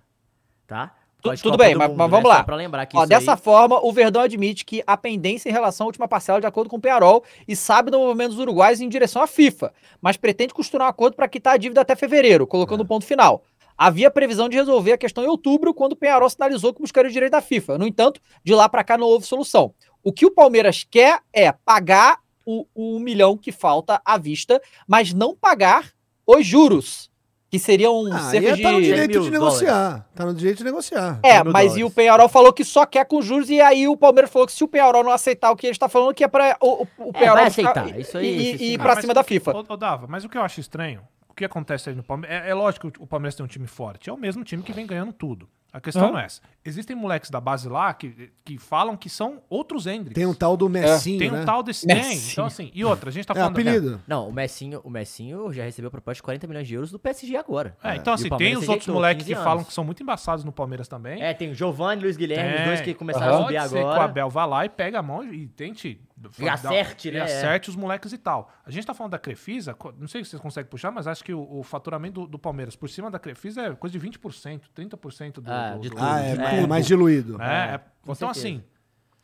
tá? 0.66 0.94
Tudo 1.22 1.40
Copa 1.42 1.56
bem, 1.56 1.74
mas- 1.74 1.88
Mundo, 1.88 1.96
mas 1.96 2.06
né? 2.06 2.10
vamos 2.10 2.30
Só 2.30 2.36
lá. 2.36 2.44
Pra 2.44 2.54
lembrar 2.54 2.84
que 2.84 2.94
Ó, 2.98 3.00
isso 3.00 3.08
dessa 3.08 3.32
aí... 3.32 3.38
forma, 3.38 3.80
o 3.82 3.90
Verdão 3.90 4.20
admite 4.20 4.62
que 4.62 4.84
há 4.86 4.94
pendência 4.94 5.48
em 5.48 5.52
relação 5.52 5.84
à 5.84 5.88
última 5.88 6.06
parcela 6.06 6.38
de 6.38 6.46
acordo 6.46 6.68
com 6.68 6.76
o 6.76 6.80
Penharol 6.80 7.24
e 7.48 7.56
sabe 7.56 7.90
do 7.90 7.98
movimento 7.98 8.32
dos 8.32 8.38
uruguaios 8.40 8.78
em 8.82 8.88
direção 8.90 9.22
à 9.22 9.26
FIFA, 9.26 9.72
mas 10.02 10.18
pretende 10.18 10.52
costurar 10.52 10.86
um 10.86 10.90
acordo 10.90 11.14
para 11.16 11.26
quitar 11.26 11.54
a 11.54 11.56
dívida 11.56 11.80
até 11.80 11.96
fevereiro, 11.96 12.46
colocando 12.46 12.82
o 12.82 12.86
ponto 12.86 13.06
final. 13.06 13.42
Havia 13.76 14.10
previsão 14.10 14.48
de 14.48 14.56
resolver 14.56 14.92
a 14.92 14.98
questão 14.98 15.24
em 15.24 15.26
outubro, 15.28 15.74
quando 15.74 15.92
o 15.92 15.96
Penharol 15.96 16.30
sinalizou 16.30 16.72
que 16.72 16.80
buscaria 16.80 17.08
o 17.10 17.12
direito 17.12 17.32
da 17.32 17.40
FIFA. 17.40 17.76
No 17.78 17.86
entanto, 17.86 18.20
de 18.44 18.54
lá 18.54 18.68
para 18.68 18.84
cá 18.84 18.96
não 18.96 19.06
houve 19.06 19.26
solução. 19.26 19.74
O 20.02 20.12
que 20.12 20.24
o 20.26 20.30
Palmeiras 20.30 20.86
quer 20.88 21.20
é 21.32 21.50
pagar 21.50 22.18
o, 22.46 22.66
o 22.74 22.96
um 22.96 23.00
milhão 23.00 23.36
que 23.36 23.50
falta 23.50 24.00
à 24.04 24.16
vista, 24.18 24.60
mas 24.86 25.12
não 25.12 25.34
pagar 25.34 25.90
os 26.26 26.46
juros, 26.46 27.10
que 27.50 27.58
seriam 27.58 28.04
Ah, 28.12 28.18
cerca 28.30 28.50
aí 28.50 28.56
de... 28.56 28.62
tá 28.62 28.70
no 28.72 28.78
100 28.78 28.84
direito 28.84 29.20
de 29.22 29.30
negociar. 29.30 30.08
Tá 30.14 30.26
no 30.26 30.34
direito 30.34 30.58
de 30.58 30.64
negociar. 30.64 31.20
É, 31.22 31.34
100 31.36 31.44
mil 31.44 31.52
mas 31.52 31.64
e 31.64 31.68
dólares. 31.68 31.86
o 31.86 31.90
Penharol 31.94 32.28
falou 32.28 32.52
que 32.52 32.64
só 32.64 32.84
quer 32.84 33.04
com 33.06 33.22
juros, 33.22 33.48
e 33.50 33.60
aí 33.60 33.88
o 33.88 33.96
Palmeiras 33.96 34.30
falou 34.30 34.46
que 34.46 34.52
se 34.52 34.62
o 34.62 34.68
Penharol 34.68 35.02
não 35.04 35.10
aceitar 35.10 35.50
o 35.50 35.56
que 35.56 35.66
ele 35.66 35.72
está 35.72 35.88
falando, 35.88 36.14
que 36.14 36.22
é 36.24 36.28
pra 36.28 36.56
o, 36.60 36.82
o, 36.82 36.88
o 37.06 37.08
É, 37.10 37.12
Penharol 37.18 37.42
vai 37.42 37.50
ficar- 37.50 37.70
aceitar, 37.80 37.98
isso 38.00 38.18
aí, 38.18 38.26
e, 38.26 38.54
isso 38.54 38.62
e 38.62 38.72
ir 38.72 38.74
Ah, 38.80 38.82
pra 38.82 38.94
mas 38.94 39.00
cima 39.02 39.14
da 39.14 39.22
FIFA. 39.22 39.56
Ô, 39.68 39.76
Dava, 39.76 40.06
mas 40.06 40.24
o 40.24 40.28
que 40.28 40.36
eu 40.36 40.42
acho 40.42 40.60
estranho, 40.60 41.00
o 41.34 41.36
que 41.36 41.44
acontece 41.44 41.90
aí 41.90 41.96
no 41.96 42.02
Palmeiras, 42.04 42.44
é, 42.46 42.50
é 42.50 42.54
lógico 42.54 42.90
que 42.92 43.02
o 43.02 43.06
Palmeiras 43.06 43.34
tem 43.34 43.44
um 43.44 43.48
time 43.48 43.66
forte, 43.66 44.08
é 44.08 44.12
o 44.12 44.16
mesmo 44.16 44.44
time 44.44 44.62
que 44.62 44.72
vem 44.72 44.86
ganhando 44.86 45.12
tudo. 45.12 45.48
A 45.72 45.80
questão 45.80 46.12
não 46.12 46.18
é 46.20 46.26
essa. 46.26 46.40
Existem 46.64 46.94
moleques 46.94 47.30
da 47.30 47.40
base 47.40 47.68
lá 47.68 47.92
que, 47.92 48.30
que 48.44 48.56
falam 48.58 48.96
que 48.96 49.10
são 49.10 49.42
outros 49.50 49.88
Hendrix. 49.88 50.14
Tem 50.14 50.24
um 50.24 50.32
tal 50.32 50.56
do 50.56 50.68
Messinho, 50.68 51.18
Tem 51.18 51.28
um 51.32 51.38
né? 51.38 51.44
tal 51.44 51.64
desse. 51.64 51.84
Tem. 51.84 51.96
Messinho. 51.96 52.30
Então, 52.30 52.44
assim, 52.46 52.70
e 52.72 52.84
outra, 52.84 53.10
a 53.10 53.12
gente 53.12 53.26
tá 53.26 53.34
É 53.34 53.38
falando. 53.38 53.54
apelido. 53.54 54.00
Não, 54.06 54.28
o 54.28 54.32
Messinho, 54.32 54.80
o 54.84 54.88
Messinho 54.88 55.52
já 55.52 55.64
recebeu 55.64 55.90
proposta 55.90 56.18
de 56.18 56.22
40 56.22 56.46
milhões 56.46 56.68
de 56.68 56.74
euros 56.74 56.92
do 56.92 56.98
PSG 57.00 57.36
agora. 57.36 57.76
É, 57.82 57.96
então, 57.96 58.12
E 58.12 58.14
o 58.14 58.14
assim, 58.14 58.28
tem 58.36 58.56
os 58.56 58.68
outros 58.68 58.86
moleques 58.86 59.24
15 59.26 59.34
que 59.36 59.42
falam 59.44 59.64
que 59.64 59.72
são 59.74 59.82
muito 59.82 60.00
embaçados 60.00 60.44
no 60.44 60.52
Palmeiras 60.52 60.86
também. 60.86 61.20
É, 61.20 61.34
tem 61.34 61.50
o 61.50 61.54
Giovanni 61.56 62.02
e 62.02 62.04
Luiz 62.04 62.16
Guilherme, 62.16 62.50
os 62.52 62.56
Tem. 62.58 62.66
dois 62.66 62.80
que 62.80 62.94
começaram 62.94 63.26
Aham. 63.34 63.38
a 63.38 63.42
subir 63.42 63.56
Pode 63.58 63.68
ser 63.70 63.74
que 63.78 63.82
o 63.82 63.88
agora. 63.88 64.04
Abel 64.04 64.30
vá 64.30 64.44
lá 64.46 64.64
e 64.64 64.68
pega 64.68 65.00
a 65.00 65.02
mão 65.02 65.24
e 65.24 65.48
tente. 65.48 66.00
E 66.38 66.48
acerte, 66.48 67.08
e 67.08 67.12
né? 67.12 67.20
acerte 67.20 67.68
os 67.70 67.76
moleques 67.76 68.12
e 68.12 68.18
tal. 68.18 68.50
A 68.64 68.70
gente 68.70 68.86
tá 68.86 68.94
falando 68.94 69.12
da 69.12 69.18
Crefisa, 69.18 69.76
não 69.98 70.06
sei 70.08 70.24
se 70.24 70.30
vocês 70.30 70.42
conseguem 70.42 70.70
puxar, 70.70 70.90
mas 70.90 71.06
acho 71.06 71.22
que 71.24 71.32
o, 71.34 71.58
o 71.58 71.62
faturamento 71.62 72.22
do, 72.22 72.26
do 72.26 72.38
Palmeiras 72.38 72.74
por 72.76 72.88
cima 72.88 73.10
da 73.10 73.18
Crefisa 73.18 73.62
é 73.62 73.74
coisa 73.74 73.98
de 73.98 74.06
20%, 74.08 74.60
30% 74.76 75.34
do. 75.40 75.50
Ah, 75.52 75.70
do- 75.74 75.80
de 75.80 75.88
do- 75.90 75.94
tudo. 75.96 76.04
Ah, 76.06 76.20
é, 76.20 76.34
de 76.36 76.42
é 76.62 76.66
mais 76.66 76.86
diluído. 76.86 77.40
É, 77.42 77.74
é- 77.74 77.78
com 77.78 78.12
então, 78.12 78.14
certeza. 78.32 78.40
assim, 78.40 78.64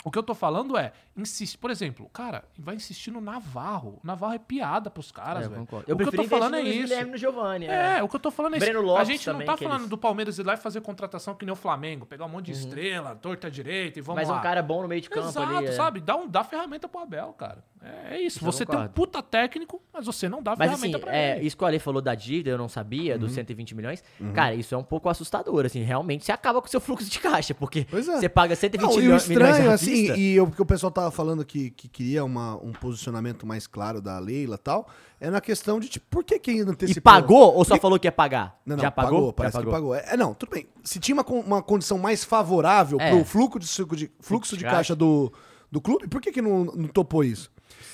o 0.05 0.11
que 0.11 0.19
eu 0.19 0.23
tô 0.23 0.35
falando 0.35 0.77
é, 0.79 0.93
insiste, 1.17 1.59
por 1.59 1.71
exemplo, 1.71 2.09
cara, 2.13 2.45
vai 2.59 2.75
insistir 2.75 3.11
no 3.11 3.21
Navarro. 3.21 4.01
O 4.03 4.07
Navarro 4.07 4.33
é 4.35 4.39
piada 4.39 4.91
pros 4.91 5.13
caras, 5.13 5.43
É, 5.43 5.47
eu 5.47 5.51
velho. 5.51 5.61
concordo. 5.63 5.83
O 5.93 5.97
que 5.97 6.03
Eu 6.03 6.07
eu 6.07 6.13
tô 6.13 6.25
falando 6.25 6.57
é 6.57 6.63
isso. 6.63 6.81
Guilherme 6.89 7.09
e 7.09 7.13
no 7.13 7.19
Giovanni. 7.19 7.67
É, 7.67 8.03
o 8.03 8.09
que 8.09 8.17
eu 8.17 8.21
tô 8.21 8.31
falando 8.31 8.55
é 8.55 8.57
isso. 8.57 8.65
Breno 8.67 8.81
a 8.81 8.83
Lopes 8.83 9.09
gente 9.09 9.27
não 9.31 9.45
tá 9.45 9.57
falando 9.57 9.81
eles- 9.81 9.89
do 9.91 9.99
Palmeiras 9.99 10.39
ir 10.39 10.43
lá 10.47 10.55
e 10.55 10.57
fazer 10.57 10.81
contratação 10.81 11.35
que 11.35 11.45
nem 11.45 11.53
o 11.53 11.57
Flamengo, 11.57 12.07
pegar 12.07 12.25
um 12.25 12.29
monte 12.29 12.47
de 12.47 12.53
estrela, 12.53 13.15
torta 13.15 13.51
direita 13.51 13.99
e 13.99 14.03
vamos 14.03 14.23
Mas 14.23 14.29
lá. 14.29 14.39
um 14.39 14.43
cara 14.43 14.63
bom 14.63 14.83
no 14.83 14.89
meio 14.89 15.01
de 15.01 15.11
campo 15.11 15.29
Exato, 15.29 15.55
ali. 15.57 15.67
é. 15.67 15.73
sabe? 15.73 16.01
Dá, 16.01 16.17
um, 16.17 16.27
dá 16.29 16.43
ferramenta 16.45 16.89
pro 16.89 17.01
Abel, 17.01 17.33
cara. 17.35 17.63
É, 17.83 18.17
é 18.17 18.21
isso. 18.21 18.45
Você 18.45 18.67
tem 18.67 18.79
um 18.79 18.89
puta 18.89 19.23
técnico, 19.23 19.81
mas 19.93 20.05
você 20.05 20.29
não 20.29 20.43
dá 20.43 20.55
Mas 20.59 20.71
assim, 20.73 20.83
ferramenta 20.83 20.99
pra 20.99 21.17
é, 21.17 21.37
ele. 21.39 21.47
isso 21.47 21.57
que 21.57 21.65
o 21.65 21.67
Ale 21.67 21.79
falou 21.79 22.03
da 22.03 22.15
dívida, 22.15 22.51
eu 22.51 22.59
não 22.59 22.69
sabia, 22.69 23.15
Uhum. 23.15 23.21
dos 23.21 23.33
120 23.33 23.75
milhões. 23.75 24.05
Cara, 24.35 24.55
isso 24.55 24.75
é 24.75 24.79
um 24.79 24.83
pouco 24.83 25.09
assustador, 25.09 25.65
assim. 25.65 25.83
Realmente 25.83 26.25
você 26.27 26.31
acaba 26.33 26.61
com 26.61 26.67
o 26.67 26.71
seu 26.71 26.81
fluxo 26.81 27.09
de 27.09 27.19
caixa, 27.19 27.55
porque 27.55 27.87
é. 27.91 27.97
você 28.03 28.29
paga 28.29 28.55
120 28.55 28.87
Não, 28.87 28.95
e 28.95 28.99
o 28.99 29.01
milhões, 29.03 29.29
milhões 29.29 29.51
estranho, 29.51 29.71
assim, 29.73 30.13
e 30.15 30.39
o 30.41 30.51
que 30.51 30.61
o 30.61 30.67
pessoal 30.67 30.91
tava 30.93 31.11
falando 31.11 31.43
que, 31.45 31.71
que 31.71 31.89
queria 31.89 32.23
uma, 32.23 32.57
um 32.57 32.73
posicionamento 32.73 33.47
mais 33.47 33.67
claro 33.67 34.01
da 34.03 34.19
Leila 34.19 34.57
e 34.57 34.59
tal, 34.59 34.87
é 35.19 35.31
na 35.31 35.41
questão 35.41 35.81
de, 35.81 35.89
tipo, 35.89 36.05
por 36.11 36.23
que 36.23 36.39
que 36.39 36.51
ainda 36.51 36.71
E 36.71 36.75
antecipou? 36.75 37.03
pagou 37.13 37.55
ou 37.55 37.65
só 37.65 37.79
falou 37.79 37.99
que 37.99 38.07
ia 38.07 38.13
pagar? 38.13 38.61
Não, 38.67 38.77
não, 38.77 38.83
Já 38.83 38.91
pagou? 38.91 39.33
parece 39.33 39.57
Já 39.57 39.63
que 39.65 39.71
pagou. 39.71 39.95
É, 39.95 40.17
não, 40.19 40.35
tudo 40.35 40.51
bem. 40.51 40.67
Se 40.85 40.99
tinha 41.01 41.15
uma, 41.15 41.25
uma 41.25 41.63
condição 41.63 41.97
mais 41.99 42.25
favorável 42.25 43.01
É. 43.01 43.11
pro 43.11 43.25
fluxo 43.25 43.59
de, 43.59 43.97
de, 43.97 44.11
fluxo 44.21 44.57
de 44.57 44.65
caixa 44.65 44.95
do, 44.95 45.33
do 45.73 45.81
clube, 45.81 46.07
por 46.09 46.21
que 46.21 46.31
que 46.31 46.43
não, 46.43 46.65
não 46.65 46.89
topou 46.89 47.25
isso? 47.25 47.51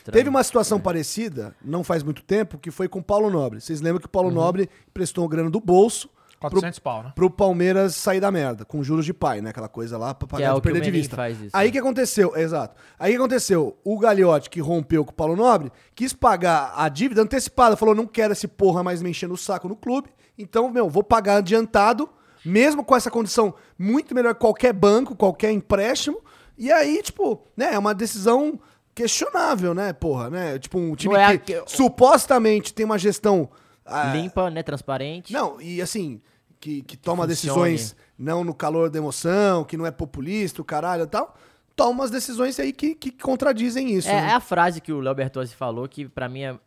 Estranho. 0.06 0.12
Teve 0.24 0.28
uma 0.30 0.42
situação 0.44 0.78
parecida, 0.80 1.54
não 1.64 1.82
faz 1.82 2.02
muito 2.02 2.22
tempo, 2.22 2.58
que 2.58 2.70
foi 2.70 2.88
com 2.88 3.00
o 3.00 3.02
Paulo 3.02 3.28
Nobre. 3.30 3.60
Vocês 3.60 3.80
lembram 3.80 4.00
que 4.00 4.06
o 4.06 4.08
Uhum. 4.08 4.12
Paulo 4.12 4.30
Nobre 4.30 4.70
prestou 4.94 5.24
o 5.24 5.28
grana 5.28 5.50
do 5.50 5.60
bolso 5.60 6.08
400 6.38 6.78
pau, 6.80 7.02
né? 7.02 7.12
pro 7.14 7.30
Palmeiras 7.30 7.94
sair 7.96 8.20
da 8.20 8.30
merda, 8.30 8.64
com 8.64 8.82
juros 8.84 9.04
de 9.06 9.12
pai, 9.14 9.40
né? 9.40 9.50
Aquela 9.50 9.68
coisa 9.68 9.96
lá 9.98 10.14
pra 10.14 10.28
pagar 10.28 10.56
é 10.56 10.60
perder 10.60 10.82
de 10.82 10.90
vista. 10.90 11.16
faz 11.16 11.40
isso, 11.40 11.50
Aí 11.56 11.68
né? 11.68 11.72
que 11.72 11.78
aconteceu, 11.78 12.36
exato. 12.36 12.76
Aí 12.98 13.12
que 13.12 13.16
aconteceu? 13.18 13.76
O 13.82 13.98
Gagliotti, 13.98 14.50
que 14.50 14.60
rompeu 14.60 15.04
com 15.04 15.10
o 15.12 15.14
Paulo 15.14 15.34
Nobre, 15.34 15.72
quis 15.94 16.12
pagar 16.12 16.72
a 16.76 16.88
dívida 16.88 17.22
antecipada, 17.22 17.76
falou: 17.76 17.94
não 17.94 18.06
quero 18.06 18.32
esse 18.32 18.46
porra 18.46 18.82
mais 18.82 19.00
me 19.02 19.10
enchendo 19.10 19.34
o 19.34 19.38
saco 19.38 19.66
no 19.68 19.74
clube, 19.74 20.10
então, 20.38 20.70
meu, 20.70 20.88
vou 20.90 21.02
pagar 21.02 21.36
adiantado, 21.38 22.08
mesmo 22.44 22.84
com 22.84 22.94
essa 22.94 23.10
condição 23.10 23.54
muito 23.78 24.14
melhor 24.14 24.34
que 24.34 24.40
qualquer 24.40 24.72
banco, 24.74 25.16
qualquer 25.16 25.50
empréstimo. 25.52 26.18
E 26.58 26.70
aí, 26.70 27.02
tipo, 27.02 27.42
né, 27.56 27.74
é 27.74 27.78
uma 27.78 27.94
decisão 27.94 28.58
questionável, 28.97 29.74
né, 29.74 29.93
porra, 29.93 30.31
né? 30.31 30.59
Tipo, 30.59 30.78
um 30.78 30.97
time 30.97 31.14
é 31.14 31.36
que 31.36 31.55
a 31.55 31.62
que- 31.62 31.70
supostamente 31.70 32.73
tem 32.73 32.86
uma 32.86 32.98
gestão. 32.98 33.48
ah, 33.85 34.12
Limpa, 34.14 34.51
né? 34.51 34.62
Transparente. 34.62 35.32
não, 35.32 35.60
e 35.60 35.82
assim, 35.82 36.20
que, 36.59 36.82
que 36.82 36.97
toma 36.97 37.28
funcione. 37.28 37.28
decisões 37.28 37.97
não 38.18 38.43
no 38.43 38.55
calor 38.55 38.89
da 38.89 38.98
emoção, 38.98 39.62
que 39.62 39.77
não 39.77 39.85
é 39.85 39.90
populista, 39.90 40.62
o 40.62 40.64
caralho 40.64 41.02
e 41.05 41.06
tal, 41.06 41.36
toma 41.77 41.90
umas 41.90 42.10
decisões 42.10 42.59
aí 42.59 42.73
que, 42.73 42.94
que 42.94 43.10
contradizem 43.12 43.93
isso. 43.93 44.09
É, 44.09 44.14
né? 44.20 44.31
é 44.31 44.32
a 44.32 44.40
frase 44.40 44.81
que 44.81 44.90
o 44.90 44.98
Léo 45.01 45.14
Bertozzi 45.14 45.55
falou, 45.55 45.86
que 45.86 46.09
pra 46.09 46.28
mim 46.28 46.43
é. 46.43 46.59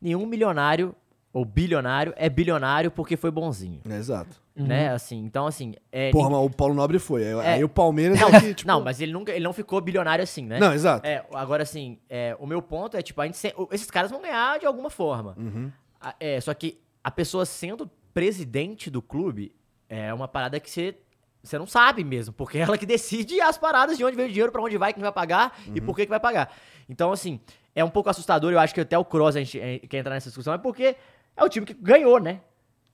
Nenhum 0.00 0.26
milionário 0.26 0.94
ou 1.32 1.44
bilionário 1.44 2.12
é 2.16 2.28
bilionário 2.28 2.90
porque 2.90 3.16
foi 3.16 3.30
bonzinho. 3.30 3.80
É, 3.88 3.96
exato. 3.96 4.40
Né? 4.54 4.90
Assim, 4.92 5.18
então, 5.24 5.46
assim. 5.46 5.74
É, 5.90 6.10
Porra, 6.10 6.28
ninguém- 6.28 6.42
mas 6.44 6.52
o 6.52 6.56
Paulo 6.56 6.74
Nobre 6.74 6.98
foi. 6.98 7.22
Aí, 7.26 7.32
É. 7.46 7.52
aí 7.54 7.64
o 7.64 7.68
Palmeiras 7.68 8.20
Não, 8.20 8.28
é 8.28 8.40
que, 8.40 8.54
tipo, 8.54 8.68
não, 8.68 8.82
mas 8.82 9.00
ele 9.00 9.10
nunca 9.12 9.32
ele 9.32 9.42
não 9.44 9.52
ficou 9.54 9.80
bilionário 9.80 10.22
assim, 10.22 10.44
né? 10.44 10.58
Não, 10.58 10.72
exato. 10.74 11.06
É, 11.06 11.24
agora 11.32 11.62
assim, 11.62 11.98
é, 12.08 12.36
o 12.38 12.46
meu 12.46 12.60
ponto 12.60 12.96
é, 12.96 13.02
tipo, 13.02 13.20
a 13.20 13.24
gente 13.24 13.38
se- 13.38 13.54
esses 13.70 13.90
caras 13.90 14.10
vão 14.10 14.20
ganhar 14.20 14.58
de 14.58 14.66
alguma 14.66 14.90
forma. 14.90 15.34
Uhum. 15.38 15.72
A- 16.00 16.14
É, 16.20 16.38
só 16.40 16.52
que 16.52 16.78
a 17.02 17.10
pessoa 17.10 17.46
sendo 17.46 17.90
presidente 18.12 18.90
do 18.90 19.00
clube 19.00 19.54
é 19.88 20.12
uma 20.12 20.28
parada 20.28 20.60
que 20.60 20.70
você. 20.70 20.94
Você 21.42 21.58
não 21.58 21.66
sabe 21.66 22.04
mesmo, 22.04 22.32
porque 22.32 22.58
é 22.58 22.60
ela 22.60 22.78
que 22.78 22.86
decide 22.86 23.40
as 23.40 23.58
paradas 23.58 23.98
de 23.98 24.04
onde 24.04 24.14
vem 24.14 24.26
o 24.26 24.28
dinheiro, 24.28 24.52
pra 24.52 24.62
onde 24.62 24.76
vai, 24.78 24.92
quem 24.92 25.02
vai 25.02 25.10
pagar 25.10 25.58
e 25.74 25.80
Uhum. 25.80 25.86
por 25.86 25.96
que, 25.96 26.04
que 26.04 26.10
vai 26.10 26.20
pagar. 26.20 26.54
Então, 26.88 27.10
assim, 27.10 27.40
é 27.74 27.82
um 27.82 27.90
pouco 27.90 28.08
assustador, 28.08 28.52
eu 28.52 28.60
acho 28.60 28.72
que 28.72 28.80
até 28.80 28.96
o 28.96 29.04
Cross 29.04 29.34
a 29.34 29.40
gente 29.40 29.58
é, 29.58 29.80
quer 29.80 29.98
entrar 29.98 30.14
nessa 30.14 30.28
discussão, 30.28 30.52
é 30.54 30.58
porque 30.58 30.94
é 31.36 31.44
o 31.44 31.48
time 31.48 31.66
que 31.66 31.74
ganhou, 31.74 32.18
né? 32.18 32.40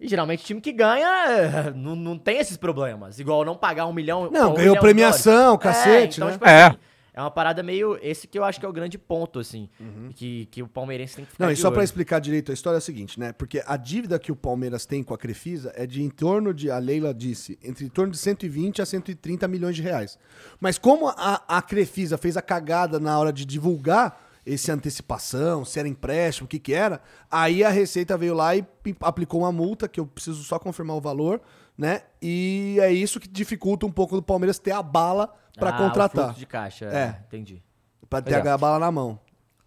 E 0.01 0.07
geralmente 0.07 0.43
o 0.45 0.47
time 0.47 0.61
que 0.61 0.73
ganha 0.73 1.73
não, 1.75 1.97
não 1.97 2.19
tem 2.19 2.39
esses 2.39 2.57
problemas. 2.57 3.19
Igual 3.19 3.45
não 3.45 3.57
pagar 3.57 3.87
um 3.87 3.93
milhão. 3.93 4.31
Não, 4.31 4.53
um 4.53 4.55
ganhou 4.55 4.71
milhão 4.71 4.81
premiação, 4.81 5.57
dólares. 5.57 5.63
cacete, 5.63 6.17
então, 6.19 6.29
né? 6.29 6.33
tipo 6.35 6.47
É. 6.47 6.67
assim, 6.67 6.77
é 7.15 7.21
uma 7.21 7.33
parada 7.33 7.65
meio. 7.65 7.99
Esse 8.01 8.29
que 8.29 8.39
eu 8.39 8.45
acho 8.45 8.61
que 8.61 8.65
é 8.65 8.69
o 8.69 8.73
grande 8.73 8.97
ponto, 8.97 9.41
assim. 9.41 9.69
Que, 10.15 10.47
que 10.53 10.63
o 10.63 10.69
palmeirense 10.69 11.17
tem 11.17 11.25
que 11.25 11.33
ficar. 11.33 11.43
Uhum. 11.43 11.49
Não, 11.49 11.53
e 11.53 11.57
só 11.57 11.69
pra 11.69 11.79
olho. 11.79 11.85
explicar 11.85 12.21
direito 12.21 12.53
a 12.53 12.55
história 12.55 12.77
é 12.77 12.79
o 12.79 12.81
seguinte, 12.81 13.19
né? 13.19 13.33
Porque 13.33 13.61
a 13.67 13.77
dívida 13.77 14.21
que 14.21 14.31
o 14.31 14.37
Palmeiras 14.37 14.87
tem 14.87 15.03
com 15.03 15.13
a 15.13 15.19
Crefisa 15.19 15.73
é 15.75 15.85
de 15.85 16.01
em 16.01 16.09
torno 16.09 16.55
de, 16.55 16.71
a 16.71 16.79
Leila 16.79 17.13
disse, 17.13 17.59
entre 17.61 17.85
em 17.85 17.89
torno 17.89 18.13
de 18.13 18.19
120 18.19 18.81
a 18.81 18.87
130 18.87 19.49
milhões 19.49 19.75
de 19.75 19.83
reais. 19.83 20.17
Mas 20.61 20.79
como 20.79 21.09
a, 21.09 21.43
a 21.49 21.61
Crefisa 21.61 22.17
fez 22.17 22.37
a 22.37 22.43
cagada 22.43 23.01
na 23.01 23.19
hora 23.19 23.33
de 23.33 23.45
divulgar 23.45 24.28
esse 24.49 24.71
antecipação, 24.73 25.65
se 25.65 25.79
era 25.79 25.87
empréstimo, 25.89 26.47
o 26.47 26.49
que 26.49 26.59
que 26.59 26.73
era. 26.75 27.01
Aí 27.31 27.63
a 27.63 27.69
Receita 27.69 28.17
veio 28.17 28.35
lá 28.35 28.57
e 28.57 28.65
aplicou 29.01 29.41
uma 29.43 29.53
multa, 29.53 29.87
que 29.89 30.01
eu 30.01 30.07
preciso 30.07 30.43
só 30.45 30.59
confirmar 30.59 30.97
o 30.97 31.01
valor, 31.01 31.41
né? 31.77 32.03
E 32.23 32.79
é 32.81 32.91
isso 32.91 33.21
que 33.21 33.29
dificulta 33.29 33.85
um 33.87 33.91
pouco 33.93 34.17
do 34.17 34.23
Palmeiras 34.23 34.59
ter 34.59 34.73
a 34.73 34.83
bala 34.83 35.33
pra 35.59 35.71
Ah, 35.71 35.75
o 35.75 35.79
contratar. 35.79 36.25
fluxo 36.27 36.39
de 36.41 36.47
caixa. 36.47 36.87
É. 36.87 37.21
Entendi. 37.27 37.63
Pra 38.09 38.23
ter 38.23 38.47
a 38.47 38.59
bala 38.59 38.79
na 38.79 38.91
mão. 38.91 39.21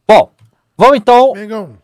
Bom, 0.07 0.31
vamos 0.77 0.97
então. 0.97 1.33
Mengão. 1.33 1.77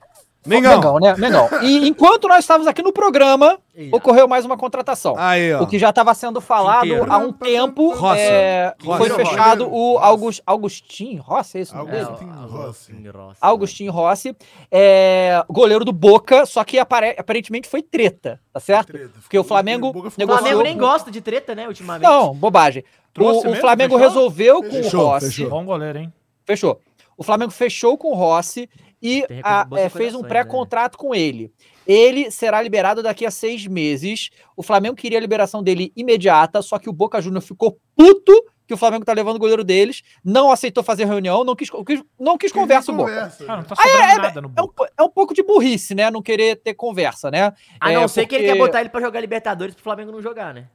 Mengão. 0.48 1.00
né? 1.00 1.16
Mengão. 1.18 1.50
E 1.62 1.88
enquanto 1.88 2.28
nós 2.28 2.40
estávamos 2.40 2.68
aqui 2.68 2.82
no 2.82 2.92
programa, 2.94 3.58
ocorreu 3.92 4.28
mais 4.28 4.46
uma 4.46 4.58
contratação. 4.58 5.16
Aí. 5.18 5.54
O 5.56 5.68
que 5.68 5.78
já 5.78 5.90
estava 5.90 6.14
sendo 6.14 6.40
falado 6.42 6.82
Quinteiro. 6.84 7.12
há 7.12 7.18
um 7.18 7.32
tempo. 7.32 7.94
Rossi. 7.94 8.20
é, 8.22 8.74
Rossi. 8.84 8.98
foi 8.98 9.10
Rossi. 9.10 9.30
fechado 9.30 9.70
o. 9.72 9.98
August, 10.00 10.42
Augustin 10.46 11.18
Rossi, 11.18 11.58
é 11.58 11.62
isso 11.62 11.76
o- 11.76 11.80
Rossi. 11.86 11.98
Agostinho 12.02 13.12
Rossi. 13.12 13.38
Augustin 13.42 13.88
Rossi, 13.90 14.36
é, 14.72 15.44
goleiro 15.50 15.84
do 15.86 15.92
Boca, 15.92 16.46
só 16.46 16.64
que 16.64 16.80
apare- 16.80 17.16
aparentemente 17.18 17.68
foi 17.68 17.82
treta, 17.82 18.40
tá 18.54 18.60
certo? 18.60 18.88
Treta. 18.94 19.12
Porque 19.22 19.38
o 19.38 19.44
Flamengo 19.44 19.90
O. 19.96 20.10
Flamengo 20.10 20.64
nem 20.64 20.74
com- 20.74 20.80
gosta 20.80 21.12
de 21.12 21.22
treta, 21.22 21.54
né, 21.56 21.68
ultimamente. 21.68 22.08
Não, 22.08 22.34
bobagem. 22.34 22.84
Trouxe 23.14 23.48
O, 23.48 23.52
o? 23.52 23.56
Flamengo 23.56 23.96
Fechou? 23.98 24.10
resolveu 24.10 24.62
com 24.64 24.70
Fechou, 24.70 25.02
o 25.02 25.08
Rossi. 25.08 25.26
fechou. 25.28 25.50
Bom 25.50 25.66
goleiro, 25.66 25.98
hein? 26.00 26.14
Fechou. 26.46 26.80
O 27.18 27.24
Flamengo 27.24 27.52
fechou 27.52 27.98
com 27.98 28.10
o 28.12 28.14
Rossi 28.14 28.70
e 29.02 29.24
Tem 29.28 29.42
a- 29.44 29.68
é, 29.76 29.90
fez 29.90 30.14
um 30.16 30.22
pré-contrato 30.24 30.98
com 30.98 31.14
ele. 31.14 31.52
Ele 31.86 32.30
será 32.32 32.62
liberado 32.62 33.02
daqui 33.02 33.26
a 33.26 33.32
seis 33.32 33.66
meses. 33.66 34.30
O 34.56 34.64
Flamengo 34.64 34.96
queria 34.96 35.18
a 35.18 35.22
liberação 35.22 35.64
dele 35.64 35.92
imediata, 35.96 36.62
só 36.62 36.78
que 36.78 36.90
o 36.90 36.94
Boca 36.94 37.22
Júnior 37.22 37.42
ficou 37.42 37.80
puto 37.96 38.34
que 38.68 38.74
o 38.74 38.78
Flamengo 38.78 39.06
tá 39.06 39.14
levando 39.14 39.38
o 39.38 39.40
goleiro 39.40 39.64
deles, 39.64 40.02
não 40.22 40.52
aceitou 40.52 40.84
fazer 40.84 41.06
reunião, 41.06 41.46
não 41.46 41.56
quis, 41.56 41.70
quis- 41.70 42.04
não 42.20 42.38
quis 42.38 42.52
conversa 42.52 42.92
o 42.92 42.96
Boca. 42.96 43.10
Conversa. 43.14 43.46
Cara, 43.46 43.62
não 43.62 43.64
tá 43.68 43.76
sobrando 43.78 44.22
nada 44.22 44.42
no 44.42 44.52
É 44.58 44.62
um, 44.62 44.68
é 44.98 45.04
um 45.04 45.10
pouco 45.10 45.34
de 45.34 45.42
burrice, 45.42 45.96
né? 45.96 46.12
Não 46.12 46.22
querer 46.22 46.58
ter 46.58 46.74
conversa, 46.74 47.32
né? 47.32 47.54
A 47.80 47.94
É, 47.94 47.96
não 47.96 48.10
ser 48.10 48.26
que 48.28 48.36
ele 48.36 48.44
porque- 48.44 48.54
quer 48.60 48.66
botar 48.66 48.82
ele 48.82 48.90
pra 48.90 49.00
jogar 49.00 49.22
Libertadores 49.22 49.74
pro 49.74 49.82
Flamengo 49.86 50.12
não 50.12 50.22
jogar, 50.22 50.54
né? 50.54 50.66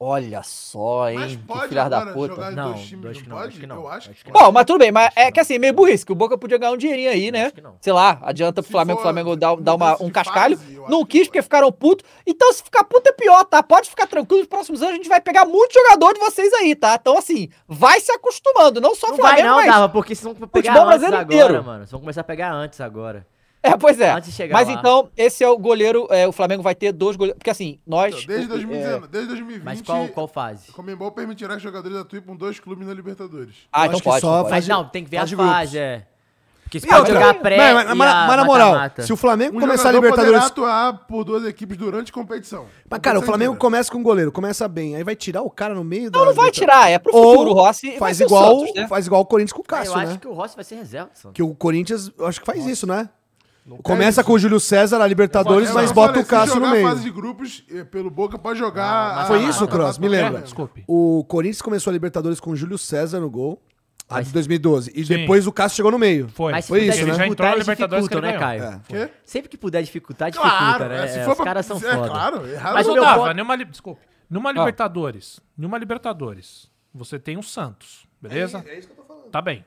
Olha 0.00 0.44
só, 0.44 1.06
Mas 1.12 1.32
hein? 1.32 1.38
Que 1.38 1.44
pode 1.44 1.68
filha 1.68 1.88
da 1.88 2.06
puta. 2.06 2.34
jogar 2.34 2.52
em 2.52 2.54
Não, 2.54 2.72
dois 2.72 2.86
times, 2.86 3.02
dois 3.02 3.16
não 3.16 3.22
que 3.24 3.28
não, 3.28 3.36
pode? 3.36 3.48
acho 3.48 3.58
que 3.60 3.66
não, 3.66 3.76
Eu 3.76 3.88
acho 3.88 4.10
acho 4.12 4.24
que. 4.24 4.30
Bom, 4.30 4.52
mas 4.52 4.64
tudo 4.64 4.78
bem, 4.78 4.92
mas 4.92 5.10
é 5.16 5.32
que 5.32 5.40
assim, 5.40 5.58
meio 5.58 5.72
burrice, 5.72 6.06
que 6.06 6.12
o 6.12 6.14
Boca 6.14 6.38
podia 6.38 6.56
ganhar 6.56 6.70
um 6.70 6.76
dinheirinho 6.76 7.10
aí, 7.10 7.32
né? 7.32 7.46
Acho 7.46 7.54
que 7.56 7.60
não. 7.60 7.74
Sei 7.80 7.92
lá, 7.92 8.16
adianta 8.22 8.62
pro 8.62 8.66
Se 8.68 8.70
Flamengo, 8.70 9.00
o 9.00 9.02
for 9.02 9.02
Flamengo 9.02 9.34
dá, 9.34 9.56
dá 9.56 9.74
uma, 9.74 10.00
um 10.00 10.08
cascalho. 10.08 10.56
fase, 10.56 10.80
Não 10.88 11.04
quis 11.04 11.26
porque 11.26 11.42
ficaram 11.42 11.72
putos. 11.72 12.08
Então, 12.24 12.52
se 12.52 12.62
ficar 12.62 12.84
puto 12.84 13.08
é 13.08 13.12
pior, 13.12 13.44
tá? 13.44 13.60
Pode 13.60 13.90
ficar 13.90 14.06
tranquilo, 14.06 14.38
nos 14.42 14.48
próximos 14.48 14.82
anos 14.82 14.94
a 14.94 14.96
gente 14.98 15.08
vai 15.08 15.20
pegar 15.20 15.44
muito 15.44 15.72
jogador 15.74 16.14
de 16.14 16.20
vocês 16.20 16.52
aí, 16.54 16.76
tá? 16.76 16.96
Então, 17.00 17.18
assim, 17.18 17.48
vai 17.66 17.98
se 17.98 18.12
acostumando, 18.12 18.80
não 18.80 18.94
só 18.94 19.08
Não 19.08 19.16
Flamengo, 19.16 19.40
vai 19.42 19.48
não, 19.48 19.56
mas... 19.56 19.66
Dava, 19.66 19.88
porque 19.88 20.14
vocês 20.14 20.32
vão 20.32 20.48
pegar 20.48 20.80
antes 20.80 21.02
agora, 21.04 21.22
inteiro. 21.24 21.64
mano. 21.64 21.78
Vocês 21.80 21.90
vão 21.90 22.00
começar 22.00 22.20
a 22.20 22.24
pegar 22.24 22.52
antes 22.52 22.80
agora. 22.80 23.26
É, 23.72 23.76
pois 23.76 24.00
é. 24.00 24.10
Antes 24.12 24.30
de 24.30 24.36
chegar 24.36 24.52
Mas 24.54 24.68
lá. 24.68 24.74
então, 24.74 25.10
esse 25.16 25.42
é 25.44 25.48
o 25.48 25.58
goleiro, 25.58 26.06
é, 26.10 26.26
o 26.26 26.32
Flamengo 26.32 26.62
vai 26.62 26.74
ter 26.74 26.92
dois 26.92 27.16
goleiros, 27.16 27.38
porque 27.38 27.50
assim, 27.50 27.78
nós... 27.86 28.14
Então, 28.14 28.26
Desde 28.26 28.44
é, 28.46 28.48
2019, 28.48 29.06
desde 29.08 29.28
2020, 29.28 29.64
Mas 29.64 29.82
qual, 29.82 30.08
qual 30.08 30.28
fase? 30.28 30.70
o 30.70 30.72
Comembol 30.72 31.10
permitirá 31.12 31.54
que 31.56 31.62
jogadores 31.62 31.96
atuem 31.98 32.22
com 32.22 32.36
dois 32.36 32.58
clubes 32.60 32.86
na 32.86 32.94
Libertadores. 32.94 33.54
Ah, 33.72 33.86
então 33.86 33.98
que 33.98 34.04
pode. 34.04 34.20
só 34.20 34.28
então 34.28 34.38
pode. 34.42 34.50
Mas 34.54 34.64
Fase- 34.66 34.68
não, 34.70 34.88
tem 34.88 35.04
que 35.04 35.10
ver 35.10 35.18
fase 35.18 35.34
grupos. 35.36 35.52
fases, 35.54 35.74
é. 35.74 36.06
Porque 36.64 36.80
você 36.80 36.86
E 36.86 36.90
pode 36.90 37.10
jogar 37.10 37.32
pré 37.40 37.56
mas, 37.56 37.74
mas, 37.86 37.96
mas, 37.96 38.10
a 38.12 38.26
mas 38.26 38.36
na 38.36 38.44
moral, 38.44 38.68
mata-mata. 38.72 39.02
se 39.02 39.10
o 39.10 39.16
Flamengo 39.16 39.56
Um 39.56 39.60
começar 39.60 39.88
a 39.88 39.92
Libertadores. 39.92 40.42
atuar 40.44 40.92
por 41.06 41.24
duas 41.24 41.42
equipes 41.46 41.78
durante 41.78 42.12
competição. 42.12 42.66
Mas, 42.90 43.00
cara, 43.00 43.18
o 43.18 43.22
Flamengo 43.22 43.56
começa 43.56 43.90
com 43.90 43.96
um 43.96 44.02
goleiro, 44.02 44.30
começa 44.30 44.68
bem, 44.68 44.94
aí 44.94 45.02
vai 45.02 45.16
tirar 45.16 45.40
o 45.40 45.48
cara 45.48 45.72
no 45.74 45.82
meio 45.82 46.10
Não, 46.12 46.26
não 46.26 46.34
vai 46.34 46.50
tirar, 46.50 46.90
é 46.90 46.98
pro 46.98 47.16
Ou 47.16 47.32
futuro, 47.38 47.50
o 47.52 47.54
Rossi 47.54 47.88
vai 47.92 47.98
Faz 47.98 48.16
ser 48.18 48.24
o 48.24 48.26
igual, 48.26 48.58
Santos, 48.60 48.74
né? 48.74 48.86
faz 48.86 49.06
igual 49.06 49.22
o 49.22 49.24
Corinthians 49.24 49.52
com 49.54 49.62
o 49.62 49.64
Cássio, 49.64 49.92
eu 49.94 49.96
acho 49.98 50.12
né? 50.12 50.18
que 50.20 50.28
o 50.28 50.32
Rossi 50.34 50.56
vai 50.56 50.64
ser 50.66 50.74
reserva. 50.74 51.08
Santos. 51.14 51.32
Que 51.34 51.42
o 51.42 51.54
Corinthians, 51.54 52.12
eu 52.18 52.26
acho 52.26 52.38
que 52.38 52.44
faz 52.46 52.66
isso, 52.66 52.86
né? 52.86 53.08
É 53.76 53.82
Começa 53.82 54.22
com 54.24 54.32
o 54.32 54.38
Júlio 54.38 54.58
César, 54.60 55.00
a 55.02 55.06
Libertadores, 55.06 55.70
mas 55.72 55.90
bota 55.92 56.08
falei, 56.14 56.22
o 56.22 56.26
Cássio 56.26 56.60
no 56.60 56.70
meio. 56.70 56.86
fase 56.88 57.02
de 57.02 57.10
grupos 57.10 57.64
eh, 57.70 57.84
pelo 57.84 58.10
Boca, 58.10 58.38
pode 58.38 58.58
jogar. 58.58 58.84
Ah, 58.84 59.22
a- 59.22 59.26
Foi 59.26 59.42
isso, 59.44 59.66
Cross? 59.68 59.98
Me 59.98 60.08
lembra. 60.08 60.40
desculpe. 60.40 60.84
O 60.86 61.24
Corinthians 61.28 61.62
começou 61.62 61.90
a 61.90 61.92
Libertadores 61.92 62.40
com 62.40 62.50
o 62.50 62.56
Júlio 62.56 62.78
César 62.78 63.20
no 63.20 63.28
gol, 63.30 63.60
a 64.08 64.22
de 64.22 64.32
2012. 64.32 64.90
E 64.94 65.04
Sim. 65.04 65.16
depois 65.18 65.46
o 65.46 65.52
Cássio 65.52 65.76
chegou 65.76 65.90
no 65.92 65.98
meio. 65.98 66.28
Foi. 66.28 66.52
Mas 66.52 66.64
se 66.64 66.68
Foi 66.70 66.80
puder 66.80 66.90
isso, 66.94 66.98
né? 67.04 67.10
Ele 67.10 67.18
já 67.18 67.26
entrou 67.26 67.48
na 67.48 67.54
dificultar, 67.56 67.58
Libertadores 67.98 68.08
que 68.08 68.14
ele 68.14 68.26
né. 68.26 68.38
Caio? 68.38 68.62
É. 68.64 68.80
Quê? 69.06 69.12
Sempre 69.24 69.48
que 69.50 69.58
puder 69.58 69.82
dificultar, 69.82 70.30
dificulta, 70.30 70.56
Claro, 70.58 70.88
né? 70.88 71.04
é, 71.04 71.08
se 71.08 71.18
É, 71.18 71.24
for 71.24 71.30
os 71.32 71.36
pra- 71.36 71.44
caras 71.46 71.66
são 71.66 71.76
é, 71.76 71.80
foda. 71.80 72.08
claro, 72.08 72.46
errado 72.48 72.74
Mas 72.74 72.74
Mas 72.74 72.86
o 72.86 72.90
ô, 72.90 72.94
meu 72.94 73.02
Dava, 73.04 73.24
ponto- 73.26 73.36
numa, 73.36 73.54
li- 73.56 73.64
desculpe, 73.66 74.00
numa 74.30 74.50
Libertadores, 74.50 75.40
numa 75.56 75.76
Libertadores, 75.76 76.70
você 76.94 77.18
tem 77.18 77.36
o 77.36 77.42
Santos, 77.42 78.06
beleza? 78.20 78.64
É 78.66 78.78
isso 78.78 78.88
que 78.88 78.92
eu 78.94 78.96
tô 78.96 79.02
falando. 79.04 79.24
Tá 79.30 79.42
bem. 79.42 79.62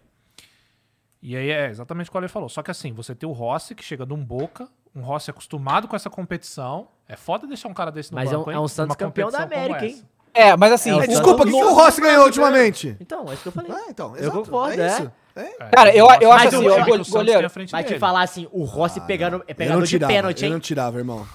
E 1.22 1.36
aí 1.38 1.50
é 1.52 1.70
exatamente 1.70 2.08
o 2.08 2.12
que 2.12 2.18
o 2.18 2.20
Ale 2.20 2.28
falou. 2.28 2.50
Só 2.50 2.64
que 2.64 2.72
assim, 2.72 2.92
você 2.94 3.14
tem 3.14 3.30
o 3.30 3.32
Rossi, 3.32 3.76
que 3.76 3.84
chega 3.84 4.06
de 4.06 4.14
um 4.14 4.24
Boca, 4.24 4.68
um 4.96 5.02
Rossi 5.02 5.30
acostumado 5.30 5.88
com 5.88 5.96
essa 5.96 6.10
competição. 6.10 6.88
É 7.08 7.16
foda 7.16 7.46
deixar 7.46 7.68
um 7.68 7.74
cara 7.74 7.92
desse 7.92 8.12
no 8.12 8.16
Mas 8.16 8.32
é 8.32 8.36
um- 8.36 8.40
banco, 8.40 8.52
hein? 8.52 8.58
é 8.58 8.60
um 8.60 8.68
Santos 8.68 8.90
Numa 8.90 8.96
campeão 8.96 9.30
da 9.30 9.44
América, 9.44 9.86
hein? 9.86 10.02
É, 10.34 10.56
mas 10.56 10.72
assim... 10.72 10.90
É, 10.90 10.94
o 10.94 10.98
É, 10.98 11.02
Santos- 11.02 11.16
desculpa, 11.20 11.44
o 11.44 11.46
que, 11.46 11.52
que 11.52 11.64
o 11.64 11.74
Rossi 11.74 12.02
ganhou 12.02 12.26
ultimamente? 12.26 12.96
Então, 13.00 13.30
é 13.30 13.34
isso 13.34 13.44
que 13.44 13.50
eu 13.50 13.52
falei. 13.52 13.72
Ah, 13.72 13.86
então, 13.90 14.16
Eu 14.16 14.24
exato, 14.24 14.38
concordo, 14.44 14.82
é 14.82 14.86
é. 14.86 14.88
isso. 14.88 15.12
É. 15.36 15.42
É, 15.42 15.66
Cara, 15.70 15.90
eu- 15.96 16.06
eu 16.22 16.32
é 16.32 16.36
acho 16.36 16.46
o 16.46 16.48
assim, 16.48 16.58
o 16.58 16.62
goleiro- 17.10 17.40
Santos 17.42 17.54
frente 17.54 17.72
Mas 17.72 17.86
te 17.86 18.00
falar 18.00 18.22
assim, 18.24 18.48
o 18.52 18.64
Rossi 18.64 19.00
pegando, 19.02 19.44
é 19.48 19.52
Eu 19.52 19.56
pegador 19.56 19.84
de 19.86 20.00
pênalti, 20.00 20.42
eu 20.42 20.48
hein? 20.48 20.54
não 20.54 20.60
tirava, 20.60 20.98
irmão. 20.98 21.26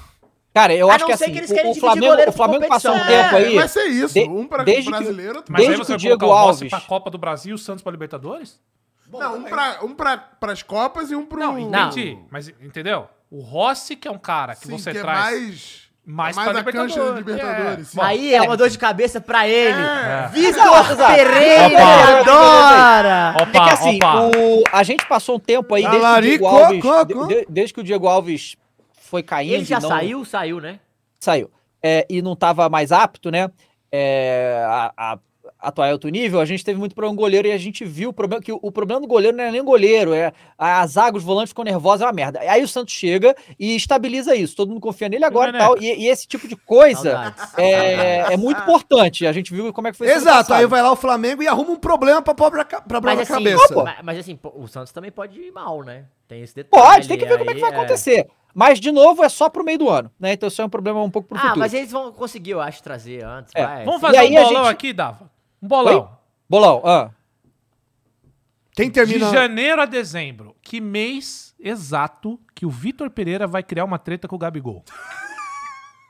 Cara, 0.53 0.75
eu 0.75 0.91
A 0.91 0.95
acho 0.95 1.05
não 1.05 1.11
que 1.11 1.17
ser 1.19 1.25
assim, 1.25 1.33
que 1.35 1.39
eles 1.39 1.51
o- 1.51 1.55
querem 1.55 1.71
o, 1.71 1.75
dividir 1.75 1.89
Flamengo, 1.89 2.07
goleiro 2.13 2.31
o 2.31 2.35
Flamengo 2.35 2.67
passou 2.69 2.93
um 2.95 3.07
tempo 3.07 3.37
aí... 3.37 3.55
Vai 3.57 3.69
ser 3.69 3.85
isso. 3.85 4.19
um 4.31 4.47
para 4.49 4.65
desde 4.65 4.85
que- 4.85 4.91
brasileiro, 4.91 5.45
Mas 5.49 5.61
aí 5.61 5.67
Desde 5.69 5.85
você 5.85 5.93
o 5.93 5.97
vai 5.99 6.07
colocar 6.09 6.17
Diego 6.19 6.27
o 6.27 6.29
Rossi 6.35 6.49
Alves- 6.65 6.71
pra 6.71 6.81
Copa 6.81 7.11
do 7.11 7.19
Brasil 7.19 7.51
e 7.53 7.55
o 7.55 7.59
Santos 7.59 7.83
pra 7.83 7.93
Libertadores? 7.93 8.59
Não, 9.19 9.37
um 9.39 9.43
pra, 9.45 9.79
um 9.83 9.95
pra, 9.95 10.17
pras 10.17 10.63
Copas 10.63 11.11
e 11.11 11.17
um 11.17 11.25
pro... 11.27 11.39
Não, 11.41 11.59
entendi. 11.59 12.19
Mas 12.31 12.49
entendeu? 12.49 13.09
O 13.31 13.41
Rossi, 13.41 13.97
que 13.97 14.07
é 14.07 14.11
um 14.11 14.19
cara 14.19 14.55
que 14.55 14.67
Sim, 14.67 14.79
você 14.79 14.93
que 14.93 14.99
é 14.99 15.01
traz... 15.01 15.89
mais... 16.05 16.35
mais 16.37 16.37
é 16.37 16.43
pra 16.45 16.53
mais 16.53 16.67
a 16.67 16.73
cancha 16.73 16.95
de 16.95 17.19
Libertadores, 17.19 17.27
Libertadores. 17.27 17.97
é. 17.97 18.01
Aí 18.03 18.35
é 18.35 18.43
uma 18.43 18.57
dor 18.57 18.69
de 18.71 18.79
cabeça 18.79 19.21
pra 19.21 19.49
ele. 19.49 19.77
É. 19.81 20.29
Vitor 20.33 20.49
Exato, 20.51 20.93
exato. 20.93 21.15
Pereira 21.15 21.67
Opa. 21.67 22.21
adora! 22.21 23.35
Opa, 23.43 23.59
É 23.59 23.65
que 23.65 23.71
assim, 23.71 23.97
opa. 23.97 24.21
o- 24.37 24.63
a 24.73 24.83
gente 24.85 25.07
passou 25.09 25.37
um 25.37 25.41
tempo 25.41 25.75
aí 25.75 25.83
desde 25.83 25.99
que, 26.01 26.07
o 26.07 26.21
Diego 26.21 26.45
Talarico, 26.45 26.47
Alves, 26.47 26.83
co- 26.83 27.07
co- 27.21 27.27
de- 27.27 27.47
desde 27.49 27.75
que 27.75 27.81
o 27.81 27.85
Diego 27.85 28.07
Alves 28.07 28.57
foi 28.93 29.23
caindo. 29.23 29.55
Ele 29.55 29.65
já 29.65 29.81
não- 29.81 29.89
saiu? 29.89 30.25
Saiu, 30.25 30.61
né? 30.61 30.79
Saiu. 31.19 31.51
É, 31.83 32.07
e 32.09 32.23
não 32.23 32.33
estava 32.35 32.69
mais 32.69 32.93
apto, 32.93 33.31
né? 33.31 33.51
É, 33.91 34.65
a, 34.69 34.93
a 34.97 35.19
atuar 35.69 35.89
em 35.89 35.93
alto 35.93 36.09
nível, 36.09 36.41
a 36.41 36.45
gente 36.45 36.65
teve 36.65 36.79
muito 36.79 36.95
problema 36.95 37.15
com 37.17 37.21
o 37.21 37.25
goleiro 37.25 37.49
e 37.49 37.53
a 37.53 37.59
gente 37.59 37.85
viu 37.85 38.11
o 38.11 38.13
problema, 38.13 38.43
que 38.43 38.53
o, 38.53 38.59
o 38.63 38.71
problema 38.73 39.01
do 39.01 39.07
goleiro 39.07 39.37
não 39.37 39.45
é 39.45 39.51
nem 39.51 39.63
goleiro, 39.65 40.15
é 40.15 40.33
a 40.59 40.87
zaga, 40.87 41.17
os 41.17 41.25
volantes 41.25 41.51
ficam 41.51 41.65
nervosos, 41.65 42.03
é 42.03 42.07
uma 42.07 42.13
merda. 42.13 42.41
Aí 42.41 42.63
o 42.63 42.69
Santos 42.69 42.95
chega 42.95 43.35
e 43.59 43.75
estabiliza 43.77 44.35
isso, 44.35 44.55
todo 44.57 44.69
mundo 44.69 44.81
confia 44.81 45.09
nele 45.09 45.25
agora 45.25 45.51
e 45.51 45.53
Neneca. 45.53 45.71
tal. 45.75 45.83
E, 45.83 46.05
e 46.05 46.09
esse 46.09 46.27
tipo 46.27 46.47
de 46.49 46.57
coisa 46.57 47.35
é, 47.57 48.33
é 48.33 48.37
muito 48.37 48.61
importante. 48.61 49.27
A 49.27 49.33
gente 49.33 49.53
viu 49.53 49.73
como 49.73 49.89
é 49.89 49.93
que 49.93 49.99
foi 49.99 50.09
Exato, 50.11 50.53
aí 50.55 50.67
vai 50.67 50.83
lá 50.83 50.93
o 50.93 50.97
Flamengo 50.97 51.43
e 51.43 51.49
arruma 51.49 51.71
um 51.73 51.77
problema 51.77 52.23
pra 52.23 52.35
própria, 52.35 52.65
ca- 52.65 52.81
pra 52.81 53.01
própria 53.01 53.17
Mas 53.17 53.31
assim, 53.31 53.45
cabeça. 53.45 53.75
mas, 53.85 53.97
mas 54.03 54.19
assim, 54.19 54.39
o 54.55 54.67
Santos 54.67 54.93
também 54.93 55.11
pode 55.11 55.39
ir 55.41 55.51
mal, 55.53 55.83
né? 55.83 56.05
Tem 56.29 56.43
esse 56.43 56.55
detalhe. 56.55 56.83
Pode, 56.83 57.09
tem 57.09 57.19
que 57.19 57.25
ver 57.27 57.39
como 57.39 57.51
é 57.51 57.55
que 57.55 57.61
vai 57.61 57.71
aí, 57.71 57.77
acontecer. 57.77 58.27
Mas, 58.59 58.81
de 58.81 58.91
novo, 58.91 59.23
é 59.23 59.29
só 59.29 59.51
pro 59.51 59.63
meio 59.63 59.79
do 59.79 59.91
ano, 59.91 60.11
né? 60.19 60.33
Então 60.33 60.47
isso 60.49 60.63
é 60.63 60.65
um 60.65 60.69
problema 60.69 61.03
um 61.03 61.11
pouco 61.11 61.29
pro 61.29 61.37
Ah, 61.37 61.41
futuro. 61.43 61.61
mas 61.61 61.75
eles 61.75 61.91
vão 61.93 62.11
conseguir, 62.11 62.53
eu 62.53 62.61
acho, 62.61 62.83
trazer 62.83 63.23
antes. 63.23 63.53
É. 63.55 63.63
vai. 63.67 63.85
Vamos 63.85 63.99
E 63.99 64.01
fazer 64.01 64.17
aí 64.17 64.33
um 64.33 64.39
a 64.39 64.45
bolão 64.45 64.65
gente- 64.65 64.73
aqui, 64.73 64.93
Dava? 64.95 65.31
Um 65.63 65.69
bolão. 65.69 66.11
Bolão, 66.49 66.83
ah. 66.85 67.11
Quem 68.75 68.87
De 68.89 68.93
termina... 68.93 69.31
janeiro 69.33 69.81
a 69.81 69.87
dezembro, 69.87 70.55
que 70.63 70.81
mês 70.81 71.55
exato 71.59 72.39
que 72.55 72.67
o 72.67 72.71
Vitor 72.71 73.09
Pereira 73.11 73.47
vai 73.47 73.63
criar 73.63 73.85
uma 73.85 73.99
treta 73.99 74.29
com 74.29 74.37
o 74.37 74.39
Gabigol? 74.39 74.85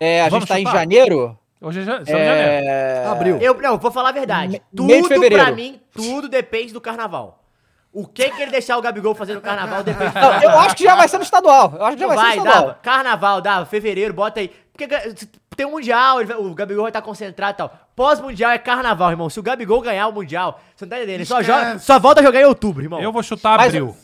É, 0.01 0.23
a 0.23 0.29
Vamos 0.29 0.49
gente 0.49 0.49
tá 0.49 0.61
em 0.61 0.73
janeiro. 0.73 1.39
Hoje 1.61 1.81
é, 1.81 1.85
ja- 1.85 2.03
em 2.03 2.07
janeiro. 2.07 2.67
É... 2.69 3.07
Abril. 3.07 3.39
Eu, 3.39 3.55
não, 3.61 3.79
vou 3.79 3.91
falar 3.91 4.11
a 4.11 4.13
verdade. 4.13 4.53
Me- 4.53 4.63
tudo 4.75 5.09
de 5.21 5.31
pra 5.31 5.53
mim, 5.53 5.81
tudo 5.93 6.29
depende 6.29 6.73
do 6.73 6.81
carnaval. 6.81 7.45
O 7.93 8.07
que 8.07 8.29
que 8.31 8.43
ele 8.43 8.51
deixar 8.51 8.77
o 8.77 8.83
Gabigol 8.83 9.15
fazer 9.15 9.35
no 9.35 9.41
carnaval 9.41 9.83
depende 9.85 10.11
do 10.11 10.13
carnaval. 10.13 10.43
eu 10.43 10.59
acho 10.59 10.77
que 10.77 10.85
já 10.85 10.95
vai 10.97 11.09
ser 11.09 11.17
no 11.17 11.23
estadual. 11.23 11.73
Eu 11.79 11.85
acho 11.87 11.97
que 11.97 12.03
já 12.03 12.09
Não 12.09 12.15
vai, 12.15 12.25
ser 12.25 12.29
vai, 12.31 12.37
no 12.37 12.43
estadual. 12.47 12.67
dava. 12.69 12.81
Carnaval, 12.83 13.41
dava. 13.41 13.65
Fevereiro, 13.67 14.13
bota 14.13 14.41
aí. 14.41 14.49
Porque 14.73 14.87
tem 15.57 15.67
um 15.67 15.73
Mundial, 15.73 16.25
vai- 16.25 16.37
o 16.37 16.55
Gabigol 16.55 16.83
vai 16.83 16.91
estar 16.91 17.03
concentrado 17.03 17.55
e 17.55 17.57
tal. 17.59 17.79
Pós-Mundial 17.97 18.51
é 18.53 18.59
carnaval, 18.59 19.11
irmão. 19.11 19.31
Se 19.31 19.41
o 19.41 19.43
Gabigol 19.43 19.81
ganhar 19.81 20.07
o 20.09 20.13
Mundial, 20.13 20.61
você 20.77 20.85
não 20.85 20.91
tá 20.91 20.97
entendendo. 20.99 21.15
Ele 21.17 21.25
só, 21.25 21.43
joga, 21.43 21.79
só 21.79 21.99
volta 21.99 22.21
a 22.21 22.25
jogar 22.25 22.41
em 22.41 22.45
outubro, 22.45 22.83
irmão. 22.83 23.01
Eu 23.01 23.11
vou 23.13 23.23
chutar 23.23 23.57
Mas- 23.59 23.69
abril. 23.69 23.97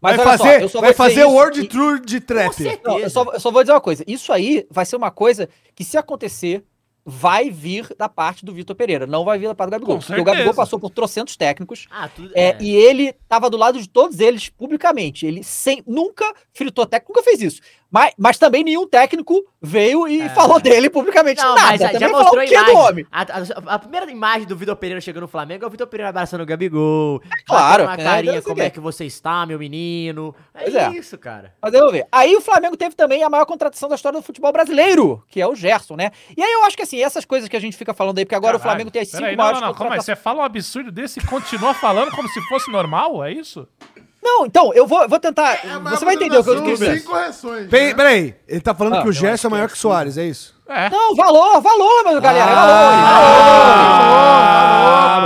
Mas 0.00 0.16
vai 0.16 0.26
fazer, 0.36 0.68
só 0.68 0.80
vai 0.82 0.92
fazer 0.92 1.24
o 1.24 1.30
World 1.30 1.60
e- 1.62 1.66
Tour 1.68 1.98
de 1.98 2.20
Com 2.20 2.26
trap. 2.26 2.52
certeza. 2.54 2.80
Não, 2.84 2.98
eu, 2.98 3.08
só, 3.08 3.24
eu 3.32 3.40
só 3.40 3.50
vou 3.50 3.62
dizer 3.62 3.72
uma 3.72 3.80
coisa. 3.80 4.04
Isso 4.06 4.32
aí 4.34 4.66
vai 4.70 4.84
ser 4.84 4.96
uma 4.96 5.10
coisa 5.10 5.48
que, 5.74 5.82
se 5.82 5.96
acontecer, 5.96 6.62
vai 7.06 7.48
vir 7.50 7.88
da 7.98 8.06
parte 8.08 8.44
do 8.44 8.52
Vitor 8.52 8.76
Pereira. 8.76 9.06
Não 9.06 9.24
vai 9.24 9.38
vir 9.38 9.46
da 9.46 9.54
parte 9.54 9.68
do 9.70 9.72
Gabigol. 9.72 9.98
Porque 9.98 10.20
o 10.20 10.24
Gabigol 10.24 10.52
passou 10.52 10.78
por 10.78 10.90
trocentos 10.90 11.36
técnicos. 11.36 11.86
Ah, 11.90 12.06
tudo. 12.08 12.30
É, 12.34 12.54
E 12.60 12.74
ele 12.74 13.14
tava 13.26 13.48
do 13.48 13.56
lado 13.56 13.80
de 13.80 13.88
todos 13.88 14.20
eles 14.20 14.50
publicamente. 14.50 15.24
Ele 15.26 15.42
sem, 15.42 15.82
nunca 15.86 16.30
fritou 16.52 16.84
técnico, 16.84 17.12
nunca 17.12 17.22
fez 17.24 17.40
isso. 17.40 17.62
Mas, 17.94 18.12
mas 18.18 18.36
também 18.38 18.64
nenhum 18.64 18.88
técnico 18.88 19.40
veio 19.62 20.08
e 20.08 20.28
falou 20.30 20.58
dele 20.58 20.90
publicamente 20.90 21.40
Não, 21.40 21.54
nada. 21.54 21.68
mas 21.68 21.80
já, 21.80 21.86
também 21.86 22.00
já 22.00 22.08
falou 22.08 22.22
mostrou 22.24 22.40
a 22.40 22.44
o 22.44 22.48
que 22.48 22.54
imagem. 22.54 22.74
do 22.74 22.80
homem. 22.80 23.06
A, 23.12 23.22
a- 23.22 23.74
a 23.74 23.78
primeira 23.78 24.10
imagem 24.10 24.48
do 24.48 24.56
Vitor 24.56 24.74
Pereira 24.74 25.00
chegando 25.00 25.22
no 25.22 25.28
Flamengo 25.28 25.62
é 25.64 25.66
o 25.68 25.70
Vitor 25.70 25.86
Pereira 25.86 26.08
abraçando 26.08 26.40
o 26.40 26.46
Gabigol. 26.46 27.22
claro, 27.46 27.84
é, 27.84 27.86
Uma 27.86 27.96
carinha, 27.96 28.32
deve 28.32 28.44
como 28.46 28.60
é 28.60 28.68
que 28.68 28.80
você 28.80 29.04
está, 29.04 29.46
meu 29.46 29.60
menino. 29.60 30.34
É 30.52 30.62
Pois 30.64 30.74
é. 30.74 30.88
isso, 30.90 31.16
cara. 31.16 31.54
Mas 31.62 31.72
eu 31.72 31.80
vou 31.82 31.92
ver. 31.92 32.04
Aí 32.10 32.34
o 32.34 32.40
Flamengo 32.40 32.76
teve 32.76 32.96
também 32.96 33.22
a 33.22 33.30
maior 33.30 33.46
contratação 33.46 33.88
da 33.88 33.94
história 33.94 34.18
do 34.18 34.24
futebol 34.24 34.50
brasileiro, 34.52 35.22
que 35.28 35.40
é 35.40 35.46
o 35.46 35.54
Gerson, 35.54 35.94
né? 35.94 36.10
E 36.36 36.42
aí 36.42 36.52
eu 36.52 36.64
acho 36.64 36.76
que 36.76 36.82
assim, 36.82 37.00
essas 37.00 37.24
coisas 37.24 37.48
que 37.48 37.56
a 37.56 37.60
gente 37.60 37.76
fica 37.76 37.94
falando 37.94 38.18
aí, 38.18 38.24
porque 38.24 38.34
agora 38.34 38.56
o 38.56 38.60
Flamengo 38.60 38.90
tem 38.90 39.02
as 39.02 39.08
cinco 39.08 39.22
não, 39.22 39.36
maiores 39.36 39.60
não, 39.60 39.68
não, 39.68 39.74
calma 39.74 39.94
aí. 39.94 39.98
contratações. 39.98 40.04
Você 40.04 40.16
fala 40.16 40.40
um 40.40 40.44
absurdo 40.44 40.90
desse 40.90 41.20
e 41.20 41.22
continua 41.26 41.72
falando 41.74 42.10
como 42.10 42.28
se 42.28 42.40
fosse 42.48 42.72
normal? 42.72 43.24
É 43.24 43.30
isso? 43.30 43.68
Não, 44.24 44.46
então, 44.46 44.72
eu 44.74 44.86
vou, 44.86 45.06
vou 45.06 45.20
tentar. 45.20 45.60
É 45.62 45.78
maior 45.78 45.98
você 45.98 46.04
vai 46.04 46.14
entender 46.14 46.38
o 46.38 46.42
que 46.42 46.48
eu 46.50 46.62
quis 46.62 46.78
dizer. 46.78 46.96
Sem 46.98 47.02
correções. 47.04 47.68
Peraí, 47.68 47.88
né? 47.88 47.94
peraí, 47.94 48.34
ele 48.48 48.60
tá 48.62 48.74
falando 48.74 48.96
Ah, 48.96 49.02
que 49.02 49.08
o 49.08 49.12
Gerson 49.12 49.48
é 49.48 49.50
maior 49.50 49.68
que 49.68 49.74
o 49.74 49.76
Soares, 49.76 50.16
é 50.16 50.24
isso? 50.24 50.54
É. 50.66 50.88
Não, 50.88 51.14
valor, 51.14 51.60
valor, 51.60 52.04
meu 52.04 52.20
galera. 52.22 52.50
é 52.50 52.54
valor. 52.54 53.94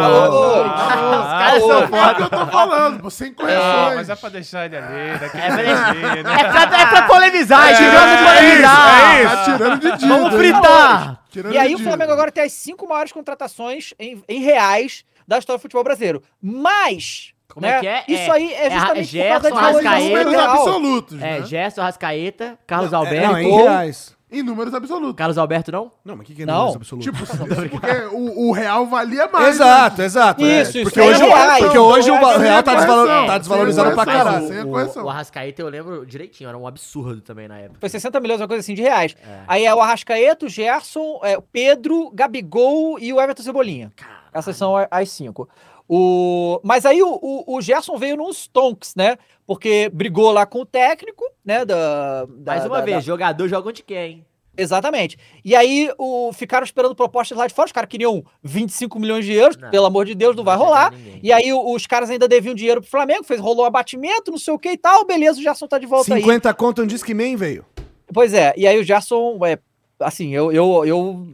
valor. 0.02 0.66
Os 0.66 1.28
caras 1.28 1.62
são 1.62 1.72
É 1.72 1.84
o 1.84 1.88
foda. 1.88 2.14
que 2.14 2.22
eu 2.22 2.30
tô 2.30 2.46
falando, 2.46 3.00
pô, 3.00 3.10
sem 3.10 3.28
Ah, 3.30 3.34
correções. 3.34 3.94
mas 3.96 4.08
é 4.10 4.16
pra 4.16 4.28
deixar 4.30 4.66
ele 4.66 4.76
ali, 4.76 5.18
daquele 5.18 5.42
É 5.44 5.48
pra- 5.48 5.56
jeitinho, 5.92 6.22
né? 6.24 6.36
É 6.40 6.44
pra, 6.44 6.62
é 6.62 6.86
pra 6.86 7.02
polemizar, 7.02 7.68
É, 7.68 7.90
gosta 7.90 8.16
de 8.16 8.24
polemizar. 8.24 9.22
Tá 9.36 9.44
tirando 9.44 9.80
de 9.80 9.90
dívida. 9.96 10.18
Vamos 10.18 10.34
fritar. 10.34 11.22
Tirando 11.30 11.54
E 11.54 11.58
aí 11.58 11.74
o. 11.74 11.78
Flamengo 11.78 12.12
agora 12.12 12.32
tem 12.32 12.44
as 12.44 12.52
cinco 12.52 12.88
maiores 12.88 13.12
contratações 13.12 13.94
em, 13.98 14.22
em 14.28 14.40
reais 14.40 15.04
da 15.26 15.38
história 15.38 15.58
do 15.58 15.62
futebol 15.62 15.84
brasileiro. 15.84 16.22
Mas. 16.42 17.32
Como 17.52 17.66
né, 17.66 17.76
é 17.76 17.80
que 17.80 17.86
é? 17.86 18.04
Isso 18.06 18.22
É- 18.22 18.30
aí 18.30 18.52
é 18.52 18.66
é 18.66 18.70
justamente 18.70 19.04
Gerson, 19.06 19.48
por 19.50 19.58
causa 19.60 19.82
da 19.82 19.98
Números 19.98 20.34
absolutos, 20.34 21.22
É, 21.22 21.40
né? 21.40 21.46
Gerson, 21.46 21.80
Rascaeta, 21.82 22.58
Carlos 22.66 22.92
É, 22.92 22.96
Alberto. 22.96 23.26
não, 23.32 23.38
em 23.40 23.46
ou- 23.50 23.62
reais. 23.62 24.16
Em 24.30 24.42
números 24.42 24.74
absolutos. 24.74 25.16
Carlos 25.16 25.38
Alberto 25.38 25.72
não? 25.72 25.90
Não, 26.04 26.14
mas 26.14 26.24
o 26.24 26.26
que, 26.26 26.34
que 26.34 26.42
é 26.42 26.44
Não. 26.44 26.54
números 26.66 26.76
absolutos? 26.76 27.06
Tipo, 27.10 27.18
porque 27.70 27.90
o, 28.14 28.48
o 28.48 28.52
real 28.52 28.84
valia 28.86 29.26
mais. 29.28 29.54
exato, 29.54 30.00
né? 30.00 30.04
exato. 30.04 30.44
é. 30.44 30.60
Isso, 30.60 30.76
isso, 30.76 30.82
Porque 30.84 31.00
é 31.00 31.04
hoje, 31.04 31.24
reais. 31.24 31.64
porque 31.64 31.78
hoje 31.78 32.10
o 32.10 32.14
Não, 32.20 32.30
é 32.32 32.36
o 32.36 32.38
real 32.38 32.62
tá, 32.62 32.70
sem 32.72 32.78
desvalor- 32.80 33.06
tá 33.08 33.26
sem 33.32 33.38
desvalorizando 33.38 33.92
pra 33.94 34.04
caralho. 34.04 34.46
Sem 34.48 34.58
a 34.58 34.64
O, 34.66 34.68
correção. 34.70 35.04
o 35.06 35.08
Arrascaeta 35.08 35.62
eu 35.62 35.68
lembro 35.70 36.04
direitinho, 36.04 36.48
era 36.48 36.58
um 36.58 36.66
absurdo 36.66 37.22
também 37.22 37.48
na 37.48 37.56
época. 37.58 37.78
Foi 37.80 37.88
60 37.88 38.20
milhões, 38.20 38.38
uma 38.38 38.46
coisa 38.48 38.60
assim, 38.60 38.74
de 38.74 38.82
reais. 38.82 39.16
Aí 39.46 39.64
é 39.64 39.74
o 39.74 39.80
Arrascaeta, 39.80 40.44
o 40.44 40.48
Gerson, 40.50 41.20
é, 41.22 41.38
o 41.38 41.40
Pedro, 41.42 42.10
Gabigol 42.12 42.98
e 42.98 43.10
o 43.14 43.18
Everton 43.18 43.42
Cebolinha. 43.42 43.90
Essas 44.30 44.58
são 44.58 44.74
as 44.90 45.08
cinco. 45.10 45.48
O... 45.88 46.60
Mas 46.62 46.84
aí 46.84 47.02
o, 47.02 47.18
o, 47.22 47.56
o 47.56 47.60
Gerson 47.62 47.96
veio 47.96 48.16
nos 48.16 48.46
tonks, 48.46 48.94
né? 48.94 49.16
Porque 49.46 49.90
brigou 49.92 50.30
lá 50.30 50.44
com 50.44 50.60
o 50.60 50.66
técnico, 50.66 51.24
né? 51.44 51.64
Da, 51.64 52.26
da- 52.26 52.52
Mais 52.52 52.66
uma 52.66 52.78
da- 52.78 52.84
vez, 52.84 52.96
da- 52.98 53.00
jogador 53.02 53.48
joga 53.48 53.68
onde 53.70 53.82
quer, 53.82 54.08
hein? 54.08 54.24
Exatamente. 54.60 55.16
E 55.44 55.54
aí 55.54 55.88
o, 55.96 56.32
ficaram 56.32 56.64
esperando 56.64 56.92
propostas 56.94 57.38
lá 57.38 57.46
de 57.46 57.54
fora. 57.54 57.66
Os 57.66 57.72
caras 57.72 57.88
queriam 57.88 58.24
25 58.42 58.98
milhões 58.98 59.24
de 59.24 59.32
euros. 59.32 59.56
Não, 59.56 59.70
pelo 59.70 59.86
amor 59.86 60.04
de 60.04 60.16
Deus, 60.16 60.34
não 60.34 60.42
vai 60.42 60.56
vai 60.56 60.66
rolar. 60.66 60.92
E 61.22 61.32
aí 61.32 61.52
os 61.52 61.86
caras 61.86 62.10
ainda 62.10 62.26
deviam 62.26 62.56
dinheiro 62.56 62.80
pro 62.80 62.90
Flamengo. 62.90 63.22
Fez, 63.22 63.40
rolou 63.40 63.62
um 63.64 63.68
abatimento, 63.68 64.32
não 64.32 64.38
sei 64.38 64.52
o 64.52 64.58
que 64.58 64.70
e 64.72 64.76
tal. 64.76 65.06
Beleza, 65.06 65.38
o 65.38 65.42
Gerson 65.42 65.68
tá 65.68 65.78
de 65.78 65.86
volta 65.86 66.12
aí. 66.12 66.20
50 66.20 66.52
conto, 66.54 66.82
um 66.82 66.86
disque 66.86 67.14
man 67.14 67.36
veio. 67.36 67.64
Pois 68.12 68.34
é, 68.34 68.52
e 68.56 68.66
aí 68.66 68.76
o 68.80 68.82
Gerson, 68.82 69.38
é, 69.46 69.58
assim, 70.00 70.34
eu, 70.34 70.50
eu, 70.50 70.84
eu. 70.84 71.28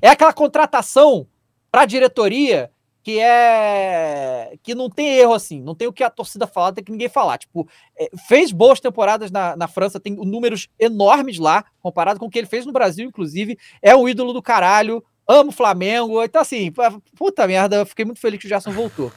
É 0.00 0.08
aquela 0.08 0.32
contratação 0.32 1.26
pra 1.70 1.84
diretoria 1.84 2.70
que 3.02 3.18
é. 3.18 4.56
que 4.62 4.74
não 4.74 4.90
tem 4.90 5.08
erro, 5.18 5.32
assim, 5.32 5.60
não 5.62 5.74
tem 5.74 5.88
o 5.88 5.92
que 5.92 6.04
a 6.04 6.10
torcida 6.10 6.46
falar, 6.46 6.72
tem 6.72 6.84
que 6.84 6.92
ninguém 6.92 7.08
falar. 7.08 7.38
Tipo, 7.38 7.68
é, 7.98 8.10
fez 8.28 8.52
boas 8.52 8.80
temporadas 8.80 9.30
na, 9.30 9.56
na 9.56 9.66
França, 9.66 9.98
tem 9.98 10.14
números 10.14 10.68
enormes 10.78 11.38
lá, 11.38 11.64
comparado 11.80 12.20
com 12.20 12.26
o 12.26 12.30
que 12.30 12.38
ele 12.38 12.46
fez 12.46 12.66
no 12.66 12.72
Brasil, 12.72 13.06
inclusive. 13.06 13.58
É 13.80 13.96
um 13.96 14.08
ídolo 14.08 14.32
do 14.32 14.42
caralho, 14.42 15.02
amo 15.26 15.48
o 15.50 15.52
Flamengo. 15.54 16.22
Então, 16.22 16.42
assim, 16.42 16.72
puta 17.16 17.46
merda, 17.46 17.76
eu 17.76 17.86
fiquei 17.86 18.04
muito 18.04 18.20
feliz 18.20 18.38
que 18.40 18.46
o 18.46 18.48
Gerson 18.48 18.72
voltou. 18.72 19.10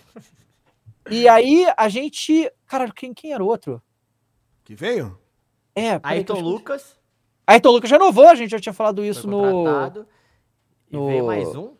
E 1.09 1.27
aí 1.27 1.67
a 1.75 1.89
gente. 1.89 2.49
Cara, 2.65 2.89
quem, 2.91 3.13
quem 3.13 3.33
era 3.33 3.43
o 3.43 3.47
outro? 3.47 3.81
Que 4.63 4.73
veio? 4.73 5.17
É, 5.75 5.99
Ayrton 6.03 6.37
eu- 6.37 6.41
Lucas, 6.41 6.97
Ayrton 7.45 7.71
Lucas 7.71 7.91
renovou, 7.91 8.29
a 8.29 8.35
gente 8.35 8.51
já 8.51 8.59
tinha 8.59 8.71
falado 8.73 9.03
isso 9.03 9.23
foi 9.23 9.31
no. 9.31 9.41
contratado. 9.41 10.07
E 10.89 10.95
no- 10.95 11.07
veio 11.07 11.25
mais 11.25 11.53
um, 11.55 11.73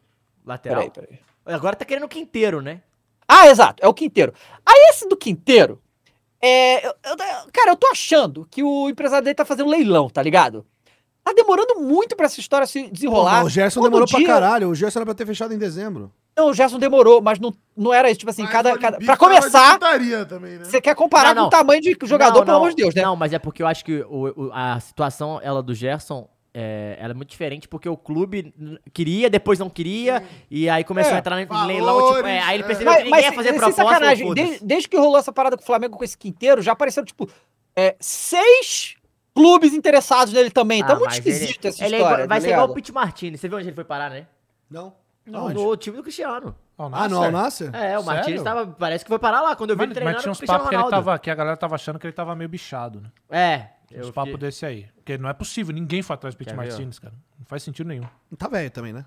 lateral. 0.45 0.89
Peraí, 0.89 1.07
peraí. 1.07 1.32
Agora 1.45 1.75
tá 1.75 1.85
querendo 1.85 2.05
o 2.05 2.09
Quinteiro, 2.09 2.61
né? 2.61 2.81
Ah, 3.27 3.47
exato, 3.47 3.83
é 3.83 3.87
o 3.87 3.93
Quinteiro. 3.93 4.33
Aí 4.65 4.89
esse 4.91 5.07
do 5.07 5.15
Quinteiro, 5.17 5.81
é, 6.41 6.85
eu- 6.85 6.93
eu- 7.05 7.17
cara, 7.53 7.71
eu 7.71 7.75
tô 7.75 7.87
achando 7.87 8.47
que 8.49 8.61
o 8.63 8.89
empresário 8.89 9.23
dele 9.23 9.35
tá 9.35 9.45
fazendo 9.45 9.69
leilão, 9.69 10.09
tá 10.09 10.21
ligado? 10.21 10.65
Tá 11.23 11.31
demorando 11.33 11.79
muito 11.79 12.17
pra 12.17 12.25
essa 12.25 12.39
história 12.39 12.67
se 12.67 12.89
desenrolar. 12.89 13.35
Porra, 13.37 13.43
o 13.45 13.49
Gerson 13.49 13.79
Todo 13.79 13.89
demorou 13.89 14.05
dia- 14.07 14.17
pra 14.19 14.27
caralho. 14.27 14.69
O 14.69 14.75
Gerson 14.75 14.99
era 14.99 15.05
pra 15.05 15.13
ter 15.15 15.25
fechado 15.25 15.53
em 15.53 15.57
dezembro. 15.57 16.11
Não, 16.35 16.49
o 16.49 16.53
Gerson 16.53 16.77
demorou, 16.79 17.21
mas 17.21 17.39
não, 17.39 17.53
não 17.77 17.93
era 17.93 18.09
isso. 18.09 18.19
Tipo 18.19 18.31
assim, 18.31 18.41
Mas 18.43 18.51
cada, 18.51 18.77
cada. 18.77 18.97
Pra 18.97 19.15
começar, 19.15 19.79
também, 20.27 20.57
né? 20.57 20.65
você 20.65 20.81
quer 20.81 20.95
comparar 20.95 21.29
Não, 21.29 21.35
com 21.35 21.39
não. 21.41 21.47
o 21.47 21.49
tamanho 21.49 21.79
de 21.79 21.95
jogador, 22.03 22.39
Não, 22.39 22.45
pelo 22.45 22.57
não, 22.57 22.63
amor 22.63 22.69
de 22.71 22.75
Deus, 22.75 22.93
né? 22.93 23.03
Não, 23.03 23.15
mas 23.15 23.31
é 23.31 23.39
porque 23.39 23.63
eu 23.63 23.67
acho 23.67 23.85
que 23.85 24.01
o- 24.01 24.33
o- 24.47 24.51
a 24.51 24.79
situação 24.81 25.39
ela 25.41 25.63
do 25.63 25.73
Gerson 25.73 26.27
é, 26.53 26.95
ela 26.99 27.11
é 27.11 27.13
muito 27.13 27.29
diferente 27.29 27.67
porque 27.67 27.89
o 27.89 27.97
clube 27.97 28.53
queria, 28.93 29.29
depois 29.29 29.57
não 29.59 29.69
queria, 29.69 30.23
e 30.51 30.69
aí 30.69 30.83
começou 30.83 31.13
É, 31.13 31.15
a 31.15 31.19
entrar 31.19 31.41
em 31.41 31.45
valores, 31.45 31.67
leilão, 31.75 32.15
tipo, 32.15 32.27
é, 32.27 32.39
aí 32.41 32.55
ele 32.55 32.63
é. 32.63 32.65
percebeu 32.67 32.91
que 32.93 32.97
ninguém 32.99 33.11
mas 33.11 33.25
ia 33.25 33.33
fazer 33.33 33.53
proposta. 33.53 33.83
sacanagem, 33.83 34.33
desde, 34.33 34.65
desde 34.65 34.87
que 34.89 34.97
rolou 34.97 35.17
essa 35.17 35.31
parada 35.33 35.57
com 35.57 35.63
o 35.63 35.65
Flamengo 35.65 35.97
com 35.97 36.03
esse 36.03 36.17
Quinteiro, 36.17 36.61
já 36.61 36.73
apareceram, 36.73 37.05
tipo, 37.05 37.27
é, 37.75 37.95
seis 37.99 38.95
clubes 39.35 39.73
interessados 39.73 40.31
nele 40.33 40.51
também. 40.51 40.81
Tá 40.83 40.93
Ah, 40.93 40.95
muito 40.95 41.05
mas 41.05 41.17
esquisito 41.17 41.65
ele, 41.65 41.69
essa 41.69 41.85
ele 41.85 41.95
é 41.95 41.97
história. 41.97 42.13
igual- 42.23 42.27
vai 42.27 42.37
tá 42.39 42.45
ser 42.45 42.51
igual 42.53 42.69
o? 42.69 42.73
Pete 42.73 42.91
Martinez. 42.91 43.39
Você 43.41 43.47
viu 43.49 43.57
onde 43.57 43.67
ele 43.67 43.75
foi 43.75 43.83
parar, 43.83 44.09
né? 44.11 44.27
Não. 44.69 44.93
Não, 45.25 45.49
no 45.49 45.75
time 45.77 45.95
do 45.97 46.03
Cristiano. 46.03 46.53
Ah, 46.77 46.83
no 46.83 46.89
Nasser? 46.89 47.17
Al-Nasser? 47.23 47.75
É, 47.75 47.97
o 47.97 48.03
Martinez 48.03 48.41
Sério? 48.41 48.43
tava, 48.43 48.67
parece 48.77 49.05
que 49.05 49.09
foi 49.09 49.17
parar 49.19 49.41
lá 49.41 49.55
quando 49.55 49.69
eu 49.69 49.75
vi 49.75 49.81
Mas, 49.81 49.85
ele 49.87 49.93
treinando 49.93 50.15
mas 50.17 50.23
tinha 50.23 50.33
com 50.35 50.39
o 50.39 50.43
uns 50.43 50.47
papos 50.47 50.69
que, 50.69 50.75
ele 50.75 50.89
tava, 50.89 51.19
que 51.19 51.29
a 51.31 51.35
galera 51.35 51.55
tava 51.55 51.75
achando 51.75 51.97
que 51.97 52.05
ele 52.05 52.13
tava 52.13 52.35
meio 52.35 52.49
bichado, 52.49 52.99
né? 52.99 53.09
É, 53.29 53.67
Uns 53.99 54.07
eu 54.07 54.13
papos 54.13 54.31
fiquei- 54.33 54.47
desse 54.47 54.65
aí. 54.65 54.87
Porque 54.95 55.17
não 55.17 55.29
é 55.29 55.33
possível, 55.33 55.73
ninguém 55.73 56.01
foi 56.01 56.13
atrás 56.13 56.35
do 56.35 56.37
Pete? 56.37 56.53
Martinez, 56.53 56.99
cara. 56.99 57.13
Não 57.37 57.45
faz 57.45 57.63
sentido 57.63 57.87
nenhum. 57.87 58.05
Tá 58.37 58.47
velho 58.47 58.69
também, 58.71 58.93
né? 58.93 59.05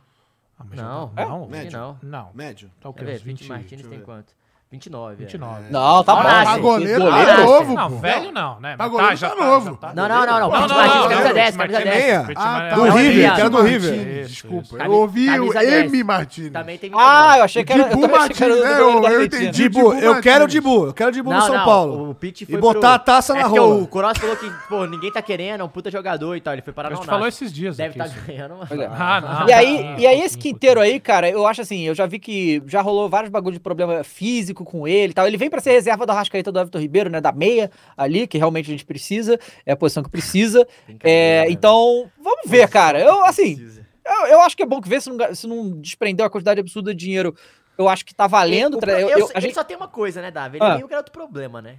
Ah, 0.59 0.65
mas 0.65 0.79
Não, 0.81 1.13
é? 1.17 1.25
não, 1.27 1.45
que 1.45 1.51
médio. 1.53 1.79
não. 1.79 1.99
não. 2.03 2.33
Médio. 2.33 2.71
Tá 2.81 2.89
o 2.89 2.95
quê? 2.95 3.01
Quer 3.01 3.05
ver? 3.05 3.13
Uns 3.13 3.19
Pete 3.23 3.25
20, 3.45 3.49
Martinez 3.49 3.87
tem 3.87 4.01
quanto? 4.01 4.35
29. 4.69 5.15
é. 5.15 5.17
29. 5.17 5.71
Não, 5.71 6.03
tá 6.03 6.17
bom. 6.17 6.23
Pra 6.23 6.59
goleiro, 6.59 7.03
Goleiro 7.05 7.27
tá 7.31 7.37
novo. 7.39 7.53
novo, 7.61 7.75
Não, 7.75 7.91
pô. 7.91 7.97
velho 7.99 8.33
não, 8.33 8.61
né? 8.61 8.77
Pra 8.77 8.85
Mas 8.87 8.93
goleiro 8.93 9.17
já 9.17 9.31
tá 9.31 9.37
novo. 9.37 9.71
já 9.71 9.77
tá. 9.77 9.95
Não, 9.95 10.09
não, 10.09 10.27
não, 10.27 10.27
não. 10.27 10.51
Não, 10.51 10.51
não, 10.51 10.69
não, 10.69 11.09
camisa 11.09 11.29
não, 11.29 11.35
10, 11.35 11.35
Pete 11.35 11.35
camisa 11.35 11.57
Martinez. 11.57 11.85
10. 11.85 11.97
Meia? 12.05 12.25
Pete 12.25 12.39
Ah, 12.39 12.67
tá. 12.71 12.75
Do 12.75 12.87
Não, 12.87 12.97
River, 12.97 13.35
que 13.35 13.41
era 13.41 13.51
do 13.51 13.63
River. 13.63 14.27
Desculpa. 14.27 14.77
Eu 14.85 14.91
ouvi 14.93 15.31
o 15.41 15.53
Camisa 15.53 15.59
10. 15.61 15.93
M. 15.93 16.05
Martins. 16.05 16.51
Também 16.53 16.79
tem 16.79 16.91
Ah, 16.97 17.39
eu 17.39 17.45
achei 17.45 17.65
que 17.65 17.73
era. 17.73 17.83
Eu 17.83 17.89
Dibu 17.91 18.01
também 18.03 18.17
achei 18.19 18.35
que 18.35 18.45
era 18.45 18.55
do 18.57 18.61
Martins, 18.63 19.03
né? 19.07 19.15
Eu- 19.17 19.25
entendi. 19.25 19.51
Dibu, 19.51 19.93
eu 19.95 20.21
quero 20.21 20.41
Martins. 20.41 20.53
Dibu. 20.53 20.87
Eu 20.87 20.93
quero 20.95 21.13
Dibu 21.13 21.31
no 21.31 21.37
Não, 21.39 21.47
São 21.47 21.57
não, 21.57 21.65
Paulo. 21.65 22.11
O 22.11 22.15
Pitt 22.17 22.43
E 22.43 22.47
foi 22.47 22.61
botar 22.61 22.81
pro- 22.81 22.89
a 22.89 22.99
taça 22.99 23.33
é 23.39 23.41
na 23.43 23.47
rola. 23.47 23.75
O 23.77 23.87
Cross 23.87 24.19
falou 24.19 24.37
que, 24.37 24.51
pô, 24.69 24.85
ninguém 24.87 25.13
tá 25.13 25.23
querendo, 25.23 25.61
é 25.61 25.65
um 25.65 25.69
puta 25.69 25.93
jogador 25.93 26.35
e 26.35 26.41
tal. 26.41 26.53
Ele 26.55 26.63
foi 26.63 26.73
parar 26.73 26.89
A 26.89 26.91
no 26.91 26.97
gente 26.97 27.07
falou 27.07 27.29
esses 27.29 27.53
dias 27.53 27.77
Deve 27.77 27.91
estar 28.01 28.07
isso. 28.07 28.27
ganhando 28.27 28.55
é. 28.69 28.87
Ah, 28.99 29.21
não. 29.21 29.49
E 29.49 29.53
aí, 29.53 29.95
e 29.97 30.07
esse 30.07 30.37
quinteiro 30.37 30.81
aí, 30.81 30.99
cara, 30.99 31.31
eu 31.31 31.47
acho 31.47 31.61
assim, 31.61 31.83
eu 31.83 31.95
já 31.95 32.05
vi 32.05 32.19
que 32.19 32.61
já 32.67 32.81
rolou 32.83 33.09
vários 33.09 33.31
bagulho 33.31 33.55
de 33.55 33.61
problema 33.61 34.03
físico 34.03 34.56
com 34.65 34.87
ele 34.89 35.11
e 35.11 35.15
tal. 35.15 35.27
Ele 35.27 35.37
vem 35.37 35.51
pra 35.51 35.61
ser 35.61 35.73
reserva 35.73 36.05
do 36.07 36.11
Arrascaeta 36.13 36.51
do 36.53 36.59
Everton 36.59 36.79
Ribeiro, 36.79 37.11
né, 37.11 37.21
da 37.21 37.33
meia 37.33 37.71
ali, 37.97 38.27
que 38.27 38.39
realmente 38.39 38.67
a 38.67 38.73
gente 38.73 38.85
precisa, 38.85 39.39
é 39.65 39.73
a 39.73 39.77
posição 39.77 40.03
que 40.03 40.11
precisa. 40.11 40.67
É, 41.03 41.45
né? 41.45 41.51
então, 41.51 42.11
vamos 42.23 42.43
ver, 42.51 42.69
cara. 42.69 43.01
Eu, 43.01 43.25
assim, 43.25 43.59
eu, 44.05 44.27
eu 44.29 44.41
acho 44.41 44.57
que 44.57 44.63
é 44.63 44.67
bom 44.67 44.81
que 44.81 44.89
ver 44.89 45.01
se 45.03 45.11
não, 45.11 45.35
se 45.35 45.47
não 45.47 45.71
desprendeu 45.81 46.25
a 46.27 46.31
quantidade 46.31 46.61
absurda 46.61 46.95
de 46.95 47.05
dinheiro. 47.05 47.35
Eu 47.79 47.89
acho 47.89 48.07
que 48.07 48.15
tá 48.15 48.27
valendo. 48.27 48.77
O 48.79 48.81
pro- 48.81 48.91
eu- 48.91 49.09
eu 49.11 49.27
a 49.27 49.31
ele 49.33 49.41
gente, 49.43 49.55
só 49.55 49.63
tem 49.63 49.77
uma 49.77 49.89
coisa, 49.89 50.23
né, 50.23 50.31
Davi? 50.31 50.57
Ele 50.57 50.65
Ah. 50.65 50.77
que 50.79 50.85
era 50.85 50.97
outro 50.99 51.13
problema, 51.13 51.61
né? 51.61 51.77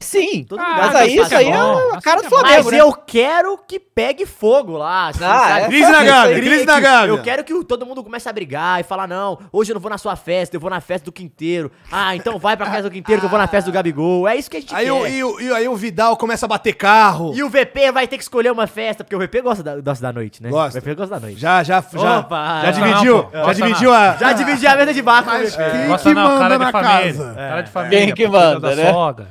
Sim, 0.00 0.44
Todo 0.48 0.60
Ah, 0.60 0.64
mas 0.76 0.82
gosta 0.84 0.98
aí 0.98 1.16
isso 1.16 1.34
aí 1.36 1.48
é 1.48 1.52
bom. 1.52 1.78
a 1.94 2.00
cara 2.00 2.20
do 2.20 2.26
é 2.26 2.30
bom. 2.30 2.36
Flamengo, 2.38 2.64
Mas 2.64 2.72
né? 2.72 2.80
eu 2.80 2.92
quero 2.92 3.58
que 3.66 3.78
pegue 3.80 4.24
fogo 4.26 4.76
lá. 4.76 5.08
assim, 5.08 5.24
Ah, 5.24 5.38
sabe? 5.48 5.60
é. 5.62 5.66
Crise 5.66 5.90
na 5.92 6.04
Gávea, 6.04 6.36
crise 6.40 6.64
na 6.64 6.80
Gávea. 6.80 7.12
Eu 7.12 7.22
quero 7.22 7.44
que 7.44 7.64
todo 7.64 7.84
mundo 7.84 8.02
comece 8.04 8.28
a 8.28 8.32
brigar 8.32 8.80
e 8.80 8.84
falar, 8.84 9.06
não, 9.08 9.38
hoje 9.52 9.70
eu 9.72 9.74
não 9.74 9.80
vou 9.80 9.90
na 9.90 9.98
sua 9.98 10.14
festa, 10.16 10.54
eu 10.56 10.60
vou 10.60 10.70
na 10.70 10.80
festa 10.80 11.04
do 11.06 11.12
Quinteiro. 11.12 11.70
Ah, 11.90 12.14
então 12.14 12.38
vai 12.38 12.56
pra 12.56 12.66
casa 12.66 12.82
do 12.84 12.90
Quinteiro 12.90 13.20
que 13.20 13.26
eu 13.26 13.30
vou 13.30 13.38
na 13.38 13.46
festa 13.48 13.70
do 13.70 13.74
Gabigol. 13.74 14.28
É 14.28 14.36
isso 14.36 14.50
que 14.50 14.56
a 14.56 14.60
gente 14.60 14.74
Aí 14.74 14.86
quer. 14.86 14.92
o, 14.92 15.06
e, 15.06 15.24
o, 15.24 15.40
e 15.40 15.52
aí 15.52 15.68
o 15.68 15.74
Vidal 15.76 16.16
começa 16.16 16.46
a 16.46 16.48
bater 16.48 16.74
carro. 16.74 17.32
E 17.34 17.42
o 17.42 17.48
VP 17.48 17.90
vai 17.92 18.06
ter 18.06 18.16
que 18.16 18.22
escolher 18.22 18.50
uma 18.52 18.66
festa, 18.66 19.02
porque 19.04 19.16
o 19.16 19.18
VP 19.18 19.40
gosta 19.42 19.62
da, 19.62 19.80
gosta 19.80 20.02
da 20.02 20.12
noite, 20.12 20.42
né? 20.42 20.48
Gosta. 20.50 20.78
O 20.78 20.82
VP 20.82 20.94
gosta 20.94 21.14
da 21.16 21.20
noite. 21.20 21.40
Já, 21.40 21.62
já, 21.62 21.84
já, 21.92 22.18
Opa, 22.20 22.60
já 22.62 22.72
não, 22.72 22.86
dividiu, 22.88 23.24
pô. 23.24 23.30
já 23.46 23.52
dividiu 23.52 23.90
não. 23.90 23.96
a... 23.98 24.16
Já 24.16 24.32
dividi 24.32 24.66
a 24.66 24.76
mesa 24.76 24.94
de 24.94 25.02
barco. 25.02 25.28
Mas 25.30 25.54
o 25.54 25.56
VP. 25.56 25.62
quem 25.88 25.96
que 25.98 26.14
não, 26.14 26.38
manda 26.38 26.58
na 26.58 26.72
casa? 26.72 27.34
Cara 27.34 27.60
de 27.62 27.70
família. 27.70 27.98
Quem 28.06 28.14
que 28.14 28.28
manda, 28.28 28.60
da 28.60 28.76
né? 28.76 28.92
sogra. 28.92 29.26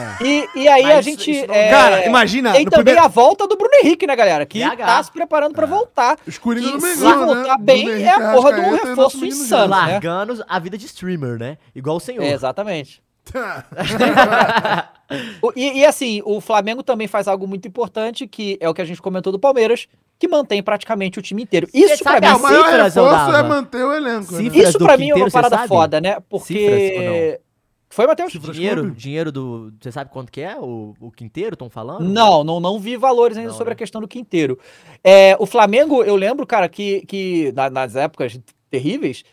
É. 0.00 0.16
E, 0.24 0.48
e 0.54 0.68
aí 0.68 0.82
Mas 0.82 0.92
a 0.96 1.00
isso- 1.00 1.10
gente. 1.10 1.30
isso 1.30 1.46
não- 1.46 1.54
é, 1.54 1.70
Cara, 1.70 2.06
imagina, 2.06 2.52
Tem 2.52 2.64
no 2.64 2.70
também 2.70 2.84
primeiro- 2.84 3.04
a 3.04 3.08
volta 3.08 3.46
do 3.46 3.56
Bruno 3.56 3.74
Henrique, 3.82 4.06
né, 4.06 4.16
galera? 4.16 4.44
Que 4.46 4.58
BH. 4.60 4.76
tá 4.86 5.02
se 5.02 5.12
preparando 5.12 5.54
pra 5.54 5.66
voltar. 5.66 6.18
Escurinho 6.26 6.72
Que 6.72 6.78
do 6.78 6.80
se 6.86 7.04
né? 7.04 7.14
voltar 7.14 7.58
bem, 7.58 7.84
Bruno 7.84 8.00
é 8.00 8.08
a 8.08 8.32
porra 8.32 8.52
de 8.54 8.60
um 8.60 8.74
e 8.74 8.78
reforço 8.78 9.18
menino 9.18 9.36
insano. 9.40 9.62
Né? 9.74 9.76
Largando 9.92 10.44
a 10.48 10.58
vida 10.58 10.76
de 10.78 10.86
streamer, 10.86 11.38
né? 11.38 11.58
Igual 11.74 11.96
o 11.96 12.00
senhor. 12.00 12.22
É, 12.24 12.32
exatamente. 12.32 13.02
E, 15.56 15.80
e, 15.80 15.84
assim, 15.84 16.22
o 16.24 16.40
Flamengo 16.40 16.84
também 16.84 17.08
faz 17.08 17.26
algo 17.26 17.44
muito 17.46 17.66
importante, 17.66 18.28
que 18.28 18.56
é 18.60 18.68
o 18.68 18.74
que 18.74 18.80
a 18.80 18.84
gente 18.84 19.02
comentou 19.02 19.32
do 19.32 19.40
Palmeiras, 19.40 19.88
que 20.16 20.28
mantém 20.28 20.62
praticamente 20.62 21.18
o 21.18 21.22
time 21.22 21.42
inteiro. 21.42 21.66
Isso 21.74 22.04
pra 22.04 22.20
mim, 22.20 22.26
a 22.28 22.36
o 22.36 22.42
maior 22.42 22.64
cifras, 22.64 22.94
reforço 22.94 23.34
é 23.36 23.42
manter 23.42 23.84
o 23.84 23.92
elenco. 23.92 24.32
né? 24.36 24.42
Isso 24.54 24.78
pra 24.78 24.96
mim 24.96 25.10
é 25.10 25.14
uma 25.16 25.28
parada 25.30 25.66
foda, 25.66 26.00
né? 26.00 26.18
Porque. 26.28 27.40
Foi, 27.92 28.06
Matheus? 28.06 28.32
Dinheiro, 28.32 28.82
clube? 28.82 28.96
dinheiro 28.96 29.32
do. 29.32 29.72
Você 29.80 29.90
sabe 29.90 30.10
quanto 30.10 30.30
que 30.30 30.40
é 30.40 30.56
o, 30.56 30.94
o 31.00 31.10
quinteiro, 31.10 31.54
estão 31.54 31.68
falando? 31.68 32.04
Não, 32.08 32.44
não, 32.44 32.60
não 32.60 32.78
vi 32.78 32.96
valores 32.96 33.36
ainda 33.36 33.50
Não, 33.50 33.56
sobre 33.56 33.70
né? 33.70 33.74
a 33.74 33.76
questão 33.76 34.00
do 34.00 34.06
quinteiro. 34.06 34.56
É, 35.02 35.36
o 35.40 35.44
Flamengo, 35.46 36.04
eu 36.04 36.14
lembro, 36.14 36.46
cara, 36.46 36.68
que, 36.68 37.04
que 37.06 37.50
na- 37.52 37.68
nas 37.68 37.96
épocas 37.96 38.38
terríveis, 38.70 39.24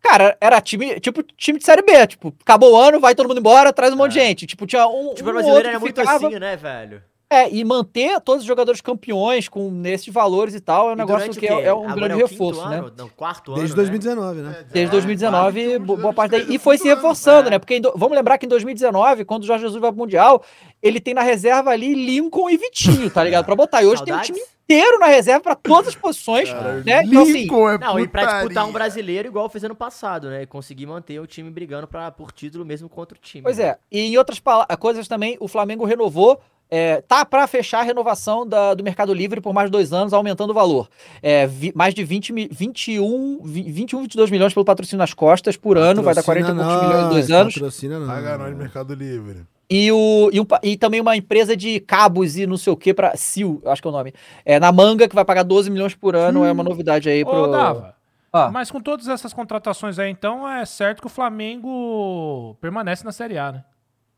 cara, 0.00 0.36
era 0.40 0.60
time, 0.60 0.98
tipo 0.98 1.22
time 1.22 1.58
de 1.60 1.64
Série 1.64 1.82
B. 1.82 2.04
Tipo, 2.08 2.34
acabou 2.40 2.72
o 2.72 2.76
ano, 2.76 2.98
vai 2.98 3.14
todo 3.14 3.28
mundo 3.28 3.38
embora, 3.38 3.72
traz 3.72 3.92
um 3.94 3.96
monte 3.96 4.12
de 4.14 4.18
gente. 4.20 4.44
Tipo, 4.46 4.66
tinha 4.66 4.88
um. 4.88 5.14
Tipo, 5.14 5.28
um 5.28 5.30
o 5.30 5.32
brasileiro 5.34 5.54
outro 5.56 5.70
era 5.70 5.78
muito 5.78 6.00
ficava- 6.00 6.26
assim, 6.26 6.38
né, 6.40 6.56
velho? 6.56 7.02
É, 7.32 7.48
e 7.48 7.64
manter 7.64 8.20
todos 8.22 8.42
os 8.42 8.46
jogadores 8.48 8.80
campeões 8.80 9.48
com 9.48 9.70
nesses 9.70 10.12
valores 10.12 10.52
e 10.52 10.58
tal 10.60 10.88
é 10.88 10.90
um 10.90 10.94
E 10.94 10.96
negócio 10.96 11.30
que 11.30 11.46
é, 11.46 11.66
é 11.66 11.72
um 11.72 11.84
Agora 11.88 12.08
grande 12.08 12.22
é 12.24 12.26
reforço, 12.26 12.68
né? 12.68 12.78
ano? 12.78 12.92
Não, 12.98 13.08
quarto 13.08 13.52
Desde 13.54 13.70
ano, 13.72 13.76
2019, 13.76 14.40
né? 14.40 14.64
Desde 14.68 14.88
É, 14.88 14.90
2019, 14.90 15.62
quase 15.64 15.78
bo- 15.78 15.94
que 15.94 16.02
boa 16.02 16.12
parte 16.12 16.32
daí. 16.32 16.46
E 16.48 16.58
foi 16.58 16.76
se 16.76 16.88
reforçando, 16.88 17.46
é. 17.46 17.50
né? 17.52 17.58
Porque 17.60 17.76
em 17.76 17.80
do- 17.80 17.92
vamos 17.94 18.16
lembrar 18.16 18.36
que 18.36 18.46
em 18.46 18.48
2019, 18.48 19.24
quando 19.24 19.44
o 19.44 19.46
Jorge 19.46 19.62
Jesus 19.62 19.80
vai 19.80 19.92
pro 19.92 20.00
Mundial, 20.00 20.42
ele 20.82 20.98
tem 20.98 21.14
na 21.14 21.22
reserva 21.22 21.70
ali 21.70 21.94
Lincoln 21.94 22.50
e 22.50 22.56
Vitinho, 22.56 23.08
tá 23.08 23.22
ligado? 23.22 23.44
Pra 23.44 23.54
botar. 23.54 23.80
E 23.80 23.86
hoje 23.86 24.02
tem 24.04 24.12
um 24.12 24.16
Saudades? 24.16 24.36
time 24.36 24.40
inteiro 24.64 24.98
na 24.98 25.06
reserva 25.06 25.40
pra 25.40 25.54
todas 25.54 25.86
as 25.90 25.94
posições, 25.94 26.52
né? 26.84 27.02
Então, 27.04 27.22
assim, 27.22 27.32
Lincoln 27.32 27.68
é 27.70 27.78
Não, 27.78 28.00
e 28.00 28.08
pra 28.08 28.24
disputar 28.40 28.66
um 28.66 28.72
brasileiro 28.72 29.28
igual 29.28 29.48
fez 29.48 29.62
ano 29.62 29.76
passado, 29.76 30.28
né? 30.30 30.46
Conseguir 30.46 30.86
manter 30.86 31.20
o 31.20 31.28
time 31.28 31.48
brigando 31.48 31.86
pra, 31.86 32.10
por 32.10 32.32
título 32.32 32.64
mesmo 32.64 32.88
contra 32.88 33.16
o 33.16 33.20
time. 33.20 33.44
Pois 33.44 33.58
né? 33.58 33.66
é. 33.66 33.78
E 33.92 34.00
em 34.00 34.18
outras 34.18 34.42
coisas 34.80 35.06
também, 35.06 35.36
o 35.38 35.46
Flamengo 35.46 35.84
renovou. 35.84 36.40
É, 36.70 37.00
tá 37.02 37.24
pra 37.24 37.46
fechar 37.46 37.80
a 37.80 37.82
renovação 37.82 38.46
da- 38.46 38.74
do 38.74 38.84
Mercado 38.84 39.12
Livre 39.12 39.40
por 39.40 39.52
mais 39.52 39.70
dois 39.70 39.92
anos, 39.92 40.12
aumentando 40.12 40.50
o 40.50 40.54
valor. 40.54 40.88
É, 41.22 41.46
vi- 41.46 41.72
mais 41.74 41.92
de 41.94 42.04
20, 42.04 42.32
mi- 42.32 42.48
21, 42.50 43.40
vi- 43.44 43.70
21, 43.70 44.00
22 44.02 44.30
milhões 44.30 44.54
pelo 44.54 44.64
patrocínio 44.64 44.98
nas 44.98 45.12
costas 45.12 45.56
por 45.56 45.76
ano, 45.76 46.02
vai 46.02 46.14
dar 46.14 46.22
40 46.22 46.52
e 46.52 46.54
poucos 46.54 46.82
milhões 46.82 47.04
em 47.04 47.08
dois 47.08 47.30
anos. 47.30 47.54
Patrocina 47.54 47.98
não. 47.98 48.06
Paga 48.06 48.38
nós 48.38 48.52
no 48.52 48.56
Mercado 48.58 48.94
Livre. 48.94 49.42
E, 49.72 49.92
o, 49.92 50.30
e, 50.32 50.40
um 50.40 50.46
e 50.64 50.76
também 50.76 51.00
uma 51.00 51.16
empresa 51.16 51.56
de 51.56 51.78
cabos 51.78 52.36
e 52.36 52.44
não 52.46 52.56
sei 52.56 52.72
o 52.72 52.76
que 52.76 52.92
pra. 52.92 53.16
Sil, 53.16 53.62
acho 53.66 53.80
que 53.80 53.86
é 53.86 53.90
o 53.90 53.92
nome. 53.92 54.12
É, 54.44 54.58
na 54.58 54.72
manga, 54.72 55.08
que 55.08 55.14
vai 55.14 55.24
pagar 55.24 55.44
12 55.44 55.70
milhões 55.70 55.94
por 55.94 56.16
ano, 56.16 56.44
é 56.44 56.50
uma 56.50 56.64
novidade 56.64 57.08
aí 57.08 57.24
pro. 57.24 57.44
Ô, 57.44 57.46
Dava. 57.46 57.94
Ah. 58.32 58.48
Mas 58.52 58.70
com 58.70 58.80
todas 58.80 59.06
essas 59.08 59.32
contratações 59.32 59.98
aí, 59.98 60.10
então, 60.10 60.48
é 60.48 60.64
certo 60.64 61.00
que 61.00 61.06
o 61.06 61.10
Flamengo 61.10 62.56
permanece 62.60 63.04
na 63.04 63.12
Série 63.12 63.38
A, 63.38 63.52
né? 63.52 63.64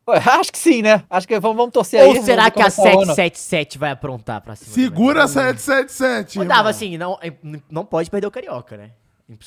Acho 0.40 0.52
que 0.52 0.58
sim, 0.58 0.82
né? 0.82 1.04
Acho 1.08 1.28
que 1.28 1.38
vamos, 1.38 1.56
vamos 1.56 1.72
torcer 1.72 2.00
aí. 2.00 2.08
Ou 2.08 2.22
será 2.22 2.50
que 2.50 2.60
a 2.60 2.64
começar 2.64 2.82
o 2.82 3.02
ano. 3.02 3.14
777 3.14 3.78
vai 3.78 3.90
aprontar 3.92 4.40
pra 4.40 4.56
cima? 4.56 4.74
Segura 4.74 5.26
também? 5.28 5.56
777. 5.56 6.38
Ô, 6.38 6.42
irmão. 6.42 6.56
Dava, 6.56 6.70
assim, 6.70 6.98
não, 6.98 7.18
não 7.70 7.84
pode 7.84 8.10
perder 8.10 8.26
o 8.26 8.30
Carioca, 8.30 8.76
né? 8.76 8.90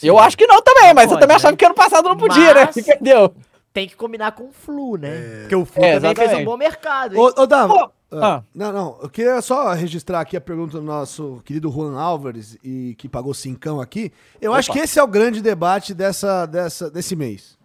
Eu 0.01 0.17
acho 0.17 0.37
que 0.37 0.47
não 0.47 0.61
também, 0.61 0.93
mas 0.93 1.05
Pode, 1.05 1.15
eu 1.15 1.19
também 1.19 1.35
né? 1.35 1.35
achava 1.35 1.55
que 1.55 1.65
ano 1.65 1.75
passado 1.75 2.09
não 2.09 2.17
podia, 2.17 2.53
né? 2.53 2.65
Mas- 2.65 2.77
E 2.77 2.83
perdeu. 2.83 3.33
Tem 3.73 3.87
que 3.89 3.95
combinar 3.95 4.31
com 4.31 4.45
o 4.45 4.51
Flu, 4.53 4.95
né? 4.95 5.39
Porque 5.41 5.55
o 5.55 5.65
Flu 5.65 5.83
É, 5.83 5.99
também 5.99 6.15
fez 6.15 6.33
um 6.33 6.45
bom 6.45 6.55
mercado, 6.55 7.13
hein? 7.13 7.19
Ô, 7.21 7.41
ô 7.41 7.45
Dava, 7.45 7.91
ah, 8.09 8.35
ah. 8.37 8.43
não, 8.55 8.71
não, 8.71 8.97
eu 9.01 9.09
queria 9.09 9.41
só 9.41 9.73
registrar 9.73 10.21
aqui 10.21 10.37
a 10.37 10.41
pergunta 10.41 10.77
do 10.77 10.83
nosso 10.83 11.41
querido 11.43 11.69
Juan 11.69 11.99
Álvares, 11.99 12.57
e 12.63 12.95
que 12.97 13.09
pagou 13.09 13.33
cincão 13.33 13.81
aqui. 13.81 14.13
Eu 14.39 14.53
acho 14.53 14.71
que 14.71 14.79
esse 14.79 14.97
é 14.97 15.03
o 15.03 15.07
grande 15.07 15.41
debate 15.41 15.93
dessa, 15.93 16.45
dessa, 16.45 16.89
desse 16.89 17.17
mês. 17.17 17.57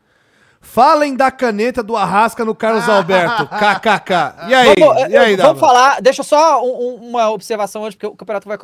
Falem 0.62 1.16
da 1.16 1.30
caneta 1.30 1.82
do 1.82 1.96
Arrasca 1.96 2.44
no 2.44 2.54
Carlos 2.54 2.86
Alberto, 2.88 3.46
kkk. 3.48 4.12
E 4.48 4.54
aí, 4.54 4.74
Vamos, 4.78 5.02
e 5.10 5.16
aí, 5.16 5.36
vamos 5.36 5.58
falar, 5.58 6.02
deixa 6.02 6.22
só 6.22 6.62
um- 6.62 6.66
um- 7.02 7.08
uma 7.08 7.30
observação 7.30 7.84
antes, 7.84 7.94
porque 7.96 8.06
o 8.06 8.14
campeonato 8.14 8.46
vai, 8.46 8.58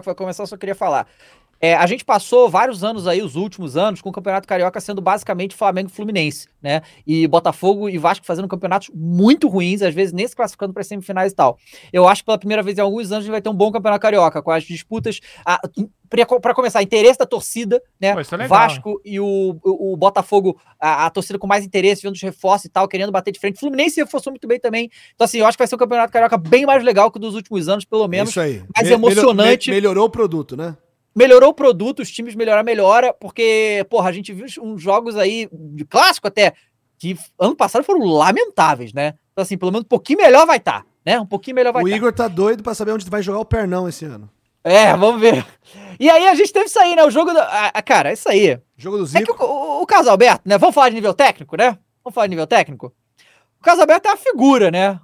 vai 0.00 0.14
começar, 0.14 0.42
eu 0.42 0.46
só 0.46 0.56
queria 0.56 0.74
falar. 0.74 1.06
É, 1.64 1.76
a 1.76 1.86
gente 1.86 2.04
passou 2.04 2.50
vários 2.50 2.82
anos 2.82 3.06
aí, 3.06 3.22
os 3.22 3.36
últimos 3.36 3.76
anos, 3.76 4.02
com 4.02 4.08
o 4.08 4.12
Campeonato 4.12 4.48
Carioca 4.48 4.80
sendo 4.80 5.00
basicamente 5.00 5.54
Flamengo 5.54 5.88
e 5.88 5.92
Fluminense, 5.94 6.48
né? 6.60 6.82
E 7.06 7.24
Botafogo 7.28 7.88
e 7.88 7.96
Vasco 7.98 8.26
fazendo 8.26 8.48
campeonatos 8.48 8.90
muito 8.92 9.46
ruins, 9.48 9.80
às 9.80 9.94
vezes 9.94 10.12
nem 10.12 10.26
se 10.26 10.34
classificando 10.34 10.72
para 10.74 10.82
semifinais 10.82 11.30
e 11.30 11.36
tal. 11.36 11.56
Eu 11.92 12.08
acho 12.08 12.22
que 12.22 12.26
pela 12.26 12.36
primeira 12.38 12.64
vez 12.64 12.78
em 12.78 12.80
alguns 12.80 13.12
anos 13.12 13.18
a 13.18 13.20
gente 13.20 13.30
vai 13.30 13.40
ter 13.40 13.48
um 13.48 13.54
bom 13.54 13.70
Campeonato 13.70 14.02
Carioca, 14.02 14.42
com 14.42 14.50
as 14.50 14.64
disputas. 14.64 15.20
Para 16.42 16.52
começar, 16.54 16.82
interesse 16.82 17.18
da 17.18 17.24
torcida, 17.24 17.80
né? 17.98 18.12
Pô, 18.12 18.20
isso 18.20 18.34
é 18.34 18.38
legal, 18.38 18.58
Vasco 18.58 19.00
e 19.02 19.18
o, 19.18 19.56
o, 19.64 19.94
o 19.94 19.96
Botafogo, 19.96 20.60
a, 20.78 21.06
a 21.06 21.10
torcida 21.10 21.38
com 21.38 21.46
mais 21.46 21.64
interesse, 21.64 22.02
vendo 22.02 22.14
os 22.14 22.20
reforços 22.20 22.66
e 22.66 22.68
tal, 22.68 22.86
querendo 22.86 23.10
bater 23.10 23.32
de 23.32 23.40
frente. 23.40 23.58
Fluminense 23.58 23.94
se 23.94 24.00
reforçou 24.02 24.30
muito 24.30 24.46
bem 24.46 24.60
também. 24.60 24.90
Então, 25.14 25.24
assim, 25.24 25.38
eu 25.38 25.46
acho 25.46 25.56
que 25.56 25.62
vai 25.62 25.68
ser 25.68 25.74
um 25.74 25.78
Campeonato 25.78 26.12
Carioca 26.12 26.36
bem 26.36 26.66
mais 26.66 26.84
legal 26.84 27.10
que 27.10 27.16
o 27.16 27.20
dos 27.20 27.34
últimos 27.34 27.66
anos, 27.66 27.86
pelo 27.86 28.06
menos. 28.08 28.28
Isso 28.28 28.40
aí. 28.40 28.62
mais 28.76 28.88
Me- 28.90 28.96
melhor- 28.98 29.22
emocionante. 29.22 29.70
me- 29.70 29.76
melhorou 29.76 30.04
o 30.04 30.10
produto, 30.10 30.54
né? 30.54 30.76
Melhorou 31.14 31.50
o 31.50 31.54
produto, 31.54 32.00
os 32.00 32.10
times 32.10 32.34
melhorar, 32.34 32.62
melhora, 32.62 33.12
porque, 33.12 33.86
porra, 33.90 34.08
a 34.08 34.12
gente 34.12 34.32
viu 34.32 34.46
uns 34.62 34.80
jogos 34.80 35.16
aí, 35.16 35.48
de 35.52 35.84
clássico 35.84 36.26
até, 36.26 36.54
que 36.98 37.16
ano 37.38 37.54
passado 37.54 37.84
foram 37.84 38.04
lamentáveis, 38.06 38.92
né? 38.92 39.14
Então, 39.32 39.42
assim, 39.42 39.58
pelo 39.58 39.72
menos 39.72 39.84
um 39.84 39.88
pouquinho 39.88 40.20
melhor 40.20 40.46
vai 40.46 40.56
estar, 40.56 40.86
né? 41.04 41.20
Um 41.20 41.26
pouquinho 41.26 41.56
melhor 41.56 41.72
vai 41.72 41.82
o 41.82 41.86
estar. 41.86 41.96
Igor 41.96 42.12
tá 42.12 42.28
doido 42.28 42.62
pra 42.62 42.74
saber 42.74 42.92
onde 42.92 43.08
vai 43.10 43.22
jogar 43.22 43.40
o 43.40 43.44
Pernão 43.44 43.88
esse 43.88 44.04
ano. 44.04 44.30
É, 44.64 44.96
vamos 44.96 45.20
ver. 45.20 45.44
E 45.98 46.08
aí 46.08 46.28
a 46.28 46.34
gente 46.34 46.52
teve 46.52 46.66
isso 46.66 46.78
aí, 46.78 46.94
né? 46.94 47.04
O 47.04 47.10
jogo. 47.10 47.32
Do... 47.32 47.40
Ah, 47.40 47.82
cara, 47.82 48.12
isso 48.12 48.28
aí. 48.28 48.58
Jogo 48.76 48.98
do 48.98 49.04
É 49.04 49.20
que 49.20 49.32
Zico. 49.32 49.44
o, 49.44 49.46
o, 49.46 49.82
o 49.82 49.86
Carlos 49.86 50.08
Alberto, 50.08 50.42
né? 50.48 50.56
Vamos 50.56 50.74
falar 50.74 50.88
de 50.88 50.94
nível 50.94 51.12
técnico, 51.12 51.56
né? 51.56 51.76
Vamos 52.04 52.14
falar 52.14 52.26
de 52.26 52.30
nível 52.30 52.46
técnico? 52.46 52.92
O 53.60 53.62
Carlos 53.62 53.80
Alberto 53.80 54.08
é 54.08 54.12
a 54.12 54.16
figura, 54.16 54.70
né? 54.70 55.00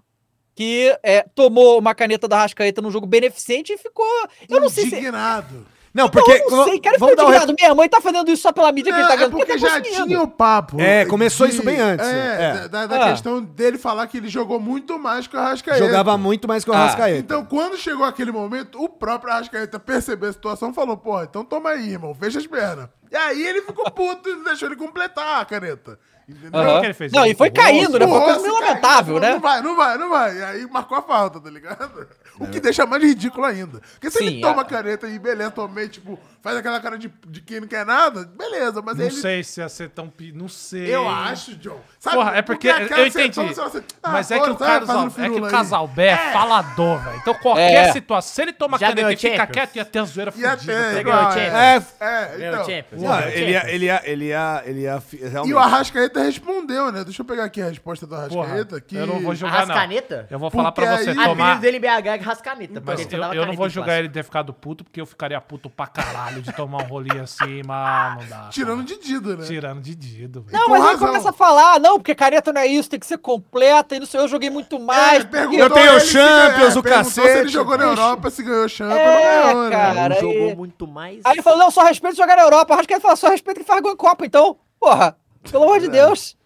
Que 0.54 0.96
é, 1.02 1.22
tomou 1.34 1.78
uma 1.78 1.94
caneta 1.94 2.28
da 2.28 2.38
Rascaeta 2.38 2.80
num 2.80 2.90
jogo 2.90 3.06
beneficente 3.06 3.72
e 3.72 3.78
ficou. 3.78 4.06
Eu 4.48 4.60
não 4.60 4.68
sei 4.68 4.84
se. 4.88 4.96
Indignado. 4.96 5.66
Não, 5.98 6.08
Porque, 6.08 6.38
porque. 6.38 6.54
eu 6.54 6.56
não 6.56 6.64
sei, 6.64 6.78
cara, 6.80 6.96
vamos 6.98 7.12
ficou 7.12 7.16
dar 7.16 7.24
um 7.24 7.34
indignado. 7.34 7.54
Minha 7.58 7.74
mãe 7.74 7.88
tá 7.88 8.00
fazendo 8.00 8.30
isso 8.30 8.42
só 8.42 8.52
pela 8.52 8.70
mídia 8.72 8.92
que 8.92 8.98
ele 8.98 9.08
tá 9.08 9.14
é 9.14 9.16
ganhando. 9.16 9.32
porque 9.32 9.52
tá 9.52 9.58
já 9.58 9.80
tinha 9.80 10.22
o 10.22 10.28
papo. 10.28 10.80
É, 10.80 11.04
começou 11.06 11.46
isso 11.46 11.62
bem 11.64 11.80
antes, 11.80 12.06
É, 12.06 12.62
é. 12.64 12.68
da, 12.68 12.86
da- 12.86 13.04
Ah. 13.06 13.10
questão 13.10 13.42
dele 13.42 13.76
falar 13.78 14.06
que 14.06 14.16
ele 14.18 14.28
jogou 14.28 14.60
muito 14.60 14.98
mais 14.98 15.26
que 15.26 15.36
o 15.36 15.38
Arrascaeta. 15.40 15.78
Jogava 15.84 16.16
muito 16.16 16.46
mais 16.46 16.64
que 16.64 16.70
o 16.70 16.72
Ah, 16.74 16.78
Arrascaeta. 16.78 17.18
Então, 17.18 17.44
quando 17.44 17.76
chegou 17.76 18.04
aquele 18.04 18.30
momento, 18.30 18.82
o 18.82 18.88
próprio 18.88 19.32
Arrascaeta 19.32 19.78
percebeu 19.80 20.28
a 20.30 20.32
situação 20.32 20.70
e 20.70 20.74
falou, 20.74 20.96
porra, 20.96 21.24
então 21.28 21.44
toma 21.44 21.70
aí, 21.70 21.90
irmão, 21.90 22.14
fecha 22.14 22.38
as 22.38 22.46
pernas. 22.46 22.88
E 23.10 23.16
aí 23.16 23.44
ele 23.44 23.62
ficou 23.62 23.90
puto 23.90 24.28
e 24.28 24.36
não 24.36 24.44
deixou 24.44 24.68
ele 24.68 24.76
completar 24.76 25.40
a 25.40 25.44
caneta. 25.44 25.98
Entendeu? 26.28 26.60
Aham. 26.60 26.80
que 26.80 26.86
ele 26.88 26.92
fez 26.94 27.10
Não, 27.10 27.24
e 27.24 27.34
foi 27.34 27.50
caindo, 27.50 27.98
né? 27.98 28.06
Foi 28.06 28.14
uma 28.18 28.24
coisa 28.24 28.40
meio 28.42 28.52
lamentável, 28.52 29.18
né? 29.18 29.30
Não 29.32 29.40
vai, 29.40 29.62
não 29.62 29.74
vai, 29.74 29.96
não 29.96 30.10
vai. 30.10 30.36
E 30.36 30.44
aí 30.44 30.66
marcou 30.70 30.98
a 30.98 31.00
falta, 31.02 31.40
tá 31.40 31.48
ligado? 31.48 32.06
O 32.40 32.46
que 32.50 32.60
deixa 32.60 32.86
mais 32.86 33.02
ridículo 33.02 33.44
ainda. 33.44 33.80
Porque 33.92 34.10
se 34.10 34.18
Sim, 34.18 34.26
ele 34.26 34.40
toma 34.40 34.62
a- 34.62 34.64
caneta 34.64 35.06
e 35.08 35.18
beleza, 35.18 35.50
tomei, 35.50 35.88
tipo, 35.88 36.18
faz 36.48 36.58
aquela 36.58 36.80
cara 36.80 36.98
de, 36.98 37.12
de 37.26 37.40
quem 37.42 37.60
não 37.60 37.68
quer 37.68 37.84
nada, 37.84 38.24
beleza, 38.24 38.80
mas 38.82 38.96
Não 38.96 39.04
ele... 39.06 39.14
sei 39.14 39.44
se 39.44 39.60
ia 39.60 39.68
ser 39.68 39.90
tão. 39.90 40.08
pi- 40.08 40.32
Não 40.32 40.48
sei. 40.48 40.94
Eu 40.94 41.08
acho, 41.08 41.54
John. 41.56 41.78
Sabe, 41.98 42.16
Porra, 42.16 42.36
é 42.36 42.42
porque, 42.42 42.68
aquela 42.68 43.00
eu 43.00 43.06
entendi. 43.06 43.40
assim, 43.40 43.82
ah, 44.02 44.10
mas 44.10 44.30
é 44.30 44.34
que 44.34 44.40
foda, 44.40 44.52
o 44.52 44.56
vai 44.56 44.68
Carlos, 44.68 44.86
fazendo 44.88 45.00
Al- 45.18 45.24
é 45.24 45.40
que 45.40 45.46
o. 45.46 45.48
Casalbé 45.50 46.08
é 46.08 46.32
falador, 46.32 46.98
velho. 47.02 47.16
Então 47.18 47.34
qualquer 47.34 47.88
É. 47.88 47.92
situação, 47.92 48.34
se 48.34 48.42
ele 48.42 48.52
toma 48.52 48.78
Já 48.78 48.88
caneta 48.88 49.12
e 49.12 49.16
fica 49.16 49.36
Champions? 49.36 49.52
quieto, 49.52 49.76
ia 49.76 49.84
ter 49.84 49.98
a 49.98 50.04
zoeira 50.04 50.32
Ia 50.36 50.50
fudida. 50.52 50.72
ter, 50.72 51.04
tá 51.04 51.10
é. 51.38 51.80
Champions. 51.80 51.94
É, 52.00 52.36
Ganhou 52.38 52.54
então. 52.70 52.98
Não, 52.98 53.20
ele 53.28 53.50
ia, 53.50 53.70
ele 53.70 53.84
ia, 53.86 54.02
ele 54.04 54.24
ia, 54.26 54.62
ele 54.64 54.80
ia, 54.82 55.02
realmente. 55.30 55.50
E 55.50 55.54
o 55.54 55.58
Arrascaeta 55.58 56.20
respondeu, 56.22 56.90
né? 56.92 57.04
Deixa 57.04 57.22
eu 57.22 57.26
pegar 57.26 57.44
aqui 57.44 57.60
a 57.60 57.68
resposta 57.68 58.06
do 58.06 58.14
Porra, 58.28 58.46
Arrascaeta. 58.46 58.80
que... 58.80 58.96
eu 58.96 59.06
não 59.06 59.20
vou 59.20 59.34
jogar, 59.34 59.66
não. 59.66 59.74
Rascaneta? 59.74 60.26
Eu 60.30 60.38
vou 60.38 60.50
falar 60.50 60.72
Porque 60.72 60.86
pra 60.86 60.98
você 60.98 61.10
aí- 61.10 61.16
tomar. 61.16 61.52
apelido 61.52 61.60
dele 61.60 61.78
BH 61.80 62.06
é 62.06 62.16
Rascaneta. 62.16 62.82
Mas 62.84 63.00
porque 63.00 63.16
só 63.16 63.34
eu, 63.34 63.46
não 63.46 63.54
vou 63.54 63.68
julgar 63.68 63.98
ele 63.98 64.08
ter 64.08 64.22
ficado 64.24 64.52
puto, 64.52 64.84
porque 64.84 65.00
eu 65.00 65.06
ficaria 65.06 65.40
puto 65.40 65.68
pra 65.68 65.86
caralho 65.86 66.37
de 66.42 66.52
tomar 66.52 66.82
um 66.82 66.86
rolinho 66.86 67.22
assim, 67.22 67.62
mas 67.66 68.20
não 68.22 68.28
dá. 68.28 68.48
Tirando 68.50 68.82
de 68.84 68.98
Dido, 68.98 69.36
né? 69.36 69.44
Tirando 69.46 69.80
de 69.80 69.94
Dido, 69.94 70.42
velho. 70.42 70.56
Não, 70.58 70.64
com 70.66 70.70
mas 70.70 70.88
ele 70.88 70.98
começa 70.98 71.30
a 71.30 71.32
falar, 71.32 71.78
não, 71.80 71.98
porque 71.98 72.14
careta 72.14 72.52
não 72.52 72.60
é 72.60 72.66
isso, 72.66 72.88
tem 72.90 72.98
que 73.00 73.06
ser 73.06 73.18
completa, 73.18 73.96
e 73.96 74.00
não 74.00 74.06
sei, 74.06 74.20
eu 74.20 74.28
joguei 74.28 74.50
muito 74.50 74.78
mais. 74.78 75.24
É, 75.24 75.44
Eu 75.60 75.70
tenho 75.70 75.90
ele 75.92 76.00
se 76.00 76.06
Champions, 76.12 76.76
o 76.76 76.82
perguntou 76.82 77.10
Se 77.10 77.20
cacete. 77.20 77.38
ele 77.38 77.48
jogou 77.48 77.76
na. 77.78 77.84
Europa, 77.84 78.30
se 78.30 78.42
ganhou 78.42 78.68
Champions, 78.68 78.98
É, 78.98 79.44
não 79.46 79.52
ganhou, 79.54 79.64
né? 79.64 79.70
cara. 79.76 80.08
Não 80.10 80.16
jogou 80.20 80.48
aí- 80.48 80.56
muito 80.56 80.86
mais. 80.86 81.20
Aí 81.24 81.32
ele 81.32 81.42
falou, 81.42 81.58
não, 81.58 81.70
só 81.70 81.82
respeito 81.84 82.16
jogar 82.16 82.36
na 82.36 82.42
Europa. 82.42 82.74
Acho 82.74 82.86
que 82.86 82.94
ele 82.94 83.00
falou, 83.00 83.16
só 83.16 83.28
respeito 83.30 83.60
que 83.60 83.66
faz 83.66 83.80
gol 83.80 83.92
em 83.92 83.96
Copa, 83.96 84.24
então, 84.26 84.56
porra, 84.78 85.16
pelo 85.50 85.64
amor 85.64 85.80
de 85.80 85.88
Deus. 85.88 86.36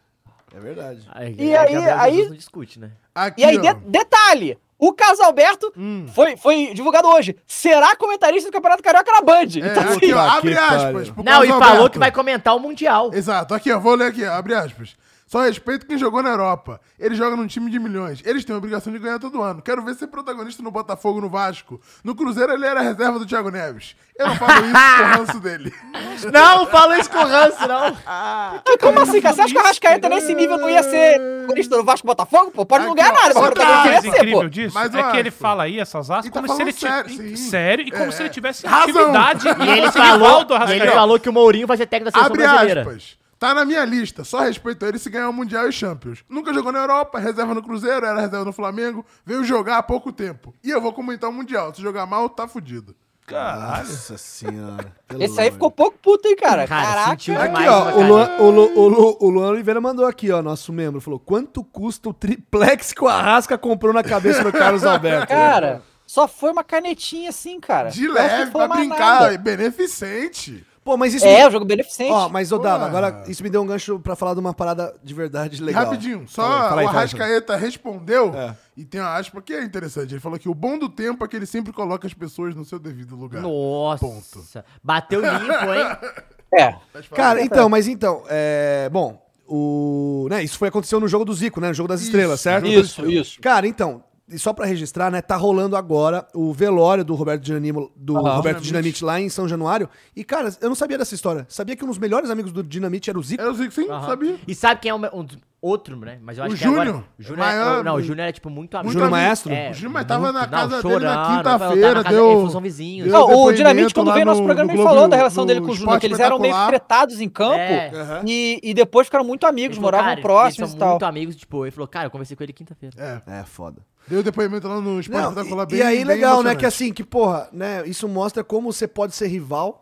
É 0.55 0.61
verdade. 0.61 1.01
Aí, 1.13 1.35
E 1.39 1.57
aí- 1.57 1.73
Gabriel 1.75 1.99
aí- 1.99 2.11
Jesus 2.15 2.31
não 2.31 2.37
discute, 2.37 2.79
né? 2.79 2.91
Aqui, 3.15 3.41
E 3.41 3.45
aí, 3.45 3.59
de- 3.59 3.75
detalhe, 3.87 4.59
o 4.85 4.93
Casalberto 4.93 5.73
Hum. 5.77 6.07
foi, 6.13 6.37
foi 6.37 6.73
divulgado 6.75 7.07
hoje, 7.09 7.37
será 7.47 7.95
comentarista 7.95 8.51
do 8.51 8.53
Campeonato 8.53 8.83
Carioca 8.83 9.13
na 9.13 9.21
Band. 9.21 9.37
É, 9.43 9.59
Então, 9.59 9.83
assim, 9.85 9.97
aqui, 9.97 10.13
ó, 10.13 10.19
abre 10.19 10.53
que 10.53 10.59
aspas. 10.59 11.09
Não, 11.09 11.23
e 11.23 11.25
Carlos 11.25 11.49
falou 11.49 11.63
Alberto. 11.75 11.91
que 11.91 11.99
vai 12.01 12.11
comentar 12.11 12.57
o 12.57 12.59
Mundial. 12.59 13.11
Exato, 13.15 13.55
aqui, 13.55 13.71
ó, 13.71 13.79
vou 13.79 13.95
ler 13.95 14.07
aqui, 14.09 14.25
abre 14.25 14.55
aspas. 14.55 14.97
Só 15.33 15.41
respeito 15.41 15.87
quem 15.87 15.97
jogou 15.97 16.23
na 16.23 16.29
Europa. 16.29 16.79
Ele 17.01 17.15
joga 17.15 17.35
num 17.35 17.47
time 17.47 17.71
de 17.71 17.79
milhões. 17.79 18.21
Eles 18.23 18.45
têm 18.45 18.55
a 18.55 18.59
obrigação 18.59 18.93
de 18.93 18.99
ganhar 18.99 19.19
todo 19.19 19.41
ano. 19.41 19.63
Quero 19.63 19.81
ver 19.83 19.95
ser 19.95 20.09
protagonista 20.09 20.63
no 20.63 20.71
Botafogo, 20.71 21.23
no 21.23 21.31
Vasco. 21.31 21.81
No 22.05 22.15
Cruzeiro 22.15 22.53
ele 22.53 22.67
era 22.67 22.83
reserva 22.83 23.19
do 23.19 23.25
Thiago 23.25 23.49
Neves. 23.51 23.97
Eu 24.19 24.27
não 24.27 24.37
falo 24.37 24.67
isso 24.67 24.73
com 24.75 25.03
o 25.03 25.07
ranço 25.17 25.41
dele. 25.41 25.75
Não, 26.31 26.67
fala 26.67 26.99
isso 26.99 27.09
com 27.11 27.19
o 27.19 27.27
ranço, 27.27 27.67
não. 27.67 28.61
Que, 28.63 28.77
como 28.77 29.01
assim, 29.01 29.21
cara? 29.23 29.35
Você 29.35 29.41
acha 29.41 29.53
que 29.55 29.59
o 29.59 29.63
Arrascaeta 29.63 30.09
nesse 30.11 30.35
nível 30.35 30.59
não 30.59 30.69
ia 30.69 30.83
ser 30.83 31.19
corista 31.47 31.77
do 31.79 31.83
Vasco 31.83 32.07
Botafogo? 32.07 32.51
Pô, 32.53 32.65
pode 32.67 32.85
não 32.85 32.95
ganhar 32.95 33.13
nada, 33.13 33.33
mas 33.35 33.35
tá- 33.35 33.41
protagonista 33.41 33.89
mais 33.91 34.05
ia 34.05 34.11
ser, 34.11 34.17
incrível 34.19 34.41
pô. 34.43 34.49
disso 34.49 34.75
Mas 34.75 34.95
é 34.95 35.03
que 35.11 35.17
ele 35.17 35.31
fala 35.31 35.63
aí 35.65 35.81
essas 35.81 36.11
asas 36.11 36.27
E 36.27 36.31
tá 36.31 36.41
como 36.43 36.55
se 36.55 36.63
ele 36.63 36.73
tivesse 36.73 37.37
sério, 37.39 37.85
e 37.89 37.91
como 37.91 38.05
É. 38.05 38.11
se 38.13 38.23
ele 38.23 38.29
tivesse 38.31 38.67
Razão. 38.67 38.83
atividade 39.01 39.49
E 39.49 39.69
ele 39.79 39.91
falou, 39.91 40.47
e 40.69 40.73
ele 40.73 40.91
falou 40.91 41.19
que 41.19 41.29
o 41.29 41.33
Mourinho 41.33 41.67
vai 41.67 41.77
ser 41.79 41.87
técnico 41.87 42.13
da 42.13 42.19
seleção 42.21 42.35
Abre 42.35 42.47
brasileira. 42.47 42.81
aspas. 42.83 43.22
Tá 43.43 43.53
na 43.53 43.65
minha 43.65 43.85
lista. 43.85 44.23
Só 44.23 44.39
respeito 44.39 44.87
ele 44.87 45.01
se 45.01 45.11
ganhar 45.11 45.29
o 45.29 45.33
Mundial 45.33 45.69
e 45.69 45.73
Champions. 45.73 46.23
Nunca 46.29 46.55
jogou 46.55 46.71
na 46.71 46.79
Europa, 46.79 47.19
reserva 47.19 47.53
no 47.53 47.61
Cruzeiro, 47.61 48.07
era 48.07 48.21
reserva 48.21 48.45
no 48.45 48.53
Flamengo. 48.53 49.05
Veio 49.27 49.43
jogar 49.43 49.79
há 49.79 49.83
pouco 49.83 50.13
tempo. 50.13 50.55
E 50.63 50.71
eu 50.71 50.81
vou 50.81 50.93
comentar 50.93 51.29
o 51.29 51.33
Mundial. 51.33 51.75
Se 51.75 51.83
jogar 51.83 52.07
mal, 52.07 52.29
tá 52.29 52.47
fudido. 52.47 52.95
Caralho. 53.27 53.89
Nossa 53.89 54.17
senhora. 54.17 54.93
pelo 55.09 55.25
Esse 55.25 55.41
aí 55.41 55.51
ficou 55.51 55.73
pouco 55.73 55.99
puto, 56.01 56.29
hein, 56.29 56.37
cara? 56.37 56.69
Cara, 56.69 56.87
Caraca. 56.87 57.13
Aqui, 57.15 57.33
ó, 57.33 57.83
uma 57.83 57.97
o 57.97 58.07
Luan, 58.07 58.31
o, 58.39 58.51
Lu, 58.51 58.79
o, 58.79 58.89
Lu, 58.89 59.17
o 59.19 59.29
Luan 59.29 59.49
Oliveira 59.49 59.81
mandou 59.81 60.07
aqui, 60.07 60.31
ó, 60.31 60.41
nosso 60.41 60.73
membro. 60.73 61.01
Falou: 61.01 61.19
quanto 61.19 61.65
custa 61.65 62.11
o 62.11 62.15
triplex 62.15 62.93
que 62.93 63.03
o 63.03 63.09
Arrasca 63.09 63.59
comprou 63.59 63.93
na 63.93 64.05
cabeça 64.05 64.45
do 64.45 64.53
Carlos 64.53 64.85
Alberto? 64.85 65.27
Cara, 65.27 65.83
só 66.07 66.29
foi 66.29 66.53
uma 66.53 66.63
canetinha 66.63 67.31
assim, 67.31 67.59
cara. 67.59 67.91
De 67.91 68.07
leve, 68.07 68.53
pra 68.53 68.69
brincar. 68.69 69.23
nada. 69.23 69.39
Beneficente. 69.39 70.65
Pô, 70.85 70.97
mas 70.97 71.15
isso. 71.15 71.25
É, 71.25 71.43
me- 71.43 71.49
o 71.49 71.51
jogo 71.51 71.65
beneficente. 71.65 72.11
Ó, 72.13 72.29
mas, 72.29 72.51
ô 72.51 72.59
Dava, 72.59 72.87
agora 72.87 73.25
isso 73.29 73.43
me 73.43 73.49
deu 73.49 73.63
um 73.63 73.67
gancho 73.67 73.99
pra 74.01 74.17
falar 74.17 74.35
de 74.35 74.41
uma 74.41 74.53
parada 74.53 74.95
de 75.03 75.15
verdade 75.15 75.63
legal. 75.63 75.85
Rapidinho, 75.85 76.25
só 76.27 76.43
Fala 76.43 76.55
aí, 76.63 76.69
fala 76.69 76.81
aí, 76.81 76.87
o. 76.87 76.89
Arrascaeta 76.91 77.57
respondeu, 77.57 78.35
É. 78.35 78.57
e 78.77 78.85
tem 78.85 79.01
uma 79.01 79.15
aspa 79.17 79.41
que 79.41 79.53
é 79.53 79.63
interessante. 79.63 80.13
Ele 80.13 80.21
falou 80.21 80.39
que 80.39 80.49
o 80.49 80.55
bom 80.55 80.77
do 80.79 80.89
tempo 80.89 81.25
é 81.25 81.29
que 81.29 81.37
ele 81.37 81.47
sempre 81.47 81.73
coloca 81.73 82.07
as 82.07 82.15
pessoas 82.15 82.55
no 82.55 82.65
seu 82.65 82.79
devido 82.79 83.15
lugar. 83.15 83.43
Nossa. 83.43 84.05
Ponto. 84.05 84.45
Bateu 84.83 85.21
limpo, 85.21 85.73
hein? 85.73 85.97
É. 86.55 86.75
Cara, 87.15 87.41
então, 87.43 87.67
mas 87.71 87.89
então, 87.89 88.25
é. 88.29 88.87
Bom, 88.93 89.25
o. 89.49 90.27
Né, 90.31 90.43
isso 90.43 90.59
foi 90.59 90.69
aconteceu 90.69 91.01
no 91.01 91.09
jogo 91.09 91.25
do 91.25 91.33
Zico, 91.33 91.61
né? 91.61 91.69
No 91.69 91.75
jogo 91.75 91.89
das 91.89 92.01
Isso, 92.01 92.11
estrelas, 92.11 92.41
certo? 92.41 92.67
Isso, 92.67 93.07
isso. 93.11 93.41
Cara, 93.41 93.67
então, 93.67 94.05
e 94.33 94.39
só 94.39 94.53
pra 94.53 94.67
registrar, 94.67 95.11
né, 95.11 95.21
tá 95.23 95.37
rolando 95.37 95.77
agora 95.77 96.27
o 96.35 96.53
velório 96.53 97.05
do 97.05 97.15
Roberto 97.15 97.43
Dinamite, 97.43 97.91
do 97.97 98.17
Aham. 98.17 98.37
Roberto 98.37 98.61
Dinamite. 98.61 99.05
Lá 99.05 99.21
em 99.21 99.29
São 99.29 99.47
Januário. 99.49 99.89
E, 100.17 100.25
cara, 100.25 100.55
eu 100.61 100.69
não 100.69 100.75
sabia 100.77 100.97
dessa 100.99 101.15
história. 101.15 101.45
Sabia 101.49 101.77
que 101.77 101.85
um 101.85 101.89
dos 101.89 101.99
melhores 101.99 102.31
amigos 102.31 102.53
do 102.53 102.63
Dinamite 102.63 103.11
era 103.11 103.19
o 103.19 103.23
Zico? 103.23 103.43
Era 103.43 103.51
o 103.51 103.55
Zico, 103.55 103.73
sim, 103.73 103.89
Aham. 103.89 104.07
sabia? 104.07 104.37
E 104.47 104.55
sabe 104.55 104.81
quem 104.81 104.91
é 104.91 104.95
um, 104.95 105.01
um 105.13 105.25
dos- 105.25 105.39
outro, 105.63 105.97
né? 105.97 106.19
Mas 106.21 106.37
eu 106.37 106.45
acho 106.45 106.55
O 106.55 106.59
que 106.59 106.65
agora... 106.65 106.85
Júnior. 106.87 107.05
O 107.19 107.23
Júnior 107.23 107.47
Maior- 107.47 107.79
é, 107.79 107.83
não, 107.85 107.95
o 107.95 108.03
Júnior 108.03 108.29
é, 108.29 108.33
tipo, 108.33 108.51
muito 108.51 108.77
amigo. 108.77 108.93
Júnior. 108.93 109.11
Maestro? 109.11 109.53
É, 109.53 109.71
O 109.71 109.73
Júnior, 109.75 109.93
mas 109.93 110.05
tava 110.07 110.33
na 110.33 110.47
casa 110.49 110.83
não, 110.83 110.91
dele 110.91 111.05
na 111.05 111.37
quinta-feira, 111.37 111.43
tava 111.45 111.95
na 111.95 112.03
casa- 112.05 112.17
deu- 112.17 112.41
Eles 112.41 112.53
são 112.53 112.61
vizinhos. 112.61 113.09
deu- 113.09 113.19
Não, 113.29 113.43
o 113.45 113.53
Dinamite, 113.53 113.95
quando 113.95 114.13
veio 114.13 114.27
nosso 114.27 114.41
no- 114.41 114.47
programa, 114.47 114.67
no 114.67 114.73
ele 114.73 114.83
Globo- 114.83 114.95
falou 114.95 115.09
da 115.09 115.17
relação 115.17 115.47
dele 115.47 115.61
com 115.61 115.71
o 115.71 115.75
Júnior, 115.75 116.01
que 116.01 116.07
eles 116.07 116.19
eram 116.19 116.39
meio 116.39 116.67
tretados 116.67 117.21
em 117.21 117.29
campo 117.29 117.55
É. 117.59 117.91
E, 118.27 118.61
e 118.63 118.75
depois 118.75 119.07
ficaram 119.07 119.25
muito 119.25 119.47
amigos, 119.47 119.77
falou, 119.77 119.87
moravam 119.93 120.09
cara, 120.11 120.21
próximos 120.21 120.71
eles 120.71 120.75
e 120.75 120.79
tal. 120.79 120.91
muito 120.91 121.05
amigos, 121.05 121.37
tipo, 121.37 121.65
ele 121.65 121.71
falou, 121.71 121.87
cara, 121.87 122.07
eu 122.07 122.11
conversei 122.11 122.37
com 122.37 122.43
ele 122.43 122.53
quinta-feira. 122.53 122.95
É. 122.99 123.41
É, 123.41 123.45
foda. 123.45 123.79
Deu 124.09 124.21
depoimento 124.21 124.67
lá 124.67 124.81
no 124.81 124.99
Esporte 124.99 125.23
Não, 125.23 125.29
Espetacular 125.31 125.63
e, 125.63 125.67
bem 125.67 125.79
e 125.79 125.83
aí, 125.83 125.97
bem 125.99 126.05
legal, 126.05 126.43
né? 126.43 126.57
Que 126.57 126.67
assim, 126.67 126.93
que, 126.93 127.05
porra, 127.05 127.49
né? 127.53 127.85
Isso 127.87 128.09
mostra 128.09 128.43
como 128.43 128.73
você 128.73 128.89
pode 128.89 129.15
ser 129.15 129.29
rival. 129.29 129.81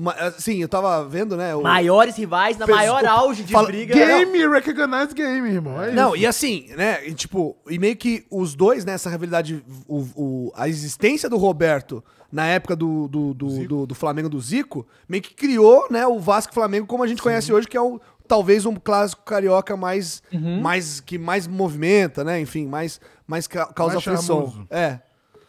Ma- 0.00 0.12
Assim, 0.12 0.56
eu 0.62 0.68
tava 0.68 1.06
vendo, 1.08 1.36
né? 1.36 1.54
o- 1.54 1.62
Maiores 1.62 2.16
rivais, 2.16 2.56
na 2.56 2.64
Fez- 2.66 2.76
maior 2.78 3.04
auge 3.04 3.42
de 3.42 3.52
fala- 3.52 3.66
briga. 3.68 3.94
Game, 3.94 4.38
recognize 4.48 5.12
game, 5.14 5.48
irmão. 5.50 5.82
É 5.82 5.92
Não, 5.92 6.14
isso. 6.14 6.22
e 6.22 6.26
assim, 6.26 6.66
né? 6.76 7.06
E, 7.06 7.12
tipo, 7.14 7.56
e 7.68 7.78
meio 7.78 7.96
que 7.96 8.24
os 8.30 8.54
dois, 8.54 8.84
né? 8.84 8.92
Essa 8.94 9.10
rivalidade, 9.10 9.62
o, 9.86 9.98
o- 10.16 10.52
a 10.54 10.68
existência 10.68 11.28
do 11.28 11.36
Roberto 11.36 12.02
na 12.32 12.46
época 12.46 12.74
do, 12.76 13.08
do, 13.08 13.34
do, 13.34 13.66
do- 13.66 13.86
do 13.86 13.94
Flamengo 13.94 14.28
do 14.28 14.40
Zico, 14.40 14.86
meio 15.08 15.22
que 15.22 15.34
criou, 15.34 15.86
né? 15.90 16.06
O 16.06 16.18
Vasco 16.20 16.54
Flamengo 16.54 16.86
como 16.86 17.02
a 17.02 17.06
gente 17.06 17.20
conhece 17.22 17.52
hoje, 17.52 17.66
que 17.68 17.76
é 17.76 17.80
o 17.80 18.00
talvez 18.26 18.64
um 18.64 18.76
clássico 18.76 19.22
carioca 19.24 19.76
mais, 19.76 20.22
mais 20.62 21.00
que 21.00 21.18
mais 21.18 21.48
movimenta, 21.48 22.22
né? 22.22 22.40
Enfim, 22.40 22.66
mais, 22.66 23.00
mais 23.26 23.46
ca- 23.48 23.66
causa 23.72 23.94
Mais 23.94 24.04
charmoso. 24.04 24.64
É, 24.70 25.00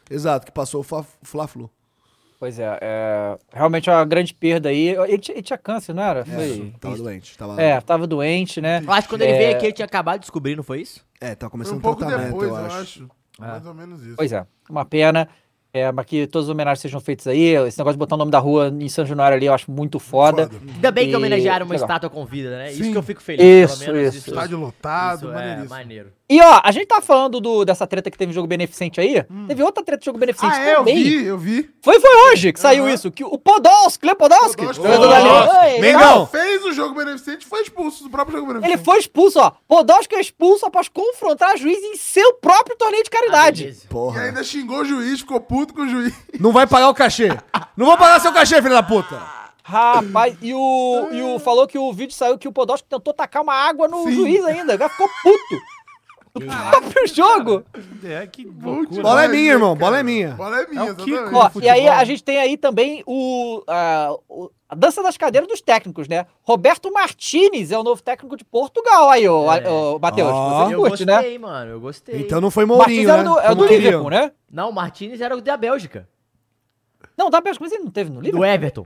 exato, 0.10 0.48
que 0.48 0.52
passou 0.52 0.82
o 0.82 0.84
Fla- 0.84 1.06
Fla-Flu. 1.22 1.70
Pois 2.42 2.58
é, 2.58 2.76
é, 2.82 3.38
realmente 3.54 3.88
é 3.88 3.94
uma 3.94 4.04
grande 4.04 4.34
perda 4.34 4.70
aí. 4.70 4.88
Ele 5.08 5.20
tinha, 5.20 5.36
ele 5.36 5.44
tinha 5.44 5.60
câncer, 5.60 5.94
não 5.94 6.02
era? 6.02 6.26
Foi. 6.26 6.74
Tava 6.80 6.96
isso. 6.96 7.04
doente, 7.04 7.38
tava, 7.38 7.62
É, 7.62 7.80
tava 7.82 8.08
doente, 8.08 8.60
né? 8.60 8.82
Eu 8.84 8.92
acho 8.92 9.08
que 9.08 9.14
quando 9.14 9.22
ele 9.22 9.34
É. 9.34 9.38
veio 9.38 9.56
aqui, 9.56 9.66
ele 9.68 9.74
tinha 9.74 9.86
acabado 9.86 10.16
de 10.16 10.22
descobrir, 10.22 10.56
não 10.56 10.64
foi 10.64 10.82
isso? 10.82 11.06
é, 11.22 11.36
tava 11.36 11.42
Foi 11.42 11.50
começando 11.52 11.76
um 11.76 11.78
um 11.78 11.82
pouco 11.82 12.00
tratamento, 12.00 12.30
depois, 12.32 12.50
eu 12.50 12.56
eu 12.56 12.66
acho. 12.66 12.78
acho. 12.78 13.08
Mais 13.38 13.64
ou 13.68 13.76
menos 13.76 14.02
isso. 14.04 14.16
Pois 14.18 14.32
é, 14.34 14.44
uma 14.68 14.84
pena. 14.84 15.30
É, 15.74 15.90
mas 15.90 16.06
que 16.06 16.28
todas 16.28 16.48
as 16.48 16.50
homenagens 16.54 16.82
sejam 16.82 17.00
feitas 17.00 17.28
aí. 17.28 17.56
Esse 17.68 17.78
negócio 17.78 17.94
de 17.96 18.00
botar 18.00 18.16
o 18.16 18.18
nome 18.18 18.30
da 18.30 18.40
rua 18.40 18.68
em 18.78 18.90
São 18.90 19.06
Januário 19.06 19.38
ali, 19.38 19.46
eu 19.46 19.54
acho 19.54 19.72
muito 19.72 20.00
foda. 20.00 20.50
Foda. 20.50 20.60
Ainda 20.76 20.92
bem 20.92 21.10
que 21.10 21.16
homenagearam 21.16 21.66
uma 21.66 21.72
legal. 21.74 21.88
estátua 21.88 22.10
com 22.10 22.26
vida, 22.26 22.50
né? 22.58 22.72
Isso 22.72 22.84
Sim. 22.84 22.92
que 22.92 22.98
eu 22.98 23.04
fico 23.04 23.22
feliz. 23.22 23.72
Isso, 23.72 23.96
isso. 23.96 24.30
Estádio 24.32 24.60
lotado, 24.60 25.30
isso 25.30 25.38
é 25.38 25.64
maneiro. 25.70 26.12
E 26.34 26.40
ó, 26.42 26.62
a 26.64 26.72
gente 26.72 26.86
tá 26.86 27.02
falando 27.02 27.42
do, 27.42 27.66
dessa 27.66 27.86
treta 27.86 28.10
que 28.10 28.18
teve 28.18 28.32
jogo 28.32 28.48
beneficente 28.48 29.02
aí. 29.02 29.22
Teve 29.50 29.62
outra 29.64 29.84
treta 29.84 30.00
de 30.00 30.06
jogo 30.06 30.18
beneficente 30.18 30.56
Ah, 30.56 30.62
é, 30.66 30.76
eu 30.78 30.84
vi, 30.86 31.26
eu 31.26 31.38
vi. 31.38 31.70
Foi, 31.82 32.00
foi 32.00 32.32
hoje 32.32 32.54
que 32.54 32.60
saiu 32.60 32.86
Aham. 32.86 32.94
isso. 32.94 33.12
Que 33.12 33.22
o 33.22 33.38
Podolski, 33.38 34.06
Leo 34.06 34.16
Podolski, 34.16 34.66
Podolski. 34.66 34.88
Alemanha, 34.88 35.82
Mengão. 35.82 36.26
Fez 36.28 36.64
o 36.64 36.72
jogo 36.72 36.96
beneficente, 36.96 37.46
foi 37.46 37.62
expulso 37.64 38.06
do 38.06 38.10
próprio 38.10 38.38
jogo 38.40 38.52
Ele 38.52 38.60
beneficente. 38.62 38.86
foi 38.86 39.00
expulso, 39.00 39.40
ó. 39.40 39.52
Podolski 39.68 40.16
é 40.16 40.22
expulso 40.22 40.66
após 40.66 40.88
confrontar 40.88 41.58
juiz 41.58 41.78
em 41.84 41.98
seu 41.98 42.34
próprio 42.36 42.78
torneio 42.78 43.04
de 43.04 43.10
Ah, 43.14 43.20
caridade. 43.20 43.66
E 43.84 43.88
Porra. 43.88 44.22
ainda 44.22 44.42
xingou 44.42 44.80
o 44.80 44.86
juiz, 44.86 45.20
ficou 45.20 45.42
puto 45.42 45.74
com 45.74 45.82
o 45.82 45.90
juiz. 45.90 46.14
Não 46.40 46.54
vai 46.54 46.66
pagar 46.66 46.88
o 46.88 46.94
cachê. 46.94 47.28
Não 47.76 47.86
vou 47.86 47.98
pagar 47.98 48.22
seu 48.22 48.32
cachê, 48.32 48.62
filho 48.62 48.74
da 48.74 48.82
puta. 48.84 49.22
Rapaz, 49.64 50.36
e 50.42 50.54
o, 50.54 51.08
e 51.12 51.22
o 51.22 51.40
falou 51.40 51.68
que 51.68 51.78
o 51.78 51.92
vídeo 51.94 52.16
saiu 52.16 52.38
que 52.38 52.48
o 52.48 52.52
Podolski 52.52 52.88
tentou 52.90 53.14
tacar 53.14 53.44
uma 53.44 53.54
água 53.54 53.88
no 53.88 54.04
Sim. 54.06 54.12
juiz 54.14 54.44
ainda. 54.46 54.78
Já 54.78 54.88
ficou 54.90 55.08
puto. 55.22 55.62
No 56.34 56.46
próprio 56.48 57.08
jogo. 57.08 57.64
É, 58.04 58.26
que 58.28 58.46
Bom 58.46 58.76
loucura. 58.80 59.02
Bola 59.04 59.26
é 59.26 59.28
minha, 59.28 59.42
né, 59.44 59.50
irmão, 59.50 59.76
bola 59.76 60.00
é 60.00 60.04
minha. 60.04 60.30
Bola 60.32 60.62
é 60.62 60.68
minha, 60.68 60.92
É. 60.92 60.96
Kiko. 60.96 61.36
Ó, 61.36 61.50
e 61.62 61.70
aí 61.70 61.88
a 61.88 62.04
gente 62.06 62.24
tem 62.24 62.38
aí 62.40 62.56
também 62.58 63.04
o, 63.06 63.62
a, 63.68 64.16
o- 64.30 64.50
a 64.70 64.76
dança 64.76 65.04
das 65.04 65.18
cadeiras 65.18 65.50
dos 65.50 65.60
técnicos, 65.62 66.08
né? 66.08 66.26
Roberto 66.44 66.90
Martinez 66.92 67.72
é 67.72 67.78
o 67.78 67.84
novo 67.84 68.02
técnico 68.02 68.38
de 68.38 68.46
Portugal 68.46 69.10
aí, 69.10 69.28
ô, 69.28 69.52
É. 69.52 69.70
ô, 69.70 70.00
Matheus. 70.00 70.30
Ó. 70.32 70.66
Você 70.68 70.74
Eu 70.76 70.80
curte, 70.80 71.06
gostei, 71.06 71.34
né? 71.34 71.38
mano, 71.38 71.72
eu 71.72 71.80
gostei. 71.82 72.22
Então 72.22 72.40
não 72.40 72.50
foi 72.50 72.66
Mourinho, 72.66 73.10
era 73.10 73.24
né? 73.24 73.30
do, 73.30 73.40
é 73.40 73.56
do. 73.56 73.66
Liverpool, 73.68 74.10
né? 74.10 74.32
Não, 74.50 74.70
o 74.70 74.74
Martinez 74.74 75.20
era 75.20 75.36
o 75.36 75.42
da 75.42 75.58
Bélgica. 75.58 76.08
Não, 77.18 77.30
da 77.30 77.42
Bélgica, 77.42 77.66
mas 77.66 77.74
ele 77.74 77.84
não 77.84 77.92
teve 77.92 78.10
no 78.10 78.16
Do 78.18 78.22
Liverpool? 78.22 78.46
Everton. 78.46 78.86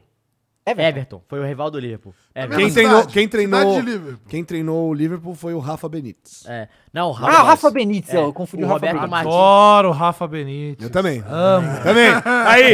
Everton. 0.68 0.88
Everton. 0.90 1.22
Foi 1.28 1.40
o 1.40 1.46
rival 1.46 1.70
do 1.70 1.78
Liverpool. 1.80 2.14
Everton. 2.34 2.58
Quem 2.58 2.74
treinou, 2.74 3.06
quem 3.06 3.28
treinou, 3.28 3.84
quem 4.28 4.44
treinou 4.44 4.90
o 4.90 4.94
Liverpool 4.96 5.36
foi 5.36 5.54
o 5.54 5.60
Rafa 5.60 5.88
Benítez. 5.88 6.44
É. 6.48 6.68
Não, 6.92 7.12
o 7.12 7.16
Ah, 7.18 7.44
Rafa 7.44 7.70
Benítez, 7.70 8.16
É, 8.16 8.18
eu 8.18 8.34
confundi 8.34 8.64
o 8.64 8.66
o 8.66 8.70
Rafa 8.70 8.78
Roberto 8.88 8.94
Benítez. 8.94 9.12
Martins. 9.12 9.34
Adoro 9.36 9.90
o 9.90 9.92
Rafa 9.92 10.28
Benítez. 10.28 10.84
Eu 10.84 10.90
também. 10.92 11.24
Amo. 11.28 11.68
Também. 11.84 12.08
Aí. 12.48 12.74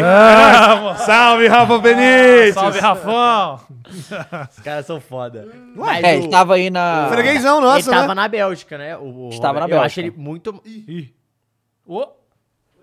Salve, 1.06 1.48
Rafa 1.48 1.78
Benítez. 1.80 2.54
Salve, 2.54 2.80
Rafão. 2.80 3.60
Os 4.50 4.60
caras 4.64 4.86
são 4.86 5.02
foda. 5.02 5.48
É, 6.02 6.16
ele 6.18 6.30
tava 6.30 6.56
aí 6.56 6.70
na... 6.70 7.10
Freguesão 7.12 7.58
ele 7.58 7.66
nossa, 7.68 7.92
tava 7.92 8.08
né? 8.10 8.14
na 8.14 8.28
Bélgica, 8.30 8.78
né? 8.78 8.96
O, 8.98 9.28
o 9.28 9.30
Estava 9.30 9.56
na 9.56 9.66
Robert- 9.66 9.78
Eu 9.78 9.82
acho 9.84 9.96
Bélgica. 10.02 10.18
ele 10.18 10.24
muito... 10.26 10.62
Ih. 10.66 11.14
Ô. 11.86 12.06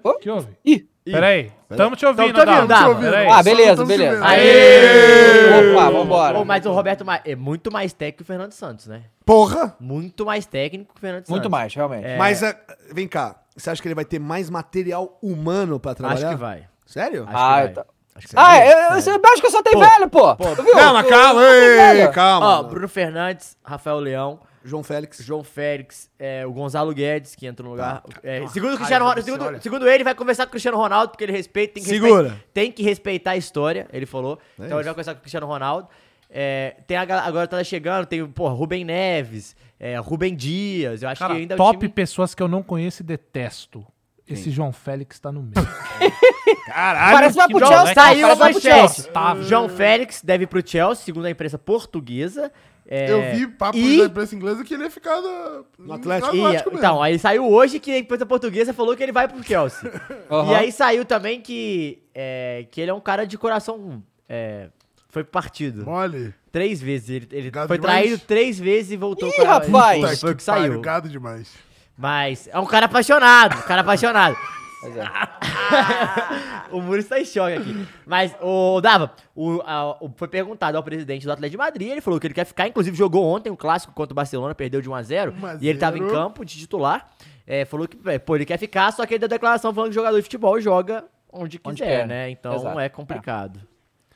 Ô. 0.04 0.14
que 0.14 0.28
houve? 0.28 0.48
Ih, 0.64 0.86
Peraí. 1.12 1.52
Tamo 1.76 1.96
te 1.96 2.06
ouvindo, 2.06 2.32
Tamo 2.32 2.44
te 2.44 2.50
ouvindo, 2.50 2.66
Dava. 2.68 2.88
Dava. 2.94 3.00
Peraí. 3.00 3.28
Ah, 3.28 3.42
beleza, 3.42 3.84
beleza. 3.84 4.24
Aê! 4.24 5.72
Opa, 5.74 5.90
vambora. 5.90 6.34
Pô, 6.38 6.44
mas 6.44 6.64
o 6.66 6.72
Roberto 6.72 7.04
Ma- 7.04 7.20
é 7.24 7.34
muito 7.36 7.70
mais 7.72 7.92
técnico 7.92 8.18
que 8.18 8.22
o 8.22 8.26
Fernando 8.26 8.52
Santos, 8.52 8.86
né? 8.86 9.02
Porra. 9.24 9.76
Muito 9.80 10.24
mais 10.24 10.46
técnico 10.46 10.92
que 10.94 10.98
o 10.98 11.00
Fernando 11.00 11.20
Santos. 11.20 11.30
Muito 11.30 11.50
mais, 11.50 11.74
realmente. 11.74 12.06
É. 12.06 12.16
Mas, 12.16 12.42
ah, 12.42 12.54
vem 12.92 13.06
cá. 13.06 13.36
Você 13.56 13.70
acha 13.70 13.82
que 13.82 13.88
ele 13.88 13.94
vai 13.94 14.04
ter 14.04 14.18
mais 14.18 14.48
material 14.48 15.18
humano 15.22 15.78
pra 15.80 15.94
trabalhar? 15.94 16.28
Acho 16.28 16.36
que 16.36 16.40
vai. 16.42 16.64
Sério? 16.86 17.24
Acho 17.28 17.36
Ah, 17.36 17.56
que 17.56 17.64
vai. 17.64 17.68
tá. 17.72 17.84
Acho 18.14 18.28
que 18.28 18.34
Ah, 18.36 18.42
vai. 18.42 18.66
eu, 18.66 18.72
eu, 18.72 19.14
eu 19.14 19.20
acho 19.32 19.42
que 19.42 19.50
só 19.50 19.62
tem 19.62 19.72
Pô, 19.74 19.80
velho, 19.80 20.08
pô. 20.08 20.36
pô, 20.36 20.56
Tu 20.56 20.62
viu? 20.62 20.72
Calma, 20.74 21.04
calma. 21.04 21.42
Ei, 21.42 21.76
velho. 21.76 22.12
calma. 22.12 22.46
Ó, 22.58 22.62
Bruno 22.64 22.88
Fernandes, 22.88 23.56
Rafael 23.64 23.98
Leão, 23.98 24.40
João 24.68 24.82
Félix. 24.82 25.18
João 25.22 25.42
Félix, 25.42 26.10
é, 26.18 26.46
o 26.46 26.52
Gonzalo 26.52 26.92
Guedes, 26.92 27.34
que 27.34 27.46
entra 27.46 27.64
no 27.64 27.70
lugar. 27.70 28.02
Tá. 28.02 28.20
É, 28.22 28.46
segundo, 28.48 28.74
o 28.74 28.76
Cristiano 28.76 29.04
Ronaldo, 29.04 29.22
segundo, 29.22 29.62
segundo 29.62 29.88
ele, 29.88 30.04
vai 30.04 30.14
conversar 30.14 30.44
com 30.44 30.48
o 30.48 30.52
Cristiano 30.52 30.76
Ronaldo, 30.76 31.10
porque 31.10 31.24
ele 31.24 31.32
respeita, 31.32 31.74
tem 31.74 31.82
que, 31.82 31.88
Segura. 31.88 32.22
respeitar, 32.22 32.44
tem 32.52 32.72
que 32.72 32.82
respeitar 32.82 33.30
a 33.32 33.36
história, 33.36 33.88
ele 33.92 34.06
falou. 34.06 34.38
É 34.58 34.66
então 34.66 34.78
ele 34.78 34.84
vai 34.84 34.92
conversar 34.94 35.14
com 35.14 35.18
o 35.18 35.22
Cristiano 35.22 35.46
Ronaldo. 35.46 35.88
É, 36.30 36.76
tem 36.86 36.96
a, 36.96 37.02
agora 37.24 37.46
tá 37.46 37.62
chegando, 37.64 38.04
tem 38.06 38.20
o 38.22 38.26
Rubem 38.48 38.84
Neves, 38.84 39.56
é, 39.80 39.96
Rubem 39.98 40.36
Dias. 40.36 41.02
Eu 41.02 41.08
acho 41.08 41.18
Cara, 41.18 41.34
que 41.34 41.40
ainda 41.40 41.54
é 41.54 41.56
top 41.56 41.78
time- 41.78 41.92
pessoas 41.92 42.34
que 42.34 42.42
eu 42.42 42.48
não 42.48 42.62
conheço 42.62 43.02
e 43.02 43.04
detesto. 43.04 43.84
Esse 44.30 44.50
João 44.50 44.72
Félix 44.72 45.18
tá 45.18 45.32
no 45.32 45.42
meio. 45.42 45.54
Parece 46.70 47.34
vai 47.34 47.48
pro 47.48 47.58
Chelsea? 47.66 47.94
Saiu 47.94 48.26
a 48.30 48.36
Parece 48.36 48.38
vai 48.38 48.52
pro 48.52 48.62
manchete. 48.70 49.02
Chelsea. 49.02 49.42
João 49.48 49.68
Félix 49.70 50.22
deve 50.22 50.46
pro 50.46 50.66
Chelsea, 50.66 51.04
segundo 51.04 51.24
a 51.24 51.30
imprensa 51.30 51.58
portuguesa. 51.58 52.52
É, 52.90 53.10
Eu 53.12 53.20
vi 53.36 53.46
papos 53.46 53.78
e- 53.78 53.98
da 53.98 54.04
imprensa 54.06 54.34
inglesa 54.34 54.64
que 54.64 54.72
ele 54.72 54.84
ia 54.84 54.90
ficar 54.90 55.20
no, 55.20 55.66
No 55.78 55.92
Atlético. 55.92 56.34
E, 56.34 56.40
mesmo. 56.42 56.70
então, 56.72 57.02
aí 57.02 57.18
saiu 57.18 57.46
hoje 57.46 57.78
que 57.78 57.90
a 57.90 57.98
imprensa 57.98 58.24
portuguesa 58.24 58.72
falou 58.72 58.96
que 58.96 59.02
ele 59.02 59.12
vai 59.12 59.28
pro 59.28 59.42
Chelsea. 59.44 59.92
Aham. 60.30 60.52
E 60.52 60.54
aí 60.54 60.72
saiu 60.72 61.04
também 61.04 61.40
que, 61.42 62.02
é, 62.14 62.66
que 62.70 62.80
ele 62.80 62.90
é 62.90 62.94
um 62.94 63.00
cara 63.00 63.26
de 63.26 63.36
coração. 63.36 64.02
é, 64.26 64.68
foi 65.10 65.22
partido. 65.22 65.84
Mole. 65.84 66.32
Três 66.50 66.80
vezes. 66.80 67.10
Ele, 67.10 67.28
ele 67.30 67.50
foi 67.66 67.78
demais. 67.78 67.80
traído 67.80 68.18
três 68.20 68.58
vezes 68.58 68.92
e 68.92 68.96
voltou 68.96 69.28
Ih, 69.28 69.32
com 69.32 69.42
a- 69.42 69.44
rapaz! 69.46 70.12
Isso 70.12 70.20
Foi 70.22 70.32
o 70.32 70.36
que 70.36 70.44
pariu, 70.44 70.64
saiu. 70.68 70.80
Gado 70.80 71.08
demais. 71.10 71.50
Mas 71.96 72.48
é 72.50 72.58
um 72.58 72.64
cara 72.66 72.86
apaixonado, 72.86 73.58
um 73.58 73.62
cara 73.62 73.80
apaixonado. 73.82 74.36
Pois 74.80 74.96
é. 74.96 75.04
o 76.70 76.80
Muro 76.80 76.98
está 77.00 77.18
em 77.20 77.24
choque 77.24 77.54
aqui. 77.54 77.86
Mas, 78.06 78.34
o 78.40 78.80
Dava, 78.80 79.12
o, 79.34 79.60
a- 79.64 79.96
o- 80.00 80.12
foi 80.16 80.28
perguntado 80.28 80.76
ao 80.76 80.82
presidente 80.82 81.24
do 81.26 81.32
Atlético 81.32 81.52
de 81.52 81.56
Madrid, 81.58 81.90
ele 81.90 82.00
falou 82.00 82.18
que 82.20 82.26
ele 82.26 82.34
quer 82.34 82.44
ficar, 82.44 82.68
inclusive 82.68 82.96
jogou 82.96 83.24
ontem 83.24 83.50
um 83.50 83.56
clássico 83.56 83.92
contra 83.92 84.12
o 84.12 84.14
Barcelona, 84.16 84.54
perdeu 84.54 84.80
de 84.80 84.88
1 84.88 84.94
a 84.94 85.02
0 85.02 85.34
1 85.42 85.46
a 85.46 85.54
e 85.60 85.68
ele 85.68 85.78
tava 85.78 85.96
em 85.98 86.02
0. 86.02 86.12
campo 86.12 86.44
de 86.44 86.56
titular. 86.58 87.08
É, 87.46 87.64
falou 87.64 87.88
que, 87.88 87.98
é, 88.08 88.18
pô, 88.18 88.36
ele 88.36 88.44
quer 88.44 88.58
ficar, 88.58 88.92
só 88.92 89.06
que 89.06 89.14
ele 89.14 89.18
deu 89.20 89.28
declaração 89.28 89.72
falando 89.72 89.90
que 89.90 89.94
jogador 89.94 90.16
de 90.16 90.22
futebol 90.22 90.60
joga 90.60 91.04
onde 91.32 91.58
quiser, 91.58 91.70
Onde 91.70 91.82
quer, 91.82 92.06
né? 92.06 92.30
Então 92.30 92.54
exato. 92.54 92.78
é 92.78 92.88
complicado. 92.88 93.60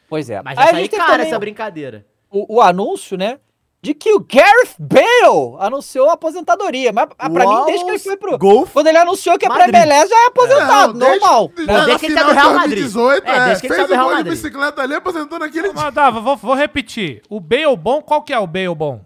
Pois 0.08 0.28
é. 0.28 0.42
Mas 0.42 0.58
Aí 0.58 0.64
vai 0.64 0.64
a 0.64 0.70
sair 0.72 0.80
gente 0.82 0.90
teve 0.90 1.02
cara 1.02 1.12
também 1.14 1.26
essa 1.28 1.38
brincadeira. 1.38 2.06
o, 2.30 2.56
o 2.56 2.60
anúncio, 2.60 3.16
né? 3.16 3.38
De 3.84 3.94
que 3.94 4.12
o 4.14 4.20
Gareth 4.20 4.76
Bale 4.78 5.56
anunciou 5.58 6.08
a 6.08 6.12
aposentadoria. 6.12 6.92
Mas 6.92 7.08
ah, 7.18 7.28
pra 7.28 7.44
mim, 7.44 7.52
Uau, 7.52 7.66
desde 7.66 7.84
que 7.84 7.90
ele 7.90 7.98
foi 7.98 8.16
pro. 8.16 8.38
Golf. 8.38 8.72
Quando 8.72 8.86
ele 8.86 8.96
anunciou 8.98 9.36
que 9.36 9.44
é 9.44 9.48
pra. 9.48 9.64
MLS, 9.68 10.08
já 10.08 10.16
é 10.16 10.26
aposentado, 10.26 10.94
Não, 10.94 11.08
normal. 11.10 11.48
desde- 11.56 11.72
na 11.72 11.84
Desde 11.84 11.98
que 11.98 12.06
ele 12.06 12.14
tá 12.14 12.20
final 12.20 12.28
no 12.28 12.32
de 12.34 12.40
Real 12.40 12.54
Madrid. 12.54 12.78
2018, 12.92 13.26
É, 13.26 13.30
é, 13.36 13.44
desde 13.46 13.60
que 13.60 13.66
ele 13.66 13.74
fez 13.74 13.88
tá 13.88 13.94
no 13.96 14.00
o 14.00 14.04
Real 14.06 14.16
Madrid. 14.16 14.32
bicicleta 14.34 14.82
ali, 14.82 14.94
aposentou 14.94 15.38
naquele 15.40 15.72
dia. 15.72 15.72
Mas, 15.74 15.94
Dava, 15.94 16.20
vou, 16.20 16.36
vou 16.36 16.54
repetir. 16.54 17.22
O 17.28 17.40
Bale 17.40 17.76
bom, 17.76 18.00
qual 18.00 18.22
que 18.22 18.32
é 18.32 18.38
o 18.38 18.46
Bale 18.46 18.72
bom? 18.74 19.00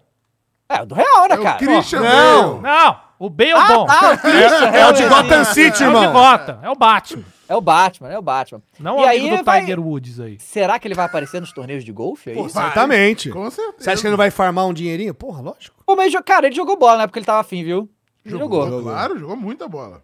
É, 0.68 0.84
do 0.84 0.94
Real, 0.94 1.22
né, 1.28 1.36
É 1.36 1.38
o 1.38 1.42
cara? 1.42 1.56
Christian 1.58 2.00
Não. 2.00 2.58
Bale. 2.58 2.76
Não, 2.76 2.96
o 3.18 3.30
Bale 3.30 3.52
Ah, 3.52 3.66
bom. 3.68 3.86
tá, 3.86 4.12
o 4.12 4.18
Christian, 4.18 4.66
É 4.74 4.86
o 4.88 4.92
de 4.92 5.02
é, 5.04 5.08
Gotham 5.08 5.44
City, 5.46 5.82
é 5.84 5.88
o 5.88 5.90
de 5.92 5.96
irmão. 6.04 6.12
Gotham, 6.12 6.58
é 6.62 6.68
o 6.70 6.74
Batman. 6.74 7.24
É 7.48 7.54
o 7.54 7.60
Batman, 7.60 8.08
é 8.10 8.18
o 8.18 8.22
Batman. 8.22 8.60
Não 8.78 8.98
E 8.98 9.02
o 9.02 9.06
amigo 9.08 9.24
aí 9.32 9.38
do 9.38 9.44
vai- 9.44 9.60
Tiger 9.60 9.80
Woods 9.80 10.20
aí. 10.20 10.38
Será 10.40 10.78
que 10.78 10.88
ele 10.88 10.94
vai 10.94 11.06
aparecer 11.06 11.40
nos 11.40 11.52
torneios 11.52 11.84
de 11.84 11.92
golfe? 11.92 12.30
É 12.30 12.34
Pô, 12.34 12.48
certamente. 12.48 13.30
Com 13.30 13.48
certeza. 13.50 13.76
Você 13.78 13.90
acha 13.90 14.00
que 14.00 14.06
ele 14.06 14.10
não 14.12 14.16
vai 14.18 14.30
farmar 14.30 14.66
um 14.66 14.72
dinheirinho? 14.74 15.14
Porra, 15.14 15.40
lógico. 15.42 15.76
Pô, 15.86 15.94
mas, 15.94 16.12
cara, 16.24 16.46
ele 16.46 16.54
jogou 16.56 16.76
bola, 16.76 16.98
né? 16.98 17.06
Porque 17.06 17.18
ele 17.20 17.26
tava 17.26 17.40
afim, 17.40 17.62
viu? 17.62 17.88
Jogou. 18.24 18.64
Jogou, 18.64 18.82
claro, 18.82 19.18
jogou 19.18 19.36
muita 19.36 19.68
bola. 19.68 20.02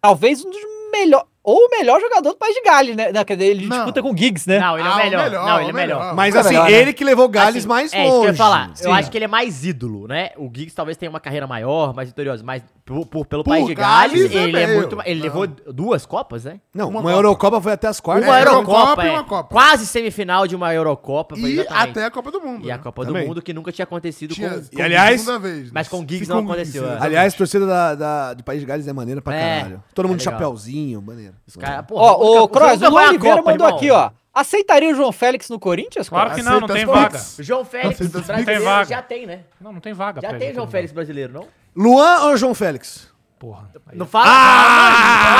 Talvez 0.00 0.42
um 0.44 0.50
dos 0.50 0.60
melhores. 0.90 1.28
Ou 1.42 1.56
o 1.56 1.70
melhor 1.70 1.98
jogador 1.98 2.30
do 2.32 2.36
País 2.36 2.54
de 2.54 2.60
Gales, 2.62 2.94
né? 2.94 3.10
Não, 3.12 3.24
quer 3.24 3.34
dizer, 3.34 3.50
ele 3.50 3.66
Não. 3.66 3.76
disputa 3.76 4.02
com 4.02 4.10
o 4.12 4.16
Giggs, 4.16 4.46
né? 4.46 4.58
Não, 4.58 4.78
ele 4.78 4.86
é 4.86 4.90
Ah, 4.90 4.94
o 4.94 4.94
o 4.94 5.02
melhor. 5.04 5.24
melhor, 5.24 5.46
Não, 5.46 5.54
ele 5.56 5.64
é 5.64 5.66
o 5.66 5.70
o 5.70 5.74
melhor. 5.74 5.98
melhor. 6.00 6.14
Mas 6.14 6.36
assim, 6.36 6.48
melhor, 6.50 6.70
né? 6.70 6.72
ele 6.76 6.92
que 6.92 7.02
levou 7.02 7.28
Gales 7.30 7.56
Assim, 7.56 7.66
mais 7.68 7.92
é, 7.94 7.96
longe. 7.96 8.08
isso 8.10 8.20
que 8.20 8.26
eu 8.26 8.30
ia 8.32 8.34
falar. 8.36 8.70
Sim. 8.74 8.84
Eu 8.84 8.92
acho 8.92 9.10
que 9.10 9.16
ele 9.16 9.24
é 9.24 9.28
mais 9.28 9.64
ídolo, 9.64 10.06
né? 10.06 10.30
O 10.36 10.44
Giggs 10.54 10.74
talvez 10.76 10.98
tenha 10.98 11.08
uma 11.08 11.18
carreira 11.18 11.46
maior, 11.46 11.94
mais 11.94 12.08
vitoriosa, 12.10 12.44
mas 12.44 12.62
por, 12.84 13.06
por- 13.06 13.24
pelo 13.24 13.42
Por 13.42 13.50
país 13.52 13.66
de 13.66 13.74
Gales, 13.74 14.12
Gales, 14.12 14.34
é 14.36 14.42
ele 14.42 14.58
é 14.58 14.66
meio. 14.66 14.78
muito. 14.80 14.98
Ele 15.02 15.14
Não. 15.20 15.24
levou 15.24 15.46
duas 15.72 16.04
Copas, 16.04 16.44
né? 16.44 16.60
Não, 16.74 16.88
Uma 16.90 17.00
uma, 17.00 17.02
Copa. 17.10 17.14
Eurocopa 17.16 17.60
foi 17.62 17.72
até 17.72 17.88
as 17.88 18.00
quartas. 18.00 18.26
Uma 18.28 18.38
É, 18.38 18.42
Eurocopa, 18.42 19.04
e 19.04 19.08
é. 19.08 19.10
uma 19.12 19.24
Copa. 19.24 19.48
Quase 19.54 19.86
semifinal 19.86 20.46
de 20.46 20.54
uma 20.54 20.74
Eurocopa. 20.74 21.36
foi 21.36 21.48
E 21.50 21.60
exatamente. 21.60 21.88
até 21.90 22.04
a 22.04 22.10
Copa 22.10 22.30
do 22.30 22.40
Mundo. 22.42 22.66
E 22.66 22.70
a 22.70 22.76
né? 22.76 22.82
Copa 22.82 23.06
Também. 23.06 23.22
do 23.22 23.28
Mundo 23.28 23.40
que 23.40 23.54
nunca 23.54 23.72
tinha 23.72 23.84
acontecido 23.84 24.34
Tinha- 24.34 24.50
com. 24.50 24.76
com- 24.76 24.82
aliás- 24.82 25.20
segunda 25.22 25.38
vez, 25.38 25.70
mas 25.72 25.86
né? 25.86 25.90
com 25.90 25.96
o 25.98 26.00
Giggs 26.06 26.28
não 26.28 26.36
o 26.36 26.40
aconteceu, 26.44 26.82
Giggs, 26.82 27.00
é. 27.02 27.06
Aliás, 27.06 27.32
torcida 27.32 27.64
da, 27.66 27.94
da, 27.94 28.34
de 28.34 28.42
País 28.42 28.60
de 28.60 28.66
Gales 28.66 28.86
é 28.86 28.92
maneira 28.92 29.22
pra 29.22 29.34
É, 29.34 29.56
caralho. 29.60 29.82
Todo 29.94 30.06
mundo 30.06 30.20
é 30.20 30.24
chapéuzinho, 30.24 31.00
maneiro. 31.00 31.29
Os 31.46 31.56
cara, 31.56 31.82
porra, 31.82 32.02
Ó, 32.02 32.44
o 32.44 32.48
Cross, 32.48 32.80
o 32.80 32.84
à 32.86 32.88
Oliveira 33.08 33.36
Copa, 33.38 33.50
mandou 33.50 33.66
irmão. 33.66 33.78
aqui, 33.78 33.90
ó. 33.90 34.10
Aceitaria 34.32 34.90
o 34.90 34.94
João 34.94 35.10
Félix 35.10 35.48
no 35.50 35.58
Corinthians, 35.58 36.08
Claro 36.08 36.34
que 36.34 36.42
não, 36.42 36.60
não 36.60 36.68
tem 36.68 36.86
vaga. 36.86 37.18
O 37.38 37.42
João 37.42 37.64
Félix 37.64 38.00
Aceita 38.00 38.20
brasileiro 38.20 38.64
vaga. 38.64 38.88
já 38.88 39.02
tem, 39.02 39.26
né? 39.26 39.40
Não, 39.60 39.72
não 39.72 39.80
tem 39.80 39.92
vaga 39.92 40.20
Já 40.20 40.34
tem 40.38 40.54
João. 40.54 40.68
Félix 40.68 40.92
brasileiro, 40.92 41.32
não? 41.32 41.48
Luan 41.74 42.20
ou 42.26 42.36
João 42.36 42.54
Félix? 42.54 43.10
Porra. 43.38 43.68
aí 43.88 43.96
Não 43.98 44.06
fala. 44.06 44.26
Ah! 44.28 45.34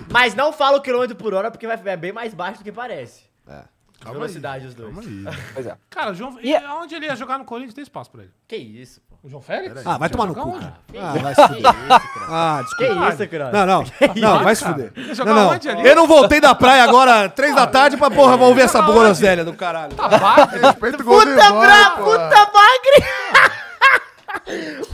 Mas, 0.00 0.06
mas 0.10 0.34
não 0.34 0.52
fala 0.52 0.78
o 0.78 0.80
quilômetro 0.80 1.14
por 1.16 1.34
hora, 1.34 1.50
porque 1.50 1.66
vai, 1.66 1.80
é 1.84 1.96
bem 1.96 2.12
mais 2.12 2.34
baixo 2.34 2.58
do 2.58 2.64
que 2.64 2.72
parece. 2.72 3.22
É. 3.46 3.62
Calma 4.00 4.18
Velocidade 4.18 4.66
os 4.66 4.74
dois. 4.74 4.92
Calma 4.94 5.08
aí. 5.08 5.36
Pois 5.54 5.66
é. 5.66 5.76
Cara, 5.88 6.10
o 6.10 6.14
João. 6.14 6.36
E- 6.40 6.56
Onde 6.56 6.94
ele 6.96 7.06
ia 7.06 7.14
jogar 7.14 7.38
no 7.38 7.44
Corinthians 7.44 7.74
tem 7.74 7.82
espaço 7.82 8.10
pra 8.10 8.22
ele. 8.22 8.32
Que 8.48 8.56
isso, 8.56 9.00
pô. 9.08 9.11
O 9.24 9.28
João 9.28 9.40
Félix? 9.40 9.86
Ah, 9.86 9.98
vai 9.98 10.08
tomar 10.08 10.26
no 10.26 10.34
cu, 10.34 10.52
cara. 10.52 10.74
Que 10.90 10.98
Ah, 10.98 11.12
vai 11.22 11.32
se 11.36 11.42
fuder. 11.46 11.62
que 11.72 11.80
isso, 11.80 11.88
cara. 11.88 12.26
Ah, 12.28 12.56
Que 12.58 12.64
desculpa. 12.84 13.08
isso, 13.14 13.28
cara. 13.28 13.50
Não, 13.52 13.66
não. 13.66 13.84
Não, 14.16 14.42
vai 14.44 14.56
se 14.56 14.64
fuder. 14.64 14.92
Não, 15.24 15.34
não. 15.34 15.84
Eu 15.84 15.94
não 15.96 16.06
voltei 16.08 16.40
da 16.40 16.54
praia 16.56 16.82
agora, 16.82 17.28
três 17.28 17.54
da 17.54 17.66
tarde, 17.66 17.96
pra 17.96 18.10
porra, 18.10 18.36
vamos 18.36 18.56
ver 18.56 18.62
essa 18.62 18.80
groselha 18.82 19.44
do 19.44 19.52
caralho. 19.54 19.92
O 19.94 21.04
Golden 21.04 21.34
Puta 21.36 21.50
Boy, 21.52 21.66
bra, 21.66 21.90
pô. 21.90 22.04
puta 22.04 22.46
bagre! 22.46 23.06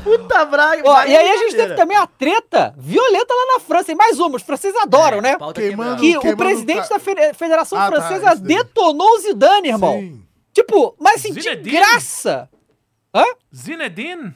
puta 0.05 0.44
braga. 0.44 0.82
Ó, 0.84 1.02
e 1.05 1.16
aí 1.16 1.30
a 1.30 1.36
gente 1.38 1.56
teve 1.56 1.74
também 1.74 1.96
a 1.96 2.06
treta 2.06 2.74
violenta 2.76 3.32
lá 3.34 3.55
na 3.55 3.60
França. 3.60 3.92
E 3.92 3.94
mais 3.94 4.18
uma, 4.18 4.36
os 4.36 4.42
franceses 4.42 4.76
adoram, 4.80 5.20
né? 5.22 5.36
Queimando- 5.55 6.00
Que 6.00 6.18
o 6.18 6.36
presidente 6.36 6.80
o 6.84 6.88
ca- 6.88 6.94
da 6.94 6.98
Fe- 7.00 7.34
Federação 7.34 7.78
Ah, 7.78 7.90
tá, 7.90 7.96
Francesa 8.02 8.34
detonou 8.36 9.09
o 9.14 9.18
Zidane, 9.20 9.68
irmão. 9.68 9.92
Sim. 9.94 10.22
Tipo, 10.52 10.94
mas 11.00 11.16
assim, 11.16 11.32
de 11.32 11.40
Zinedine? 11.40 11.76
graça. 11.78 12.48
Hã? 13.14 13.24
Zinedine? 13.55 14.35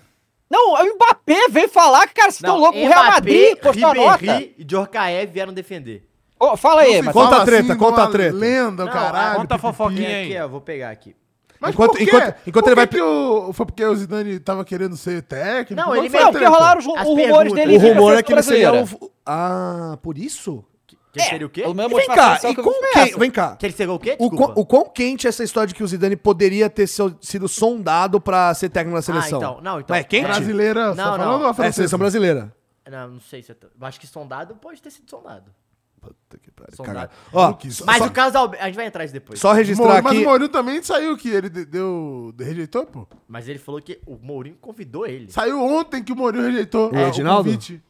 Não, 0.51 0.75
o 0.75 0.95
Mbappé 0.95 1.49
veio 1.51 1.69
falar 1.69 2.07
que, 2.07 2.15
cara, 2.15 2.31
vocês 2.31 2.41
estão 2.41 2.59
loucos. 2.59 2.81
O 2.83 2.87
Real 2.87 3.05
Madrid 3.07 3.57
postou 3.59 3.89
a 3.89 3.95
nota. 3.95 4.43
E 4.59 4.65
Djorkaeff 4.65 5.33
vieram 5.33 5.53
defender. 5.53 6.07
Ô, 6.39 6.57
fala 6.57 6.83
aí, 6.83 7.01
mas... 7.01 7.13
Conta 7.15 7.37
a 7.37 7.45
treta, 7.45 7.73
assim, 7.73 7.79
conta 7.79 8.03
a 8.03 8.07
treta. 8.09 8.37
Lenda, 8.37 8.83
o 8.83 8.87
Não, 8.87 8.93
caralho. 8.93 9.37
conta 9.41 9.55
a 9.55 9.59
fofoquinha 9.59 10.09
aí. 10.09 10.25
aqui, 10.37 10.43
ó, 10.43 10.49
vou 10.49 10.61
pegar 10.61 10.91
aqui. 10.91 11.15
Mas 11.61 11.73
Enquanto- 11.75 11.91
por 11.93 11.99
quê? 11.99 12.05
enquanto- 12.05 12.35
enquanto 12.47 12.65
Por 12.65 12.69
ele 12.71 12.75
vai- 12.75 12.87
que 12.89 13.01
o- 13.01 13.53
Foi 13.53 13.65
porque 13.67 13.85
o 13.85 13.95
Zidane 13.95 14.41
tava 14.41 14.65
querendo 14.65 14.97
ser 14.97 15.23
técnico? 15.23 15.81
Não, 15.81 15.95
ele 15.95 16.09
Não, 16.09 16.33
porque 16.33 16.45
rolaram 16.45 16.81
os, 16.81 16.87
rumores 16.87 17.53
dele 17.53 17.77
O 17.77 17.79
rumor 17.79 18.19
é 18.19 18.23
que 18.23 18.33
ele 18.33 18.43
seria. 18.43 18.85
Ah, 19.25 19.97
por 20.03 20.19
isso? 20.19 20.65
Que 21.13 21.21
seria 21.21 21.47
o 21.47 21.51
quê? 21.51 21.63
E 21.67 21.89
vem 21.95 22.07
cá, 22.07 22.41
e 22.43 22.55
com 22.55 22.73
quem... 22.95 23.19
Vem 23.19 23.31
cá. 23.31 23.55
Que 23.57 23.67
ele 23.67 23.75
chegou 23.75 23.97
o 23.97 23.99
quê? 23.99 24.17
O, 24.19 24.31
quão- 24.31 24.53
o 24.57 24.65
quão 24.65 24.89
quente 24.89 25.27
é 25.27 25.29
essa 25.29 25.45
história 25.45 25.69
de 25.69 25.75
que 25.75 25.83
o 25.83 25.87
Zidane 25.87 26.17
poderia 26.17 26.71
ter 26.71 26.87
seu- 26.87 27.15
sido 27.21 27.47
sondado 27.49 28.19
pra 28.21 28.55
ser 28.55 28.71
técnico 28.71 28.97
da 28.97 29.03
seleção? 29.03 29.39
então, 29.39 29.61
não, 29.61 29.81
então- 29.81 29.95
é 29.95 30.03
quente? 30.03 30.25
Brasileira, 30.25 30.89
você 30.95 30.97
Não, 30.97 31.05
tá 31.05 31.19
não. 31.19 31.25
falando 31.25 31.41
ou 31.43 31.47
a 31.49 31.51
É, 31.51 31.55
francesa? 31.55 31.75
seleção 31.75 31.99
brasileira. 31.99 32.57
Não, 32.91 33.09
não 33.11 33.21
sei 33.21 33.43
se... 33.43 33.51
Eu 33.53 33.57
tô- 33.57 33.67
eu 33.67 33.87
acho 33.87 34.01
que 34.01 34.07
sondado 34.07 34.55
pode 34.57 34.81
ter 34.81 34.91
sido 34.91 35.09
sondado. 35.11 35.53
Puta 36.01 36.37
que 36.43 36.51
pariu, 36.51 36.75
Sondado. 36.75 36.95
cagada. 36.97 37.13
Ó, 37.33 37.57
só, 37.71 37.85
Mas 37.85 37.99
só- 37.99 38.07
o 38.07 38.11
caso 38.11 38.33
da 38.33 38.39
Albe- 38.41 38.57
A 38.59 38.65
gente 38.67 38.75
vai 38.75 38.87
entrar 38.87 39.05
isso 39.05 39.13
depois. 39.15 39.39
só 39.39 39.53
registrar 39.53 40.03
Mas 40.03 40.07
aqui... 40.17 40.23
o 40.23 40.25
Mourinho 40.29 40.49
também 40.49 40.83
saiu 40.83 41.17
que 41.17 41.29
ele 41.29 41.49
de- 41.49 41.65
deu... 41.65 42.35
rejeitou, 42.41 42.85
pô? 42.87 43.07
Mas 43.29 43.47
ele 43.49 43.59
falou 43.61 43.81
que 43.81 44.01
o 44.05 44.17
Mourinho 44.17 44.57
convidou 44.61 45.07
ele. 45.07 45.31
Saiu 45.31 45.61
ontem 45.63 46.03
que 46.03 46.11
o 46.13 46.17
Mourinho 46.17 46.45
rejeitou 46.45 46.91
O 46.91 46.97
ah, 46.97 47.05
Reginaldo? 47.07 47.45
convite. 47.45 47.81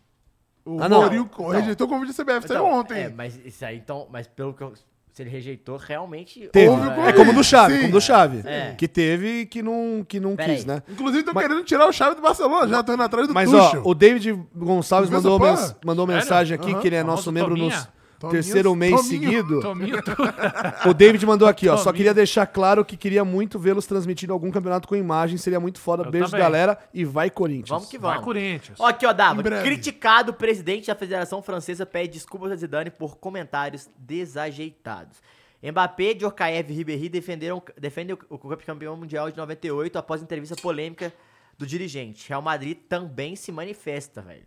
O 0.64 0.80
Ah, 0.82 0.89
não. 0.89 1.01
Mourinho 1.02 1.30
Não. 1.39 1.48
rejeitou 1.48 1.86
o 1.86 1.90
convite 1.90 2.16
da 2.16 2.24
CBF. 2.24 2.47
Saiu 2.48 2.60
Então, 2.64 2.72
ontem. 2.78 2.98
É, 3.02 3.09
mas 3.09 3.39
isso 3.44 3.64
aí, 3.64 3.76
então... 3.78 4.06
Mas 4.10 4.26
pelo 4.28 4.55
que 4.55 4.62
eu... 4.62 4.72
Se 5.12 5.20
ele 5.22 5.28
rejeitou, 5.28 5.76
realmente... 5.76 6.48
Teve. 6.51 6.68
Houve 6.68 6.86
o 6.86 6.90
É 6.90 6.94
convite. 6.94 7.16
como 7.16 7.30
o 7.32 7.34
do 7.34 7.44
Chave, 7.44 7.74
Sim. 7.74 7.80
como 7.82 7.93
do 7.93 8.01
Chave. 8.01 8.43
É. 8.48 8.74
Que 8.78 8.89
teve 8.89 9.40
e 9.40 9.47
que 9.47 9.60
não, 9.62 10.02
que 10.09 10.18
não 10.18 10.34
Pera 10.34 10.48
quis, 10.55 10.60
aí. 10.62 10.66
né? 10.66 10.82
Inclusive, 10.89 11.18
estão 11.18 11.34
Mas- 11.34 11.47
querendo 11.47 11.62
tirar 11.64 11.86
o 11.86 11.93
chave 11.93 12.14
do 12.16 12.22
Barcelona. 12.22 12.66
Já 12.68 12.80
estão 12.80 12.94
indo 12.94 13.02
atrás 13.02 13.28
do 13.28 13.34
Mas, 13.34 13.52
ó, 13.52 13.64
Tuchel. 13.66 13.82
o 13.84 13.94
David 13.94 14.32
Gonçalves 14.56 15.10
mandou, 15.10 15.39
mens- 15.39 15.76
mandou 15.84 16.06
mensagem 16.06 16.55
aqui 16.55 16.70
Aham. 16.72 16.80
que 16.80 16.86
ele 16.86 16.97
é 16.97 17.02
nosso 17.05 17.30
membro 17.30 17.51
Tominha. 17.51 17.76
Tominho, 18.22 18.42
terceiro 18.42 18.74
mês 18.74 18.94
Tominho. 18.94 19.08
seguido. 19.22 19.60
Tominho, 19.60 20.02
tu- 20.02 20.16
O 20.88 20.94
David 20.94 21.24
mandou 21.26 21.46
aqui, 21.46 21.68
ó. 21.68 21.76
Só 21.76 21.92
queria 21.92 22.14
deixar 22.14 22.46
claro 22.46 22.84
que 22.84 22.96
queria 22.96 23.24
muito 23.24 23.58
vê-los 23.58 23.86
transmitindo 23.86 24.32
algum 24.32 24.50
campeonato 24.50 24.88
com 24.88 24.96
imagem. 24.96 25.36
Seria 25.36 25.60
muito 25.60 25.78
foda. 25.80 26.04
Eu 26.04 26.10
Beijos, 26.10 26.30
também. 26.30 26.44
galera. 26.44 26.78
E 26.94 27.04
vai, 27.04 27.28
Corinthians. 27.30 27.68
Vamos 27.68 27.88
que 27.88 27.98
Vai, 27.98 28.12
vamos. 28.12 28.24
Corinthians. 28.24 28.78
Ó, 28.80 28.86
aqui, 28.86 29.04
ó, 29.06 29.12
Dava. 29.12 29.42
Criticado, 29.42 30.30
o 30.30 30.34
presidente 30.34 30.86
da 30.86 30.94
Federação 30.94 31.42
Francesa 31.42 31.84
pede 31.84 32.14
desculpas 32.14 32.52
a 32.52 32.56
Zidane 32.56 32.90
por 32.90 33.16
comentários 33.18 33.88
desajeitados. 33.98 35.18
Mbappé, 35.62 36.14
Djorkaeff 36.14 36.72
e 36.72 36.74
Ribéry 36.76 37.08
defenderam, 37.08 37.62
defendem 37.78 38.16
o, 38.28 38.34
o 38.34 38.56
campeão 38.56 38.96
mundial 38.96 39.30
de 39.30 39.36
98 39.36 39.96
após 39.96 40.20
entrevista 40.20 40.56
polêmica 40.60 41.12
do 41.56 41.64
dirigente. 41.66 42.28
Real 42.28 42.42
Madrid 42.42 42.78
também 42.88 43.36
se 43.36 43.52
manifesta, 43.52 44.20
velho. 44.20 44.42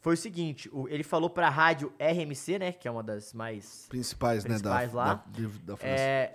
Foi 0.00 0.14
o 0.14 0.16
seguinte, 0.16 0.68
o- 0.72 0.88
ele 0.88 1.02
falou 1.02 1.28
pra 1.28 1.48
rádio 1.48 1.92
RMC, 1.98 2.58
né, 2.58 2.72
que 2.72 2.86
é 2.86 2.90
uma 2.90 3.02
das 3.02 3.32
mais 3.34 3.86
Principais, 3.88 4.44
né? 4.44 4.50
Principais 4.50 4.92
da, 4.92 4.96
lá. 4.98 5.14
Da, 5.14 5.22
de- 5.28 5.46
da 5.58 5.76
França. 5.76 5.94
é, 5.94 6.34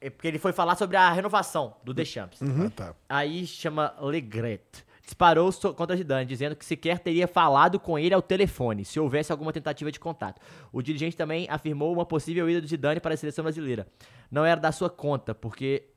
é 0.00 0.10
porque 0.10 0.28
ele 0.28 0.38
foi 0.38 0.52
falar 0.52 0.76
sobre 0.76 0.96
a 0.96 1.10
renovação 1.10 1.76
do 1.82 1.94
Deschamps. 1.94 2.40
Ah, 2.42 2.70
tá. 2.74 2.94
Aí 3.08 3.46
chama 3.46 3.94
Legret. 4.00 4.84
Disparou 5.02 5.50
contra 5.74 5.96
Zidane, 5.96 6.24
dizendo 6.24 6.54
que 6.54 6.64
sequer 6.64 7.00
teria 7.00 7.26
falado 7.26 7.80
com 7.80 7.98
ele 7.98 8.14
ao 8.14 8.22
telefone, 8.22 8.84
se 8.84 9.00
houvesse 9.00 9.32
alguma 9.32 9.52
tentativa 9.52 9.90
de 9.90 9.98
contato. 9.98 10.40
O 10.70 10.80
dirigente 10.80 11.16
também 11.16 11.48
afirmou 11.50 11.92
uma 11.92 12.06
possível 12.06 12.48
ida 12.48 12.60
do 12.60 12.68
Zidane 12.68 13.00
para 13.00 13.14
a 13.14 13.16
seleção 13.16 13.42
brasileira. 13.42 13.88
Não 14.30 14.44
era 14.44 14.60
da 14.60 14.70
sua 14.70 14.88
conta, 14.88 15.34
porque... 15.34 15.88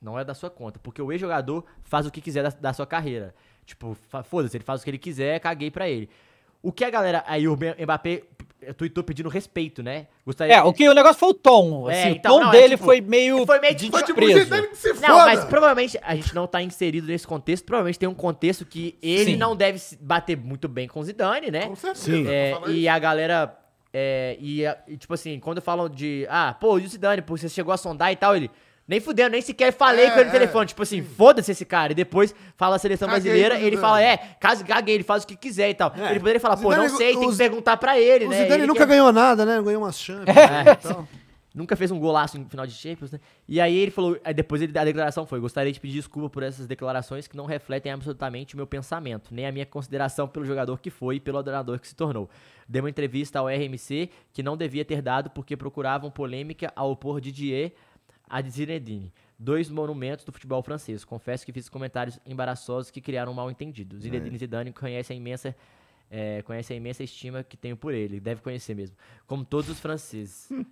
Não 0.00 0.18
é 0.18 0.24
da 0.24 0.32
sua 0.34 0.48
conta, 0.50 0.78
porque 0.80 1.00
o 1.02 1.10
ex-jogador 1.12 1.64
faz 1.82 2.06
o 2.06 2.10
que 2.10 2.20
quiser 2.20 2.42
da, 2.44 2.48
da 2.50 2.72
sua 2.72 2.86
carreira. 2.86 3.34
Tipo, 3.66 3.96
foda-se, 4.24 4.56
ele 4.56 4.64
faz 4.64 4.80
o 4.80 4.84
que 4.84 4.90
ele 4.90 4.98
quiser, 4.98 5.38
caguei 5.40 5.70
pra 5.72 5.88
ele. 5.88 6.08
O 6.62 6.72
que 6.72 6.84
a 6.84 6.90
galera... 6.90 7.24
Aí 7.26 7.46
o 7.48 7.56
Mbappé 7.56 8.22
tweetou 8.76 9.04
pedindo 9.04 9.28
respeito, 9.28 9.82
né? 9.82 10.08
Gostaria 10.26 10.56
É, 10.56 10.62
o 10.62 10.72
que 10.72 10.88
o 10.88 10.92
negócio 10.92 11.18
foi 11.18 11.28
o 11.30 11.34
tom. 11.34 11.88
É, 11.88 12.02
Assim, 12.02 12.10
então, 12.16 12.32
o 12.34 12.38
tom 12.38 12.44
não, 12.44 12.48
é 12.52 12.52
dele 12.60 12.74
tipo- 12.74 12.84
foi 12.84 13.00
meio. 13.00 13.46
foi 13.46 13.60
meio 13.60 13.74
de- 13.74 13.90
Foi 13.90 14.02
tipo, 14.02 14.20
desprezo. 14.20 14.44
Zidane 14.44 14.66
que 14.68 14.76
se 14.76 14.94
foda. 14.94 15.08
Não, 15.08 15.16
mas 15.18 15.44
provavelmente 15.44 15.98
a 16.02 16.14
gente 16.16 16.34
não 16.34 16.46
tá 16.46 16.60
inserido 16.60 17.06
nesse 17.06 17.26
contexto. 17.26 17.64
Provavelmente 17.64 17.98
tem 17.98 18.08
um 18.08 18.14
contexto 18.14 18.66
que 18.66 18.98
ele 19.00 19.32
Sim. 19.32 19.36
não 19.36 19.54
deve 19.56 19.78
se 19.78 19.96
bater 19.96 20.36
muito 20.36 20.68
bem 20.68 20.88
com 20.88 20.98
o 21.00 21.04
Zidane, 21.04 21.50
né? 21.50 21.66
Com 21.66 21.76
certeza. 21.76 22.04
Sim. 22.04 22.26
É, 22.28 22.58
e 22.68 22.88
a 22.88 22.98
galera. 22.98 23.56
é, 23.94 24.36
e, 24.40 24.64
e, 24.88 24.96
tipo 24.96 25.14
assim, 25.14 25.38
quando 25.38 25.62
falam 25.62 25.88
de. 25.88 26.26
Ah, 26.28 26.54
pô, 26.60 26.78
e 26.80 26.84
o 26.84 26.88
Zidane, 26.88 27.22
pô, 27.22 27.36
você 27.38 27.48
chegou 27.48 27.72
a 27.72 27.76
sondar 27.76 28.12
e 28.12 28.16
tal, 28.16 28.34
ele. 28.36 28.50
Nem 28.88 29.00
fudendo, 29.00 29.30
nem 29.32 29.42
sequer 29.42 29.70
falei 29.70 30.06
É, 30.06 30.10
com 30.10 30.16
ele 30.20 30.30
no 30.30 30.36
é. 30.36 30.38
telefone. 30.38 30.66
Tipo 30.66 30.82
assim, 30.82 31.02
foda-se 31.02 31.52
esse 31.52 31.64
cara. 31.66 31.92
E 31.92 31.94
depois 31.94 32.34
fala 32.56 32.76
a 32.76 32.78
seleção 32.78 33.06
Caguei 33.06 33.20
brasileira, 33.30 33.60
ele 33.60 33.76
fala, 33.76 34.02
é, 34.02 34.16
caso 34.40 34.64
caguei, 34.64 34.94
ele 34.94 35.04
faz 35.04 35.24
o 35.24 35.26
que 35.26 35.36
quiser 35.36 35.68
e 35.68 35.74
tal. 35.74 35.92
É. 35.94 36.10
Ele 36.10 36.20
poderia 36.20 36.40
falar, 36.40 36.56
pô, 36.56 36.70
Zidane- 36.70 36.88
não 36.88 36.96
sei, 36.96 37.14
tem 37.14 37.26
o 37.26 37.30
que 37.30 37.36
perguntar 37.36 37.76
pra 37.76 38.00
ele, 38.00 38.24
O 38.24 38.30
né? 38.30 38.42
Zidane 38.44 38.60
Ele 38.62 38.66
nunca 38.66 38.78
que 38.78 38.84
é- 38.84 38.86
ganhou 38.86 39.12
nada, 39.12 39.44
né? 39.44 39.56
Não 39.58 39.64
ganhou 39.64 39.82
umas 39.82 40.00
Champions. 40.00 40.24
né, 40.34 40.64
e 40.72 40.76
tal. 40.76 41.06
Nunca 41.54 41.74
fez 41.74 41.90
um 41.90 41.98
golaço 41.98 42.38
em 42.38 42.44
final 42.44 42.64
de 42.66 42.72
Champions, 42.72 43.10
né? 43.10 43.18
E 43.48 43.60
aí 43.60 43.76
ele 43.76 43.90
falou, 43.90 44.16
aí 44.24 44.32
depois 44.32 44.62
ele, 44.62 44.78
a 44.78 44.84
declaração 44.84 45.26
foi, 45.26 45.40
gostaria 45.40 45.72
de 45.72 45.80
pedir 45.80 45.94
desculpa 45.94 46.30
por 46.30 46.42
essas 46.42 46.66
declarações 46.66 47.26
que 47.26 47.36
não 47.36 47.46
refletem 47.46 47.90
absolutamente 47.90 48.54
o 48.54 48.56
meu 48.56 48.66
pensamento, 48.66 49.34
nem 49.34 49.44
a 49.44 49.50
minha 49.50 49.66
consideração 49.66 50.28
pelo 50.28 50.44
jogador 50.44 50.78
que 50.78 50.88
foi 50.88 51.16
e 51.16 51.20
pelo 51.20 51.36
adorador 51.38 51.80
que 51.80 51.88
se 51.88 51.96
tornou. 51.96 52.30
Dei 52.68 52.80
uma 52.80 52.90
entrevista 52.90 53.40
ao 53.40 53.48
RMC 53.48 54.08
que 54.32 54.42
não 54.42 54.56
devia 54.56 54.84
ter 54.84 55.02
dado 55.02 55.30
porque 55.30 55.56
procuravam 55.56 56.10
polêmica 56.10 56.72
ao 56.76 56.92
opor 56.92 57.20
Didier 57.20 57.72
a 58.28 58.42
Zinedine. 58.42 59.12
Dois 59.38 59.70
monumentos 59.70 60.24
do 60.24 60.32
futebol 60.32 60.62
francês. 60.62 61.04
Confesso 61.04 61.46
que 61.46 61.52
fiz 61.52 61.68
comentários 61.68 62.18
embaraçosos 62.26 62.90
que 62.90 63.00
criaram 63.00 63.32
um 63.32 63.34
mal 63.34 63.50
entendido. 63.50 63.98
Zinedine 63.98 64.36
Zidane 64.36 64.72
conhece 64.72 65.12
a 65.12 65.16
imensa 65.16 65.54
é, 66.10 66.40
conhece 66.42 66.72
a 66.72 66.76
imensa 66.76 67.02
estima 67.04 67.44
que 67.44 67.56
tenho 67.56 67.76
por 67.76 67.92
ele. 67.92 68.18
Deve 68.18 68.40
conhecer 68.40 68.74
mesmo. 68.74 68.96
Como 69.26 69.44
todos 69.44 69.68
os 69.70 69.78
franceses. 69.80 70.48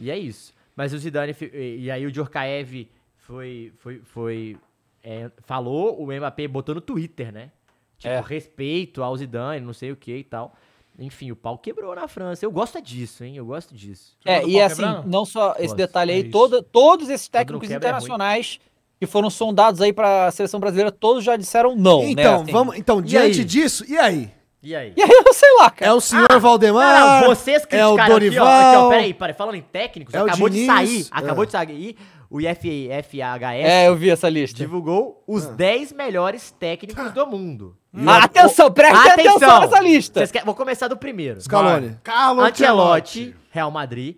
E 0.00 0.12
é 0.12 0.16
isso. 0.16 0.54
Mas 0.76 0.92
o 0.92 0.98
Zidane. 0.98 1.34
E 1.52 1.78
e 1.86 1.90
aí 1.90 2.06
o 2.06 2.12
Djorkaev 2.12 2.88
foi. 3.16 3.72
foi, 3.78 3.98
foi 3.98 4.56
é, 5.02 5.28
falou, 5.38 6.00
o 6.00 6.06
Mbappé 6.06 6.46
botou 6.46 6.72
no 6.72 6.80
Twitter, 6.80 7.32
né? 7.32 7.50
Tipo, 7.98 8.14
É. 8.14 8.20
respeito 8.20 9.02
ao 9.02 9.16
Zidane, 9.16 9.64
não 9.66 9.72
sei 9.72 9.90
o 9.90 9.96
que 9.96 10.16
e 10.18 10.22
tal. 10.22 10.56
Enfim, 10.98 11.30
o 11.30 11.36
pau 11.36 11.56
quebrou 11.56 11.94
na 11.94 12.08
França. 12.08 12.44
Eu 12.44 12.50
gosto 12.50 12.76
é 12.78 12.80
disso, 12.80 13.22
hein? 13.22 13.36
Eu 13.36 13.46
gosto 13.46 13.74
disso. 13.74 14.16
É, 14.24 14.44
e 14.44 14.54
pau 14.54 14.62
assim, 14.62 14.82
quebrando? 14.82 15.08
não 15.08 15.24
só 15.24 15.52
esse 15.52 15.62
Gosto, 15.68 15.76
detalhe 15.76 16.10
é 16.10 16.14
aí, 16.16 16.20
isso. 16.22 16.30
todo- 16.30 16.62
todos 16.62 17.08
esses 17.08 17.28
não 17.28 17.32
técnicos 17.38 17.68
quebra 17.68 17.74
é 17.74 17.78
internacionais 17.88 18.58
que 18.98 19.06
foram 19.06 19.30
sondados 19.30 19.80
aí 19.80 19.92
pra 19.92 20.28
seleção 20.32 20.58
brasileira, 20.58 20.90
todos 20.90 21.22
já 21.22 21.36
disseram 21.36 21.76
não, 21.76 22.02
né? 22.02 22.10
Então, 22.10 22.42
assim. 22.42 22.50
vamos, 22.52 22.76
então 22.76 23.00
diante 23.00 23.44
disso, 23.44 23.84
e 23.88 23.96
aí? 23.96 24.28
E 24.60 24.74
aí? 24.74 24.92
E 24.96 25.00
aí 25.00 25.08
eu 25.24 25.32
sei 25.32 25.54
lá, 25.60 25.70
cara. 25.70 25.92
É 25.92 25.94
o 25.94 26.00
senhor 26.00 26.26
Ah, 26.28 26.36
Valdemar? 26.38 27.22
Não, 27.22 27.28
vocês 27.28 27.62
é 27.70 27.86
o 27.86 27.90
criticaram 27.94 28.08
Dorival? 28.14 28.44
aqui, 28.44 28.56
ó. 28.56 28.68
Aqui, 28.70 28.76
ó, 28.76 28.88
peraí, 28.88 29.14
peraí. 29.14 29.34
Falando 29.36 29.54
em 29.54 29.62
técnicos, 29.62 30.12
É 30.12 30.20
o 30.20 30.26
acabou 30.26 30.48
de 30.48 30.54
Diniz, 30.56 30.66
sair. 30.66 31.02
é. 31.02 31.06
Acabou 31.12 31.46
de 31.46 31.52
sair. 31.52 31.96
O 32.30 32.40
IF, 32.40 32.88
FAHS 33.04 33.64
É, 33.64 33.88
eu 33.88 33.96
vi 33.96 34.10
essa 34.10 34.28
lista. 34.28 34.58
divulgou 34.58 35.22
os 35.26 35.46
Ah. 35.46 35.52
10 35.52 35.92
melhores 35.92 36.50
técnicos 36.50 37.10
do 37.12 37.26
mundo. 37.26 37.76
Ah, 38.06 38.24
atenção, 38.24 38.70
preste 38.70 39.08
atenção 39.08 39.60
nessa 39.60 39.80
lista. 39.80 40.26
Querem- 40.26 40.44
Vou 40.44 40.54
começar 40.54 40.88
do 40.88 40.96
primeiro. 40.96 41.40
Scaloni. 41.40 41.96
Carlo 42.04 42.42
Ancelotti, 42.42 43.34
Real 43.50 43.70
Madrid. 43.70 44.16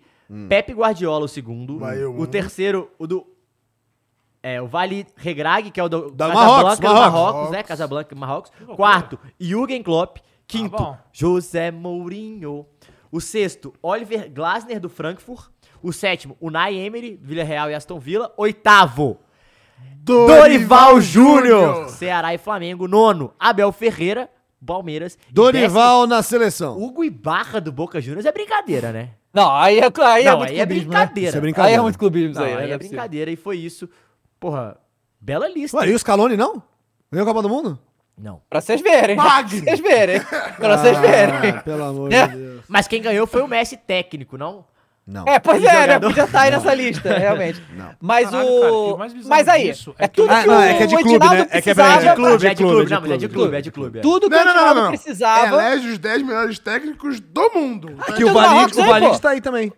Pepe 0.49 0.73
Guardiola, 0.73 1.25
o 1.25 1.27
segundo. 1.27 1.79
Vai 1.79 2.01
eu, 2.01 2.17
o 2.17 2.27
terceiro, 2.27 2.89
o 2.99 3.05
do. 3.07 3.25
É, 4.43 4.61
o 4.61 4.67
Vale 4.67 5.05
Regrag, 5.15 5.69
que 5.71 5.79
é 5.79 5.83
o 5.83 5.89
do 5.89 6.09
Da 6.11 6.29
Casablanca, 6.29 6.55
Marrocos, 6.55 6.79
do 6.79 6.87
Marrocos. 6.87 7.11
Marrocos, 7.33 7.51
né? 7.51 7.63
Casablanca, 7.63 8.15
Marrocos. 8.15 8.51
Quarto, 8.75 9.19
Jürgen 9.39 9.83
Klopp. 9.83 10.17
Quinto, 10.47 10.75
bom. 10.77 10.97
José 11.13 11.69
Mourinho. 11.71 12.65
O 13.11 13.19
sexto, 13.21 13.73
Oliver 13.83 14.29
Glasner, 14.31 14.79
do 14.79 14.89
Frankfurt. 14.89 15.49
O 15.83 15.91
sétimo, 15.91 16.37
Unai 16.39 16.75
Emery, 16.75 17.19
Villarreal 17.21 17.69
e 17.69 17.73
Aston 17.73 17.99
Villa. 17.99 18.31
Oitavo, 18.37 19.17
Dorival 20.03 20.99
Júnior, 21.01 21.89
Ceará 21.89 22.33
e 22.33 22.37
Flamengo. 22.37 22.87
Nono, 22.87 23.33
Abel 23.39 23.71
Ferreira, 23.71 24.29
Palmeiras. 24.65 25.17
E 25.29 25.33
Dorival 25.33 26.07
na 26.07 26.21
seleção. 26.23 26.73
décimo, 26.75 26.87
Hugo 26.87 27.03
Ibarra, 27.03 27.59
do 27.61 27.71
Boca 27.71 27.99
Juniors. 28.01 28.25
É 28.25 28.31
brincadeira, 28.31 28.91
né? 28.91 29.09
Não, 29.33 29.49
aí 29.55 29.79
é, 29.79 29.83
aí 30.03 30.23
é 30.25 30.29
Não, 30.31 30.37
muito 30.39 30.49
aí 30.51 30.59
é 30.59 30.65
clubismo, 30.65 30.91
né? 30.91 30.97
brincadeira. 30.99 31.29
Isso 31.29 31.35
é 31.35 31.37
Aí 31.37 31.41
brincadeira. 31.41 31.77
é 31.77 31.81
muito 31.81 31.99
clubismo 31.99 32.35
Não, 32.35 32.43
aí, 32.43 32.51
aí 32.53 32.57
né? 32.65 32.69
é 32.69 32.73
é 32.73 32.77
brincadeira 32.77 33.31
e 33.31 33.35
foi 33.35 33.57
isso. 33.57 33.89
Porra, 34.39 34.77
bela 35.19 35.47
lista. 35.47 35.77
Ué, 35.77 35.87
e 35.89 35.93
o 35.93 35.99
Scaloni 35.99 36.35
não? 36.35 36.61
Ganhou 37.11 37.23
a 37.23 37.33
Copa 37.33 37.41
do 37.41 37.49
Mundo? 37.49 37.79
Não. 38.17 38.41
Pra 38.49 38.59
vocês 38.59 38.81
verem. 38.81 39.15
Pra 39.15 39.25
Pague. 39.25 39.61
vocês 39.61 39.79
verem. 39.79 40.19
Pra 40.57 40.77
vocês 40.77 40.97
verem. 40.99 41.51
Ah, 41.57 41.61
pelo 41.63 41.83
amor 41.83 42.11
É. 42.11 42.27
de 42.27 42.35
Deus. 42.37 42.61
Mas 42.67 42.87
quem 42.87 43.01
ganhou 43.01 43.25
foi 43.25 43.41
o 43.41 43.47
Messi 43.47 43.77
técnico, 43.77 44.37
não? 44.37 44.65
Não. 45.11 45.27
É, 45.27 45.39
pois 45.39 45.59
Que 45.61 45.67
é, 45.67 45.87
né? 45.87 45.99
Podia 45.99 46.23
estar 46.23 46.41
aí 46.41 46.51
nessa 46.51 46.73
lista, 46.73 47.09
realmente. 47.19 47.61
Mas 47.99 48.29
Caralho, 48.29 48.47
cara, 48.47 48.59
que 48.61 48.71
o. 48.71 48.93
o 48.93 48.97
bizarro 48.97 49.29
mas 49.29 49.47
aí, 49.49 49.63
disso 49.71 49.93
é, 49.99 50.05
é 50.05 50.07
que 50.07 50.15
tudo 50.15 50.25
o- 50.25 50.29
que 50.29 50.33
Ah, 50.33 50.45
não, 50.47 50.61
é 50.61 50.73
que 50.77 50.83
é 50.83 50.85
de 50.87 50.95
o 50.95 50.97
clube, 50.99 51.15
Edinaldo 51.15 51.35
né? 51.35 51.47
É 51.51 51.61
que 51.61 51.69
é 51.69 51.73
verdade, 51.73 52.05
é 52.07 52.09
de 52.09 52.15
clube, 52.15 52.47
é 52.47 52.53
de 52.53 52.63
clube, 52.63 52.89
não, 52.91 53.01
mas 53.01 53.11
é 53.11 53.17
de 53.17 53.27
clube, 53.29 53.55
é 53.57 53.61
de 53.61 53.71
clube. 53.71 53.99
é. 53.99 54.01
Tudo 54.01 54.29
que 54.29 54.35
Não, 54.35 54.41
o 54.41 54.45
não, 54.45 54.53
não, 54.53 54.59
Edinaldo 54.61 54.75
não, 54.79 54.83
não. 54.83 54.91
precisava. 54.97 55.47
Elege 55.63 55.87
os 55.89 55.97
10 55.99 56.21
melhores 56.23 56.59
técnicos 56.59 57.19
do 57.19 57.51
mundo. 57.53 57.87
Que 58.05 58.11
Então 58.13 58.25
o 58.25 58.27
do 58.29 58.33
Valide, 58.33 58.53
Marrocos 58.55 58.77
o 58.77 58.81
aí, 58.83 58.89
Valide 58.89 59.11
pô. 59.11 59.19
tá 59.19 59.29
aí 59.31 59.41
também. 59.41 59.73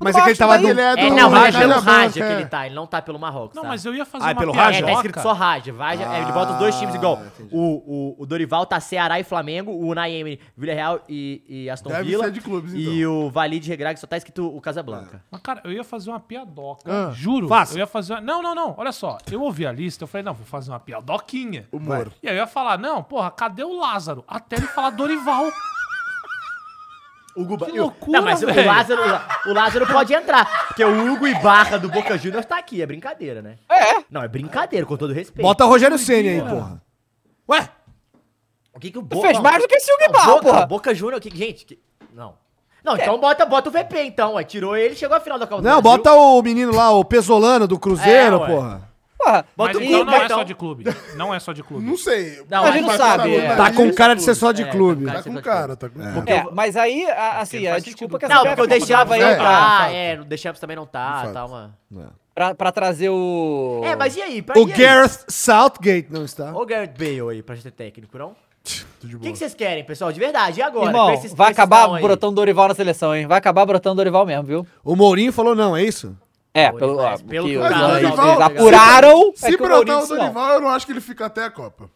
Mas 0.00 0.16
é 0.16 0.22
que 0.22 0.28
ele 0.30 0.36
tava 0.38 0.54
tá 0.54 0.58
do... 0.58 0.68
Ele 0.68 0.80
é 0.80 0.96
do 0.96 1.00
É, 1.00 1.10
não, 1.10 1.30
mas 1.30 1.54
é 1.54 1.58
pelo 1.58 1.72
Casablanca, 1.74 1.90
Raja 2.00 2.24
é. 2.24 2.26
que 2.26 2.32
ele 2.40 2.46
tá, 2.46 2.66
ele 2.66 2.74
não 2.74 2.86
tá 2.86 3.02
pelo 3.02 3.18
Marrocos. 3.18 3.54
Não, 3.54 3.62
tá? 3.62 3.68
mas 3.68 3.84
eu 3.84 3.94
ia 3.94 4.04
fazer 4.06 4.24
Ah, 4.24 4.30
é 4.30 4.32
uma 4.32 4.40
pelo. 4.40 4.52
Raja? 4.52 4.78
É, 4.78 4.82
tá 4.82 4.92
escrito 4.92 5.20
só 5.20 5.32
Raja. 5.32 5.74
Raja 5.74 6.02
é, 6.04 6.22
ele 6.22 6.32
bota 6.32 6.52
os 6.52 6.58
dois 6.58 6.78
times 6.78 6.94
igual. 6.94 7.20
Ah. 7.22 7.42
O, 7.52 7.60
o, 7.60 8.22
o 8.22 8.26
Dorival 8.26 8.64
tá 8.64 8.80
Ceará 8.80 9.20
e 9.20 9.24
Flamengo, 9.24 9.70
o 9.70 9.88
Unai 9.88 10.12
Emery, 10.12 10.40
Villarreal 10.56 11.00
e, 11.08 11.42
e 11.48 11.70
Aston 11.70 11.90
Deve 11.90 12.04
Villa. 12.04 12.24
ser 12.24 12.32
de 12.32 12.40
clubes, 12.40 12.72
E 12.72 13.00
então. 13.00 13.26
o 13.26 13.30
Valide 13.30 13.68
Regrag 13.68 13.98
só 14.00 14.06
tá 14.06 14.16
escrito 14.16 14.46
o 14.46 14.60
Casablanca. 14.60 15.22
Mas, 15.30 15.40
cara, 15.42 15.60
eu 15.64 15.72
ia 15.72 15.84
fazer 15.84 16.10
uma 16.10 16.20
piadoca. 16.20 16.82
Ah, 16.90 17.10
juro. 17.12 17.46
faça. 17.48 17.74
Eu 17.74 17.78
ia 17.80 17.86
fazer 17.86 18.14
uma... 18.14 18.20
Não, 18.20 18.42
não, 18.42 18.54
não. 18.54 18.74
Olha 18.78 18.92
só. 18.92 19.18
Eu 19.30 19.42
ouvi 19.42 19.66
a 19.66 19.72
lista, 19.72 20.04
eu 20.04 20.08
falei, 20.08 20.24
não, 20.24 20.32
vou 20.34 20.46
fazer 20.46 20.70
uma 20.70 20.80
piadoquinha. 20.80 21.68
Humor. 21.70 22.10
E 22.22 22.28
aí 22.28 22.34
eu 22.34 22.40
ia 22.40 22.46
falar, 22.46 22.78
não, 22.78 23.02
porra, 23.02 23.30
cadê 23.30 23.62
o 23.64 23.76
Lázaro? 23.78 24.24
Até 24.26 24.56
ele 24.56 24.66
falar 24.66 24.90
Dorival. 24.90 25.46
Hugo 27.36 27.56
Ba- 27.56 27.66
Que 27.66 27.78
loucura, 27.78 28.18
Não, 28.18 28.24
mas 28.24 28.42
o. 28.42 28.46
Lázaro, 28.46 29.02
o 29.46 29.52
Lázaro 29.52 29.86
pode 29.86 30.12
entrar. 30.12 30.66
Porque 30.68 30.84
o 30.84 31.12
Hugo 31.12 31.26
Ibarra 31.28 31.78
do 31.78 31.88
Boca 31.88 32.18
Juniors 32.18 32.44
tá 32.46 32.58
aqui. 32.58 32.82
É 32.82 32.86
brincadeira, 32.86 33.40
né? 33.40 33.56
É. 33.70 34.02
Não, 34.10 34.22
é 34.22 34.28
brincadeira, 34.28 34.84
com 34.84 34.96
todo 34.96 35.12
respeito. 35.12 35.46
Bota 35.46 35.64
Rogério 35.64 35.98
Ceni 35.98 36.28
aí, 36.28 36.40
porra. 36.42 36.82
Ué? 37.48 37.68
O 38.74 38.78
que 38.80 38.90
que 38.90 38.98
o 38.98 39.02
Tu 39.02 39.06
Boca... 39.16 39.26
fez 39.28 39.38
mais 39.40 39.62
do 39.62 39.68
que 39.68 39.74
esse 39.76 39.92
Hugo 39.92 40.04
Ibarra, 40.04 40.26
Boca, 40.32 40.42
porra. 40.42 40.66
Boca 40.66 40.94
Juniors, 40.94 41.22
que, 41.22 41.36
gente... 41.36 41.64
que- 41.64 41.78
Não. 42.12 42.34
Não, 42.82 42.96
então 42.96 43.18
bota, 43.20 43.44
bota 43.44 43.68
o 43.68 43.72
VP, 43.72 44.04
então. 44.04 44.34
Ué. 44.34 44.44
Tirou 44.44 44.74
ele, 44.76 44.94
chegou 44.96 45.14
à 45.16 45.20
final 45.20 45.38
da 45.38 45.46
Copa 45.46 45.60
do 45.62 45.68
Não, 45.68 45.82
bota 45.82 46.12
o 46.14 46.40
menino 46.42 46.74
lá, 46.74 46.90
o 46.90 47.04
Pesolano 47.04 47.66
do 47.66 47.78
Cruzeiro, 47.78 48.36
É, 48.36 48.38
ué. 48.40 48.46
porra. 48.46 48.89
Porra. 49.22 49.44
Bota 49.56 49.74
Mas 49.74 49.76
o 49.76 49.82
então 49.82 50.04
não 50.04 50.14
é 50.14 50.24
então. 50.24 50.38
só 50.38 50.42
de 50.44 50.54
clube. 50.54 50.84
Não 51.14 51.34
é 51.34 51.38
só 51.40 51.52
de 51.52 51.62
clube. 51.62 51.84
Não 51.84 51.96
sei. 51.96 52.42
Não, 52.48 52.64
A 52.64 52.70
gente 52.70 52.86
não 52.86 52.96
sabe, 52.96 53.36
é. 53.36 53.54
Tá 53.54 53.70
com 53.72 53.92
cara 53.92 54.14
de 54.16 54.22
ser 54.22 54.34
só 54.34 54.50
de 54.50 54.62
É, 54.62 54.66
clube. 54.70 55.04
tá 55.06 55.14
Tá 55.14 55.22
com 55.22 55.34
cara, 55.42 55.76
tá 55.76 55.88
com 55.90 55.98
cara. 56.00 56.24
É, 56.26 56.44
mas 56.52 56.76
aí, 56.76 57.04
assim, 57.10 57.66
a 57.66 57.78
desculpa 57.78 58.18
que 58.18 58.24
essa 58.24 58.34
Não, 58.34 58.44
porque 58.44 58.62
o 58.62 58.66
Deschamps 58.66 59.12
aí 59.12 59.20
não 59.20 59.28
É, 59.28 59.36
tá. 59.36 59.44
fato. 59.44 59.90
É, 59.92 60.18
o 60.20 60.24
Deschamps 60.24 60.60
também 60.60 60.76
não 60.76 60.86
tá, 60.86 61.30
tá 61.32 61.44
uma... 61.44 61.76
pra, 62.34 62.54
pra 62.54 62.72
trazer 62.72 63.10
o... 63.10 63.82
É, 63.84 63.94
mas 63.94 64.16
e 64.16 64.22
aí? 64.22 64.40
Pra, 64.42 64.58
O 64.58 64.66
e 64.68 64.72
aí? 64.72 64.78
Gareth 64.78 65.24
Southgate 65.28 66.08
não 66.10 66.24
está. 66.24 66.52
Ô, 66.56 66.64
Gareth 66.64 66.94
Bale 66.98 67.30
aí, 67.30 67.42
pra 67.42 67.56
ser 67.56 67.70
técnico, 67.72 68.16
não? 68.16 68.34
Tô 69.00 69.06
de 69.06 69.16
O 69.16 69.18
boa. 69.18 69.26
que 69.26 69.32
que 69.32 69.38
vocês 69.38 69.54
querem, 69.54 69.84
pessoal? 69.84 70.12
De 70.12 70.20
verdade, 70.20 70.60
e 70.60 70.62
agora? 70.62 70.86
Irmão, 70.86 71.12
esses- 71.14 71.32
vai 71.34 71.50
acabar 71.50 71.88
não 71.88 72.00
brotando 72.00 72.34
Dorival 72.36 72.68
na 72.68 72.74
seleção, 72.74 73.14
hein? 73.14 73.26
Vai 73.26 73.38
acabar 73.38 73.64
brotando 73.66 73.96
Dorival 73.96 74.24
mesmo, 74.26 74.44
viu? 74.44 74.66
O 74.84 74.94
Mourinho 74.96 75.32
falou 75.32 75.54
não, 75.54 75.76
é 75.76 75.82
isso? 75.82 76.16
É, 76.52 76.72
pelo, 76.72 76.98
ó, 76.98 77.16
pelo 77.18 77.46
que 77.46 77.52
que 77.52 77.58
o 77.58 77.62
os- 77.62 77.68
Dorival- 77.68 77.90
eles 77.98 78.10
Dorival- 78.10 78.42
apuraram. 78.42 79.32
Se 79.36 79.46
é 79.46 79.54
o 79.54 79.58
brotar 79.58 79.96
o 79.98 80.00
disse 80.00 80.10
não. 80.12 80.18
Dorival, 80.20 80.54
eu 80.54 80.60
não 80.60 80.68
acho 80.68 80.86
que 80.86 80.92
ele 80.92 81.00
fica 81.00 81.26
até 81.26 81.44
a 81.44 81.50
Copa. 81.50 81.88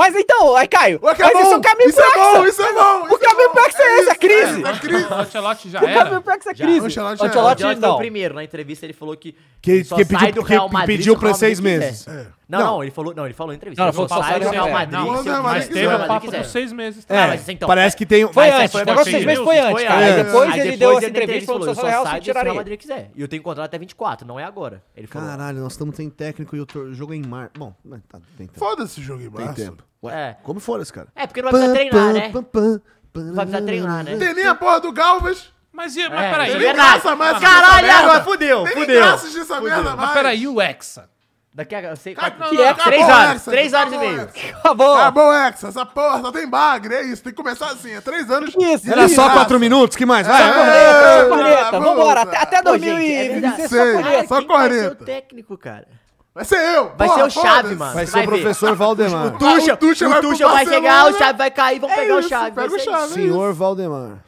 Mas 0.00 0.14
então, 0.16 0.56
aí 0.56 0.66
Caio, 0.66 0.98
mas 1.02 1.20
é 1.20 1.26
isso 1.26 1.36
é 1.36 1.42
bom, 1.44 1.56
o 1.56 1.60
caminho 1.60 1.90
isso 1.90 2.00
é 2.00 2.14
bom, 2.16 2.46
isso 2.46 2.62
é 2.62 2.72
bom. 2.72 3.14
O 3.14 3.18
caminho 3.18 3.50
pro 3.50 3.64
Hexa 3.66 3.82
é 3.82 3.98
esse, 3.98 4.10
a 4.10 4.14
crise. 4.16 4.62
É, 4.64 4.68
a 4.68 4.78
crise. 4.78 5.04
O 5.04 5.14
Ancelotti 5.14 5.68
já 5.70 5.78
O 5.78 5.82
caminho 5.82 6.00
era. 6.00 6.36
Hexa 6.36 6.50
é 6.50 6.54
Já. 6.54 6.64
crise. 6.64 6.86
Ancelotti 6.86 7.18
já 7.20 7.26
Ancelotti, 7.26 7.62
era. 7.62 7.68
O 7.68 7.72
Ancelotti 7.72 7.78
o 7.78 7.80
não. 7.80 7.98
primeiro, 7.98 8.34
na 8.34 8.42
entrevista 8.44 8.86
ele 8.86 8.94
falou 8.94 9.14
que 9.14 9.36
Que, 9.60 9.84
só 9.84 9.96
que 9.96 10.04
sai 10.06 10.18
pediu, 10.28 10.42
do 10.42 10.48
Real 10.48 10.68
que 10.68 10.72
Madrid 10.72 10.96
pediu 10.96 11.12
o 11.14 11.18
pra 11.18 11.34
seis 11.34 11.60
meses. 11.60 12.08
É. 12.08 12.26
Não, 12.48 12.58
Não. 12.58 12.66
não, 12.66 12.82
ele 12.82 12.90
falou, 12.90 13.14
não, 13.14 13.24
ele 13.26 13.34
falou 13.34 13.52
na 13.52 13.56
entrevista. 13.56 13.80
Não, 13.82 13.88
ele 13.90 13.94
falou 13.94 14.08
sai 14.08 14.22
sai 14.32 14.40
do 14.40 14.48
Real. 14.48 14.70
Madrid. 14.70 14.92
Não, 14.98 15.06
o 15.06 15.10
o 15.10 15.14
Madrid 15.14 15.42
Mas 15.44 15.68
teve 15.68 15.94
o 15.94 16.06
papo 16.06 16.30
dos 16.30 16.46
seis 16.48 16.72
meses. 16.72 17.06
É, 17.08 17.26
Não, 17.26 17.34
então, 17.48 17.66
parece 17.68 17.96
que 17.96 18.06
tem... 18.06 18.32
Foi 18.32 18.50
Mas 18.50 18.60
antes, 18.60 18.72
foi 18.72 18.82
o 18.82 18.86
negócio 18.86 19.10
seis 19.12 19.24
meses 19.26 19.44
foi 19.44 19.58
antes, 19.58 19.84
cara. 19.84 20.24
Depois 20.24 20.56
ele 20.56 20.76
deu 20.76 20.98
essa 20.98 21.08
entrevista 21.08 21.52
falando 21.52 21.74
só 21.74 21.82
Real 21.86 22.04
sai 22.04 22.22
se 22.22 22.30
o 22.30 22.34
Real. 22.34 22.54
Madrid 22.54 22.80
quiser. 22.80 23.10
E 23.14 23.20
eu 23.20 23.28
tenho 23.28 23.42
contrato 23.42 23.66
até 23.66 23.78
24, 23.78 24.26
não 24.26 24.40
é 24.40 24.44
agora. 24.44 24.82
Ele 24.96 25.06
falou. 25.06 25.28
Caralho, 25.28 25.60
nós 25.60 25.72
estamos 25.72 25.94
sem 25.94 26.08
técnico 26.10 26.56
e 26.56 26.60
o 26.60 26.94
jogo 26.94 27.12
é 27.12 27.16
em 27.16 27.26
março. 27.26 27.52
Bom, 27.58 27.72
tá, 28.08 28.18
tem 28.36 28.46
tempo. 28.46 28.58
Foda-se 28.58 28.98
o 28.98 29.02
jogo 29.02 29.22
em 29.22 29.30
Tem 29.30 29.44
março. 29.44 29.62
tempo. 29.64 29.89
Ué, 30.02 30.12
É. 30.14 30.36
como 30.42 30.60
for 30.60 30.80
esse 30.80 30.92
cara? 30.92 31.08
É, 31.14 31.26
porque 31.26 31.42
não 31.42 31.50
vai 31.50 31.60
precisar 31.60 31.74
treinar, 31.90 32.12
né? 32.14 32.30
Não 32.32 33.34
vai 33.34 33.46
precisar 33.46 33.62
treinar, 33.66 34.04
né? 34.04 34.16
Tem 34.16 34.34
nem 34.34 34.46
a 34.46 34.54
porra 34.54 34.80
do 34.80 34.92
Galvas. 34.92 35.52
Mas, 35.72 35.96
e, 35.96 36.08
mas 36.08 36.20
É, 36.24 36.30
peraí. 36.30 36.50
é 36.50 36.52
nem 36.54 36.62
verdade. 36.62 36.88
graça 36.90 37.16
mais 37.16 37.38
Caralho, 37.38 37.64
essa 37.66 37.82
merda. 37.82 37.98
agora 37.98 38.24
fudeu, 38.24 38.64
Tem 38.64 38.74
nem 38.74 38.84
fudeu. 38.84 39.00
graça 39.02 39.28
dessa 39.30 39.60
merda 39.60 39.82
Mas 39.90 39.96
mais. 39.96 40.10
peraí, 40.12 40.48
o 40.48 40.60
Hexa? 40.60 41.08
Daqui 41.52 41.74
a. 41.74 41.82
Eu 41.82 41.96
sei, 41.96 42.14
que 42.14 42.20
é 42.20 42.26
acabou 42.28 42.48
três 42.84 43.02
horas. 43.08 43.34
Hexa, 43.36 43.50
Três 43.50 43.72
horas 43.72 43.92
e 43.92 43.96
acabou 43.96 44.08
meio. 44.12 44.22
Hexa. 44.22 44.56
Acabou. 44.58 44.94
Acabou 44.96 45.28
o 45.28 45.32
Hexa, 45.34 45.68
essa 45.68 45.86
porra 45.86 46.20
só 46.20 46.32
tem 46.32 46.48
bagre, 46.48 46.94
é 46.94 47.02
isso. 47.02 47.22
Tem 47.22 47.32
que 47.32 47.36
começar 47.36 47.66
assim, 47.72 47.92
é 47.92 48.00
três 48.00 48.30
anos. 48.30 48.54
Isso, 48.56 48.84
de 48.84 48.92
Era 48.92 49.08
só 49.08 49.30
quatro 49.30 49.58
minutos? 49.58 49.96
Que 49.96 50.06
mais? 50.06 50.26
Vai, 50.26 50.42
É. 50.42 50.52
vai. 50.52 50.56
Corneta, 50.64 51.28
corneta, 51.28 51.70
vamos, 51.72 51.88
vambora. 51.88 52.20
Até, 52.22 52.36
até 52.36 52.62
Pô, 52.62 52.78
gente, 52.78 52.88
é 53.12 53.28
2026 53.28 53.40
verdade. 53.40 53.62
só 53.62 53.68
Sei. 53.68 53.92
corneta. 53.94 54.28
Só 54.28 54.38
quem 54.38 54.46
vai 54.46 54.70
ser 54.70 54.86
o 54.86 54.96
40. 54.96 55.04
técnico, 55.04 55.58
cara? 55.58 55.88
Vai 56.34 56.44
ser 56.44 56.56
eu. 56.76 56.92
Vai 56.96 57.08
porra, 57.08 57.30
ser 57.30 57.38
o 57.38 57.42
Chave, 57.42 57.74
mano. 57.74 57.94
Vai 57.94 58.06
ser 58.06 58.10
o 58.10 58.14
vai 58.14 58.22
ver. 58.26 58.28
professor 58.42 58.76
Valdemar. 58.76 59.36
Tuchel, 59.38 59.74
o 59.74 59.76
Tuchel 59.76 60.08
o 60.08 60.10
vai 60.12 60.20
pro 60.20 60.30
Tuchel 60.30 60.48
vai 60.48 60.66
chegar, 60.66 61.06
o. 61.06 61.18
Chave 61.18 61.38
vai 61.38 61.50
cair, 61.50 61.80
vamos 61.80 61.96
É 61.96 62.00
pegar 62.00 62.16
o 62.16 62.20
isso, 62.20 62.28
Chave. 62.28 62.50
pega 62.52 62.68
vai 62.68 62.78
o 62.78 62.82
Chave. 62.84 63.12
Senhor 63.14 63.52
Valdemar. 63.52 64.24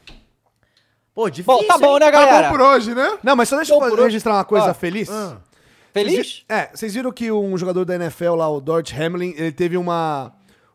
Pô, 1.14 1.28
difícil. 1.30 1.44
Bom, 1.60 1.66
tá 1.66 1.78
bom, 1.78 1.94
hein? 1.94 2.00
né, 2.00 2.06
Tá 2.06 2.10
galera? 2.10 2.48
bom 2.48 2.56
por 2.56 2.60
hoje, 2.62 2.94
né? 2.94 3.18
Não, 3.22 3.36
mas 3.36 3.48
só 3.48 3.56
deixa 3.56 3.72
eu 3.74 3.78
fazer- 3.78 3.90
por 3.90 3.98
hoje- 4.00 4.08
registrar 4.08 4.34
uma 4.34 4.44
coisa 4.44 4.70
Ah. 4.70 4.74
feliz. 4.74 5.10
Ah. 5.10 5.36
Feliz? 5.92 6.42
É, 6.48 6.70
vocês 6.74 6.94
viram 6.94 7.12
que 7.12 7.30
um 7.30 7.56
jogador 7.58 7.84
da 7.84 7.94
NFL 7.94 8.34
lá, 8.34 8.48
o 8.50 8.60
Dort 8.62 8.90
Hamlin, 8.98 9.34
ele 9.36 9.52
teve 9.52 9.76
uma, 9.76 10.32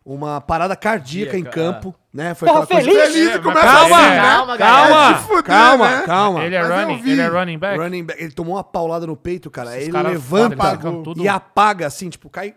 uma 0.09 0.39
parada 0.39 0.73
cardíaca 0.73 1.37
em 1.37 1.43
campo, 1.43 1.93
né? 2.13 2.33
Foi 2.33 2.47
Porra, 2.47 2.63
aquela 2.63 2.81
feliz? 2.81 2.95
Feliz 3.11 3.15
e 3.27 3.31
É, 3.33 3.39
começa 3.39 3.61
calma, 3.61 3.97
assim, 3.97 4.07
né? 4.09 4.21
calma, 4.21 4.57
Calma, 4.57 4.57
galera. 4.57 5.09
É 5.09 5.13
de 5.13 5.19
fuder, 5.23 5.43
calma, 5.43 5.89
né? 5.89 6.03
calma. 6.05 6.43
Ele 6.45 6.55
é 6.55 6.61
Mas 6.63 6.69
running, 6.71 7.09
ele 7.11 7.21
é 7.21 7.27
running 7.27 7.57
back. 7.59 7.77
Running 7.77 8.03
back, 8.05 8.23
ele 8.23 8.31
tomou 8.31 8.55
uma 8.55 8.63
paulada 8.63 9.05
no 9.05 9.17
peito, 9.17 9.51
cara. 9.51 9.75
Esses 9.77 9.89
ele 9.93 10.01
levanta 10.01 10.71
ficam 10.77 11.03
tudo- 11.03 11.21
e 11.21 11.27
apaga, 11.27 11.85
assim, 11.85 12.09
tipo, 12.09 12.29
cai. 12.29 12.55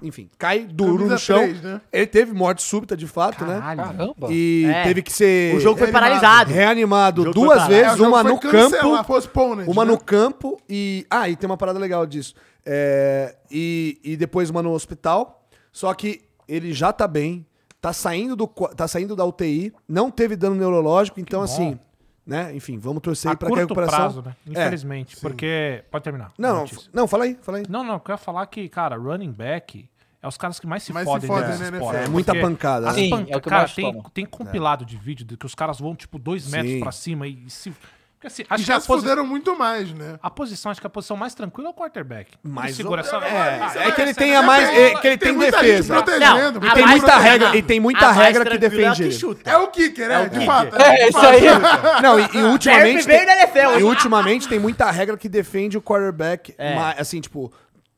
Enfim, 0.00 0.28
cai 0.38 0.60
duro 0.60 0.94
Camisa 1.08 1.12
no 1.14 1.18
chão. 1.18 1.38
três, 1.42 1.60
né? 1.62 1.80
Ele 1.92 2.06
teve 2.06 2.32
morte 2.32 2.62
súbita, 2.62 2.96
de 2.96 3.06
fato, 3.08 3.44
né? 3.44 3.54
Caralho. 3.60 3.82
Caramba. 3.82 4.28
E 4.30 4.64
É. 4.72 4.82
teve 4.84 5.02
que 5.02 5.12
ser 5.12 5.54
O 5.56 5.60
jogo 5.60 5.78
foi 5.78 5.88
reanimado. 5.88 6.20
paralisado. 6.20 6.52
reanimado 6.52 7.32
duas. 7.32 7.62
É, 7.64 7.66
vezes, 7.68 7.98
jogo 7.98 8.10
uma 8.10 8.22
no 8.24 8.38
campo. 8.38 9.04
postponed, 9.04 9.68
Uma 9.68 9.84
né? 9.84 9.90
no 9.90 9.98
campo 9.98 10.56
e. 10.68 11.04
Ah, 11.10 11.28
e 11.28 11.34
tem 11.36 11.48
uma 11.50 11.56
parada 11.56 11.78
legal 11.80 12.06
disso. 12.06 12.34
É, 12.64 13.34
e, 13.50 13.98
e 14.04 14.16
depois 14.16 14.50
uma 14.50 14.62
no 14.62 14.70
hospital. 14.72 15.40
Só 15.72 15.92
que 15.94 16.20
ele 16.54 16.72
já 16.72 16.92
tá 16.92 17.06
bem, 17.08 17.46
tá 17.80 17.92
saindo, 17.92 18.34
do, 18.36 18.46
tá 18.46 18.86
saindo 18.86 19.14
da 19.16 19.24
UTI, 19.24 19.72
não 19.88 20.10
teve 20.10 20.36
dano 20.36 20.54
neurológico, 20.56 21.20
então 21.20 21.40
bom. 21.40 21.44
assim. 21.44 21.78
Né? 22.24 22.54
Enfim, 22.54 22.78
vamos 22.78 23.02
torcer 23.02 23.28
A 23.28 23.32
aí 23.32 23.36
pra 23.36 23.48
que 23.48 23.54
a 23.54 23.56
curto 23.66 23.74
recuperação. 23.74 23.98
prazo, 23.98 24.22
né? 24.22 24.36
É. 24.46 24.50
Infelizmente. 24.50 25.16
porque. 25.20 25.82
Pode 25.90 26.04
terminar. 26.04 26.32
Não, 26.38 26.48
a 26.50 26.52
não, 26.52 26.60
notícia. 26.60 26.90
não, 26.92 27.08
fala 27.08 27.24
aí, 27.24 27.36
fala 27.42 27.58
aí. 27.58 27.64
Não, 27.68 27.82
não, 27.82 27.94
eu 27.94 28.00
quero 28.00 28.18
falar 28.18 28.46
que, 28.46 28.68
cara, 28.68 28.96
running 28.96 29.32
back 29.32 29.88
é 30.22 30.28
os 30.28 30.36
caras 30.36 30.60
que 30.60 30.66
mais 30.68 30.84
se 30.84 30.92
Mais 30.92 31.04
se 31.04 31.12
fodem 31.12 31.26
fodem 31.28 31.48
nesse 31.48 31.70
na 31.72 31.78
esporte. 31.78 31.96
É 31.96 32.08
muita 32.08 32.32
pancada, 32.40 32.90
as 32.90 32.96
né? 32.96 33.02
Sim, 33.02 33.10
pan- 33.10 33.26
é 33.28 33.36
o 33.36 33.40
que 33.40 33.48
cara, 33.48 33.68
tem, 33.68 34.02
tem 34.14 34.24
compilado 34.24 34.84
de 34.84 34.96
vídeo 34.96 35.26
de 35.26 35.36
que 35.36 35.44
os 35.44 35.54
caras 35.56 35.80
vão, 35.80 35.96
tipo, 35.96 36.16
dois 36.16 36.46
metros 36.46 36.78
pra 36.78 36.92
cima 36.92 37.26
e 37.26 37.50
se. 37.50 37.74
Porque 38.22 38.26
assim, 38.28 38.42
E 38.42 38.46
acho 38.48 38.62
que 38.62 38.68
já 38.68 38.76
a, 38.76 38.80
se 38.80 38.86
posi- 38.86 39.02
fuderam 39.02 39.26
muito 39.26 39.58
mais, 39.58 39.92
né? 39.92 40.16
a 40.22 40.30
posição, 40.30 40.70
acho 40.70 40.80
que 40.80 40.86
a 40.86 40.90
posição 40.90 41.16
mais 41.16 41.34
tranquila 41.34 41.68
é 41.68 41.70
o 41.72 41.74
quarterback. 41.74 42.30
Mais 42.40 42.68
Ele 42.68 42.76
segura 42.76 43.02
ou- 43.02 43.06
essa. 43.08 43.16
é, 43.16 43.30
Ah, 43.60 43.72
é 43.88 43.90
que 43.90 44.00
ele 44.00 44.10
essa- 44.10 44.20
tem 44.20 44.30
essa- 44.30 44.38
a 44.38 44.42
mais- 44.46 44.68
é 44.68 44.94
que 44.94 45.06
ele 45.08 45.18
tem 45.18 45.32
muita 45.32 45.50
defesa. 45.60 45.82
gente 45.82 46.04
protegendo. 46.04 46.60
Não, 46.60 46.68
E 46.68 46.74
tem 46.74 46.86
muita 46.86 47.06
protegendo. 47.06 47.22
regra, 47.44 47.56
e 47.56 47.62
tem 47.62 47.80
muita 47.80 48.12
regra 48.12 48.44
que 48.44 48.54
é 48.54 48.58
defende 48.58 49.02
ele. 49.02 49.18
É 49.44 49.56
o 49.56 49.66
kicker, 49.66 50.08
é, 50.08 50.14
É 50.14 50.18
o 50.20 50.22
de 50.24 50.30
kicker. 50.30 50.46
fato. 50.46 50.80
É, 50.80 51.08
isso 51.08 51.18
aí. 51.18 51.40
Não, 52.00 52.20
e, 52.20 52.28
e 52.32 52.42
ultimamente. 52.44 53.10
NFL, 53.10 53.80
e 53.80 53.82
ultimamente 53.82 54.48
tem 54.48 54.60
muita 54.60 54.88
regra 54.92 55.16
que 55.16 55.28
defende 55.28 55.76
o 55.76 55.82
quarterback. 55.82 56.54
É. 56.56 56.74
assim, 56.98 57.20
tipo, 57.20 57.52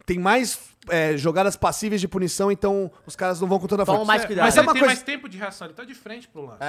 tem 0.07 0.19
mais 0.19 0.59
é, 0.91 1.17
jogadas 1.17 1.57
passíveis 1.57 2.01
de 2.01 2.07
punição, 2.09 2.51
então 2.53 2.91
os 3.07 3.15
caras 3.17 3.41
não 3.41 3.49
vão 3.49 3.59
com 3.59 3.67
toda 3.67 3.83
a 3.83 3.87
Toma 3.87 3.99
força. 3.99 4.07
mais 4.13 4.23
É, 4.23 4.27
cuidado. 4.27 4.45
Mas 4.45 4.55
sabe 4.55 4.65
ele 4.65 4.69
uma 4.69 4.73
tem 4.75 4.81
coisa- 4.83 4.95
mais 4.95 5.03
tempo 5.05 5.29
de 5.29 5.39
reação, 5.39 5.67
ele 5.67 5.75
tá 5.75 5.85
de 5.85 5.95
frente 5.95 6.29
pro 6.29 6.43
lance. 6.47 6.63
É. 6.63 6.67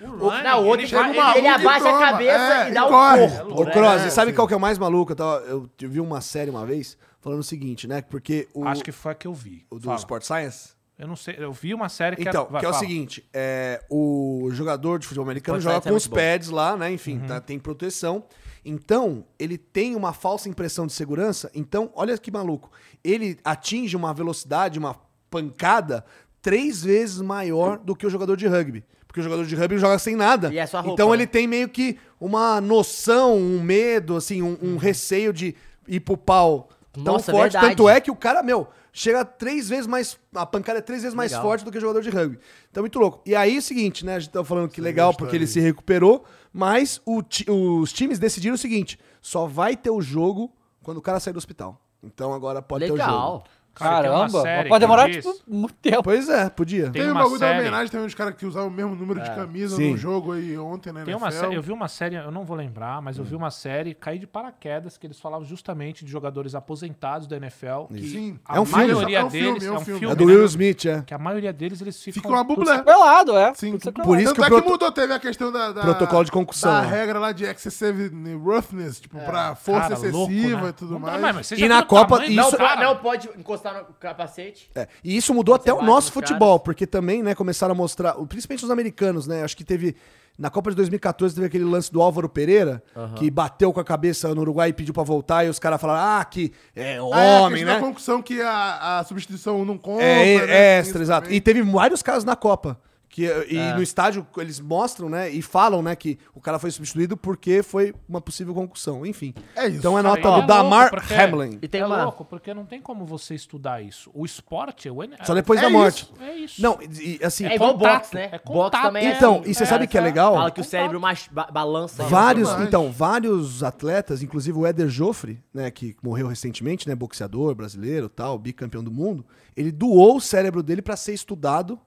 É. 0.00 0.04
O 0.04 0.10
O- 0.10 0.28
running, 0.28 0.42
Não, 0.42 0.62
o 0.62 0.66
outro 0.66 0.86
ele 0.86 0.92
vai- 0.94 1.10
ele- 1.10 1.38
ele 1.38 1.48
abaixa 1.48 1.88
a 1.88 1.98
cabeça 1.98 2.54
é, 2.64 2.70
e 2.70 2.74
dá 2.74 2.86
o 2.86 2.88
corpo. 2.88 3.60
Ô, 3.60 3.64
né? 3.64 3.70
Cross, 3.72 4.02
É, 4.02 4.06
e 4.06 4.10
sabe 4.10 4.30
sim. 4.30 4.36
qual 4.36 4.48
que 4.48 4.54
é 4.54 4.56
o 4.56 4.60
mais 4.60 4.78
maluco? 4.78 5.12
Eu, 5.12 5.16
tava- 5.16 5.40
eu 5.46 5.68
vi 5.80 6.00
uma 6.00 6.20
série 6.20 6.50
uma 6.50 6.64
vez 6.66 6.96
falando 7.20 7.40
o 7.40 7.44
seguinte, 7.44 7.86
né? 7.86 8.02
Porque 8.02 8.48
o, 8.54 8.64
Acho 8.66 8.82
que 8.82 8.92
foi 8.92 9.12
a 9.12 9.14
que 9.14 9.26
eu 9.26 9.34
vi. 9.34 9.64
o 9.70 9.76
do 9.78 9.84
Fala. 9.86 9.96
Sport 9.98 10.22
Science. 10.24 10.70
Eu 10.98 11.08
não 11.08 11.16
sei, 11.16 11.34
eu 11.38 11.50
vi 11.52 11.74
uma 11.74 11.88
série 11.88 12.14
que 12.16 12.22
Então, 12.22 12.42
era... 12.42 12.50
vai, 12.50 12.60
que 12.60 12.66
é 12.66 12.68
o 12.68 12.72
fala. 12.72 12.84
seguinte, 12.86 13.28
é, 13.32 13.82
o 13.90 14.48
jogador 14.52 14.98
de 15.00 15.06
futebol 15.06 15.24
americano 15.24 15.58
joga 15.60 15.76
é 15.76 15.80
com 15.80 15.88
os 15.88 16.06
muito 16.06 16.10
bom. 16.10 16.16
pads 16.16 16.48
lá, 16.48 16.76
né? 16.76 16.92
Enfim, 16.92 17.18
Uhum. 17.18 17.26
tá- 17.26 17.40
tem 17.40 17.58
proteção. 17.58 18.24
Então, 18.64 19.24
ele 19.38 19.58
tem 19.58 19.96
uma 19.96 20.12
falsa 20.12 20.48
impressão 20.48 20.86
de 20.86 20.92
segurança. 20.92 21.50
Então, 21.54 21.90
olha 21.96 22.16
que 22.16 22.30
maluco. 22.30 22.70
Ele 23.04 23.38
atinge 23.44 23.96
uma 23.96 24.12
velocidade, 24.14 24.78
uma 24.78 24.96
pancada, 25.30 26.04
três 26.40 26.82
vezes 26.82 27.20
maior 27.20 27.78
do 27.78 27.96
que 27.96 28.06
o 28.06 28.10
jogador 28.10 28.36
de 28.36 28.46
rugby. 28.46 28.84
Porque 29.06 29.20
o 29.20 29.22
jogador 29.22 29.44
de 29.44 29.54
rugby 29.54 29.78
joga 29.78 29.98
sem 29.98 30.16
nada. 30.16 30.52
E 30.52 30.58
é 30.58 30.66
só 30.66 30.78
roupa, 30.80 30.94
então 30.94 31.08
né? 31.10 31.16
ele 31.16 31.26
tem 31.26 31.46
meio 31.46 31.68
que 31.68 31.98
uma 32.20 32.60
noção, 32.60 33.36
um 33.36 33.62
medo, 33.62 34.16
assim, 34.16 34.40
um, 34.42 34.56
um 34.62 34.76
receio 34.76 35.32
de 35.32 35.54
ir 35.86 36.00
pro 36.00 36.16
pau 36.16 36.68
tão 36.92 37.04
Nossa, 37.14 37.30
forte. 37.32 37.52
verdade. 37.52 37.68
Tanto 37.76 37.88
é 37.88 38.00
que 38.00 38.10
o 38.10 38.16
cara, 38.16 38.42
meu, 38.42 38.68
chega 38.92 39.24
três 39.24 39.68
vezes 39.68 39.86
mais. 39.86 40.18
A 40.34 40.46
pancada 40.46 40.78
é 40.78 40.82
três 40.82 41.02
vezes 41.02 41.14
mais 41.14 41.30
Legal. 41.32 41.42
forte 41.44 41.64
do 41.64 41.70
que 41.70 41.78
o 41.78 41.80
jogador 41.80 42.00
de 42.02 42.10
rugby. 42.10 42.38
Então, 42.70 42.82
muito 42.82 42.98
louco. 42.98 43.20
E 43.26 43.34
aí, 43.34 43.56
é 43.56 43.58
o 43.58 43.62
seguinte, 43.62 44.04
né? 44.04 44.16
A 44.16 44.18
gente 44.18 44.32
tá 44.32 44.44
falando 44.44 44.68
que 44.70 44.80
legal 44.80 45.14
porque 45.14 45.36
ele 45.36 45.46
se 45.46 45.60
recuperou, 45.60 46.24
mas 46.52 47.00
ti- 47.28 47.46
os 47.50 47.92
times 47.92 48.18
decidiram 48.18 48.54
o 48.54 48.58
seguinte: 48.58 48.98
só 49.20 49.46
vai 49.46 49.76
ter 49.76 49.90
o 49.90 50.00
jogo 50.00 50.52
quando 50.82 50.98
o 50.98 51.02
cara 51.02 51.20
sair 51.20 51.32
do 51.32 51.38
hospital. 51.38 51.78
Então 52.02 52.32
agora 52.32 52.60
pode 52.60 52.86
ter 52.86 52.92
o 52.92 52.96
jogo. 52.96 53.44
Caramba, 53.74 54.42
série 54.42 54.68
pode 54.68 54.80
demorar 54.80 55.10
tipo, 55.10 55.34
muito 55.48 55.74
tempo. 55.74 56.02
Pois 56.02 56.28
é, 56.28 56.48
podia. 56.50 56.84
Tem 56.84 56.92
Tem 57.02 57.06
um 57.08 57.12
uma 57.12 57.22
bagulho 57.22 57.40
da 57.40 57.46
série- 57.46 57.60
homenagem, 57.60 57.88
tem 57.90 58.00
uns 58.00 58.14
caras 58.14 58.34
que 58.34 58.44
usavam 58.46 58.68
o 58.68 58.70
mesmo 58.70 58.94
número 58.94 59.20
de 59.20 59.30
camisa 59.30 59.76
Sim. 59.76 59.92
no 59.92 59.96
jogo 59.96 60.32
aí 60.32 60.56
ontem, 60.58 60.92
né? 60.92 61.04
Tem 61.04 61.14
uma 61.14 61.30
série, 61.30 61.54
eu 61.54 61.62
vi 61.62 61.72
uma 61.72 61.88
série, 61.88 62.16
eu 62.16 62.30
não 62.30 62.44
vou 62.44 62.56
lembrar, 62.56 63.00
mas 63.02 63.18
eu 63.18 63.24
vi 63.24 63.34
uma 63.34 63.50
série, 63.50 63.94
caí 63.94 64.18
de 64.18 64.26
paraquedas, 64.26 64.96
que 64.98 65.06
eles 65.06 65.18
falavam 65.18 65.44
justamente 65.46 66.04
de 66.04 66.10
jogadores 66.10 66.54
aposentados 66.54 67.26
da 67.26 67.36
NFL. 67.36 67.84
Que 67.94 68.08
Sim. 68.08 68.38
a 68.44 68.56
É 68.56 68.60
um 68.60 68.64
filme. 68.66 68.86
maioria 68.92 69.18
É 69.18 69.24
um 69.24 69.30
filme, 69.30 69.46
deles 69.52 69.64
é 69.64 69.70
um 69.70 69.74
é 69.74 69.78
um 69.78 69.84
filme. 69.84 70.00
filme. 70.00 70.12
É 70.12 70.16
do 70.16 70.26
né? 70.26 70.32
Will 70.34 70.44
Smith, 70.44 70.84
é. 70.86 71.02
Que 71.02 71.14
a 71.14 71.18
maioria 71.18 71.52
deles 71.52 71.80
eles 71.80 72.02
ficam. 72.02 72.22
Fica 72.22 72.34
uma 72.34 72.44
tudo 72.44 72.56
bublé. 72.56 72.82
Pelado, 72.82 73.36
é. 73.36 73.54
Sim, 73.54 73.78
separado. 73.78 74.02
por 74.08 74.18
isso 74.20 74.34
que 74.34 74.42
é 74.42 74.46
proto- 74.46 74.62
que 74.64 74.68
mudou, 74.70 74.92
teve 74.92 75.12
a 75.12 75.18
questão 75.18 75.50
da, 75.52 75.72
da- 75.72 75.82
Protocolo 75.82 76.24
de 76.24 76.30
concussão, 76.32 76.72
Da 76.72 76.82
né? 76.82 76.88
regra 76.90 77.18
lá 77.18 77.32
de 77.32 77.44
excessive 77.44 78.10
roughness, 78.36 79.00
tipo, 79.00 79.18
pra 79.20 79.54
força 79.54 79.92
excessiva 79.94 80.62
né? 80.62 80.68
e 80.68 80.72
tudo 80.72 80.98
mais. 81.00 81.50
E 81.52 81.68
na 81.68 81.82
Copa, 81.82 82.24
isso- 82.26 82.56
não 82.80 82.96
pode 82.96 83.28
encostar 83.38 83.61
no 83.70 83.94
capacete. 84.00 84.70
É, 84.74 84.88
E 85.04 85.16
isso 85.16 85.32
mudou 85.34 85.54
até 85.54 85.72
o 85.72 85.82
nosso 85.82 86.08
nos 86.08 86.14
futebol, 86.14 86.58
caras. 86.58 86.64
porque 86.64 86.86
também, 86.86 87.22
né, 87.22 87.34
começaram 87.34 87.72
a 87.72 87.76
mostrar, 87.76 88.14
principalmente 88.26 88.64
os 88.64 88.70
americanos, 88.70 89.26
né? 89.26 89.42
Acho 89.44 89.56
que 89.56 89.64
teve. 89.64 89.94
Na 90.38 90.48
Copa 90.48 90.70
de 90.70 90.76
2014 90.76 91.34
teve 91.34 91.46
aquele 91.46 91.64
lance 91.64 91.92
do 91.92 92.00
Álvaro 92.00 92.26
Pereira, 92.26 92.82
que 93.16 93.30
bateu 93.30 93.70
com 93.70 93.78
a 93.80 93.84
cabeça 93.84 94.34
no 94.34 94.40
Uruguai 94.40 94.70
e 94.70 94.72
pediu 94.72 94.94
pra 94.94 95.02
voltar, 95.02 95.44
e 95.44 95.48
os 95.50 95.58
caras 95.58 95.78
falaram, 95.78 96.18
ah, 96.20 96.24
que 96.24 96.50
é 96.74 96.94
Ah, 97.12 97.20
é, 97.20 97.36
a 97.36 97.40
homem, 97.42 97.64
né? 97.66 97.74
da 97.74 97.80
concussão 97.80 98.22
que 98.22 98.40
a, 98.40 98.98
a 99.00 99.04
substituição 99.04 99.62
não 99.62 99.76
conta. 99.76 100.02
É, 100.02 100.46
né? 100.46 100.52
é, 100.54 100.78
extra, 100.78 101.02
exato. 101.02 101.24
também. 101.24 101.36
E 101.36 101.40
teve 101.40 101.60
vários 101.62 102.02
casos 102.02 102.24
na 102.24 102.34
Copa. 102.34 102.80
Que, 103.14 103.24
e 103.50 103.58
É. 103.58 103.74
no 103.74 103.82
estádio 103.82 104.26
eles 104.38 104.58
mostram, 104.58 105.06
né? 105.06 105.28
E 105.28 105.42
falam, 105.42 105.82
né, 105.82 105.94
que 105.94 106.18
o 106.34 106.40
cara 106.40 106.58
foi 106.58 106.70
substituído 106.70 107.14
porque 107.14 107.62
foi 107.62 107.94
uma 108.08 108.22
possível 108.22 108.54
concussão. 108.54 109.04
Enfim. 109.04 109.34
É 109.54 109.68
isso. 109.68 109.76
Então 109.76 109.98
é 109.98 110.02
Cara, 110.02 110.16
nota 110.16 110.30
do 110.30 110.42
é 110.44 110.46
Damar 110.46 110.88
porque- 110.90 111.12
Hamlin. 111.12 111.58
E 111.60 111.68
tem 111.68 111.82
é 111.82 111.86
uma. 111.86 112.04
louco, 112.04 112.24
porque 112.24 112.54
não 112.54 112.64
tem 112.64 112.80
como 112.80 113.04
você 113.04 113.34
estudar 113.34 113.82
isso. 113.82 114.10
O 114.14 114.24
esporte, 114.24 114.88
o 114.88 115.02
N- 115.04 115.14
Só 115.24 115.34
depois 115.34 115.60
É 115.60 115.64
da 115.64 115.68
morte. 115.68 116.04
isso. 116.04 116.14
É 116.22 116.34
isso. 116.36 116.62
Não, 116.62 116.78
e, 116.80 117.18
e, 117.20 117.24
assim, 117.24 117.44
É 117.44 117.54
igual 117.54 117.74
contato, 117.74 117.98
boxe, 118.04 118.14
né? 118.14 118.30
é 118.32 118.38
boxe 118.42 118.70
também 118.80 119.06
é 119.06 119.14
Então, 119.14 119.42
e 119.44 119.52
você 119.54 119.62
É, 119.64 119.66
sabe 119.66 119.86
que 119.86 119.98
é 119.98 120.00
legal? 120.00 120.32
Fala 120.32 120.50
que 120.50 120.62
o 120.62 120.64
cérebro 120.64 120.98
mais 120.98 121.28
ba- 121.30 121.48
balança. 121.52 122.04
vários, 122.04 122.48
então, 122.62 122.90
vários 122.90 123.62
atletas, 123.62 124.22
inclusive 124.22 124.56
o 124.58 124.64
Éder 124.66 124.88
Joffre, 124.88 125.38
né, 125.52 125.70
que 125.70 125.94
morreu 126.02 126.28
recentemente, 126.28 126.88
né, 126.88 126.94
boxeador 126.94 127.54
brasileiro, 127.54 128.08
tal, 128.08 128.38
bicampeão 128.38 128.82
do 128.82 128.90
mundo, 128.90 129.22
ele 129.54 129.70
doou 129.70 130.16
o 130.16 130.20
cérebro 130.20 130.62
dele 130.62 130.80
pra 130.80 130.96
ser 130.96 131.12
estudado. 131.12 131.78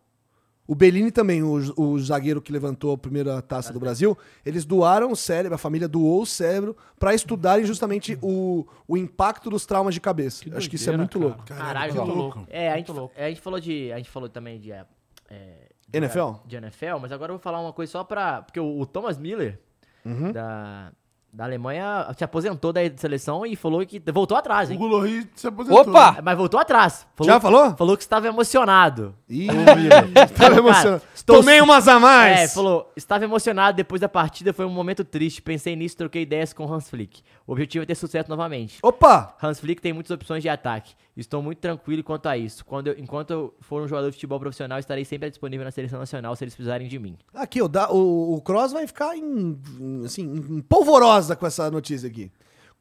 O 0.67 0.73
Bellini 0.73 1.11
também, 1.11 1.43
o, 1.43 1.53
o 1.77 1.99
zagueiro 1.99 2.41
que 2.41 2.51
levantou 2.51 2.93
a 2.93 2.97
primeira 2.97 3.41
taça 3.41 3.71
do 3.71 3.79
Brasil, 3.79 4.17
eles 4.45 4.65
doaram 4.65 5.11
o 5.11 5.15
cérebro, 5.15 5.53
a 5.55 5.57
família 5.59 5.87
doou 5.87 6.23
o 6.23 6.25
cérebro 6.25 6.75
pra 6.99 7.13
estudarem 7.13 7.65
justamente 7.65 8.17
o, 8.21 8.65
o 8.87 8.97
impacto 8.97 9.49
dos 9.49 9.65
traumas 9.65 9.93
de 9.93 10.01
cabeça. 10.01 10.43
Que 10.43 10.53
Acho 10.55 10.67
que 10.69 10.75
isso 10.75 10.89
é 10.89 10.97
doideira, 10.97 11.19
muito 11.27 11.45
cara. 11.47 11.59
louco. 11.59 11.65
Caralho, 11.65 11.91
que 11.93 11.97
louco. 11.99 12.13
louco. 12.39 12.47
É, 12.49 12.71
a 12.71 12.77
gente, 12.77 12.87
Muito 12.87 12.99
louco. 12.99 13.13
a 13.17 13.29
gente 13.29 13.41
falou 13.41 13.59
de. 13.59 13.91
A 13.91 13.97
gente 13.97 14.09
falou 14.09 14.27
também 14.29 14.59
de. 14.59 14.71
é, 14.71 14.85
é, 15.29 15.69
de- 15.87 15.97
NFL? 15.99 16.31
De 16.45 16.55
NFL, 16.55 16.97
mas 16.99 17.11
agora 17.11 17.31
eu 17.31 17.35
vou 17.37 17.43
falar 17.43 17.61
uma 17.61 17.71
coisa 17.73 17.91
só 17.91 18.03
pra. 18.03 18.41
Porque 18.41 18.59
o, 18.59 18.79
o 18.79 18.85
Thomas 18.87 19.17
Miller, 19.19 19.59
Uhum. 20.03 20.31
da, 20.31 20.91
da 21.35 21.43
Alemanha, 21.43 22.07
se 22.17 22.23
aposentou 22.23 22.71
da 22.71 22.79
seleção 22.95 23.45
e 23.45 23.55
falou 23.57 23.85
que. 23.85 24.01
Voltou 24.11 24.37
atrás, 24.37 24.69
O 24.69 24.71
hein? 24.71 24.77
Gulorri 24.79 25.29
se 25.35 25.45
aposentou. 25.47 25.81
Opa! 25.81 26.17
Mas 26.23 26.37
voltou 26.37 26.57
atrás. 26.59 27.05
Já 27.23 27.39
falou? 27.41 27.75
Falou 27.75 27.97
que 27.97 28.03
estava 28.03 28.27
emocionado. 28.27 29.13
Ih, 29.29 29.47
Cara, 29.47 30.27
tava 30.55 30.55
emocionado. 30.59 31.01
estou- 31.13 31.35
Tomei 31.37 31.59
umas 31.59 31.87
a 31.89 31.99
mais. 31.99 32.39
É, 32.39 32.47
falou, 32.47 32.89
estava 32.95 33.25
emocionado 33.25 33.75
depois 33.75 33.99
da 33.99 34.07
partida, 34.07 34.53
foi 34.53 34.65
um 34.65 34.69
momento 34.69 35.03
triste. 35.03 35.41
Pensei 35.41 35.75
nisso, 35.75 35.97
troquei 35.97 36.21
ideias 36.21 36.53
com 36.53 36.71
Hans 36.71 36.89
Flick. 36.89 37.21
O 37.47 37.51
objetivo 37.51 37.83
é 37.83 37.85
ter 37.85 37.93
sucesso 37.95 38.27
novamente. 38.29 38.79
Opa! 38.81 39.35
Hans 39.41 39.59
Flick 39.59 39.79
tem 39.81 39.93
muitas 39.93 40.09
opções 40.09 40.41
de 40.41 40.49
ataque. 40.49 40.93
Estou 41.15 41.43
muito 41.43 41.59
tranquilo 41.59 42.03
quanto 42.03 42.27
a 42.27 42.35
isso. 42.35 42.65
Quando 42.65 42.87
eu- 42.87 42.95
enquanto 42.97 43.31
eu 43.31 43.53
for 43.61 43.83
um 43.83 43.87
jogador 43.87 44.07
de 44.09 44.13
futebol 44.13 44.39
profissional, 44.39 44.79
estarei 44.79 45.05
sempre 45.05 45.29
disponível 45.29 45.63
na 45.63 45.69
seleção 45.71 45.99
nacional 45.99 46.35
se 46.35 46.43
eles 46.43 46.55
precisarem 46.55 46.87
de 46.87 46.97
mim. 46.97 47.15
Aqui, 47.33 47.61
o, 47.61 47.67
da- 47.67 47.91
o, 47.91 48.33
o 48.35 48.41
Cross 48.41 48.71
vai 48.73 48.87
ficar 48.87 49.15
em, 49.15 49.59
assim, 50.03 50.23
em 50.23 50.61
polvorosa 50.61 51.35
com 51.35 51.45
essa 51.45 51.69
notícia 51.69 52.09
aqui. 52.09 52.31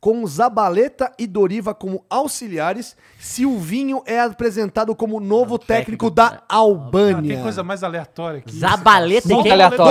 com 0.00 0.26
Zabaleta 0.26 1.12
e 1.18 1.26
Doriva 1.26 1.74
como 1.74 2.04
auxiliares, 2.10 2.96
Silvinho 3.18 4.02
é 4.06 4.20
apresentado 4.20 4.94
como 4.94 5.18
novo 5.20 5.58
técnico, 5.58 6.10
técnico 6.10 6.10
da 6.10 6.28
da 6.30 6.42
Ah, 6.48 6.56
Albânia. 6.56 7.34
tem 7.34 7.42
coisa 7.42 7.62
mais 7.62 7.82
aleatória 7.82 8.38
aqui. 8.40 8.52
Zabaleta 8.54 9.32
e 9.32 9.42
quem? 9.42 9.52
aleatório. 9.52 9.84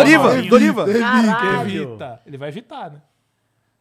Doriva, 0.49 0.85
Doriva. 0.85 0.85
Caralho. 0.99 1.83
Evita. 1.83 2.19
Ele 2.25 2.37
vai 2.37 2.49
evitar, 2.49 2.91
né? 2.91 3.01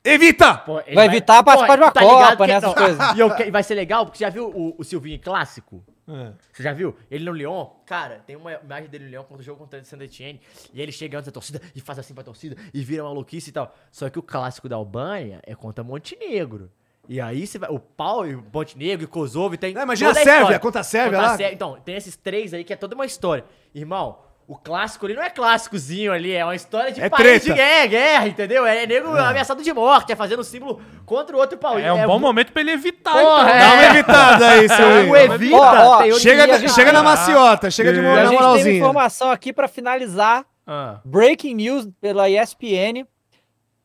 Evita! 0.04 0.54
Pô, 0.58 0.80
ele 0.80 0.96
Vai 0.96 1.06
evitar 1.06 1.42
participar 1.44 1.76
de 1.76 1.82
uma 1.82 1.90
tá 1.92 2.00
Copa, 2.00 2.36
que- 2.36 2.46
né, 2.48 2.52
essas 2.54 2.74
coisas. 2.74 2.98
E 3.16 3.20
eu 3.20 3.52
vai 3.52 3.62
ser 3.62 3.74
legal, 3.74 4.04
porque 4.04 4.18
você 4.18 4.24
já 4.24 4.30
viu 4.30 4.48
o, 4.48 4.74
o 4.76 4.82
Silvinho 4.84 5.18
clássico? 5.20 5.82
É. 6.08 6.32
Você 6.52 6.62
já 6.64 6.72
viu? 6.72 6.96
Ele 7.08 7.24
no 7.24 7.32
Lyon, 7.32 7.66
cara, 7.86 8.20
tem 8.26 8.34
uma 8.34 8.52
imagem 8.54 8.88
dele 8.90 9.04
no 9.04 9.10
Lyon 9.10 9.22
contra 9.22 9.40
o 9.40 9.44
jogo 9.44 9.60
contra 9.60 9.80
o 9.80 9.84
Saint 9.84 10.02
Etienne, 10.02 10.40
e 10.74 10.82
ele 10.82 10.90
chega 10.90 11.16
antes 11.18 11.26
da 11.26 11.32
torcida 11.32 11.60
e 11.74 11.80
faz 11.80 11.98
assim 12.00 12.12
pra 12.14 12.24
torcida 12.24 12.56
e 12.74 12.82
vira 12.82 13.04
maluquice 13.04 13.50
e 13.50 13.52
tal. 13.52 13.72
Só 13.92 14.10
que 14.10 14.18
o 14.18 14.22
clássico 14.22 14.68
da 14.68 14.74
Albânia 14.74 15.40
é 15.46 15.54
contra 15.54 15.84
Montenegro. 15.84 16.68
E 17.08 17.20
aí 17.20 17.46
você 17.46 17.58
vai. 17.58 17.70
O 17.70 17.78
pau 17.78 18.26
e 18.26 18.34
o 18.34 18.44
Montenegro 18.52 19.04
e 19.04 19.06
Kosovo 19.08 19.54
e 19.54 19.58
tem. 19.58 19.72
Não, 19.74 19.82
imagina 19.82 20.10
toda 20.10 20.20
a 20.20 20.24
Sérvia, 20.24 20.38
história. 20.40 20.58
contra 20.60 20.80
a 20.80 20.84
Sérvia 20.84 21.10
Contra 21.18 21.26
a 21.26 21.30
lá. 21.32 21.36
Sé- 21.36 21.52
Então, 21.52 21.80
tem 21.84 21.94
esses 21.96 22.16
três 22.16 22.52
aí 22.54 22.62
que 22.64 22.72
é 22.72 22.76
toda 22.76 22.94
uma 22.94 23.04
história. 23.06 23.44
Irmão, 23.74 24.18
o 24.46 24.56
clássico 24.56 25.06
ali 25.06 25.14
não 25.14 25.22
é 25.22 25.30
clássicozinho 25.30 26.12
ali, 26.12 26.32
é 26.32 26.44
uma 26.44 26.54
história 26.54 26.92
de 26.92 27.00
É 27.00 27.08
país 27.08 27.42
de 27.42 27.52
guerra, 27.52 27.86
guerra, 27.86 28.28
entendeu? 28.28 28.66
É 28.66 28.86
nego 28.86 29.08
ameaçado 29.16 29.62
de 29.62 29.72
morte, 29.72 30.12
é 30.12 30.16
fazendo 30.16 30.42
símbolo 30.44 30.80
contra 31.06 31.34
o 31.36 31.38
outro 31.38 31.56
país. 31.56 31.84
É 31.84 31.92
um 31.92 32.06
bom 32.06 32.14
mu- 32.14 32.26
momento 32.26 32.52
pra 32.52 32.60
ele 32.60 32.72
evitar, 32.72 33.12
Porra, 33.12 33.42
então. 33.42 33.48
é. 33.54 33.58
Dá 33.60 33.72
uma 33.74 33.84
evitada 33.84 34.48
aí, 34.50 34.68
seu 34.68 34.86
É, 34.86 35.02
o. 35.04 35.16
Evita, 35.16 35.56
Ó, 35.56 35.98
ó, 35.98 36.18
Chega, 36.18 36.46
dia, 36.46 36.58
na- 36.58 36.68
chega 36.68 36.92
na 36.92 37.02
maciota, 37.02 37.70
chega 37.70 37.92
de 37.92 37.98
E 38.00 38.02
mo- 38.02 38.08
a 38.08 38.14
na 38.14 38.20
gente 38.22 38.28
tem 38.30 38.38
moralzinha. 38.38 38.76
informação 38.76 39.30
aqui 39.30 39.52
pra 39.52 39.68
finalizar. 39.68 40.44
Ah. 40.66 41.00
Breaking 41.04 41.54
news 41.54 41.88
pela 42.00 42.28
ESPN. 42.28 43.06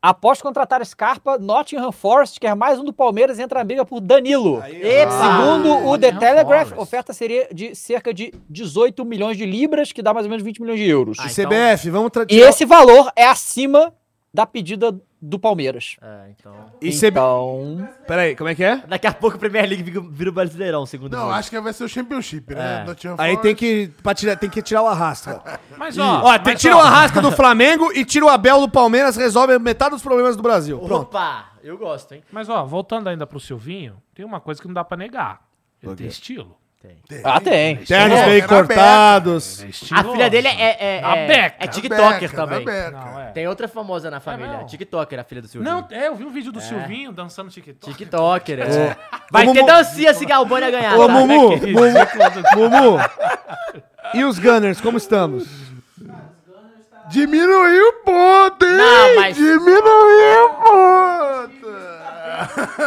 Após 0.00 0.40
contratar 0.40 0.84
Scarpa, 0.86 1.38
Nottingham 1.38 1.90
Forest, 1.90 2.38
que 2.38 2.46
é 2.46 2.54
mais 2.54 2.78
um 2.78 2.84
do 2.84 2.92
Palmeiras, 2.92 3.40
entra 3.40 3.58
na 3.58 3.64
briga 3.64 3.84
por 3.84 4.00
Danilo. 4.00 4.62
Segundo 4.62 5.88
o 5.88 5.98
The 5.98 6.12
Telegraph, 6.12 6.68
Forest. 6.68 6.74
a 6.78 6.80
oferta 6.82 7.12
seria 7.12 7.48
de 7.52 7.74
cerca 7.74 8.14
de 8.14 8.32
18 8.48 9.04
milhões 9.04 9.36
de 9.36 9.44
libras, 9.44 9.90
que 9.90 10.00
dá 10.00 10.14
mais 10.14 10.24
ou 10.24 10.30
menos 10.30 10.44
20 10.44 10.60
milhões 10.62 10.78
de 10.78 10.88
euros. 10.88 11.18
Ah, 11.18 11.24
E 11.26 11.32
então- 11.32 11.50
CBF, 11.50 11.90
vamos 11.90 12.12
E 12.28 12.38
esse 12.38 12.64
valor 12.64 13.10
é 13.16 13.26
acima 13.26 13.92
da 14.32 14.46
pedida 14.46 14.96
do 15.20 15.38
Palmeiras. 15.38 15.96
É, 16.00 16.30
então. 16.30 16.54
E. 16.80 16.88
Então, 16.90 17.88
Peraí, 18.06 18.36
como 18.36 18.48
é 18.48 18.54
que 18.54 18.62
é? 18.62 18.76
Daqui 18.86 19.06
a 19.06 19.12
pouco 19.12 19.36
a 19.36 19.38
Premier 19.38 19.68
League 19.68 19.82
vira, 20.10 20.30
o 20.30 20.32
Brasileirão, 20.32 20.86
segundo 20.86 21.12
Não, 21.12 21.20
jogo. 21.22 21.32
acho 21.32 21.50
que 21.50 21.60
vai 21.60 21.72
ser 21.72 21.84
o 21.84 21.88
Championship, 21.88 22.54
né? 22.54 22.84
É. 22.86 23.14
Aí 23.18 23.36
tem 23.38 23.54
que, 23.54 23.90
tirar, 24.14 24.36
tem 24.36 24.48
que 24.48 24.62
tirar 24.62 24.82
o 24.82 24.86
Arrasca. 24.86 25.42
Mas, 25.76 25.98
ó, 25.98 26.22
Ó, 26.24 26.38
tem, 26.38 26.54
tira 26.54 26.76
ó, 26.76 26.78
o 26.78 26.82
Arrasca 26.82 27.20
do 27.20 27.32
Flamengo 27.32 27.92
e 27.92 28.04
tira 28.04 28.26
o 28.26 28.28
Abel 28.28 28.60
do 28.60 28.68
Palmeiras, 28.68 29.16
resolve 29.16 29.58
metade 29.58 29.90
dos 29.90 30.02
problemas 30.02 30.36
do 30.36 30.42
Brasil. 30.42 30.78
Pronto. 30.78 31.02
Opa, 31.02 31.52
eu 31.62 31.76
gosto, 31.76 32.12
hein? 32.14 32.22
Mas, 32.30 32.48
ó, 32.48 32.64
voltando 32.64 33.08
ainda 33.08 33.26
pro 33.26 33.40
Silvinho, 33.40 33.96
tem 34.14 34.24
uma 34.24 34.40
coisa 34.40 34.60
que 34.60 34.66
não 34.66 34.74
dá 34.74 34.84
pra 34.84 34.96
negar. 34.96 35.42
Ele 35.82 35.94
tem 35.94 36.06
estilo. 36.06 36.56
Tem. 36.80 36.96
ah, 37.24 37.40
tem. 37.40 37.76
Ternos 37.78 38.18
É, 38.20 38.24
bem 38.26 38.38
é 38.38 38.46
cortados. 38.46 39.64
É 39.64 39.66
estilo. 39.66 39.98
A 39.98 40.04
filha 40.04 40.30
dele 40.30 40.46
é, 40.46 40.98
é, 40.98 41.04
A 41.04 41.16
é, 41.16 41.26
Beca. 41.26 41.56
é 41.58 41.66
Na 41.66 41.72
TikToker 41.72 42.20
beca, 42.20 42.36
também. 42.36 42.64
na 42.64 42.72
beca. 42.72 42.90
Não, 42.92 43.20
é. 43.20 43.26
Tem 43.32 43.48
outra 43.48 43.66
famosa 43.66 44.08
na 44.12 44.20
família. 44.20 44.64
TikToker, 44.64 45.18
a 45.18 45.24
filha 45.24 45.42
do 45.42 45.48
Silvio. 45.48 45.68
Não, 45.68 45.84
é, 45.90 46.06
eu 46.06 46.14
vi 46.14 46.24
um 46.24 46.30
vídeo 46.30 46.52
do 46.52 46.60
Silvinho 46.60 47.10
dançando 47.10 47.50
TikTok. 47.50 47.92
TikToker, 47.96 48.60
é. 48.60 48.96
Vai 49.30 49.48
Ô, 49.48 49.52
ter 49.52 49.60
Mumu- 49.62 49.66
dancinha 49.66 50.14
se 50.14 50.24
Galbânia 50.24 50.70
ganhar, 50.70 50.96
Ô, 50.96 51.06
tá? 51.08 51.12
Mumu, 51.14 51.58
Que 51.58 51.66
Mumu, 51.72 51.84
ridículo 51.84 52.30
do- 52.30 52.56
Mumu. 52.70 52.98
E 54.14 54.24
os 54.24 54.38
Gunners, 54.38 54.80
como 54.80 54.98
estamos? 54.98 55.48
Diminuiu 57.10 57.88
o 57.88 57.92
ponto, 58.04 58.64
hein? 58.64 58.76
Não, 58.76 59.16
mas- 59.16 59.36
Diminuiu 59.36 60.44
o 60.44 60.54
ponto. 60.54 61.68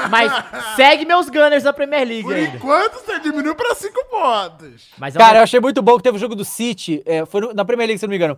Mas 0.09 0.31
segue 0.75 1.05
meus 1.05 1.29
Gunners 1.29 1.63
na 1.63 1.73
Premier 1.73 2.07
League 2.07 2.23
Por 2.23 2.35
ainda. 2.35 2.55
enquanto, 2.57 2.93
você 3.05 3.19
diminuiu 3.19 3.55
pra 3.55 3.73
5 3.75 4.05
pontos. 4.09 4.87
Mas 4.97 5.15
é 5.15 5.19
Cara, 5.19 5.39
eu 5.39 5.43
achei 5.43 5.59
muito 5.59 5.81
bom 5.81 5.97
que 5.97 6.03
teve 6.03 6.17
o 6.17 6.19
jogo 6.19 6.35
do 6.35 6.45
City, 6.45 7.01
é, 7.05 7.25
foi 7.25 7.41
no- 7.41 7.53
na 7.53 7.63
Premier 7.65 7.87
League, 7.87 7.99
se 7.99 8.05
eu 8.05 8.07
não 8.07 8.11
me 8.11 8.17
engano. 8.17 8.37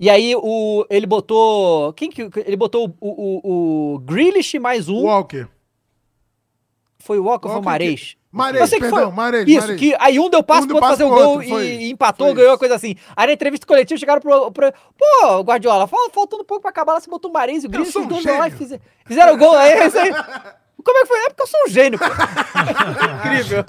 E 0.00 0.08
aí 0.08 0.34
o, 0.36 0.86
ele 0.88 1.06
botou. 1.06 1.92
Quem 1.94 2.08
que. 2.08 2.30
Ele 2.46 2.56
botou 2.56 2.94
o, 3.00 3.08
o, 3.08 3.94
o 3.94 3.98
Grealish 3.98 4.56
mais 4.60 4.88
um. 4.88 5.02
Walker. 5.02 5.48
Foi 7.08 7.18
o 7.18 7.24
Walker 7.24 7.46
ou 7.48 7.52
foi 7.54 7.62
o 7.62 7.64
Walker 7.64 7.64
Marês? 7.64 8.16
Marês, 8.30 8.70
perdão, 8.70 8.90
foi- 8.90 9.10
Marês, 9.16 9.48
Isso, 9.48 9.60
Marês. 9.62 9.80
que 9.80 9.96
aí 9.98 10.20
um 10.20 10.28
deu 10.28 10.42
passo 10.42 10.64
Um 10.64 10.66
pro 10.66 10.74
outro 10.76 10.90
fazer 10.90 11.04
o 11.04 11.08
gol 11.08 11.18
outro, 11.36 11.48
foi 11.48 11.64
e, 11.66 11.90
empatou, 11.90 12.34
ganhou, 12.34 12.50
isso. 12.50 12.58
coisa 12.58 12.74
assim. 12.74 12.94
Aí 13.16 13.26
na 13.28 13.32
entrevista 13.32 13.66
coletiva 13.66 13.98
chegaram 13.98 14.20
pro, 14.20 14.52
pro 14.52 14.70
Pô, 14.98 15.40
Guardiola, 15.42 15.86
fal- 15.86 16.10
faltando 16.12 16.42
um 16.42 16.44
pouco 16.44 16.60
pra 16.60 16.68
acabar, 16.68 16.92
lá 16.92 17.00
você 17.00 17.08
botou 17.08 17.30
o 17.30 17.32
Marês 17.32 17.64
e 17.64 17.66
o 17.66 17.70
os 17.70 17.88
um 18.26 18.38
lá 18.38 18.48
e 18.48 18.50
fizeram, 18.50 18.82
fizeram 19.06 19.32
o 19.32 19.38
gol 19.38 19.54
aí, 19.56 19.72
aí. 19.98 20.12
Como 20.84 20.96
é 20.96 21.02
que 21.02 21.08
foi? 21.08 21.18
É 21.18 21.28
porque 21.28 21.42
eu 21.42 21.46
sou 21.46 21.60
um 21.66 21.68
gênio, 21.68 21.98
pô. 21.98 22.04
Incrível. 23.28 23.64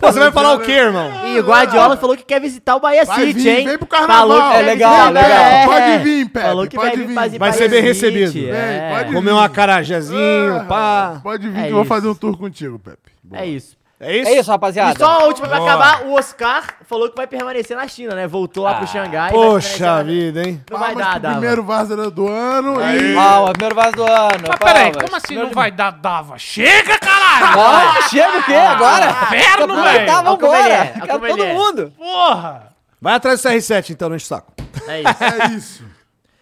Pô, 0.00 0.12
você 0.12 0.18
vai 0.18 0.32
falar 0.32 0.54
o 0.54 0.60
quê, 0.60 0.72
irmão? 0.72 1.10
E 1.26 1.38
o 1.38 1.44
Guardiola 1.44 1.96
falou 1.96 2.16
que 2.16 2.24
quer 2.24 2.40
visitar 2.40 2.74
o 2.76 2.80
Bahia 2.80 3.04
Vai 3.04 3.26
City, 3.26 3.32
vir, 3.40 3.48
hein? 3.48 3.66
vem 3.66 3.78
pro 3.78 3.86
carnaval. 3.86 4.16
Falou 4.28 4.50
que 4.50 4.56
É 4.56 4.62
legal, 4.62 4.90
visitar- 4.92 5.10
legal. 5.12 5.30
É. 5.30 5.64
Pode 5.66 6.04
vir, 6.04 6.28
Pepe, 6.28 6.46
Falou 6.46 6.66
que 6.66 6.76
pode 6.76 6.88
vai 6.88 6.96
vir 6.96 7.06
vir. 7.06 7.14
fazer 7.14 7.38
Vai 7.38 7.50
Bahia 7.50 7.62
ser 7.62 7.68
bem 7.68 7.94
City, 7.94 8.08
recebido. 8.18 8.48
É. 8.54 8.88
Vem, 8.88 8.96
pode 8.98 9.14
Comer 9.14 9.32
um 9.32 9.38
acarajézinho, 9.40 10.64
pá. 10.68 11.20
Pode 11.22 11.48
vir 11.48 11.58
É 11.58 11.62
que 11.66 11.70
eu 11.70 11.76
vou 11.76 11.84
fazer 11.84 12.08
um 12.08 12.14
tour 12.14 12.36
contigo, 12.36 12.78
Pepe. 12.78 12.98
Boa. 13.22 13.42
É 13.42 13.46
isso. 13.46 13.76
É 13.98 14.14
isso? 14.14 14.28
É 14.28 14.38
isso, 14.38 14.50
rapaziada. 14.50 14.92
E 14.92 14.98
só 14.98 15.20
a 15.20 15.24
última 15.24 15.48
pra 15.48 15.58
Boa. 15.58 15.70
acabar, 15.70 16.06
o 16.06 16.12
Oscar 16.14 16.64
falou 16.86 17.08
que 17.08 17.16
vai 17.16 17.26
permanecer 17.26 17.74
na 17.74 17.88
China, 17.88 18.14
né? 18.14 18.26
Voltou 18.26 18.64
lá 18.64 18.74
pro 18.74 18.86
Xangai. 18.86 19.32
vai 19.32 19.32
permanecer 19.32 19.70
Poxa 19.78 20.04
vida, 20.04 20.42
hein? 20.42 20.62
Não 20.70 20.78
vai 20.78 20.88
Palmas 20.94 21.06
dar, 21.06 21.20
Dava. 21.20 21.34
primeiro 21.36 21.62
Vaza 21.62 22.10
do 22.10 22.28
ano 22.28 22.74
e... 22.94 23.14
Palma, 23.14 23.52
primeiro 23.52 23.74
vaso 23.74 23.96
do 23.96 24.04
ano. 24.04 24.44
Mas 24.48 24.58
peraí, 24.58 24.92
palmas. 24.92 25.02
como 25.02 25.16
assim 25.16 25.34
não 25.34 25.50
vai 25.50 25.70
dar 25.70 25.92
dava? 25.92 26.36
Chega, 26.36 26.98
caralho! 26.98 27.58
Ah, 27.58 28.08
chega 28.10 28.38
o 28.38 28.42
quê 28.44 28.54
agora? 28.54 29.10
Inferno, 29.10 29.82
velho! 29.82 30.12
Como 30.12 30.22
vambora. 30.24 30.74
é, 30.74 30.86
Quero 31.06 31.20
todo 31.28 31.44
é. 31.44 31.54
mundo. 31.54 31.92
Porra! 31.96 32.76
Vai 33.00 33.14
atrás 33.14 33.40
do 33.42 33.48
CR7 33.48 33.90
então, 33.90 34.08
não 34.10 34.16
enche 34.16 34.26
o 34.26 34.28
saco. 34.28 34.52
É 34.88 35.00
isso. 35.00 35.24
É 35.24 35.54
isso. 35.56 35.84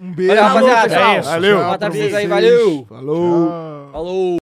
Um 0.00 0.12
beijo. 0.12 0.34
Valeu, 0.34 0.66
rapaziada. 0.66 1.14
É 1.14 1.20
isso. 1.20 1.30
Valeu. 1.30 1.58
Tchau 1.58 1.78
aí, 1.82 2.10
vocês. 2.10 2.28
valeu. 2.28 2.86
Falou. 2.88 3.88
Falou. 3.92 4.43